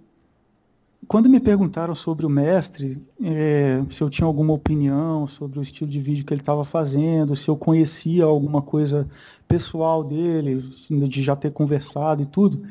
quando 1.07 1.29
me 1.29 1.39
perguntaram 1.39 1.95
sobre 1.95 2.25
o 2.25 2.29
mestre, 2.29 3.01
é, 3.23 3.81
se 3.89 4.01
eu 4.01 4.09
tinha 4.09 4.25
alguma 4.25 4.53
opinião 4.53 5.27
sobre 5.27 5.59
o 5.59 5.61
estilo 5.61 5.89
de 5.89 5.99
vídeo 5.99 6.25
que 6.25 6.33
ele 6.33 6.41
estava 6.41 6.65
fazendo, 6.65 7.35
se 7.35 7.47
eu 7.47 7.55
conhecia 7.55 8.25
alguma 8.25 8.61
coisa 8.61 9.07
pessoal 9.47 10.03
dele, 10.03 10.61
de 10.89 11.23
já 11.23 11.35
ter 11.35 11.51
conversado 11.51 12.21
e 12.21 12.25
tudo, 12.25 12.63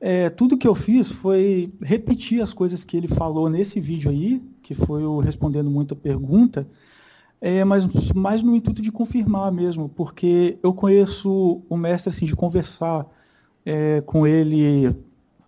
é, 0.00 0.30
tudo 0.30 0.56
que 0.56 0.66
eu 0.66 0.74
fiz 0.74 1.10
foi 1.10 1.72
repetir 1.80 2.40
as 2.40 2.52
coisas 2.52 2.84
que 2.84 2.96
ele 2.96 3.08
falou 3.08 3.48
nesse 3.48 3.80
vídeo 3.80 4.10
aí, 4.10 4.42
que 4.62 4.74
foi 4.74 5.04
o 5.04 5.18
respondendo 5.18 5.70
muita 5.70 5.94
pergunta, 5.94 6.66
é, 7.40 7.64
mas 7.64 7.86
mais 8.12 8.42
no 8.42 8.54
intuito 8.54 8.82
de 8.82 8.90
confirmar 8.90 9.52
mesmo, 9.52 9.88
porque 9.88 10.58
eu 10.62 10.74
conheço 10.74 11.62
o 11.68 11.76
mestre 11.76 12.10
assim 12.10 12.26
de 12.26 12.34
conversar 12.34 13.06
é, 13.64 14.00
com 14.00 14.26
ele 14.26 14.94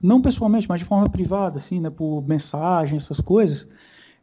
não 0.02 0.22
pessoalmente, 0.22 0.68
mas 0.68 0.80
de 0.80 0.86
forma 0.86 1.08
privada, 1.08 1.58
assim, 1.58 1.80
né, 1.80 1.90
por 1.90 2.22
mensagem, 2.26 2.96
essas 2.96 3.20
coisas. 3.20 3.68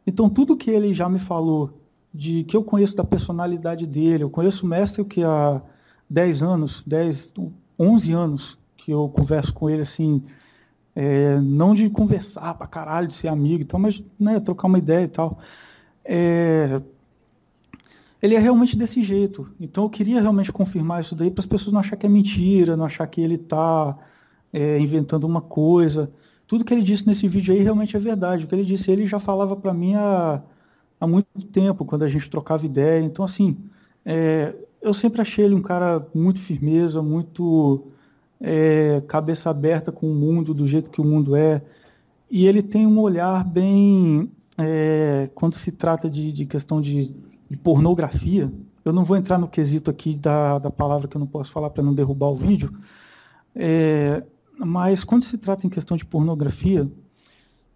Então, 0.06 0.28
tudo 0.28 0.56
que 0.56 0.70
ele 0.70 0.92
já 0.92 1.08
me 1.08 1.18
falou, 1.18 1.78
de 2.12 2.42
que 2.44 2.56
eu 2.56 2.64
conheço 2.64 2.96
da 2.96 3.04
personalidade 3.04 3.86
dele, 3.86 4.24
eu 4.24 4.30
conheço 4.30 4.66
o 4.66 4.68
mestre 4.68 5.04
que 5.04 5.22
há 5.22 5.62
10 6.10 6.42
anos, 6.42 6.82
10, 6.86 7.32
11 7.78 8.12
anos 8.12 8.58
que 8.76 8.90
eu 8.90 9.08
converso 9.08 9.52
com 9.52 9.70
ele, 9.70 9.82
assim, 9.82 10.22
é, 10.96 11.38
não 11.40 11.74
de 11.74 11.88
conversar 11.90 12.54
pra 12.54 12.66
caralho, 12.66 13.06
de 13.06 13.14
ser 13.14 13.28
amigo 13.28 13.62
e 13.62 13.64
tal, 13.64 13.78
mas, 13.78 14.02
né, 14.18 14.40
trocar 14.40 14.66
uma 14.66 14.78
ideia 14.78 15.04
e 15.04 15.08
tal. 15.08 15.38
É, 16.04 16.80
ele 18.20 18.34
é 18.34 18.38
realmente 18.38 18.76
desse 18.76 19.02
jeito. 19.02 19.48
Então, 19.60 19.84
eu 19.84 19.90
queria 19.90 20.20
realmente 20.20 20.52
confirmar 20.52 21.00
isso 21.00 21.14
daí 21.14 21.30
para 21.30 21.40
as 21.42 21.46
pessoas 21.46 21.72
não 21.72 21.80
achar 21.80 21.96
que 21.96 22.06
é 22.06 22.08
mentira, 22.08 22.76
não 22.76 22.84
achar 22.84 23.06
que 23.06 23.20
ele 23.20 23.36
está 23.36 23.96
é, 24.52 24.78
inventando 24.78 25.24
uma 25.24 25.40
coisa. 25.40 26.10
Tudo 26.46 26.64
que 26.64 26.74
ele 26.74 26.82
disse 26.82 27.06
nesse 27.06 27.28
vídeo 27.28 27.54
aí 27.54 27.60
realmente 27.62 27.96
é 27.96 27.98
verdade. 28.00 28.44
O 28.44 28.48
que 28.48 28.54
ele 28.54 28.64
disse, 28.64 28.90
ele 28.90 29.06
já 29.06 29.20
falava 29.20 29.54
para 29.56 29.72
mim 29.72 29.94
há, 29.94 30.42
há 31.00 31.06
muito 31.06 31.46
tempo, 31.52 31.84
quando 31.84 32.02
a 32.04 32.08
gente 32.08 32.28
trocava 32.28 32.66
ideia. 32.66 33.00
Então, 33.04 33.24
assim, 33.24 33.56
é, 34.04 34.54
eu 34.82 34.92
sempre 34.94 35.20
achei 35.20 35.44
ele 35.44 35.54
um 35.54 35.62
cara 35.62 36.06
muito 36.14 36.40
firmeza, 36.40 37.02
muito 37.02 37.86
é, 38.40 39.02
cabeça 39.06 39.50
aberta 39.50 39.92
com 39.92 40.10
o 40.10 40.14
mundo, 40.14 40.54
do 40.54 40.66
jeito 40.66 40.90
que 40.90 41.00
o 41.00 41.04
mundo 41.04 41.36
é. 41.36 41.62
E 42.30 42.46
ele 42.46 42.62
tem 42.62 42.86
um 42.86 42.98
olhar 43.00 43.44
bem. 43.44 44.30
é, 44.58 45.30
quando 45.34 45.54
se 45.54 45.70
trata 45.72 46.10
de, 46.10 46.32
de 46.32 46.46
questão 46.46 46.80
de, 46.82 47.14
de 47.48 47.56
pornografia, 47.56 48.52
eu 48.84 48.92
não 48.92 49.04
vou 49.04 49.16
entrar 49.16 49.38
no 49.38 49.48
quesito 49.48 49.90
aqui 49.90 50.14
da, 50.14 50.58
da 50.58 50.70
palavra 50.70 51.08
que 51.08 51.16
eu 51.16 51.20
não 51.20 51.26
posso 51.26 51.50
falar 51.50 51.70
para 51.70 51.82
não 51.82 51.94
derrubar 51.94 52.28
o 52.28 52.36
vídeo, 52.36 52.72
é, 53.54 54.22
mas 54.58 55.04
quando 55.04 55.24
se 55.24 55.38
trata 55.38 55.66
em 55.66 55.70
questão 55.70 55.96
de 55.96 56.04
pornografia, 56.04 56.90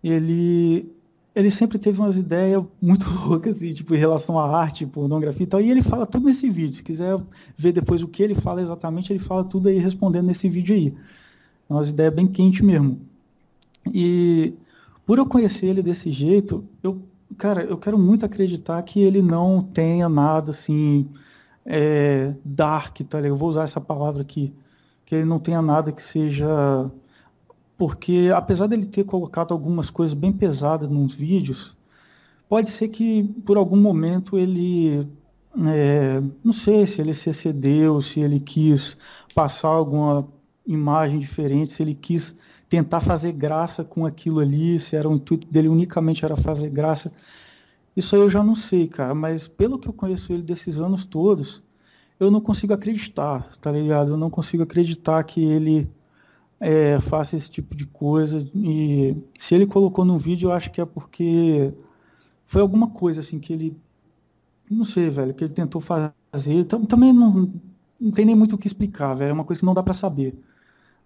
ele, 0.02 0.91
ele 1.34 1.51
sempre 1.51 1.78
teve 1.78 2.01
umas 2.01 2.17
ideias 2.17 2.62
muito 2.81 3.09
loucas, 3.26 3.57
assim, 3.57 3.73
tipo, 3.73 3.94
em 3.94 3.99
relação 3.99 4.39
à 4.39 4.59
arte, 4.59 4.86
pornografia 4.86 5.44
e 5.44 5.47
tal, 5.47 5.60
e 5.60 5.70
ele 5.70 5.83
fala 5.83 6.07
tudo 6.07 6.26
nesse 6.26 6.51
vídeo. 6.51 6.76
Se 6.76 6.83
quiser 6.83 7.20
ver 7.57 7.73
depois 7.73 8.02
o 8.02 8.09
que 8.09 8.23
ele 8.23 8.34
fala 8.34 8.62
exatamente, 8.62 9.12
ele 9.12 9.20
fala 9.20 9.44
tudo 9.44 9.68
aí 9.68 9.78
respondendo 9.78 10.26
nesse 10.26 10.49
vídeo 10.49 10.75
aí. 10.75 10.94
É 11.68 11.73
umas 11.73 11.89
ideias 11.89 12.15
bem 12.15 12.26
quentes 12.26 12.60
mesmo. 12.60 13.01
E 13.92 14.55
por 15.07 15.18
eu 15.18 15.26
conhecer 15.26 15.67
ele 15.67 15.83
desse 15.83 16.10
jeito, 16.10 16.65
eu, 16.83 17.01
cara, 17.39 17.62
eu 17.65 17.77
quero 17.77 17.99
muito 17.99 18.25
acreditar 18.27 18.83
que 18.83 19.01
ele 19.01 19.23
não 19.23 19.62
tenha 19.62 20.09
nada 20.09 20.51
assim 20.51 21.09
é, 21.65 22.35
dark, 22.44 22.99
tá 23.01 23.19
ligado? 23.19 23.35
Eu 23.35 23.36
vou 23.36 23.49
usar 23.49 23.65
essa 23.65 23.81
palavra 23.81 24.23
aqui, 24.23 24.52
que 25.05 25.15
ele 25.15 25.25
não 25.25 25.39
tenha 25.39 25.62
nada 25.62 25.93
que 25.93 26.02
seja 26.02 26.91
porque 27.77 28.31
apesar 28.35 28.69
dele 28.69 28.86
ter 28.86 29.05
colocado 29.05 29.52
algumas 29.52 29.91
coisas 29.91 30.15
bem 30.15 30.33
pesadas 30.33 30.89
nos 30.89 31.15
vídeos, 31.15 31.77
pode 32.49 32.70
ser 32.70 32.89
que 32.89 33.25
por 33.44 33.57
algum 33.57 33.77
momento 33.77 34.39
ele 34.39 35.09
é, 35.69 36.23
não 36.44 36.52
sei 36.52 36.86
se 36.86 37.01
ele 37.01 37.12
se 37.12 37.28
excedeu, 37.28 38.01
se 38.01 38.20
ele 38.20 38.39
quis 38.39 38.97
passar 39.35 39.69
alguma 39.69 40.28
imagem 40.67 41.19
diferente, 41.19 41.75
se 41.75 41.83
ele 41.83 41.94
quis 41.94 42.35
tentar 42.73 43.02
fazer 43.02 43.33
graça 43.33 43.84
com 43.84 44.07
aquilo 44.07 44.41
ali, 44.41 44.81
se 44.81 44.97
era 44.97 45.07
o 45.07 45.15
intuito 45.15 45.47
dele 45.47 45.68
unicamente 45.68 46.25
era 46.25 46.39
fazer 46.39 46.70
graça. 46.70 47.12
Isso 47.94 48.17
aí 48.17 48.23
eu 48.23 48.31
já 48.31 48.42
não 48.42 48.57
sei, 48.57 48.89
cara, 48.89 49.15
mas 49.15 49.47
pelo 49.47 49.78
que 49.78 49.91
eu 49.91 49.92
conheço 49.92 50.33
ele 50.33 50.42
desses 50.42 50.78
anos 50.78 51.05
todos, 51.05 51.62
eu 52.18 52.31
não 52.31 52.41
consigo 52.41 52.73
acreditar, 52.73 53.55
tá 53.59 53.70
ligado? 53.70 54.12
Eu 54.12 54.17
não 54.17 54.31
consigo 54.31 54.62
acreditar 54.62 55.23
que 55.25 55.44
ele 55.44 55.86
é, 56.59 56.99
faça 56.99 57.36
esse 57.36 57.51
tipo 57.51 57.75
de 57.75 57.84
coisa. 57.84 58.39
E 58.55 59.18
se 59.39 59.55
ele 59.55 59.67
colocou 59.67 60.02
no 60.02 60.18
vídeo, 60.18 60.49
eu 60.49 60.52
acho 60.52 60.70
que 60.70 60.81
é 60.81 60.86
porque 60.86 61.75
foi 62.47 62.62
alguma 62.62 62.89
coisa 62.89 63.20
assim 63.20 63.39
que 63.39 63.52
ele. 63.52 63.76
Não 64.70 64.86
sei, 64.86 65.10
velho, 65.10 65.34
que 65.34 65.44
ele 65.44 65.52
tentou 65.52 65.83
fazer. 65.83 66.65
Também 66.89 67.12
não, 67.12 67.52
não 68.01 68.10
tem 68.12 68.25
nem 68.25 68.34
muito 68.34 68.55
o 68.55 68.59
que 68.59 68.67
explicar, 68.67 69.12
velho. 69.12 69.28
É 69.28 69.34
uma 69.34 69.44
coisa 69.44 69.60
que 69.60 69.67
não 69.67 69.75
dá 69.75 69.83
para 69.83 69.92
saber. 69.92 70.34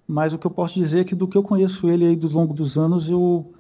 Mas 0.09 0.33
o 0.33 0.39
que 0.39 0.47
eu 0.47 0.51
posso 0.51 0.75
dizer 0.75 1.01
é 1.01 1.05
que 1.05 1.15
do 1.15 1.29
que 1.29 1.37
eu 1.39 1.43
conheço 1.43 1.89
ele 1.89 2.07
aí 2.07 2.17
dos 2.17 2.33
longos 2.33 2.57
dos 2.57 2.79
anos, 2.79 3.09
eu, 3.11 3.53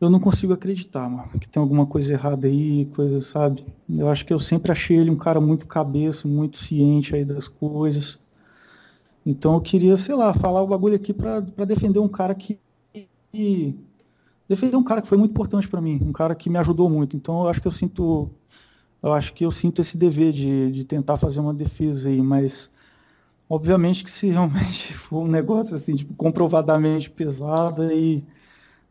eu 0.00 0.10
não 0.10 0.20
consigo 0.20 0.52
acreditar, 0.52 1.08
mano, 1.10 1.30
que 1.40 1.48
tem 1.48 1.62
alguma 1.62 1.86
coisa 1.86 2.12
errada 2.12 2.48
aí, 2.48 2.86
coisa, 2.88 3.20
sabe? 3.20 3.64
Eu 3.90 4.08
acho 4.10 4.26
que 4.26 4.32
eu 4.34 4.40
sempre 4.40 4.72
achei 4.72 4.98
ele 4.98 5.10
um 5.10 5.16
cara 5.18 5.40
muito 5.40 5.66
cabeça, 5.66 6.28
muito 6.28 6.58
ciente 6.58 7.14
aí 7.16 7.24
das 7.24 7.48
coisas. 7.48 8.18
Então 9.24 9.54
eu 9.54 9.60
queria, 9.60 9.96
sei 9.96 10.14
lá, 10.14 10.32
falar 10.32 10.62
o 10.62 10.66
bagulho 10.66 10.96
aqui 10.96 11.12
pra 11.12 11.40
defender 11.40 11.98
um 11.98 12.08
cara 12.08 12.34
que. 12.34 12.58
que- 13.32 13.74
defender 14.48 14.76
um 14.76 14.84
cara 14.84 15.02
que 15.02 15.08
foi 15.08 15.18
muito 15.18 15.32
importante 15.32 15.68
pra 15.68 15.80
mim, 15.80 16.00
um 16.02 16.12
cara 16.12 16.34
que 16.34 16.50
me 16.50 16.58
ajudou 16.58 16.90
muito. 16.90 17.16
Então 17.16 17.42
eu 17.42 17.48
acho 17.48 17.60
que 17.62 17.68
eu 17.68 17.72
sinto. 17.72 18.30
Eu 19.02 19.12
acho 19.14 19.34
que 19.34 19.44
eu 19.46 19.52
sinto 19.52 19.82
esse 19.82 19.98
dever 19.98 20.32
de, 20.32 20.72
de 20.72 20.84
tentar 20.84 21.16
fazer 21.18 21.40
uma 21.40 21.54
defesa 21.54 22.08
aí, 22.10 22.22
mas 22.22 22.69
obviamente 23.50 24.04
que 24.04 24.12
se 24.12 24.28
realmente 24.28 24.94
for 24.98 25.24
um 25.24 25.28
negócio 25.28 25.76
assim, 25.76 25.96
tipo, 25.96 26.14
comprovadamente 26.14 27.10
pesado 27.10 27.92
e 27.92 28.26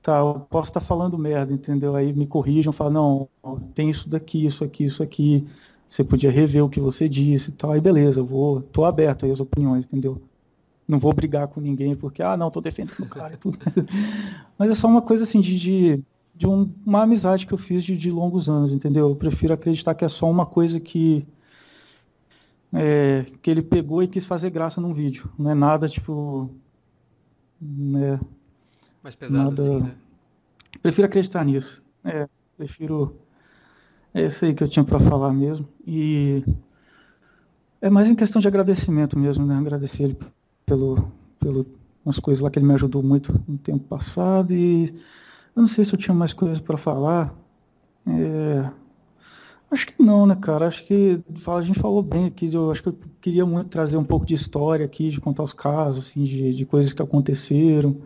tá, 0.02 0.20
eu 0.20 0.42
posso 0.50 0.72
estar 0.72 0.82
falando 0.82 1.18
merda, 1.18 1.54
entendeu? 1.54 1.96
Aí 1.96 2.14
me 2.14 2.28
corrijam, 2.28 2.74
falam, 2.74 3.30
não, 3.44 3.60
tem 3.74 3.90
isso 3.90 4.10
daqui, 4.10 4.46
isso 4.46 4.64
aqui, 4.64 4.86
isso 4.86 5.04
aqui, 5.04 5.48
você 5.90 6.04
podia 6.04 6.32
rever 6.32 6.64
o 6.66 6.70
que 6.70 6.80
você 6.82 7.10
disse 7.10 7.52
e 7.52 7.54
tal, 7.54 7.72
aí 7.74 7.82
beleza, 7.82 8.22
eu 8.22 8.26
vou, 8.28 8.62
tô 8.62 8.86
aberto 8.86 9.26
aí 9.26 9.32
às 9.32 9.40
opiniões, 9.42 9.86
entendeu? 9.86 10.22
Não 10.88 11.00
vou 11.00 11.14
brigar 11.14 11.48
com 11.50 11.62
ninguém 11.62 11.96
porque, 11.96 12.24
ah, 12.24 12.38
não, 12.38 12.52
tô 12.52 12.62
defendendo 12.62 13.04
o 13.04 13.08
cara 13.08 13.36
e 13.36 13.38
tudo. 13.40 13.60
Mas 14.58 14.70
é 14.70 14.74
só 14.74 14.88
uma 14.88 15.02
coisa 15.02 15.24
assim 15.24 15.42
de, 15.42 15.58
de, 15.60 16.04
de 16.36 16.48
um- 16.48 16.72
uma 16.86 17.04
amizade 17.04 17.46
que 17.48 17.54
eu 17.54 17.58
fiz 17.58 17.84
de, 17.84 17.96
de 17.98 18.12
longos 18.12 18.50
anos, 18.50 18.74
entendeu? 18.74 19.10
Eu 19.10 19.16
prefiro 19.16 19.54
acreditar 19.54 19.96
que 19.96 20.06
é 20.06 20.10
só 20.10 20.30
uma 20.30 20.46
coisa 20.46 20.80
que 20.80 21.26
é, 22.74 23.26
que 23.42 23.50
ele 23.50 23.62
pegou 23.62 24.02
e 24.04 24.08
quis 24.08 24.26
fazer 24.26 24.50
graça 24.50 24.80
num 24.80 24.94
vídeo. 24.94 25.30
Não 25.38 25.52
é 25.52 25.54
nada 25.56 25.88
tipo. 25.88 26.50
Né, 27.62 28.20
Mais 29.04 29.16
pesado 29.16 29.44
nada- 29.50 29.62
assim, 29.62 29.82
né? 29.82 29.96
Prefiro 30.82 31.06
acreditar 31.08 31.44
nisso. 31.44 31.84
É, 32.04 32.28
prefiro. 32.58 33.16
É 34.14 34.26
isso 34.26 34.46
aí 34.46 34.54
que 34.54 34.64
eu 34.64 34.68
tinha 34.68 34.84
para 34.84 35.00
falar 35.00 35.32
mesmo. 35.34 35.68
E 35.86 36.44
é 37.82 37.90
mais 37.90 38.10
em 38.10 38.16
questão 38.16 38.42
de 38.42 38.48
agradecimento 38.48 39.18
mesmo, 39.18 39.46
né? 39.46 39.56
Agradecer 39.56 40.04
ele 40.04 40.18
pelo, 40.66 41.12
pelo 41.40 41.66
umas 42.06 42.20
coisas 42.20 42.42
lá 42.42 42.50
que 42.50 42.58
ele 42.60 42.66
me 42.66 42.74
ajudou 42.74 43.04
muito 43.04 43.34
no 43.48 43.58
tempo 43.58 43.84
passado 43.86 44.54
e 44.54 44.88
eu 45.56 45.62
não 45.62 45.68
sei 45.68 45.84
se 45.84 45.94
eu 45.94 46.00
tinha 46.00 46.14
mais 46.14 46.34
coisas 46.34 46.60
para 46.62 46.78
falar. 46.78 47.34
É, 48.08 48.70
Acho 49.72 49.86
que 49.88 50.02
não, 50.02 50.26
né, 50.26 50.36
cara? 50.36 50.68
Acho 50.68 50.84
que 50.86 51.22
a 51.48 51.62
gente 51.62 51.80
falou 51.80 52.02
bem 52.02 52.26
aqui. 52.26 52.52
Eu 52.54 52.72
acho 52.72 52.82
que 52.82 52.90
eu 52.90 52.98
queria 53.22 53.46
muito 53.46 53.70
trazer 53.70 53.98
um 53.98 54.04
pouco 54.04 54.26
de 54.26 54.34
história 54.34 54.86
aqui, 54.86 55.10
de 55.12 55.22
contar 55.22 55.44
os 55.44 55.54
casos, 55.54 56.08
assim, 56.08 56.24
de, 56.24 56.54
de 56.54 56.66
coisas 56.66 56.92
que 56.92 57.02
aconteceram. 57.02 58.02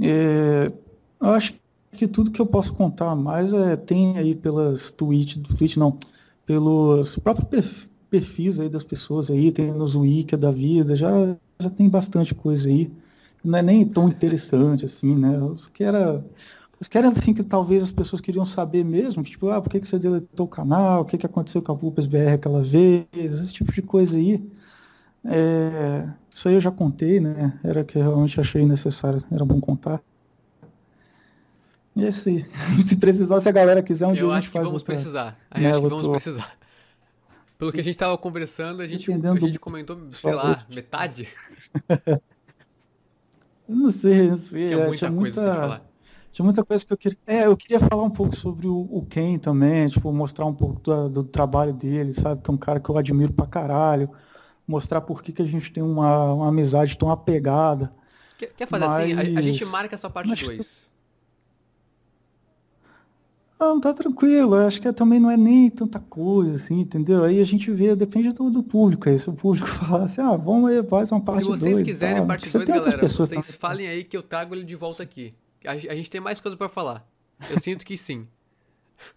É, 0.00 0.72
acho 1.20 1.54
que 1.96 2.08
tudo 2.08 2.30
que 2.30 2.40
eu 2.40 2.46
posso 2.46 2.72
contar 2.74 3.14
mais 3.16 3.52
é, 3.52 3.76
tem 3.76 4.18
aí 4.18 4.34
pelas 4.34 4.90
tweets, 4.90 5.36
tweet 5.56 5.78
não, 5.78 5.98
pelos 6.46 7.16
próprios 7.18 7.48
perf- 7.48 7.88
perfis 8.10 8.60
aí 8.60 8.68
das 8.68 8.84
pessoas 8.84 9.30
aí, 9.30 9.52
tem 9.52 9.72
nos 9.72 9.94
wiki 9.96 10.36
da 10.36 10.50
vida, 10.50 10.96
já, 10.96 11.10
já 11.60 11.70
tem 11.70 11.88
bastante 11.88 12.34
coisa 12.34 12.68
aí. 12.68 12.90
Não 13.44 13.58
é 13.58 13.62
nem 13.62 13.86
tão 13.88 14.08
interessante 14.08 14.84
assim, 14.86 15.14
né? 15.16 15.38
Os 15.42 15.68
que 15.68 15.84
era 15.84 16.24
os 16.80 16.86
que 16.86 16.96
eram 16.96 17.08
assim 17.08 17.34
que 17.34 17.42
talvez 17.42 17.82
as 17.82 17.90
pessoas 17.90 18.20
queriam 18.20 18.44
saber 18.44 18.84
mesmo, 18.84 19.24
que, 19.24 19.32
tipo, 19.32 19.48
ah, 19.50 19.60
por 19.60 19.68
que, 19.70 19.80
que 19.80 19.88
você 19.88 19.98
deletou 19.98 20.46
o 20.46 20.48
canal, 20.48 21.02
o 21.02 21.04
que, 21.04 21.18
que 21.18 21.26
aconteceu 21.26 21.60
com 21.60 21.72
a 21.72 21.74
Vulpes 21.74 22.06
BR 22.06 22.34
aquela 22.34 22.62
vez, 22.62 23.06
esse 23.12 23.52
tipo 23.52 23.72
de 23.72 23.82
coisa 23.82 24.16
aí. 24.16 24.40
É, 25.24 26.08
isso 26.32 26.48
aí 26.48 26.54
eu 26.54 26.60
já 26.60 26.70
contei, 26.70 27.18
né? 27.18 27.58
Era 27.64 27.82
que 27.82 27.98
eu 27.98 28.02
realmente 28.02 28.40
achei 28.40 28.64
necessário, 28.64 29.20
era 29.30 29.44
bom 29.44 29.60
contar. 29.60 30.00
E 31.96 32.04
é 32.04 32.08
isso 32.10 32.28
aí. 32.28 32.46
Se 32.82 32.96
precisar, 32.96 33.40
se 33.40 33.48
a 33.48 33.52
galera 33.52 33.82
quiser, 33.82 34.06
um 34.06 34.12
dia 34.12 34.22
Eu 34.22 34.30
a 34.30 34.36
gente 34.36 34.50
faz 34.50 34.64
vamos 34.64 34.82
outra, 34.82 34.94
precisar. 34.94 35.36
Eu 35.52 35.60
né, 35.60 35.70
acho 35.70 35.82
que 35.82 35.88
vamos 35.88 36.08
precisar. 36.08 36.56
Pelo 37.58 37.72
que 37.72 37.80
a 37.80 37.84
gente 37.84 37.98
tava 37.98 38.16
conversando, 38.16 38.82
a 38.82 38.86
gente, 38.86 39.12
a 39.12 39.34
gente 39.34 39.58
comentou, 39.58 39.98
sei 40.12 40.32
lá, 40.32 40.64
metade. 40.70 41.28
Não 43.68 43.90
sei, 43.90 44.30
não 44.30 44.36
sei. 44.38 44.64
Tinha 44.64 44.80
é, 44.80 44.86
muita 44.86 45.12
coisa 45.12 45.42
pra 45.42 45.52
te 45.52 45.56
falar. 45.58 45.87
Tinha 46.32 46.44
muita 46.44 46.64
coisa 46.64 46.84
que 46.86 46.92
eu 46.92 46.96
queria. 46.96 47.18
É, 47.26 47.46
eu 47.46 47.56
queria 47.56 47.80
falar 47.80 48.02
um 48.02 48.10
pouco 48.10 48.36
sobre 48.36 48.66
o, 48.66 48.88
o 48.90 49.04
Ken 49.06 49.38
também, 49.38 49.88
tipo, 49.88 50.12
mostrar 50.12 50.46
um 50.46 50.54
pouco 50.54 50.80
do, 50.80 51.08
do 51.08 51.22
trabalho 51.24 51.72
dele, 51.72 52.12
sabe? 52.12 52.42
Que 52.42 52.50
é 52.50 52.54
um 52.54 52.58
cara 52.58 52.78
que 52.78 52.88
eu 52.88 52.96
admiro 52.96 53.32
pra 53.32 53.46
caralho. 53.46 54.08
Mostrar 54.66 55.00
por 55.00 55.22
que, 55.22 55.32
que 55.32 55.42
a 55.42 55.46
gente 55.46 55.72
tem 55.72 55.82
uma, 55.82 56.32
uma 56.34 56.48
amizade 56.48 56.96
tão 56.96 57.10
apegada. 57.10 57.90
Quer, 58.38 58.52
quer 58.56 58.66
fazer 58.66 58.84
assim? 58.84 59.12
A, 59.14 59.20
a 59.22 59.30
Mas- 59.32 59.44
gente 59.44 59.64
marca 59.64 59.94
essa 59.94 60.08
parte 60.10 60.32
Acho 60.32 60.44
que- 60.44 60.56
2. 60.56 60.88
Não, 63.60 63.80
tá 63.80 63.92
tranquilo, 63.92 64.54
eu 64.54 64.68
acho 64.68 64.80
que 64.80 64.92
também 64.92 65.18
não 65.18 65.28
é 65.28 65.36
nem 65.36 65.68
tanta 65.68 65.98
coisa, 65.98 66.54
assim, 66.54 66.78
entendeu? 66.78 67.24
Aí 67.24 67.40
a 67.40 67.44
gente 67.44 67.68
vê, 67.72 67.96
depende 67.96 68.30
do, 68.30 68.48
do 68.50 68.62
público 68.62 69.08
aí. 69.08 69.18
Se 69.18 69.28
o 69.28 69.32
público 69.32 69.66
falar 69.84 70.04
assim, 70.04 70.20
ah, 70.20 70.36
vamos 70.36 70.70
aí, 70.70 70.80
faz 70.84 71.10
uma 71.10 71.20
parte 71.20 71.40
Se 71.40 71.46
2 71.48 71.58
vocês 71.60 71.82
quiserem 71.82 72.22
a 72.22 72.26
parte 72.26 72.48
2, 72.48 72.68
galera, 72.68 72.98
pessoas 72.98 73.28
vocês 73.30 73.46
também. 73.46 73.58
falem 73.58 73.88
aí 73.88 74.04
que 74.04 74.16
eu 74.16 74.22
trago 74.22 74.54
ele 74.54 74.62
de 74.62 74.76
volta 74.76 75.02
aqui. 75.02 75.34
A, 75.68 75.72
a 75.72 75.94
gente 75.94 76.10
tem 76.10 76.20
mais 76.20 76.40
coisa 76.40 76.56
pra 76.56 76.68
falar. 76.68 77.06
Eu 77.48 77.56
sinto 77.60 77.84
que 77.86 77.96
sim. 77.96 78.26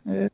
É. 0.06 0.30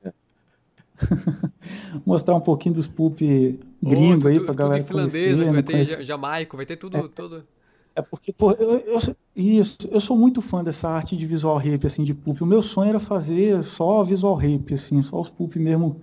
Mostrar 2.05 2.35
um 2.35 2.41
pouquinho 2.41 2.75
dos 2.75 2.87
poop 2.87 3.59
gringo 3.81 4.27
Ô, 4.27 4.27
aí 4.27 4.39
pra 4.39 4.53
tudo 4.53 4.57
galera 4.57 4.81
em 4.81 4.85
finlandês, 4.85 5.35
conhecer, 5.35 5.45
vai 5.51 5.53
né, 5.53 5.61
ter 5.61 5.71
conhecer. 5.71 5.97
ja- 5.99 6.03
jamaico, 6.03 6.57
vai 6.57 6.65
ter 6.65 6.77
tudo, 6.77 7.07
tudo. 7.09 7.47
É 7.95 8.01
porque, 8.01 8.31
pô, 8.31 8.51
eu, 8.53 8.77
eu- 8.79 9.15
isso, 9.35 9.77
eu 9.89 9.99
sou 9.99 10.15
muito 10.17 10.41
fã 10.41 10.63
dessa 10.63 10.87
arte 10.87 11.15
de 11.17 11.25
visual 11.25 11.57
rape, 11.57 11.87
assim, 11.87 12.03
de 12.03 12.13
poop. 12.13 12.43
O 12.43 12.45
meu 12.45 12.61
sonho 12.61 12.89
era 12.89 12.99
fazer 12.99 13.63
só 13.63 14.03
visual 14.03 14.35
rape, 14.35 14.73
assim, 14.75 15.01
só 15.01 15.19
os 15.19 15.29
poop 15.29 15.57
mesmo 15.59 15.99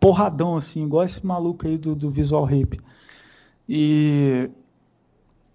porradão, 0.00 0.56
assim, 0.56 0.84
igual 0.84 1.04
esse 1.04 1.24
maluco 1.24 1.66
aí 1.66 1.78
do, 1.78 1.94
do 1.94 2.10
visual 2.10 2.44
rape. 2.44 2.80
E 3.68 4.50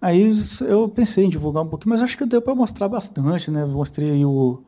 aí 0.00 0.30
eu 0.66 0.88
pensei 0.88 1.24
em 1.24 1.30
divulgar 1.30 1.62
um 1.62 1.68
pouquinho, 1.68 1.90
mas 1.90 2.02
acho 2.02 2.16
que 2.16 2.26
deu 2.26 2.40
pra 2.40 2.54
mostrar 2.54 2.88
bastante, 2.88 3.50
né? 3.50 3.64
Mostrei 3.64 4.10
aí 4.10 4.24
o 4.24 4.62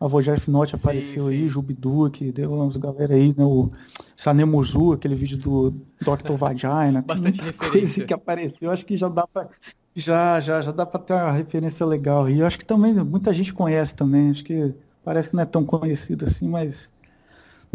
a 0.00 0.06
Vojaf 0.06 0.48
Note 0.48 0.76
apareceu 0.76 1.26
aí, 1.26 1.48
Jubiduque, 1.48 2.30
deu 2.30 2.52
uns 2.52 2.76
galera 2.76 3.14
aí, 3.14 3.34
né? 3.36 3.44
O 3.44 3.68
Sanemuzu, 4.16 4.92
aquele 4.92 5.16
vídeo 5.16 5.36
do 5.36 5.70
Dr. 6.00 6.34
Vagina. 6.38 7.02
Bastante 7.04 7.40
referência. 7.42 8.04
Que 8.04 8.14
apareceu, 8.14 8.70
acho 8.70 8.86
que 8.86 8.96
já 8.96 9.08
dá 9.08 9.26
pra. 9.26 9.48
Já, 9.96 10.38
já, 10.38 10.60
já 10.60 10.70
dá 10.70 10.86
pra 10.86 11.00
ter 11.00 11.14
uma 11.14 11.32
referência 11.32 11.84
legal. 11.84 12.30
E 12.30 12.38
eu 12.38 12.46
acho 12.46 12.58
que 12.58 12.64
também 12.64 12.94
muita 12.94 13.32
gente 13.34 13.52
conhece 13.52 13.96
também. 13.96 14.30
Acho 14.30 14.44
que 14.44 14.72
parece 15.04 15.30
que 15.30 15.34
não 15.34 15.42
é 15.42 15.46
tão 15.46 15.64
conhecido 15.64 16.24
assim, 16.26 16.48
mas. 16.48 16.92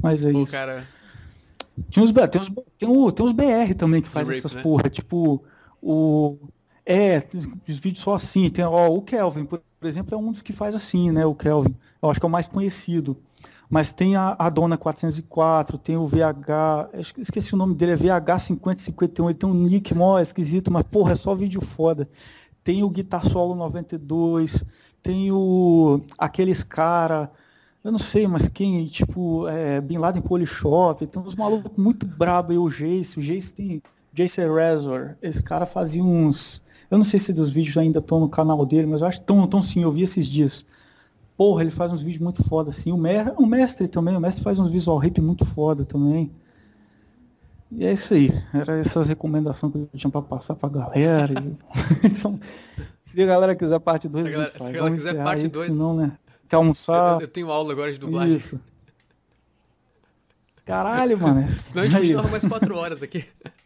Mas 0.02 0.24
é 0.24 0.32
Pô, 0.32 0.44
isso. 0.44 0.52
cara, 0.52 0.88
Tinha 1.90 2.06
uns, 2.06 2.12
tem, 2.14 2.42
uns, 2.42 2.50
tem, 2.78 3.12
tem 3.12 3.26
uns 3.26 3.32
BR 3.34 3.74
também 3.78 4.02
que 4.02 4.08
faz 4.08 4.30
rape, 4.30 4.40
essas 4.40 4.54
né? 4.54 4.62
porra, 4.62 4.90
tipo, 4.90 5.44
o. 5.82 6.38
É, 6.86 7.24
os 7.68 7.80
vídeos 7.80 8.00
só 8.00 8.16
assim. 8.16 8.50
Tem, 8.50 8.64
ó, 8.66 8.88
o 8.90 9.02
Kelvin, 9.02 9.46
por 9.46 9.62
exemplo, 9.84 10.14
é 10.16 10.18
um 10.18 10.32
dos 10.32 10.42
que 10.42 10.54
faz 10.54 10.76
assim, 10.76 11.12
né? 11.12 11.26
O 11.26 11.36
Kelvin. 11.36 11.76
Eu 12.02 12.10
acho 12.10 12.20
que 12.20 12.26
é 12.26 12.30
o 12.30 12.32
mais 12.32 12.48
conhecido. 12.48 13.18
Mas 13.70 13.92
tem 13.92 14.16
a, 14.16 14.36
a 14.38 14.50
Dona 14.50 14.78
404, 14.78 15.78
tem 15.78 15.98
o 15.98 16.08
VH. 16.08 16.90
Esqueci 17.18 17.54
o 17.54 17.58
nome 17.58 17.74
dele, 17.74 17.94
é 17.94 17.98
VH5051. 17.98 19.36
Tem 19.36 19.50
um 19.50 19.54
nick 19.54 19.94
mó 19.96 20.20
esquisito, 20.20 20.72
mas 20.72 20.84
porra, 20.84 21.14
é 21.14 21.16
só 21.16 21.34
vídeo 21.34 21.62
foda. 21.62 22.08
Tem 22.64 22.84
o 22.84 22.90
Guitar 22.90 23.28
Solo 23.28 23.56
92, 23.56 24.64
tem 25.02 25.32
o. 25.32 26.02
aqueles 26.18 26.64
cara. 26.64 27.32
Eu 27.84 27.92
não 27.92 28.00
sei, 28.00 28.26
mas 28.28 28.48
quem, 28.48 28.86
tipo, 28.86 29.46
é, 29.50 29.82
Bin 29.82 29.98
Laden 29.98 30.22
Polishop, 30.22 31.06
tem 31.06 31.22
uns 31.22 31.36
malucos 31.36 31.72
muito 31.76 32.06
brabo 32.06 32.54
aí, 32.54 32.58
o 32.58 32.70
Jace, 32.70 33.20
o 33.20 33.22
Jace 33.22 33.54
tem, 33.54 33.84
Jace 34.14 34.40
Razor, 34.40 35.18
esse 35.22 35.44
cara 35.44 35.66
fazia 35.66 36.02
uns, 36.02 36.63
eu 36.94 36.98
não 36.98 37.04
sei 37.04 37.18
se 37.20 37.34
dos 37.34 37.50
vídeos 37.52 37.76
ainda 37.76 37.98
estão 37.98 38.20
no 38.20 38.30
canal 38.30 38.64
dele, 38.66 38.86
mas 38.86 39.02
eu 39.02 39.08
acho 39.08 39.18
que 39.18 39.24
estão, 39.24 39.44
estão 39.44 39.62
sim, 39.64 39.82
eu 39.82 39.92
vi 39.92 40.04
esses 40.04 40.28
dias. 40.28 40.64
Porra, 41.36 41.64
ele 41.64 41.72
faz 41.72 41.92
uns 41.92 42.04
vídeos 42.04 42.22
muito 42.22 42.44
foda, 42.44 42.70
assim, 42.70 42.92
o, 42.92 42.98
mer 42.98 43.34
o 43.38 43.46
mestre 43.48 43.88
também, 43.88 44.16
o 44.16 44.20
mestre 44.20 44.44
faz 44.44 44.60
uns 44.60 44.68
visual 44.68 45.00
rape 45.00 45.20
muito 45.20 45.44
foda 45.44 45.84
também. 45.84 46.32
E 47.72 47.84
é 47.84 47.94
isso 47.94 48.14
aí, 48.14 48.30
era 48.54 48.78
essas 48.78 49.08
recomendações 49.08 49.74
que 49.74 49.80
eu 49.80 49.90
tinha 49.96 50.12
pra 50.12 50.22
passar 50.22 50.54
pra 50.54 50.70
galera. 50.70 51.34
então, 52.06 52.40
se 53.02 53.20
a 53.20 53.26
galera 53.26 53.56
quiser 53.56 53.80
parte 53.80 54.08
2, 54.08 54.24
Se 54.24 54.30
a 54.30 54.32
galera- 54.32 54.52
faz. 54.52 54.64
se 54.64 54.70
a 54.70 54.74
galera 54.74 54.96
quiser 54.96 55.24
parte 55.24 55.44
aí, 55.46 55.50
dois- 55.50 55.74
senão, 55.74 55.96
né, 55.96 56.12
quer 56.48 56.58
almoçar... 56.58 57.16
eu, 57.16 57.22
eu 57.22 57.28
tenho 57.28 57.50
aula 57.50 57.74
agora 57.74 57.92
de 57.92 57.98
dublagem. 57.98 58.38
Isso. 58.38 58.60
Caralho, 60.66 61.18
mano. 61.20 61.48
Senão 61.66 61.82
a 61.84 61.86
gente 61.88 61.96
Aí, 61.98 62.02
continua 62.14 62.32
mais 62.32 62.46
quatro 62.46 62.78
horas 62.78 63.02
aqui. 63.02 63.26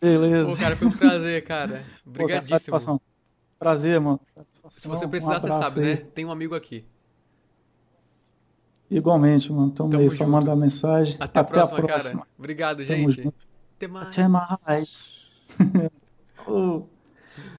Beleza. 0.00 0.46
Pô, 0.46 0.56
cara, 0.56 0.76
foi 0.76 0.86
um 0.88 0.92
prazer, 0.92 1.44
cara. 1.44 1.84
Pô, 2.12 2.26
cara, 2.26 2.40
Obrigadíssimo. 2.40 3.00
Prazer, 3.58 4.00
mano. 4.00 4.20
Satisfação. 4.24 4.70
Se 4.70 4.88
você 4.88 5.06
Um 5.06 5.10
precisar, 5.10 5.38
você 5.40 5.46
abraço 5.46 5.74
sabe, 5.74 5.80
né? 5.80 5.90
aí. 5.92 5.96
Tem 5.98 6.24
um 6.24 6.32
amigo 6.32 6.54
aqui. 6.54 6.84
Igualmente, 8.90 9.52
mano. 9.52 9.70
Tamo, 9.70 9.90
Tamo 9.90 10.02
aí, 10.02 10.10
só 10.10 10.16
junto. 10.24 10.30
mandar 10.30 10.56
mensagem. 10.56 11.16
Até 11.20 11.40
a 11.40 11.44
próxima, 11.44 11.82
cara. 11.86 12.26
Obrigado, 12.38 12.84
Tamo 12.86 13.10
gente. 13.10 13.22
junto. 13.22 13.48
Até 13.76 13.88
mais. 13.88 14.06
Até 14.08 14.28
mais. 14.28 15.12